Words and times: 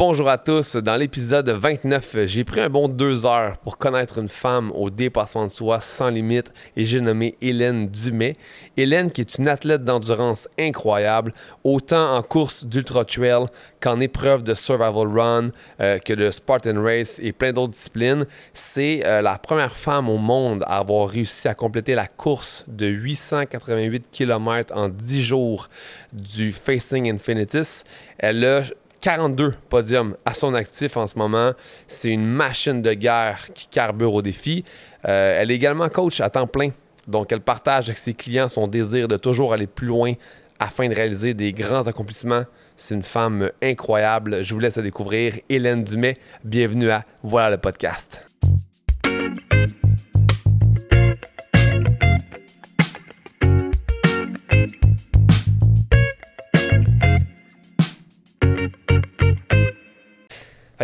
Bonjour 0.00 0.30
à 0.30 0.38
tous. 0.38 0.76
Dans 0.76 0.96
l'épisode 0.96 1.50
29, 1.50 2.24
j'ai 2.24 2.42
pris 2.42 2.62
un 2.62 2.70
bon 2.70 2.88
deux 2.88 3.26
heures 3.26 3.58
pour 3.58 3.76
connaître 3.76 4.16
une 4.16 4.30
femme 4.30 4.72
au 4.74 4.88
dépassement 4.88 5.44
de 5.44 5.50
soi 5.50 5.78
sans 5.82 6.08
limite 6.08 6.54
et 6.74 6.86
j'ai 6.86 7.02
nommé 7.02 7.36
Hélène 7.42 7.86
Dumais. 7.86 8.38
Hélène 8.78 9.10
qui 9.12 9.20
est 9.20 9.36
une 9.36 9.46
athlète 9.46 9.84
d'endurance 9.84 10.48
incroyable, 10.58 11.34
autant 11.64 12.16
en 12.16 12.22
course 12.22 12.64
d'ultra 12.64 13.04
trail 13.04 13.44
qu'en 13.82 14.00
épreuve 14.00 14.42
de 14.42 14.54
survival 14.54 15.06
run, 15.06 15.50
euh, 15.82 15.98
que 15.98 16.14
de 16.14 16.30
Spartan 16.30 16.82
Race 16.82 17.20
et 17.22 17.32
plein 17.32 17.52
d'autres 17.52 17.72
disciplines. 17.72 18.24
C'est 18.54 19.02
euh, 19.04 19.20
la 19.20 19.36
première 19.36 19.76
femme 19.76 20.08
au 20.08 20.16
monde 20.16 20.64
à 20.66 20.78
avoir 20.78 21.10
réussi 21.10 21.46
à 21.46 21.52
compléter 21.52 21.94
la 21.94 22.06
course 22.06 22.64
de 22.68 22.86
888 22.86 24.08
km 24.10 24.74
en 24.74 24.88
10 24.88 25.20
jours 25.20 25.68
du 26.14 26.52
Facing 26.52 27.12
Infinitis. 27.12 27.82
Elle 28.16 28.42
a 28.46 28.62
42 29.00 29.54
podiums 29.68 30.16
à 30.24 30.34
son 30.34 30.54
actif 30.54 30.96
en 30.96 31.06
ce 31.06 31.18
moment. 31.18 31.52
C'est 31.86 32.10
une 32.10 32.26
machine 32.26 32.82
de 32.82 32.92
guerre 32.92 33.48
qui 33.54 33.66
carbure 33.66 34.14
au 34.14 34.22
défi. 34.22 34.64
Euh, 35.06 35.40
elle 35.40 35.50
est 35.50 35.54
également 35.54 35.88
coach 35.88 36.20
à 36.20 36.30
temps 36.30 36.46
plein. 36.46 36.70
Donc, 37.08 37.32
elle 37.32 37.40
partage 37.40 37.88
avec 37.88 37.98
ses 37.98 38.14
clients 38.14 38.48
son 38.48 38.68
désir 38.68 39.08
de 39.08 39.16
toujours 39.16 39.52
aller 39.52 39.66
plus 39.66 39.86
loin 39.86 40.12
afin 40.58 40.88
de 40.88 40.94
réaliser 40.94 41.34
des 41.34 41.52
grands 41.52 41.86
accomplissements. 41.86 42.44
C'est 42.76 42.94
une 42.94 43.02
femme 43.02 43.50
incroyable. 43.62 44.44
Je 44.44 44.54
vous 44.54 44.60
laisse 44.60 44.76
la 44.76 44.82
découvrir. 44.82 45.34
Hélène 45.48 45.82
Dumais, 45.82 46.18
bienvenue 46.44 46.90
à 46.90 47.04
Voilà 47.22 47.50
le 47.50 47.58
podcast. 47.58 48.26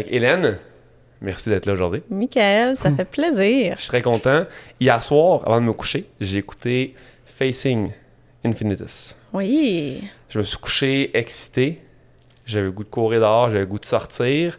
Hélène, 0.04 0.58
merci 1.20 1.48
d'être 1.48 1.66
là 1.66 1.72
aujourd'hui. 1.72 2.02
Michael, 2.10 2.76
ça 2.76 2.90
fait 2.90 3.04
plaisir. 3.04 3.74
Je 3.76 3.82
suis 3.82 3.88
très 3.88 4.02
content. 4.02 4.44
Hier 4.78 5.02
soir, 5.02 5.42
avant 5.46 5.60
de 5.60 5.66
me 5.66 5.72
coucher, 5.72 6.06
j'ai 6.20 6.38
écouté 6.38 6.94
Facing 7.24 7.90
Infinitus. 8.44 9.16
Oui. 9.32 10.02
Je 10.28 10.38
me 10.38 10.44
suis 10.44 10.58
couché 10.58 11.16
excité. 11.16 11.80
J'avais 12.44 12.66
le 12.66 12.72
goût 12.72 12.84
de 12.84 12.88
courir 12.88 13.20
dehors, 13.20 13.48
j'avais 13.48 13.60
le 13.60 13.66
goût 13.66 13.78
de 13.78 13.84
sortir. 13.84 14.58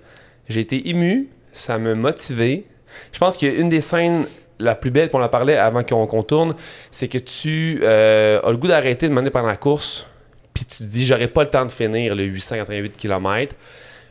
J'ai 0.50 0.62
été 0.62 0.90
ému, 0.90 1.30
ça 1.52 1.78
m'a 1.78 1.94
motivé. 1.96 2.66
Je 3.12 3.20
pense 3.20 3.38
qu'une 3.38 3.70
des 3.70 3.82
scènes 3.82 4.26
la 4.60 4.76
plus 4.76 4.90
belle, 4.90 5.10
qu'on 5.10 5.22
en 5.22 5.30
parlait 5.30 5.56
avant 5.56 5.84
qu'on 5.84 6.24
tourne, 6.24 6.56
c'est 6.90 7.08
que 7.08 7.20
tu 7.20 7.80
euh, 7.84 8.42
as 8.44 8.52
le 8.52 8.58
goût 8.58 8.68
d'arrêter 8.68 9.06
de 9.06 9.12
demander 9.12 9.30
pendant 9.30 9.48
la 9.48 9.58
course, 9.58 10.08
puis 10.54 10.66
tu 10.66 10.80
te 10.80 10.84
dis, 10.84 11.06
j'aurais 11.06 11.28
pas 11.28 11.44
le 11.44 11.50
temps 11.50 11.66
de 11.66 11.72
finir 11.72 12.16
le 12.16 12.24
888 12.24 12.98
km. 12.98 13.56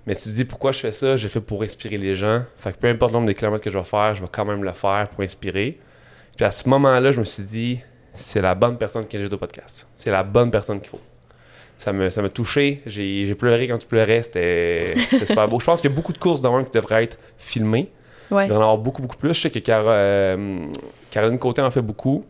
Mais 0.07 0.15
tu 0.15 0.23
te 0.23 0.29
dis 0.29 0.45
pourquoi 0.45 0.73
je 0.73 0.79
fais 0.79 0.93
ça? 0.93 1.17
Je 1.17 1.27
fais 1.29 1.41
pour 1.41 1.63
inspirer 1.63 1.97
les 1.97 2.15
gens. 2.15 2.43
Fait 2.57 2.73
que 2.73 2.79
peu 2.79 2.89
importe 2.89 3.13
le 3.13 3.19
nombre 3.19 3.29
de 3.29 3.33
kilomètres 3.33 3.65
que 3.65 3.71
je 3.71 3.79
vais 3.79 3.85
faire, 3.85 4.15
je 4.15 4.23
vais 4.23 4.29
quand 4.31 4.45
même 4.45 4.63
le 4.63 4.73
faire 4.73 5.09
pour 5.09 5.25
inspirer. 5.25 5.79
Puis 6.37 6.45
à 6.45 6.51
ce 6.51 6.69
moment-là, 6.69 7.13
je 7.13 7.19
me 7.19 7.25
suis 7.25 7.43
dit, 7.43 7.81
c'est 8.15 8.41
la 8.41 8.55
bonne 8.55 8.79
personne 8.79 9.07
qui 9.07 9.17
est 9.17 9.33
au 9.33 9.37
podcast. 9.39 9.89
C'est 9.97 10.11
la 10.11 10.23
bonne 10.23 10.51
personne 10.51 10.81
qu'il 10.81 10.91
faut. 10.91 11.01
Ça 11.79 11.93
me, 11.93 12.09
ça 12.09 12.23
m'a 12.23 12.29
touché. 12.29 12.83
J'ai, 12.87 13.35
pleuré 13.35 13.69
quand 13.69 13.79
tu 13.79 13.87
pleurais. 13.87 14.23
C'était, 14.23 14.95
super 15.27 15.49
beau. 15.49 15.61
Je 15.61 15.67
pense 15.67 15.81
qu'il 15.81 15.91
y 15.91 15.93
a 15.93 15.97
beaucoup 15.97 16.13
de 16.13 16.19
courses 16.19 16.41
dans 16.41 16.63
qui 16.65 16.71
devraient 16.71 17.05
être 17.05 17.19
filmées. 17.37 17.91
Ouais. 18.31 18.47
Il 18.47 18.49
y 18.49 18.53
en 18.53 18.57
avoir 18.57 18.79
beaucoup, 18.79 19.03
beaucoup 19.03 19.17
plus. 19.17 19.35
Je 19.35 19.41
sais 19.41 19.51
que 19.51 19.59
euh, 19.69 20.67
Caroline 21.11 21.39
Côté 21.39 21.63
en 21.63 21.71
fait 21.71 21.83
beaucoup. 21.83 22.25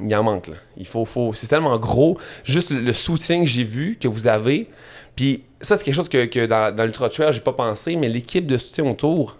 Il 0.00 0.14
en 0.16 0.22
manque. 0.22 0.48
Là. 0.48 0.54
Il 0.76 0.86
faut, 0.86 1.04
faut, 1.04 1.34
c'est 1.34 1.46
tellement 1.46 1.76
gros. 1.78 2.16
Juste 2.44 2.70
le 2.70 2.92
soutien 2.92 3.40
que 3.40 3.46
j'ai 3.46 3.64
vu, 3.64 3.98
que 4.00 4.08
vous 4.08 4.26
avez. 4.26 4.68
Puis 5.16 5.44
ça, 5.60 5.76
c'est 5.76 5.84
quelque 5.84 5.94
chose 5.94 6.08
que, 6.08 6.46
dans, 6.46 6.74
dans 6.74 6.84
l'Ultra 6.84 7.08
Trail, 7.08 7.32
j'ai 7.32 7.40
pas 7.40 7.52
pensé, 7.52 7.96
mais 7.96 8.08
l'équipe 8.08 8.46
de 8.46 8.58
soutien 8.58 8.86
autour. 8.86 9.36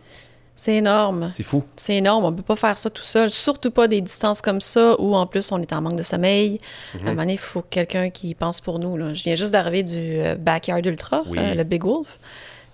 C'est 0.55 0.77
énorme. 0.77 1.29
C'est 1.31 1.43
fou. 1.43 1.65
C'est 1.77 1.97
énorme. 1.97 2.25
On 2.25 2.33
peut 2.33 2.43
pas 2.43 2.57
faire 2.57 2.77
ça 2.77 2.91
tout 2.91 3.03
seul. 3.03 3.31
Surtout 3.31 3.71
pas 3.71 3.89
des 3.89 4.01
distances 4.01 4.43
comme 4.43 4.61
ça 4.61 4.95
où, 5.01 5.15
en 5.17 5.27
plus, 5.27 5.51
on 5.51 5.61
est 5.61 5.73
en 5.73 5.81
manque 5.81 5.97
de 5.97 6.03
sommeil. 6.03 6.59
À 6.93 6.97
un 6.97 7.01
mhm. 7.01 7.07
moment 7.07 7.23
donné, 7.23 7.33
il 7.33 7.39
faut 7.39 7.63
quelqu'un 7.63 8.11
qui 8.11 8.35
pense 8.35 8.61
pour 8.61 8.79
nous. 8.79 8.97
Là. 8.97 9.15
Je 9.15 9.25
viens 9.25 9.35
juste 9.35 9.53
d'arriver 9.53 9.83
du 9.83 9.97
euh, 9.97 10.35
Backyard 10.37 10.85
Ultra, 10.85 11.23
euh, 11.37 11.55
le 11.55 11.65
Big 11.65 11.83
Wolf. 11.83 12.19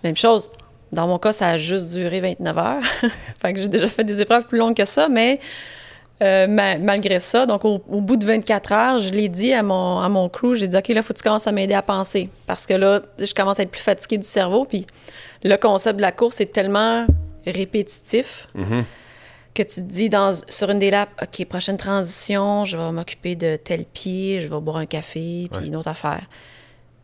Même 0.05 0.17
chose. 0.17 0.51
Dans 0.93 1.07
mon 1.07 1.19
cas, 1.19 1.33
ça 1.33 1.49
a 1.49 1.59
juste 1.59 1.93
duré 1.93 2.21
29 2.21 2.59
heures. 2.59 2.83
fait 3.41 3.53
que 3.53 3.61
j'ai 3.61 3.69
déjà 3.69 3.89
fait 3.89 4.05
des 4.05 4.21
épreuves 4.21 4.47
plus 4.47 4.59
longues 4.59 4.77
que 4.77 4.85
ça, 4.85 5.09
mais 5.09 5.41
euh, 6.21 6.47
malgré 6.49 7.21
ça, 7.21 7.47
donc 7.47 7.65
au, 7.65 7.79
bout 7.79 8.17
de 8.17 8.27
24 8.27 8.73
heures, 8.73 8.99
je 8.99 9.13
l'ai 9.13 9.29
dit 9.29 9.53
à 9.53 9.63
mon, 9.63 10.01
à 10.01 10.09
mon 10.09 10.29
crew, 10.29 10.55
j'ai 10.55 10.67
dit, 10.67 10.77
OK, 10.77 10.89
là, 10.89 11.03
faut 11.03 11.13
que 11.13 11.19
tu 11.19 11.23
commences 11.23 11.47
à 11.47 11.53
m'aider 11.53 11.75
à 11.75 11.83
penser. 11.83 12.29
Parce 12.47 12.67
que 12.67 12.75
là, 12.75 13.03
je 13.19 13.33
commence 13.35 13.61
à 13.61 13.63
être 13.63 13.71
plus 13.71 13.81
fatigué 13.81 14.19
du 14.19 14.27
cerveau. 14.27 14.65
Puis 14.65 14.85
le 15.45 15.57
concept 15.57 15.97
de 15.97 16.03
la 16.03 16.11
course 16.11 16.41
est 16.41 16.53
tellement 16.53 17.07
répétitif 17.47 18.49
mm-hmm. 18.57 18.83
que 19.55 19.63
tu 19.63 19.75
te 19.77 19.81
dis 19.81 20.09
dans, 20.09 20.33
sur 20.49 20.71
une 20.71 20.81
des 20.81 20.91
laps, 20.91 21.15
OK, 21.23 21.47
prochaine 21.47 21.77
transition, 21.77 22.65
je 22.65 22.77
vais 22.77 22.91
m'occuper 22.91 23.37
de 23.37 23.57
tel 23.57 23.85
pied, 23.85 24.41
je 24.41 24.49
vais 24.49 24.61
boire 24.61 24.79
un 24.79 24.87
café, 24.87 25.49
puis 25.53 25.69
une 25.69 25.77
autre 25.77 25.89
affaire. 25.89 26.23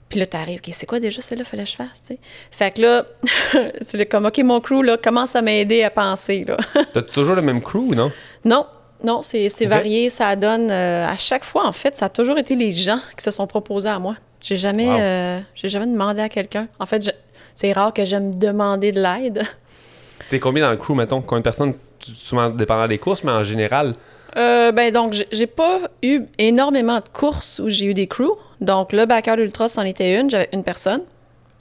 Puis 0.08 0.18
là, 0.18 0.26
t'arrives, 0.26 0.58
OK, 0.58 0.70
c'est 0.72 0.86
quoi 0.86 1.00
déjà 1.00 1.20
celle-là, 1.20 1.44
fallait 1.44 1.64
que 1.64 1.70
je 1.70 1.76
fasse, 1.76 2.02
tu 2.02 2.14
sais? 2.14 2.18
Fait 2.50 2.72
que 2.72 2.82
là, 2.82 3.06
c'est 3.82 4.06
comme, 4.06 4.26
OK, 4.26 4.38
mon 4.38 4.60
crew, 4.60 4.82
là, 4.82 4.96
commence 4.96 5.34
à 5.34 5.42
m'aider 5.42 5.82
à 5.82 5.90
penser, 5.90 6.44
là. 6.46 6.56
T'as 6.92 7.02
toujours 7.02 7.36
le 7.36 7.42
même 7.42 7.62
crew, 7.62 7.94
non? 7.94 8.12
Non, 8.44 8.66
non, 9.04 9.20
c'est 9.22 9.66
varié. 9.66 10.10
Ça 10.10 10.34
donne. 10.34 10.70
Euh, 10.70 11.06
à 11.06 11.16
chaque 11.16 11.44
fois, 11.44 11.66
en 11.66 11.72
fait, 11.72 11.96
ça 11.96 12.06
a 12.06 12.08
toujours 12.08 12.38
été 12.38 12.56
les 12.56 12.72
gens 12.72 12.98
qui 13.16 13.22
se 13.22 13.30
sont 13.30 13.46
proposés 13.46 13.90
à 13.90 13.98
moi. 13.98 14.16
J'ai 14.40 14.56
jamais, 14.56 14.88
euh, 14.88 15.40
j'ai 15.54 15.68
jamais 15.68 15.86
demandé 15.86 16.20
à 16.20 16.28
quelqu'un. 16.28 16.68
En 16.78 16.86
fait, 16.86 17.14
c'est 17.54 17.72
rare 17.72 17.92
que 17.92 18.04
j'aime 18.04 18.34
demander 18.34 18.92
de 18.92 19.00
l'aide. 19.00 19.42
T'es 20.28 20.40
combien 20.40 20.64
dans 20.64 20.70
le 20.70 20.76
crew, 20.76 20.92
mettons? 20.92 21.20
Combien 21.20 21.40
de 21.40 21.44
personnes, 21.44 21.74
souvent 21.98 22.50
dépendant 22.50 22.88
des 22.88 22.98
courses, 22.98 23.24
mais 23.24 23.32
en 23.32 23.42
général? 23.42 23.94
Euh, 24.36 24.72
ben 24.72 24.92
donc, 24.92 25.14
j'ai 25.30 25.46
pas 25.46 25.80
eu 26.02 26.22
énormément 26.38 26.98
de 26.98 27.08
courses 27.12 27.60
où 27.60 27.68
j'ai 27.68 27.86
eu 27.86 27.94
des 27.94 28.06
crews. 28.06 28.36
Donc, 28.60 28.92
le 28.92 29.04
Backer 29.04 29.38
Ultra, 29.38 29.68
c'en 29.68 29.82
était 29.82 30.18
une. 30.18 30.30
J'avais 30.30 30.48
une 30.52 30.64
personne. 30.64 31.02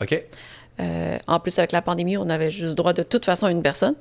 OK. 0.01 0.23
en 1.27 1.39
plus, 1.39 1.57
avec 1.59 1.71
la 1.71 1.81
pandémie, 1.81 2.17
on 2.17 2.29
avait 2.29 2.51
juste 2.51 2.75
droit 2.75 2.93
de 2.93 3.03
toute 3.03 3.25
façon 3.25 3.47
à 3.47 3.51
une 3.51 3.63
personne. 3.63 3.95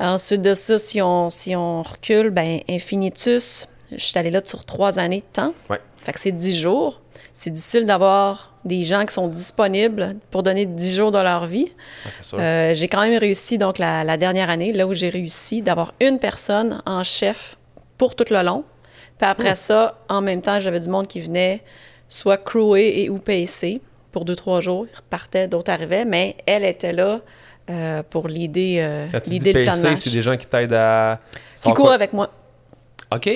Ensuite 0.00 0.42
de 0.42 0.54
ça, 0.54 0.78
si 0.78 1.02
on, 1.02 1.30
si 1.30 1.56
on 1.56 1.82
recule, 1.82 2.30
ben 2.30 2.60
Infinitus, 2.68 3.68
je 3.90 3.98
suis 3.98 4.18
allée 4.18 4.30
là 4.30 4.40
sur 4.44 4.64
trois 4.64 4.98
années 4.98 5.20
de 5.20 5.32
temps. 5.32 5.54
Ouais. 5.68 5.80
Fait 6.04 6.12
que 6.12 6.20
c'est 6.20 6.32
dix 6.32 6.58
jours. 6.58 7.00
C'est 7.32 7.50
difficile 7.50 7.86
d'avoir 7.86 8.54
des 8.64 8.84
gens 8.84 9.04
qui 9.06 9.14
sont 9.14 9.28
disponibles 9.28 10.16
pour 10.30 10.42
donner 10.42 10.66
dix 10.66 10.94
jours 10.94 11.10
de 11.10 11.18
leur 11.18 11.46
vie. 11.46 11.72
Sûr. 12.20 12.38
Euh, 12.40 12.74
j'ai 12.74 12.88
quand 12.88 13.00
même 13.00 13.18
réussi, 13.18 13.58
donc 13.58 13.78
la, 13.78 14.16
dernière 14.16 14.50
année, 14.50 14.72
là 14.72 14.86
où 14.86 14.94
j'ai 14.94 15.08
réussi, 15.08 15.62
d'avoir 15.62 15.94
une 16.00 16.18
personne 16.18 16.82
en 16.86 17.02
chef 17.02 17.56
pour 17.96 18.14
tout 18.14 18.24
le 18.30 18.42
long. 18.42 18.64
Puis 19.18 19.28
après 19.28 19.56
ça, 19.56 19.98
en 20.08 20.20
même 20.20 20.42
temps, 20.42 20.60
j'avais 20.60 20.80
du 20.80 20.88
monde 20.88 21.08
qui 21.08 21.20
venait 21.20 21.62
soit 22.08 22.38
crewer 22.38 23.02
et 23.02 23.10
ou 23.10 23.18
pacer 23.18 23.80
pour 24.12 24.24
deux, 24.24 24.36
trois 24.36 24.60
jours. 24.60 24.86
Ils 24.92 24.96
repartaient, 24.96 25.48
d'autres 25.48 25.72
arrivaient, 25.72 26.04
mais 26.04 26.36
elle 26.46 26.64
était 26.64 26.92
là 26.92 27.20
euh, 27.70 28.02
pour 28.08 28.28
l'idée 28.28 28.78
euh, 28.80 29.06
l'idée 29.26 29.52
de 29.52 29.70
c'est 29.96 30.10
des 30.10 30.22
gens 30.22 30.36
qui 30.36 30.46
t'aident 30.46 30.74
à... 30.74 31.20
Qui 31.62 31.72
courent 31.72 31.92
avec 31.92 32.12
moi. 32.12 32.30
OK. 33.14 33.28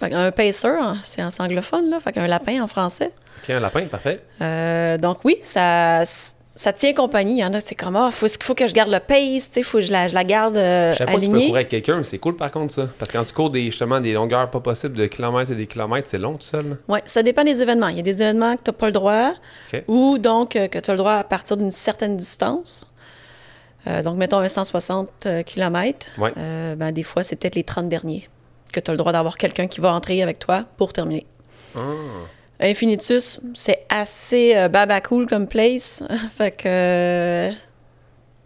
Fait 0.00 0.14
un 0.14 0.30
pacer, 0.32 0.68
hein, 0.68 0.96
c'est 1.02 1.22
en 1.22 1.28
anglophone, 1.44 1.90
là. 1.90 2.00
Fait 2.00 2.12
qu'un 2.12 2.26
lapin 2.26 2.62
en 2.62 2.66
français. 2.66 3.12
OK, 3.42 3.50
un 3.50 3.60
lapin, 3.60 3.84
parfait. 3.86 4.20
Euh, 4.40 4.96
donc 4.96 5.24
oui, 5.24 5.36
ça, 5.42 6.04
ça 6.54 6.72
tient 6.72 6.94
compagnie. 6.94 7.34
Il 7.34 7.40
y 7.40 7.44
en 7.44 7.52
a, 7.52 7.60
c'est 7.60 7.74
comme, 7.74 7.96
ah, 7.96 8.10
faut, 8.10 8.26
faut 8.40 8.54
que 8.54 8.66
je 8.66 8.72
garde 8.72 8.90
le 8.90 9.00
pace, 9.00 9.50
il 9.56 9.64
faut 9.64 9.78
que 9.78 9.84
je 9.84 9.92
la, 9.92 10.08
je 10.08 10.14
la 10.14 10.24
garde 10.24 10.56
euh, 10.56 10.92
Je 10.92 10.98
sais 10.98 11.04
pas 11.04 11.12
si 11.12 11.20
tu 11.20 11.26
peux 11.28 11.36
courir 11.36 11.54
avec 11.54 11.68
quelqu'un, 11.68 11.96
mais 11.98 12.04
c'est 12.04 12.18
cool 12.18 12.36
par 12.36 12.50
contre, 12.50 12.72
ça. 12.72 12.88
Parce 12.98 13.10
que 13.10 13.18
quand 13.18 13.24
tu 13.24 13.32
cours 13.32 13.50
des, 13.50 13.66
justement 13.66 14.00
des 14.00 14.14
longueurs 14.14 14.50
pas 14.50 14.60
possibles 14.60 14.96
de 14.96 15.06
kilomètres 15.06 15.52
et 15.52 15.54
des 15.54 15.66
kilomètres, 15.66 16.08
c'est 16.10 16.18
long 16.18 16.34
tout 16.34 16.46
seul. 16.46 16.78
Oui, 16.88 17.00
ça 17.04 17.22
dépend 17.22 17.44
des 17.44 17.60
événements. 17.60 17.88
Il 17.88 17.96
y 17.96 18.00
a 18.00 18.02
des 18.02 18.22
événements 18.22 18.56
que 18.56 18.62
tu 18.62 18.70
n'as 18.70 18.76
pas 18.76 18.86
le 18.86 18.92
droit 18.92 19.32
ou 19.86 20.18
donc 20.18 20.50
que 20.52 20.78
tu 20.78 20.90
as 20.90 20.94
le 20.94 20.98
droit 20.98 21.14
à 21.14 21.24
partir 21.24 21.56
d'une 21.56 21.70
certaine 21.70 22.16
distance. 22.16 22.86
Euh, 23.86 24.02
donc, 24.02 24.16
mettons 24.16 24.38
un 24.38 24.48
160 24.48 25.26
km. 25.46 26.06
Euh, 26.36 26.76
ben, 26.76 26.92
des 26.92 27.02
fois, 27.02 27.22
c'est 27.22 27.36
peut-être 27.36 27.54
les 27.54 27.64
30 27.64 27.88
derniers 27.88 28.28
que 28.72 28.80
tu 28.80 28.90
as 28.90 28.94
le 28.94 28.98
droit 28.98 29.12
d'avoir 29.12 29.36
quelqu'un 29.36 29.66
qui 29.66 29.80
va 29.80 29.92
entrer 29.92 30.22
avec 30.22 30.38
toi 30.38 30.64
pour 30.76 30.92
terminer. 30.92 31.26
Ah. 31.76 31.80
Infinitus, 32.60 33.40
c'est 33.54 33.86
assez 33.88 34.54
euh, 34.54 34.68
baba 34.68 35.00
cool 35.00 35.26
comme 35.26 35.46
place. 35.46 36.02
fait 36.36 36.50
que. 36.52 37.50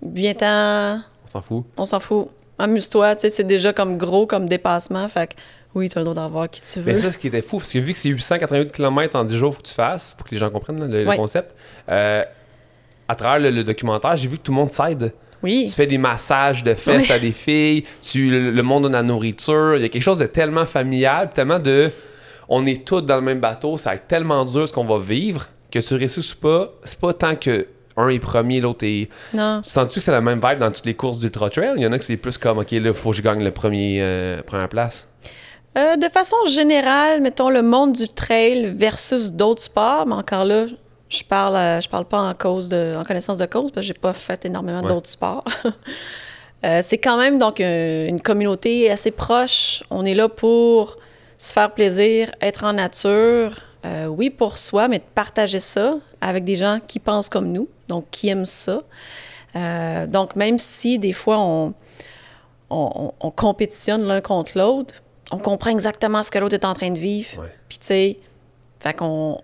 Viens-t'en. 0.03 1.01
On 1.25 1.27
s'en 1.27 1.43
fout. 1.43 1.65
On 1.77 1.87
s'en 1.87 2.01
fout. 2.01 2.29
Amuse-toi. 2.59 3.17
Tu 3.17 3.23
sais, 3.23 3.31
c'est 3.31 3.45
déjà 3.45 3.73
comme 3.73 3.99
gros 3.99 4.27
comme 4.27 4.49
dépassement. 4.49 5.09
Fait 5.09 5.35
que. 5.35 5.41
Oui, 5.75 5.89
tu 5.89 5.99
as 5.99 6.03
le 6.03 6.05
droit 6.05 6.15
d'avoir 6.15 6.49
qui 6.49 6.63
tu 6.63 6.79
veux. 6.79 6.93
Mais 6.93 6.97
ça, 6.99 7.11
ce 7.11 7.19
qui 7.19 7.27
était 7.27 7.43
fou, 7.43 7.59
parce 7.59 7.73
que 7.73 7.79
vu 7.79 7.93
que 7.93 7.99
c'est 7.99 8.09
888 8.09 8.71
km 8.71 9.19
en 9.19 9.25
10 9.25 9.37
jours, 9.37 9.55
faut 9.55 9.61
que 9.61 9.67
tu 9.67 9.75
fasses, 9.75 10.15
pour 10.17 10.25
que 10.25 10.31
les 10.31 10.39
gens 10.39 10.49
comprennent 10.49 10.89
le, 10.89 11.17
concept, 11.17 11.53
à 11.89 13.15
travers 13.17 13.51
le 13.51 13.65
documentaire, 13.65 14.15
j'ai 14.15 14.29
vu 14.29 14.39
que 14.39 14.43
tout 14.43 14.53
le 14.53 14.57
monde 14.57 14.71
s'aide. 14.71 15.13
Tu 15.45 15.69
fais 15.69 15.87
des 15.87 15.99
massages 15.99 16.63
de 16.65 16.75
fesses 16.75 17.11
à 17.11 17.19
des 17.19 17.33
filles, 17.33 17.85
tu, 18.03 18.31
le, 18.31 18.63
monde 18.63 18.89
de 18.89 18.93
la 18.93 19.03
nourriture. 19.03 19.77
Il 19.77 19.83
y 19.83 19.85
a 19.85 19.89
quelque 19.89 20.03
chose 20.03 20.19
de 20.19 20.27
tellement 20.27 20.67
familial, 20.67 21.31
tellement 21.35 21.59
de. 21.59 21.91
On 22.49 22.67
est 22.67 22.85
tous 22.85 23.01
dans 23.01 23.17
le 23.17 23.23
même 23.23 23.41
bateau, 23.41 23.77
ça 23.77 23.91
va 23.91 23.97
être 23.97 24.07
tellement 24.07 24.45
dur 24.45 24.69
ce 24.69 24.73
qu'on 24.73 24.85
va 24.85 24.99
vivre 24.99 25.49
que 25.71 25.79
tu 25.79 25.95
réussisses 25.95 26.35
ou 26.35 26.39
pas. 26.39 26.73
C'est 26.85 27.01
pas 27.01 27.13
tant 27.13 27.37
que 27.37 27.67
un 27.97 28.09
est 28.09 28.19
premier, 28.19 28.61
l'autre 28.61 28.85
est. 28.85 29.09
Non. 29.33 29.61
Sens-tu 29.63 30.01
que 30.01 30.05
c'est 30.05 30.13
la 30.13 30.21
même 30.21 30.41
vibe 30.45 30.59
dans 30.59 30.71
toutes 30.71 30.87
les 30.87 30.95
courses 30.95 31.19
d'Ultra 31.19 31.49
Trail? 31.49 31.75
Il 31.77 31.83
y 31.83 31.87
en 31.87 31.93
a 31.93 31.99
que 31.99 32.05
c'est 32.05 32.17
plus 32.17 32.39
comme, 32.39 32.59
OK, 32.59 32.71
là, 32.73 32.79
il 32.79 32.93
faut 32.93 33.11
que 33.11 33.17
je 33.17 33.23
gagne 33.23 33.43
le 33.43 33.53
premier, 33.53 33.99
euh, 34.01 34.43
première 34.43 34.69
place. 34.69 35.09
Euh, 35.77 35.97
de 35.97 36.09
façon 36.09 36.37
générale, 36.47 37.21
mettons 37.21 37.51
le 37.51 37.63
monde 37.63 37.93
du 37.93 38.09
trail 38.09 38.73
versus 38.77 39.33
d'autres 39.33 39.63
sports, 39.63 40.07
mais 40.07 40.15
encore 40.15 40.45
là, 40.45 40.67
je 41.19 41.25
parle, 41.25 41.57
euh, 41.57 41.81
je 41.81 41.89
parle 41.89 42.05
pas 42.05 42.21
en 42.21 42.35
cause 42.35 42.69
de, 42.69 42.97
en 42.99 43.05
connaissance 43.05 43.39
de 43.39 43.47
cause 43.47 43.71
parce 43.73 43.87
que 43.87 43.93
j'ai 43.93 43.99
pas 43.99 44.13
fait 44.13 44.45
énormément 44.45 44.83
d'autres 44.83 45.11
sports. 45.11 45.45
Euh, 46.63 46.81
c'est 46.83 46.97
quand 46.97 47.19
même 47.19 47.37
donc 47.37 47.59
une 47.59 48.23
communauté 48.23 48.91
assez 48.91 49.11
proche. 49.11 49.83
On 49.91 50.03
est 50.07 50.15
là 50.15 50.31
pour 50.31 50.97
se 51.37 51.53
faire 51.53 51.75
plaisir, 51.75 52.31
être 52.41 52.65
en 52.65 52.73
nature, 52.73 53.61
oui 54.09 54.31
pour 54.31 54.57
soi, 54.57 54.89
mais 54.89 55.01
de 55.01 55.05
partager 55.15 55.59
ça 55.59 55.99
avec 56.23 56.43
des 56.43 56.57
gens 56.57 56.79
qui 56.89 57.01
pensent 57.01 57.29
comme 57.29 57.53
nous, 57.53 57.69
donc 57.87 58.07
qui 58.11 58.31
aiment 58.31 58.47
ça. 58.47 58.81
donc 60.07 60.37
même 60.37 60.59
si 60.59 60.99
des 60.99 61.13
fois 61.13 61.39
on, 61.39 61.75
on, 62.71 63.13
on 63.21 63.31
compétitionne 63.31 64.03
l'un 64.07 64.23
contre 64.23 64.57
l'autre, 64.57 65.03
on 65.31 65.39
comprend 65.39 65.71
exactement 65.71 66.23
ce 66.23 66.31
que 66.31 66.39
l'autre 66.39 66.55
est 66.55 66.65
en 66.65 66.75
train 66.75 66.91
de 66.91 66.99
vivre. 66.99 67.45
Puis, 67.69 67.79
tu 67.79 67.87
sais, 67.87 68.17
fait 68.81 68.95
qu'on, 68.95 69.41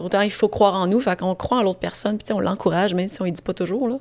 autant 0.00 0.20
il 0.22 0.30
faut 0.30 0.48
croire 0.48 0.74
en 0.74 0.86
nous, 0.86 1.00
fait 1.00 1.18
qu'on 1.18 1.34
croit 1.34 1.58
en 1.58 1.62
l'autre 1.62 1.80
personne, 1.80 2.18
puis 2.18 2.32
on 2.32 2.40
l'encourage, 2.40 2.94
même 2.94 3.08
si 3.08 3.20
on 3.20 3.26
ne 3.26 3.30
dit 3.30 3.42
pas 3.42 3.54
toujours, 3.54 3.88
là. 3.88 3.98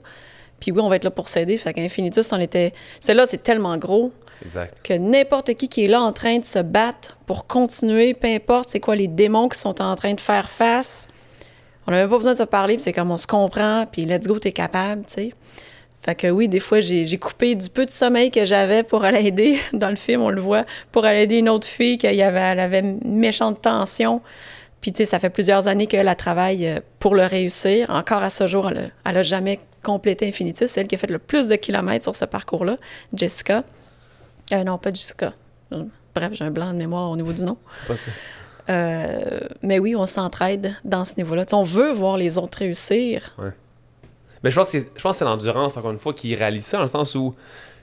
Puis 0.60 0.72
oui, 0.72 0.80
on 0.82 0.88
va 0.88 0.96
être 0.96 1.04
là 1.04 1.12
pour 1.12 1.28
s'aider. 1.28 1.58
Fait 1.58 1.74
qu'Infinitus, 1.74 2.32
on 2.32 2.40
était... 2.40 2.72
Celle-là, 3.02 3.26
c'est 3.28 3.44
tellement 3.44 3.78
gros 3.78 4.14
que 4.84 4.94
n'importe 4.94 5.54
qui 5.56 5.68
qui 5.68 5.86
est 5.86 5.88
là 5.88 6.02
en 6.02 6.14
train 6.14 6.40
de 6.40 6.46
se 6.46 6.60
battre 6.60 7.18
pour 7.26 7.48
continuer, 7.48 8.14
peu 8.14 8.28
importe 8.28 8.70
c'est 8.70 8.80
quoi 8.80 8.96
les 8.96 9.08
démons 9.08 9.50
qui 9.50 9.58
sont 9.58 9.82
en 9.82 9.96
train 9.96 10.14
de 10.14 10.22
faire 10.22 10.50
face, 10.50 11.08
on 11.88 11.92
n'a 11.92 11.98
même 11.98 12.10
pas 12.10 12.18
besoin 12.18 12.34
de 12.34 12.38
se 12.38 12.44
parler, 12.44 12.76
puis 12.76 12.84
c'est 12.84 12.94
comme 12.94 13.12
on 13.12 13.18
se 13.18 13.28
comprend, 13.28 13.86
puis 13.92 14.06
let's 14.06 14.28
go, 14.28 14.40
t'es 14.40 14.52
capable, 14.52 15.04
tu 15.06 15.14
sais. 15.14 15.34
Fait 16.04 16.16
que 16.16 16.28
oui, 16.28 16.50
des 16.50 16.60
fois, 16.60 16.82
j'ai 16.82 17.18
coupé 17.18 17.56
du 17.56 17.70
peu 17.70 17.86
de 17.86 17.92
sommeil 17.92 18.30
que 18.30 18.44
j'avais 18.46 18.84
pour 18.84 19.06
aller 19.06 19.28
aider, 19.28 19.58
dans 19.74 19.90
le 19.90 19.96
film, 19.96 20.22
on 20.22 20.30
le 20.30 20.42
voit, 20.42 20.66
pour 20.92 21.06
aller 21.06 21.22
aider 21.22 21.38
une 21.38 21.50
autre 21.50 21.68
fille 21.68 21.98
qui 21.98 22.08
avait, 22.08 22.40
elle 22.40 22.60
avait 22.60 22.80
une 22.80 23.00
méchante 23.20 23.62
tension. 23.62 24.22
Puis, 24.82 24.92
tu 24.92 24.98
sais, 24.98 25.06
ça 25.06 25.20
fait 25.20 25.30
plusieurs 25.30 25.70
années 25.70 25.88
qu'elle 25.88 26.10
a 26.10 26.16
travaillé 26.16 26.72
euh, 26.72 26.80
pour 27.00 27.16
le 27.16 27.24
réussir. 27.24 27.90
Encore 27.90 28.22
à 28.22 28.30
ce 28.30 28.48
jour, 28.48 28.70
elle 28.70 28.92
n'a 29.14 29.24
jamais 29.24 29.62
complété 29.82 30.28
Infinitus. 30.28 30.72
C'est 30.72 30.82
elle 30.82 30.88
qui 30.88 30.96
a 30.96 30.98
fait 30.98 31.10
le 31.10 31.20
plus 31.20 31.48
de 31.48 31.56
kilomètres 31.56 32.04
sur 32.04 32.16
ce 32.16 32.26
parcours-là, 32.26 32.78
Jessica. 33.14 33.64
Euh, 34.52 34.64
non, 34.66 34.78
pas 34.78 34.92
Jessica. 34.92 35.32
Bref, 36.14 36.34
j'ai 36.34 36.44
un 36.44 36.52
blanc 36.52 36.74
de 36.74 36.78
mémoire 36.78 37.10
au 37.10 37.16
niveau 37.16 37.32
du 37.32 37.44
nom. 37.44 37.58
Euh, 38.70 39.40
mais 39.62 39.80
oui, 39.80 39.96
on 39.96 40.06
s'entraide 40.06 40.74
dans 40.84 41.06
ce 41.06 41.16
niveau-là. 41.16 41.46
on 41.54 41.64
veut 41.64 41.94
voir 41.94 42.18
les 42.18 42.38
autres 42.38 42.60
réussir. 42.60 43.34
Ouais. 43.38 43.52
Mais 44.44 44.52
je 44.52 44.56
pense 44.60 44.72
que, 44.72 44.78
je 44.80 45.02
pense 45.02 45.18
c'est 45.18 45.26
l'endurance, 45.26 45.78
encore 45.78 45.92
une 45.92 46.00
fois, 46.00 46.14
qui 46.14 46.36
réalise 46.36 46.66
ça, 46.66 46.78
dans 46.78 46.84
le 46.84 46.90
sens 46.90 47.16
où, 47.16 47.34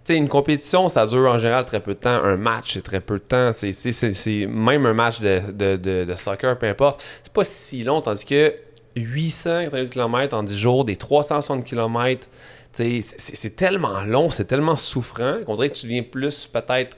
tu 0.04 0.12
sais, 0.12 0.16
une 0.16 0.28
compétition, 0.28 0.88
ça 0.88 1.06
dure 1.06 1.30
en 1.30 1.38
général 1.38 1.64
très 1.64 1.80
peu 1.80 1.94
de 1.94 1.98
temps. 1.98 2.10
Un 2.10 2.36
match, 2.36 2.74
c'est 2.74 2.82
très 2.82 3.00
peu 3.00 3.18
de 3.18 3.24
temps. 3.24 3.50
C'est 3.52 4.46
même 4.46 4.86
un 4.86 4.94
match 4.94 5.20
de, 5.20 5.40
de, 5.52 6.04
de, 6.04 6.14
soccer, 6.16 6.58
peu 6.58 6.68
importe. 6.68 7.02
C'est 7.22 7.32
pas 7.32 7.44
si 7.44 7.82
long, 7.82 8.00
tandis 8.00 8.24
que 8.24 8.54
888 8.96 9.90
km 9.90 10.36
en 10.36 10.42
10 10.42 10.58
jours, 10.58 10.84
des 10.84 10.96
360 10.96 11.64
km, 11.64 12.28
c'est 12.72 13.56
tellement 13.56 14.02
long, 14.02 14.30
c'est 14.30 14.44
tellement 14.44 14.76
souffrant 14.76 15.38
qu'on 15.44 15.54
dirait 15.54 15.70
que 15.70 15.76
tu 15.76 15.86
viens 15.86 16.02
plus 16.02 16.46
peut-être 16.46 16.96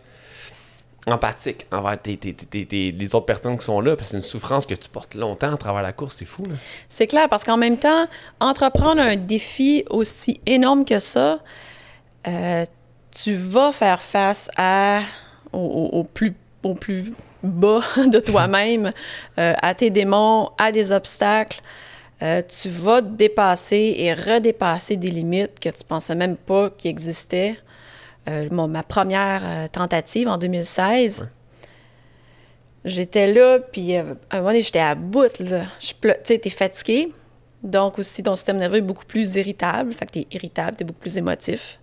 empathique 1.06 1.66
envers 1.72 1.98
les 2.04 3.14
autres 3.14 3.26
personnes 3.26 3.56
qui 3.56 3.64
sont 3.64 3.80
là, 3.80 3.96
parce 3.96 4.08
que 4.08 4.10
c'est 4.12 4.16
une 4.18 4.22
souffrance 4.22 4.66
que 4.66 4.74
tu 4.74 4.88
portes 4.88 5.14
longtemps 5.14 5.54
à 5.54 5.56
travers 5.56 5.82
la 5.82 5.92
course, 5.92 6.16
c'est 6.16 6.24
fou. 6.24 6.44
C'est 6.88 7.06
clair, 7.06 7.28
parce 7.28 7.44
qu'en 7.44 7.56
même 7.56 7.76
temps, 7.76 8.06
entreprendre 8.40 9.00
un 9.00 9.16
défi 9.16 9.84
aussi 9.90 10.40
énorme 10.46 10.84
que 10.84 10.98
ça, 10.98 11.40
euh, 12.28 12.64
tu 13.10 13.34
vas 13.34 13.72
faire 13.72 14.00
face 14.00 14.50
au, 15.52 16.04
plus, 16.04 16.34
au 16.62 16.74
plus 16.74 17.12
bas 17.42 17.80
de 17.96 18.20
toi-même, 18.20 18.92
euh, 19.38 19.54
à 19.60 19.74
tes 19.74 19.90
démons, 19.90 20.50
à 20.58 20.70
des 20.70 20.92
obstacles. 20.92 21.60
Euh, 22.22 22.40
tu 22.46 22.68
vas 22.68 23.00
dépasser 23.00 23.96
et 23.98 24.14
redépasser 24.14 24.96
des 24.96 25.10
limites 25.10 25.58
que 25.58 25.68
tu 25.68 25.82
pensais 25.82 26.14
même 26.14 26.36
pas 26.36 26.70
qui 26.70 26.86
existaient. 26.86 27.58
Euh, 28.28 28.48
ma 28.50 28.82
première 28.82 29.42
euh, 29.44 29.68
tentative 29.68 30.28
en 30.28 30.38
2016. 30.38 31.28
J'étais 32.84 33.32
là, 33.32 33.58
puis 33.58 33.96
euh, 33.96 34.14
à 34.30 34.36
un 34.36 34.38
moment 34.38 34.50
donné, 34.50 34.62
j'étais 34.62 34.78
à 34.78 34.94
bout. 34.94 35.38
Là. 35.40 35.64
Tu 35.80 35.94
sais, 36.24 36.38
t'es 36.38 36.50
fatigué. 36.50 37.12
Donc 37.62 37.98
aussi, 37.98 38.22
ton 38.22 38.36
système 38.36 38.58
nerveux 38.58 38.78
est 38.78 38.80
beaucoup 38.80 39.04
plus 39.04 39.36
irritable. 39.36 39.92
Fait 39.92 40.06
que 40.06 40.12
t'es 40.12 40.26
irritable, 40.30 40.76
t'es 40.76 40.84
beaucoup 40.84 41.00
plus 41.00 41.16
émotif. 41.18 41.78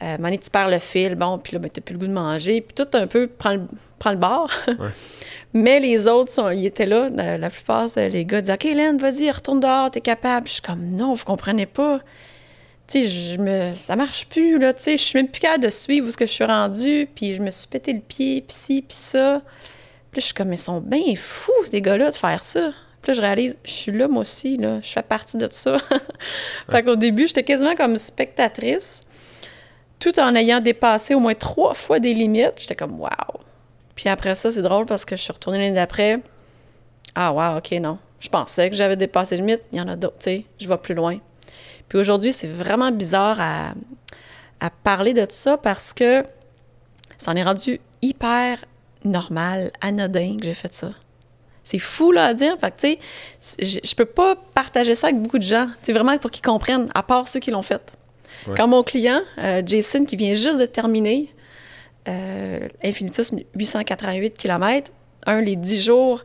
à 0.00 0.06
un 0.06 0.10
moment 0.12 0.28
donné, 0.28 0.38
tu 0.38 0.50
perds 0.50 0.68
le 0.68 0.78
fil, 0.78 1.14
bon, 1.14 1.38
puis 1.38 1.54
là, 1.54 1.58
ben, 1.58 1.70
t'as 1.70 1.80
plus 1.80 1.94
le 1.94 1.98
goût 1.98 2.06
de 2.06 2.12
manger. 2.12 2.60
Puis 2.62 2.74
tout 2.74 2.96
un 2.96 3.06
peu 3.06 3.26
prend 3.26 3.52
le, 3.52 3.62
prend 3.98 4.10
le 4.10 4.18
bord. 4.18 4.50
Mais 5.54 5.80
les 5.80 6.08
autres, 6.08 6.30
sont, 6.30 6.50
ils 6.50 6.66
étaient 6.66 6.86
là. 6.86 7.08
La, 7.10 7.50
plupart, 7.50 7.88
les 7.96 8.24
gars 8.24 8.40
disaient 8.40 8.54
«OK, 8.54 8.64
Hélène, 8.64 8.98
vas-y, 8.98 9.30
retourne 9.30 9.60
dehors, 9.60 9.90
t'es 9.90 10.00
capable.» 10.00 10.46
Je 10.48 10.54
suis 10.54 10.62
comme 10.62 10.90
«Non, 10.96 11.14
vous 11.14 11.24
comprenez 11.24 11.66
pas.» 11.66 12.00
tu 12.86 13.02
sais, 13.02 13.08
je 13.08 13.38
me... 13.38 13.74
ça 13.76 13.96
marche 13.96 14.26
plus, 14.26 14.58
là, 14.58 14.74
tu 14.74 14.82
sais, 14.82 14.96
je 14.96 15.02
suis 15.02 15.18
même 15.18 15.28
plus 15.28 15.40
capable 15.40 15.64
de 15.64 15.70
suivre 15.70 16.06
où 16.06 16.10
ce 16.10 16.16
que 16.16 16.26
je 16.26 16.32
suis 16.32 16.44
rendue, 16.44 17.08
puis 17.14 17.34
je 17.34 17.42
me 17.42 17.50
suis 17.50 17.66
pété 17.66 17.92
le 17.92 18.00
pied, 18.00 18.42
puis 18.42 18.56
ci, 18.56 18.82
puis 18.82 18.96
ça. 18.96 19.40
Puis 20.12 20.20
je 20.20 20.26
suis 20.26 20.34
comme, 20.34 20.52
ils 20.52 20.58
sont 20.58 20.80
bien 20.80 21.16
fous, 21.16 21.52
ces 21.70 21.80
gars-là, 21.80 22.10
de 22.10 22.16
faire 22.16 22.42
ça. 22.42 22.70
Puis 23.00 23.12
là, 23.12 23.14
je 23.14 23.20
réalise, 23.20 23.56
je 23.64 23.70
suis 23.70 23.92
là, 23.92 24.06
moi 24.06 24.22
aussi, 24.22 24.56
là, 24.56 24.80
je 24.80 24.88
fais 24.88 25.02
partie 25.02 25.36
de 25.36 25.48
ça. 25.50 25.78
fait 26.70 26.82
qu'au 26.82 26.96
début, 26.96 27.26
j'étais 27.26 27.42
quasiment 27.42 27.74
comme 27.74 27.96
spectatrice, 27.96 29.00
tout 29.98 30.18
en 30.20 30.34
ayant 30.34 30.60
dépassé 30.60 31.14
au 31.14 31.20
moins 31.20 31.34
trois 31.34 31.74
fois 31.74 32.00
des 32.00 32.12
limites. 32.12 32.60
J'étais 32.60 32.74
comme, 32.74 33.00
waouh! 33.00 33.40
Puis 33.94 34.08
après 34.08 34.34
ça, 34.34 34.50
c'est 34.50 34.62
drôle 34.62 34.86
parce 34.86 35.04
que 35.04 35.16
je 35.16 35.22
suis 35.22 35.32
retournée 35.32 35.58
l'année 35.58 35.74
d'après. 35.74 36.20
Ah, 37.14 37.32
wow, 37.32 37.58
OK, 37.58 37.72
non. 37.72 37.98
Je 38.20 38.28
pensais 38.28 38.70
que 38.70 38.76
j'avais 38.76 38.96
dépassé 38.96 39.36
les 39.36 39.42
limites. 39.42 39.62
Il 39.72 39.78
y 39.78 39.80
en 39.80 39.88
a 39.88 39.96
d'autres, 39.96 40.18
tu 40.18 40.24
sais, 40.24 40.44
je 40.58 40.68
vais 40.68 40.78
plus 40.78 40.94
loin. 40.94 41.18
Puis 41.88 41.98
aujourd'hui, 41.98 42.32
c'est 42.32 42.48
vraiment 42.48 42.90
bizarre 42.90 43.40
à, 43.40 43.74
parler 44.82 45.12
de 45.12 45.26
ça 45.28 45.58
parce 45.58 45.92
que 45.92 46.22
ça 47.18 47.32
en 47.32 47.36
est 47.36 47.42
rendu 47.42 47.80
hyper 48.00 48.64
normal, 49.04 49.70
anodin 49.82 50.38
que 50.38 50.46
j'ai 50.46 50.54
fait 50.54 50.72
ça. 50.72 50.90
C'est 51.64 51.78
fou 51.78 52.12
là 52.12 52.26
à 52.26 52.34
dire. 52.34 52.56
Fait 52.58 52.70
que, 52.70 52.80
tu 52.80 52.98
sais, 53.40 53.80
je 53.84 53.94
peux 53.94 54.06
pas 54.06 54.36
partager 54.54 54.94
ça 54.94 55.08
avec 55.08 55.20
beaucoup 55.20 55.38
de 55.38 55.44
gens. 55.44 55.68
C'est 55.82 55.92
vraiment 55.92 56.16
pour 56.16 56.30
qu'ils 56.30 56.42
comprennent, 56.42 56.88
à 56.94 57.02
part 57.02 57.28
ceux 57.28 57.40
qui 57.40 57.50
l'ont 57.50 57.62
fait. 57.62 57.92
Quand 58.56 58.66
mon 58.66 58.82
client, 58.82 59.22
euh, 59.38 59.62
Jason, 59.64 60.04
qui 60.04 60.16
vient 60.16 60.34
juste 60.34 60.60
de 60.60 60.66
terminer 60.66 61.32
euh, 62.08 62.68
Infinitus 62.82 63.32
888 63.54 64.36
km, 64.36 64.92
un, 65.26 65.40
les 65.40 65.56
10 65.56 65.82
jours 65.82 66.24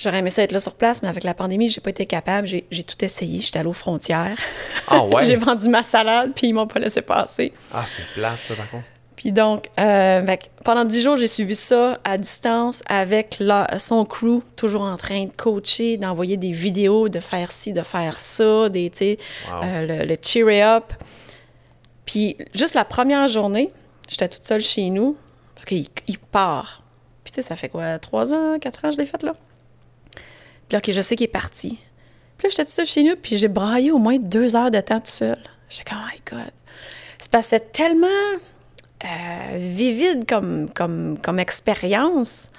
J'aurais 0.00 0.20
aimé 0.20 0.30
ça 0.30 0.42
être 0.42 0.52
là 0.52 0.60
sur 0.60 0.72
place, 0.72 1.02
mais 1.02 1.08
avec 1.10 1.24
la 1.24 1.34
pandémie, 1.34 1.68
j'ai 1.68 1.82
pas 1.82 1.90
été 1.90 2.06
capable. 2.06 2.46
J'ai 2.46 2.82
tout 2.84 3.04
essayé. 3.04 3.40
J'étais 3.40 3.58
allée 3.58 3.68
aux 3.68 3.74
frontières. 3.74 4.38
Ah 4.86 5.04
ouais? 5.04 5.24
j'ai 5.26 5.36
vendu 5.36 5.68
ma 5.68 5.82
salade, 5.82 6.32
puis 6.34 6.48
ils 6.48 6.54
m'ont 6.54 6.66
pas 6.66 6.80
laissé 6.80 7.02
passer. 7.02 7.52
Ah, 7.70 7.84
c'est 7.86 8.04
plate, 8.14 8.42
ça, 8.42 8.54
par 8.54 8.70
contre. 8.70 8.86
Puis 9.14 9.32
donc, 9.32 9.66
euh, 9.78 10.24
pendant 10.64 10.86
dix 10.86 11.02
jours, 11.02 11.18
j'ai 11.18 11.26
suivi 11.26 11.54
ça 11.54 12.00
à 12.04 12.16
distance 12.16 12.82
avec 12.88 13.42
son 13.76 14.06
crew, 14.06 14.42
toujours 14.56 14.80
en 14.80 14.96
train 14.96 15.26
de 15.26 15.32
coacher, 15.32 15.98
d'envoyer 15.98 16.38
des 16.38 16.52
vidéos, 16.52 17.10
de 17.10 17.20
faire 17.20 17.52
ci, 17.52 17.74
de 17.74 17.82
faire 17.82 18.18
ça, 18.18 18.70
des, 18.70 18.90
euh, 19.50 20.06
le, 20.06 20.16
cheer 20.22 20.62
up. 20.62 20.94
Puis 22.06 22.38
juste 22.54 22.72
la 22.72 22.86
première 22.86 23.28
journée, 23.28 23.70
j'étais 24.08 24.28
toute 24.28 24.46
seule 24.46 24.62
chez 24.62 24.88
nous, 24.88 25.18
parce 25.54 25.66
qu'il 25.66 25.86
il 26.06 26.18
part. 26.18 26.82
Puis 27.22 27.32
tu 27.32 27.42
sais, 27.42 27.46
ça 27.46 27.56
fait 27.56 27.68
quoi, 27.68 27.98
trois 27.98 28.32
ans, 28.32 28.58
quatre 28.58 28.86
ans 28.86 28.90
je 28.90 28.96
l'ai 28.96 29.04
fait 29.04 29.22
là? 29.22 29.34
Puis 30.70 30.76
là, 30.76 30.78
OK, 30.78 30.94
je 30.94 31.00
sais 31.00 31.16
qu'il 31.16 31.24
est 31.24 31.28
parti. 31.28 31.80
Puis 32.38 32.46
là, 32.46 32.50
j'étais 32.50 32.64
tout 32.64 32.70
seul 32.70 32.86
chez 32.86 33.02
nous, 33.02 33.16
puis 33.16 33.36
j'ai 33.36 33.48
braillé 33.48 33.90
au 33.90 33.98
moins 33.98 34.18
deux 34.18 34.54
heures 34.54 34.70
de 34.70 34.80
temps 34.80 35.00
tout 35.00 35.10
seul. 35.10 35.36
J'étais 35.68 35.90
comme, 35.90 35.98
oh 36.00 36.12
my 36.14 36.22
God. 36.30 36.52
C'est 37.18 37.28
parce 37.28 37.46
que 37.46 37.50
c'est 37.50 37.72
tellement 37.72 38.06
euh, 39.04 39.58
vivide 39.58 40.28
comme, 40.28 40.70
comme, 40.72 41.18
comme 41.20 41.40
expérience. 41.40 42.50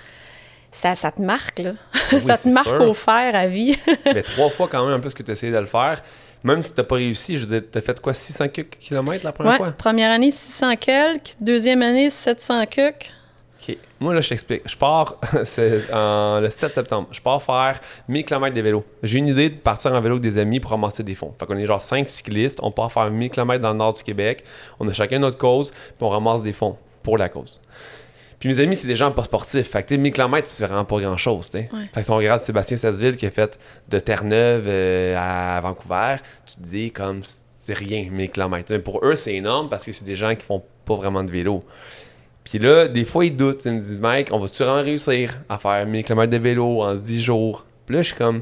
Ça, 0.74 0.94
ça 0.96 1.12
te 1.12 1.22
marque, 1.22 1.60
là. 1.60 1.72
ça 2.20 2.38
te 2.38 2.50
marque 2.50 2.82
au 2.82 2.94
fer 2.94 3.34
à 3.34 3.48
vie. 3.48 3.78
Mais 4.06 4.24
trois 4.24 4.50
fois 4.50 4.68
quand 4.68 4.86
même, 4.86 4.94
un 4.94 5.00
peu 5.00 5.08
ce 5.08 5.16
que 5.16 5.24
tu 5.24 5.32
as 5.32 5.34
essayé 5.34 5.54
de 5.54 5.58
le 5.58 5.66
faire. 5.66 6.04
Même 6.44 6.62
si 6.62 6.74
tu 6.74 6.82
n'as 6.82 6.86
pas 6.86 6.96
réussi, 6.96 7.38
je 7.38 7.46
veux 7.46 7.60
dire, 7.62 7.70
tu 7.72 7.78
as 7.78 7.82
fait 7.82 7.98
quoi, 8.02 8.14
600 8.14 8.50
km 8.50 9.24
la 9.24 9.32
première 9.32 9.56
fois? 9.56 9.72
Première 9.72 10.12
année, 10.12 10.32
600 10.32 10.76
quelques. 10.76 11.36
Deuxième 11.40 11.82
année, 11.82 12.10
700 12.10 12.66
quelques. 12.66 13.10
Moi, 14.00 14.14
là, 14.14 14.22
je 14.22 14.30
t'explique. 14.30 14.64
Je 14.68 14.78
pars 14.78 15.18
le 15.34 15.44
7 15.44 16.74
septembre. 16.74 17.08
Je 17.12 17.22
pars 17.22 17.42
faire 17.42 17.80
1000 18.08 18.26
km 18.26 18.56
de 18.56 18.62
vélo. 18.62 18.86
J'ai 19.04 19.20
une 19.20 19.28
idée 19.28 19.50
de 19.50 19.56
partir 19.56 19.94
en 19.94 20.02
vélo 20.02 20.16
avec 20.16 20.24
des 20.24 20.38
amis 20.38 20.60
pour 20.60 20.72
ramasser 20.72 21.04
des 21.04 21.16
fonds. 21.16 21.34
Fait 21.40 21.46
qu'on 21.46 21.58
est 21.58 21.66
genre 21.66 21.82
5 21.82 22.08
cyclistes. 22.08 22.60
On 22.64 22.72
part 22.72 22.92
faire 22.92 23.10
1000 23.10 23.30
km 23.30 23.62
dans 23.62 23.72
le 23.72 23.78
nord 23.78 23.94
du 23.94 24.04
Québec. 24.04 24.44
On 24.80 24.88
a 24.88 24.94
chacun 24.94 25.20
notre 25.20 25.38
cause, 25.38 25.72
puis 25.72 25.96
on 26.02 26.10
ramasse 26.10 26.44
des 26.44 26.54
fonds 26.54 26.78
pour 27.04 27.18
la 27.18 27.30
cause. 27.30 27.62
Puis 28.40 28.50
mes 28.50 28.60
amis, 28.60 28.76
c'est 28.76 28.88
des 28.88 28.96
gens 28.96 29.12
pas 29.12 29.24
sportifs. 29.24 29.70
Fait 29.70 29.84
que, 29.84 29.90
tu 29.90 29.96
sais, 29.96 30.02
1000 30.02 30.14
km, 30.14 30.48
c'est 30.48 30.66
vraiment 30.66 30.84
pas 30.84 30.98
tu 30.98 31.04
sais. 31.44 31.70
Ouais. 31.72 31.80
Fait 31.94 32.00
que 32.00 32.04
si 32.04 32.10
on 32.10 32.16
regarde 32.16 32.42
Sébastien 32.42 32.76
Sasseville 32.76 33.16
qui 33.16 33.28
a 33.28 33.30
fait 33.30 33.60
de 33.88 34.00
Terre-Neuve 34.00 34.66
euh, 34.68 35.16
à 35.16 35.60
Vancouver, 35.62 36.16
tu 36.48 36.56
te 36.56 36.62
dis 36.62 36.92
comme 36.92 37.22
c'est 37.56 37.76
rien, 37.76 38.08
1000 38.10 38.32
km. 38.32 38.78
Pour 38.78 39.06
eux, 39.06 39.16
c'est 39.16 39.36
énorme 39.36 39.70
parce 39.70 39.86
que 39.86 39.92
c'est 39.92 40.06
des 40.06 40.16
gens 40.16 40.36
qui 40.36 40.44
font 40.44 40.64
pas 40.86 40.96
vraiment 40.96 41.24
de 41.24 41.30
vélo. 41.30 41.64
Puis 42.44 42.60
là, 42.60 42.88
des 42.88 43.06
fois, 43.06 43.26
ils 43.26 43.36
doutent. 43.36 43.66
Ils 43.66 43.74
me 43.74 43.78
disent, 43.78 44.02
mec, 44.02 44.30
on 44.32 44.40
va-tu 44.40 44.64
vraiment 44.64 44.82
réussir 44.82 45.38
à 45.48 45.58
faire 45.58 45.86
1000 45.86 46.04
km 46.04 46.32
de 46.32 46.38
vélo 46.38 46.82
en 46.82 46.96
10 46.96 47.22
jours? 47.22 47.66
Puis 47.86 47.96
là, 47.96 48.02
je 48.02 48.08
suis 48.08 48.18
comme, 48.18 48.42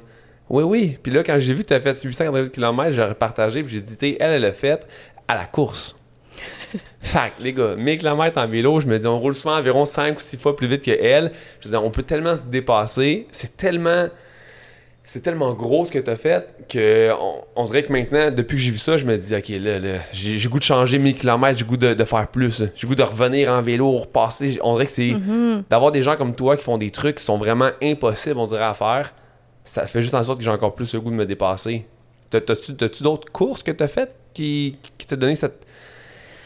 oui, 0.50 0.63
oui. 0.63 0.98
Puis 1.01 1.12
là, 1.12 1.24
quand 1.24 1.38
j'ai 1.39 1.53
vu 1.53 1.63
que 1.63 1.68
tu 1.68 1.74
as 1.74 1.82
fait 1.82 2.01
888 2.01 2.51
km, 2.51 2.91
j'ai 2.91 3.13
partagé, 3.13 3.63
puis 3.63 3.74
j'ai 3.74 3.82
dit, 3.82 3.94
tu 3.94 4.12
sais, 4.12 4.18
elle, 4.20 4.32
elle 4.34 4.41
l'a 4.41 4.53
fait 4.53 4.88
à 5.27 5.36
la 5.36 5.46
course. 5.46 5.96
que, 7.01 7.44
les 7.44 7.53
gars, 7.53 7.75
1000 7.75 7.98
km 7.98 8.38
en 8.38 8.48
vélo, 8.48 8.79
je 8.79 8.88
me 8.88 8.98
dis, 8.98 9.08
on 9.08 9.20
roule 9.20 9.36
souvent 9.36 9.58
environ 9.58 9.86
5 9.86 10.18
ou 10.18 10.20
6 10.20 10.38
fois 10.38 10.56
plus 10.56 10.68
vite 10.68 10.84
que 10.84 10.91
elle. 10.91 11.32
Je 11.60 11.68
veux 11.68 11.72
dire, 11.72 11.84
on 11.84 11.91
peut 11.91 12.03
tellement 12.03 12.36
se 12.36 12.48
dépasser. 12.48 13.27
C'est 13.32 13.58
tellement. 13.58 14.08
C'est 15.12 15.22
tellement 15.22 15.54
gros 15.54 15.86
ce 15.86 15.92
que 15.92 15.98
tu 15.98 16.12
as 16.12 16.16
fait 16.18 16.48
que 16.70 17.12
on, 17.20 17.44
on 17.56 17.63
dirait 17.63 17.82
que 17.82 17.92
maintenant, 17.92 18.30
depuis 18.30 18.58
que 18.58 18.62
j'ai 18.62 18.70
vu 18.70 18.78
ça, 18.78 18.96
je 18.96 19.06
me 19.06 19.18
dis, 19.18 19.36
OK, 19.36 19.50
là, 19.50 19.80
là 19.80 20.00
j'ai 20.12 20.38
goût 20.48 20.60
de 20.60 20.63
changer 20.63 21.00
1000 21.00 21.16
km, 21.16 21.58
j'ai 21.58 21.66
goût 21.66 21.78
de, 21.78 21.96
de 21.96 22.04
faire 22.04 22.28
plus. 22.28 22.63
J'ai 22.75 22.86
goût 22.88 22.94
de 22.94 23.01
revenir 23.01 23.50
en 23.51 23.60
vélo, 23.63 23.92
repasser. 23.98 24.60
On 24.62 24.74
dirait 24.74 24.86
que 24.86 24.92
c'est 24.92 25.13
d'avoir 25.68 25.92
des 25.92 26.04
gens 26.04 26.16
comme 26.16 26.36
toi 26.36 26.56
qui 26.58 26.63
font 26.63 26.78
des 26.78 26.92
trucs 26.92 27.16
qui 27.18 27.24
sont 27.24 27.39
vraiment 27.39 27.72
impossibles, 27.82 28.38
on 28.38 28.46
dirait, 28.46 28.63
à 28.63 28.75
faire. 28.75 29.16
Ça 29.63 29.88
fait 29.88 30.04
juste 30.04 30.13
en 30.13 30.24
sorte 30.24 30.38
que 30.38 30.44
j'ai 30.44 30.51
encore 30.51 30.75
plus 30.75 30.94
le 30.94 31.01
goût 31.01 31.10
de 31.10 31.16
me 31.16 31.25
dépasser. 31.25 31.88
T'as- 32.30 32.42
T'as-tu 32.42 33.01
d'autres 33.01 33.32
courses 33.32 33.63
que 33.63 33.72
tu 33.72 33.84
as 33.84 33.88
faites 33.88 34.16
qui, 34.36 34.78
qui 35.00 35.08
t'ont 35.08 35.16
donné 35.16 35.34
cette, 35.34 35.66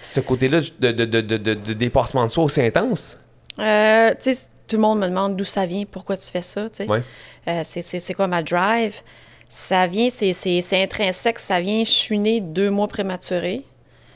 ce 0.01 0.21
côté-là 0.21 0.59
de, 0.79 0.91
de, 0.93 1.03
de, 1.05 1.19
de, 1.19 1.35
de- 1.37 1.53
de 1.53 1.73
dépassement 1.73 2.23
de 2.23 2.29
soi 2.29 2.45
aussi 2.45 2.61
intense? 2.61 3.19
Euh, 3.59 4.11
tu 4.21 4.33
sais, 4.33 4.47
tout 4.67 4.75
le 4.77 4.81
monde 4.81 4.99
me 4.99 5.07
demande 5.07 5.35
d'où 5.35 5.43
ça 5.43 5.65
vient, 5.65 5.83
pourquoi 5.85 6.17
tu 6.17 6.29
fais 6.31 6.41
ça, 6.41 6.69
tu 6.69 6.77
sais. 6.77 6.89
Ouais. 6.89 7.03
Euh, 7.47 7.61
c'est- 7.65 8.13
quoi 8.13 8.27
ma 8.27 8.41
drive? 8.43 8.95
Ça 9.49 9.85
vient, 9.87 10.09
c'est- 10.09 10.81
intrinsèque, 10.83 11.39
ça 11.39 11.59
vient, 11.61 11.83
je 11.83 11.89
suis 11.91 12.17
née 12.17 12.39
deux 12.41 12.69
mois 12.71 12.87
prématurée. 12.87 13.61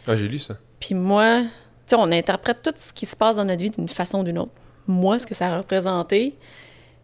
Ah, 0.08 0.16
j'ai 0.16 0.28
lu 0.28 0.40
ça. 0.40 0.58
Puis 0.80 0.96
moi, 0.96 1.42
tu 1.44 1.50
sais, 1.88 1.96
on 2.00 2.12
interprète 2.12 2.62
tout 2.64 2.74
ce 2.76 2.92
qui 2.94 3.06
se 3.06 3.16
passe 3.16 3.36
dans 3.36 3.46
notre 3.46 3.62
vie 3.62 3.70
d'une 3.70 3.90
façon 3.90 4.22
ou 4.22 4.24
d'une 4.24 4.40
autre. 4.40 4.52
Moi, 4.88 5.20
ce 5.20 5.28
que 5.28 5.36
ça 5.36 5.48
a 5.54 5.58
représenté, 5.58 6.36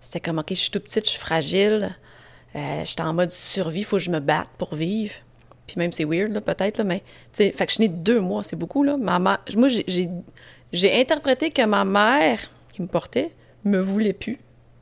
c'était 0.02 0.20
comme, 0.20 0.40
OK, 0.40 0.48
je 0.50 0.56
suis 0.56 0.72
tout 0.72 0.80
petite, 0.80 1.06
je 1.06 1.12
suis 1.12 1.20
fragile, 1.20 1.92
euh, 2.56 2.82
j'étais 2.86 3.02
en 3.04 3.14
mode 3.14 3.32
survie, 3.32 3.80
il 3.80 3.86
faut 3.86 3.98
que 3.98 4.04
je 4.04 4.10
me 4.12 4.20
batte 4.20 4.50
pour 4.58 4.74
vivre. 4.76 5.14
Puis 5.68 5.76
même, 5.78 5.92
c'est 5.92 6.04
weird, 6.06 6.38
peut-être, 6.42 6.78
là, 6.80 6.84
mais, 6.84 7.00
tu 7.00 7.06
sais, 7.34 7.52
fait 7.52 7.66
que 7.66 7.72
je 7.72 7.76
suis 7.76 7.84
née 7.84 7.90
de 7.90 7.96
deux 7.98 8.20
mois, 8.20 8.44
c'est 8.44 8.56
beaucoup, 8.56 8.84
là. 8.84 8.98
Ma 8.98 9.20
mère- 9.20 9.40
moi, 9.56 9.68
j'ai 9.70 11.00
interprété 11.00 11.52
que 11.52 11.66
ma 11.66 11.86
mère, 11.86 12.40
qui 12.74 12.82
me 12.82 12.88
portait, 12.88 13.32
me 13.64 13.80
voulait 13.80 14.12
plus. 14.14 14.38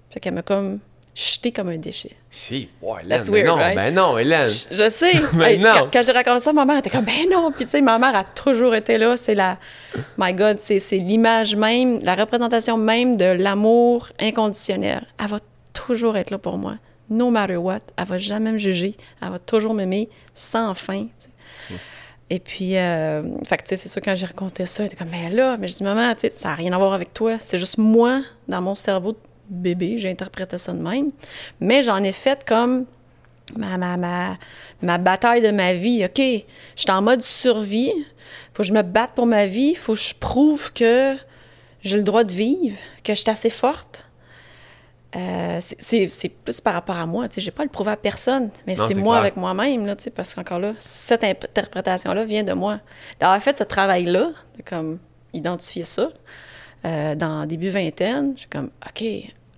Fait 0.09 0.19
qu'elle 0.19 0.33
m'a 0.33 0.41
comme 0.41 0.79
jeté 1.13 1.51
comme 1.51 1.69
un 1.69 1.77
déchet. 1.77 2.15
Si, 2.31 2.69
ouais, 2.81 3.01
Hélène. 3.03 3.17
That's 3.19 3.29
weird, 3.29 3.47
non, 3.47 3.55
right? 3.55 3.75
ben 3.75 3.93
non, 3.93 4.17
Hélène. 4.17 4.47
Je, 4.49 4.75
je 4.75 4.89
sais. 4.89 5.11
Mais 5.33 5.53
Hey, 5.55 5.59
non. 5.59 5.71
Quand, 5.73 5.89
quand 5.93 6.03
j'ai 6.03 6.11
raconté 6.13 6.39
ça, 6.39 6.53
ma 6.53 6.65
mère 6.65 6.77
était 6.77 6.89
comme, 6.89 7.05
ben 7.05 7.29
non. 7.29 7.51
Puis 7.51 7.65
tu 7.65 7.71
sais, 7.71 7.81
ma 7.81 7.99
mère 7.99 8.15
a 8.15 8.23
toujours 8.23 8.73
été 8.73 8.97
là. 8.97 9.17
C'est 9.17 9.35
la, 9.35 9.57
my 10.17 10.33
God, 10.33 10.59
c'est 10.59 10.79
l'image 10.97 11.55
même, 11.55 11.99
la 12.01 12.15
représentation 12.15 12.77
même 12.77 13.17
de 13.17 13.25
l'amour 13.25 14.09
inconditionnel. 14.19 15.05
Elle 15.21 15.27
va 15.27 15.39
toujours 15.73 16.17
être 16.17 16.31
là 16.31 16.37
pour 16.37 16.57
moi. 16.57 16.75
No 17.09 17.29
matter 17.29 17.57
what. 17.57 17.79
Elle 17.97 18.05
va 18.05 18.17
jamais 18.17 18.53
me 18.53 18.57
juger. 18.57 18.95
Elle 19.21 19.29
va 19.31 19.39
toujours 19.39 19.73
m'aimer 19.73 20.09
sans 20.33 20.73
fin. 20.73 21.07
sais. 21.19 21.75
Et 22.33 22.39
puis, 22.39 22.77
euh, 22.77 23.23
fait 23.43 23.57
tu 23.57 23.63
sais, 23.65 23.75
c'est 23.75 23.89
sûr, 23.89 24.01
quand 24.01 24.15
j'ai 24.15 24.25
raconté 24.25 24.65
ça, 24.65 24.83
elle 24.83 24.87
était 24.87 24.95
comme, 24.95 25.09
ben 25.09 25.35
là, 25.35 25.57
mais 25.57 25.67
je 25.67 25.75
dis, 25.75 25.83
maman, 25.83 26.13
tu 26.13 26.21
sais, 26.21 26.33
ça 26.33 26.47
n'a 26.47 26.55
rien 26.55 26.71
à 26.71 26.77
voir 26.77 26.93
avec 26.93 27.13
toi. 27.13 27.37
C'est 27.41 27.57
juste 27.57 27.77
moi, 27.77 28.21
dans 28.47 28.61
mon 28.61 28.73
cerveau 28.73 29.11
de 29.11 29.17
bébé, 29.49 29.97
j'ai 29.97 30.09
interprété 30.09 30.57
ça 30.57 30.71
de 30.71 30.79
même. 30.79 31.11
Mais 31.59 31.83
j'en 31.83 32.01
ai 32.01 32.13
fait 32.13 32.45
comme 32.45 32.85
ma, 33.57 33.77
ma, 33.77 33.97
ma, 33.97 34.37
ma 34.81 34.97
bataille 34.97 35.41
de 35.41 35.51
ma 35.51 35.73
vie. 35.73 36.05
OK, 36.05 36.19
je 36.21 36.81
suis 36.81 36.89
en 36.89 37.01
mode 37.01 37.21
survie. 37.21 37.91
faut 38.53 38.63
que 38.63 38.69
je 38.69 38.73
me 38.73 38.81
batte 38.81 39.11
pour 39.11 39.25
ma 39.25 39.45
vie. 39.45 39.75
faut 39.75 39.95
que 39.95 39.99
je 39.99 40.15
prouve 40.15 40.71
que 40.71 41.17
j'ai 41.81 41.97
le 41.97 42.03
droit 42.03 42.23
de 42.23 42.31
vivre, 42.31 42.77
que 43.03 43.13
je 43.13 43.19
suis 43.19 43.29
assez 43.29 43.49
forte. 43.49 44.09
Euh, 45.15 45.57
c'est- 45.59 46.29
plus 46.29 46.61
par 46.61 46.73
rapport 46.73 46.95
à 46.97 47.05
moi. 47.05 47.27
Tu 47.27 47.35
sais, 47.35 47.41
j'ai 47.41 47.51
pas 47.51 47.63
à 47.63 47.65
le 47.65 47.69
prouver 47.71 47.91
à 47.91 47.97
personne, 47.97 48.49
mais 48.65 48.75
c'est 48.77 48.93
moi 48.95 49.15
clair. 49.15 49.21
avec 49.21 49.35
moi-même, 49.35 49.93
tu 49.97 50.09
parce 50.09 50.33
qu'encore 50.33 50.59
là, 50.59 50.71
cette 50.79 51.23
interprétation-là 51.25 52.23
vient 52.23 52.43
de 52.43 52.53
moi. 52.53 52.79
D'avoir 53.19 53.41
fait 53.43 53.57
ce 53.57 53.63
travail-là, 53.65 54.29
de 54.57 54.63
comme 54.63 54.99
identifier 55.33 55.83
ça, 55.83 56.09
euh, 56.85 57.15
dans 57.15 57.45
début 57.45 57.69
vingtaine, 57.69 58.33
j'ai 58.37 58.45
comme, 58.49 58.69
OK, 58.87 59.03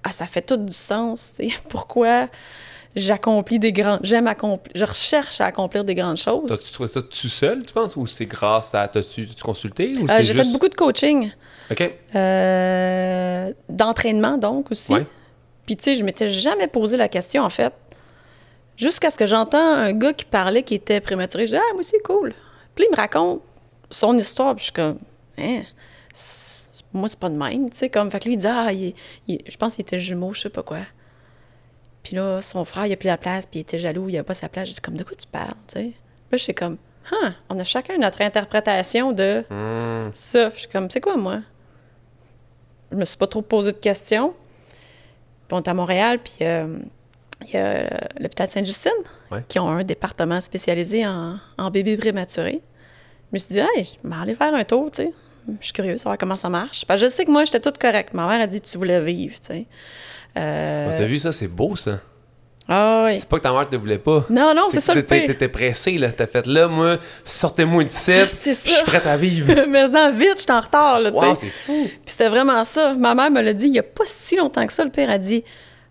ah, 0.03 0.12
ça 0.12 0.25
fait 0.25 0.41
tout 0.41 0.57
du 0.57 0.74
sens, 0.74 1.36
tu 1.39 1.48
pourquoi 1.69 2.29
j'accomplis 2.95 3.60
des 3.60 3.72
grands... 3.72 4.00
J'aime 4.01 4.27
accomplir... 4.27 4.72
Je 4.75 4.86
recherche 4.86 5.39
à 5.39 5.45
accomplir 5.45 5.83
des 5.83 5.95
grandes 5.95 6.17
choses. 6.17 6.48
T'as-tu 6.48 6.72
trouvé 6.72 6.88
ça 6.88 7.01
tout 7.03 7.27
seul, 7.27 7.63
tu 7.65 7.74
penses, 7.74 7.95
ou 7.95 8.05
c'est 8.07 8.25
grâce 8.25 8.74
à. 8.75 8.88
T'as-tu 8.88 9.27
consulté 9.43 9.93
ou 10.00 10.05
Euh, 10.10 10.17
j'ai 10.17 10.33
juste... 10.33 10.45
fait 10.48 10.51
beaucoup 10.53 10.69
de 10.69 10.75
coaching, 10.75 11.31
Ok. 11.72 11.91
euh, 12.15 13.53
d'entraînement 13.69 14.38
donc 14.38 14.72
aussi. 14.72 14.93
Ouais. 14.93 15.05
Puis 15.65 15.77
tu 15.77 15.84
sais, 15.84 15.96
je 15.96 16.03
m'étais 16.03 16.29
jamais 16.29 16.67
posé 16.67 16.98
la 16.98 17.08
question 17.08 17.43
en 17.43 17.50
fait. 17.50 17.74
Jusqu'à 18.77 19.12
ce 19.12 19.17
que 19.17 19.25
j'entends 19.25 19.74
un 19.74 19.93
gars 19.93 20.13
qui 20.13 20.25
parlait 20.25 20.63
qui 20.63 20.75
était 20.75 21.00
prématuré, 21.00 21.46
je 21.48 21.51
dis 21.51 21.58
ah 21.58 21.74
moi 21.74 21.84
c'est 21.84 22.01
cool. 22.01 22.34
Puis 22.75 22.86
il 22.88 22.91
me 22.91 22.96
raconte 22.98 23.41
son 23.91 24.17
histoire, 24.17 24.55
puis 24.55 24.62
je 24.62 24.63
suis 24.65 24.74
comme 24.74 24.98
hein, 25.38 25.62
moi 26.93 27.08
c'est 27.08 27.20
pas 27.20 27.29
de 27.29 27.36
même, 27.36 27.70
tu 27.70 27.77
sais 27.77 27.89
comme 27.89 28.10
fait 28.12 28.20
que 28.20 28.25
lui 28.25 28.34
il 28.34 28.38
dit 28.38 28.48
ah 28.48 28.72
il, 28.74 28.93
il 29.27 29.39
je 29.48 29.55
pense 29.58 29.75
qu'il 29.75 29.84
était 29.84 30.00
jumeau, 30.00 30.34
je 30.34 30.41
sais 30.41 30.50
pas 30.50 30.63
quoi. 30.63 30.79
Puis 32.03 32.15
là 32.15 32.41
son 32.41 32.65
frère 32.65 32.88
il 32.88 32.93
a 32.93 32.98
pris 32.98 33.08
la 33.08 33.17
place, 33.17 33.46
puis 33.46 33.60
il 33.60 33.62
était 33.62 33.79
jaloux, 33.79 34.10
il 34.10 34.17
a 34.17 34.24
pas 34.24 34.34
sa 34.34 34.50
place. 34.50 34.67
Je 34.70 34.74
dis 34.74 34.82
comme 34.82 34.98
de 34.98 35.03
quoi 35.03 35.15
tu 35.15 35.27
parles, 35.27 35.53
tu 35.67 35.74
sais. 35.79 35.86
Là 36.32 36.38
je 36.38 36.38
suis 36.38 36.53
comme 36.55 36.77
ah, 37.12 37.32
on 37.50 37.60
a 37.60 37.63
chacun 37.63 37.98
notre 37.98 38.22
interprétation 38.22 39.12
de 39.12 39.43
Hmm. 39.50 40.10
ça. 40.13 40.50
Je 40.55 40.60
suis 40.60 40.67
comme, 40.70 40.89
c'est 40.89 41.01
quoi, 41.01 41.17
moi? 41.17 41.39
Je 42.91 42.96
me 42.96 43.03
suis 43.03 43.17
pas 43.17 43.27
trop 43.27 43.41
posé 43.41 43.74
de 43.74 43.77
questions. 43.77 44.34
Puis 45.53 45.60
on 45.60 45.62
est 45.63 45.69
à 45.69 45.74
Montréal, 45.75 46.17
puis 46.24 46.33
euh, 46.41 46.79
il 47.41 47.51
y 47.53 47.57
a 47.57 48.10
l'hôpital 48.19 48.48
Sainte-Justine, 48.48 48.91
Ouais. 49.31 49.43
qui 49.48 49.60
ont 49.60 49.67
un 49.69 49.83
département 49.83 50.41
spécialisé 50.41 51.05
en, 51.05 51.38
en 51.57 51.69
bébés 51.72 51.95
prématurés. 51.98 52.62
Je 53.31 53.36
me 53.36 53.39
suis 53.39 53.53
dit, 53.53 53.60
hey, 53.60 53.83
je 54.03 54.07
vais 54.10 54.15
aller 54.15 54.36
faire 54.36 54.53
un 54.55 54.63
tour, 54.63 54.89
tu 54.91 55.03
sais. 55.03 55.13
Je 55.60 55.63
suis 55.65 55.74
curieuse 55.74 55.95
de 55.95 56.00
savoir 56.00 56.17
comment 56.17 56.36
ça 56.38 56.50
marche. 56.50 56.86
Parce 56.86 57.01
que 57.01 57.07
je 57.07 57.12
sais 57.12 57.25
que 57.25 57.31
moi, 57.31 57.43
j'étais 57.43 57.60
toute 57.60 57.77
correcte. 57.77 58.13
Ma 58.13 58.27
mère 58.27 58.41
a 58.41 58.48
dit, 58.48 58.62
tu 58.62 58.77
voulais 58.77 59.01
vivre, 59.01 59.36
tu 59.39 59.48
sais. 59.48 59.65
Euh, 60.38 60.98
T'as 60.98 61.05
vu 61.05 61.17
ça, 61.19 61.31
c'est 61.31 61.48
beau 61.48 61.75
ça. 61.75 62.00
Ah 62.67 63.03
oui. 63.05 63.17
C'est 63.20 63.27
pas 63.27 63.38
que 63.38 63.43
ta 63.43 63.51
mère 63.51 63.67
te 63.70 63.75
voulait 63.75 63.98
pas. 63.98 64.25
Non, 64.29 64.53
non, 64.55 64.67
c'est 64.72 64.79
ça 64.79 64.93
t'étais- 64.93 65.50
pressé, 65.50 65.98
là. 65.98 66.10
T'as 66.10 66.27
fait 66.27 66.48
là, 66.48 66.67
moi, 66.67 66.98
sortez-moi 67.25 67.84
de 67.84 67.89
C'est 67.91 68.25
Je 68.25 68.53
suis 68.53 68.84
prête 68.86 69.05
à 69.05 69.17
vivre. 69.17 69.53
Mais 69.67 69.84
en 69.84 70.12
vite, 70.12 70.36
je 70.38 70.41
suis 70.43 70.51
en 70.51 70.62
retard, 70.62 71.00
là, 71.01 71.12
tu 71.12 71.17
sais. 71.20 71.50
fou. 71.50 71.84
Puis 71.88 72.00
c'était 72.05 72.29
vraiment 72.29 72.63
ça. 72.63 72.93
Ma 72.93 73.13
mère 73.15 73.32
me 73.32 73.41
l'a 73.41 73.53
dit 73.53 73.65
il 73.65 73.72
n'y 73.72 73.79
a 73.79 73.84
pas 73.84 74.05
si 74.05 74.36
longtemps 74.38 74.65
que 74.65 74.72
ça. 74.74 74.86
Le 74.86 74.91
père 74.91 75.10
a 75.10 75.17
dit 75.17 75.43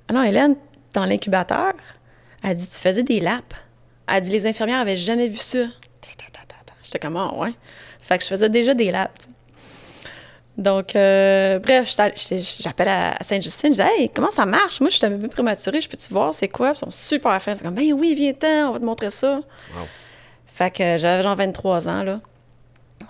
Ah 0.08 0.14
non, 0.14 0.22
Hélène, 0.22 0.56
dans 0.94 1.04
l'incubateur, 1.04 1.74
elle 2.42 2.50
a 2.50 2.54
dit 2.54 2.66
Tu 2.66 2.78
faisais 2.78 3.02
des 3.02 3.20
laps. 3.20 3.44
Elle 4.08 4.14
a 4.16 4.20
dit 4.20 4.30
Les 4.30 4.46
infirmières 4.46 4.78
n'avaient 4.78 4.96
jamais 4.96 5.28
vu 5.28 5.36
ça. 5.38 5.58
J'étais 6.82 6.98
comme 6.98 7.16
Ah, 7.16 7.32
ouais. 7.36 7.52
Fait 8.00 8.18
que 8.18 8.24
je 8.24 8.28
faisais 8.28 8.48
déjà 8.48 8.74
des 8.74 8.90
laps. 8.90 9.28
Donc, 10.58 10.94
euh, 10.94 11.58
bref, 11.58 11.96
j'appelle 12.60 12.88
à 12.88 13.12
à 13.12 13.24
Sainte-Justine. 13.24 13.74
Je 13.74 13.82
dis 13.82 13.88
Hey, 13.88 14.10
comment 14.10 14.30
ça 14.30 14.44
marche? 14.44 14.80
Moi, 14.80 14.90
je 14.90 14.96
suis 14.96 15.06
un 15.06 15.10
bébé 15.10 15.28
prématuré. 15.28 15.80
Je 15.80 15.88
peux-tu 15.88 16.12
voir 16.12 16.34
c'est 16.34 16.48
quoi? 16.48 16.72
Puis 16.72 16.80
Ils 16.82 16.84
sont 16.84 16.90
super 16.90 17.40
fins. 17.42 17.54
C'est 17.54 17.64
comme 17.64 17.74
Ben 17.74 17.92
oui, 17.92 18.14
viens-t'en, 18.14 18.68
on 18.68 18.72
va 18.72 18.78
te 18.80 18.84
montrer 18.84 19.10
ça. 19.10 19.36
Wow. 19.36 19.86
Fait 20.46 20.70
que 20.70 20.98
j'avais 20.98 21.22
genre 21.22 21.36
23 21.36 21.88
ans, 21.88 22.02
là. 22.02 22.20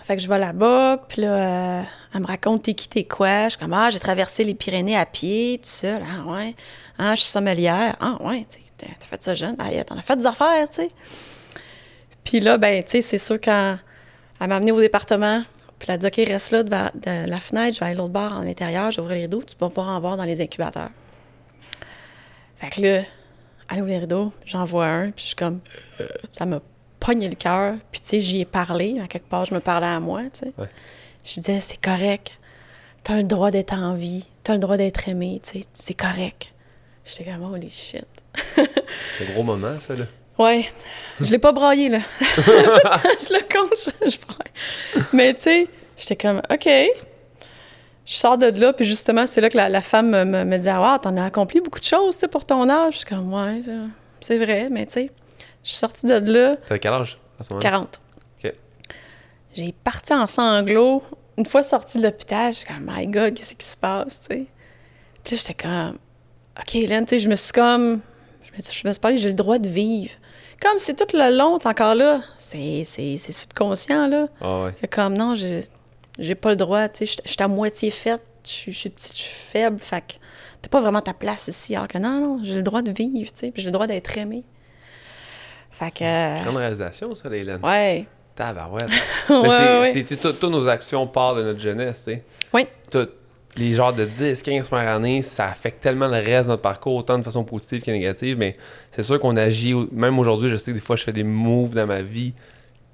Fait 0.04 0.16
que 0.16 0.22
je 0.22 0.28
vais 0.28 0.38
là-bas, 0.38 1.04
puis 1.08 1.22
là, 1.22 1.80
euh, 1.80 1.82
elle 2.14 2.20
me 2.20 2.26
raconte 2.26 2.64
t'es 2.64 2.74
qui, 2.74 2.88
t'es 2.88 3.04
quoi? 3.04 3.44
Je 3.44 3.50
suis 3.50 3.58
comme, 3.58 3.72
ah, 3.72 3.90
j'ai 3.90 3.98
traversé 3.98 4.42
les 4.42 4.54
Pyrénées 4.54 4.96
à 4.96 5.06
pied, 5.06 5.60
tout 5.62 5.68
seul. 5.68 6.02
Ah, 6.02 6.28
ouais. 6.28 6.54
Ah, 6.98 7.14
je 7.14 7.20
suis 7.20 7.30
sommelière. 7.30 7.96
Ah, 8.00 8.16
ouais, 8.20 8.46
t'as 8.78 8.86
fait 8.86 9.22
ça 9.22 9.34
jeune. 9.34 9.56
Ah, 9.58 9.84
t'en 9.84 9.96
as 9.96 10.02
fait 10.02 10.16
des 10.16 10.26
affaires, 10.26 10.68
tu 10.70 10.82
sais. 10.82 10.88
Puis 12.24 12.40
là, 12.40 12.58
ben, 12.58 12.82
tu 12.82 12.92
sais, 12.92 13.02
c'est 13.02 13.18
sûr, 13.18 13.38
quand 13.40 13.76
elle 14.40 14.48
m'a 14.48 14.56
amenée 14.56 14.72
au 14.72 14.80
département, 14.80 15.42
puis 15.82 15.86
elle 15.88 15.94
a 15.94 15.98
dit, 15.98 16.06
OK, 16.06 16.28
reste 16.28 16.52
là 16.52 16.62
devant 16.62 16.90
de 16.94 17.28
la 17.28 17.40
fenêtre, 17.40 17.74
je 17.74 17.80
vais 17.80 17.86
aller 17.86 17.96
l'autre 17.96 18.12
bord 18.12 18.32
en 18.32 18.46
intérieur, 18.46 18.92
j'ouvre 18.92 19.08
les 19.08 19.22
rideaux, 19.22 19.42
tu 19.42 19.56
vas 19.58 19.66
pouvoir 19.68 19.88
en 19.88 19.98
voir 19.98 20.16
dans 20.16 20.22
les 20.22 20.40
incubateurs. 20.40 20.90
Fait 22.54 22.70
que 22.70 22.80
là, 22.82 23.02
elle 23.68 23.78
ouvre 23.80 23.88
les 23.88 23.98
rideaux, 23.98 24.32
j'en 24.46 24.64
vois 24.64 24.86
un, 24.86 25.10
puis 25.10 25.22
je 25.22 25.26
suis 25.28 25.36
comme, 25.36 25.58
ça 26.28 26.46
m'a 26.46 26.60
pogné 27.00 27.28
le 27.28 27.34
cœur. 27.34 27.74
Puis, 27.90 28.00
tu 28.00 28.08
sais, 28.10 28.20
j'y 28.20 28.42
ai 28.42 28.44
parlé. 28.44 29.00
À 29.02 29.08
quelque 29.08 29.28
part, 29.28 29.44
je 29.44 29.54
me 29.54 29.58
parlais 29.58 29.88
à 29.88 29.98
moi, 29.98 30.22
tu 30.32 30.40
sais. 30.40 30.52
Ouais. 30.56 30.68
Je 31.24 31.40
disais, 31.40 31.60
c'est 31.60 31.80
correct. 31.80 32.38
T'as 33.02 33.16
le 33.16 33.24
droit 33.24 33.50
d'être 33.50 33.74
en 33.74 33.94
vie. 33.94 34.24
T'as 34.44 34.52
le 34.52 34.60
droit 34.60 34.76
d'être 34.76 35.08
aimé, 35.08 35.40
tu 35.42 35.58
sais. 35.58 35.66
C'est 35.72 35.94
correct. 35.94 36.52
J'étais 37.04 37.32
comme, 37.32 37.42
holy 37.42 37.68
shit. 37.68 38.06
C'est 38.54 39.26
un 39.28 39.32
gros 39.32 39.42
moment, 39.42 39.80
ça, 39.80 39.96
là. 39.96 40.04
Ouais. 40.42 40.66
Je 41.20 41.30
l'ai 41.30 41.38
pas 41.38 41.52
braillé, 41.52 41.88
là. 41.88 41.98
Je 42.20 43.32
le 43.32 43.40
compte, 43.42 43.92
je, 44.02 44.10
je 44.10 44.18
braille. 44.18 45.06
Mais, 45.12 45.34
tu 45.34 45.42
sais, 45.42 45.68
j'étais 45.96 46.16
comme, 46.16 46.40
OK. 46.50 46.66
je 46.66 48.14
sors 48.14 48.38
de 48.38 48.46
là, 48.46 48.72
puis 48.72 48.84
justement, 48.84 49.26
c'est 49.26 49.40
là 49.40 49.48
que 49.48 49.56
la, 49.56 49.80
femme 49.80 50.10
me, 50.10 50.44
me, 50.44 50.58
dit 50.58 50.68
Ah, 50.68 50.98
t'en 51.00 51.16
as 51.16 51.26
accompli 51.26 51.60
beaucoup 51.60 51.78
de 51.78 51.84
choses 51.84 52.18
pour 52.30 52.44
ton 52.44 52.68
âge. 52.68 52.94
Je 52.94 52.98
suis 52.98 53.06
comme 53.06 53.32
Ouais, 53.32 53.60
c'est 54.20 54.38
vrai, 54.38 54.68
mais 54.70 54.86
tu 54.86 54.92
sais, 54.92 55.10
je 55.62 55.68
suis 55.68 55.78
sortie 55.78 56.06
de 56.06 56.14
là. 56.14 56.56
T'avais 56.68 56.80
quel 56.80 56.92
âge 56.92 57.18
à 57.38 57.44
ce 57.44 57.50
moment 57.50 57.60
40. 57.60 58.00
OK. 58.44 58.52
J'ai 59.54 59.72
parti 59.84 60.12
en 60.12 60.26
sanglots. 60.26 61.02
Une 61.38 61.46
fois 61.46 61.62
sortie 61.62 61.98
de 61.98 62.02
l'hôpital, 62.02 62.52
je 62.52 62.58
suis 62.58 62.66
comme 62.66 62.90
My 62.90 63.06
God, 63.06 63.34
qu'est-ce 63.34 63.54
qui 63.54 63.66
se 63.66 63.76
passe, 63.76 64.22
tu 64.28 64.36
sais? 64.36 64.46
Puis 65.24 65.36
j'étais 65.36 65.54
comme 65.54 65.98
OK, 66.58 66.74
Hélène, 66.74 67.06
tu 67.06 67.10
sais, 67.10 67.18
je 67.20 67.28
me 67.28 67.36
suis 67.36 67.52
comme. 67.52 68.00
Je 68.42 68.50
me, 68.50 68.62
je 68.62 68.88
me 68.88 68.92
suis 68.92 69.00
parlé, 69.00 69.16
j'ai 69.16 69.28
le 69.28 69.34
droit 69.34 69.58
de 69.58 69.68
vivre. 69.68 70.12
Comme 70.62 70.78
c'est 70.78 70.94
tout 70.94 71.16
le 71.16 71.36
long, 71.36 71.58
t'es 71.58 71.68
encore 71.68 71.94
là. 71.94 72.20
C'est 72.38 72.84
subconscient, 72.84 74.06
là. 74.06 74.28
Ah 74.40 74.64
ouais. 74.64 74.88
Comme 74.88 75.14
non, 75.14 75.34
j'ai 75.34 75.64
j'ai 76.18 76.34
pas 76.34 76.50
le 76.50 76.56
droit, 76.56 76.88
tu 76.88 77.06
sais, 77.06 77.20
je 77.24 77.30
suis 77.30 77.42
à 77.42 77.48
moitié 77.48 77.90
faite, 77.90 78.22
je 78.44 78.70
suis 78.70 78.90
petite, 78.90 79.16
je 79.16 79.22
suis 79.22 79.34
faible, 79.34 79.78
fait 79.80 80.00
que 80.02 80.12
t'as 80.60 80.68
pas 80.68 80.80
vraiment 80.80 81.00
ta 81.00 81.14
place 81.14 81.48
ici. 81.48 81.74
Alors 81.74 81.88
que 81.88 81.98
non, 81.98 82.20
non, 82.20 82.40
j'ai 82.42 82.56
le 82.56 82.62
droit 82.62 82.82
de 82.82 82.92
vivre, 82.92 83.32
tu 83.32 83.40
sais, 83.40 83.50
puis 83.50 83.62
j'ai 83.62 83.68
le 83.68 83.72
droit 83.72 83.86
d'être 83.86 84.16
aimée. 84.18 84.44
Fait 85.70 85.90
que. 85.90 85.98
C'est 85.98 86.50
une 86.50 86.56
réalisation, 86.56 87.14
ça, 87.14 87.28
Léline. 87.28 87.58
Ouais. 87.62 88.06
Tabarouette. 88.34 88.90
ouais, 89.30 90.04
c'est, 90.06 90.16
toutes 90.20 90.44
nos 90.44 90.68
actions 90.68 91.06
partent 91.06 91.38
de 91.38 91.42
notre 91.42 91.60
jeunesse, 91.60 92.04
tu 92.04 92.12
sais. 92.12 92.24
Oui. 92.52 92.66
Toutes 92.90 93.14
les 93.56 93.74
genres 93.74 93.92
de 93.92 94.04
10, 94.04 94.42
15 94.42 94.68
premières 94.68 94.96
années, 94.96 95.22
ça 95.22 95.46
affecte 95.46 95.82
tellement 95.82 96.08
le 96.08 96.14
reste 96.14 96.44
de 96.44 96.52
notre 96.52 96.62
parcours, 96.62 96.96
autant 96.96 97.18
de 97.18 97.22
façon 97.22 97.44
positive 97.44 97.82
que 97.82 97.90
négative, 97.90 98.38
mais 98.38 98.56
c'est 98.90 99.02
sûr 99.02 99.20
qu'on 99.20 99.36
agit, 99.36 99.74
même 99.92 100.18
aujourd'hui, 100.18 100.48
je 100.48 100.56
sais 100.56 100.70
que 100.70 100.76
des 100.76 100.82
fois, 100.82 100.96
je 100.96 101.04
fais 101.04 101.12
des 101.12 101.24
moves 101.24 101.74
dans 101.74 101.86
ma 101.86 102.02
vie 102.02 102.32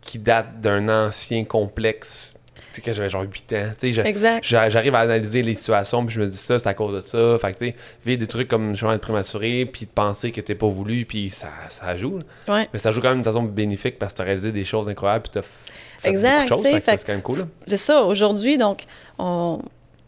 qui 0.00 0.18
datent 0.18 0.60
d'un 0.60 0.88
ancien 0.88 1.44
complexe 1.44 2.38
que 2.80 2.92
j'avais 2.92 3.08
genre 3.08 3.22
8 3.22 3.52
ans. 3.54 4.04
exact. 4.04 4.44
J'arrive 4.44 4.94
à 4.94 5.00
analyser 5.00 5.42
les 5.42 5.54
situations, 5.54 6.04
puis 6.04 6.14
je 6.14 6.20
me 6.20 6.26
dis 6.26 6.36
ça, 6.36 6.58
c'est 6.58 6.68
à 6.68 6.74
cause 6.74 6.94
de 6.94 7.06
ça. 7.06 7.38
Fait 7.38 7.52
que, 7.52 7.58
tu 7.58 7.66
sais, 7.66 7.74
vivre 8.04 8.18
des 8.18 8.26
trucs 8.26 8.48
comme 8.48 8.74
genre 8.74 8.92
être 8.92 9.00
prématuré, 9.00 9.66
puis 9.66 9.86
de 9.86 9.90
penser 9.90 10.30
que 10.30 10.40
t'es 10.40 10.54
pas 10.54 10.68
voulu, 10.68 11.04
puis 11.04 11.30
ça, 11.30 11.48
ça 11.68 11.96
joue. 11.96 12.20
Ouais. 12.46 12.68
Mais 12.72 12.78
ça 12.78 12.90
joue 12.90 13.00
quand 13.00 13.08
même 13.08 13.18
d'une 13.18 13.24
façon 13.24 13.42
bénéfique 13.42 13.98
parce 13.98 14.12
que 14.12 14.18
t'as 14.18 14.24
réalisé 14.24 14.52
des 14.52 14.64
choses 14.64 14.88
incroyables, 14.88 15.24
puis 15.24 15.32
t'as 15.32 15.42
fait 15.42 16.10
exact, 16.10 16.48
beaucoup 16.48 16.62
de 16.62 16.68
choses. 16.70 16.80
c'est 16.84 17.06
quand 17.06 17.12
même 17.12 17.22
cool. 17.22 17.46
C'est 17.66 17.76
ça. 17.76 18.02
Aujourd'hui, 18.02 18.56
donc, 18.56 18.84
on, 19.18 19.60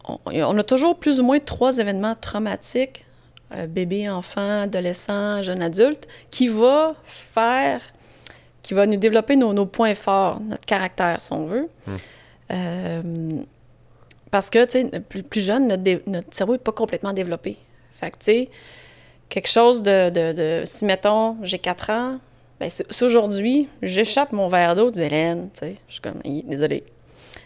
on, 0.07 0.57
a 0.57 0.63
toujours 0.63 0.97
plus 0.97 1.19
ou 1.19 1.23
moins 1.23 1.39
trois 1.39 1.77
événements 1.77 2.15
traumatiques, 2.15 3.05
euh, 3.53 3.67
bébé, 3.67 4.09
enfant, 4.09 4.61
adolescent, 4.63 5.41
jeune 5.41 5.61
adulte, 5.61 6.07
qui 6.31 6.47
va 6.47 6.95
faire, 7.05 7.81
qui 8.61 8.73
va 8.73 8.85
nous 8.85 8.97
développer 8.97 9.35
nos, 9.35 9.53
nos 9.53 9.65
points 9.65 9.95
forts, 9.95 10.39
notre 10.39 10.65
caractère, 10.65 11.21
si 11.21 11.33
on 11.33 11.45
veut. 11.45 11.69
Hmm. 11.85 11.95
Euh, 12.51 13.41
parce 14.31 14.49
que, 14.49 14.63
tu 14.65 14.71
sais, 14.71 14.99
plus, 15.01 15.23
plus, 15.23 15.41
jeune, 15.41 15.67
notre, 15.67 16.33
cerveau 16.33 16.53
n'est 16.53 16.59
pas 16.59 16.71
complètement 16.71 17.13
développé. 17.13 17.57
Fait 17.99 18.11
que, 18.11 18.17
tu 18.17 18.25
sais, 18.25 18.49
quelque 19.29 19.49
chose 19.49 19.83
de, 19.83 20.09
de, 20.09 20.63
Si, 20.65 20.85
mettons, 20.85 21.37
j'ai 21.43 21.59
4 21.59 21.89
ans, 21.89 22.19
ben 22.59 22.69
si 22.69 23.03
aujourd'hui, 23.03 23.67
j'échappe 23.81 24.31
mon 24.31 24.47
verre 24.47 24.75
d'eau, 24.75 24.91
dit 24.91 25.01
Hélène, 25.01 25.49
tu 25.53 25.59
sais, 25.59 25.75
je 25.87 25.93
suis 25.93 26.01
comme, 26.01 26.21
désolée. 26.45 26.83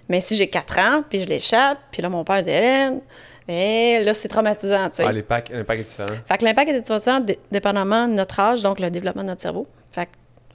Mais 0.09 0.21
si 0.21 0.35
j'ai 0.35 0.47
4 0.47 0.79
ans, 0.79 1.03
puis 1.09 1.21
je 1.21 1.27
l'échappe, 1.27 1.79
puis 1.91 2.01
là, 2.01 2.09
mon 2.09 2.23
père 2.23 2.41
dit 2.41 2.49
Hélène, 2.49 3.01
mais 3.47 4.03
là, 4.03 4.13
c'est 4.13 4.27
traumatisant, 4.27 4.89
tu 4.89 4.97
sais. 4.97 5.03
Ah, 5.05 5.11
l'impact 5.11 5.51
est 5.51 5.83
différent. 5.83 6.15
Fait 6.25 6.37
que 6.37 6.45
l'impact 6.45 6.69
est 6.69 6.81
différent 6.81 7.23
dépendamment 7.51 8.07
de 8.07 8.13
notre 8.13 8.39
âge, 8.39 8.63
donc 8.63 8.79
le 8.79 8.89
développement 8.89 9.21
de 9.21 9.27
notre 9.27 9.41
cerveau. 9.41 9.67
Fait 9.91 10.09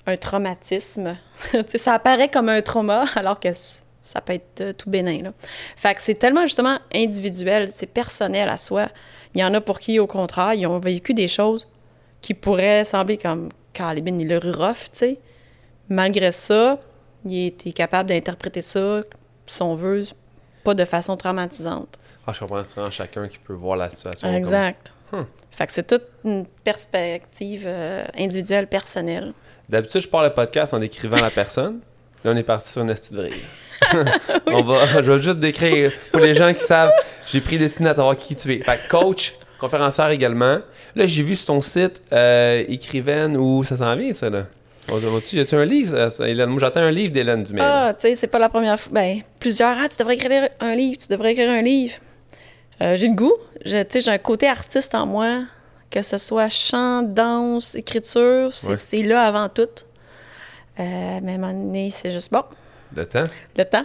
un 0.06 0.16
traumatisme, 0.16 1.16
tu 1.50 1.62
sais, 1.68 1.78
ça 1.78 1.94
apparaît 1.94 2.28
comme 2.28 2.48
un 2.48 2.62
trauma, 2.62 3.04
alors 3.14 3.38
que 3.38 3.50
ça 3.52 4.20
peut 4.20 4.32
être 4.34 4.60
euh, 4.60 4.72
tout 4.72 4.90
bénin. 4.90 5.22
Là. 5.22 5.32
Fait 5.76 5.94
que 5.94 6.02
c'est 6.02 6.14
tellement 6.14 6.42
justement 6.42 6.78
individuel, 6.92 7.68
c'est 7.70 7.86
personnel 7.86 8.48
à 8.48 8.56
soi. 8.56 8.88
Il 9.34 9.40
y 9.40 9.44
en 9.44 9.54
a 9.54 9.60
pour 9.60 9.78
qui, 9.78 9.98
au 10.00 10.06
contraire, 10.06 10.54
ils 10.54 10.66
ont 10.66 10.78
vécu 10.78 11.14
des 11.14 11.28
choses 11.28 11.68
qui 12.20 12.34
pourraient 12.34 12.84
sembler 12.84 13.18
comme 13.18 13.50
Calibin, 13.72 14.18
il 14.18 14.28
le 14.28 14.38
rough, 14.38 14.90
tu 14.92 14.98
sais. 14.98 15.18
Malgré 15.88 16.32
ça, 16.32 16.78
il 17.24 17.46
était 17.46 17.72
capable 17.72 18.08
d'interpréter 18.08 18.62
ça, 18.62 19.02
si 19.50 19.62
on 19.62 19.74
veut, 19.74 20.04
pas 20.64 20.74
de 20.74 20.84
façon 20.84 21.16
traumatisante. 21.16 21.88
Ah, 22.26 22.32
je 22.32 22.40
comprends, 22.40 22.62
c'est 22.62 22.74
vraiment 22.74 22.90
chacun 22.90 23.26
qui 23.28 23.38
peut 23.38 23.52
voir 23.52 23.76
la 23.76 23.90
situation. 23.90 24.32
Exact. 24.32 24.92
Hmm. 25.10 25.22
Fait 25.50 25.66
que 25.66 25.72
c'est 25.72 25.86
toute 25.86 26.04
une 26.24 26.46
perspective 26.64 27.64
euh, 27.66 28.04
individuelle, 28.16 28.68
personnelle. 28.68 29.32
D'habitude, 29.68 30.02
je 30.02 30.08
parle 30.08 30.26
le 30.26 30.34
podcast 30.34 30.72
en 30.72 30.78
décrivant 30.78 31.20
la 31.20 31.30
personne. 31.30 31.80
Là, 32.24 32.32
on 32.32 32.36
est 32.36 32.42
parti 32.42 32.70
sur 32.70 32.82
une 32.82 32.90
astuce 32.90 33.12
de 33.12 33.30
on 34.46 34.62
va, 34.62 35.02
je 35.02 35.10
vais 35.10 35.18
juste 35.20 35.38
décrire 35.38 35.90
pour 36.12 36.20
les 36.20 36.34
gens 36.34 36.52
qui 36.52 36.62
savent. 36.62 36.92
J'ai 37.26 37.40
pris 37.40 37.56
des 37.56 37.66
à 37.86 37.94
savoir 37.94 38.14
qui 38.14 38.36
tu 38.36 38.52
es. 38.52 38.62
Fait 38.62 38.78
coach, 38.90 39.34
conférencière 39.58 40.10
également. 40.10 40.58
Là, 40.94 41.06
j'ai 41.06 41.22
vu 41.22 41.34
sur 41.34 41.46
ton 41.46 41.62
site 41.62 42.02
euh, 42.12 42.62
écrivaine 42.68 43.38
où 43.38 43.64
ça 43.64 43.78
s'en 43.78 43.96
vient, 43.96 44.12
ça, 44.12 44.28
là? 44.28 44.44
Y 44.90 45.54
un 45.54 45.64
livre, 45.64 46.22
Hélène? 46.24 46.50
Moi, 46.50 46.58
j'attends 46.58 46.80
un 46.80 46.90
livre 46.90 47.12
d'Hélène 47.12 47.44
Dumais. 47.44 47.62
Ah, 47.62 47.94
tu 47.94 48.02
sais, 48.02 48.16
c'est 48.16 48.26
pas 48.26 48.38
la 48.38 48.48
première 48.48 48.78
fois. 48.78 48.92
Ben, 48.92 49.20
plusieurs. 49.38 49.76
Ah, 49.78 49.88
tu 49.88 49.96
devrais 49.98 50.14
écrire 50.14 50.48
un 50.58 50.74
livre, 50.74 50.98
tu 50.98 51.08
devrais 51.08 51.32
écrire 51.32 51.50
un 51.50 51.62
livre. 51.62 51.94
Euh, 52.82 52.96
j'ai 52.96 53.08
le 53.08 53.14
goût. 53.14 53.34
Tu 53.64 53.70
sais, 53.70 54.00
j'ai 54.00 54.10
un 54.10 54.18
côté 54.18 54.48
artiste 54.48 54.94
en 54.94 55.06
moi, 55.06 55.42
que 55.90 56.02
ce 56.02 56.18
soit 56.18 56.48
chant, 56.48 57.02
danse, 57.02 57.74
écriture, 57.74 58.50
c'est 58.54 59.02
là 59.02 59.22
avant 59.22 59.48
tout. 59.48 59.62
Euh, 60.78 61.20
mais 61.22 61.32
à 61.32 61.34
un 61.34 61.38
moment 61.38 61.52
donné, 61.52 61.92
c'est 61.94 62.10
juste 62.10 62.32
bon. 62.32 62.42
Le 62.96 63.06
temps? 63.06 63.26
Le 63.56 63.64
temps. 63.64 63.84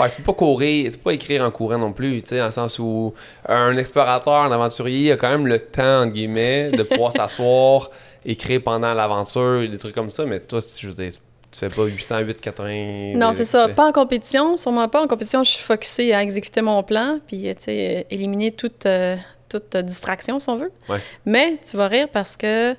Ouais, 0.00 0.10
tu 0.10 0.16
peux 0.16 0.22
pas 0.22 0.32
courir, 0.32 0.90
tu 0.90 0.96
peux 0.96 1.04
pas 1.04 1.12
écrire 1.12 1.44
en 1.44 1.50
courant 1.50 1.78
non 1.78 1.92
plus, 1.92 2.22
tu 2.22 2.30
sais, 2.30 2.38
dans 2.38 2.46
le 2.46 2.50
sens 2.50 2.78
où 2.78 3.14
un 3.46 3.76
explorateur, 3.76 4.34
un 4.34 4.50
aventurier 4.50 5.12
a 5.12 5.16
quand 5.16 5.28
même 5.28 5.46
le 5.46 5.60
temps, 5.60 6.02
entre 6.02 6.14
guillemets, 6.14 6.70
de 6.70 6.82
pouvoir 6.82 7.12
s'asseoir, 7.16 7.90
écrire 8.24 8.62
pendant 8.62 8.94
l'aventure, 8.94 9.68
des 9.68 9.78
trucs 9.78 9.94
comme 9.94 10.10
ça, 10.10 10.24
mais 10.24 10.40
toi, 10.40 10.60
je 10.60 10.86
veux 10.86 10.92
dire, 10.92 11.12
tu 11.50 11.58
fais 11.58 11.68
pas 11.68 11.84
808, 11.84 12.40
80... 12.40 13.12
Non, 13.16 13.32
c'est 13.32 13.44
ça. 13.44 13.68
Pas 13.68 13.88
en 13.88 13.92
compétition, 13.92 14.56
sûrement 14.56 14.88
pas. 14.88 15.02
En 15.02 15.06
compétition, 15.06 15.44
je 15.44 15.50
suis 15.50 15.62
focusée 15.62 16.14
à 16.14 16.22
exécuter 16.22 16.62
mon 16.62 16.82
plan, 16.82 17.18
puis, 17.26 17.42
tu 17.42 17.54
sais, 17.58 18.06
éliminer 18.10 18.52
toute, 18.52 18.86
euh, 18.86 19.16
toute 19.48 19.76
distraction, 19.76 20.38
si 20.38 20.48
on 20.48 20.56
veut. 20.56 20.72
Ouais. 20.88 21.00
Mais 21.26 21.58
tu 21.68 21.76
vas 21.76 21.88
rire 21.88 22.08
parce 22.10 22.36
que 22.36 22.74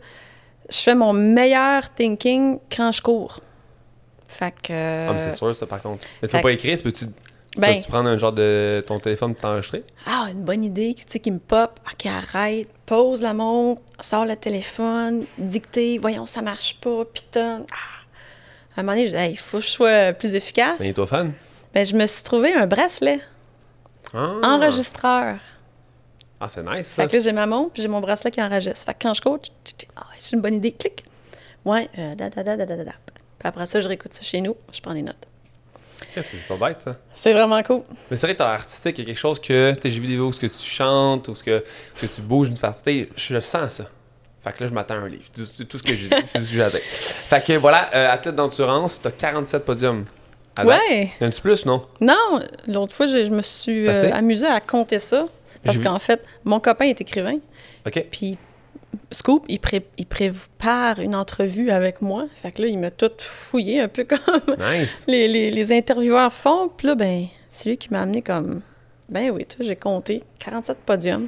je 0.70 0.78
fais 0.78 0.96
mon 0.96 1.14
meilleur 1.14 1.94
thinking 1.94 2.60
quand 2.76 2.92
je 2.92 3.02
cours. 3.02 3.40
Fait 4.28 4.52
que. 4.52 5.08
Ah, 5.10 5.14
mais 5.14 5.20
c'est 5.20 5.34
sûr, 5.34 5.54
ça, 5.54 5.68
par 5.68 5.82
contre. 5.82 6.08
Mais 6.22 6.28
tu 6.28 6.36
peux 6.36 6.42
pas 6.42 6.52
écrire, 6.52 6.78
peux-tu. 6.84 7.06
Ben, 7.58 7.80
tu 7.80 7.90
prends 7.90 8.06
un 8.06 8.18
genre 8.18 8.32
de 8.32 8.84
ton 8.86 9.00
téléphone 9.00 9.34
pour 9.34 9.42
t'enregistrer? 9.42 9.84
Ah, 10.06 10.28
une 10.32 10.44
bonne 10.44 10.64
idée, 10.64 10.96
tu 10.96 11.04
sais, 11.08 11.20
qui 11.20 11.32
me 11.32 11.40
pop. 11.40 11.80
OK, 11.92 12.06
arrête, 12.06 12.68
pose 12.86 13.22
la 13.22 13.34
montre, 13.34 13.82
sors 14.00 14.26
le 14.26 14.36
téléphone, 14.36 15.26
dicter, 15.38 15.98
voyons, 16.00 16.26
ça 16.26 16.42
marche 16.42 16.80
pas, 16.80 17.06
putain. 17.06 17.66
Ah. 17.72 17.76
À 18.76 18.80
un 18.80 18.84
moment 18.84 18.98
donné, 18.98 19.08
je 19.08 19.16
dis, 19.16 19.32
il 19.32 19.38
faut 19.38 19.60
que 19.60 19.64
je 19.64 19.70
sois 19.70 20.14
plus 20.14 20.34
efficace. 20.34 20.80
Ben, 20.80 20.94
toi 20.94 21.06
fan? 21.06 21.34
Ben, 21.74 21.86
je 21.86 21.96
me 21.96 22.06
suis 22.08 22.24
trouvé 22.24 22.54
un 22.54 22.66
bracelet. 22.66 23.20
Ah. 24.14 24.40
Enregistreur. 24.44 25.38
Ah, 26.40 26.48
c'est 26.50 26.64
nice, 26.64 26.88
ça. 26.88 27.04
Fait 27.04 27.08
que 27.08 27.18
là, 27.18 27.24
j'ai 27.24 27.32
ma 27.32 27.46
montre, 27.46 27.74
puis 27.74 27.82
j'ai 27.82 27.88
mon 27.88 28.02
bracelet 28.02 28.32
qui 28.32 28.42
enregistre. 28.42 28.86
Fait 28.86 28.94
que 28.94 29.00
quand 29.04 29.14
je 29.14 29.22
coach, 29.22 29.48
ah, 29.96 30.08
c'est 30.18 30.36
une 30.36 30.42
bonne 30.42 30.56
idée, 30.56 30.72
clic. 30.72 31.04
Ouais, 31.66 31.90
euh, 31.98 32.16
da, 32.16 32.30
da, 32.30 32.44
da, 32.44 32.58
da, 32.58 32.66
da, 32.66 32.84
da 32.84 32.92
après 33.44 33.66
ça, 33.66 33.82
je 33.82 33.88
réécoute 33.88 34.14
ça 34.14 34.22
chez 34.22 34.42
nous, 34.42 34.56
je 34.72 34.80
prends 34.80 34.94
des 34.94 35.02
notes. 35.02 35.28
C'est 36.16 36.48
pas 36.48 36.68
bête, 36.68 36.82
ça? 36.82 36.96
C'est 37.14 37.34
vraiment 37.34 37.62
cool. 37.64 37.82
Mais 38.10 38.18
c'est 38.18 38.28
vrai 38.28 38.34
que 38.34 38.40
t'as 38.40 38.52
artistique, 38.54 38.98
il 38.98 39.02
y 39.02 39.04
a 39.04 39.08
quelque 39.08 39.20
chose 39.20 39.40
que, 39.40 39.76
j'ai 39.84 39.90
vu 39.90 40.02
des 40.02 40.08
vidéos 40.08 40.28
où 40.28 40.32
ce 40.32 40.40
que 40.40 40.48
tu 40.48 40.66
chantes, 40.66 41.28
ou 41.28 41.36
ce 41.36 41.44
que, 41.44 41.64
ce 41.96 42.06
que 42.06 42.14
tu 42.14 42.22
bouges 42.22 42.50
une 42.50 42.58
facilité, 42.58 43.10
je 43.16 43.40
sens 43.40 43.74
ça. 43.74 43.90
Fait 44.44 44.52
que 44.52 44.64
là, 44.64 44.70
je 44.70 44.74
m'attends 44.74 44.96
à 44.96 44.98
un 44.98 45.08
livre. 45.08 45.24
Tout, 45.34 45.64
tout 45.64 45.78
ce 45.78 45.84
que 45.84 45.94
dis, 45.94 46.10
c'est 46.28 46.40
ce 46.40 46.52
que 46.52 46.58
j'attends. 46.58 46.78
Fait 46.82 47.46
que 47.46 47.54
voilà, 47.54 47.90
euh, 47.96 48.12
athlète 48.12 48.36
d'endurance, 48.36 49.02
t'as 49.02 49.12
47 49.12 49.64
podiums. 49.64 50.06
ouais. 50.64 51.12
Y 51.22 51.26
en 51.26 51.30
a 51.30 51.32
plus, 51.32 51.66
non? 51.66 51.86
Non, 52.02 52.40
l'autre 52.68 52.94
fois, 52.94 53.08
je, 53.08 53.30
me 53.30 53.42
suis 53.42 53.88
euh, 53.88 54.12
amusée 54.14 54.48
à 54.48 54.60
compter 54.60 55.00
ça. 55.00 55.28
Parce 55.64 55.80
qu'en 55.80 56.00
fait, 56.00 56.22
mon 56.44 56.60
copain 56.60 56.86
est 56.86 57.00
écrivain. 57.00 57.38
OK. 57.86 58.06
Puis 58.12 58.38
Scoop, 59.12 59.46
il, 59.48 59.60
prépare 59.60 61.00
une 61.00 61.16
entrevue 61.16 61.72
avec 61.72 62.02
moi. 62.02 62.26
Fait 62.42 62.52
que 62.52 62.62
là, 62.62 62.68
il 62.68 62.80
m'a 62.80 62.92
tout 62.92 63.12
fouillé, 63.18 63.80
un 63.80 63.88
peu 63.88 64.06
comme 64.06 64.56
les, 65.08 65.72
intervieweurs 65.72 66.34
font. 66.34 66.70
Puis 66.76 66.88
là, 66.88 66.96
ben, 66.96 67.26
c'est 67.50 67.70
lui 67.70 67.78
qui 67.78 67.90
m'a 67.92 68.02
amené 68.02 68.22
comme. 68.22 68.62
Ben 69.10 69.32
oui, 69.32 69.46
j'ai 69.60 69.76
compté 69.76 70.24
47 70.40 70.78
podiums 70.86 71.28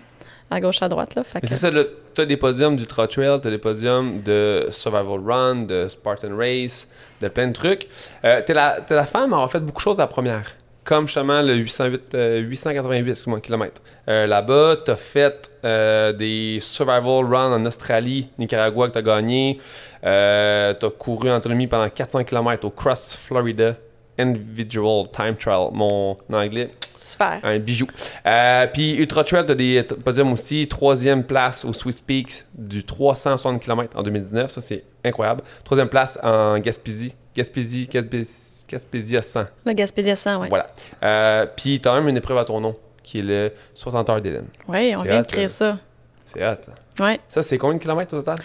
à 0.49 0.59
gauche, 0.59 0.81
à 0.81 0.89
droite. 0.89 1.15
Là. 1.15 1.23
C'est 1.43 1.55
ça, 1.55 1.69
tu 1.71 2.21
as 2.21 2.25
des 2.25 2.37
podiums 2.37 2.75
du 2.75 2.87
Trail, 2.87 3.07
tu 3.09 3.21
as 3.21 3.37
des 3.37 3.57
podiums 3.57 4.21
de 4.21 4.67
Survival 4.69 5.19
Run, 5.25 5.55
de 5.63 5.87
Spartan 5.87 6.35
Race, 6.35 6.87
de 7.21 7.27
plein 7.27 7.47
de 7.47 7.53
trucs. 7.53 7.87
Euh, 8.23 8.41
tu 8.45 8.51
es, 8.51 8.55
la 8.55 9.05
femme 9.05 9.33
à 9.33 9.37
avoir 9.37 9.51
fait 9.51 9.59
beaucoup 9.59 9.79
de 9.79 9.83
choses 9.83 9.97
la 9.97 10.07
première 10.07 10.55
comme 10.85 11.07
justement 11.07 11.41
le 11.41 11.55
808, 11.55 12.15
888 12.47 13.41
km. 13.41 13.81
Là-bas, 14.07 14.77
tu 14.85 14.91
as 14.91 14.95
fait 14.95 15.51
euh, 15.65 16.13
des 16.13 16.59
survival 16.61 17.25
runs 17.25 17.51
en 17.51 17.65
Australie, 17.65 18.29
Nicaragua 18.37 18.87
que 18.87 18.93
tu 18.93 18.99
as 18.99 19.01
gagné. 19.01 19.59
Euh, 20.05 20.75
tu 20.79 20.85
as 20.85 20.89
couru 20.91 21.31
en 21.31 21.37
autonomie 21.37 21.65
pendant 21.65 21.89
400 21.89 22.23
km 22.23 22.65
au 22.65 22.69
Cross, 22.69 23.17
Florida. 23.19 23.75
Individual 24.17 25.05
Time 25.11 25.35
Trial. 25.35 25.71
Mon 25.73 26.15
anglais. 26.31 26.69
Super. 26.87 27.41
Un 27.43 27.59
bijou. 27.59 27.85
Euh, 28.25 28.65
puis 28.71 28.95
Ultra 28.95 29.25
Trail, 29.25 29.45
tu 29.45 29.51
as 29.51 29.55
des 29.55 29.83
podiums 29.83 30.31
aussi. 30.31 30.65
Troisième 30.69 31.23
place 31.23 31.65
au 31.65 31.73
Swiss 31.73 31.99
Peaks 31.99 32.45
du 32.53 32.85
360 32.85 33.61
km 33.61 33.97
en 33.97 34.03
2019. 34.03 34.51
Ça, 34.51 34.61
c'est 34.61 34.83
incroyable. 35.03 35.41
Troisième 35.65 35.89
place 35.89 36.17
en 36.23 36.57
Gaspésie. 36.59 37.13
Gaspésie, 37.35 37.89
Gaspésie, 37.91 38.54
Gaspésie 38.67 39.17
à 39.17 39.21
100. 39.21 39.45
Le 39.65 39.73
Gaspésie 39.73 40.11
à 40.11 40.15
100, 40.15 40.41
oui. 40.41 40.47
Voilà. 40.49 40.67
Euh, 41.03 41.45
puis 41.55 41.79
tu 41.79 41.87
as 41.87 41.93
même 41.93 42.07
une 42.07 42.17
épreuve 42.17 42.37
à 42.37 42.45
ton 42.45 42.59
nom 42.59 42.75
qui 43.03 43.19
est 43.19 43.23
le 43.23 43.51
60 43.75 44.09
heures 44.09 44.21
d'Hélène. 44.21 44.47
Oui, 44.67 44.93
on 44.97 45.03
vient 45.03 45.21
de 45.21 45.27
créer 45.27 45.47
ça. 45.47 45.77
C'est 46.25 46.45
hot. 46.45 46.71
Oui. 46.99 47.19
Ça, 47.29 47.43
c'est 47.43 47.57
combien 47.57 47.77
de 47.77 47.81
kilomètres 47.81 48.15
au 48.15 48.21
total? 48.21 48.39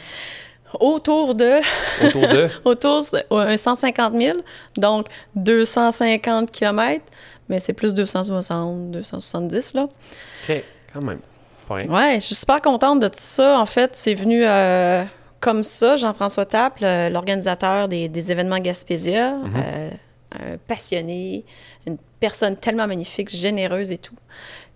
Autour 0.78 1.34
de. 1.34 1.60
Autour 2.06 2.22
de? 2.22 2.48
autour 2.64 3.00
de 3.00 3.56
150 3.56 4.14
000, 4.16 4.38
donc 4.76 5.06
250 5.34 6.50
km, 6.50 7.04
mais 7.48 7.58
c'est 7.58 7.72
plus 7.72 7.94
260, 7.94 8.90
270, 8.92 9.74
là. 9.74 9.82
OK, 9.82 10.64
quand 10.92 11.00
même. 11.00 11.18
C'est 11.56 11.66
pas 11.66 11.74
rien. 11.74 11.88
Ouais, 11.88 12.14
je 12.20 12.26
suis 12.26 12.34
super 12.36 12.60
contente 12.60 13.00
de 13.00 13.08
tout 13.08 13.14
ça. 13.16 13.58
En 13.58 13.66
fait, 13.66 13.96
c'est 13.96 14.14
venu 14.14 14.42
euh, 14.44 15.02
comme 15.40 15.64
ça. 15.64 15.96
Jean-François 15.96 16.44
Taple, 16.44 16.84
l'organisateur 17.10 17.88
des, 17.88 18.30
événements 18.30 18.60
Gaspésia, 18.60 19.32
mm-hmm. 19.32 19.56
euh, 19.56 19.90
un 20.32 20.56
passionné, 20.66 21.44
une 21.86 21.98
personne 22.20 22.56
tellement 22.56 22.86
magnifique, 22.86 23.30
généreuse 23.30 23.90
et 23.90 23.98
tout. 23.98 24.16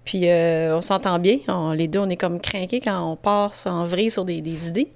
Puis 0.04 0.28
euh, 0.28 0.76
on 0.76 0.82
s'entend 0.82 1.18
bien. 1.18 1.38
les 1.74 1.88
deux, 1.88 2.00
on 2.00 2.10
est 2.10 2.16
comme 2.16 2.40
craqués 2.40 2.80
quand 2.80 3.10
on 3.10 3.16
part 3.16 3.54
en 3.66 3.84
vrille 3.84 4.10
sur 4.10 4.24
des, 4.24 4.68
idées. 4.68 4.88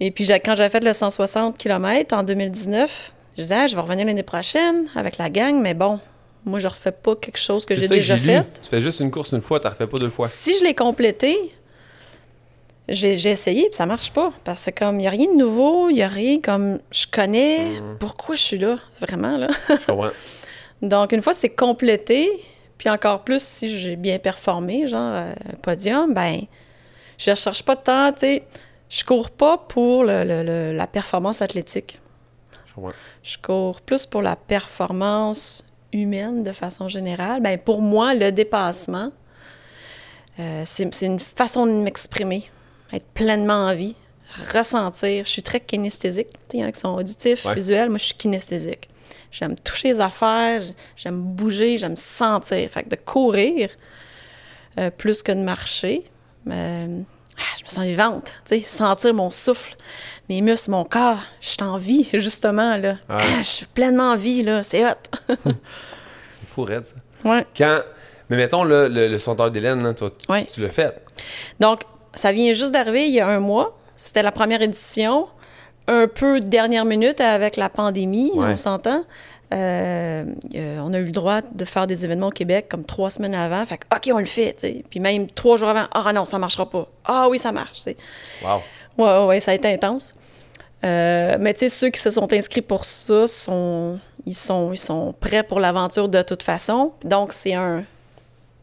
Et 0.00 0.10
puis 0.10 0.26
quand 0.44 0.54
j'ai 0.56 0.68
fait 0.68 0.84
le 0.84 0.92
160 0.92 1.56
km 1.56 2.16
en 2.16 2.22
2019, 2.22 3.12
je 3.36 3.42
disais, 3.42 3.54
ah, 3.54 3.66
je 3.66 3.74
vais 3.74 3.80
revenir 3.80 4.06
l'année 4.06 4.22
prochaine 4.22 4.86
avec 4.94 5.18
la 5.18 5.30
gang, 5.30 5.60
mais 5.60 5.74
bon, 5.74 5.98
moi, 6.44 6.58
je 6.58 6.68
refais 6.68 6.92
pas 6.92 7.16
quelque 7.16 7.38
chose 7.38 7.64
que 7.64 7.74
j'ai 7.74 7.88
déjà 7.88 8.18
fait. 8.18 8.44
Tu 8.62 8.68
fais 8.68 8.80
juste 8.80 9.00
une 9.00 9.10
course 9.10 9.32
une 9.32 9.40
fois, 9.40 9.60
tu 9.60 9.66
refais 9.66 9.86
pas 9.86 9.98
deux 9.98 10.10
fois. 10.10 10.28
Si 10.28 10.56
je 10.58 10.64
l'ai 10.64 10.74
complété, 10.74 11.36
j'ai 12.88 13.30
essayé, 13.30 13.62
puis 13.62 13.74
ça 13.74 13.86
marche 13.86 14.12
pas. 14.12 14.32
Parce 14.44 14.66
que 14.66 14.70
comme, 14.70 14.96
il 14.96 15.02
n'y 15.02 15.06
a 15.06 15.10
rien 15.10 15.32
de 15.32 15.38
nouveau, 15.38 15.88
il 15.90 15.94
n'y 15.94 16.02
a 16.02 16.08
rien 16.08 16.40
comme, 16.40 16.78
je 16.90 17.06
connais 17.10 17.80
mhm. 17.80 17.96
pourquoi 17.98 18.36
je 18.36 18.42
suis 18.42 18.58
là, 18.58 18.78
vraiment, 19.00 19.36
là. 19.36 19.48
Donc, 20.82 21.12
une 21.12 21.22
fois 21.22 21.32
c'est 21.32 21.50
complété, 21.50 22.30
puis 22.76 22.90
encore 22.90 23.24
plus 23.24 23.42
si 23.42 23.70
j'ai 23.70 23.96
bien 23.96 24.18
performé, 24.18 24.86
genre 24.86 25.00
un 25.00 25.28
euh, 25.28 25.34
podium, 25.62 26.12
ben 26.12 26.42
je 27.16 27.30
ne 27.30 27.36
cherche 27.36 27.62
pas 27.62 27.76
de 27.76 27.82
temps, 27.82 28.12
tu 28.12 28.20
sais. 28.20 28.42
Je 28.90 29.04
cours 29.04 29.30
pas 29.30 29.58
pour 29.58 30.04
la 30.04 30.86
performance 30.86 31.42
athlétique. 31.42 32.00
Je 33.22 33.38
cours 33.38 33.80
plus 33.80 34.06
pour 34.06 34.22
la 34.22 34.36
performance 34.36 35.64
humaine 35.92 36.42
de 36.42 36.52
façon 36.52 36.88
générale. 36.88 37.40
Ben 37.40 37.58
pour 37.58 37.80
moi, 37.80 38.14
le 38.14 38.30
dépassement, 38.30 39.10
euh, 40.38 40.62
c'est 40.64 40.88
une 41.02 41.20
façon 41.20 41.66
de 41.66 41.72
m'exprimer, 41.72 42.44
être 42.96 43.06
pleinement 43.14 43.66
en 43.66 43.74
vie, 43.74 43.94
ressentir. 44.52 45.24
Je 45.24 45.30
suis 45.30 45.42
très 45.42 45.60
kinesthésique. 45.60 46.28
Il 46.52 46.60
y 46.60 46.64
en 46.64 46.68
a 46.68 46.72
qui 46.72 46.80
sont 46.80 46.94
auditifs, 46.94 47.46
visuels. 47.48 47.88
Moi, 47.88 47.98
je 47.98 48.04
suis 48.04 48.14
kinesthésique. 48.14 48.88
J'aime 49.30 49.56
toucher 49.56 49.88
les 49.88 50.00
affaires, 50.00 50.62
j'aime 50.96 51.20
bouger, 51.20 51.76
j'aime 51.76 51.96
sentir. 51.96 52.70
Fait 52.70 52.84
que 52.84 52.90
de 52.90 52.96
courir 52.96 53.68
euh, 54.78 54.90
plus 54.90 55.22
que 55.22 55.32
de 55.32 55.40
marcher, 55.40 56.04
euh, 56.48 57.00
je 57.58 57.64
me 57.64 57.68
sens 57.68 57.84
vivante, 57.84 58.42
sentir 58.66 59.12
mon 59.12 59.30
souffle, 59.30 59.76
mes 60.28 60.40
muscles, 60.40 60.70
mon 60.70 60.84
corps. 60.84 61.22
Je 61.40 61.48
suis 61.48 61.62
en 61.62 61.78
vie, 61.78 62.08
justement, 62.14 62.76
là. 62.76 62.96
Ah, 63.08 63.38
je 63.38 63.42
suis 63.42 63.66
pleinement 63.66 64.12
en 64.12 64.16
vie, 64.16 64.42
là. 64.42 64.62
C'est 64.62 64.84
hot. 64.84 64.94
C'est 65.28 66.48
fou, 66.54 66.62
raide, 66.62 66.86
ça. 66.86 67.28
Ouais. 67.28 67.46
Quand... 67.56 67.80
Mais 68.30 68.36
mettons, 68.36 68.64
le, 68.64 68.88
le 68.88 69.50
d'Hélène, 69.50 69.94
tu, 69.94 70.04
tu 70.46 70.62
l'as 70.62 70.70
fait. 70.70 71.02
Donc, 71.60 71.82
ça 72.16 72.32
vient 72.32 72.52
juste 72.54 72.72
d'arriver 72.72 73.06
il 73.06 73.14
y 73.14 73.20
a 73.20 73.28
un 73.28 73.40
mois. 73.40 73.76
C'était 73.96 74.22
la 74.22 74.32
première 74.32 74.62
édition 74.62 75.28
un 75.86 76.08
peu 76.08 76.40
dernière 76.40 76.84
minute 76.84 77.20
avec 77.20 77.56
la 77.56 77.68
pandémie, 77.68 78.32
on 78.34 78.56
s'entend. 78.56 79.04
Euh, 79.52 80.24
euh, 80.54 80.78
on 80.82 80.92
a 80.94 80.98
eu 80.98 81.04
le 81.04 81.12
droit 81.12 81.40
de 81.42 81.64
faire 81.64 81.86
des 81.86 82.04
événements 82.04 82.28
au 82.28 82.32
Québec 82.32 82.66
comme 82.68 82.84
trois 82.84 83.10
semaines 83.10 83.34
avant. 83.34 83.64
Fait 83.66 83.78
que, 83.78 83.84
OK, 83.94 84.10
on 84.12 84.18
le 84.18 84.24
fait. 84.24 84.56
Puis 84.88 85.00
même 85.00 85.28
trois 85.28 85.56
jours 85.58 85.68
avant, 85.68 85.86
ah 85.92 86.12
non, 86.12 86.24
ça 86.24 86.38
marchera 86.38 86.68
pas. 86.68 86.88
Ah 87.04 87.28
oui, 87.28 87.38
ça 87.38 87.52
marche. 87.52 87.82
Wow. 88.42 88.62
Ouais, 88.96 89.26
ouais, 89.26 89.40
ça 89.40 89.52
a 89.52 89.54
été 89.54 89.72
intense. 89.72 90.16
Euh, 90.84 91.36
mais 91.38 91.54
tu 91.54 91.60
sais, 91.60 91.68
ceux 91.68 91.90
qui 91.90 92.00
se 92.00 92.10
sont 92.10 92.30
inscrits 92.32 92.62
pour 92.62 92.84
ça, 92.84 93.26
sont, 93.26 93.98
ils, 94.26 94.34
sont, 94.34 94.72
ils 94.72 94.78
sont 94.78 95.14
prêts 95.18 95.42
pour 95.42 95.60
l'aventure 95.60 96.08
de 96.08 96.22
toute 96.22 96.42
façon. 96.42 96.92
Donc, 97.04 97.32
c'est 97.32 97.54
un, 97.54 97.84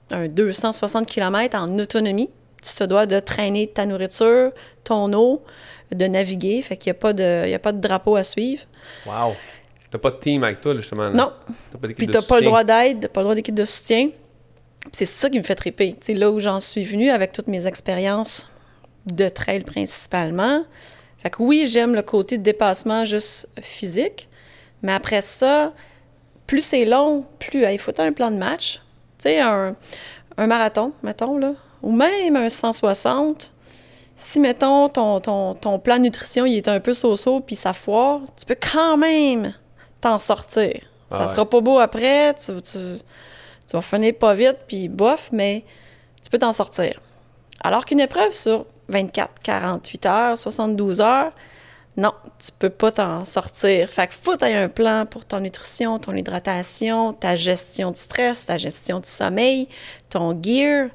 un 0.10 0.28
260 0.28 1.06
km 1.06 1.58
en 1.58 1.78
autonomie. 1.80 2.30
Tu 2.62 2.74
te 2.76 2.84
dois 2.84 3.06
de 3.06 3.19
traîner 3.19 3.67
ta 3.67 3.86
nourriture, 3.86 4.52
ton 4.84 5.12
eau, 5.13 5.43
de 5.91 6.06
naviguer. 6.06 6.62
Fait 6.62 6.78
qu'il 6.78 6.91
n'y 6.91 6.97
a, 6.97 7.00
pas 7.00 7.13
de, 7.13 7.54
a 7.54 7.60
pas 7.60 7.71
de 7.71 7.80
drapeau 7.80 8.15
à 8.15 8.24
suivre. 8.24 8.63
Wow! 9.06 9.34
T'as 9.89 9.97
pas 9.97 10.12
de 10.12 10.17
team 10.17 10.43
avec 10.43 10.62
toi, 10.62 10.76
justement. 10.76 11.10
Non. 11.10 11.34
Puis 11.97 12.08
t'as 12.08 12.21
pas 12.21 12.39
le 12.39 12.45
droit 12.45 12.63
d'aide, 12.63 13.10
pas 13.10 13.21
le 13.21 13.26
droit 13.26 13.36
d'équipe 13.36 13.56
de 13.56 13.65
soutien. 13.65 14.10
c'est 14.91 15.06
ça 15.06 15.30
qui 15.30 15.38
me 15.38 15.43
fait 15.43 15.56
triper. 15.56 15.95
sais, 16.00 16.13
là 16.13 16.32
où 16.32 16.39
j'en 16.39 16.60
suis 16.62 16.86
venue 16.86 17.10
avec 17.10 17.34
toutes 17.34 17.47
mes 17.47 17.67
expériences 17.67 18.50
de 19.06 19.28
trail 19.28 19.63
principalement. 19.63 20.63
Fait 21.17 21.30
que 21.30 21.43
oui, 21.43 21.65
j'aime 21.67 21.93
le 21.93 22.02
côté 22.02 22.38
de 22.38 22.43
dépassement 22.43 23.06
juste 23.06 23.50
physique. 23.62 24.30
Mais 24.82 24.93
après 24.93 25.21
ça, 25.21 25.74
plus 26.47 26.62
c'est 26.62 26.86
long, 26.86 27.26
plus 27.39 27.63
il 27.63 27.80
faut 27.80 27.91
un 28.00 28.13
plan 28.13 28.32
de 28.32 28.38
match? 28.38 28.82
Tu 29.17 29.30
sais, 29.30 29.39
un, 29.39 29.76
un 30.38 30.47
marathon, 30.47 30.93
mettons, 31.04 31.38
là, 31.38 31.54
ou 31.82 31.91
même 31.91 32.36
un 32.36 32.50
160, 32.50 33.52
si, 34.15 34.39
mettons, 34.39 34.89
ton, 34.89 35.20
ton, 35.20 35.54
ton, 35.54 35.80
plan 35.80 35.98
de 35.98 36.04
nutrition 36.04 36.46
il 36.46 36.58
est 36.58 36.67
un 36.67 36.80
peu 36.80 36.94
so-so 36.94 37.39
puis 37.39 37.56
ça 37.56 37.74
foire, 37.74 38.22
tu 38.38 38.46
peux 38.46 38.56
quand 38.56 38.98
même 38.98 39.54
t'en 40.00 40.20
sortir. 40.20 40.82
ça 41.10 41.28
sera 41.28 41.50
pas 41.50 41.62
beau 41.62 41.80
après, 41.80 42.34
tu, 42.36 42.62
tu, 42.62 42.78
tu 43.67 43.78
vas 43.78 43.82
finir 43.82 44.13
pas 44.15 44.34
vite, 44.34 44.58
puis 44.67 44.89
bof, 44.89 45.30
mais 45.32 45.63
tu 46.24 46.30
peux 46.30 46.38
t'en 46.38 46.52
sortir. 46.52 47.00
Alors 47.63 47.86
qu'une 47.86 48.00
épreuve 48.00 48.32
sur 48.32 48.65
24, 48.89 49.32
48 49.44 50.06
heures, 50.06 50.38
72 50.38 51.02
heures, 51.02 51.32
non, 51.98 52.13
tu 52.39 52.52
peux 52.58 52.70
pas 52.70 52.91
t'en 52.91 53.26
sortir. 53.26 53.89
Fait 53.89 54.08
que 54.08 54.13
faut 54.13 54.32
avoir 54.32 54.63
un 54.63 54.70
plan 54.70 55.06
pour 55.06 55.26
ton 55.26 55.41
nutrition, 55.41 56.00
ton 56.00 56.15
hydratation, 56.15 57.13
ta 57.13 57.36
gestion 57.36 57.91
du 57.91 58.00
stress, 58.00 58.46
ta 58.46 58.58
gestion 58.58 59.00
du 59.00 59.10
sommeil, 59.10 59.67
ton 60.10 60.38
gear 60.41 60.89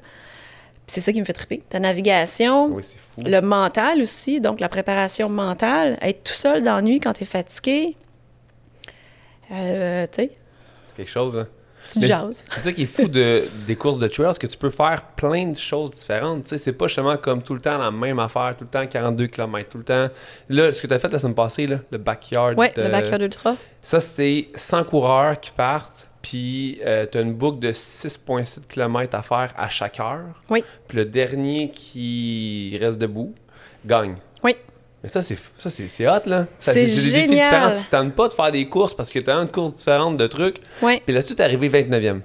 c'est 0.87 1.01
ça 1.01 1.11
qui 1.11 1.19
me 1.19 1.25
fait 1.25 1.33
triper. 1.33 1.61
Ta 1.69 1.79
navigation, 1.79 2.77
le 3.23 3.39
mental 3.41 4.01
aussi, 4.01 4.39
donc 4.39 4.59
la 4.59 4.69
préparation 4.69 5.29
mentale, 5.29 5.97
être 6.01 6.23
tout 6.23 6.33
seul 6.33 6.63
dans 6.63 6.75
la 6.75 6.81
nuit 6.81 6.99
quand 6.99 7.13
tu 7.13 7.23
es 7.23 7.25
fatigué, 7.27 7.95
euh, 9.51 10.07
tu 10.07 10.23
sais. 10.23 10.31
C'est 10.85 10.95
quelque 10.95 11.11
chose, 11.11 11.37
hein? 11.37 11.47
Tu 11.89 12.05
jases. 12.05 12.43
C'est 12.49 12.59
ça 12.59 12.73
qui 12.73 12.83
est 12.83 12.85
fou 12.85 13.07
de, 13.07 13.43
des 13.65 13.75
courses 13.77 13.99
de 13.99 14.07
trail, 14.07 14.33
c'est 14.33 14.41
que 14.41 14.47
tu 14.47 14.57
peux 14.57 14.69
faire 14.69 15.03
plein 15.15 15.47
de 15.47 15.57
choses 15.57 15.91
différentes. 15.91 16.43
Tu 16.43 16.49
sais, 16.49 16.57
c'est 16.57 16.73
pas 16.73 16.87
justement 16.87 17.15
comme 17.15 17.41
tout 17.41 17.53
le 17.53 17.61
temps 17.61 17.77
la 17.77 17.91
même 17.91 18.19
affaire, 18.19 18.55
tout 18.57 18.65
le 18.65 18.69
temps 18.69 18.85
42 18.85 19.27
km, 19.27 19.69
tout 19.69 19.77
le 19.77 19.83
temps. 19.85 20.07
Là, 20.49 20.71
ce 20.73 20.81
que 20.81 20.87
tu 20.87 20.93
as 20.93 20.99
fait 20.99 21.11
la 21.11 21.19
semaine 21.19 21.35
passée, 21.35 21.65
là, 21.65 21.77
le 21.89 21.97
backyard. 21.97 22.55
Oui, 22.57 22.67
le 22.75 22.89
backyard 22.89 23.21
ultra. 23.21 23.55
Ça, 23.81 24.01
c'était 24.01 24.49
100 24.55 24.83
coureurs 24.83 25.39
qui 25.39 25.51
partent 25.51 26.06
puis 26.21 26.79
euh, 26.85 27.05
tu 27.09 27.17
as 27.17 27.21
une 27.21 27.33
boucle 27.33 27.59
de 27.59 27.71
6,7 27.71 28.67
km 28.67 29.15
à 29.15 29.21
faire 29.21 29.53
à 29.57 29.69
chaque 29.69 29.99
heure. 29.99 30.41
Oui. 30.49 30.63
Puis 30.87 30.97
le 30.97 31.05
dernier 31.05 31.71
qui 31.71 32.77
reste 32.81 32.97
debout 32.97 33.33
gagne. 33.85 34.15
Oui. 34.43 34.55
Mais 35.03 35.09
ça, 35.09 35.21
c'est 35.21 35.37
ça 35.57 35.69
c'est 35.69 36.07
hot, 36.07 36.21
là. 36.25 36.47
C'est 36.59 36.73
des 36.73 36.85
défis 36.85 37.27
différents. 37.27 37.75
Tu 37.75 37.83
tentes 37.85 38.13
pas 38.13 38.27
de 38.27 38.33
faire 38.33 38.51
des 38.51 38.67
courses 38.67 38.93
parce 38.93 39.11
que 39.11 39.19
tu 39.19 39.29
as 39.29 39.35
une 39.35 39.49
course 39.49 39.73
différente 39.73 40.17
de 40.17 40.27
trucs. 40.27 40.57
Oui. 40.81 41.01
Puis 41.05 41.13
là-dessus, 41.13 41.35
tu 41.35 41.41
es 41.41 41.45
arrivé 41.45 41.69
29e. 41.69 42.21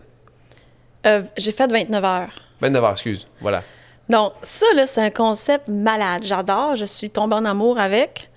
Euh, 1.07 1.23
j'ai 1.37 1.53
fait 1.53 1.71
29 1.71 2.05
heures. 2.05 2.31
29 2.61 2.85
heures, 2.85 2.93
excuse. 2.93 3.29
Voilà. 3.41 3.63
Donc, 4.09 4.33
ça, 4.43 4.67
là, 4.75 4.87
c'est 4.87 5.01
un 5.01 5.11
concept 5.11 5.69
malade. 5.69 6.23
J'adore. 6.25 6.77
Je 6.77 6.85
suis 6.85 7.11
tombée 7.11 7.35
en 7.35 7.45
amour 7.45 7.79
avec 7.79 8.31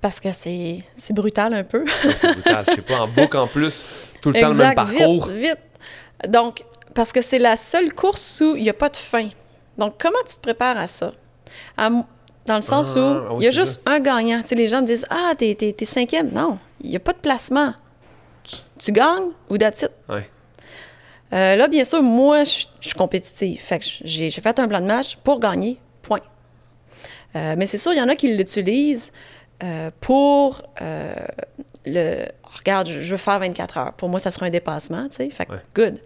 parce 0.00 0.20
que 0.20 0.28
c'est 0.32 0.82
brutal 1.10 1.54
un 1.54 1.64
peu. 1.64 1.84
c'est 2.16 2.32
brutal. 2.32 2.64
Je 2.68 2.74
sais 2.74 2.82
pas, 2.82 3.00
en 3.00 3.08
boucle 3.08 3.36
en 3.36 3.46
plus. 3.46 3.84
Tout 4.20 4.30
le 4.30 4.40
temps 4.40 4.48
le 4.48 4.54
même 4.54 4.74
parcours. 4.74 5.28
Vite, 5.28 5.36
vite. 5.36 6.30
Donc, 6.30 6.64
parce 6.94 7.12
que 7.12 7.20
c'est 7.20 7.38
la 7.38 7.56
seule 7.56 7.92
course 7.92 8.40
où 8.40 8.56
il 8.56 8.62
n'y 8.62 8.70
a 8.70 8.74
pas 8.74 8.88
de 8.88 8.96
fin. 8.96 9.28
Donc, 9.76 9.94
comment 9.98 10.18
tu 10.26 10.36
te 10.36 10.40
prépares 10.40 10.76
à 10.76 10.88
ça? 10.88 11.12
dans 11.76 12.56
le 12.56 12.62
sens 12.62 12.96
où 12.96 12.98
ah, 12.98 13.36
il 13.38 13.44
y 13.44 13.48
a 13.48 13.50
juste 13.50 13.82
un 13.86 14.00
gagnant. 14.00 14.40
Tu 14.40 14.48
sais, 14.48 14.54
les 14.54 14.68
gens 14.68 14.80
me 14.80 14.86
disent 14.86 15.06
Ah, 15.10 15.34
t'es, 15.36 15.54
t'es, 15.54 15.84
cinquième. 15.84 16.30
Non, 16.32 16.58
il 16.80 16.90
n'y 16.90 16.96
a 16.96 17.00
pas 17.00 17.12
de 17.12 17.18
placement. 17.18 17.74
Tu 18.78 18.92
gagnes 18.92 19.30
ou 19.50 19.56
it. 19.56 19.86
Ouais. 20.08 20.28
Euh, 21.32 21.56
là, 21.56 21.68
bien 21.68 21.84
sûr, 21.84 22.02
moi, 22.02 22.44
je 22.44 22.64
suis 22.80 22.94
compétitive. 22.96 23.60
Fait 23.60 23.78
que 23.78 23.84
j'ai, 24.04 24.30
fait 24.30 24.58
un 24.58 24.66
plan 24.66 24.80
de 24.80 24.86
match 24.86 25.16
pour 25.16 25.40
gagner, 25.40 25.78
point. 26.02 26.20
Euh, 27.36 27.54
mais 27.58 27.66
c'est 27.66 27.78
sûr, 27.78 27.92
il 27.92 27.98
y 27.98 28.02
en 28.02 28.08
a 28.08 28.16
qui 28.16 28.34
l'utilisent 28.34 29.12
euh, 29.62 29.90
pour 30.00 30.62
euh, 30.82 31.12
le. 31.84 32.26
Regarde, 32.44 32.88
je 32.88 33.10
veux 33.10 33.16
faire 33.16 33.38
24 33.38 33.78
heures. 33.78 33.92
Pour 33.94 34.08
moi, 34.08 34.20
ça 34.20 34.30
sera 34.30 34.46
un 34.46 34.50
dépassement, 34.50 35.08
tu 35.08 35.16
sais. 35.16 35.30
Fait 35.30 35.46
que, 35.46 35.52
good. 35.74 35.98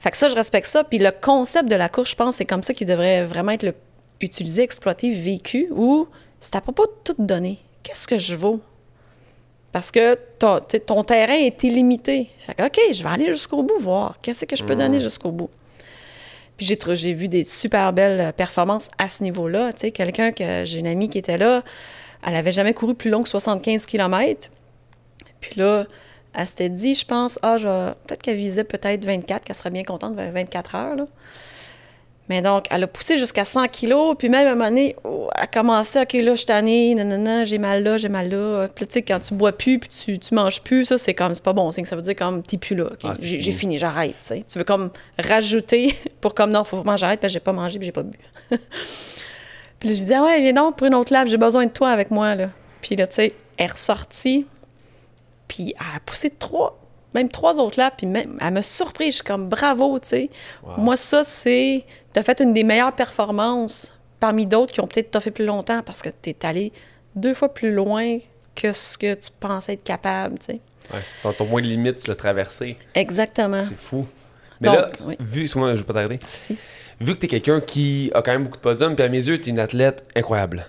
Fait 0.00 0.10
que 0.10 0.16
ça, 0.16 0.28
je 0.28 0.34
respecte 0.34 0.66
ça. 0.66 0.84
Puis 0.84 0.98
le 0.98 1.10
concept 1.10 1.68
de 1.68 1.76
la 1.76 1.88
course, 1.88 2.10
je 2.10 2.16
pense, 2.16 2.36
c'est 2.36 2.44
comme 2.44 2.62
ça 2.62 2.74
qui 2.74 2.84
devrait 2.84 3.24
vraiment 3.24 3.52
être 3.52 3.64
le, 3.64 3.74
utilisé, 4.20 4.62
exploité, 4.62 5.12
vécu, 5.12 5.68
où 5.70 6.08
c'est 6.40 6.56
à 6.56 6.60
propos 6.60 6.86
de 6.86 6.92
tout 7.04 7.14
donner. 7.18 7.58
Qu'est-ce 7.82 8.06
que 8.06 8.18
je 8.18 8.34
vaux? 8.34 8.60
Parce 9.72 9.90
que 9.90 10.16
ton, 10.38 10.60
ton 10.86 11.04
terrain 11.04 11.34
est 11.34 11.62
illimité. 11.64 12.30
Fait 12.38 12.54
que, 12.54 12.62
OK, 12.62 12.78
je 12.92 13.02
vais 13.02 13.08
aller 13.08 13.32
jusqu'au 13.32 13.62
bout, 13.62 13.78
voir 13.80 14.18
qu'est-ce 14.22 14.44
que 14.44 14.56
je 14.56 14.62
peux 14.62 14.76
donner 14.76 15.00
jusqu'au 15.00 15.32
bout. 15.32 15.50
Puis 16.56 16.76
j'ai 16.94 17.12
vu 17.12 17.26
des 17.26 17.44
super 17.44 17.92
belles 17.92 18.32
performances 18.34 18.88
à 18.98 19.08
ce 19.08 19.24
niveau-là. 19.24 19.72
Tu 19.72 19.80
sais, 19.80 19.90
quelqu'un 19.90 20.30
que 20.30 20.64
j'ai 20.64 20.78
une 20.78 20.86
amie 20.86 21.08
qui 21.08 21.18
était 21.18 21.38
là, 21.38 21.64
elle 22.26 22.36
avait 22.36 22.52
jamais 22.52 22.74
couru 22.74 22.94
plus 22.94 23.10
long 23.10 23.22
que 23.22 23.28
75 23.28 23.86
km. 23.86 24.50
Puis 25.40 25.52
là, 25.56 25.84
elle 26.34 26.46
s'était 26.46 26.68
dit, 26.68 26.94
je 26.94 27.04
pense, 27.04 27.38
ah, 27.42 27.56
peut-être 28.06 28.22
qu'elle 28.22 28.36
visait 28.36 28.64
peut-être 28.64 29.04
24, 29.04 29.44
qu'elle 29.44 29.56
serait 29.56 29.70
bien 29.70 29.84
contente 29.84 30.16
de 30.16 30.22
24 30.22 30.74
heures. 30.74 30.96
Là. 30.96 31.06
Mais 32.30 32.40
donc, 32.40 32.66
elle 32.70 32.82
a 32.82 32.86
poussé 32.86 33.18
jusqu'à 33.18 33.44
100 33.44 33.68
kilos, 33.68 34.16
puis 34.18 34.30
même 34.30 34.46
à 34.46 34.52
un 34.52 34.54
moment 34.54 34.70
donné, 34.70 34.96
oh, 35.04 35.28
elle 35.36 35.42
a 35.42 35.46
commencé, 35.46 36.00
OK, 36.00 36.14
là, 36.14 36.32
je 36.32 36.36
suis 36.36 36.46
tannée, 36.46 36.94
non, 36.94 37.44
j'ai 37.44 37.58
mal 37.58 37.82
là, 37.82 37.98
j'ai 37.98 38.08
mal 38.08 38.30
là. 38.30 38.66
Puis 38.74 38.86
tu 38.86 38.94
sais, 38.94 39.02
quand 39.02 39.20
tu 39.20 39.34
bois 39.34 39.52
plus, 39.52 39.78
puis 39.78 39.90
tu, 39.90 40.18
tu 40.18 40.34
manges 40.34 40.62
plus, 40.62 40.86
ça, 40.86 40.96
c'est 40.96 41.12
comme, 41.12 41.34
c'est 41.34 41.44
pas 41.44 41.52
bon, 41.52 41.70
ça 41.70 41.96
veut 41.96 42.02
dire 42.02 42.16
comme, 42.16 42.42
t'es 42.42 42.56
plus 42.56 42.74
là, 42.74 42.88
ah, 43.04 43.12
j'ai 43.20 43.52
fini, 43.52 43.76
j'arrête. 43.76 44.16
Tu 44.48 44.58
veux 44.58 44.64
comme 44.64 44.90
rajouter 45.18 45.94
pour 46.22 46.34
comme, 46.34 46.50
non, 46.50 46.64
faut 46.64 46.78
vraiment 46.78 46.96
j'arrête, 46.96 47.20
parce 47.20 47.32
que 47.32 47.34
j'ai 47.34 47.44
pas 47.44 47.52
mangé, 47.52 47.78
puis 47.78 47.86
j'ai 47.86 47.92
pas 47.92 48.02
bu. 48.02 48.18
puis 49.84 49.94
je 49.94 50.04
dis, 50.04 50.14
ah 50.14 50.22
ouais, 50.22 50.40
viens 50.40 50.54
donc 50.54 50.76
pour 50.76 50.86
une 50.86 50.94
autre 50.94 51.12
lave, 51.12 51.28
j'ai 51.28 51.36
besoin 51.36 51.66
de 51.66 51.70
toi 51.70 51.90
avec 51.90 52.10
moi, 52.10 52.34
là. 52.34 52.48
Puis 52.80 52.96
là, 52.96 53.06
tu 53.06 53.16
sais, 53.16 53.34
elle 53.58 53.66
est 53.66 53.70
ressortie, 53.70 54.46
puis 55.46 55.74
elle 55.78 55.96
a 55.96 56.00
poussé 56.00 56.30
trois, 56.30 56.80
même 57.12 57.28
trois 57.28 57.60
autres 57.60 57.78
laps, 57.78 57.98
puis 57.98 58.06
même, 58.06 58.38
elle 58.40 58.54
m'a 58.54 58.62
surpris, 58.62 59.08
je 59.08 59.16
suis 59.16 59.24
comme, 59.24 59.50
bravo, 59.50 59.98
tu 59.98 60.08
sais. 60.08 60.30
Moi, 60.78 60.96
ça, 60.96 61.22
c'est 61.22 61.84
tu 62.14 62.18
as 62.18 62.22
fait 62.22 62.40
une 62.40 62.54
des 62.54 62.64
meilleures 62.64 62.94
performances 62.94 64.00
parmi 64.20 64.46
d'autres 64.46 64.72
qui 64.72 64.80
ont 64.80 64.86
peut-être 64.86 65.20
fait 65.20 65.30
plus 65.30 65.44
longtemps 65.44 65.82
parce 65.82 66.00
que 66.00 66.08
tu 66.08 66.30
es 66.30 66.46
allé 66.46 66.72
deux 67.14 67.34
fois 67.34 67.52
plus 67.52 67.74
loin 67.74 68.20
que 68.54 68.72
ce 68.72 68.96
que 68.96 69.12
tu 69.12 69.28
pensais 69.38 69.74
être 69.74 69.84
capable, 69.84 70.38
tu 70.38 70.46
sais. 70.46 70.60
Ouais. 70.94 71.34
Ton, 71.34 71.44
moins 71.44 71.60
de 71.60 71.66
limite, 71.66 71.96
tu 71.96 72.08
l'as 72.08 72.16
traversé. 72.16 72.78
Exactement. 72.94 73.64
C'est 73.68 73.76
fou. 73.76 74.06
Mais 74.62 74.70
là, 74.70 74.90
vu, 75.20 75.42
excuse-moi, 75.42 75.74
je 75.74 75.80
vais 75.80 75.86
pas 75.86 75.92
t'arrêter. 75.92 76.18
Vu 77.00 77.14
que 77.14 77.20
tu 77.20 77.26
es 77.26 77.28
quelqu'un 77.28 77.60
qui 77.60 78.10
a 78.14 78.22
quand 78.22 78.32
même 78.32 78.44
beaucoup 78.44 78.56
de 78.56 78.62
podiums, 78.62 78.94
puis 78.94 79.04
à 79.04 79.08
mes 79.08 79.26
yeux, 79.26 79.38
tu 79.38 79.48
es 79.48 79.50
une 79.50 79.58
athlète 79.58 80.06
incroyable. 80.14 80.66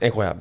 Incroyable. 0.00 0.40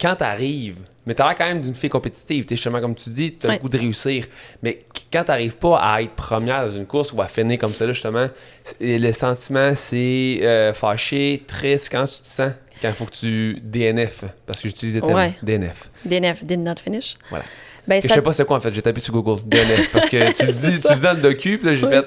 Quand 0.00 0.16
tu 0.16 0.24
arrives 0.24 0.78
mais 1.06 1.14
t'as 1.14 1.26
l'air 1.26 1.36
quand 1.36 1.46
même 1.46 1.60
d'une 1.60 1.74
fille 1.74 1.90
compétitive. 1.90 2.44
T'es 2.44 2.54
justement, 2.54 2.80
comme 2.80 2.94
tu 2.94 3.10
dis, 3.10 3.32
t'as 3.32 3.48
as 3.48 3.52
le 3.54 3.58
goût 3.58 3.68
de 3.68 3.78
réussir. 3.78 4.26
Mais 4.62 4.84
quand 5.12 5.24
t'arrives 5.24 5.56
pas 5.56 5.78
à 5.78 6.02
être 6.02 6.12
première 6.12 6.66
dans 6.66 6.70
une 6.70 6.86
course 6.86 7.12
ou 7.12 7.20
à 7.20 7.26
finir 7.26 7.58
comme 7.58 7.72
ça, 7.72 7.86
là, 7.86 7.92
justement, 7.92 8.28
le 8.80 9.12
sentiment, 9.12 9.72
c'est 9.74 10.40
euh, 10.42 10.72
fâché, 10.72 11.42
triste. 11.46 11.88
Quand 11.90 12.04
tu 12.04 12.20
te 12.20 12.28
sens? 12.28 12.52
Quand 12.80 12.88
il 12.88 12.94
faut 12.94 13.04
que 13.04 13.16
tu 13.16 13.60
DNF. 13.62 14.24
Parce 14.46 14.60
que 14.60 14.68
j'utilisais 14.68 15.00
tellement 15.00 15.32
DNF. 15.42 15.90
DNF, 16.04 16.44
did 16.44 16.60
not 16.60 16.76
finish. 16.82 17.16
Voilà. 17.30 17.44
Ben, 17.86 18.00
Je 18.00 18.06
sais 18.06 18.22
pas 18.22 18.32
c'est 18.32 18.46
quoi 18.46 18.58
en 18.58 18.60
fait. 18.60 18.72
J'ai 18.72 18.82
tapé 18.82 19.00
sur 19.00 19.12
Google 19.12 19.42
DNF. 19.44 19.90
Parce 19.90 20.08
que 20.08 20.32
tu 20.32 20.46
le 20.46 20.52
dis, 20.70 20.80
tu 20.80 20.88
le 20.88 20.94
dis 20.94 21.02
dans 21.02 21.16
le 21.16 21.20
docu, 21.20 21.58
puis 21.58 21.66
là, 21.66 21.74
j'ai 21.74 21.86
fait. 21.86 22.06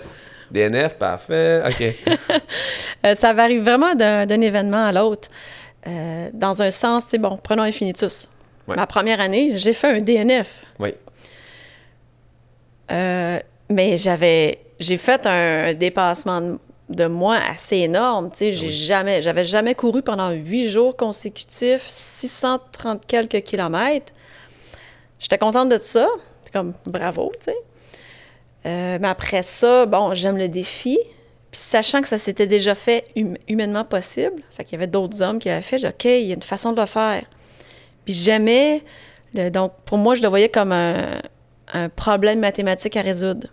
DNF, 0.51 0.95
parfait, 0.95 1.63
OK. 1.67 1.95
Euh, 3.05 3.13
ça 3.13 3.33
varie 3.33 3.59
vraiment 3.59 3.93
d'un 3.93 4.41
événement 4.41 4.83
à 4.87 4.91
l'autre. 4.91 5.29
Euh, 5.85 6.29
dans 6.33 6.63
un 6.63 6.71
sens, 6.71 7.05
c'est 7.07 7.19
bon, 7.19 7.37
prenons 7.37 7.61
Infinitus. 7.61 8.29
Ma 8.67 8.87
première 8.87 9.19
année, 9.19 9.51
j'ai 9.57 9.73
fait 9.73 9.97
un 9.97 10.01
DNF. 10.01 10.63
Oui. 10.79 10.95
Euh, 12.91 13.39
mais 13.69 13.97
j'avais, 13.97 14.59
j'ai 14.79 14.97
fait 14.97 15.27
un 15.27 15.75
dépassement 15.75 16.57
de, 16.89 17.05
moi 17.05 17.37
assez 17.47 17.77
énorme. 17.77 18.31
Tu 18.31 18.37
sais, 18.37 18.51
j'ai 18.51 18.71
jamais, 18.71 19.21
j'avais 19.21 19.45
jamais 19.45 19.75
couru 19.75 20.01
pendant 20.01 20.31
huit 20.31 20.69
jours 20.69 20.97
consécutifs, 20.97 21.85
630 21.89 23.05
quelques 23.05 23.41
kilomètres. 23.41 24.13
J'étais 25.19 25.37
contente 25.37 25.69
de 25.69 25.77
ça. 25.77 26.07
Comme 26.51 26.73
bravo, 26.85 27.31
tu 27.39 27.51
sais. 27.51 27.57
Euh, 28.65 28.97
mais 28.99 29.07
après 29.07 29.43
ça, 29.43 29.85
bon, 29.85 30.13
j'aime 30.13 30.37
le 30.37 30.47
défi. 30.47 30.97
Puis 31.51 31.61
sachant 31.61 32.01
que 32.01 32.07
ça 32.07 32.17
s'était 32.17 32.47
déjà 32.47 32.75
fait 32.75 33.05
hum, 33.15 33.37
humainement 33.47 33.85
possible, 33.85 34.41
fait 34.51 34.63
qu'il 34.63 34.73
y 34.73 34.75
avait 34.75 34.87
d'autres 34.87 35.21
hommes 35.21 35.39
qui 35.39 35.49
l'avaient 35.49 35.61
fait, 35.61 35.77
j'ai 35.77 35.87
dit, 35.87 35.93
OK, 35.93 36.05
il 36.05 36.25
y 36.27 36.31
a 36.31 36.35
une 36.35 36.43
façon 36.43 36.73
de 36.73 36.79
le 36.79 36.87
faire. 36.87 37.23
Puis 38.03 38.13
jamais. 38.13 38.83
donc, 39.33 39.73
pour 39.85 39.97
moi, 39.97 40.15
je 40.15 40.21
le 40.21 40.29
voyais 40.29 40.49
comme 40.49 40.71
un, 40.71 41.19
problème 41.95 42.39
mathématique 42.39 42.95
à 42.95 43.01
résoudre. 43.01 43.47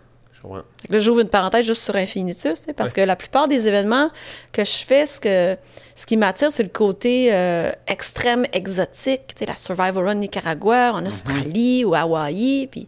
Là, 0.89 0.99
j'ouvre 0.99 1.21
une 1.21 1.29
parenthèse 1.29 1.65
juste 1.65 1.83
sur 1.83 1.95
Infinitus, 1.95 2.65
parce 2.75 2.91
que 2.91 2.99
la 2.99 3.15
plupart 3.15 3.47
des 3.47 3.67
événements 3.67 4.09
que 4.51 4.63
je 4.63 4.83
fais, 4.85 5.05
ce, 5.05 5.19
que, 5.19 5.57
ce 5.95 6.05
qui 6.05 6.17
m'attire, 6.17 6.51
c'est 6.51 6.63
le 6.63 6.69
côté 6.69 7.33
euh, 7.33 7.71
extrême 7.87 8.45
exotique, 8.51 9.33
la 9.47 9.55
Survival 9.55 10.05
Run 10.05 10.15
Nicaragua, 10.15 10.93
en 10.93 11.01
mhm. 11.01 11.07
Australie 11.07 11.85
ou 11.85 11.95
Hawaï. 11.95 12.67
Puis 12.67 12.87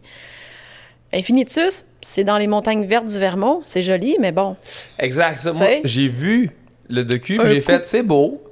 Infinitus, 1.12 1.84
c'est 2.00 2.24
dans 2.24 2.38
les 2.38 2.46
montagnes 2.46 2.84
vertes 2.84 3.06
du 3.06 3.18
Vermont, 3.18 3.62
c'est 3.64 3.82
joli, 3.82 4.16
mais 4.20 4.32
bon. 4.32 4.56
Exact. 4.98 5.44
Moi, 5.54 5.68
j'ai 5.84 6.08
vu 6.08 6.50
le 6.88 7.04
docu, 7.04 7.40
j'ai 7.46 7.60
fait, 7.60 7.86
c'est 7.86 8.02
beau, 8.02 8.42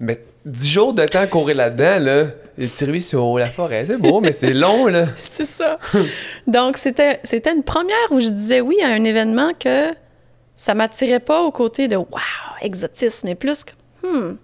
mais 0.00 0.20
10 0.44 0.68
jours 0.68 0.94
de 0.94 1.04
temps 1.04 1.26
courir 1.26 1.56
là-dedans, 1.56 1.98
là, 1.98 2.26
les 2.58 2.68
petits 2.68 3.02
sur 3.02 3.38
la 3.38 3.48
forêt, 3.48 3.84
c'est 3.86 3.98
beau, 3.98 4.20
mais 4.20 4.32
c'est 4.32 4.54
long, 4.54 4.86
là. 4.86 5.06
c'est 5.22 5.44
ça. 5.44 5.78
Donc, 6.46 6.78
c'était, 6.78 7.20
c'était 7.22 7.52
une 7.52 7.62
première 7.62 8.10
où 8.10 8.20
je 8.20 8.28
disais 8.28 8.60
oui 8.60 8.78
à 8.82 8.88
un 8.88 9.04
événement 9.04 9.52
que 9.58 9.92
ça 10.56 10.74
m'attirait 10.74 11.20
pas 11.20 11.42
au 11.42 11.50
côté 11.50 11.86
de 11.86 11.96
«wow, 11.96 12.06
exotisme», 12.62 13.26
mais 13.28 13.34
plus 13.34 13.64
que 13.64 13.72
«hmm, 14.06 14.38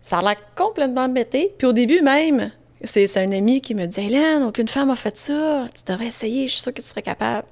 ça 0.00 0.18
a 0.18 0.22
l'air 0.22 0.36
complètement 0.54 1.08
bêté». 1.08 1.52
Puis 1.58 1.66
au 1.66 1.72
début 1.72 2.02
même, 2.02 2.52
c'est, 2.84 3.16
un 3.16 3.32
ami 3.32 3.60
qui 3.60 3.74
me 3.74 3.86
dit 3.86 4.00
«Hélène, 4.06 4.42
aucune 4.42 4.68
femme 4.68 4.90
a 4.90 4.96
fait 4.96 5.16
ça, 5.16 5.66
tu 5.74 5.82
devrais 5.90 6.06
essayer, 6.06 6.46
je 6.46 6.52
suis 6.52 6.62
sûre 6.62 6.72
que 6.72 6.80
tu 6.80 6.86
serais 6.86 7.02
capable». 7.02 7.46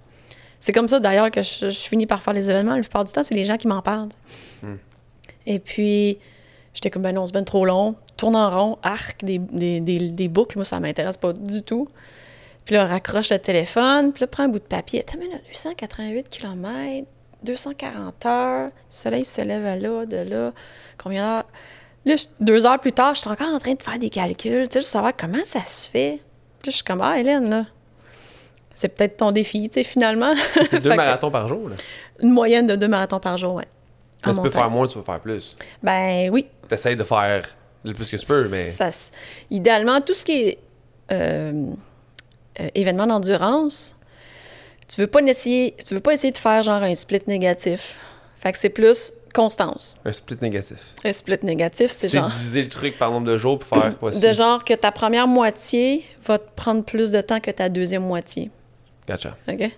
C'est 0.61 0.73
comme 0.73 0.89
ça, 0.89 1.01
d'ailleurs, 1.01 1.31
que 1.31 1.43
je, 1.43 1.69
finis 1.71 2.07
par 2.07 2.23
faire 2.23 2.33
les 2.33 2.51
événements. 2.51 2.75
La 2.75 2.81
plupart 2.81 3.05
du 3.05 3.12
temps, 3.12 3.23
c'est 3.23 3.35
les 3.35 3.45
gens 3.45 3.57
qui 3.57 3.69
m'en 3.69 3.83
parlent. 3.83 4.09
Hmm. 4.62 4.77
Et 5.47 5.59
puis... 5.59 6.19
J'étais 6.77 6.91
comme, 6.91 7.01
ben 7.01 7.15
non, 7.15 7.25
c'est 7.25 7.33
ben 7.33 7.43
trop 7.43 7.65
long. 7.65 7.97
Tourne 8.19 8.37
en 8.37 8.51
rond, 8.51 8.79
arc, 8.83 9.25
des, 9.25 9.39
des, 9.39 9.81
des, 9.81 10.29
boucles. 10.29 10.59
Moi, 10.59 10.65
ça 10.67 10.79
m'intéresse 10.79 11.17
pas 11.17 11.33
du 11.33 11.62
tout. 11.62 11.89
Puis 12.67 12.75
là, 12.75 12.85
raccroche 12.85 13.31
le 13.31 13.39
téléphone. 13.39 14.12
Puis 14.12 14.21
là, 14.21 14.27
prends 14.27 14.43
un 14.43 14.49
bout 14.49 14.59
de 14.59 14.65
papier. 14.65 15.03
T'as 15.03 15.17
888 15.17 16.29
km, 16.29 17.09
240 17.45 18.27
heures. 18.27 18.67
Le 18.67 18.71
soleil 18.91 19.25
se 19.25 19.41
lève 19.41 19.65
à 19.65 19.77
là, 19.77 20.05
de 20.05 20.19
là. 20.19 20.53
Combien 20.99 21.23
d'heures? 21.23 21.47
Là, 22.07 22.14
deux 22.38 22.66
heures 22.66 22.79
plus 22.79 22.92
tard, 22.92 23.14
je 23.14 23.21
suis 23.21 23.29
encore 23.29 23.53
en 23.53 23.59
train 23.59 23.75
de 23.75 23.83
faire 23.83 23.99
des 23.99 24.11
calculs. 24.11 24.69
Tu 24.69 24.75
sais, 24.75 24.81
je 24.81 24.87
savoir 24.87 25.12
comment 25.16 25.45
ça 25.45 25.64
se 25.66 25.90
fait. 25.90 26.21
Puis 26.61 26.69
là, 26.69 26.71
je 26.71 26.77
suis 26.77 26.85
comme, 26.85 27.01
ah, 27.03 27.19
Hélène, 27.19 27.51
là. 27.51 27.66
C'est 28.75 28.88
peut-être 28.88 29.16
ton 29.16 29.33
défi, 29.33 29.69
tu 29.69 29.75
sais, 29.75 29.83
finalement. 29.83 30.35
C'est 30.71 30.81
deux 30.83 30.95
marathons 30.95 31.31
par 31.31 31.49
jour, 31.49 31.69
là? 31.69 31.77
Une 32.21 32.31
moyenne 32.31 32.66
de 32.66 32.77
deux 32.77 32.88
marathons 32.88 33.19
par 33.19 33.37
jour, 33.37 33.55
oui. 33.55 33.64
Mais 34.25 34.35
tu 34.35 34.40
peux 34.40 34.51
faire 34.51 34.71
moins, 34.71 34.87
tu 34.87 34.99
peux 34.99 35.05
faire 35.05 35.21
plus. 35.21 35.55
Ben 35.83 36.31
oui. 36.31 36.47
Tu 36.69 36.75
essaies 36.75 36.97
de 36.97 37.05
faire 37.05 37.45
le 37.85 37.92
plus 37.92 38.07
que 38.09 38.16
tu 38.16 38.27
peux, 38.27 38.49
mais. 38.49 38.71
Ça, 38.71 38.90
idéalement, 39.51 40.01
tout 40.01 40.14
ce 40.14 40.25
qui 40.25 40.33
est 40.33 40.59
euh, 41.12 41.73
euh, 42.61 42.69
événement 42.75 43.07
d'endurance, 43.07 43.97
tu 44.88 45.01
veux 45.01 45.07
pas 45.07 45.21
essayer, 45.23 45.75
tu 45.85 45.95
veux 45.95 46.01
pas 46.01 46.12
essayer 46.12 46.33
de 46.33 46.38
faire 46.38 46.62
genre 46.62 46.83
un 46.83 46.95
split 46.95 47.23
négatif. 47.27 47.97
Fait 48.38 48.53
que 48.53 48.59
c'est 48.59 48.71
plus 48.71 49.12
constance. 49.37 49.96
Un 50.05 50.12
split 50.12 50.38
négatif. 50.40 50.94
Un 51.05 51.12
split 51.12 51.38
négatif, 51.42 51.90
c'est 51.90 52.09
genre. 52.09 52.31
C'est 52.31 52.38
diviser 52.38 52.62
le 52.62 52.68
truc 52.68 52.96
par 52.96 53.11
nombre 53.11 53.27
de 53.27 53.37
jours 53.37 53.59
pour 53.59 53.68
faire 53.68 53.94
possible. 53.99 54.27
De 54.27 54.33
genre 54.33 54.64
que 54.64 54.72
ta 54.72 54.90
première 54.90 55.29
moitié 55.29 56.05
va 56.25 56.38
te 56.38 56.49
prendre 56.57 56.83
plus 56.83 57.12
de 57.12 57.20
temps 57.20 57.38
que 57.38 57.51
ta 57.51 57.68
deuxième 57.68 58.03
moitié. 58.03 58.51
Gotcha. 59.07 59.37
OK? 59.46 59.70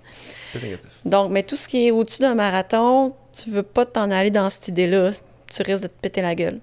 Donc, 1.04 1.30
mais 1.30 1.42
tout 1.42 1.56
ce 1.56 1.68
qui 1.68 1.88
est 1.88 1.90
au-dessus 1.90 2.22
d'un 2.22 2.34
marathon, 2.34 3.14
tu 3.32 3.50
veux 3.50 3.64
pas 3.64 3.84
t'en 3.84 4.10
aller 4.10 4.30
dans 4.30 4.48
cette 4.48 4.68
idée-là. 4.68 5.10
Tu 5.52 5.62
risques 5.62 5.82
de 5.82 5.88
te 5.88 6.00
péter 6.00 6.22
la 6.22 6.34
gueule. 6.34 6.60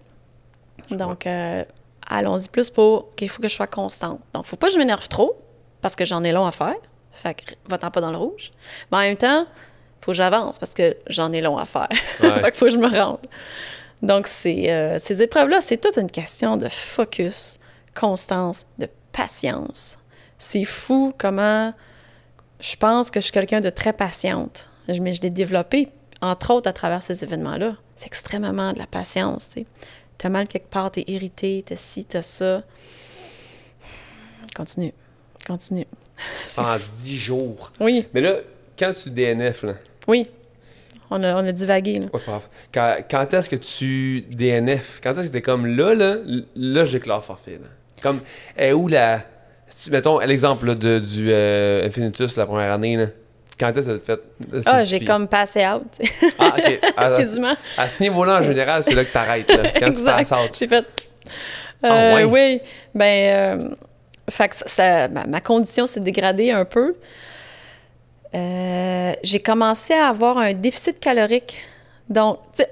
Donc, 0.89 1.27
euh, 1.27 1.63
allons-y 2.08 2.47
plus 2.47 2.69
pour 2.69 3.13
qu'il 3.15 3.29
faut 3.29 3.41
que 3.41 3.47
je 3.47 3.53
sois 3.53 3.67
constante. 3.67 4.21
Donc, 4.34 4.45
faut 4.45 4.55
pas 4.55 4.67
que 4.67 4.73
je 4.73 4.79
m'énerve 4.79 5.08
trop 5.10 5.38
parce 5.81 5.95
que 5.95 6.05
j'en 6.05 6.23
ai 6.23 6.31
long 6.31 6.47
à 6.47 6.51
faire. 6.51 6.75
Fait 7.12 7.34
que 7.34 7.53
va-t'en 7.67 7.91
pas 7.91 8.01
dans 8.01 8.12
le 8.12 8.17
rouge. 8.17 8.51
Mais 8.91 8.97
en 8.97 9.01
même 9.01 9.17
temps, 9.17 9.45
faut 10.05 10.11
que 10.11 10.17
j'avance 10.17 10.59
parce 10.59 10.75
que 10.75 10.95
j'en 11.07 11.33
ai 11.33 11.41
long 11.41 11.57
à 11.57 11.65
faire. 11.65 11.89
fait 12.19 12.51
qu'il 12.51 12.53
faut 12.53 12.65
que 12.65 12.71
je 12.71 12.77
me 12.77 12.87
rende. 12.87 13.17
Donc, 14.03 14.27
euh, 14.45 14.99
ces 14.99 15.21
épreuves-là, 15.23 15.61
c'est 15.61 15.77
toute 15.77 15.97
une 15.97 16.11
question 16.11 16.57
de 16.57 16.69
focus, 16.69 17.59
constance, 17.95 18.67
de 18.77 18.87
patience. 19.11 19.97
C'est 20.37 20.63
fou 20.63 21.11
comment 21.17 21.73
je 22.59 22.75
pense 22.75 23.09
que 23.09 23.19
je 23.19 23.25
suis 23.25 23.31
quelqu'un 23.31 23.61
de 23.61 23.71
très 23.71 23.93
patiente. 23.93 24.69
Mais 24.87 25.13
je 25.13 25.21
l'ai 25.21 25.31
développé, 25.31 25.89
entre 26.21 26.53
autres, 26.53 26.69
à 26.69 26.73
travers 26.73 27.01
ces 27.01 27.23
événements-là. 27.23 27.75
C'est 27.95 28.05
extrêmement 28.05 28.73
de 28.73 28.77
la 28.77 28.85
patience, 28.85 29.55
tu 29.55 30.27
as 30.27 30.29
mal 30.29 30.47
quelque 30.47 30.69
part, 30.69 30.91
t'es 30.91 31.03
irrité, 31.07 31.63
t'as 31.65 31.75
ci, 31.75 32.05
t'as 32.05 32.21
ça. 32.21 32.61
Continue. 34.55 34.93
Continue. 35.47 35.87
Pendant 36.55 36.77
10 36.77 37.17
jours. 37.17 37.73
Oui. 37.79 38.05
Mais 38.13 38.21
là, 38.21 38.35
quand 38.77 38.91
tu 38.91 39.09
DNF, 39.09 39.63
là. 39.63 39.73
Oui. 40.07 40.27
On 41.11 41.21
a, 41.23 41.35
on 41.35 41.47
a 41.47 41.51
divagué, 41.51 41.99
là. 41.99 42.07
pas 42.07 42.19
grave. 42.19 42.47
Quand, 42.73 42.95
quand 43.09 43.33
est-ce 43.33 43.49
que 43.49 43.55
tu 43.55 44.25
DNF? 44.29 44.99
Quand 45.03 45.17
est-ce 45.17 45.27
que 45.27 45.33
t'es 45.33 45.41
comme 45.41 45.67
là, 45.67 45.93
là, 45.93 46.15
là, 46.55 46.85
j'éclate 46.85 47.23
forfait, 47.23 47.59
là? 47.61 47.67
Comme, 48.01 48.21
est 48.57 48.73
où 48.73 48.87
la. 48.87 49.21
mettons 49.91 50.19
l'exemple 50.19 50.75
de, 50.75 50.99
du 50.99 51.27
euh, 51.31 51.85
Infinitus 51.85 52.35
la 52.37 52.45
première 52.45 52.71
année, 52.71 52.97
là. 52.97 53.05
Quand 53.59 53.69
est-ce 53.77 53.87
que 53.87 53.97
ça 53.97 54.01
fait. 54.03 54.63
Ah, 54.65 54.83
j'ai 54.83 55.05
comme 55.05 55.27
passé 55.27 55.65
out. 55.65 55.83
ah, 56.39 56.55
ok. 56.57 56.79
À, 56.97 57.15
Quasiment. 57.15 57.53
À, 57.77 57.87
ce 57.87 58.03
niveau-là, 58.03 58.39
en 58.39 58.43
général, 58.43 58.83
c'est 58.83 58.95
là 58.95 59.05
que 59.05 59.13
t'arrêtes, 59.13 59.49
là. 59.49 59.71
Quand 59.79 59.93
tu 59.93 60.03
passes 60.03 60.31
out. 60.31 60.57
J'ai 60.57 60.67
fait. 60.67 60.85
ah, 61.83 61.93
euh, 61.93 62.15
ouais? 62.15 62.23
Oui. 62.25 62.61
Ben. 62.93 63.59
Euh, 63.61 63.75
fait 64.29 64.49
que 64.49 64.55
ça, 64.55 65.07
ma, 65.07 65.39
condition 65.39 65.85
s'est 65.85 65.99
dégradée 65.99 66.51
un 66.51 66.65
peu. 66.65 66.95
Euh, 68.36 69.13
j'ai 69.24 69.39
commencé 69.39 69.93
à 69.93 70.08
avoir 70.08 70.38
un 70.38 70.54
déficit 70.54 71.00
calorique. 71.00 71.58
Donc, 72.10 72.39
tu 72.54 72.63
sais, 72.63 72.69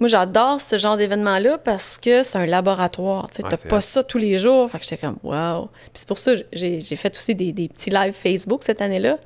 moi, 0.00 0.08
j'adore 0.08 0.60
ce 0.60 0.76
genre 0.76 0.96
d'événement-là 0.96 1.58
parce 1.58 1.98
que 1.98 2.22
c'est 2.22 2.38
un 2.38 2.46
laboratoire. 2.46 3.28
Tu 3.30 3.42
n'as 3.42 3.56
pas 3.56 3.80
ça 3.80 4.02
tous 4.02 4.18
les 4.18 4.38
jours. 4.38 4.70
Fait 4.70 4.78
que 4.78 4.84
j'étais 4.84 4.98
comme, 4.98 5.18
wow. 5.22 5.68
Puis 5.72 5.90
c'est 5.94 6.08
pour 6.08 6.18
ça 6.18 6.34
que 6.34 6.42
j'ai 6.52 6.96
fait 6.96 7.16
aussi 7.16 7.34
des, 7.34 7.52
des, 7.52 7.68
petits 7.68 7.90
lives 7.90 8.12
Facebook 8.12 8.62
cette 8.62 8.82
année-là. 8.82 9.18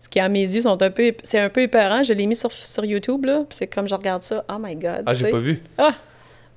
Ce 0.00 0.08
qui, 0.08 0.20
à 0.20 0.28
mes 0.28 0.42
yeux, 0.42 0.62
sont 0.62 0.80
un 0.80 0.90
peu, 0.90 1.12
c'est 1.22 1.40
un 1.40 1.48
peu 1.48 1.62
épeurant. 1.62 2.02
Je 2.04 2.12
l'ai 2.12 2.26
mis 2.26 2.36
sur, 2.36 2.52
sur 2.52 2.84
YouTube, 2.84 3.24
là. 3.24 3.44
c'est 3.50 3.66
comme 3.66 3.88
je 3.88 3.94
regarde 3.94 4.22
ça, 4.22 4.44
oh 4.48 4.58
my 4.60 4.76
God. 4.76 5.02
Ah, 5.06 5.14
j'ai 5.14 5.30
pas 5.30 5.38
vu. 5.38 5.62
Ah! 5.78 5.92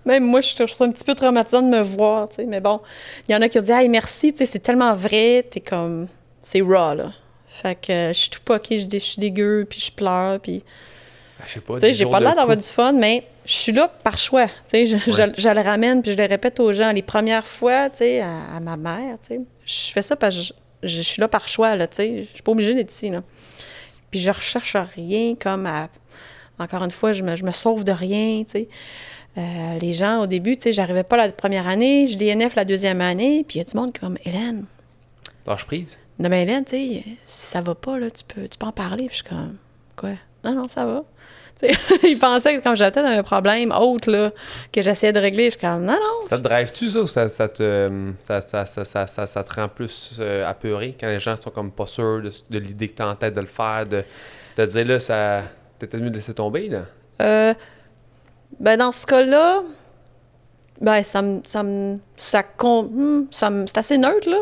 Même 0.05 0.25
moi, 0.25 0.41
je, 0.41 0.55
trouve 0.55 0.67
ça 0.67 0.85
un 0.85 0.91
petit 0.91 1.03
peu 1.03 1.13
traumatisant 1.13 1.61
de 1.61 1.67
me 1.67 1.81
voir, 1.81 2.29
tu 2.29 2.37
sais. 2.37 2.45
Mais 2.45 2.61
bon, 2.61 2.79
il 3.27 3.31
y 3.31 3.35
en 3.35 3.41
a 3.41 3.49
qui 3.49 3.59
ont 3.59 3.61
dit, 3.61 3.71
hey, 3.71 3.89
merci, 3.89 4.31
tu 4.31 4.39
sais, 4.39 4.45
c'est 4.45 4.59
tellement 4.59 4.93
vrai. 4.93 5.45
T'es 5.49 5.59
comme, 5.59 6.07
c'est 6.39 6.61
raw, 6.61 6.93
là. 6.95 7.11
Fait 7.61 7.75
que 7.75 7.91
euh, 7.91 8.07
je 8.09 8.13
suis 8.13 8.29
tout 8.29 8.39
poqué, 8.43 8.77
je, 8.79 8.87
je 8.91 8.97
suis 8.97 9.19
dégueu, 9.19 9.65
puis 9.69 9.79
je 9.79 9.91
pleure, 9.91 10.39
puis... 10.39 10.63
Ah, 11.39 11.43
je 11.47 11.53
sais 11.53 11.59
pas, 11.61 11.79
j'ai 11.79 12.05
pas 12.05 12.19
l'air 12.19 12.35
d'avoir 12.35 12.57
du 12.57 12.65
fun, 12.65 12.91
mais 12.93 13.23
je 13.45 13.53
suis 13.53 13.71
là 13.71 13.87
par 13.87 14.17
choix. 14.17 14.47
Je, 14.71 14.85
je, 14.85 15.49
le 15.49 15.61
ramène, 15.61 16.01
puis 16.01 16.11
je 16.11 16.17
le 16.17 16.25
répète 16.25 16.59
aux 16.59 16.73
gens. 16.73 16.91
Les 16.91 17.01
premières 17.01 17.47
fois, 17.47 17.89
tu 17.89 18.19
à, 18.19 18.59
ma 18.61 18.77
mère, 18.77 19.17
tu 19.25 19.39
je 19.65 19.91
fais 19.91 20.01
ça 20.01 20.15
parce 20.15 20.35
que 20.35 20.41
je, 20.41 20.53
je, 20.83 21.01
suis 21.01 21.21
là 21.21 21.27
par 21.27 21.47
choix, 21.47 21.75
là, 21.75 21.87
tu 21.87 21.95
sais. 21.95 22.27
Je 22.29 22.33
suis 22.33 22.43
pas 22.43 22.51
obligée 22.51 22.75
d'être 22.75 22.91
ici, 22.91 23.09
là. 23.09 23.23
Puis 24.11 24.19
je 24.19 24.31
recherche 24.31 24.75
rien 24.95 25.35
comme 25.35 25.65
à... 25.65 25.89
Encore 26.57 26.83
une 26.83 26.91
fois, 26.91 27.13
je 27.13 27.23
me, 27.23 27.35
je 27.37 27.45
me 27.45 27.51
sauve 27.51 27.85
de 27.85 27.91
rien, 27.93 28.43
tu 28.43 28.51
sais. 28.51 28.67
Euh, 29.37 29.79
les 29.79 29.93
gens, 29.93 30.23
au 30.23 30.27
début, 30.27 30.57
tu 30.57 30.63
sais, 30.63 30.71
j'arrivais 30.73 31.03
pas 31.03 31.15
la 31.15 31.31
première 31.31 31.67
année, 31.67 32.07
je 32.07 32.17
DNF 32.17 32.55
la 32.55 32.65
deuxième 32.65 32.99
année, 32.99 33.45
puis 33.47 33.55
il 33.55 33.59
y 33.59 33.61
a 33.61 33.63
du 33.63 33.77
monde 33.77 33.97
comme 33.97 34.17
Hélène. 34.25 34.65
Lâche 35.47 35.65
prise. 35.65 35.99
Non, 36.19 36.29
mais 36.29 36.43
Hélène, 36.43 36.65
tu 36.65 36.71
sais, 36.71 37.03
si 37.23 37.47
ça 37.47 37.61
va 37.61 37.75
pas, 37.75 37.97
là, 37.97 38.11
tu 38.11 38.23
peux, 38.25 38.47
tu 38.47 38.57
peux 38.57 38.65
en 38.65 38.71
parler. 38.73 39.05
Puis 39.07 39.19
je 39.19 39.23
suis 39.23 39.23
comme, 39.23 39.55
quoi? 39.95 40.11
Non, 40.43 40.53
non, 40.53 40.67
ça 40.67 40.85
va. 40.85 41.03
ils 42.03 42.17
pensaient 42.17 42.57
que 42.57 42.63
quand 42.63 42.75
j'avais 42.75 42.91
peut-être 42.91 43.05
un 43.05 43.23
problème 43.23 43.71
autre 43.71 44.09
là, 44.09 44.31
que 44.71 44.81
j'essayais 44.81 45.11
de 45.11 45.19
régler, 45.19 45.45
je 45.45 45.49
suis 45.51 45.59
comme 45.59 45.83
non, 45.83 45.93
non. 45.93 46.27
Ça 46.27 46.37
te 46.37 46.43
drive-tu 46.43 46.87
ça 46.87 46.99
ou 47.01 47.07
ça, 47.07 47.27
ça, 47.27 47.49
te, 47.49 48.11
ça, 48.21 48.41
ça, 48.41 48.65
ça, 48.65 49.07
ça, 49.07 49.27
ça 49.27 49.43
te 49.43 49.53
rend 49.53 49.67
plus 49.67 50.17
euh, 50.19 50.49
apeuré 50.49 50.95
quand 50.97 51.07
les 51.07 51.19
gens 51.19 51.35
sont 51.35 51.49
comme 51.49 51.71
pas 51.71 51.87
sûrs 51.87 52.21
de, 52.21 52.59
l'idée 52.59 52.87
que 52.87 52.95
tu 52.95 53.01
as 53.01 53.09
en 53.09 53.15
tête 53.15 53.33
de 53.33 53.41
le 53.41 53.47
faire, 53.47 53.85
de, 53.85 54.03
de 54.57 54.65
dire 54.65 54.85
là, 54.85 54.99
ça. 54.99 55.43
T'es 55.79 55.97
mieux 55.97 56.09
de 56.09 56.15
laisser 56.15 56.33
tomber 56.33 56.67
là? 56.67 56.85
Euh, 57.21 57.53
ben, 58.59 58.77
dans 58.77 58.91
ce 58.91 59.05
cas-là, 59.05 59.61
ben, 60.81 61.03
ça 61.03 61.21
me. 61.21 61.41
Ça 61.43 61.63
me. 61.63 61.99
Ça, 62.15 62.43
hmm, 62.61 63.27
ça 63.31 63.51
c'est 63.65 63.77
assez 63.77 63.97
neutre, 63.97 64.29
là. 64.29 64.37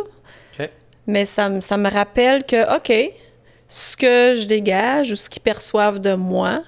Mais 1.08 1.26
ça 1.26 1.50
me, 1.50 1.62
ça 1.62 1.78
me 1.78 1.90
rappelle 1.90 2.44
que, 2.44 2.76
OK, 2.76 2.94
ce 3.68 3.98
que 3.98 4.40
je 4.40 4.46
dégage 4.46 5.12
ou 5.12 5.16
ce 5.16 5.30
qu'ils 5.30 5.42
perçoivent 5.42 6.00
de 6.00 6.14
moi, 6.14 6.64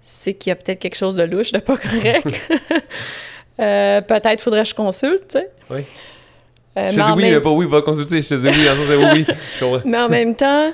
c'est 0.00 0.34
qu'il 0.34 0.50
y 0.50 0.52
a 0.52 0.56
peut-être 0.56 0.78
quelque 0.78 0.96
chose 0.96 1.16
de 1.16 1.22
louche, 1.22 1.52
de 1.52 1.58
pas 1.58 1.76
correct. 1.76 2.26
euh, 3.60 4.00
peut-être 4.00 4.40
faudrait 4.40 4.62
que 4.62 4.68
je 4.68 4.74
consulte, 4.74 5.28
tu 5.28 5.38
sais. 5.38 5.50
Oui. 5.70 5.84
Euh, 6.76 6.90
je 6.90 6.96
te 6.96 7.06
dis 7.06 7.12
oui, 7.12 7.30
mais 7.30 7.40
pas 7.40 7.50
oui, 7.50 7.66
va 7.68 7.82
consulter. 7.82 8.22
Je 8.22 8.28
te 8.28 8.34
dis 8.34 8.48
oui, 8.48 8.68
en 8.68 9.72
oui. 9.72 9.80
mais 9.84 9.98
en 9.98 10.08
même 10.08 10.34
temps, 10.34 10.72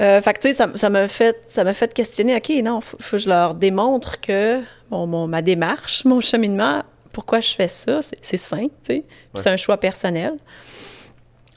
euh, 0.00 0.20
fait 0.20 0.32
que, 0.34 0.40
tu 0.40 0.48
sais, 0.48 0.54
ça, 0.54 0.68
ça 0.74 0.88
m'a 0.88 1.08
fait, 1.08 1.36
ça 1.46 1.72
fait 1.74 1.92
questionner, 1.92 2.36
OK, 2.36 2.50
non, 2.62 2.80
faut, 2.80 2.96
faut 3.00 3.16
que 3.16 3.22
je 3.22 3.28
leur 3.28 3.54
démontre 3.54 4.20
que 4.20 4.62
bon, 4.90 5.06
mon, 5.06 5.26
ma 5.26 5.42
démarche, 5.42 6.04
mon 6.04 6.20
cheminement, 6.20 6.82
pourquoi 7.12 7.40
je 7.40 7.54
fais 7.54 7.68
ça, 7.68 8.00
c'est 8.02 8.36
sain, 8.36 8.66
tu 8.66 8.96
sais. 8.96 9.02
C'est 9.34 9.50
un 9.50 9.56
choix 9.56 9.78
personnel. 9.78 10.34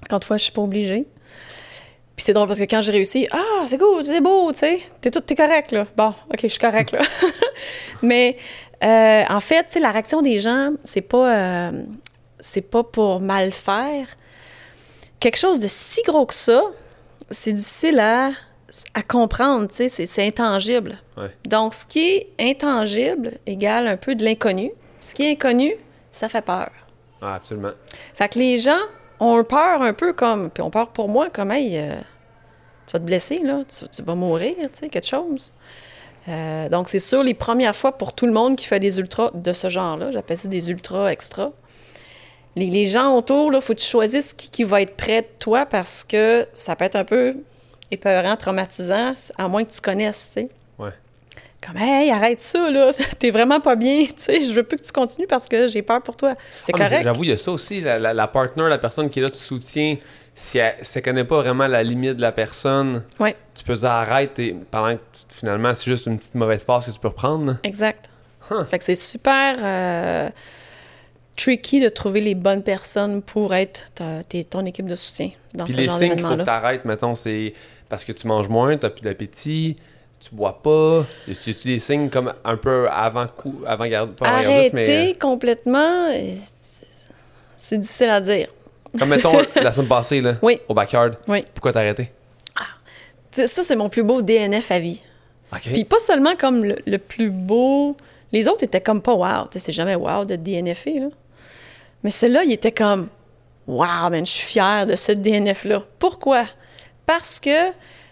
Quand 0.10 0.24
fois, 0.24 0.38
je 0.38 0.43
suis 0.43 0.52
pas 0.52 0.62
obligée. 0.62 1.06
Puis 2.15 2.26
c'est 2.26 2.34
drôle 2.34 2.48
parce 2.48 2.60
que 2.60 2.65
quand 2.65 2.82
j'ai 2.82 2.91
réussi, 2.91 3.28
ah, 3.32 3.65
c'est 3.67 3.78
cool, 3.78 4.04
c'est 4.04 4.19
beau, 4.19 4.52
tu 4.52 4.60
sais, 4.60 4.80
t'es 5.00 5.10
tout, 5.10 5.22
t'es 5.22 5.36
correct, 5.36 5.72
là. 5.72 5.86
Bon, 5.95 6.13
OK, 6.34 6.39
je 6.43 6.48
suis 6.48 6.60
correct, 6.60 6.91
là. 6.91 7.00
Mais 8.02 8.36
euh, 8.84 9.24
en 9.30 9.39
fait, 9.39 9.63
tu 9.63 9.74
sais, 9.74 9.80
la 9.80 9.91
réaction 9.91 10.22
des 10.22 10.39
gens, 10.41 10.72
c'est 10.84 11.00
pas, 11.00 11.34
euh, 11.34 11.84
c'est 12.41 12.62
pas 12.62 12.84
pour 12.84 13.22
mal 13.22 13.54
faire. 13.54 14.08
Quelque 15.22 15.38
chose 15.38 15.62
de 15.62 15.67
si 15.67 16.02
gros 16.04 16.26
que 16.26 16.34
ça, 16.34 16.62
c'est 17.32 17.54
difficile 17.54 18.00
à, 18.00 18.32
à 18.93 19.02
comprendre, 19.02 19.69
tu 19.69 19.89
sais, 19.89 20.06
c'est 20.06 20.28
intangible. 20.28 20.98
Donc, 21.45 21.74
ce 21.74 21.86
qui 21.86 22.06
est 22.06 22.30
intangible 22.38 23.34
égale 23.45 23.88
un 23.88 23.98
peu 23.98 24.15
de 24.15 24.26
l'inconnu. 24.26 24.72
Ce 25.00 25.13
qui 25.13 25.24
est 25.24 25.32
inconnu, 25.32 25.74
ça 26.12 26.28
fait 26.28 26.41
peur. 26.41 26.69
Ah, 27.22 27.36
absolument. 27.36 27.72
Fait 28.13 28.28
que 28.28 28.39
les 28.39 28.60
gens 28.60 28.78
ont 29.19 29.43
peur 29.43 29.82
un 29.82 29.93
peu 29.93 30.13
comme, 30.13 30.49
puis 30.49 30.62
on 30.63 30.69
peur 30.69 30.89
pour 30.89 31.10
moi 31.10 31.29
comme, 31.29 31.51
hey, 31.51 31.77
euh, 31.77 31.95
tu 32.86 32.93
vas 32.93 32.99
te 32.99 33.03
blesser, 33.03 33.39
là, 33.39 33.63
tu, 33.91 34.01
vas 34.01 34.15
mourir, 34.15 34.55
tu 34.58 34.67
sais, 34.73 34.89
quelque 34.89 35.08
chose. 35.08 35.53
Euh, 36.27 36.69
donc, 36.69 36.89
c'est 36.89 36.99
sûr, 36.99 37.23
les 37.23 37.34
premières 37.34 37.75
fois 37.75 37.97
pour 37.97 38.13
tout 38.13 38.25
le 38.25 38.34
monde 38.34 38.55
qui 38.55 38.65
fait 38.65 38.79
des 38.79 38.99
ultras 38.99 39.32
de 39.34 39.53
ce 39.53 39.69
genre-là, 39.69 40.12
j'appelle 40.12 40.38
ça 40.38 40.47
des 40.47 40.69
ultras 40.69 41.12
extra, 41.12 41.51
les, 42.55 42.88
gens 42.88 43.15
autour, 43.15 43.53
il 43.53 43.62
faut 43.62 43.73
que 43.73 43.79
tu 43.79 43.88
choisisses 43.88 44.34
qui, 44.34 44.49
qui, 44.49 44.63
va 44.63 44.82
être 44.82 44.95
près 44.97 45.21
de 45.21 45.27
toi 45.39 45.65
parce 45.65 46.03
que 46.03 46.45
ça 46.51 46.75
peut 46.75 46.86
être 46.86 46.97
un 46.97 47.05
peu 47.05 47.38
épeurant, 47.91 48.36
traumatisant, 48.36 49.13
à 49.38 49.47
moins 49.47 49.63
que 49.63 49.71
tu 49.71 49.82
connaisses, 49.82 50.32
tu 50.34 50.41
sais. 50.41 50.49
Comme, 51.65 51.78
hey, 51.78 52.10
arrête 52.12 52.39
ça, 52.39 52.69
là, 52.69 52.91
t'es 53.19 53.32
vraiment 53.32 53.60
pas 53.60 53.76
bien, 53.76 54.06
tu 54.06 54.13
sais, 54.17 54.43
je 54.43 54.54
veux 54.54 54.63
plus 54.63 54.78
que 54.78 54.84
tu 54.84 54.91
continues 54.91 55.28
parce 55.28 55.48
que 55.48 55.67
j'ai 55.67 55.82
peur 55.82 56.02
pour 56.02 56.15
toi. 56.15 56.36
C'est 56.58 56.72
ah, 56.76 56.78
correct. 56.78 57.04
J'avoue, 57.04 57.24
il 57.26 57.30
y 57.32 57.34
a 57.34 57.38
ça 57.38 57.52
aussi, 57.52 57.82
la, 57.82 58.00
la, 58.00 58.28
partner, 58.28 58.69
la 58.69 58.78
personne 58.78 59.10
qui 59.10 59.19
est 59.19 59.24
là, 59.24 59.30
tu 59.30 59.39
soutiens, 59.39 59.98
si 60.36 60.58
elle 60.58 60.76
ne 60.95 61.02
connaît 61.02 61.26
pas 61.26 61.38
vraiment 61.41 61.67
la 61.67 61.84
limite 61.84 62.15
de 62.15 62.22
la 62.22 62.32
personne, 62.32 63.04
ouais. 63.19 63.36
tu 63.54 63.63
peux 63.63 63.74
dire 63.74 63.89
arrête 63.89 64.39
et 64.39 64.56
pendant 64.72 64.95
que 64.95 65.02
finalement, 65.30 65.74
c'est 65.76 65.89
juste 65.89 66.06
une 66.06 66.17
petite 66.17 66.36
mauvaise 66.36 66.63
passe 66.63 66.86
que 66.86 66.91
tu 66.91 67.00
peux 67.00 67.10
reprendre. 67.10 67.58
Exact. 67.63 68.10
Fait 68.65 68.80
que 68.80 68.84
c'est 68.84 68.95
super. 68.95 69.58
Euh, 69.62 70.30
tricky 71.39 71.80
de 71.80 71.89
trouver 71.89 72.22
les 72.22 72.36
bonnes 72.36 72.63
personnes 72.63 73.22
pour 73.22 73.54
être 73.54 73.86
ton 74.50 74.65
équipe 74.65 74.88
de 74.88 74.95
soutien 74.95 75.32
dans 75.54 75.65
Puis 75.65 75.74
ce 75.74 75.78
les 75.80 75.89
signes 75.89 76.15
qu'il 76.15 76.26
faut 76.26 76.36
que 76.36 76.43
tu 76.43 76.50
arrêtes, 76.50 76.86
mettons, 76.86 77.15
c'est 77.15 77.54
parce 77.88 78.04
que 78.04 78.12
tu 78.12 78.28
manges 78.28 78.50
moins, 78.50 78.78
tu 78.78 78.86
n'as 78.86 78.89
plus 78.89 79.02
d'appétit, 79.02 79.78
tu 80.19 80.36
bois 80.36 80.62
pas. 80.62 81.05
A 81.27 81.32
des 81.65 81.79
signes 81.79 82.10
comme 82.10 82.34
un 82.43 82.58
peu 82.58 82.89
avant 82.89 83.27
coup, 83.27 83.62
avant 83.65 83.88
garde, 83.88 84.12
pas 84.12 84.27
Arrêter 84.27 84.71
mais... 84.73 85.12
Euh, 85.12 85.13
complètement, 85.19 86.12
c'est 87.58 87.77
difficile 87.77 88.10
à 88.10 88.21
dire. 88.21 88.47
Comme 88.97 89.10
mettons 89.10 89.38
la 89.55 89.71
semaine 89.71 89.88
passée 89.88 90.21
là, 90.21 90.36
oui. 90.41 90.60
au 90.67 90.73
backyard. 90.73 91.12
Oui. 91.27 91.45
Pourquoi 91.53 91.71
t'as 91.71 91.82
arrêté? 91.82 92.12
Ah. 92.55 92.63
Ça, 93.32 93.63
c'est 93.63 93.75
mon 93.75 93.89
plus 93.89 94.03
beau 94.03 94.21
DNF 94.21 94.71
à 94.71 94.79
vie. 94.79 95.01
Puis 95.62 95.84
pas 95.84 95.99
seulement 95.99 96.36
comme 96.36 96.63
le, 96.63 96.97
plus 96.97 97.29
beau. 97.29 97.95
Les 98.32 98.47
autres 98.47 98.63
étaient 98.63 98.82
comme 98.82 99.01
pas 99.01 99.13
wow. 99.13 99.47
C'est 99.51 99.71
jamais 99.71 99.95
wow 99.95 100.25
de 100.25 100.36
DNFer. 100.36 100.99
Là. 100.99 101.08
Mais 102.03 102.12
celle-là, 102.12 102.43
il 102.43 102.51
était 102.51 102.71
comme 102.71 103.10
Wow, 103.67 104.10
man, 104.10 104.25
je 104.25 104.32
suis 104.32 104.47
fière 104.47 104.88
de 104.88 104.95
ce 104.95 105.12
DNF-là. 105.12 105.84
Pourquoi? 105.99 106.45
Parce 107.05 107.39
que 107.39 107.69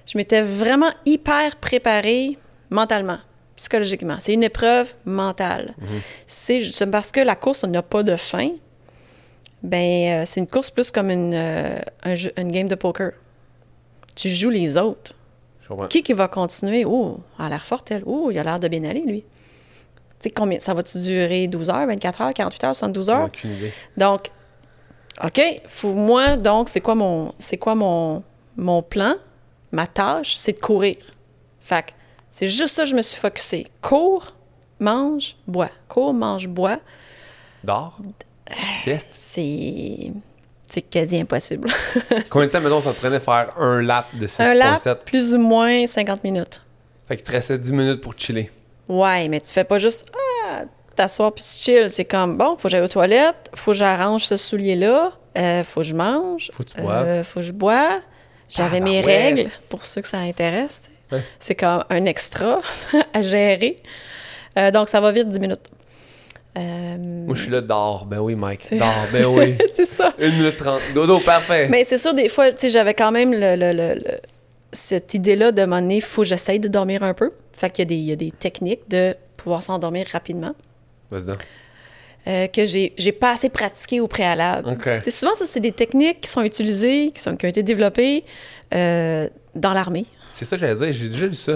je 0.08 0.18
m'étais 0.18 0.42
vraiment 0.42 0.92
hyper 1.06 1.58
préparée 1.58 2.38
mentalement, 2.70 3.20
psychologiquement. 3.56 4.16
C'est 4.20 4.34
une 4.34 4.44
épreuve 4.44 4.94
mentale. 5.06 5.76
Mhm. 5.78 6.02
C'est 6.26 6.92
parce 6.92 7.12
que 7.12 7.20
la 7.20 7.36
course, 7.36 7.64
n'a 7.66 7.84
pas 7.84 8.04
de 8.04 8.16
fin. 8.16 8.50
Ben, 9.62 10.22
euh, 10.22 10.24
c'est 10.26 10.40
une 10.40 10.48
course 10.48 10.70
plus 10.72 10.92
comme 10.92 11.10
une, 11.10 11.34
euh, 11.34 11.80
une 12.38 12.52
game 12.52 12.68
de 12.68 12.76
poker. 12.76 13.12
Tu 14.16 14.30
joues 14.30 14.50
les 14.50 14.78
autres. 14.78 15.14
Qui 15.90 16.02
qui 16.02 16.14
va 16.14 16.30
continuer? 16.30 16.86
Oh, 16.86 17.20
elle 17.38 17.46
a 17.46 17.50
l'air 17.50 17.66
forte, 17.66 17.92
elle. 17.92 18.04
Oh, 18.06 18.30
il 18.32 18.40
a 18.40 18.44
l'air 18.44 18.60
de 18.60 18.70
bien 18.70 18.86
aller, 18.86 19.02
lui 19.02 19.26
sais, 20.20 20.30
combien 20.30 20.60
ça 20.60 20.74
va-tu 20.74 21.00
durer 21.00 21.48
12 21.48 21.70
heures, 21.70 21.88
24 21.88 22.22
heures, 22.22 22.34
48 22.34 22.64
heures, 22.64 22.76
72 22.76 23.10
heures? 23.10 23.26
Aucune 23.26 23.52
idée. 23.52 23.74
Donc, 23.96 24.32
OK, 25.24 25.42
faut, 25.68 25.94
moi, 25.94 26.38
donc, 26.38 26.70
c'est 26.70 26.82
quoi 26.82 26.96
mon 26.96 27.34
c'est 27.40 27.58
quoi 27.58 27.76
mon, 27.76 28.24
mon 28.56 28.82
plan? 28.82 29.16
Ma 29.72 29.88
tâche, 29.88 30.36
c'est 30.36 30.54
de 30.54 30.60
courir. 30.60 30.98
Fait 31.60 31.84
que 31.84 31.92
c'est 32.30 32.48
juste 32.48 32.76
ça 32.76 32.84
que 32.84 32.90
je 32.90 32.96
me 32.96 33.02
suis 33.02 33.20
focusé. 33.20 33.68
Cours, 33.82 34.36
mange, 34.80 35.36
bois. 35.48 35.70
Cours, 35.88 36.14
mange, 36.14 36.48
bois. 36.48 36.80
Dors? 37.64 37.98
Sieste? 38.74 39.10
C'est... 39.12 40.12
c'est 40.66 40.82
quasi 40.82 41.20
impossible. 41.20 41.70
Combien 42.30 42.48
de 42.48 42.52
temps, 42.52 42.62
maintenant, 42.62 42.82
ça 42.82 42.94
te 42.94 43.00
prenait 43.00 43.20
faire 43.20 43.58
un 43.58 43.82
lap 43.82 44.08
de 44.16 44.28
6.7? 44.28 44.42
Un 44.42 44.54
lap, 44.54 45.06
plus 45.06 45.36
ou 45.36 45.40
moins 45.40 45.86
50 45.86 46.24
minutes. 46.24 46.62
Fait 47.08 47.16
qu'il 47.16 47.26
te 47.26 47.32
restait 47.32 47.58
10 47.58 47.72
minutes 47.72 48.02
pour 48.02 48.14
chiller. 48.18 48.52
Ouais, 48.88 49.28
mais 49.28 49.42
tu 49.42 49.52
fais 49.52 49.64
pas 49.64 49.78
juste 49.78 50.12
ah, 50.48 50.62
t'asseoir 50.96 51.34
puis 51.34 51.44
tu 51.44 51.64
chill. 51.64 51.90
C'est 51.90 52.06
comme, 52.06 52.38
bon, 52.38 52.56
faut 52.58 52.64
que 52.64 52.70
j'aille 52.70 52.82
aux 52.82 52.88
toilettes, 52.88 53.50
faut 53.56 53.72
que 53.72 53.78
j'arrange 53.78 54.26
ce 54.26 54.38
soulier-là, 54.38 55.14
euh, 55.38 55.64
faut 55.64 55.82
que 55.82 55.88
je 55.88 55.96
mange. 55.96 56.52
Faut 56.54 56.64
que 56.64 56.70
tu 56.70 56.82
boives. 56.82 57.08
Euh, 57.08 57.24
faut 57.24 57.40
que 57.40 57.46
je 57.46 57.52
bois. 57.52 58.02
J'avais 58.50 58.80
mes 58.80 59.02
règles, 59.02 59.50
pour 59.70 59.86
ceux 59.86 60.02
que 60.02 60.08
ça 60.08 60.20
intéresse. 60.20 60.90
C'est 61.40 61.56
comme 61.56 61.84
un 61.90 62.06
extra 62.06 62.62
à 63.14 63.22
gérer. 63.22 63.78
Euh, 64.58 64.72
donc, 64.72 64.90
ça 64.90 65.00
va 65.00 65.12
vite 65.12 65.30
10 65.30 65.40
minutes. 65.40 65.70
Euh, 66.58 66.98
Moi, 66.98 67.36
je 67.36 67.44
suis 67.44 67.52
là, 67.52 67.62
dors. 67.62 68.06
Ben 68.06 68.20
oui, 68.20 68.36
Mike. 68.36 68.68
Dors. 68.78 69.06
Ben 69.12 69.26
oui. 69.26 69.56
c'est 69.76 69.86
ça. 69.86 70.14
1 70.20 70.30
minute 70.32 70.58
30. 70.58 70.82
Dodo, 70.94 71.20
parfait. 71.20 71.68
Mais 71.70 71.86
c'est 71.86 71.98
sûr, 71.98 72.14
des 72.14 72.30
fois, 72.30 72.52
tu 72.52 72.62
sais, 72.62 72.70
j'avais 72.70 72.94
quand 72.94 73.12
même 73.12 73.32
le, 73.34 73.96
cette 74.74 75.14
idée-là 75.14 75.52
de 75.52 75.64
m'en 75.66 75.88
il 75.90 76.02
faut 76.02 76.24
que 76.24 76.28
j'essaye 76.28 76.60
de 76.60 76.68
dormir 76.68 77.04
un 77.04 77.14
peu. 77.14 77.32
Fait 77.54 77.70
qu'il 77.70 77.92
y, 77.92 77.96
y, 77.96 78.12
a 78.12 78.16
des 78.16 78.32
techniques 78.32 78.90
de 78.90 79.16
pouvoir 79.36 79.64
s'endormir 79.64 80.08
rapidement. 80.12 80.54
Vas-y 81.12 81.32
euh, 82.28 82.48
que 82.48 82.66
j'ai, 82.66 82.94
j'ai 82.98 83.12
pas 83.12 83.32
assez 83.32 83.48
pratiqué 83.48 84.02
au 84.02 84.08
préalable. 84.08 84.78
C'est 85.02 85.12
souvent, 85.12 85.34
ça, 85.34 85.46
c'est 85.46 85.60
des 85.60 85.72
techniques 85.72 86.22
qui 86.22 86.30
sont 86.30 86.42
utilisées, 86.42 87.12
qui, 87.14 87.22
sont, 87.22 87.38
qui 87.38 87.46
ont 87.46 87.50
été 87.50 87.64
développées 87.64 88.26
euh, 88.74 89.30
dans 89.56 89.74
l'armée. 89.74 90.06
C'est 90.34 90.44
ça 90.44 90.58
que 90.58 90.62
j'allais 90.62 90.76
dire, 90.76 90.92
j'ai 90.92 91.10
déjà 91.10 91.26
lu 91.26 91.36
ça. 91.36 91.54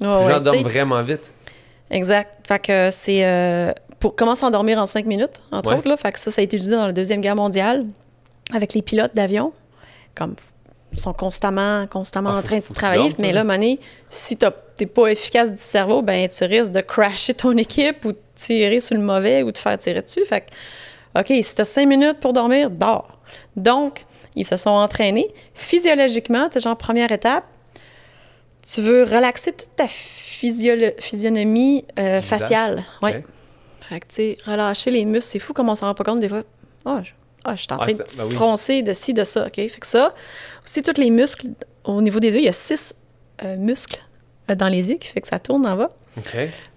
Oh, 0.00 0.20
J'endors 0.28 0.54
vraiment 0.62 1.02
vite. 1.02 1.32
Exact. 1.90 2.46
Fait 2.46 2.58
que 2.60 2.90
c'est 2.92 3.24
euh, 3.24 3.72
pour 3.98 4.14
comment 4.14 4.34
s'endormir 4.34 4.78
en 4.78 4.86
cinq 4.86 5.04
minutes, 5.04 5.42
entre 5.50 5.74
autres. 5.76 5.88
Là. 5.88 5.96
Fait 5.96 6.12
que 6.12 6.20
ça, 6.20 6.30
ça 6.30 6.40
a 6.40 6.44
été 6.44 6.56
utilisé 6.56 6.76
dans 6.76 6.86
la 6.86 6.92
Deuxième 6.92 7.20
Guerre 7.20 7.36
mondiale 7.36 7.84
avec 8.54 8.74
les 8.74 8.82
pilotes 8.82 9.14
d'avion. 9.14 9.52
Comme 10.14 10.36
sont 10.96 11.12
constamment, 11.12 11.86
constamment 11.86 12.30
ah, 12.32 12.38
en 12.38 12.42
train 12.42 12.58
de 12.58 12.74
travailler. 12.74 13.12
Mais 13.18 13.32
là, 13.32 13.44
Mané, 13.44 13.78
si 14.08 14.36
tu 14.36 14.46
n'es 14.80 14.86
pas 14.86 15.08
efficace 15.08 15.50
du 15.52 15.60
cerveau, 15.60 16.02
ben 16.02 16.28
tu 16.28 16.44
risques 16.44 16.72
de 16.72 16.80
crasher 16.80 17.34
ton 17.34 17.56
équipe 17.56 18.04
ou 18.04 18.12
de 18.12 18.18
tirer 18.38 18.80
sur 18.80 18.96
le 18.96 19.02
mauvais 19.02 19.42
ou 19.42 19.52
de 19.52 19.58
faire 19.58 19.76
tirer 19.78 20.00
dessus. 20.00 20.24
Fait 20.24 20.42
que, 20.42 21.20
OK, 21.20 21.26
si 21.42 21.54
tu 21.54 21.60
as 21.60 21.64
cinq 21.64 21.86
minutes 21.86 22.20
pour 22.20 22.32
dormir, 22.32 22.70
dors. 22.70 23.18
Donc, 23.56 24.06
ils 24.36 24.46
se 24.46 24.56
sont 24.56 24.70
entraînés. 24.70 25.28
Physiologiquement, 25.54 26.48
tu 26.48 26.60
genre 26.60 26.76
première 26.76 27.12
étape, 27.12 27.44
tu 28.66 28.80
veux 28.80 29.02
relaxer 29.02 29.52
toute 29.52 29.74
ta 29.76 29.86
physionomie 29.88 31.84
euh, 31.98 32.20
faciale. 32.20 32.82
Oui. 33.02 33.10
Fait 33.88 34.00
que, 34.00 34.06
tu 34.06 34.14
sais, 34.14 34.38
relâcher 34.44 34.90
les 34.90 35.04
muscles, 35.04 35.30
c'est 35.32 35.38
fou 35.38 35.52
comme 35.52 35.68
on 35.68 35.74
s'en 35.74 35.86
rend 35.86 35.94
pas 35.94 36.04
compte 36.04 36.20
des 36.20 36.28
fois. 36.28 36.42
Oh, 36.84 36.98
je, 37.02 37.10
oh, 37.46 37.52
je 37.52 37.56
suis 37.56 37.68
en 37.72 37.78
train 37.78 37.92
de 37.92 38.04
ben 38.16 38.30
froncer 38.30 38.82
de 38.82 38.92
ci, 38.92 39.14
de 39.14 39.24
ça, 39.24 39.46
OK? 39.46 39.54
Fait 39.54 39.68
que 39.68 39.86
ça, 39.86 40.14
aussi, 40.64 40.82
tous 40.82 41.00
les 41.00 41.10
muscles, 41.10 41.48
au 41.84 42.02
niveau 42.02 42.20
des 42.20 42.28
yeux, 42.28 42.40
il 42.40 42.44
y 42.44 42.48
a 42.48 42.52
six 42.52 42.94
euh, 43.42 43.56
muscles 43.56 43.98
dans 44.56 44.68
les 44.68 44.90
yeux 44.90 44.96
qui 44.96 45.08
fait 45.08 45.20
que 45.20 45.28
ça 45.28 45.38
tourne 45.38 45.66
en 45.66 45.76
bas. 45.76 45.90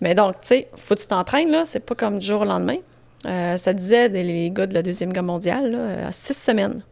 Mais 0.01 0.13
donc, 0.15 0.41
tu 0.41 0.47
sais, 0.49 0.67
faut 0.75 0.95
que 0.95 0.99
tu 1.01 1.07
t'entraînes, 1.07 1.49
là. 1.51 1.63
C'est 1.65 1.79
pas 1.79 1.95
comme 1.95 2.19
du 2.19 2.25
jour 2.25 2.41
au 2.41 2.45
lendemain. 2.45 2.77
ça 3.23 3.73
disait, 3.73 4.07
les 4.09 4.49
gars 4.51 4.67
de 4.67 4.73
la 4.73 4.81
Deuxième 4.83 5.11
Guerre 5.13 5.23
mondiale, 5.23 5.71
là, 5.71 6.07
à 6.07 6.11
six 6.11 6.33
semaines, 6.37 6.83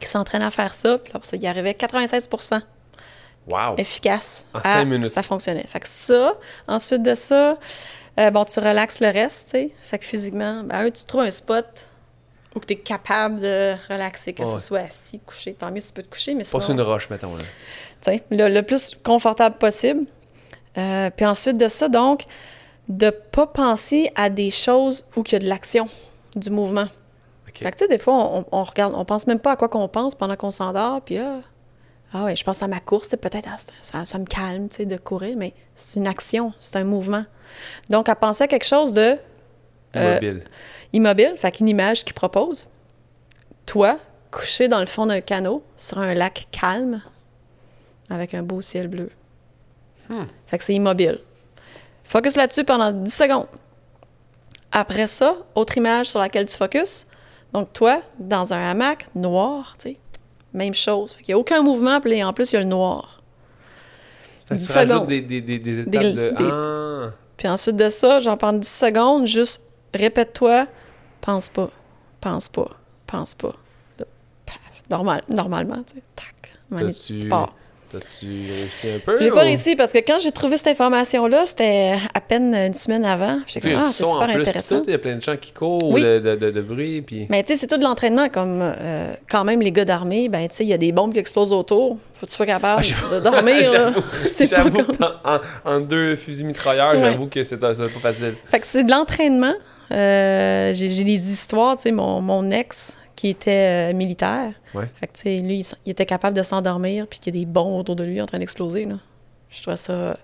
qui 0.00 0.08
s'entraînent 0.08 0.42
à 0.42 0.50
faire 0.50 0.74
ça. 0.74 0.98
Puis 0.98 1.12
là, 1.12 1.20
ça, 1.22 1.36
y 1.36 1.46
arrivait 1.46 1.74
96 1.74 2.28
Wow. 3.48 3.74
efficace. 3.76 4.46
En 4.54 4.60
cinq 4.60 4.84
minutes. 4.84 5.10
Ça 5.10 5.22
fonctionnait. 5.22 5.64
Fait 5.66 5.80
que 5.80 5.88
ça, 5.88 6.34
ensuite 6.68 7.02
de 7.02 7.14
ça, 7.14 7.58
euh, 8.20 8.30
bon, 8.30 8.44
tu 8.44 8.60
relaxes 8.60 9.00
le 9.00 9.08
reste, 9.08 9.46
tu 9.52 9.58
sais. 9.58 9.70
Fait 9.82 9.98
que 9.98 10.04
physiquement, 10.04 10.62
ben, 10.62 10.90
tu 10.90 11.04
trouves 11.04 11.22
un 11.22 11.30
spot 11.30 11.88
où 12.54 12.60
tu 12.60 12.74
es 12.74 12.76
capable 12.76 13.40
de 13.40 13.74
relaxer, 13.88 14.32
que 14.32 14.46
ce 14.46 14.58
soit 14.58 14.80
assis, 14.80 15.18
couché. 15.20 15.54
Tant 15.54 15.70
mieux 15.70 15.80
si 15.80 15.88
tu 15.88 15.94
peux 15.94 16.02
te 16.02 16.10
coucher, 16.10 16.34
mais 16.34 16.44
sinon... 16.44 16.60
Pas 16.60 16.64
sur 16.64 16.74
une 16.74 16.80
roche, 16.82 17.08
mettons. 17.10 17.36
Tu 17.38 17.44
sais, 18.00 18.22
le, 18.30 18.48
le, 18.48 18.62
plus 18.62 18.94
confortable 19.02 19.56
possible. 19.56 20.04
Euh, 20.76 21.10
puis 21.10 21.24
ensuite 21.26 21.58
de 21.58 21.68
ça, 21.68 21.88
donc, 21.88 22.24
de 22.88 23.10
pas 23.10 23.46
penser 23.46 24.10
à 24.16 24.30
des 24.30 24.50
choses 24.50 25.06
où 25.16 25.22
il 25.26 25.32
y 25.32 25.36
a 25.36 25.38
de 25.38 25.48
l'action, 25.48 25.88
du 26.36 26.50
mouvement. 26.50 26.88
Fait 27.54 27.70
que, 27.70 27.76
tu 27.76 27.84
sais, 27.84 27.88
des 27.88 27.98
fois, 27.98 28.14
on, 28.14 28.44
on, 28.50 28.62
regarde, 28.64 28.94
on 28.96 29.04
pense 29.04 29.26
même 29.26 29.38
pas 29.38 29.52
à 29.52 29.56
quoi 29.56 29.68
qu'on 29.68 29.86
pense 29.86 30.14
pendant 30.14 30.36
qu'on 30.36 30.50
s'endort, 30.50 31.02
puis 31.02 31.18
ah, 31.18 31.40
ah 32.14 32.24
ouais, 32.24 32.36
je 32.36 32.44
pense 32.44 32.62
à 32.62 32.68
ma 32.68 32.80
course, 32.80 33.08
peut-être 33.10 33.48
ah, 33.50 33.56
ça, 33.80 34.04
ça, 34.04 34.18
me 34.18 34.24
calme, 34.24 34.68
tu 34.68 34.78
sais, 34.78 34.86
de 34.86 34.96
courir, 34.96 35.36
mais 35.36 35.54
c'est 35.74 36.00
une 36.00 36.06
action, 36.06 36.52
c'est 36.58 36.76
un 36.76 36.84
mouvement. 36.84 37.24
Donc, 37.90 38.08
à 38.08 38.14
penser 38.14 38.44
à 38.44 38.48
quelque 38.48 38.66
chose 38.66 38.94
de... 38.94 39.16
Euh, 39.96 40.18
immobile. 40.18 40.44
Immobile, 40.92 41.34
fait 41.36 41.52
qu'une 41.52 41.68
image 41.68 42.04
qui 42.04 42.12
propose. 42.12 42.68
Toi, 43.66 43.98
couché 44.30 44.68
dans 44.68 44.80
le 44.80 44.86
fond 44.86 45.06
d'un 45.06 45.20
canot, 45.20 45.62
sur 45.76 45.98
un 45.98 46.14
lac 46.14 46.48
calme, 46.50 47.00
avec 48.10 48.34
un 48.34 48.42
beau 48.42 48.60
ciel 48.60 48.88
bleu. 48.88 49.10
Hmm. 50.08 50.24
Fait 50.46 50.58
que 50.58 50.64
c'est 50.64 50.74
immobile. 50.74 51.20
Focus 52.04 52.36
là-dessus 52.36 52.64
pendant 52.64 52.92
10 52.92 53.10
secondes. 53.10 53.46
Après 54.70 55.06
ça, 55.06 55.36
autre 55.54 55.76
image 55.78 56.10
sur 56.10 56.18
laquelle 56.18 56.46
tu 56.46 56.56
focuses. 56.56 57.06
Donc, 57.52 57.72
toi, 57.72 58.00
dans 58.18 58.52
un 58.52 58.70
hamac 58.70 59.06
noir, 59.14 59.76
tu 59.78 59.90
sais, 59.90 59.96
même 60.52 60.74
chose. 60.74 61.16
Il 61.20 61.26
n'y 61.28 61.34
a 61.34 61.38
aucun 61.38 61.62
mouvement, 61.62 62.00
puis 62.00 62.22
en 62.22 62.32
plus, 62.32 62.52
il 62.52 62.54
y 62.54 62.58
a 62.58 62.60
le 62.60 62.66
noir. 62.66 63.22
Fait 64.46 64.56
tu 64.56 64.72
rajoutes 64.72 65.06
des, 65.06 65.20
des, 65.20 65.40
des, 65.40 65.80
étapes 65.80 66.02
de... 66.02 66.34
Ah. 66.38 67.12
Puis 67.36 67.48
ensuite 67.48 67.76
de 67.76 67.88
ça, 67.88 68.20
j'en 68.20 68.36
prends 68.36 68.52
10 68.52 68.66
secondes, 68.66 69.26
juste 69.26 69.62
répète-toi, 69.94 70.66
pense 71.22 71.48
pas, 71.48 71.70
pense 72.20 72.48
pas, 72.50 72.68
pense 73.06 73.34
pas. 73.34 73.54
Paf, 74.44 74.82
normal, 74.90 75.22
normalement, 75.30 75.82
tu 75.86 75.94
sais, 75.94 76.02
tac, 76.14 76.58
tu 76.94 77.28
pars. 77.28 77.54
T'as-tu 77.92 78.26
réussi 78.26 78.88
un 78.88 78.98
peu? 79.00 79.18
J'ai 79.20 79.28
pas 79.28 79.42
réussi 79.42 79.76
parce 79.76 79.92
que 79.92 79.98
quand 79.98 80.18
j'ai 80.18 80.32
trouvé 80.32 80.56
cette 80.56 80.68
information-là, 80.68 81.42
c'était 81.44 81.92
à 82.14 82.20
peine 82.22 82.54
une 82.54 82.72
semaine 82.72 83.04
avant. 83.04 83.40
J'étais 83.46 83.72
comme, 83.72 83.82
ah, 83.84 83.90
c'est 83.92 84.04
super 84.04 84.30
intéressant. 84.30 84.82
Il 84.86 84.92
y 84.92 84.94
a 84.94 84.98
plein 84.98 85.16
de 85.16 85.20
gens 85.20 85.36
qui 85.36 85.52
courent, 85.52 85.92
de, 85.92 86.18
de, 86.18 86.50
de, 86.50 86.60
bruit. 86.62 87.02
Puis... 87.02 87.26
Mais 87.28 87.42
tu 87.42 87.52
sais, 87.52 87.58
c'est 87.58 87.66
tout 87.66 87.76
de 87.76 87.84
l'entraînement. 87.84 88.30
Comme 88.30 88.60
euh, 88.62 89.12
quand 89.28 89.44
même, 89.44 89.60
les 89.60 89.72
gars 89.72 89.84
d'armée, 89.84 90.30
ben 90.30 90.48
tu 90.48 90.56
sais, 90.56 90.64
il 90.64 90.68
y 90.68 90.72
a 90.72 90.78
des 90.78 90.90
bombes 90.90 91.12
qui 91.12 91.18
explosent 91.18 91.52
autour. 91.52 91.98
Faut 92.14 92.24
que 92.24 92.30
tu 92.30 92.36
sois 92.36 92.46
capable 92.46 92.82
ah, 92.82 93.14
de 93.14 93.20
dormir. 93.20 93.92
c'est 94.26 94.48
pas 94.48 94.64
comme... 94.70 94.86
en, 95.66 95.80
deux 95.80 96.16
fusils 96.16 96.46
mitrailleurs, 96.46 96.98
j'avoue 96.98 97.26
que 97.26 97.42
c'est 97.44 97.58
pas 97.58 97.74
facile. 97.74 98.36
Fait 98.46 98.60
que 98.60 98.66
c'est 98.66 98.84
de 98.84 98.90
l'entraînement. 98.90 99.54
Euh, 99.92 100.72
j'ai 100.72 101.04
des 101.04 101.30
histoires, 101.30 101.76
tu 101.76 101.82
sais, 101.82 101.92
mon, 101.92 102.20
mon 102.20 102.50
ex, 102.50 102.96
qui 103.14 103.28
était 103.28 103.90
euh, 103.92 103.96
militaire. 103.96 104.52
Fait 104.94 105.06
que, 105.06 105.12
tu 105.12 105.22
sais, 105.22 105.36
lui, 105.38 105.66
il, 105.84 105.90
était 105.90 106.06
capable 106.06 106.36
de 106.36 106.42
s'endormir, 106.42 107.06
puis 107.06 107.18
qu'il 107.18 107.34
y 107.34 107.38
a 107.38 107.40
des 107.40 107.46
bombes 107.46 107.80
autour 107.80 107.96
de 107.96 108.04
lui 108.04 108.20
en 108.20 108.26
train 108.26 108.38
d'exploser, 108.38 108.86
là. 108.86 108.94
Je 109.50 109.62
trouve 109.62 109.76
ça 109.76 110.16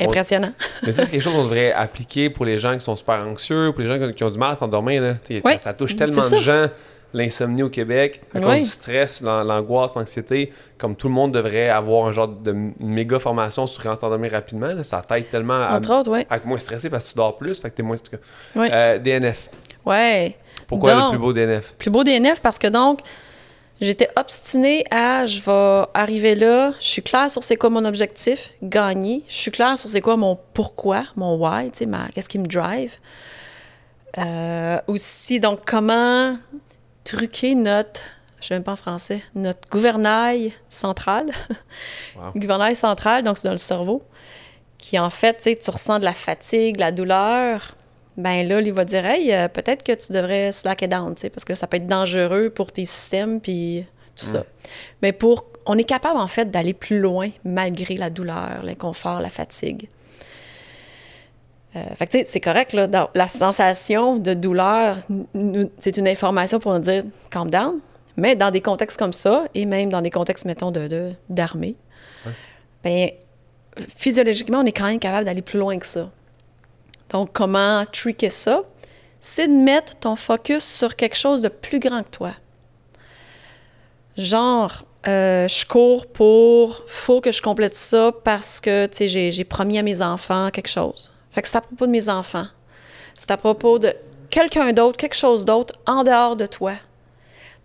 impressionnant. 0.00 0.52
Mais 0.82 0.90
ça, 0.90 1.04
c'est 1.04 1.12
quelque 1.12 1.22
chose 1.22 1.34
qu'on 1.34 1.44
devrait 1.44 1.72
appliquer 1.72 2.28
pour 2.28 2.44
les 2.44 2.58
gens 2.58 2.74
qui 2.74 2.80
sont 2.80 2.96
super 2.96 3.20
anxieux, 3.20 3.70
pour 3.72 3.80
les 3.82 3.86
gens 3.86 4.12
qui 4.12 4.24
ont 4.24 4.30
du 4.30 4.38
mal 4.38 4.52
à 4.52 4.56
s'endormir, 4.56 5.00
là. 5.00 5.58
Ça 5.58 5.72
touche 5.74 5.94
tellement 5.94 6.28
de 6.28 6.36
gens 6.38 6.68
l'insomnie 7.14 7.62
au 7.62 7.70
Québec, 7.70 8.20
à 8.34 8.40
cause 8.40 8.60
du 8.60 8.66
stress, 8.66 9.22
l'angoisse, 9.22 9.94
l'anxiété, 9.94 10.52
comme 10.76 10.94
tout 10.94 11.08
le 11.08 11.14
monde 11.14 11.32
devrait 11.32 11.70
avoir 11.70 12.06
un 12.06 12.12
genre 12.12 12.28
de 12.28 12.54
méga 12.80 13.18
formation 13.18 13.66
sur 13.66 13.82
comment 13.82 13.96
s'endormir 13.96 14.32
rapidement. 14.32 14.82
ça 14.82 15.02
t'aide 15.06 15.28
tellement 15.30 15.54
à, 15.54 15.78
être 15.78 16.46
moins 16.46 16.58
stressé 16.58 16.90
parce 16.90 17.06
que 17.06 17.10
tu 17.12 17.16
dors 17.16 17.36
plus, 17.38 17.60
fait 17.60 17.70
que 17.70 17.76
t'es 17.76 17.82
moins... 17.82 17.96
Euh, 18.56 18.98
DNF. 18.98 19.50
Ouais. 19.86 20.36
Pourquoi 20.66 20.94
le 20.94 21.10
plus 21.10 21.18
beau 21.18 21.32
DNF? 21.32 21.74
Plus 21.78 21.90
beau 21.90 22.04
DNF 22.04 22.40
parce 22.40 22.58
que 22.58 22.66
donc, 22.66 23.00
j'étais 23.80 24.10
obstinée 24.16 24.84
à 24.90 25.24
je 25.24 25.40
vais 25.40 25.86
arriver 25.94 26.34
là, 26.34 26.72
je 26.78 26.84
suis 26.84 27.02
claire 27.02 27.30
sur 27.30 27.42
c'est 27.42 27.56
quoi 27.56 27.70
mon 27.70 27.86
objectif, 27.86 28.50
gagner. 28.62 29.22
Je 29.28 29.34
suis 29.34 29.50
claire 29.50 29.78
sur 29.78 29.88
c'est 29.88 30.02
quoi 30.02 30.16
mon 30.18 30.38
pourquoi, 30.52 31.04
mon 31.16 31.36
why, 31.36 31.70
tu 31.70 31.84
sais, 31.84 31.90
qu'est-ce 32.14 32.28
qui 32.28 32.38
me 32.38 32.46
drive. 32.46 32.92
Euh, 34.18 34.78
aussi, 34.86 35.40
donc, 35.40 35.60
comment 35.64 36.36
truquer 37.08 37.54
notre, 37.54 38.02
je 38.36 38.44
ne 38.44 38.48
sais 38.48 38.54
même 38.54 38.64
pas 38.64 38.72
en 38.72 38.76
français, 38.76 39.22
notre 39.34 39.68
gouvernail 39.70 40.52
central. 40.68 41.30
gouvernail 42.36 42.76
central, 42.76 43.22
donc 43.22 43.38
c'est 43.38 43.46
dans 43.46 43.52
le 43.52 43.58
cerveau, 43.58 44.02
qui 44.76 44.98
en 44.98 45.10
fait, 45.10 45.38
tu 45.60 45.70
ressens 45.70 46.00
de 46.00 46.04
la 46.04 46.12
fatigue, 46.12 46.76
de 46.76 46.80
la 46.80 46.92
douleur, 46.92 47.74
ben 48.18 48.46
là, 48.46 48.60
il 48.60 48.72
va 48.72 48.84
dire 48.84 49.06
Hey, 49.06 49.32
euh, 49.32 49.48
peut-être 49.48 49.82
que 49.82 49.92
tu 49.92 50.12
devrais 50.12 50.52
slacker 50.52 50.88
down, 50.88 51.14
parce 51.14 51.44
que 51.44 51.54
ça 51.54 51.66
peut 51.66 51.78
être 51.78 51.86
dangereux 51.86 52.50
pour 52.50 52.72
tes 52.72 52.84
systèmes, 52.84 53.40
puis 53.40 53.84
tout 54.16 54.26
ça. 54.26 54.44
Mais 55.02 55.12
pour. 55.12 55.46
On 55.70 55.76
est 55.76 55.84
capable, 55.84 56.18
en 56.18 56.28
fait, 56.28 56.50
d'aller 56.50 56.72
plus 56.72 56.98
loin 56.98 57.28
malgré 57.44 57.98
la 57.98 58.08
douleur, 58.08 58.62
l'inconfort, 58.62 59.20
la 59.20 59.28
fatigue. 59.28 59.90
Euh, 61.76 61.84
fait 61.94 62.06
que, 62.06 62.18
c'est 62.26 62.40
correct, 62.40 62.72
là. 62.72 63.10
la 63.14 63.28
sensation 63.28 64.16
de 64.16 64.34
douleur, 64.34 64.96
c'est 65.78 65.96
une 65.96 66.08
information 66.08 66.58
pour 66.58 66.72
nous 66.72 66.80
dire 66.80 67.04
calm 67.30 67.50
down. 67.50 67.80
Mais 68.16 68.34
dans 68.34 68.50
des 68.50 68.60
contextes 68.60 68.98
comme 68.98 69.12
ça, 69.12 69.44
et 69.54 69.64
même 69.64 69.90
dans 69.90 70.02
des 70.02 70.10
contextes, 70.10 70.44
mettons, 70.44 70.72
d'armée, 71.28 71.76
de, 72.24 72.32
ben, 72.82 73.10
physiologiquement, 73.96 74.58
on 74.58 74.64
est 74.66 74.72
quand 74.72 74.86
même 74.86 74.98
capable 74.98 75.24
d'aller 75.24 75.42
plus 75.42 75.58
loin 75.58 75.78
que 75.78 75.86
ça. 75.86 76.10
Donc, 77.10 77.30
comment 77.32 77.84
tricker 77.86 78.28
ça? 78.28 78.62
C'est 79.20 79.46
de 79.46 79.52
mettre 79.52 79.96
ton 79.96 80.16
focus 80.16 80.64
sur 80.64 80.96
quelque 80.96 81.16
chose 81.16 81.42
de 81.42 81.48
plus 81.48 81.78
grand 81.78 82.02
que 82.02 82.10
toi. 82.10 82.32
Genre, 84.16 84.84
euh, 85.06 85.46
je 85.46 85.64
cours 85.64 86.06
pour, 86.06 86.82
faut 86.88 87.20
que 87.20 87.30
je 87.30 87.40
complète 87.40 87.76
ça 87.76 88.12
parce 88.24 88.60
que, 88.60 88.86
tu 88.86 89.08
sais, 89.08 89.30
j'ai 89.30 89.44
promis 89.44 89.78
à 89.78 89.82
mes 89.82 90.02
enfants 90.02 90.50
quelque 90.50 90.68
chose. 90.68 91.12
Fait 91.38 91.42
que 91.42 91.48
c'est 91.48 91.58
à 91.58 91.60
propos 91.60 91.86
de 91.86 91.92
mes 91.92 92.08
enfants. 92.08 92.48
C'est 93.14 93.30
à 93.30 93.36
propos 93.36 93.78
de 93.78 93.94
quelqu'un 94.28 94.72
d'autre, 94.72 94.96
quelque 94.96 95.14
chose 95.14 95.44
d'autre 95.44 95.72
en 95.86 96.02
dehors 96.02 96.34
de 96.34 96.46
toi. 96.46 96.72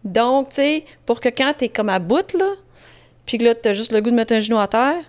Donc, 0.04 0.50
tu 0.50 0.58
sais, 0.58 0.86
pour 1.08 1.20
que 1.20 1.30
quand 1.30 1.56
t'es 1.58 1.70
comme 1.70 1.90
à 1.90 1.98
bout, 1.98 2.34
là, 2.34 2.52
puis 3.26 3.40
que 3.40 3.46
là, 3.46 3.56
t'as 3.56 3.74
juste 3.74 3.92
le 3.92 4.00
goût 4.00 4.12
de 4.12 4.16
mettre 4.16 4.36
un 4.36 4.40
genou 4.40 4.60
à 4.60 4.68
terre, 4.68 5.02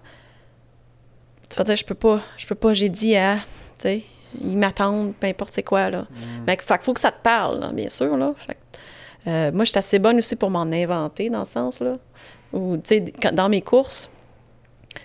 tu 1.50 1.58
vas 1.58 1.64
dire, 1.64 1.76
je 1.76 1.84
peux 1.84 1.94
pas, 1.94 2.22
je 2.38 2.46
peux 2.46 2.54
pas, 2.54 2.72
j'ai 2.72 2.88
dit 2.88 3.14
à, 3.16 3.34
tu 3.34 3.42
sais, 3.80 4.02
ils 4.40 4.56
m'attendent, 4.56 5.12
peu 5.14 5.26
importe 5.26 5.52
c'est 5.52 5.62
quoi, 5.62 5.90
là. 5.90 6.06
Mm. 6.10 6.46
Fait, 6.46 6.56
qu'il 6.56 6.78
faut 6.80 6.94
que 6.94 7.00
ça 7.00 7.12
te 7.12 7.22
parle, 7.22 7.70
bien 7.74 7.90
sûr, 7.90 8.16
là. 8.16 8.32
Fait, 8.34 8.56
euh, 9.26 9.52
moi, 9.52 9.66
je 9.66 9.72
suis 9.72 9.78
assez 9.78 9.98
bonne 9.98 10.16
aussi 10.16 10.36
pour 10.36 10.48
m'en 10.48 10.62
inventer, 10.62 11.28
dans 11.28 11.44
ce 11.44 11.52
sens-là. 11.52 11.98
Ou, 12.54 12.78
tu 12.78 12.82
sais, 12.86 13.00
dans 13.30 13.50
mes 13.50 13.60
courses, 13.60 14.08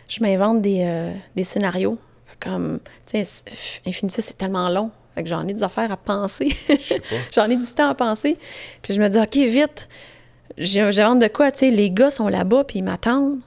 je 0.07 0.24
m'invente 0.24 0.62
des, 0.62 0.84
euh, 0.86 1.14
des 1.36 1.43
scénarios. 1.43 1.97
Comme, 2.39 2.79
tu 3.05 3.23
sais, 3.25 3.43
Infinitus, 3.85 4.25
c'est 4.25 4.37
tellement 4.37 4.69
long. 4.69 4.91
Fait 5.15 5.23
que 5.23 5.29
j'en 5.29 5.47
ai 5.47 5.53
des 5.53 5.63
affaires 5.63 5.91
à 5.91 5.97
penser. 5.97 6.55
j'en 7.35 7.49
ai 7.49 7.57
du 7.57 7.65
temps 7.65 7.89
à 7.89 7.95
penser. 7.95 8.37
Puis 8.81 8.93
je 8.93 9.01
me 9.01 9.09
dis, 9.09 9.17
OK, 9.17 9.35
vite, 9.35 9.89
j'invente 10.57 11.19
de 11.19 11.27
quoi? 11.27 11.51
Tu 11.51 11.59
sais, 11.59 11.71
les 11.71 11.91
gars 11.91 12.11
sont 12.11 12.27
là-bas, 12.27 12.63
puis 12.63 12.79
ils 12.79 12.83
m'attendent. 12.83 13.39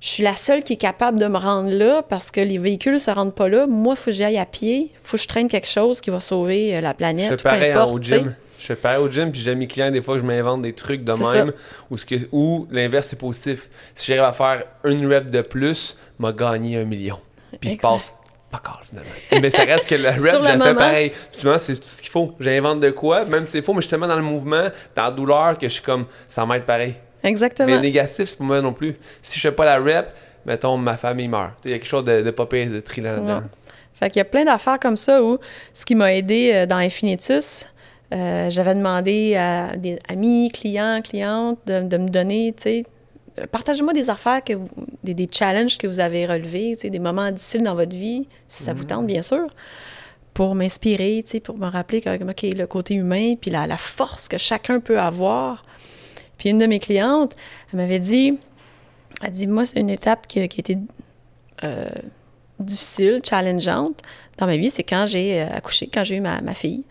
Je 0.00 0.08
suis 0.08 0.22
la 0.22 0.34
seule 0.34 0.62
qui 0.62 0.74
est 0.74 0.78
capable 0.78 1.18
de 1.18 1.26
me 1.26 1.36
rendre 1.36 1.70
là 1.70 2.02
parce 2.02 2.30
que 2.30 2.40
les 2.40 2.56
véhicules 2.56 2.94
ne 2.94 2.98
se 2.98 3.10
rendent 3.10 3.34
pas 3.34 3.50
là. 3.50 3.66
Moi, 3.66 3.94
il 3.94 3.96
faut 3.98 4.06
que 4.06 4.12
j'aille 4.12 4.38
à 4.38 4.46
pied. 4.46 4.92
Il 4.94 4.98
faut 5.02 5.18
que 5.18 5.22
je 5.22 5.28
traîne 5.28 5.46
quelque 5.46 5.68
chose 5.68 6.00
qui 6.00 6.08
va 6.08 6.20
sauver 6.20 6.74
euh, 6.74 6.80
la 6.80 6.94
planète. 6.94 7.32
Je 7.32 7.36
fais 7.36 7.42
pareil 7.42 7.74
au 7.74 7.98
gym. 8.00 8.34
Je 8.58 8.66
fais 8.66 8.76
pareil 8.76 8.98
au 8.98 9.10
gym, 9.10 9.30
puis 9.30 9.40
j'ai 9.42 9.54
mes 9.54 9.66
clients, 9.66 9.90
des 9.90 10.00
fois, 10.00 10.16
je 10.16 10.22
m'invente 10.22 10.62
des 10.62 10.72
trucs 10.72 11.04
de 11.04 11.12
même. 11.12 11.52
Ou, 11.90 11.98
ce 11.98 12.06
que, 12.06 12.14
ou 12.32 12.66
l'inverse, 12.70 13.08
c'est 13.08 13.18
positif. 13.18 13.68
Si 13.94 14.06
j'arrive 14.06 14.24
à 14.24 14.32
faire 14.32 14.64
une 14.84 15.06
rep 15.06 15.28
de 15.28 15.42
plus, 15.42 15.98
m'a 16.18 16.32
gagné 16.32 16.78
un 16.78 16.84
million. 16.84 17.18
Puis 17.58 17.70
il 17.70 17.72
se 17.74 17.78
passe 17.78 18.14
pas 18.50 18.60
grave, 18.62 18.80
finalement. 18.88 19.10
mais 19.42 19.50
ça 19.50 19.62
reste 19.62 19.88
que 19.88 19.94
la 19.94 20.12
rep, 20.12 20.20
j'ai 20.20 20.58
fait 20.58 20.74
pareil. 20.74 21.10
Puis 21.10 21.42
c'est 21.58 21.74
tout 21.74 21.88
ce 21.88 22.02
qu'il 22.02 22.10
faut. 22.10 22.34
J'invente 22.40 22.80
de 22.80 22.90
quoi, 22.90 23.24
même 23.26 23.46
si 23.46 23.52
c'est 23.52 23.62
faux, 23.62 23.72
mais 23.72 23.78
je 23.78 23.86
suis 23.86 23.90
tellement 23.90 24.08
dans 24.08 24.16
le 24.16 24.22
mouvement, 24.22 24.68
dans 24.96 25.04
la 25.04 25.10
douleur, 25.10 25.58
que 25.58 25.68
je 25.68 25.74
suis 25.74 25.82
comme, 25.82 26.06
ça 26.28 26.44
m'aide 26.44 26.64
pareil. 26.64 26.94
Exactement. 27.22 27.68
Mais 27.68 27.80
négatif, 27.80 28.28
c'est 28.28 28.36
pour 28.36 28.46
moi 28.46 28.60
non 28.60 28.72
plus. 28.72 28.96
Si 29.22 29.38
je 29.38 29.48
fais 29.48 29.52
pas 29.52 29.64
la 29.64 29.76
rep, 29.76 30.06
mettons, 30.46 30.76
ma 30.76 30.96
famille 30.96 31.28
meurt. 31.28 31.52
Il 31.64 31.70
y 31.70 31.74
a 31.74 31.78
quelque 31.78 31.88
chose 31.88 32.04
de, 32.04 32.22
de 32.22 32.30
pas 32.30 32.46
pire, 32.46 32.70
de 32.70 32.80
tri 32.80 33.00
là-dedans. 33.00 33.42
Fait 33.94 34.08
qu'il 34.08 34.20
y 34.20 34.22
a 34.22 34.24
plein 34.24 34.44
d'affaires 34.44 34.78
comme 34.80 34.96
ça 34.96 35.22
où 35.22 35.38
ce 35.74 35.84
qui 35.84 35.94
m'a 35.94 36.14
aidé 36.14 36.52
euh, 36.54 36.66
dans 36.66 36.78
Infinitus, 36.78 37.66
euh, 38.12 38.48
j'avais 38.48 38.74
demandé 38.74 39.36
à 39.36 39.76
des 39.76 39.98
amis, 40.08 40.50
clients, 40.50 41.00
clientes 41.02 41.58
de, 41.66 41.86
de 41.86 41.96
me 41.98 42.08
donner, 42.08 42.54
tu 42.56 42.62
sais, 42.62 42.84
partagez-moi 43.50 43.92
des 43.92 44.10
affaires, 44.10 44.42
que 44.42 44.54
des, 45.02 45.14
des, 45.14 45.28
challenges 45.30 45.78
que 45.78 45.86
vous 45.86 46.00
avez 46.00 46.26
relevés, 46.26 46.74
des 46.74 46.98
moments 46.98 47.30
difficiles 47.30 47.62
dans 47.62 47.74
votre 47.74 47.94
vie, 47.94 48.26
si 48.48 48.62
ça 48.62 48.72
vous 48.72 48.84
tente, 48.84 49.06
bien 49.06 49.22
sûr, 49.22 49.46
pour 50.34 50.54
m'inspirer, 50.54 51.24
pour 51.42 51.58
me 51.58 51.66
rappeler 51.66 52.00
que, 52.00 52.54
le 52.54 52.66
côté 52.66 52.94
humain, 52.94 53.34
puis 53.40 53.50
la, 53.50 53.66
la, 53.66 53.76
force 53.76 54.28
que 54.28 54.38
chacun 54.38 54.80
peut 54.80 55.00
avoir. 55.00 55.64
Puis 56.38 56.50
une 56.50 56.58
de 56.58 56.66
mes 56.66 56.80
clientes, 56.80 57.36
elle 57.72 57.78
m'avait 57.78 57.98
dit, 57.98 58.38
elle 59.22 59.32
dit, 59.32 59.46
moi, 59.46 59.66
c'est 59.66 59.80
une 59.80 59.90
étape 59.90 60.26
qui, 60.26 60.46
qui 60.48 60.58
a 60.58 60.60
été 60.60 60.78
euh, 61.64 61.88
difficile, 62.58 63.20
challengeante 63.24 64.02
dans 64.38 64.46
ma 64.46 64.56
vie, 64.56 64.70
c'est 64.70 64.84
quand 64.84 65.04
j'ai 65.06 65.42
euh, 65.42 65.48
accouché, 65.52 65.88
quand 65.92 66.04
j'ai 66.04 66.16
eu 66.16 66.20
ma, 66.20 66.40
ma, 66.40 66.54
fille. 66.54 66.84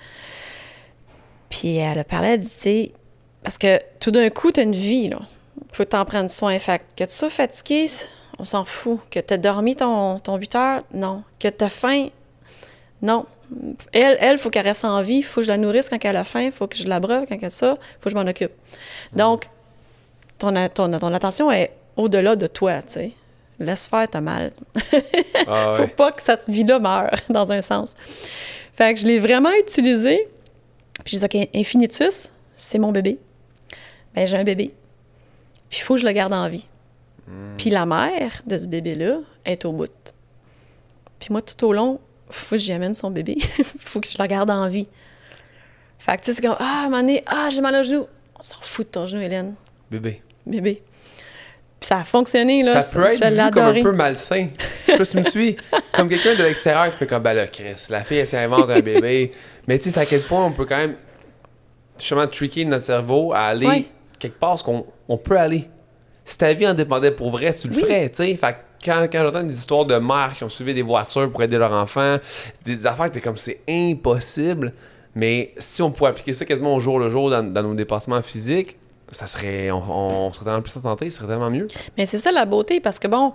Puis 1.49 1.77
elle 1.77 1.97
a 1.97 2.03
parlé, 2.03 2.29
elle 2.29 2.39
dit, 2.39 2.47
tu 2.49 2.59
sais, 2.59 2.91
parce 3.43 3.57
que 3.57 3.79
tout 3.99 4.11
d'un 4.11 4.29
coup, 4.29 4.51
tu 4.51 4.59
as 4.59 4.63
une 4.63 4.73
vie, 4.73 5.09
là 5.09 5.21
faut 5.71 5.85
t'en 5.85 6.05
prendre 6.05 6.29
soin. 6.29 6.57
Fait 6.59 6.81
que 6.95 7.03
tu 7.03 7.13
sois 7.13 7.29
fatigué, 7.29 7.87
on 8.39 8.45
s'en 8.45 8.65
fout. 8.65 8.99
Que 9.09 9.19
tu 9.19 9.33
as 9.33 9.37
dormi 9.37 9.75
ton, 9.75 10.19
ton 10.19 10.37
8 10.37 10.55
heures, 10.55 10.83
non. 10.93 11.23
Que 11.39 11.47
tu 11.47 11.63
as 11.63 11.69
faim, 11.69 12.07
non. 13.01 13.25
Elle, 13.93 14.17
elle, 14.19 14.37
faut 14.37 14.49
qu'elle 14.49 14.65
reste 14.65 14.85
en 14.85 15.01
vie, 15.01 15.17
il 15.17 15.23
faut 15.23 15.41
que 15.41 15.45
je 15.45 15.51
la 15.51 15.57
nourrisse 15.57 15.89
quand 15.89 15.97
elle 16.03 16.15
a 16.15 16.23
faim, 16.23 16.43
il 16.43 16.51
faut 16.51 16.67
que 16.67 16.75
je 16.75 16.87
la 16.87 16.99
breuve 16.99 17.25
quand 17.27 17.35
elle 17.35 17.45
a 17.45 17.49
ça, 17.49 17.77
il 17.79 17.93
faut 17.99 18.03
que 18.05 18.09
je 18.11 18.15
m'en 18.15 18.29
occupe. 18.29 18.51
Donc, 19.13 19.45
ton, 20.37 20.53
ton, 20.69 20.99
ton 20.99 21.13
attention 21.13 21.51
est 21.51 21.71
au-delà 21.95 22.35
de 22.35 22.47
toi, 22.47 22.81
tu 22.81 22.93
sais. 22.93 23.11
Laisse 23.59 23.87
faire, 23.87 24.07
t'as 24.07 24.21
mal. 24.21 24.51
Ah 25.47 25.73
faut 25.77 25.87
pas 25.87 26.11
que 26.13 26.21
cette 26.21 26.47
vie-là 26.47 26.79
meure, 26.79 27.11
dans 27.29 27.51
un 27.51 27.61
sens. 27.61 27.95
Fait 28.73 28.93
que 28.93 28.99
je 29.01 29.05
l'ai 29.05 29.19
vraiment 29.19 29.51
utilisé. 29.51 30.27
Puis 31.03 31.17
je 31.17 31.25
dis, 31.25 31.37
OK, 31.39 31.49
Infinitus, 31.53 32.31
c'est 32.55 32.77
mon 32.77 32.91
bébé. 32.91 33.17
Ben, 34.15 34.25
j'ai 34.25 34.37
un 34.37 34.43
bébé. 34.43 34.73
Puis 35.69 35.79
il 35.79 35.83
faut 35.83 35.95
que 35.95 36.01
je 36.01 36.05
le 36.05 36.11
garde 36.11 36.33
en 36.33 36.47
vie. 36.49 36.67
Hmm. 37.27 37.57
Puis 37.57 37.69
la 37.69 37.85
mère 37.85 38.41
de 38.45 38.57
ce 38.57 38.67
bébé-là 38.67 39.19
est 39.45 39.65
au 39.65 39.71
bout. 39.71 39.91
Puis 41.19 41.29
moi, 41.31 41.41
tout 41.41 41.65
au 41.65 41.73
long, 41.73 41.99
il 42.29 42.35
faut 42.35 42.55
que 42.55 42.61
j'y 42.61 42.73
amène 42.73 42.93
son 42.93 43.11
bébé. 43.11 43.37
Il 43.57 43.65
faut 43.79 43.99
que 43.99 44.07
je 44.07 44.17
le 44.19 44.27
garde 44.27 44.49
en 44.49 44.67
vie. 44.67 44.87
Fait 45.99 46.17
que 46.17 46.23
tu 46.23 46.25
sais, 46.25 46.33
c'est 46.33 46.41
comme 46.41 46.55
Ah, 46.59 46.89
à 46.91 47.01
ah, 47.27 47.49
j'ai 47.51 47.61
mal 47.61 47.75
au 47.75 47.83
genou. 47.83 48.07
On 48.39 48.43
s'en 48.43 48.57
fout 48.61 48.87
de 48.87 48.91
ton 48.91 49.05
genou, 49.05 49.21
Hélène. 49.21 49.55
Bébé. 49.91 50.21
Bébé. 50.45 50.81
Puis 51.79 51.87
ça 51.87 51.99
a 51.99 52.03
fonctionné, 52.03 52.63
là. 52.63 52.81
Ça 52.81 52.97
peut 52.97 53.05
être 53.05 53.25
vu 53.25 53.51
comme 53.51 53.63
un 53.63 53.81
peu 53.81 53.91
malsain. 53.91 54.47
Je 54.85 54.91
sais 54.91 54.97
pas 54.97 55.05
si 55.05 55.11
tu 55.11 55.17
me 55.17 55.23
suis. 55.23 55.55
Comme 55.93 56.09
quelqu'un 56.09 56.35
de 56.35 56.43
l'extérieur 56.43 56.91
qui 56.91 56.97
fait 56.97 57.07
comme, 57.07 57.23
ben 57.23 57.33
là, 57.33 57.47
Chris, 57.47 57.75
la 57.89 58.03
fille, 58.03 58.17
elle 58.17 58.27
s'invente 58.27 58.69
un 58.69 58.79
bébé. 58.79 59.33
Mais 59.67 59.77
tu 59.77 59.85
sais, 59.85 59.91
c'est 59.91 59.99
à 59.99 60.05
quel 60.05 60.21
point 60.21 60.43
on 60.45 60.51
peut 60.51 60.65
quand 60.65 60.77
même, 60.77 60.95
justement, 61.97 62.27
tricker 62.27 62.65
notre 62.65 62.83
cerveau 62.83 63.33
à 63.33 63.45
aller 63.45 63.87
quelque 64.19 64.37
part, 64.37 64.61
qu'on 64.63 64.85
on 65.09 65.17
peut 65.17 65.37
aller. 65.37 65.67
Si 66.23 66.37
ta 66.37 66.53
vie 66.53 66.67
en 66.67 66.73
dépendait 66.73 67.11
pour 67.11 67.31
vrai, 67.31 67.51
tu 67.53 67.67
le 67.67 67.73
ferais, 67.73 68.09
tu 68.09 68.17
sais. 68.17 68.35
Fait 68.35 68.55
quand, 68.83 69.07
quand 69.11 69.23
j'entends 69.23 69.43
des 69.43 69.57
histoires 69.57 69.85
de 69.85 69.95
mères 69.95 70.33
qui 70.37 70.43
ont 70.43 70.49
suivi 70.49 70.73
des 70.73 70.81
voitures 70.81 71.29
pour 71.29 71.43
aider 71.43 71.57
leurs 71.57 71.73
enfants, 71.73 72.17
des 72.63 72.85
affaires, 72.85 73.11
t'es 73.11 73.19
comme 73.19 73.35
c'est 73.35 73.61
impossible. 73.67 74.73
Mais 75.15 75.53
si 75.57 75.81
on 75.81 75.91
pouvait 75.91 76.11
appliquer 76.11 76.33
ça 76.33 76.45
quasiment 76.45 76.75
au 76.75 76.79
jour 76.79 76.99
le 76.99 77.09
jour 77.09 77.29
dans, 77.29 77.43
nos 77.43 77.73
dépassements 77.73 78.21
physiques, 78.21 78.77
ça 79.11 79.25
serait, 79.25 79.71
on, 79.71 80.31
serait 80.31 80.45
tellement 80.45 80.61
plus 80.61 80.77
en 80.77 80.81
santé, 80.81 81.09
ce 81.09 81.17
serait 81.17 81.27
tellement 81.27 81.49
mieux. 81.49 81.67
Mais 81.97 82.05
c'est 82.05 82.19
ça 82.19 82.31
la 82.31 82.45
beauté, 82.45 82.79
parce 82.79 82.99
que 82.99 83.07
bon, 83.07 83.33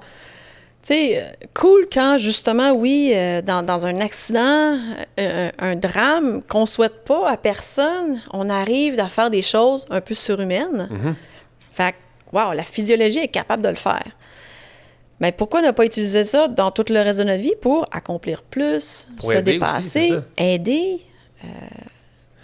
tu 0.83 0.95
sais, 0.95 1.37
cool 1.53 1.87
quand 1.93 2.16
justement, 2.16 2.70
oui, 2.72 3.12
euh, 3.12 3.43
dans, 3.43 3.87
un 3.87 3.99
accident, 3.99 4.79
euh, 5.18 5.51
un, 5.59 5.77
drame 5.77 6.43
qu'on 6.43 6.64
souhaite 6.64 7.03
pas 7.05 7.29
à 7.29 7.37
personne, 7.37 8.20
on 8.33 8.49
arrive 8.49 9.01
à 9.01 9.09
faire 9.09 9.31
des 9.31 9.43
choses 9.43 9.87
un 9.91 10.01
peu 10.01 10.14
surhumaines. 10.14 10.89
Mm-hmm. 10.91 11.14
Fait 11.75 11.93
que, 11.93 12.37
wow, 12.37 12.53
la 12.53 12.62
physiologie 12.62 13.18
est 13.18 13.29
capable 13.29 13.62
de 13.62 13.68
le 13.68 13.75
faire. 13.75 14.05
Mais 15.20 15.33
pourquoi 15.33 15.62
ne 15.62 15.70
pas 15.70 15.85
utiliser 15.85 16.25
ça 16.25 16.49
dans 16.49 16.70
tout 16.70 16.85
le 16.89 17.01
reste 17.01 17.18
de 17.20 17.25
notre 17.25 17.43
vie 17.43 17.55
pour 17.61 17.87
accomplir 17.91 18.43
plus, 18.43 19.09
se 19.20 19.37
dépasser, 19.39 20.14
aider? 20.37 21.01
Euh, 21.45 21.49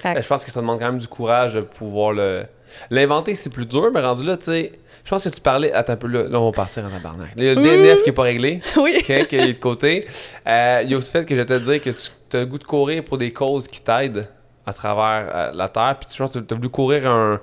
ben, 0.02 0.22
je 0.22 0.26
pense 0.26 0.44
que 0.44 0.50
ça 0.50 0.60
demande 0.60 0.78
quand 0.78 0.86
même 0.86 0.98
du 0.98 1.08
courage 1.08 1.54
de 1.54 1.60
pouvoir 1.60 2.12
le. 2.12 2.44
L'inventer, 2.88 3.34
c'est 3.34 3.50
plus 3.50 3.66
dur, 3.66 3.90
mais 3.92 4.00
rendu 4.00 4.24
là, 4.24 4.36
tu 4.36 4.46
sais. 4.46 4.72
Je 5.04 5.10
pense 5.10 5.24
que 5.24 5.28
tu 5.28 5.40
parlais. 5.40 5.72
Attends 5.72 5.94
un 5.94 5.96
peu, 5.96 6.06
là, 6.06 6.40
on 6.40 6.46
va 6.46 6.52
partir 6.52 6.84
en 6.84 6.90
tabarnak. 6.90 7.30
Il 7.36 7.42
y 7.42 7.48
a 7.48 7.54
le 7.54 7.62
DNF 7.62 8.02
qui 8.02 8.10
n'est 8.10 8.14
pas 8.14 8.22
réglé. 8.22 8.60
Oui. 8.76 9.02
qui 9.02 9.12
est 9.12 9.26
de 9.48 9.52
côté. 9.52 10.06
Euh, 10.46 10.82
il 10.84 10.90
y 10.90 10.94
a 10.94 10.96
aussi 10.96 11.10
le 11.12 11.20
fait 11.20 11.26
que 11.26 11.34
je 11.34 11.42
te 11.42 11.58
dire 11.58 11.80
que 11.80 11.90
tu 11.90 12.36
as 12.36 12.40
le 12.40 12.46
goût 12.46 12.58
de 12.58 12.64
courir 12.64 13.04
pour 13.04 13.18
des 13.18 13.32
causes 13.32 13.66
qui 13.66 13.80
t'aident 13.80 14.28
à 14.64 14.72
travers 14.72 15.30
euh, 15.34 15.50
la 15.52 15.68
Terre. 15.68 15.96
Puis 16.00 16.08
tu 16.10 16.18
penses 16.18 16.34
que 16.34 16.38
tu 16.38 16.54
as 16.54 16.56
voulu 16.56 16.68
courir 16.68 17.10
un 17.10 17.40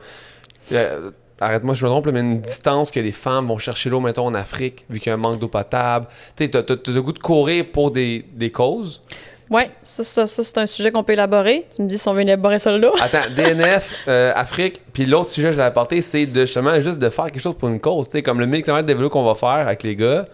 arrête-moi 1.40 1.76
je 1.76 1.86
me 1.86 1.90
trompe, 1.90 2.08
mais 2.08 2.20
une 2.20 2.42
distance 2.42 2.92
que 2.92 3.00
les 3.00 3.12
femmes 3.12 3.48
vont 3.48 3.58
chercher 3.58 3.90
l'eau, 3.90 4.00
mettons, 4.00 4.26
en 4.26 4.34
Afrique, 4.34 4.86
vu 4.90 5.00
qu'il 5.00 5.10
y 5.10 5.12
a 5.12 5.16
un 5.16 5.22
manque 5.22 5.40
d'eau 5.40 5.48
potable. 5.48 6.08
Tu 6.36 6.46
sais, 6.46 6.50
tu 6.50 6.58
as, 6.58 6.94
le 6.94 7.02
goût 7.02 7.14
de 7.14 7.20
courir 7.20 7.66
pour 7.72 7.92
des, 7.92 8.26
des 8.34 8.52
causes. 8.52 9.02
Oui, 9.50 9.64
ça, 9.82 10.04
ça, 10.04 10.28
ça 10.28 10.44
c'est 10.44 10.58
un 10.58 10.66
sujet 10.66 10.92
qu'on 10.92 11.04
peut 11.04 11.14
élaborer. 11.14 11.66
Tu 11.74 11.82
me 11.82 11.88
dis 11.88 11.98
si 11.98 12.08
on 12.08 12.14
veut 12.14 12.22
élaborer 12.22 12.60
ça 12.60 12.78
là. 12.78 12.92
Attends, 13.02 13.30
DNF, 13.36 13.94
euh, 14.08 14.32
Afrique, 14.36 14.82
puis 14.92 15.06
l'autre 15.06 15.30
sujet 15.30 15.48
que 15.48 15.54
je 15.54 15.58
vais 15.58 15.64
apporter, 15.64 16.02
c'est 16.02 16.26
de, 16.26 16.42
justement 16.42 16.78
juste 16.80 17.00
de 17.00 17.10
faire 17.10 17.28
quelque 17.28 17.42
chose 17.42 17.56
pour 17.58 17.70
une 17.70 17.80
cause. 17.80 18.10
sais, 18.10 18.22
comme 18.22 18.40
le 18.40 18.46
1000 18.46 18.64
km 18.64 18.86
de 18.86 18.94
vélo 18.94 19.10
qu'on 19.10 19.24
va 19.24 19.36
faire 19.36 19.50
avec 19.68 19.84
les 19.84 19.96
gars. 19.96 20.26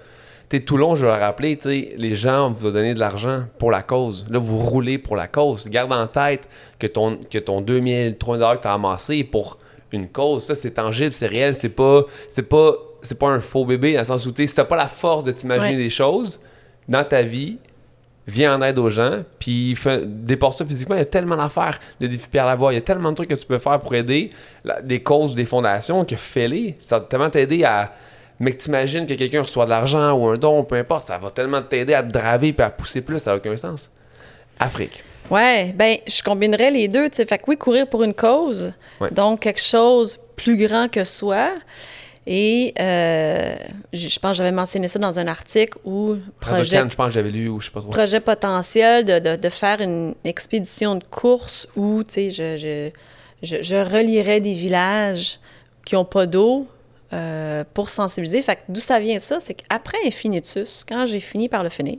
tout 0.66 0.78
long, 0.78 0.96
je 0.96 1.06
vais 1.06 1.12
leur 1.12 1.20
rappeler, 1.20 1.60
les 1.96 2.16
gens 2.16 2.50
vous 2.50 2.66
ont 2.66 2.72
donné 2.72 2.96
de 2.96 3.00
l'argent 3.00 3.44
pour 3.60 3.70
la 3.70 3.84
cause. 3.84 4.26
Là, 4.32 4.40
vous 4.40 4.58
roulez 4.58 4.98
pour 4.98 5.16
la 5.16 5.28
cause. 5.28 5.68
Garde 5.68 5.94
en 5.94 6.08
tête 6.08 6.50
que 6.80 6.88
ton, 6.88 7.20
que 7.30 7.38
ton 7.38 7.62
2000, 7.62 8.18
3000 8.18 8.58
que 8.58 8.62
tu 8.64 8.68
as 8.68 8.74
amassé 8.74 9.24
pour 9.24 9.60
une 9.94 10.10
cause. 10.10 10.44
Ça, 10.44 10.56
c'est 10.56 10.72
tangible, 10.72 11.14
c'est 11.14 11.28
réel, 11.28 11.56
c'est 11.56 11.70
pas, 11.70 12.04
c'est 12.30 12.44
pas, 12.44 12.74
c'est 13.02 13.18
pas 13.18 13.28
un 13.28 13.40
faux 13.40 13.66
bébé 13.66 13.94
dans 13.94 14.00
le 14.00 14.06
sens 14.06 14.26
où, 14.26 14.34
si 14.36 14.54
t'as 14.54 14.66
pas 14.66 14.76
la 14.76 14.88
force 14.88 15.24
de 15.24 15.32
t'imaginer 15.32 15.78
des 15.78 15.90
choses 15.90 16.42
dans 16.90 17.04
ta 17.04 17.22
vie, 17.22 17.58
viens 18.28 18.56
en 18.56 18.62
aide 18.62 18.78
aux 18.78 18.90
gens, 18.90 19.24
puis 19.40 19.78
dépasse 20.06 20.58
ça 20.58 20.66
physiquement. 20.66 20.96
Il 20.96 21.00
y 21.00 21.02
a 21.02 21.06
tellement 21.06 21.36
d'affaires, 21.36 21.80
le 22.00 22.08
défi 22.08 22.28
Pierre 22.30 22.46
Lavoie, 22.46 22.74
il 22.74 22.76
y 22.76 22.80
a 22.80 22.82
tellement 22.82 23.12
de 23.12 23.16
trucs 23.16 23.30
que 23.30 23.36
tu 23.36 23.46
peux 23.46 23.60
faire 23.60 23.80
pour 23.80 23.94
aider 23.96 24.32
des 24.84 25.02
causes, 25.02 25.36
des 25.36 25.46
fondations, 25.46 26.06
que 26.06 26.16
fais-les. 26.16 26.76
Ça 26.82 27.00
va 27.00 27.06
tellement 27.06 27.30
t'aider 27.30 27.64
à. 27.64 27.94
Mais 28.40 28.52
que 28.52 28.58
t'imagines 28.58 29.06
que 29.06 29.14
quelqu'un 29.14 29.44
reçoit 29.44 29.66
de 29.66 29.70
l'argent 29.70 30.14
ou 30.14 30.28
un 30.28 30.38
don, 30.38 30.64
peu 30.64 30.76
importe, 30.76 31.06
ça 31.06 31.18
va 31.18 31.30
tellement 31.30 31.62
t'aider 31.62 31.94
à 31.94 32.02
te 32.02 32.12
draver 32.12 32.54
et 32.58 32.62
à 32.62 32.70
pousser 32.70 33.02
plus, 33.02 33.20
ça 33.20 33.32
n'a 33.32 33.38
aucun 33.38 33.56
sens. 33.58 33.92
Afrique. 34.60 35.04
Ouais, 35.30 35.74
ben 35.76 35.98
je 36.06 36.22
combinerais 36.22 36.72
les 36.72 36.88
deux. 36.88 37.10
Tu 37.10 37.18
sais, 37.18 37.26
fait 37.26 37.38
que 37.38 37.44
oui, 37.48 37.58
courir 37.58 37.88
pour 37.88 38.04
une 38.04 38.14
cause, 38.14 38.74
donc 39.12 39.42
quelque 39.42 39.62
chose 39.62 40.20
plus 40.36 40.58
grand 40.58 40.90
que 40.90 41.04
soi. 41.04 41.52
Et 42.26 42.74
euh, 42.80 43.56
je 43.92 44.20
pense 44.20 44.32
que 44.32 44.38
j'avais 44.38 44.54
mentionné 44.54 44.88
ça 44.88 44.98
dans 44.98 45.20
un 45.20 45.28
article 45.28 45.78
où 45.84 46.16
projet, 46.40 46.78
je 46.90 46.96
pense 46.96 47.08
que 47.08 47.12
j'avais 47.14 47.32
lu 47.32 47.50
ou 47.50 47.60
je 47.60 47.66
sais 47.66 47.72
pas 47.72 47.82
trop. 47.82 47.92
Projet 47.92 48.22
potentiel 48.22 49.04
de, 49.04 49.20
de, 49.20 49.36
de 49.36 49.50
faire 49.50 49.82
une 49.82 50.16
expédition 50.24 50.96
de 50.96 51.04
course 51.04 51.68
où 51.76 52.02
tu 52.04 52.14
sais 52.14 52.30
je, 52.30 52.58
je, 52.58 52.92
je, 53.46 53.62
je 53.62 53.76
relierais 53.76 54.40
des 54.40 54.54
villages 54.54 55.40
qui 55.84 55.96
n'ont 55.96 56.06
pas 56.06 56.26
d'eau 56.26 56.66
euh, 57.12 57.66
pour 57.74 57.90
sensibiliser. 57.90 58.42
Fait 58.42 58.56
que 58.56 58.62
d'où 58.70 58.80
ça 58.80 59.02
vient 59.02 59.20
ça, 59.20 59.42
c'est 59.42 59.56
qu'après 59.56 59.98
Infinitus, 60.06 60.86
quand 60.88 61.06
j'ai 61.06 61.20
fini 61.20 61.50
par 61.50 61.62
le 61.62 61.70
finir, 61.70 61.98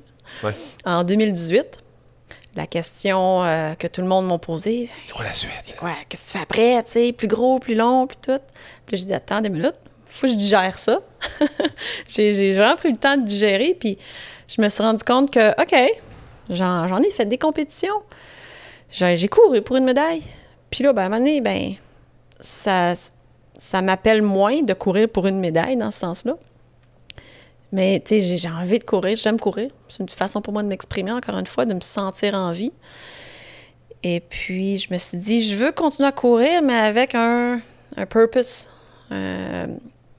en 0.87 1.05
2018, 1.05 1.81
la 2.57 2.67
question 2.67 3.43
euh, 3.45 3.75
que 3.75 3.87
tout 3.87 4.01
le 4.01 4.07
monde 4.07 4.27
m'a 4.27 4.39
posée. 4.39 4.89
C'est 5.03 5.13
quoi 5.13 5.25
la 5.25 5.33
suite? 5.33 5.77
Quoi? 5.79 5.91
Qu'est-ce 6.09 6.27
que 6.27 6.33
tu 6.33 6.39
fais 6.39 6.43
après? 6.43 6.83
Tu 6.85 6.91
sais, 6.91 7.13
plus 7.13 7.29
gros, 7.29 7.59
plus 7.59 7.75
long, 7.75 8.07
puis 8.07 8.17
tout. 8.21 8.41
Puis 8.87 8.97
j'ai 8.97 9.07
dit, 9.07 9.15
attends 9.15 9.41
des 9.41 9.49
minutes, 9.49 9.75
faut 10.07 10.27
que 10.27 10.33
je 10.33 10.37
digère 10.37 10.79
ça. 10.79 11.01
j'ai 12.09 12.53
vraiment 12.53 12.77
pris 12.77 12.93
le 12.93 12.97
temps 12.97 13.17
de 13.17 13.25
digérer, 13.25 13.77
puis 13.79 13.99
je 14.47 14.61
me 14.63 14.69
suis 14.69 14.83
rendu 14.83 15.03
compte 15.03 15.31
que, 15.31 15.51
OK, 15.61 15.75
j'en 16.51 17.03
ai 17.03 17.11
fait 17.11 17.25
des 17.25 17.39
compétitions. 17.39 18.03
J'ai 18.91 19.29
couru 19.29 19.61
pour 19.63 19.77
une 19.77 19.85
médaille. 19.85 20.23
Puis 20.71 20.85
là, 20.85 20.93
ben, 20.93 21.03
à 21.03 21.07
un 21.07 21.09
moment 21.09 21.19
donné, 21.19 21.41
ben, 21.41 21.75
ça, 22.39 22.95
ça 23.59 23.83
m'appelle 23.83 24.23
moins 24.23 24.63
de 24.63 24.75
courir 24.75 25.09
pour 25.09 25.27
une 25.27 25.41
médaille 25.41 25.77
dans 25.77 25.91
ce 25.91 26.01
sens-là. 26.01 26.37
Mais 27.75 27.99
tu 27.99 28.20
sais, 28.20 28.37
j'ai 28.37 28.49
envie 28.49 28.79
de 28.79 28.85
courir, 28.85 29.16
j'aime 29.16 29.41
courir. 29.41 29.68
C'est 29.89 30.05
une 30.05 30.09
façon 30.09 30.41
pour 30.41 30.53
moi 30.53 30.62
de 30.62 30.68
m'exprimer, 30.68 31.11
encore 31.11 31.37
une 31.37 31.47
fois, 31.49 31.64
de 31.64 31.75
me 31.75 31.81
sentir 31.81 32.37
en 32.37 32.53
vie. 32.53 32.70
Et 34.05 34.20
puis, 34.20 34.79
je 34.79 34.93
me 34.93 34.99
suis 34.99 35.18
dit, 35.18 35.43
je 35.43 35.57
veux 35.57 35.72
continuer 35.72 36.09
à 36.09 36.12
courir, 36.12 36.62
mais 36.62 36.75
avec 36.75 37.16
un, 37.16 37.61
un 37.97 38.07
purpose, 38.07 38.70
euh, 39.11 39.66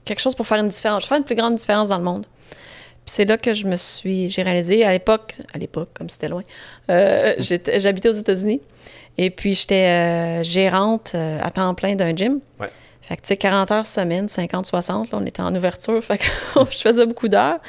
quelque 0.04 0.20
chose 0.20 0.34
pour 0.34 0.46
faire 0.46 0.58
une 0.58 0.68
différence. 0.68 1.04
Je 1.04 1.06
veux 1.06 1.08
faire 1.08 1.16
une 1.16 1.24
plus 1.24 1.34
grande 1.34 1.54
différence 1.54 1.88
dans 1.88 1.96
le 1.96 2.04
monde. 2.04 2.26
Puis 2.50 3.14
c'est 3.14 3.24
là 3.24 3.38
que 3.38 3.54
je 3.54 3.66
me 3.66 3.76
suis, 3.76 4.28
j'ai 4.28 4.42
à 4.42 4.92
l'époque, 4.92 5.36
à 5.54 5.56
l'époque, 5.56 5.88
comme 5.94 6.10
c'était 6.10 6.28
loin, 6.28 6.42
euh, 6.90 7.36
j'habitais 7.38 8.10
aux 8.10 8.20
États-Unis. 8.20 8.60
Et 9.16 9.30
puis, 9.30 9.54
j'étais 9.54 9.86
euh, 9.86 10.42
gérante 10.42 11.14
à 11.14 11.50
temps 11.50 11.74
plein 11.74 11.94
d'un 11.94 12.14
gym. 12.14 12.40
Fait 13.06 13.16
que, 13.16 13.22
tu 13.22 13.28
sais, 13.28 13.36
40 13.36 13.70
heures 13.70 13.86
semaine, 13.86 14.28
50, 14.28 14.66
60, 14.66 15.12
là, 15.12 15.18
on 15.22 15.24
était 15.24 15.40
en 15.40 15.54
ouverture. 15.54 16.02
Fait 16.04 16.18
que 16.18 16.24
je 16.72 16.78
faisais 16.78 17.06
beaucoup 17.06 17.28
d'heures. 17.28 17.60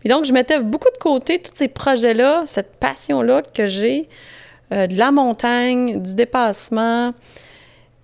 Puis 0.00 0.08
donc, 0.08 0.24
je 0.24 0.32
mettais 0.32 0.58
beaucoup 0.58 0.90
de 0.90 0.98
côté 0.98 1.40
tous 1.40 1.52
ces 1.54 1.68
projets-là, 1.68 2.42
cette 2.46 2.74
passion-là 2.74 3.42
que 3.42 3.68
j'ai, 3.68 4.08
euh, 4.72 4.88
de 4.88 4.98
la 4.98 5.12
montagne, 5.12 6.02
du 6.02 6.16
dépassement. 6.16 7.14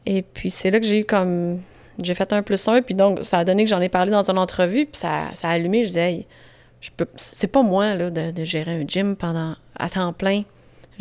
Et 0.07 0.23
puis, 0.23 0.49
c'est 0.49 0.71
là 0.71 0.79
que 0.79 0.87
j'ai 0.87 1.01
eu 1.01 1.05
comme. 1.05 1.61
J'ai 2.01 2.15
fait 2.15 2.33
un 2.33 2.43
plus 2.43 2.69
un, 2.69 2.83
puis 2.83 2.95
donc, 2.95 3.25
ça 3.25 3.39
a 3.39 3.45
donné 3.45 3.65
que 3.65 3.71
j'en 3.71 3.81
ai 3.81 3.89
parlé 3.89 4.13
dans 4.13 4.31
une 4.31 4.39
entrevue, 4.39 4.87
puis 4.87 5.01
ça, 5.01 5.25
ça 5.35 5.49
a 5.49 5.53
allumé. 5.53 5.83
Je 5.83 5.89
disais, 5.89 6.13
hey, 6.13 6.27
je 6.81 6.91
peux. 6.97 7.07
C'est 7.17 7.49
pas 7.49 7.63
moi, 7.63 7.95
là, 7.95 8.11
de, 8.11 8.45
gérer 8.45 8.83
un 8.83 8.87
gym 8.87 9.17
pendant. 9.17 9.57
à 9.77 9.89
temps 9.89 10.13
plein. 10.13 10.43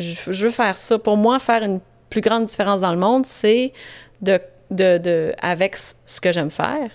Je, 0.00 0.32
je 0.32 0.46
veux 0.46 0.52
faire 0.52 0.76
ça. 0.76 0.98
Pour 0.98 1.16
moi, 1.16 1.38
faire 1.38 1.62
une 1.62 1.78
plus 2.10 2.22
grande 2.22 2.46
différence 2.46 2.80
dans 2.80 2.92
le 2.92 2.98
monde, 2.98 3.24
c'est 3.24 3.72
de 4.20 4.40
de, 4.70 4.98
de, 4.98 5.34
avec 5.40 5.76
ce 5.76 6.20
que 6.20 6.32
j'aime 6.32 6.50
faire, 6.50 6.90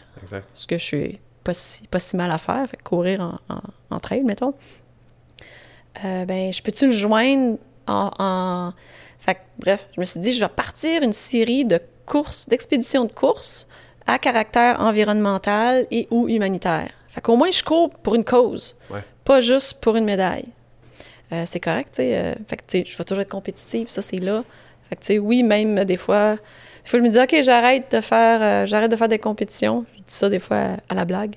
ce 0.54 0.68
que 0.68 0.78
je 0.78 0.84
suis 0.84 1.20
pas 1.44 1.54
si, 1.54 1.88
pas 1.88 2.00
si 2.00 2.16
mal 2.16 2.32
à 2.32 2.38
faire, 2.38 2.68
courir 2.84 3.40
en, 3.50 3.62
en, 3.90 4.00
trail, 4.00 4.24
mettons, 4.24 4.54
euh, 6.06 6.26
ben, 6.26 6.54
je 6.54 6.62
peux-tu 6.62 6.88
le 6.88 6.92
joindre 6.92 7.58
en, 7.88 8.72
Fait 9.20 9.38
bref, 9.60 9.88
je 9.96 10.00
me 10.00 10.06
suis 10.06 10.20
dit, 10.20 10.34
je 10.34 10.40
vais 10.40 10.50
partir 10.50 11.02
une 11.04 11.14
série 11.14 11.66
de 11.66 11.80
courses, 12.06 12.48
d'expéditions 12.48 13.06
de 13.06 13.12
courses 13.12 13.68
à 14.08 14.18
caractère 14.18 14.80
environnemental 14.80 15.88
et 15.92 16.08
ou 16.12 16.28
humanitaire. 16.28 16.90
Fait 17.08 17.22
qu'au 17.22 17.36
moins, 17.36 17.52
je 17.52 17.64
cours 17.64 17.90
pour 17.90 18.16
une 18.16 18.24
cause, 18.24 18.80
pas 19.24 19.42
juste 19.42 19.82
pour 19.82 19.96
une 19.96 20.06
médaille. 20.06 20.48
Euh, 21.34 21.44
c'est 21.46 21.60
correct, 21.60 21.90
tu 21.94 21.98
sais. 21.98 22.18
Euh, 22.18 22.34
fait 22.48 22.58
que, 22.58 22.64
tu 22.68 22.80
sais, 22.80 22.84
je 22.86 22.98
vais 22.98 23.04
toujours 23.04 23.22
être 23.22 23.32
compétitive, 23.32 23.90
ça, 23.90 24.02
c'est 24.02 24.18
là. 24.18 24.44
Fait 24.90 24.96
que, 24.96 25.02
tu 25.02 25.08
sais, 25.08 25.20
oui, 25.20 25.44
même 25.44 25.86
des 25.86 25.98
fois, 25.98 26.38
il 26.84 26.90
faut 26.90 26.98
que 26.98 27.04
je 27.04 27.04
me 27.04 27.10
dise, 27.10 27.20
OK, 27.20 27.44
j'arrête 27.44 27.92
de 27.92 28.02
faire, 28.02 28.42
euh, 28.42 28.66
j'arrête 28.66 28.92
de 28.92 28.96
faire 28.96 29.08
des 29.08 29.20
compétitions. 29.20 29.86
Je 29.96 30.00
dis 30.00 30.04
ça 30.08 30.30
des 30.30 30.40
fois 30.40 30.78
à, 30.90 30.96
la 30.96 31.06
blague. 31.06 31.36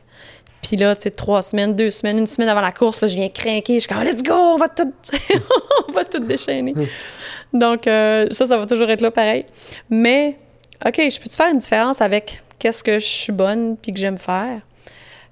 Puis 0.62 0.76
là, 0.76 0.96
tu 0.96 1.02
sais, 1.02 1.10
trois 1.10 1.42
semaines, 1.42 1.74
deux 1.74 1.90
semaines, 1.90 2.18
une 2.18 2.26
semaine 2.26 2.48
avant 2.48 2.62
la 2.62 2.72
course, 2.72 3.02
là, 3.02 3.08
je 3.08 3.16
viens 3.16 3.28
craquer. 3.28 3.74
Je 3.74 3.80
suis 3.80 3.88
comme, 3.88 4.02
let's 4.02 4.22
go, 4.22 4.32
on 4.32 4.56
va 4.56 4.68
tout, 4.68 4.92
on 5.88 5.92
va 5.92 6.04
tout 6.04 6.20
déchaîner. 6.20 6.74
Donc, 7.52 7.86
euh, 7.86 8.26
ça, 8.30 8.46
ça 8.46 8.56
va 8.56 8.64
toujours 8.64 8.90
être 8.90 9.02
là 9.02 9.10
pareil. 9.10 9.44
Mais, 9.90 10.38
OK, 10.84 10.96
je 10.96 11.20
peux-tu 11.20 11.36
faire 11.36 11.52
une 11.52 11.58
différence 11.58 12.00
avec 12.00 12.42
qu'est-ce 12.58 12.82
que 12.82 12.98
je 12.98 13.06
suis 13.06 13.32
bonne 13.32 13.76
puis 13.76 13.92
que 13.92 14.00
j'aime 14.00 14.18
faire? 14.18 14.60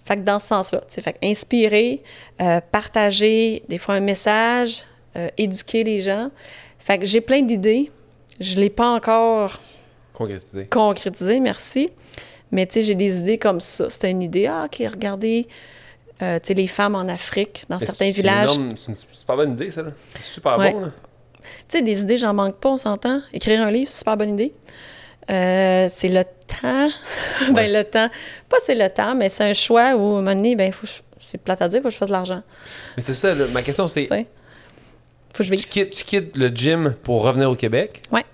Fait 0.05 0.17
que 0.17 0.23
dans 0.23 0.39
ce 0.39 0.49
sens-là, 0.49 0.81
tu 0.81 0.95
sais, 0.95 1.01
fait 1.01 1.17
inspirer, 1.23 2.03
euh, 2.41 2.61
partager 2.71 3.63
des 3.69 3.79
fois 3.79 3.95
un 3.95 4.01
message, 4.01 4.83
éduquer 5.37 5.85
les 5.85 6.01
gens. 6.01 6.31
Fait 6.79 6.99
que 6.99 7.05
j'ai 7.05 7.21
plein 7.21 7.43
d'idées. 7.43 7.91
Je 8.41 8.59
l'ai 8.59 8.71
pas 8.71 8.89
encore 8.89 9.61
Concrétiser. 10.13 10.67
Concrétiser, 10.67 11.41
merci. 11.41 11.91
Mais 12.51 12.67
tu 12.67 12.75
sais, 12.75 12.83
j'ai 12.83 12.95
des 12.95 13.21
idées 13.21 13.39
comme 13.39 13.61
ça. 13.61 13.89
C'était 13.89 14.11
une 14.11 14.23
idée, 14.23 14.47
ah, 14.47 14.67
OK, 14.67 14.83
regardez, 14.91 15.47
euh, 16.21 16.39
tu 16.39 16.49
sais, 16.49 16.55
les 16.55 16.67
femmes 16.67 16.95
en 16.95 17.09
Afrique, 17.09 17.65
dans 17.69 17.79
certains 17.79 18.11
villages. 18.11 18.51
C'est 18.77 18.89
une 18.89 18.95
super 18.95 19.37
bonne 19.37 19.53
idée, 19.53 19.71
ça, 19.71 19.83
là. 19.83 19.91
C'est 20.15 20.23
super 20.23 20.57
bon, 20.57 20.81
là. 20.81 20.91
Tu 21.69 21.79
sais, 21.79 21.83
des 21.83 22.03
idées, 22.03 22.19
j'en 22.19 22.35
manque 22.35 22.57
pas, 22.57 22.69
on 22.69 22.77
s'entend. 22.77 23.23
Écrire 23.33 23.63
un 23.63 23.71
livre, 23.71 23.91
super 23.91 24.17
bonne 24.17 24.35
idée. 24.35 24.53
Euh, 25.31 25.89
c'est 25.91 26.09
le 26.09 26.25
temps. 26.25 26.91
ben, 27.53 27.73
le 27.73 27.83
temps. 27.85 28.09
Pas 28.49 28.59
c'est 28.65 28.75
le 28.75 28.89
temps, 28.91 29.15
mais 29.15 29.29
c'est 29.29 29.45
un 29.45 29.55
choix 29.55 29.95
où, 29.95 30.17
à 30.17 30.19
un 30.19 30.23
moment 30.23 30.35
donné, 30.35 30.55
ben, 30.55 30.73
faut 30.73 30.87
c'est 31.19 31.39
plate 31.39 31.63
à 31.63 31.69
dire, 31.69 31.79
il 31.79 31.83
faut 31.83 31.89
que 31.89 31.95
je 31.95 31.99
fasse 31.99 32.09
de 32.09 32.13
l'argent. 32.13 32.43
Mais 32.97 33.03
c'est 33.03 33.15
ça, 33.15 33.35
ma 33.53 33.63
question, 33.63 33.87
c'est. 33.87 34.07
Faut 34.07 35.39
que 35.39 35.45
je 35.45 35.55
tu, 35.55 35.67
quittes, 35.67 35.91
tu 35.91 36.05
quittes 36.05 36.37
le 36.37 36.49
gym 36.49 36.95
pour 37.03 37.23
revenir 37.23 37.51
au 37.51 37.55
Québec? 37.55 38.03
Ouais. 38.11 38.25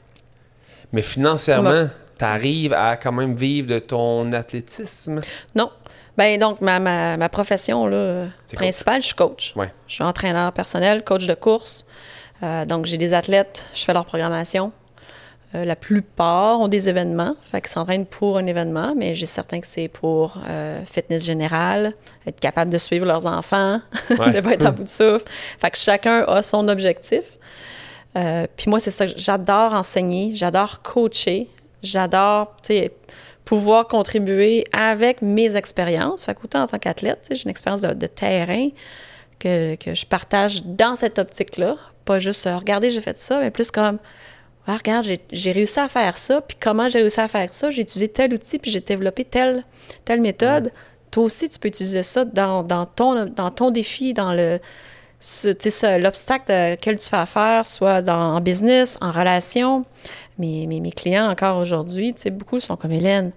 Mais 0.92 1.02
financièrement, 1.02 1.88
tu 2.18 2.24
arrives 2.24 2.72
à 2.72 2.96
quand 2.96 3.12
même 3.12 3.34
vivre 3.34 3.68
de 3.68 3.78
ton 3.78 4.32
athlétisme? 4.32 5.20
Non. 5.54 5.70
Ben 6.16 6.38
donc, 6.40 6.60
ma, 6.60 6.80
ma, 6.80 7.16
ma 7.16 7.28
profession 7.28 7.86
là, 7.86 8.24
principale, 8.54 9.02
je 9.02 9.06
suis 9.06 9.14
coach. 9.14 9.54
Ouais. 9.54 9.72
Je 9.86 9.94
suis 9.94 10.04
entraîneur 10.04 10.52
personnel, 10.52 11.04
coach 11.04 11.26
de 11.26 11.34
course. 11.34 11.86
Euh, 12.42 12.64
donc, 12.64 12.86
j'ai 12.86 12.98
des 12.98 13.14
athlètes, 13.14 13.66
je 13.72 13.84
fais 13.84 13.92
leur 13.92 14.04
programmation. 14.04 14.72
Euh, 15.54 15.64
la 15.64 15.76
plupart 15.76 16.60
ont 16.60 16.68
des 16.68 16.90
événements, 16.90 17.34
fait 17.50 17.62
qu'ils 17.62 17.70
s'entraînent 17.70 18.04
pour 18.04 18.36
un 18.36 18.46
événement, 18.46 18.94
mais 18.94 19.14
j'ai 19.14 19.24
certain 19.24 19.60
que 19.60 19.66
c'est 19.66 19.88
pour 19.88 20.38
euh, 20.46 20.84
fitness 20.84 21.24
général, 21.24 21.94
être 22.26 22.38
capable 22.38 22.70
de 22.70 22.76
suivre 22.76 23.06
leurs 23.06 23.24
enfants, 23.24 23.80
de 24.10 24.30
ne 24.30 24.40
pas 24.40 24.52
être 24.52 24.66
à 24.66 24.70
bout 24.70 24.82
de 24.82 24.88
souffle. 24.88 25.24
Fait 25.58 25.70
que 25.70 25.78
chacun 25.78 26.24
a 26.24 26.42
son 26.42 26.68
objectif. 26.68 27.37
Euh, 28.16 28.46
puis 28.56 28.70
moi, 28.70 28.80
c'est 28.80 28.90
ça, 28.90 29.06
j'adore 29.06 29.72
enseigner, 29.72 30.32
j'adore 30.34 30.82
coacher, 30.82 31.48
j'adore, 31.82 32.56
pouvoir 33.44 33.86
contribuer 33.86 34.64
avec 34.72 35.22
mes 35.22 35.56
expériences. 35.56 36.24
Fait 36.24 36.34
qu'autant 36.34 36.62
en 36.62 36.66
tant 36.66 36.78
qu'athlète, 36.78 37.28
j'ai 37.30 37.42
une 37.42 37.50
expérience 37.50 37.82
de, 37.82 38.06
terrain 38.06 38.68
que, 39.38 39.76
je 39.86 40.06
partage 40.06 40.64
dans 40.64 40.96
cette 40.96 41.18
optique-là. 41.18 41.76
Pas 42.04 42.18
juste, 42.18 42.46
euh, 42.46 42.56
regardez, 42.56 42.90
j'ai 42.90 43.00
fait 43.00 43.18
ça, 43.18 43.40
mais 43.40 43.50
plus 43.50 43.70
comme, 43.70 43.98
ah, 44.66 44.76
regarde, 44.76 45.06
j'ai 45.32 45.52
réussi 45.52 45.80
à 45.80 45.88
faire 45.88 46.18
ça, 46.18 46.42
puis 46.42 46.56
comment 46.60 46.90
j'ai 46.90 47.00
réussi 47.00 47.20
à 47.20 47.28
faire 47.28 47.54
ça? 47.54 47.70
J'ai 47.70 47.82
utilisé 47.82 48.08
tel 48.08 48.34
outil, 48.34 48.58
puis 48.58 48.70
j'ai 48.70 48.80
développé 48.80 49.24
telle, 49.24 49.64
telle 50.04 50.20
méthode. 50.20 50.72
Toi 51.10 51.24
aussi, 51.24 51.48
tu 51.48 51.58
peux 51.58 51.68
utiliser 51.68 52.02
ça 52.02 52.26
dans, 52.26 52.64
ton, 52.84 53.26
dans 53.26 53.50
ton 53.50 53.70
défi, 53.70 54.12
dans 54.12 54.34
le 54.34 54.60
l'obstacle 55.98 56.74
auquel 56.74 56.98
tu 56.98 57.08
fais 57.08 57.16
affaire, 57.16 57.66
soit 57.66 58.02
dans, 58.02 58.36
en 58.36 58.40
business, 58.40 58.98
en 59.00 59.10
relation. 59.10 59.84
Mes, 60.38 60.66
mes, 60.66 60.80
mes 60.80 60.92
clients, 60.92 61.28
encore 61.30 61.58
aujourd'hui, 61.58 62.14
beaucoup 62.30 62.60
sont 62.60 62.76
comme 62.76 62.92
Hélène. 62.92 63.32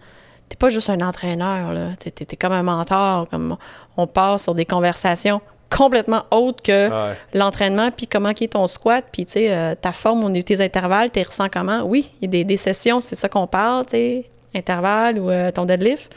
T'es 0.49 0.57
pas 0.57 0.69
juste 0.69 0.89
un 0.89 1.01
entraîneur, 1.01 1.73
là. 1.73 1.87
T'es, 1.99 2.13
es, 2.29 2.35
comme 2.35 2.51
un 2.51 2.63
mentor. 2.63 3.27
Comme 3.29 3.57
on 3.97 4.05
part 4.05 4.39
sur 4.39 4.53
des 4.53 4.65
conversations 4.65 5.41
complètement 5.71 6.25
autres 6.31 6.61
que 6.61 6.89
ah 6.91 7.13
l'entraînement, 7.33 7.91
puis 7.91 8.05
comment 8.05 8.29
est 8.29 8.51
ton 8.51 8.67
squat, 8.67 9.05
puis 9.11 9.25
euh, 9.37 9.73
ta 9.73 9.93
forme, 9.93 10.23
on 10.23 10.41
tes 10.41 10.61
intervalles, 10.61 11.09
tu 11.11 11.21
ressens 11.21 11.47
comment? 11.49 11.83
Oui, 11.83 12.11
il 12.19 12.25
y 12.25 12.27
a 12.27 12.31
des, 12.31 12.43
des 12.43 12.57
sessions, 12.57 12.99
c'est 12.99 13.15
ça 13.15 13.29
qu'on 13.29 13.47
parle, 13.47 13.85
tu 13.85 13.91
sais, 13.91 14.25
intervalle 14.53 15.17
ou 15.17 15.29
euh, 15.29 15.49
ton 15.51 15.65
deadlift. 15.65 16.13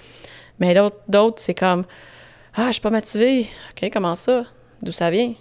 Mais 0.59 0.75
d'autres, 0.75 0.99
d'autres 1.09 1.41
c'est 1.41 1.55
comme, 1.55 1.85
ah, 2.57 2.67
je 2.67 2.73
suis 2.73 2.81
pas 2.81 2.91
motivée. 2.91 3.47
OK, 3.71 3.91
comment 3.93 4.17
ça? 4.17 4.45
D'où 4.83 4.93
ça 4.93 5.11
vient? 5.11 5.33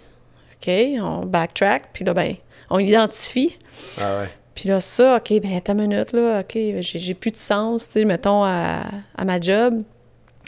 OK, 0.66 1.00
on 1.00 1.26
backtrack, 1.26 1.90
puis 1.92 2.04
là, 2.04 2.14
ben, 2.14 2.34
on 2.70 2.78
identifie. 2.78 3.58
Ah 4.00 4.20
ouais. 4.20 4.28
Puis 4.54 4.68
là, 4.68 4.80
ça, 4.80 5.16
OK, 5.16 5.40
ben, 5.40 5.60
ta 5.60 5.74
minute, 5.74 6.12
là, 6.12 6.40
OK, 6.40 6.58
j'ai 6.80 7.14
plus 7.14 7.32
de 7.32 7.36
sens, 7.36 7.86
tu 7.86 7.92
sais, 7.92 8.04
mettons, 8.04 8.44
à, 8.44 8.84
ma 9.24 9.40
job. 9.40 9.82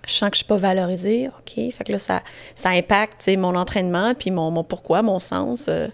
Je 0.07 0.13
sens 0.13 0.31
que 0.31 0.37
je 0.37 0.39
suis 0.39 0.47
pas 0.47 0.57
valorisée. 0.57 1.29
OK, 1.29 1.55
fait 1.73 1.85
que 1.85 1.93
là, 1.93 1.99
ça, 1.99 2.23
ça 2.55 2.71
impacte, 2.71 3.19
tu 3.19 3.25
sais, 3.25 3.37
mon 3.37 3.57
entraînement, 3.57 4.15
puis 4.15 4.31
mon, 4.31 4.51
mon, 4.53 4.63
pourquoi, 4.63 5.03
mon 5.03 5.19
sens 5.19 5.67
euh, 5.69 5.89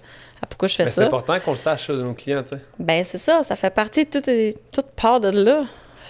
pourquoi 0.49 0.69
je 0.69 0.75
fais 0.75 0.87
ça. 0.87 0.91
C'est 0.91 1.05
important 1.05 1.39
qu'on 1.41 1.53
le 1.53 1.57
sache 1.57 1.89
de 1.89 2.03
nos 2.03 2.15
clients, 2.15 2.43
tu 2.43 2.51
sais. 2.51 2.63
Ben 2.79 3.05
c'est 3.05 3.19
ça, 3.19 3.43
ça 3.43 3.57
fait 3.57 3.73
partie, 3.73 4.07
tout, 4.07 4.21
toute 4.21 4.87
part 4.97 5.21
de 5.21 5.29
là. 5.29 5.65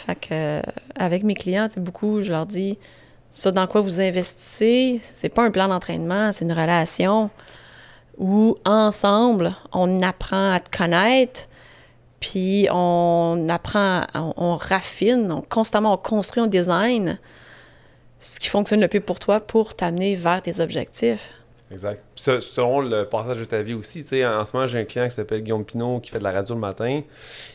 Fait 0.07 0.17
que, 0.17 0.29
euh, 0.33 0.63
avec 0.97 1.23
mes 1.23 1.35
clients, 1.35 1.69
beaucoup, 1.77 2.23
je 2.23 2.33
leur 2.33 2.47
dis, 2.47 2.79
ça 3.31 3.51
dans 3.51 3.67
quoi 3.67 3.81
vous 3.83 4.01
investissez, 4.01 5.01
c'est 5.03 5.29
pas 5.29 5.43
un 5.43 5.51
plan 5.51 5.69
d'entraînement, 5.69 6.33
c'est 6.33 6.45
une 6.45 6.53
relation 6.53 7.31
où 8.23 8.57
ensemble, 8.65 9.53
on 9.73 10.01
apprend 10.01 10.53
à 10.53 10.61
te 10.61 10.75
connaître, 10.75 11.49
puis 12.21 12.69
on 12.71 13.49
apprend, 13.51 14.07
on, 14.15 14.57
raffine, 14.57 15.33
on, 15.33 15.41
constamment 15.43 15.95
on 15.95 15.97
construit, 15.97 16.41
on 16.41 16.47
design 16.47 17.19
ce 18.21 18.39
qui 18.39 18.49
fonctionne 18.49 18.81
le 18.81 18.87
plus 18.87 19.01
pour 19.01 19.19
toi 19.19 19.41
pour 19.41 19.75
t'amener 19.75 20.15
vers 20.15 20.41
tes 20.41 20.61
objectifs. 20.61 21.31
Exact. 21.73 22.05
selon 22.15 22.81
le 22.81 23.05
passage 23.05 23.39
de 23.39 23.45
ta 23.45 23.63
vie 23.63 23.75
aussi, 23.75 24.03
tu 24.03 24.09
sais, 24.09 24.27
en 24.27 24.45
ce 24.45 24.55
moment, 24.55 24.69
j'ai 24.69 24.79
un 24.79 24.85
client 24.85 25.09
qui 25.09 25.15
s'appelle 25.15 25.43
Guillaume 25.43 25.65
Pinot 25.65 26.01
qui 26.01 26.11
fait 26.11 26.19
de 26.19 26.25
la 26.25 26.31
radio 26.31 26.55
le 26.55 26.61
matin. 26.61 27.03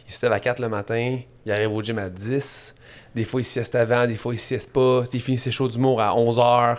Il 0.07 0.13
se 0.13 0.25
lève 0.25 0.33
à 0.33 0.39
4 0.39 0.59
le 0.59 0.69
matin, 0.69 1.19
il 1.45 1.51
arrive 1.51 1.71
au 1.71 1.81
gym 1.81 1.99
à 1.99 2.09
10. 2.09 2.75
Des 3.15 3.23
fois, 3.23 3.39
il 3.39 3.45
sieste 3.45 3.75
avant, 3.75 4.05
des 4.05 4.15
fois, 4.15 4.33
il 4.33 4.39
sieste 4.39 4.73
pas. 4.73 5.03
il 5.13 5.21
finit 5.21 5.37
ses 5.37 5.51
shows 5.51 5.67
d'humour 5.69 6.01
à 6.01 6.15
11 6.17 6.37
h. 6.39 6.77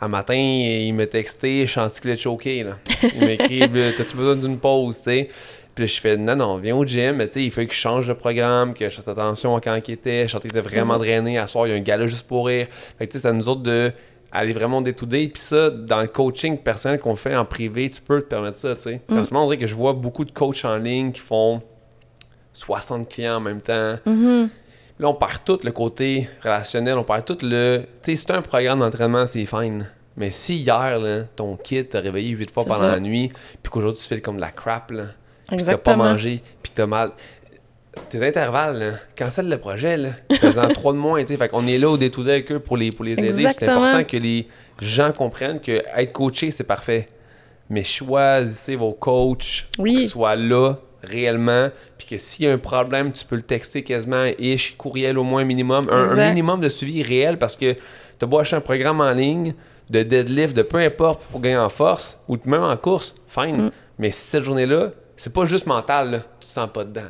Un 0.00 0.08
matin, 0.08 0.34
il 0.34 0.92
me 0.92 1.06
texté, 1.06 1.66
je 1.66 1.72
sens 1.72 1.98
qu'il 1.98 2.10
est 2.10 2.16
choqué. 2.16 2.62
Là. 2.62 2.78
Il 3.02 3.26
m'écrit 3.26 3.58
T'as-tu 3.96 4.16
besoin 4.16 4.36
d'une 4.36 4.58
pause, 4.58 4.96
tu 4.96 5.02
sais? 5.02 5.28
Puis 5.74 5.86
je 5.86 6.00
fais, 6.00 6.16
non, 6.16 6.36
non, 6.36 6.56
viens 6.56 6.76
au 6.76 6.84
gym. 6.84 7.16
Mais 7.16 7.26
tu 7.26 7.34
sais, 7.34 7.44
il 7.44 7.50
faut 7.50 7.64
que 7.64 7.72
je 7.72 7.78
change 7.78 8.06
de 8.08 8.12
programme, 8.12 8.74
que 8.74 8.88
je 8.88 8.96
fasse 8.96 9.08
attention 9.08 9.56
à 9.56 9.60
quand 9.60 9.76
il 9.86 9.94
était. 9.94 10.26
Je 10.26 10.32
sentais 10.32 10.48
qu'il 10.48 10.58
était 10.58 10.68
vraiment 10.68 10.98
drainé. 10.98 11.38
À 11.38 11.46
soir, 11.46 11.66
il 11.66 11.70
y 11.70 11.72
a 11.72 11.76
un 11.76 11.80
gala 11.80 12.06
juste 12.06 12.26
pour 12.26 12.46
rire. 12.46 12.66
Fait 12.98 13.06
que 13.06 13.12
tu 13.12 13.18
sais, 13.18 13.22
ça 13.22 13.32
nous 13.32 13.48
autres 13.48 13.62
de 13.62 13.92
aller 14.30 14.52
vraiment 14.52 14.82
day 14.82 14.92
to 14.92 15.06
Puis 15.06 15.30
ça, 15.36 15.70
dans 15.70 16.00
le 16.00 16.08
coaching 16.08 16.58
personnel 16.58 17.00
qu'on 17.00 17.16
fait 17.16 17.34
en 17.34 17.44
privé, 17.44 17.90
tu 17.90 18.00
peux 18.00 18.20
te 18.20 18.26
permettre 18.26 18.58
ça, 18.58 18.74
tu 18.74 18.82
sais. 18.82 19.00
Mm. 19.08 19.24
on 19.32 19.44
dirait 19.44 19.56
que 19.56 19.66
je 19.66 19.74
vois 19.74 19.92
beaucoup 19.94 20.24
de 20.24 20.32
coachs 20.32 20.64
en 20.64 20.76
ligne 20.76 21.12
qui 21.12 21.20
font 21.20 21.62
60 22.52 23.08
clients 23.08 23.36
en 23.36 23.40
même 23.40 23.60
temps. 23.60 23.94
Mm-hmm. 24.06 24.48
Là, 25.00 25.08
on 25.08 25.14
perd 25.14 25.44
tout 25.44 25.60
le 25.62 25.70
côté 25.70 26.28
relationnel, 26.42 26.98
on 26.98 27.04
perd 27.04 27.24
tout 27.24 27.38
le... 27.42 27.82
Tu 28.02 28.16
sais, 28.16 28.26
c'est 28.26 28.32
un 28.32 28.42
programme 28.42 28.80
d'entraînement, 28.80 29.26
c'est 29.26 29.44
fine. 29.44 29.86
Mais 30.16 30.32
si 30.32 30.56
hier, 30.56 30.98
là, 30.98 31.22
ton 31.36 31.56
kit 31.56 31.84
t'a 31.84 32.00
réveillé 32.00 32.30
huit 32.30 32.50
fois 32.50 32.64
pendant 32.64 32.88
la 32.88 32.98
nuit, 32.98 33.30
puis 33.62 33.70
qu'aujourd'hui 33.70 34.02
tu 34.02 34.08
fais 34.08 34.20
comme 34.20 34.36
de 34.36 34.40
la 34.40 34.50
crap, 34.50 34.90
là, 34.90 35.04
puis 35.46 35.64
t'as 35.64 35.76
pas 35.76 35.96
mangé, 35.96 36.42
puis 36.62 36.72
t'as 36.74 36.86
mal. 36.86 37.12
Tes 38.08 38.26
intervalles, 38.26 38.78
là, 38.78 38.90
cancelle 39.16 39.48
le 39.48 39.58
projet, 39.58 39.96
là. 39.96 40.10
Faisant 40.32 40.66
trois 40.68 40.92
de 40.92 40.98
moins, 40.98 41.20
tu 41.22 41.28
sais. 41.28 41.36
Fait 41.36 41.48
qu'on 41.48 41.66
est 41.66 41.78
là 41.78 41.88
au 41.88 41.96
détour 41.96 42.24
avec 42.24 42.50
eux 42.50 42.58
pour 42.58 42.76
les, 42.76 42.90
pour 42.90 43.04
les 43.04 43.12
aider. 43.12 43.46
C'est 43.52 43.68
important 43.68 44.02
que 44.02 44.16
les 44.16 44.48
gens 44.80 45.12
comprennent 45.12 45.60
que 45.60 45.82
être 45.96 46.12
coaché, 46.12 46.50
c'est 46.50 46.64
parfait. 46.64 47.08
Mais 47.70 47.84
choisissez 47.84 48.74
vos 48.74 48.92
coachs 48.92 49.68
qui 49.76 50.08
soient 50.08 50.36
là 50.36 50.78
réellement, 51.02 51.68
puis 51.96 52.06
que 52.06 52.18
s'il 52.18 52.46
y 52.46 52.48
a 52.48 52.52
un 52.52 52.58
problème, 52.58 53.12
tu 53.12 53.24
peux 53.24 53.36
le 53.36 53.42
texter 53.42 53.82
quasiment, 53.82 54.24
ish, 54.38 54.76
courriel 54.76 55.18
au 55.18 55.24
moins 55.24 55.44
minimum, 55.44 55.84
un, 55.90 56.28
minimum 56.28 56.60
de 56.60 56.68
suivi 56.68 57.02
réel 57.02 57.38
parce 57.38 57.56
que 57.56 57.72
tu 57.72 57.78
as 58.24 58.26
beau 58.26 58.38
acheter 58.38 58.56
un 58.56 58.60
programme 58.60 59.00
en 59.00 59.12
ligne 59.12 59.54
de 59.90 60.02
deadlift, 60.02 60.56
de 60.56 60.62
peu 60.62 60.78
importe 60.78 61.22
pour 61.30 61.40
gagner 61.40 61.56
en 61.56 61.68
force, 61.68 62.20
ou 62.28 62.36
même 62.44 62.62
en 62.62 62.76
course, 62.76 63.16
fine. 63.26 63.66
Mm. 63.66 63.70
Mais 63.98 64.10
cette 64.10 64.44
journée-là, 64.44 64.90
c'est 65.16 65.32
pas 65.32 65.46
juste 65.46 65.66
mental, 65.66 66.10
là. 66.10 66.18
tu 66.40 66.46
te 66.46 66.52
sens 66.52 66.68
pas 66.72 66.84
dedans. 66.84 67.02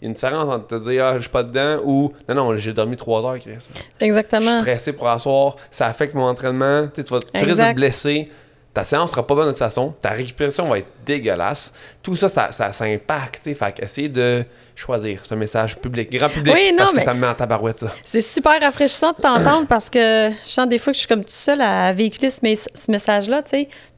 Il 0.00 0.04
y 0.04 0.06
a 0.06 0.08
une 0.08 0.14
différence 0.14 0.48
entre 0.48 0.66
te 0.66 0.88
dire 0.88 1.04
ah, 1.04 1.14
je 1.16 1.20
suis 1.20 1.30
pas 1.30 1.42
dedans 1.42 1.78
ou 1.84 2.12
non, 2.28 2.34
non, 2.34 2.56
j'ai 2.56 2.72
dormi 2.72 2.96
trois 2.96 3.22
heures, 3.22 3.38
Chris. 3.38 3.58
Exactement. 4.00 4.46
Je 4.46 4.50
suis 4.50 4.60
stressé 4.60 4.92
pour 4.94 5.08
asseoir, 5.08 5.56
ça 5.70 5.86
affecte 5.86 6.14
mon 6.14 6.24
entraînement, 6.24 6.88
tu, 6.88 7.02
vas, 7.02 7.18
tu 7.18 7.44
risques 7.44 7.58
de 7.58 7.70
te 7.70 7.74
blesser. 7.74 8.30
Ta 8.72 8.84
séance 8.84 9.10
sera 9.10 9.26
pas 9.26 9.34
bonne 9.34 9.46
de 9.46 9.50
toute 9.50 9.58
façon, 9.58 9.94
ta 10.00 10.10
récupération 10.10 10.68
va 10.68 10.78
être 10.78 10.88
dégueulasse. 11.04 11.74
Tout 12.02 12.14
ça, 12.14 12.28
ça, 12.28 12.52
ça, 12.52 12.72
ça 12.72 12.84
impacte. 12.84 13.52
Fait 13.52 13.72
qu'essayer 13.72 14.08
de 14.08 14.44
choisir 14.76 15.26
ce 15.26 15.34
message 15.34 15.76
public, 15.76 16.12
grand 16.12 16.28
public, 16.28 16.54
parce 16.78 16.92
que 16.92 17.02
ça 17.02 17.12
me 17.12 17.20
met 17.20 17.26
en 17.26 17.34
tabarouette, 17.34 17.80
ça. 17.80 17.90
C'est 18.04 18.20
super 18.20 18.60
rafraîchissant 18.60 19.10
de 19.10 19.16
t'entendre 19.16 19.66
parce 19.66 19.90
que 19.90 20.30
je 20.30 20.48
sens 20.48 20.68
des 20.68 20.78
fois 20.78 20.92
que 20.92 20.94
je 20.96 21.00
suis 21.00 21.08
comme 21.08 21.24
tout 21.24 21.30
seul 21.30 21.60
à 21.60 21.92
véhiculer 21.92 22.30
ce, 22.30 22.40
ce 22.72 22.90
message-là. 22.90 23.42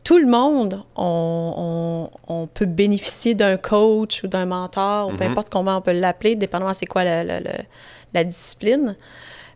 Tout 0.04 0.18
le 0.18 0.26
monde, 0.26 0.82
on, 0.96 2.08
on, 2.26 2.46
peut 2.46 2.66
bénéficier 2.66 3.34
d'un 3.34 3.58
coach 3.58 4.24
ou 4.24 4.26
d'un 4.26 4.46
mentor, 4.46 5.08
ou 5.08 5.12
peu 5.12 5.22
mm-hmm. 5.24 5.30
importe 5.30 5.48
comment 5.50 5.76
on 5.76 5.80
peut 5.82 5.92
l'appeler, 5.92 6.34
dépendamment 6.34 6.74
c'est 6.74 6.86
quoi 6.86 7.04
la, 7.04 7.22
la, 7.24 8.24
discipline. 8.24 8.96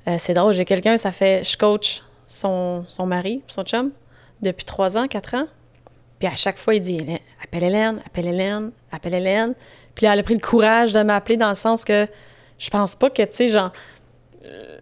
Euh, 0.07 0.17
c'est 0.19 0.35
drôle, 0.35 0.53
j'ai 0.53 0.65
quelqu'un, 0.65 0.99
ça 0.99 1.11
fait, 1.11 1.43
je 1.43 1.57
coach 1.57 2.03
son, 2.27 2.85
son 2.87 3.07
mari, 3.07 3.43
son 3.49 3.65
chum, 3.65 3.91
depuis 4.43 4.65
trois 4.65 4.97
ans, 4.97 5.09
quatre 5.09 5.35
ans. 5.35 5.47
Puis 6.19 6.29
à 6.29 6.37
chaque 6.37 6.57
fois, 6.57 6.75
il 6.75 6.81
dit 6.81 7.01
Appelle 7.43 7.65
Hélène, 7.65 8.01
appelle 8.07 8.27
Hélène, 8.27 8.71
appelle 8.91 9.15
Hélène. 9.15 9.55
Puis 9.95 10.07
elle 10.07 10.19
a 10.19 10.23
pris 10.23 10.35
le 10.35 10.41
courage 10.41 10.93
de 10.93 11.03
m'appeler 11.03 11.37
dans 11.37 11.49
le 11.49 11.55
sens 11.55 11.85
que 11.85 12.07
je 12.59 12.71
pense 12.71 12.95
pas 12.95 13.11
que, 13.11 13.23
tu 13.23 13.29
sais, 13.33 13.49
genre, 13.49 13.73
euh, 14.45 14.79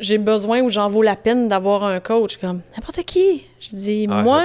j'ai 0.00 0.18
besoin 0.18 0.60
ou 0.60 0.68
j'en 0.68 0.88
vaut 0.88 1.02
la 1.02 1.16
peine 1.16 1.48
d'avoir 1.48 1.84
un 1.84 2.00
coach. 2.00 2.36
Comme 2.36 2.62
n'importe 2.76 3.02
qui. 3.04 3.46
Je 3.60 3.76
dis, 3.76 4.06
ah, 4.10 4.22
moi, 4.22 4.44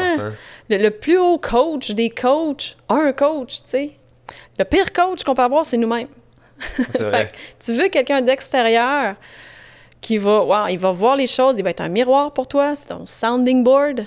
le, 0.70 0.90
plus 0.90 1.18
haut 1.18 1.38
coach 1.38 1.92
des 1.92 2.10
coachs, 2.10 2.78
un 2.88 3.12
coach, 3.12 3.64
tu 3.64 3.70
sais. 3.70 3.92
Le 4.58 4.66
pire 4.66 4.92
coach 4.94 5.24
qu'on 5.24 5.34
peut 5.34 5.42
avoir, 5.42 5.66
c'est 5.66 5.78
nous-mêmes. 5.78 6.08
tu 7.60 7.74
veux 7.74 7.88
quelqu'un 7.88 8.22
d'extérieur 8.22 9.16
qui 10.02 10.18
va, 10.18 10.44
wow, 10.44 10.68
il 10.68 10.78
va 10.78 10.92
voir 10.92 11.16
les 11.16 11.28
choses, 11.28 11.58
il 11.58 11.64
va 11.64 11.70
être 11.70 11.82
un 11.82 11.90
miroir 11.90 12.34
pour 12.34 12.48
toi, 12.48 12.76
c'est 12.76 12.88
ton 12.88 13.06
sounding 13.06 13.64
board. 13.64 14.06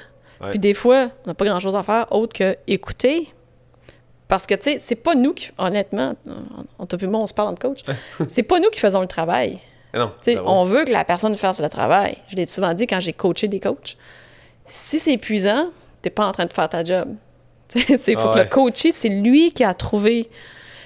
Puis 0.50 0.58
des 0.58 0.74
fois, 0.74 1.10
on 1.24 1.28
n'a 1.28 1.34
pas 1.34 1.44
grand-chose 1.44 1.76
à 1.76 1.82
faire 1.82 2.06
autre 2.10 2.32
que 2.32 2.56
écouter, 2.66 3.32
parce 4.28 4.46
que, 4.46 4.54
tu 4.54 4.62
sais, 4.62 4.78
c'est 4.78 4.96
pas 4.96 5.14
nous 5.14 5.34
qui, 5.34 5.50
honnêtement, 5.58 6.14
on, 6.26 6.86
on, 6.86 7.14
on 7.14 7.26
se 7.26 7.34
parle 7.34 7.48
en 7.48 7.54
coach, 7.54 7.80
c'est 8.26 8.42
pas 8.42 8.58
nous 8.58 8.70
qui 8.70 8.80
faisons 8.80 9.00
le 9.00 9.06
travail. 9.06 9.58
Non, 9.94 10.10
on 10.46 10.64
veut 10.64 10.84
que 10.84 10.90
la 10.90 11.04
personne 11.04 11.36
fasse 11.36 11.60
le 11.60 11.68
travail. 11.68 12.16
Je 12.28 12.36
l'ai 12.36 12.46
souvent 12.46 12.72
dit 12.72 12.86
quand 12.86 13.00
j'ai 13.00 13.12
coaché 13.12 13.46
des 13.46 13.60
coachs. 13.60 13.98
Si 14.64 14.98
c'est 14.98 15.12
épuisant, 15.12 15.70
t'es 16.00 16.08
pas 16.08 16.26
en 16.26 16.32
train 16.32 16.46
de 16.46 16.52
faire 16.52 16.68
ta 16.68 16.82
job. 16.82 17.14
Il 17.74 17.98
faut 17.98 18.28
ah 18.28 18.32
que 18.34 18.38
le 18.38 18.44
coacher, 18.46 18.90
c'est 18.90 19.10
lui 19.10 19.52
qui 19.52 19.64
a 19.64 19.74
trouvé. 19.74 20.30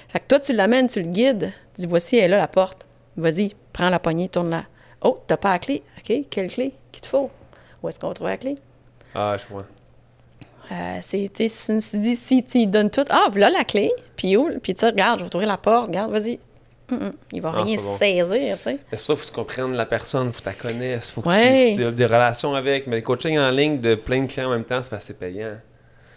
Fait 0.09 0.19
que 0.19 0.25
toi, 0.27 0.39
tu 0.39 0.53
l'amènes, 0.53 0.87
tu 0.87 1.01
le 1.01 1.07
guides. 1.07 1.51
Tu 1.73 1.81
dis, 1.81 1.87
voici, 1.87 2.17
elle 2.17 2.25
est 2.25 2.27
là, 2.29 2.37
la 2.39 2.47
porte. 2.47 2.85
Vas-y, 3.15 3.55
prends 3.71 3.89
la 3.89 3.99
poignée, 3.99 4.27
tourne-la. 4.27 4.65
Oh, 5.01 5.19
t'as 5.25 5.37
pas 5.37 5.53
la 5.53 5.59
clé? 5.59 5.83
OK, 5.97 6.25
quelle 6.29 6.47
clé 6.47 6.73
qu'il 6.91 7.01
te 7.01 7.07
faut? 7.07 7.29
Où 7.81 7.89
est-ce 7.89 7.99
qu'on 7.99 8.09
va 8.09 8.13
trouver 8.13 8.31
la 8.31 8.37
clé? 8.37 8.55
Ah, 9.19 9.35
je 9.35 9.51
vois. 9.51 9.65
Euh, 10.71 10.99
c'est, 11.01 11.31
si, 11.49 12.15
si 12.15 12.43
tu 12.43 12.57
lui 12.59 12.67
donnes 12.67 12.91
tout, 12.91 13.05
ah, 13.09 13.27
voilà 13.31 13.49
la 13.49 13.63
clé, 13.63 13.91
puis 14.15 14.37
où? 14.37 14.49
Puis 14.61 14.75
tu 14.75 14.85
regarde, 14.85 15.19
je 15.19 15.23
vais 15.23 15.29
t'ouvrir 15.29 15.49
la 15.49 15.57
porte, 15.57 15.87
regarde, 15.87 16.11
vas-y. 16.11 16.39
Il 17.31 17.41
va 17.41 17.51
ah, 17.55 17.63
rien 17.63 17.77
saisir, 17.77 18.57
tu 18.57 18.63
sais. 18.63 18.79
C'est 18.91 18.97
pour 18.97 18.99
ça 18.99 19.13
qu'il 19.13 19.15
faut 19.15 19.15
que 19.15 19.25
tu 19.25 19.31
comprennes 19.31 19.73
la 19.73 19.87
personne, 19.87 20.27
il 20.27 20.33
faut 20.33 20.39
que 20.39 20.49
tu 20.49 20.49
la 20.49 20.71
connaisses, 20.71 21.09
il 21.09 21.11
faut 21.11 21.21
que 21.21 21.29
tu 21.75 21.81
aies 21.81 21.91
des 21.91 22.05
relations 22.05 22.53
avec. 22.53 22.85
Mais 22.85 22.97
le 22.97 23.01
coaching 23.01 23.39
en 23.39 23.49
ligne 23.49 23.81
de 23.81 23.95
plein 23.95 24.21
de 24.21 24.27
clients 24.27 24.49
en 24.49 24.51
même 24.51 24.65
temps, 24.65 24.83
c'est 24.83 24.91
pas 24.91 24.97
assez 24.97 25.13
payant. 25.13 25.55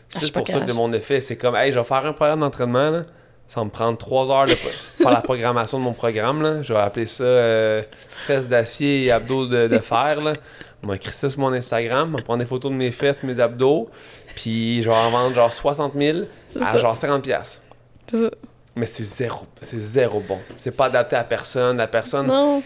C'est 0.09 0.19
ah, 0.19 0.21
juste 0.21 0.35
pour 0.35 0.47
ça 0.47 0.61
que 0.61 0.73
mon 0.73 0.93
effet, 0.93 1.21
c'est 1.21 1.37
comme, 1.37 1.57
hey, 1.57 1.73
je 1.73 1.79
vais 1.79 1.85
faire 1.85 2.05
un 2.05 2.13
programme 2.13 2.41
d'entraînement. 2.41 3.03
Ça 3.49 3.61
va 3.61 3.65
me 3.65 3.71
prendre 3.71 3.99
trois 3.99 4.31
heures 4.31 4.47
de 4.47 4.55
faire 4.55 5.11
la 5.11 5.23
programmation 5.23 5.79
de 5.79 5.85
mon 5.85 5.93
programme. 5.93 6.43
Là. 6.43 6.63
Je 6.63 6.73
vais 6.73 6.79
appeler 6.79 7.07
ça 7.07 7.25
euh, 7.25 7.83
fesses 8.27 8.47
d'acier 8.47 9.07
et 9.07 9.11
abdos 9.11 9.47
de, 9.47 9.79
fer. 9.79 10.21
Là. 10.21 10.35
On 10.83 10.89
va 10.89 10.97
écrire 10.97 11.13
ça 11.13 11.29
sur 11.29 11.41
mon 11.41 11.53
Instagram. 11.53 12.11
On 12.13 12.17
va 12.17 12.23
prendre 12.23 12.41
des 12.41 12.49
photos 12.49 12.71
de 12.71 12.77
mes 12.77 12.91
fesses, 12.91 13.23
mes 13.23 13.39
abdos. 13.39 13.91
Puis 14.35 14.83
je 14.83 14.89
vais 14.89 14.97
en 14.97 15.11
vendre 15.11 15.35
genre 15.35 15.53
60 15.53 15.93
000 15.97 16.19
à 16.61 16.79
genre 16.79 16.97
50 16.97 17.23
pièces. 17.23 17.63
C'est 18.11 18.23
ça. 18.23 18.31
Mais 18.77 18.87
c'est 18.87 19.05
zéro, 19.05 19.47
c'est 19.61 19.81
zéro 19.81 20.21
bon. 20.21 20.39
C'est 20.57 20.75
pas 20.75 20.87
adapté 20.87 21.17
à 21.17 21.25
personne. 21.25 21.77
La 21.77 21.89
personne, 21.89 22.29
non. 22.29 22.63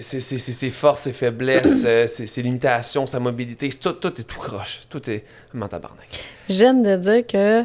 C'est, 0.00 0.20
ses 0.20 0.70
forces, 0.70 1.00
ses 1.00 1.12
faiblesses, 1.12 1.82
euh, 1.86 2.06
ses, 2.06 2.42
limitations, 2.42 3.06
sa 3.06 3.18
mobilité. 3.18 3.70
Tout, 3.70 3.92
tout 3.94 4.20
est 4.20 4.24
tout 4.24 4.38
croche. 4.38 4.82
Tout 4.90 5.10
est 5.10 5.24
un 5.58 5.66
tabarnak. 5.66 6.24
J'aime 6.48 6.82
de 6.82 6.94
dire 6.94 7.26
que 7.26 7.64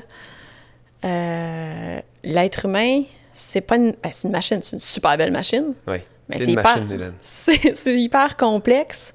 euh, 1.03 1.99
l'être 2.23 2.65
humain, 2.65 3.03
c'est 3.33 3.61
pas 3.61 3.75
une, 3.75 3.91
ben, 3.91 4.11
une 4.23 4.31
machine, 4.31 4.61
c'est 4.61 4.73
une 4.73 4.79
super 4.79 5.17
belle 5.17 5.31
machine. 5.31 5.73
Oui. 5.87 5.97
Mais 6.29 6.37
c'est 6.37 6.51
hyper, 6.51 6.77
c'est, 7.21 7.99
hyper 7.99 8.37
complexe. 8.37 9.13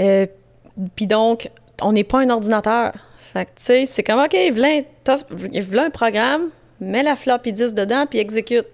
Euh, 0.00 0.26
Puis 0.96 1.06
donc, 1.06 1.50
on 1.82 1.92
n'est 1.92 2.04
pas 2.04 2.20
un 2.20 2.30
ordinateur. 2.30 2.92
Fait 3.32 3.46
que, 3.46 3.50
tu 3.50 3.62
sais, 3.64 3.86
c'est 3.86 4.02
comme, 4.02 4.20
OK, 4.20 4.36
voilà 4.52 5.84
un 5.84 5.90
programme, 5.90 6.50
mets 6.80 7.02
la 7.02 7.16
floppy 7.16 7.52
dedans, 7.52 8.06
puis 8.08 8.18
exécute. 8.18 8.66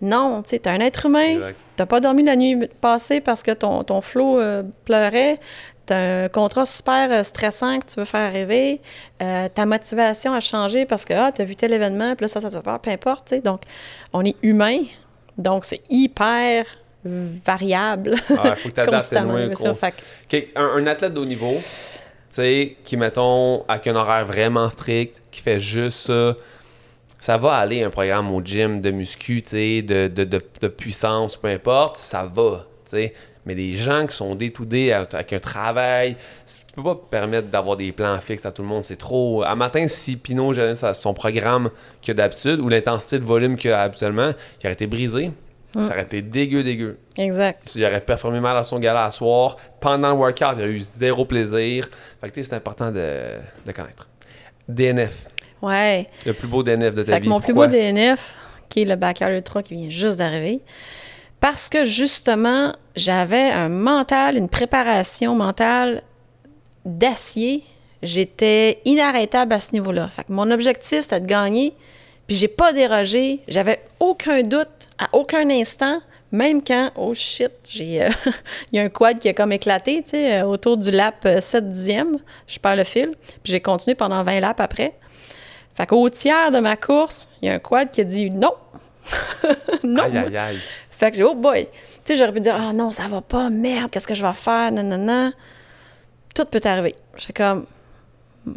Non, 0.00 0.42
tu 0.42 0.50
sais, 0.50 0.60
t'es 0.60 0.70
un 0.70 0.80
être 0.80 1.06
humain. 1.06 1.38
T'as 1.74 1.86
pas 1.86 2.00
dormi 2.00 2.22
la 2.22 2.36
nuit 2.36 2.68
passée 2.80 3.20
parce 3.20 3.42
que 3.42 3.50
ton, 3.50 3.82
ton 3.82 4.00
flot 4.00 4.38
euh, 4.38 4.62
pleurait. 4.84 5.40
T'as 5.86 6.24
un 6.24 6.28
contrat 6.28 6.66
super 6.66 7.10
euh, 7.10 7.22
stressant 7.22 7.78
que 7.80 7.86
tu 7.86 7.98
veux 7.98 8.04
faire 8.04 8.32
rêver. 8.32 8.80
Euh, 9.22 9.48
ta 9.48 9.64
motivation 9.66 10.32
a 10.32 10.40
changé 10.40 10.86
parce 10.86 11.04
que, 11.04 11.14
ah, 11.14 11.32
t'as 11.32 11.44
vu 11.44 11.56
tel 11.56 11.72
événement, 11.72 12.14
puis 12.14 12.24
là, 12.24 12.28
ça, 12.28 12.40
ça 12.40 12.50
te 12.50 12.56
fait 12.56 12.62
peur, 12.62 12.78
peu 12.78 12.90
importe, 12.90 13.28
tu 13.28 13.36
sais. 13.36 13.40
Donc, 13.40 13.62
on 14.12 14.24
est 14.24 14.36
humain. 14.42 14.82
Donc, 15.38 15.64
c'est 15.64 15.80
hyper 15.88 16.66
variable. 17.04 18.14
Ah, 18.30 18.56
faut 18.56 18.68
que 18.68 18.74
t'adaptes 18.74 19.12
un, 20.56 20.66
un 20.76 20.86
athlète 20.86 21.14
de 21.14 21.20
haut 21.20 21.24
niveau, 21.24 21.54
tu 21.54 21.62
sais, 22.28 22.76
qui, 22.84 22.96
mettons, 22.96 23.64
avec 23.68 23.86
un 23.86 23.96
horaire 23.96 24.24
vraiment 24.26 24.68
strict, 24.68 25.22
qui 25.30 25.40
fait 25.40 25.60
juste 25.60 26.06
ça 26.06 26.34
ça 27.20 27.36
va 27.36 27.54
aller 27.54 27.82
un 27.82 27.90
programme 27.90 28.32
au 28.32 28.40
gym 28.40 28.80
de 28.80 28.90
muscu, 28.90 29.42
de, 29.42 30.08
de, 30.08 30.24
de, 30.24 30.38
de, 30.60 30.68
puissance, 30.68 31.36
peu 31.36 31.48
importe, 31.48 31.96
ça 31.96 32.30
va. 32.32 32.66
sais. 32.84 33.12
Mais 33.44 33.54
des 33.54 33.74
gens 33.74 34.06
qui 34.06 34.14
sont 34.14 34.34
day 34.34 34.92
avec 34.92 35.32
un 35.32 35.38
travail, 35.38 36.16
tu 36.46 36.74
peux 36.74 36.82
pas 36.82 36.94
permettre 36.94 37.48
d'avoir 37.48 37.78
des 37.78 37.92
plans 37.92 38.20
fixes 38.20 38.44
à 38.44 38.52
tout 38.52 38.60
le 38.60 38.68
monde. 38.68 38.84
C'est 38.84 38.96
trop. 38.96 39.42
À 39.42 39.54
matin, 39.54 39.88
si 39.88 40.16
Pinot 40.16 40.52
son 40.92 41.14
programme 41.14 41.70
qu'il 42.02 42.12
a 42.12 42.14
d'habitude 42.14 42.60
ou 42.60 42.68
l'intensité 42.68 43.18
de 43.18 43.24
volume 43.24 43.56
qu'il 43.56 43.72
a 43.72 43.82
habituellement, 43.82 44.32
il 44.60 44.66
aurait 44.66 44.74
été 44.74 44.86
brisé. 44.86 45.30
Ça 45.74 45.92
aurait 45.92 46.02
été 46.02 46.22
dégueu, 46.22 46.62
dégueu. 46.62 46.98
Exact. 47.18 47.74
Il 47.74 47.84
aurait 47.84 48.00
performé 48.00 48.40
mal 48.40 48.56
à 48.56 48.62
son 48.62 48.78
gala 48.78 49.04
à 49.04 49.10
soir. 49.10 49.56
Pendant 49.80 50.12
le 50.12 50.16
workout, 50.16 50.54
il 50.56 50.62
a 50.62 50.66
eu 50.66 50.80
zéro 50.80 51.24
plaisir. 51.24 51.88
Fait 52.20 52.30
que 52.30 52.42
c'est 52.42 52.54
important 52.54 52.90
de, 52.90 53.36
de 53.66 53.72
connaître. 53.72 54.08
DNF. 54.68 55.28
Ouais. 55.60 56.06
Le 56.24 56.32
plus 56.32 56.48
beau 56.48 56.62
DNF 56.62 56.94
de 56.94 57.02
ta 57.02 57.14
fait 57.14 57.20
vie. 57.20 57.28
mon 57.28 57.40
plus 57.40 57.52
beau 57.52 57.66
DNF, 57.66 58.34
qui 58.68 58.82
est 58.82 58.84
le 58.84 58.96
Backyard 58.96 59.32
Ultra 59.32 59.62
qui 59.62 59.74
vient 59.74 59.90
juste 59.90 60.18
d'arriver, 60.18 60.60
parce 61.40 61.68
que 61.68 61.84
justement, 61.84 62.74
j'avais 62.96 63.50
un 63.50 63.68
mental, 63.68 64.36
une 64.36 64.48
préparation 64.48 65.34
mentale 65.34 66.02
d'acier. 66.84 67.62
J'étais 68.02 68.80
inarrêtable 68.84 69.52
à 69.52 69.60
ce 69.60 69.72
niveau-là. 69.72 70.08
Fait 70.08 70.24
que 70.24 70.32
mon 70.32 70.50
objectif, 70.50 71.02
c'était 71.02 71.20
de 71.20 71.26
gagner. 71.26 71.74
Puis 72.28 72.36
j'ai 72.36 72.48
pas 72.48 72.72
dérogé. 72.72 73.40
J'avais 73.48 73.80
aucun 73.98 74.42
doute 74.42 74.68
à 74.98 75.08
aucun 75.14 75.50
instant. 75.50 76.00
Même 76.30 76.62
quand, 76.62 76.90
oh 76.94 77.14
shit, 77.14 77.52
j'ai, 77.72 78.02
euh, 78.02 78.10
il 78.72 78.76
y 78.76 78.78
a 78.78 78.82
un 78.82 78.90
quad 78.90 79.18
qui 79.18 79.30
a 79.30 79.32
comme 79.32 79.50
éclaté, 79.50 80.02
tu 80.02 80.10
sais, 80.10 80.40
euh, 80.40 80.44
autour 80.44 80.76
du 80.76 80.90
lap 80.90 81.26
7 81.26 81.54
euh, 81.54 81.60
dixième, 81.66 82.18
je 82.46 82.58
perds 82.58 82.76
le 82.76 82.84
fil, 82.84 83.12
puis 83.42 83.52
j'ai 83.52 83.62
continué 83.62 83.94
pendant 83.94 84.22
20 84.22 84.40
laps 84.40 84.62
après. 84.62 84.92
Fait 85.74 85.86
qu'au 85.86 86.10
tiers 86.10 86.50
de 86.50 86.58
ma 86.58 86.76
course, 86.76 87.30
il 87.40 87.48
y 87.48 87.50
a 87.50 87.54
un 87.54 87.58
quad 87.58 87.90
qui 87.90 88.02
a 88.02 88.04
dit 88.04 88.28
non. 88.28 88.52
non. 89.82 90.02
Aïe, 90.02 90.18
aïe, 90.18 90.36
aïe. 90.36 90.60
Fait 90.90 91.10
que 91.10 91.16
j'ai, 91.16 91.24
oh 91.24 91.34
boy. 91.34 91.66
Tu 92.04 92.12
sais, 92.12 92.16
j'aurais 92.16 92.32
pu 92.32 92.40
dire, 92.40 92.56
ah 92.58 92.74
non, 92.74 92.90
ça 92.90 93.08
va 93.08 93.22
pas, 93.22 93.48
merde, 93.48 93.90
qu'est-ce 93.90 94.06
que 94.06 94.14
je 94.14 94.22
vais 94.22 94.34
faire, 94.34 94.70
non, 94.70 94.82
non, 94.82 94.98
non. 94.98 95.32
Tout 96.34 96.44
peut 96.44 96.60
arriver. 96.62 96.94
J'ai 97.16 97.32
comme, 97.32 97.64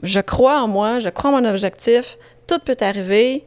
je 0.03 0.19
crois 0.19 0.61
en 0.61 0.67
moi, 0.67 0.99
je 0.99 1.07
crois 1.07 1.31
en 1.31 1.41
mon 1.41 1.49
objectif, 1.49 2.17
tout 2.47 2.59
peut 2.59 2.77
arriver. 2.81 3.45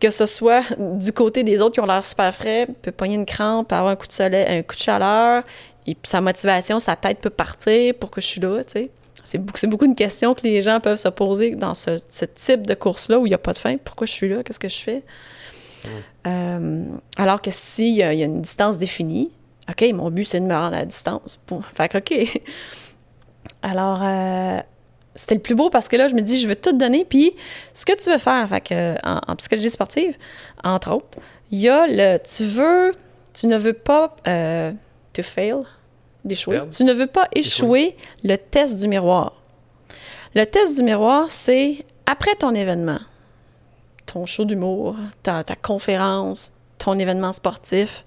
Que 0.00 0.10
ce 0.10 0.24
soit 0.24 0.64
du 0.78 1.12
côté 1.12 1.42
des 1.42 1.60
autres 1.60 1.74
qui 1.74 1.80
ont 1.80 1.86
l'air 1.86 2.02
super 2.02 2.34
frais, 2.34 2.66
peut 2.80 2.90
pogner 2.90 3.16
une 3.16 3.26
crampe, 3.26 3.70
avoir 3.70 3.92
un 3.92 3.96
coup 3.96 4.06
de 4.06 4.12
soleil, 4.12 4.46
un 4.48 4.62
coup 4.62 4.74
de 4.74 4.80
chaleur, 4.80 5.42
et 5.86 5.94
sa 6.04 6.22
motivation, 6.22 6.78
sa 6.78 6.96
tête 6.96 7.18
peut 7.18 7.28
partir 7.28 7.94
pour 7.96 8.10
que 8.10 8.22
je 8.22 8.26
suis 8.26 8.40
là, 8.40 8.64
tu 8.64 8.72
sais. 8.72 8.90
C'est 9.24 9.38
beaucoup, 9.38 9.58
beaucoup 9.66 9.84
une 9.84 9.94
question 9.94 10.34
que 10.34 10.42
les 10.42 10.62
gens 10.62 10.80
peuvent 10.80 10.98
se 10.98 11.08
poser 11.08 11.54
dans 11.54 11.74
ce, 11.74 11.98
type 12.34 12.66
de 12.66 12.74
course-là 12.74 13.18
où 13.18 13.26
il 13.26 13.30
n'y 13.30 13.34
a 13.34 13.38
pas 13.38 13.52
de 13.52 13.58
fin. 13.58 13.76
Pourquoi 13.76 14.06
je 14.06 14.12
suis 14.12 14.28
là? 14.28 14.42
Qu'est-ce 14.42 14.60
que 14.60 14.68
je 14.68 14.78
fais? 14.78 15.02
Euh, 16.26 16.84
alors 17.16 17.42
que 17.42 17.50
s'il 17.50 17.94
y, 17.94 18.02
a 18.02 18.12
une 18.12 18.42
distance 18.42 18.78
définie, 18.78 19.30
OK, 19.68 19.84
mon 19.94 20.10
but, 20.10 20.24
c'est 20.24 20.40
de 20.40 20.46
me 20.46 20.54
rendre 20.54 20.74
à 20.74 20.80
la 20.80 20.84
distance. 20.84 21.40
Fait 21.74 21.88
que, 21.88 21.98
OK. 21.98 22.42
Alors, 23.62 24.00
euh, 24.02 24.60
c'était 25.14 25.34
le 25.34 25.40
plus 25.40 25.54
beau 25.54 25.70
parce 25.70 25.88
que 25.88 25.96
là, 25.96 26.08
je 26.08 26.14
me 26.14 26.20
dis, 26.20 26.38
je 26.38 26.46
veux 26.46 26.56
tout 26.56 26.72
donner. 26.72 27.04
Puis, 27.04 27.32
ce 27.74 27.84
que 27.84 27.96
tu 27.96 28.10
veux 28.10 28.18
faire, 28.18 28.48
fait 28.48 28.60
que, 28.60 28.94
en, 29.04 29.36
psychologie 29.36 29.70
sportive, 29.70 30.16
entre 30.62 30.92
autres, 30.92 31.18
il 31.50 31.58
y 31.58 31.68
a 31.68 31.86
le 31.86 32.18
tu 32.18 32.44
veux, 32.44 32.92
tu 33.34 33.46
ne 33.46 33.56
veux 33.56 33.72
pas 33.72 34.14
euh, 34.28 34.72
to 35.12 35.22
fail, 35.22 35.62
d'échouer. 36.24 36.60
Tu 36.70 36.84
ne 36.84 36.92
veux 36.92 37.06
pas 37.06 37.26
échouer 37.34 37.96
le 38.22 38.36
test 38.36 38.78
du 38.78 38.88
miroir. 38.88 39.42
Le 40.34 40.44
test 40.44 40.76
du 40.76 40.84
miroir, 40.84 41.26
c'est 41.30 41.84
après 42.06 42.34
ton 42.36 42.54
événement, 42.54 43.00
ton 44.06 44.26
show 44.26 44.44
d'humour, 44.44 44.96
ta, 45.24 45.42
ta 45.42 45.56
conférence, 45.56 46.52
ton 46.78 46.98
événement 46.98 47.32
sportif. 47.32 48.04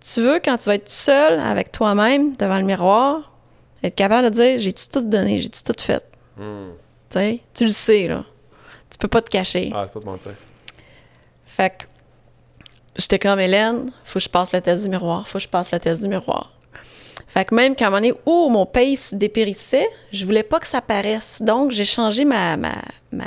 Tu 0.00 0.22
veux, 0.22 0.40
quand 0.44 0.56
tu 0.56 0.64
vas 0.64 0.74
être 0.74 0.90
seul 0.90 1.38
avec 1.38 1.70
toi-même 1.70 2.34
devant 2.36 2.58
le 2.58 2.64
miroir, 2.64 3.32
être 3.82 3.94
capable 3.94 4.30
de 4.30 4.34
dire 4.34 4.58
J'ai 4.58 4.72
tout 4.72 5.00
donné, 5.00 5.38
j'ai 5.38 5.48
tout 5.48 5.72
fait? 5.78 6.04
Hmm. 6.36 6.72
Tu 7.08 7.18
sais, 7.18 7.40
tu 7.54 7.64
le 7.64 7.70
sais, 7.70 8.08
là. 8.08 8.24
Tu 8.90 8.98
peux 8.98 9.08
pas 9.08 9.22
te 9.22 9.30
cacher. 9.30 9.70
Ah, 9.74 9.82
c'est 9.84 9.92
pas 9.92 10.00
te 10.00 10.04
mentir. 10.04 10.32
Fait 11.44 11.70
que 11.70 11.84
j'étais 12.96 13.18
comme 13.18 13.40
Hélène, 13.40 13.90
faut 14.04 14.18
que 14.18 14.24
je 14.24 14.28
passe 14.28 14.52
le 14.52 14.60
test 14.60 14.82
du 14.82 14.88
miroir, 14.88 15.26
faut 15.28 15.38
que 15.38 15.44
je 15.44 15.48
passe 15.48 15.72
le 15.72 15.80
test 15.80 16.02
du 16.02 16.08
miroir. 16.08 16.52
Fait 17.28 17.44
que 17.44 17.54
même 17.54 17.74
qu'à 17.74 17.86
un 17.86 17.90
moment 17.90 18.00
donné 18.00 18.14
où 18.24 18.48
mon 18.48 18.66
pace 18.66 19.14
dépérissait, 19.14 19.88
je 20.12 20.24
voulais 20.24 20.42
pas 20.42 20.60
que 20.60 20.66
ça 20.66 20.80
paraisse. 20.80 21.42
Donc, 21.42 21.70
j'ai 21.70 21.84
changé 21.84 22.24
ma, 22.24 22.56
ma, 22.56 22.74
ma, 23.10 23.24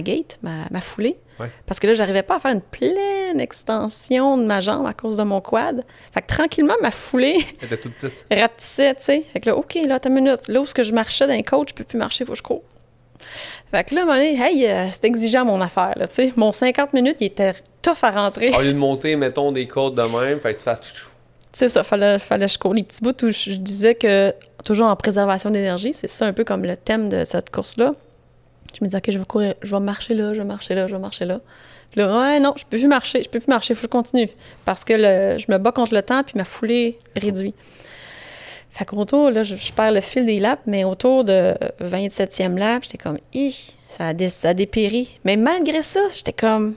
gate, 0.00 0.38
ma, 0.42 0.80
foulée. 0.80 1.18
Parce 1.66 1.78
que 1.78 1.86
là, 1.86 1.94
j'arrivais 1.94 2.22
pas 2.22 2.36
à 2.36 2.40
faire 2.40 2.50
une 2.50 2.60
pleine 2.60 3.40
extension 3.40 4.36
de 4.36 4.44
ma 4.44 4.60
jambe 4.60 4.86
à 4.86 4.92
cause 4.92 5.18
de 5.18 5.22
mon 5.22 5.40
quad. 5.40 5.84
Fait 6.12 6.20
que 6.20 6.26
tranquillement, 6.26 6.74
ma 6.82 6.90
foulée. 6.90 7.38
était 7.62 7.76
toute 7.76 7.94
petite. 7.94 8.24
Rapetissait, 8.30 8.94
tu 8.96 9.04
sais. 9.04 9.22
Fait 9.32 9.38
que 9.38 9.50
là, 9.50 9.56
OK, 9.56 9.78
là, 9.86 10.00
t'as 10.00 10.08
une 10.08 10.16
minute. 10.16 10.48
Là 10.48 10.60
où 10.60 10.64
que 10.64 10.82
je 10.82 10.92
marchais 10.92 11.28
d'un 11.28 11.42
coach, 11.42 11.68
je 11.70 11.74
peux 11.74 11.84
plus 11.84 11.98
marcher, 11.98 12.24
faut 12.24 12.32
que 12.32 12.38
je 12.38 12.42
cours. 12.42 12.64
Fait 13.70 13.84
que 13.84 13.94
là, 13.94 14.04
donné, 14.04 14.36
hey, 14.40 14.66
euh, 14.66 14.86
c'est 14.92 15.04
exigeant 15.04 15.44
mon 15.44 15.60
affaire, 15.60 15.92
là, 15.96 16.08
tu 16.08 16.16
sais. 16.16 16.32
Mon 16.36 16.52
50 16.52 16.92
minutes, 16.92 17.18
il 17.20 17.26
était 17.26 17.54
tough 17.82 18.02
à 18.02 18.10
rentrer. 18.10 18.52
Au 18.54 18.62
lieu 18.62 18.72
de 18.72 18.78
monter, 18.78 19.14
mettons, 19.14 19.52
des 19.52 19.68
côtes 19.68 19.94
de 19.94 20.02
même, 20.02 20.40
fait 20.40 20.54
que 20.54 20.58
tu 20.58 20.64
fasses 20.64 20.80
c'est 21.52 21.68
ça, 21.68 21.82
fallait, 21.82 22.18
fallait 22.18 22.46
que 22.46 22.52
je 22.52 22.58
cours 22.58 22.74
les 22.74 22.82
petits 22.82 23.02
bouts 23.02 23.24
où 23.24 23.30
je, 23.30 23.54
disais 23.54 23.94
que 23.94 24.32
toujours 24.64 24.86
en 24.86 24.96
préservation 24.96 25.50
d'énergie, 25.50 25.92
c'est 25.92 26.06
ça 26.06 26.26
un 26.26 26.32
peu 26.32 26.44
comme 26.44 26.64
le 26.64 26.76
thème 26.76 27.08
de 27.08 27.24
cette 27.24 27.50
course-là. 27.50 27.94
Je 28.74 28.84
me 28.84 28.86
disais, 28.86 28.98
OK, 28.98 29.10
je 29.10 29.18
vais 29.18 29.24
courir, 29.24 29.54
je 29.62 29.74
vais 29.74 29.80
marcher 29.80 30.14
là, 30.14 30.34
je 30.34 30.38
vais 30.38 30.46
marcher 30.46 30.74
là, 30.74 30.86
je 30.86 30.94
vais 30.94 31.00
marcher 31.00 31.24
là. 31.24 31.40
Puis 31.90 32.00
là, 32.00 32.18
ouais, 32.18 32.40
non, 32.40 32.54
je 32.56 32.64
peux 32.64 32.78
plus 32.78 32.86
marcher, 32.86 33.22
je 33.22 33.28
peux 33.28 33.40
plus 33.40 33.48
marcher, 33.48 33.72
il 33.72 33.76
faut 33.76 33.86
que 33.86 33.86
je 33.86 33.98
continue. 33.98 34.28
Parce 34.64 34.84
que 34.84 34.96
je 34.96 35.50
me 35.50 35.58
bats 35.58 35.72
contre 35.72 35.94
le 35.94 36.02
temps, 36.02 36.22
puis 36.22 36.34
ma 36.36 36.44
foulée 36.44 36.98
réduit. 37.16 37.54
Fait 38.70 38.84
qu'autour, 38.84 39.30
là, 39.30 39.42
je, 39.42 39.72
perds 39.72 39.92
le 39.92 40.00
fil 40.00 40.26
des 40.26 40.38
laps, 40.38 40.62
mais 40.66 40.84
autour 40.84 41.24
de 41.24 41.54
27e 41.82 42.56
lap, 42.56 42.84
j'étais 42.84 42.98
comme, 42.98 43.18
ça 43.88 44.08
a, 44.08 44.28
ça 44.28 44.50
a 44.50 44.54
dépéri. 44.54 45.18
Mais 45.24 45.36
malgré 45.36 45.82
ça, 45.82 46.00
j'étais 46.14 46.34
comme, 46.34 46.74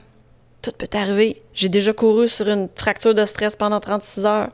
tout 0.62 0.72
peut 0.76 0.88
arriver. 0.94 1.42
J'ai 1.54 1.68
déjà 1.68 1.92
couru 1.92 2.28
sur 2.28 2.48
une 2.48 2.68
fracture 2.74 3.14
de 3.14 3.26
stress 3.26 3.56
pendant 3.56 3.80
36 3.80 4.24
heures. 4.24 4.50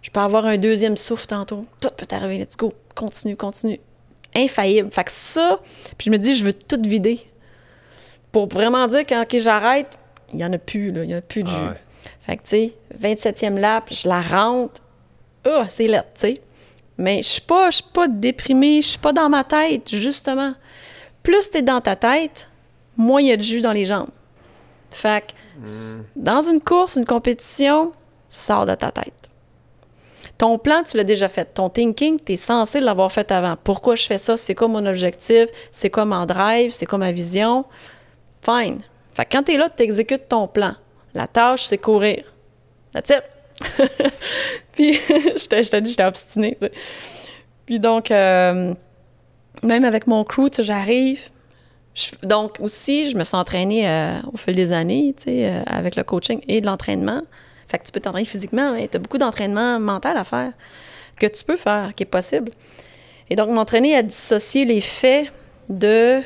Je 0.00 0.10
peux 0.10 0.20
avoir 0.20 0.46
un 0.46 0.56
deuxième 0.56 0.96
souffle 0.96 1.26
tantôt. 1.26 1.66
Tout 1.82 1.90
peut 1.96 2.06
arriver. 2.10 2.38
Let's 2.38 2.56
go. 2.56 2.72
Continue, 2.94 3.36
continue. 3.36 3.80
Infaillible. 4.34 4.90
Fait 4.90 5.04
que 5.04 5.12
ça, 5.12 5.60
puis 5.96 6.06
je 6.06 6.10
me 6.10 6.18
dis, 6.18 6.34
je 6.34 6.44
veux 6.44 6.52
tout 6.52 6.80
vider. 6.84 7.20
Pour 8.32 8.48
vraiment 8.48 8.86
dire 8.86 9.04
quand 9.06 9.24
j'arrête, 9.38 9.98
il 10.32 10.36
n'y 10.36 10.44
en 10.44 10.52
a 10.52 10.58
plus, 10.58 10.92
là. 10.92 11.04
Il 11.04 11.08
n'y 11.08 11.14
en 11.14 11.18
a 11.18 11.22
plus 11.22 11.42
de 11.42 11.48
ah 11.48 11.58
jus. 11.58 12.10
Fait 12.20 12.36
que, 12.36 12.42
tu 12.42 12.48
sais, 12.48 12.74
27e 13.00 13.58
lap, 13.58 13.88
je 13.90 14.08
la 14.08 14.20
rentre. 14.20 14.80
Oh, 15.46 15.62
c'est 15.68 15.88
là, 15.88 16.02
tu 16.02 16.20
sais. 16.20 16.40
Mais 16.98 17.22
je 17.22 17.28
suis 17.28 17.40
pas, 17.40 17.70
suis 17.70 17.84
pas 17.92 18.08
déprimée, 18.08 18.82
je 18.82 18.88
suis 18.88 18.98
pas 18.98 19.12
dans 19.12 19.28
ma 19.28 19.44
tête, 19.44 19.88
justement. 19.88 20.52
Plus 21.22 21.50
tu 21.50 21.58
es 21.58 21.62
dans 21.62 21.80
ta 21.80 21.96
tête, 21.96 22.48
moins 22.96 23.20
il 23.20 23.28
y 23.28 23.32
a 23.32 23.36
de 23.36 23.42
jus 23.42 23.60
dans 23.60 23.72
les 23.72 23.84
jambes. 23.84 24.10
Fait 24.90 25.24
que, 25.26 25.66
hmm. 25.66 26.04
dans 26.16 26.42
une 26.42 26.60
course, 26.60 26.96
une 26.96 27.04
compétition, 27.04 27.92
sors 28.28 28.66
de 28.66 28.74
ta 28.74 28.90
tête. 28.90 29.17
Ton 30.38 30.56
plan, 30.56 30.84
tu 30.84 30.96
l'as 30.96 31.04
déjà 31.04 31.28
fait. 31.28 31.52
Ton 31.52 31.68
thinking, 31.68 32.20
tu 32.24 32.34
es 32.34 32.36
censé 32.36 32.78
l'avoir 32.78 33.10
fait 33.10 33.30
avant. 33.32 33.56
Pourquoi 33.62 33.96
je 33.96 34.06
fais 34.06 34.18
ça? 34.18 34.36
C'est 34.36 34.54
quoi 34.54 34.68
mon 34.68 34.86
objectif? 34.86 35.46
C'est 35.72 35.90
quoi 35.90 36.04
mon 36.04 36.24
drive? 36.26 36.72
C'est 36.72 36.86
quoi 36.86 36.98
ma 36.98 37.10
vision? 37.10 37.64
Fine. 38.42 38.80
Fait 39.12 39.24
que 39.24 39.36
quand 39.36 39.42
tu 39.42 39.54
es 39.54 39.56
là, 39.56 39.68
tu 39.68 39.82
exécutes 39.82 40.28
ton 40.28 40.46
plan. 40.46 40.74
La 41.12 41.26
tâche, 41.26 41.64
c'est 41.64 41.78
courir. 41.78 42.24
That's 42.92 43.10
it. 43.10 43.24
Puis, 44.72 44.92
je 45.08 45.48
t'ai 45.48 45.80
dit, 45.80 45.90
j'étais 45.90 46.04
obstinée. 46.04 46.56
Puis 47.66 47.80
donc, 47.80 48.12
euh, 48.12 48.74
même 49.64 49.84
avec 49.84 50.06
mon 50.06 50.22
crew, 50.22 50.48
j'arrive. 50.60 51.30
Donc, 52.22 52.58
aussi, 52.60 53.10
je 53.10 53.16
me 53.16 53.24
suis 53.24 53.36
entraînée 53.36 53.88
euh, 53.88 54.20
au 54.32 54.36
fil 54.36 54.54
des 54.54 54.72
années, 54.72 55.14
euh, 55.26 55.62
avec 55.66 55.96
le 55.96 56.04
coaching 56.04 56.40
et 56.46 56.60
de 56.60 56.66
l'entraînement. 56.66 57.22
Fait 57.68 57.78
que 57.78 57.84
tu 57.84 57.92
peux 57.92 58.00
t'entraîner 58.00 58.24
physiquement, 58.24 58.72
mais 58.72 58.88
tu 58.88 58.96
as 58.96 59.00
beaucoup 59.00 59.18
d'entraînement 59.18 59.78
mental 59.78 60.16
à 60.16 60.24
faire 60.24 60.52
que 61.18 61.26
tu 61.26 61.44
peux 61.44 61.56
faire, 61.56 61.94
qui 61.94 62.04
est 62.04 62.06
possible. 62.06 62.52
Et 63.28 63.36
donc, 63.36 63.50
m'entraîner 63.50 63.94
à 63.96 64.02
dissocier 64.02 64.64
les 64.64 64.80
faits 64.80 65.32
de, 65.68 66.22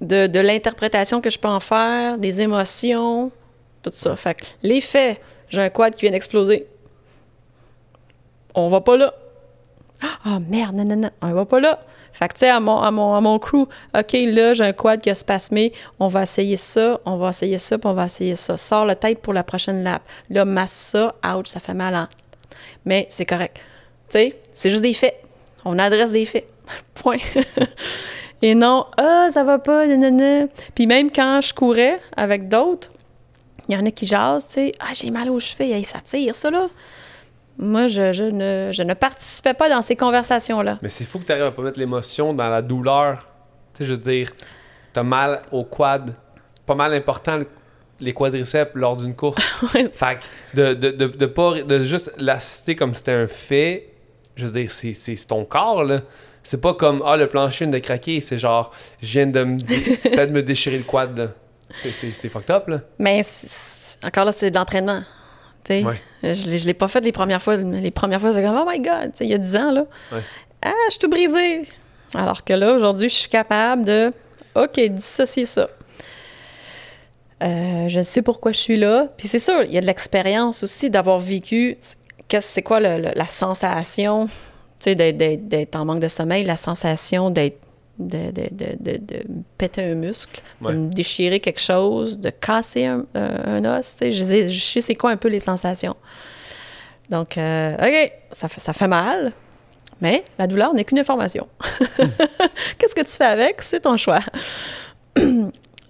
de, 0.00 0.40
l'interprétation 0.40 1.20
que 1.20 1.30
je 1.30 1.38
peux 1.38 1.48
en 1.48 1.60
faire, 1.60 2.18
des 2.18 2.40
émotions, 2.40 3.30
tout 3.82 3.92
ça. 3.92 4.16
Fait 4.16 4.34
que 4.34 4.44
les 4.62 4.80
faits, 4.80 5.20
j'ai 5.48 5.60
un 5.60 5.70
quad 5.70 5.94
qui 5.94 6.02
vient 6.02 6.10
d'exploser. 6.10 6.66
On 8.54 8.68
va 8.68 8.80
pas 8.80 8.96
là. 8.96 9.14
Ah, 10.02 10.18
oh, 10.26 10.38
merde, 10.48 10.74
non, 10.74 10.84
non, 10.84 10.96
non, 10.96 11.10
on 11.20 11.32
va 11.32 11.44
pas 11.44 11.60
là. 11.60 11.84
Fait 12.12 12.28
que, 12.28 12.34
tu 12.34 12.40
sais, 12.40 12.50
à 12.50 12.60
mon, 12.60 12.78
à, 12.80 13.38
crew, 13.38 13.66
OK, 13.94 14.12
là, 14.12 14.54
j'ai 14.54 14.64
un 14.64 14.72
quad 14.72 15.00
qui 15.00 15.10
a 15.10 15.14
spasmé, 15.14 15.72
on 15.98 16.08
va 16.08 16.22
essayer 16.22 16.56
ça, 16.56 17.00
on 17.04 17.16
va 17.16 17.30
essayer 17.30 17.58
ça, 17.58 17.78
puis 17.78 17.88
on 17.88 17.94
va 17.94 18.06
essayer 18.06 18.36
ça. 18.36 18.56
Sors 18.56 18.84
le 18.84 18.94
tape 18.94 19.22
pour 19.22 19.32
la 19.32 19.42
prochaine 19.42 19.82
lap. 19.82 20.02
Là, 20.28 20.44
masse 20.44 20.72
ça, 20.72 21.14
ouch, 21.24 21.46
ça 21.46 21.60
fait 21.60 21.74
mal. 21.74 21.94
Hein? 21.94 22.08
Mais 22.84 23.06
c'est 23.08 23.24
correct. 23.24 23.58
Tu 24.10 24.18
sais, 24.18 24.36
c'est 24.54 24.70
juste 24.70 24.82
des 24.82 24.94
faits. 24.94 25.22
On 25.64 25.78
adresse 25.78 26.12
des 26.12 26.26
faits. 26.26 26.46
Point. 26.94 27.18
Et 28.42 28.54
non, 28.54 28.86
ah, 28.98 29.28
ça 29.30 29.44
va 29.44 29.58
pas, 29.58 29.86
nanana. 29.86 30.48
Puis 30.74 30.86
même 30.86 31.10
quand 31.10 31.40
je 31.40 31.54
courais 31.54 32.00
avec 32.16 32.48
d'autres, 32.48 32.90
il 33.68 33.74
y 33.74 33.78
en 33.78 33.86
a 33.86 33.90
qui 33.90 34.06
jasent, 34.06 34.48
tu 34.48 34.54
sais, 34.54 34.72
ah, 34.80 34.92
j'ai 34.92 35.10
mal 35.10 35.30
aux 35.30 35.38
cheveux, 35.38 35.82
ça 35.84 36.00
tire, 36.00 36.34
ça, 36.34 36.50
là. 36.50 36.68
Moi, 37.62 37.86
je, 37.86 38.12
je, 38.12 38.24
ne, 38.24 38.70
je 38.72 38.82
ne 38.82 38.92
participais 38.92 39.54
pas 39.54 39.68
dans 39.68 39.82
ces 39.82 39.94
conversations-là. 39.94 40.78
Mais 40.82 40.88
c'est 40.88 41.04
fou 41.04 41.20
que 41.20 41.24
tu 41.24 41.32
arrives 41.32 41.44
à 41.44 41.52
pas 41.52 41.62
mettre 41.62 41.78
l'émotion 41.78 42.34
dans 42.34 42.48
la 42.48 42.60
douleur. 42.60 43.28
Tu 43.72 43.78
sais, 43.78 43.84
je 43.84 43.92
veux 43.92 43.98
dire, 43.98 44.32
t'as 44.92 45.04
mal 45.04 45.42
au 45.52 45.64
quad, 45.64 46.12
pas 46.66 46.74
mal 46.74 46.92
important 46.92 47.38
les 48.00 48.12
quadriceps 48.12 48.72
lors 48.74 48.96
d'une 48.96 49.14
course. 49.14 49.40
Fait 49.92 50.18
de, 50.54 50.74
de, 50.74 50.90
de, 50.90 51.06
de, 51.06 51.26
pas, 51.26 51.62
de 51.62 51.78
juste 51.78 52.10
l'assister 52.18 52.74
comme 52.74 52.94
c'était 52.94 53.12
un 53.12 53.28
fait, 53.28 53.92
je 54.34 54.44
veux 54.46 54.60
dire, 54.60 54.70
c'est 54.72 55.26
ton 55.28 55.44
corps, 55.44 55.84
là. 55.84 56.00
C'est 56.42 56.60
pas 56.60 56.74
comme, 56.74 57.00
ah, 57.06 57.16
le 57.16 57.28
plancher 57.28 57.66
vient 57.66 57.72
de 57.72 57.78
craquer, 57.78 58.20
c'est 58.20 58.38
genre, 58.38 58.72
je 59.00 59.12
viens 59.12 59.28
de 59.28 59.44
peut-être 60.02 60.32
me 60.32 60.42
déchirer 60.42 60.78
le 60.78 60.82
quad, 60.82 61.16
là. 61.16 61.28
C'est 61.70 62.28
fucked 62.28 62.50
up, 62.50 62.66
là. 62.66 62.80
Mais 62.98 63.22
encore 64.02 64.24
là, 64.24 64.32
c'est 64.32 64.50
de 64.50 64.56
l'entraînement. 64.56 65.02
Ouais. 65.68 66.00
Je 66.22 66.28
ne 66.28 66.66
l'ai 66.66 66.74
pas 66.74 66.88
fait 66.88 67.00
les 67.00 67.12
premières 67.12 67.42
fois. 67.42 67.56
Les 67.56 67.90
premières 67.90 68.20
fois, 68.20 68.32
c'est 68.32 68.42
comme, 68.42 68.56
oh 68.56 68.68
my 68.68 68.80
God, 68.80 69.12
il 69.20 69.28
y 69.28 69.34
a 69.34 69.38
10 69.38 69.56
ans, 69.56 69.72
là. 69.72 69.84
Ah, 70.62 70.72
je 70.86 70.92
suis 70.92 70.98
tout 71.00 71.08
brisé. 71.08 71.62
Alors 72.14 72.44
que 72.44 72.52
là, 72.52 72.72
aujourd'hui, 72.72 73.08
je 73.08 73.14
suis 73.14 73.28
capable 73.28 73.84
de, 73.84 74.12
OK, 74.54 74.78
dissocier 74.80 75.46
ça. 75.46 75.68
Euh, 77.42 77.88
je 77.88 78.02
sais 78.02 78.22
pourquoi 78.22 78.52
je 78.52 78.58
suis 78.58 78.76
là. 78.76 79.08
Puis 79.16 79.28
c'est 79.28 79.40
sûr, 79.40 79.64
il 79.64 79.72
y 79.72 79.78
a 79.78 79.80
de 79.80 79.86
l'expérience 79.86 80.62
aussi 80.62 80.90
d'avoir 80.90 81.18
vécu. 81.18 81.76
C'est 82.40 82.62
quoi 82.62 82.80
la 82.80 83.26
sensation 83.28 84.28
d'être 84.84 85.76
en 85.76 85.84
manque 85.84 86.00
de 86.00 86.08
sommeil, 86.08 86.44
la 86.44 86.56
sensation 86.56 87.30
d'être 87.30 87.60
de, 88.08 88.30
de, 88.30 88.48
de, 88.50 88.98
de, 88.98 89.22
péter 89.58 89.84
un 89.84 89.94
muscle, 89.94 90.40
de 90.60 90.72
me 90.72 90.88
déchirer 90.88 91.40
quelque 91.40 91.60
chose, 91.60 92.18
de 92.18 92.30
casser 92.30 92.86
un, 92.86 93.04
os. 93.64 93.96
Je 94.00 94.22
sais, 94.22 94.48
je 94.48 94.64
sais 94.64 94.80
c'est 94.80 94.94
quoi 94.94 95.10
un 95.10 95.16
peu 95.16 95.28
les 95.28 95.40
sensations. 95.40 95.96
Donc, 97.08 97.36
euh, 97.36 97.76
OK, 97.76 98.12
ça 98.30 98.48
fait, 98.48 98.60
ça 98.60 98.72
fait 98.72 98.88
mal, 98.88 99.32
mais 100.00 100.24
la 100.38 100.46
douleur 100.46 100.74
n'est 100.74 100.84
qu'une 100.84 100.98
information. 100.98 101.46
Qu'est-ce 102.78 102.94
que 102.94 103.02
tu 103.02 103.16
fais 103.16 103.24
avec? 103.24 103.62
C'est 103.62 103.80
ton 103.80 103.96
choix. 103.96 104.20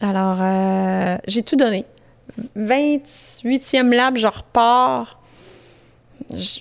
Alors, 0.01 0.39
euh, 0.41 1.17
j'ai 1.27 1.43
tout 1.43 1.57
donné. 1.57 1.85
28e 2.57 3.95
lab, 3.95 4.17
je 4.17 4.27
repars. 4.27 5.21
Je, 6.33 6.61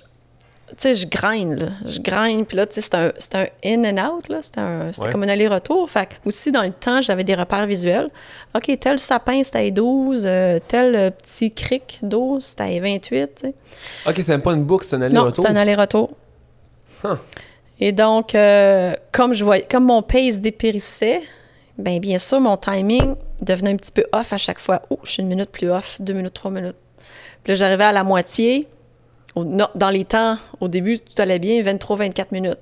tu 0.71 0.75
sais, 0.77 0.93
je 0.95 1.07
grind, 1.07 1.59
là. 1.59 1.67
Je 1.85 1.99
grind, 1.99 2.47
puis 2.47 2.57
là, 2.57 2.65
tu 2.65 2.81
sais, 2.81 3.11
c'est 3.17 3.35
un, 3.35 3.45
in 3.63 3.83
and 3.83 4.15
out, 4.15 4.29
là. 4.29 4.41
C'était 4.41 5.11
comme 5.11 5.23
un 5.23 5.29
aller-retour. 5.29 5.89
Fait 5.89 6.07
que 6.07 6.13
aussi, 6.25 6.51
dans 6.51 6.63
le 6.63 6.71
temps, 6.71 7.01
j'avais 7.01 7.23
des 7.23 7.35
repères 7.35 7.67
visuels. 7.67 8.09
OK, 8.55 8.79
tel 8.79 8.99
sapin, 8.99 9.43
c'était 9.43 9.71
12, 9.71 10.25
euh, 10.25 10.59
tel 10.67 10.95
euh, 10.95 11.09
petit 11.11 11.51
cric 11.51 11.99
d'eau, 12.01 12.39
c'était 12.39 12.79
28, 12.79 13.31
tu 13.35 13.47
sais. 13.47 13.53
OK, 14.05 14.15
c'est 14.17 14.29
même 14.29 14.41
pas 14.41 14.53
une 14.53 14.63
boucle, 14.63 14.85
c'est 14.85 14.95
un 14.95 15.01
aller-retour? 15.01 15.43
Non, 15.43 15.49
c'est 15.49 15.55
un 15.55 15.59
aller-retour. 15.59 16.11
Et 17.79 17.91
donc, 17.91 18.35
comme, 19.11 19.33
je 19.33 19.43
voyais, 19.43 19.67
comme 19.69 19.85
mon 19.85 20.01
pace 20.01 20.39
dépérissait, 20.39 21.21
bien, 21.77 21.99
bien 21.99 22.19
sûr, 22.19 22.39
mon 22.39 22.57
timing 22.57 23.15
devenait 23.41 23.71
un 23.71 23.77
petit 23.77 23.91
peu 23.91 24.05
off 24.11 24.33
à 24.33 24.37
chaque 24.37 24.59
fois. 24.59 24.83
Oh, 24.89 24.99
je 25.03 25.11
suis 25.11 25.23
une 25.23 25.29
minute 25.29 25.49
plus 25.49 25.69
off, 25.69 25.97
deux 25.99 26.13
minutes, 26.13 26.33
trois 26.33 26.51
minutes. 26.51 26.75
Puis 27.43 27.53
là, 27.53 27.55
j'arrivais 27.55 27.85
à 27.85 27.91
la 27.91 28.03
moitié. 28.03 28.67
Dans 29.35 29.89
les 29.89 30.05
temps, 30.05 30.37
au 30.59 30.67
début, 30.67 30.99
tout 30.99 31.21
allait 31.21 31.39
bien, 31.39 31.61
23-24 31.61 32.25
minutes. 32.31 32.59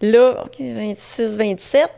Là, 0.00 0.44
OK, 0.44 0.56
26, 0.60 1.36
27, 1.36 1.90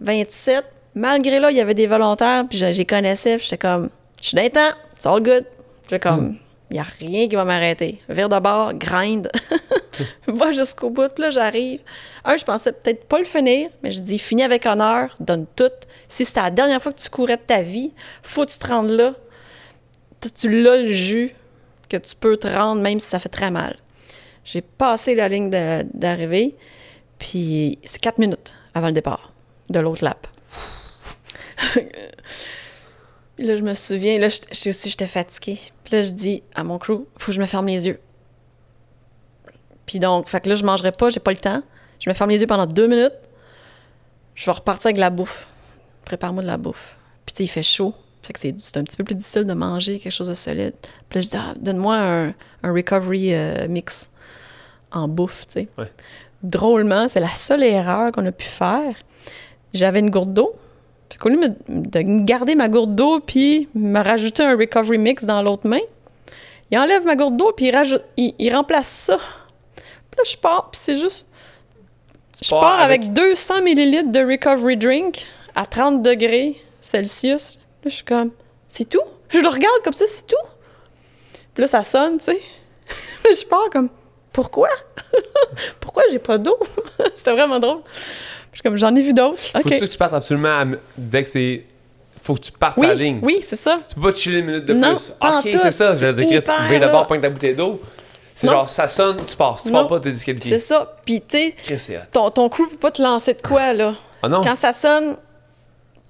27. 0.00 0.64
Malgré 0.94 1.38
là, 1.38 1.50
il 1.50 1.56
y 1.56 1.60
avait 1.60 1.74
des 1.74 1.86
volontaires, 1.86 2.44
puis 2.48 2.58
je, 2.58 2.82
connaissais, 2.82 3.38
j'étais 3.38 3.56
comme, 3.56 3.88
je 4.20 4.28
suis 4.28 4.36
dans 4.36 4.48
temps, 4.48 4.76
it's 4.94 5.06
all 5.06 5.22
good. 5.22 5.44
J'étais 5.84 6.00
comme, 6.00 6.20
hmm. 6.20 6.38
il 6.70 6.74
n'y 6.74 6.80
a 6.80 6.86
rien 6.98 7.28
qui 7.28 7.36
va 7.36 7.44
m'arrêter. 7.44 8.00
Vire 8.08 8.28
de 8.28 8.38
bord, 8.38 8.74
grind. 8.74 9.30
Va 10.26 10.52
jusqu'au 10.52 10.90
bout. 10.90 11.08
Puis 11.08 11.22
là, 11.22 11.30
j'arrive. 11.30 11.80
Un, 12.24 12.36
je 12.36 12.44
pensais 12.44 12.72
peut-être 12.72 13.04
pas 13.04 13.18
le 13.18 13.24
finir, 13.24 13.70
mais 13.82 13.92
je 13.92 14.00
dis, 14.00 14.18
finis 14.18 14.42
avec 14.42 14.66
honneur, 14.66 15.14
donne 15.20 15.46
tout. 15.56 15.70
Si 16.08 16.24
c'était 16.24 16.40
la 16.40 16.50
dernière 16.50 16.82
fois 16.82 16.92
que 16.92 17.00
tu 17.00 17.08
courais 17.08 17.36
de 17.36 17.42
ta 17.42 17.62
vie, 17.62 17.92
faut 18.22 18.44
que 18.44 18.50
tu 18.50 18.58
te 18.58 18.66
rendes 18.66 18.90
là. 18.90 19.14
Tu 20.36 20.62
l'as 20.62 20.76
le 20.76 20.92
jus 20.92 21.34
que 21.90 21.96
tu 21.96 22.16
peux 22.16 22.36
te 22.36 22.48
rendre, 22.48 22.80
même 22.80 23.00
si 23.00 23.08
ça 23.08 23.18
fait 23.18 23.28
très 23.28 23.50
mal. 23.50 23.76
J'ai 24.44 24.62
passé 24.62 25.14
la 25.14 25.28
ligne 25.28 25.50
d'arrivée, 25.92 26.56
puis 27.18 27.78
c'est 27.84 28.00
quatre 28.00 28.18
minutes 28.18 28.54
avant 28.72 28.86
le 28.86 28.94
départ 28.94 29.32
de 29.68 29.78
l'autre 29.80 30.04
lap. 30.04 30.26
là, 33.38 33.56
je 33.56 33.62
me 33.62 33.74
souviens, 33.74 34.18
là, 34.18 34.28
je, 34.28 34.70
aussi, 34.70 34.90
j'étais 34.90 35.06
fatiguée. 35.06 35.58
Puis 35.84 35.94
là, 35.94 36.02
je 36.02 36.12
dis 36.12 36.42
à 36.54 36.64
mon 36.64 36.78
crew, 36.78 37.06
faut 37.18 37.26
que 37.26 37.32
je 37.32 37.40
me 37.40 37.46
ferme 37.46 37.66
les 37.66 37.86
yeux. 37.86 38.00
Puis 39.86 39.98
donc, 39.98 40.32
là, 40.32 40.54
je 40.54 40.64
mangerai 40.64 40.92
pas, 40.92 41.10
j'ai 41.10 41.20
pas 41.20 41.32
le 41.32 41.36
temps. 41.36 41.62
Je 41.98 42.08
me 42.08 42.14
ferme 42.14 42.30
les 42.30 42.40
yeux 42.40 42.46
pendant 42.46 42.66
deux 42.66 42.86
minutes. 42.86 43.14
Je 44.34 44.46
vais 44.46 44.52
repartir 44.52 44.86
avec 44.86 44.96
la 44.96 45.10
bouffe. 45.10 45.46
Prépare-moi 46.04 46.42
de 46.42 46.48
la 46.48 46.56
bouffe. 46.56 46.96
Puis 47.26 47.34
tu 47.34 47.38
sais, 47.38 47.44
il 47.44 47.48
fait 47.48 47.62
chaud. 47.62 47.94
Fait 48.22 48.32
que 48.32 48.40
c'est 48.40 48.76
un 48.76 48.84
petit 48.84 48.96
peu 48.96 49.04
plus 49.04 49.14
difficile 49.14 49.44
de 49.44 49.52
manger 49.54 49.98
quelque 49.98 50.12
chose 50.12 50.28
de 50.28 50.34
solide. 50.34 50.74
Puis 51.08 51.18
là, 51.18 51.20
je 51.22 51.28
dis, 51.28 51.36
ah, 51.36 51.54
donne-moi 51.58 51.96
un, 51.96 52.28
un, 52.62 52.72
recovery 52.72 53.34
euh, 53.34 53.66
mix 53.68 54.10
en 54.92 55.08
bouffe, 55.08 55.46
tu 55.46 55.60
sais. 55.60 55.68
Drôlement, 56.42 57.08
c'est 57.08 57.20
la 57.20 57.34
seule 57.34 57.62
erreur 57.62 58.12
qu'on 58.12 58.26
a 58.26 58.32
pu 58.32 58.46
faire. 58.46 58.94
J'avais 59.72 60.00
une 60.00 60.10
gourde 60.10 60.34
d'eau. 60.34 60.54
Puis 61.08 61.18
qu'au 61.18 61.28
lieu 61.28 61.54
de 61.68 62.24
garder 62.24 62.54
ma 62.54 62.68
gourde 62.68 62.94
d'eau 62.94 63.20
puis 63.20 63.68
me 63.74 64.00
rajouter 64.00 64.42
un 64.42 64.56
recovery 64.56 64.98
mix 64.98 65.24
dans 65.24 65.42
l'autre 65.42 65.66
main, 65.68 65.80
il 66.70 66.78
enlève 66.78 67.04
ma 67.04 67.16
gourde 67.16 67.36
d'eau 67.36 67.52
puis 67.52 67.66
il, 67.66 67.74
rajoute, 67.74 68.04
il 68.16 68.54
remplace 68.54 68.86
ça 68.86 69.18
je 70.24 70.36
pars, 70.36 70.70
puis 70.70 70.80
c'est 70.82 70.96
juste. 70.96 71.26
je 72.42 72.50
pars 72.50 72.80
avec... 72.80 73.12
200 73.12 73.62
millilitres 73.62 74.10
de 74.10 74.20
recovery 74.20 74.76
drink 74.76 75.26
à 75.54 75.66
30 75.66 76.02
degrés 76.02 76.56
Celsius. 76.80 77.58
Là, 77.82 77.90
je 77.90 77.94
suis 77.94 78.04
comme, 78.04 78.30
c'est 78.68 78.88
tout? 78.88 79.02
Je 79.28 79.38
le 79.38 79.48
regarde 79.48 79.82
comme 79.82 79.92
ça, 79.92 80.04
c'est 80.06 80.26
tout? 80.26 80.48
Puis 81.54 81.62
là, 81.62 81.66
ça 81.66 81.82
sonne, 81.82 82.18
tu 82.18 82.24
sais. 82.24 82.40
je 83.24 83.46
pars 83.46 83.70
comme, 83.70 83.88
pourquoi? 84.32 84.68
pourquoi 85.80 86.02
j'ai 86.10 86.18
pas 86.18 86.38
d'eau? 86.38 86.58
C'était 87.14 87.32
vraiment 87.32 87.58
drôle. 87.58 87.80
Je 88.52 88.56
suis 88.56 88.62
comme, 88.62 88.76
j'en 88.76 88.94
ai 88.94 89.02
vu 89.02 89.12
d'autres. 89.12 89.40
Faut 89.40 89.68
que 89.68 89.84
tu 89.84 89.98
partes 89.98 90.14
absolument 90.14 90.64
dès 90.96 91.22
que 91.22 91.28
c'est 91.28 91.64
faut 92.22 92.34
que 92.34 92.40
tu 92.40 92.52
passes 92.52 92.76
oui, 92.76 92.86
la 92.86 92.94
ligne. 92.94 93.18
Oui, 93.22 93.38
c'est 93.42 93.56
ça. 93.56 93.80
Tu 93.88 93.94
peux 93.94 94.02
pas 94.02 94.12
te 94.12 94.18
chiller 94.18 94.40
une 94.40 94.46
minute 94.46 94.66
de 94.66 94.74
plus. 94.74 95.12
Ok, 95.20 95.58
c'est 95.62 95.72
ça. 95.72 95.94
Je 95.94 96.06
vais 96.06 96.26
dire, 96.26 96.80
d'abord 96.80 97.06
prendre 97.06 97.22
ta 97.22 97.30
bouteille 97.30 97.54
d'eau. 97.54 97.80
C'est 98.34 98.48
genre, 98.48 98.68
ça 98.68 98.88
sonne, 98.88 99.24
tu 99.26 99.36
passes. 99.36 99.64
Tu 99.64 99.72
pars 99.72 99.86
pas, 99.86 100.00
t'es 100.00 100.12
disqualifié. 100.12 100.52
C'est 100.52 100.66
ça. 100.66 100.96
Puis, 101.04 101.20
tu 101.20 101.54
sais, 101.76 102.00
ton, 102.12 102.30
ton 102.30 102.48
crew 102.48 102.68
peut 102.70 102.76
pas 102.76 102.90
te 102.90 103.02
lancer 103.02 103.34
de 103.34 103.42
quoi, 103.42 103.72
là. 103.72 103.94
Ah 104.22 104.28
non? 104.28 104.42
Quand 104.42 104.54
ça 104.54 104.72
sonne, 104.72 105.16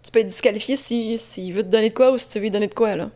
tu 0.03 0.11
peux 0.11 0.21
être 0.21 0.27
disqualifié 0.27 0.77
s'il 0.77 1.19
si, 1.19 1.53
veut 1.53 1.63
te 1.63 1.69
donner 1.69 1.91
de 1.91 1.95
quoi 1.95 2.11
ou 2.13 2.19
si 2.19 2.29
tu 2.29 2.39
veux 2.39 2.43
lui 2.45 2.51
donner 2.51 2.69
de 2.69 2.75
quoi, 2.75 2.97
là. 2.97 3.11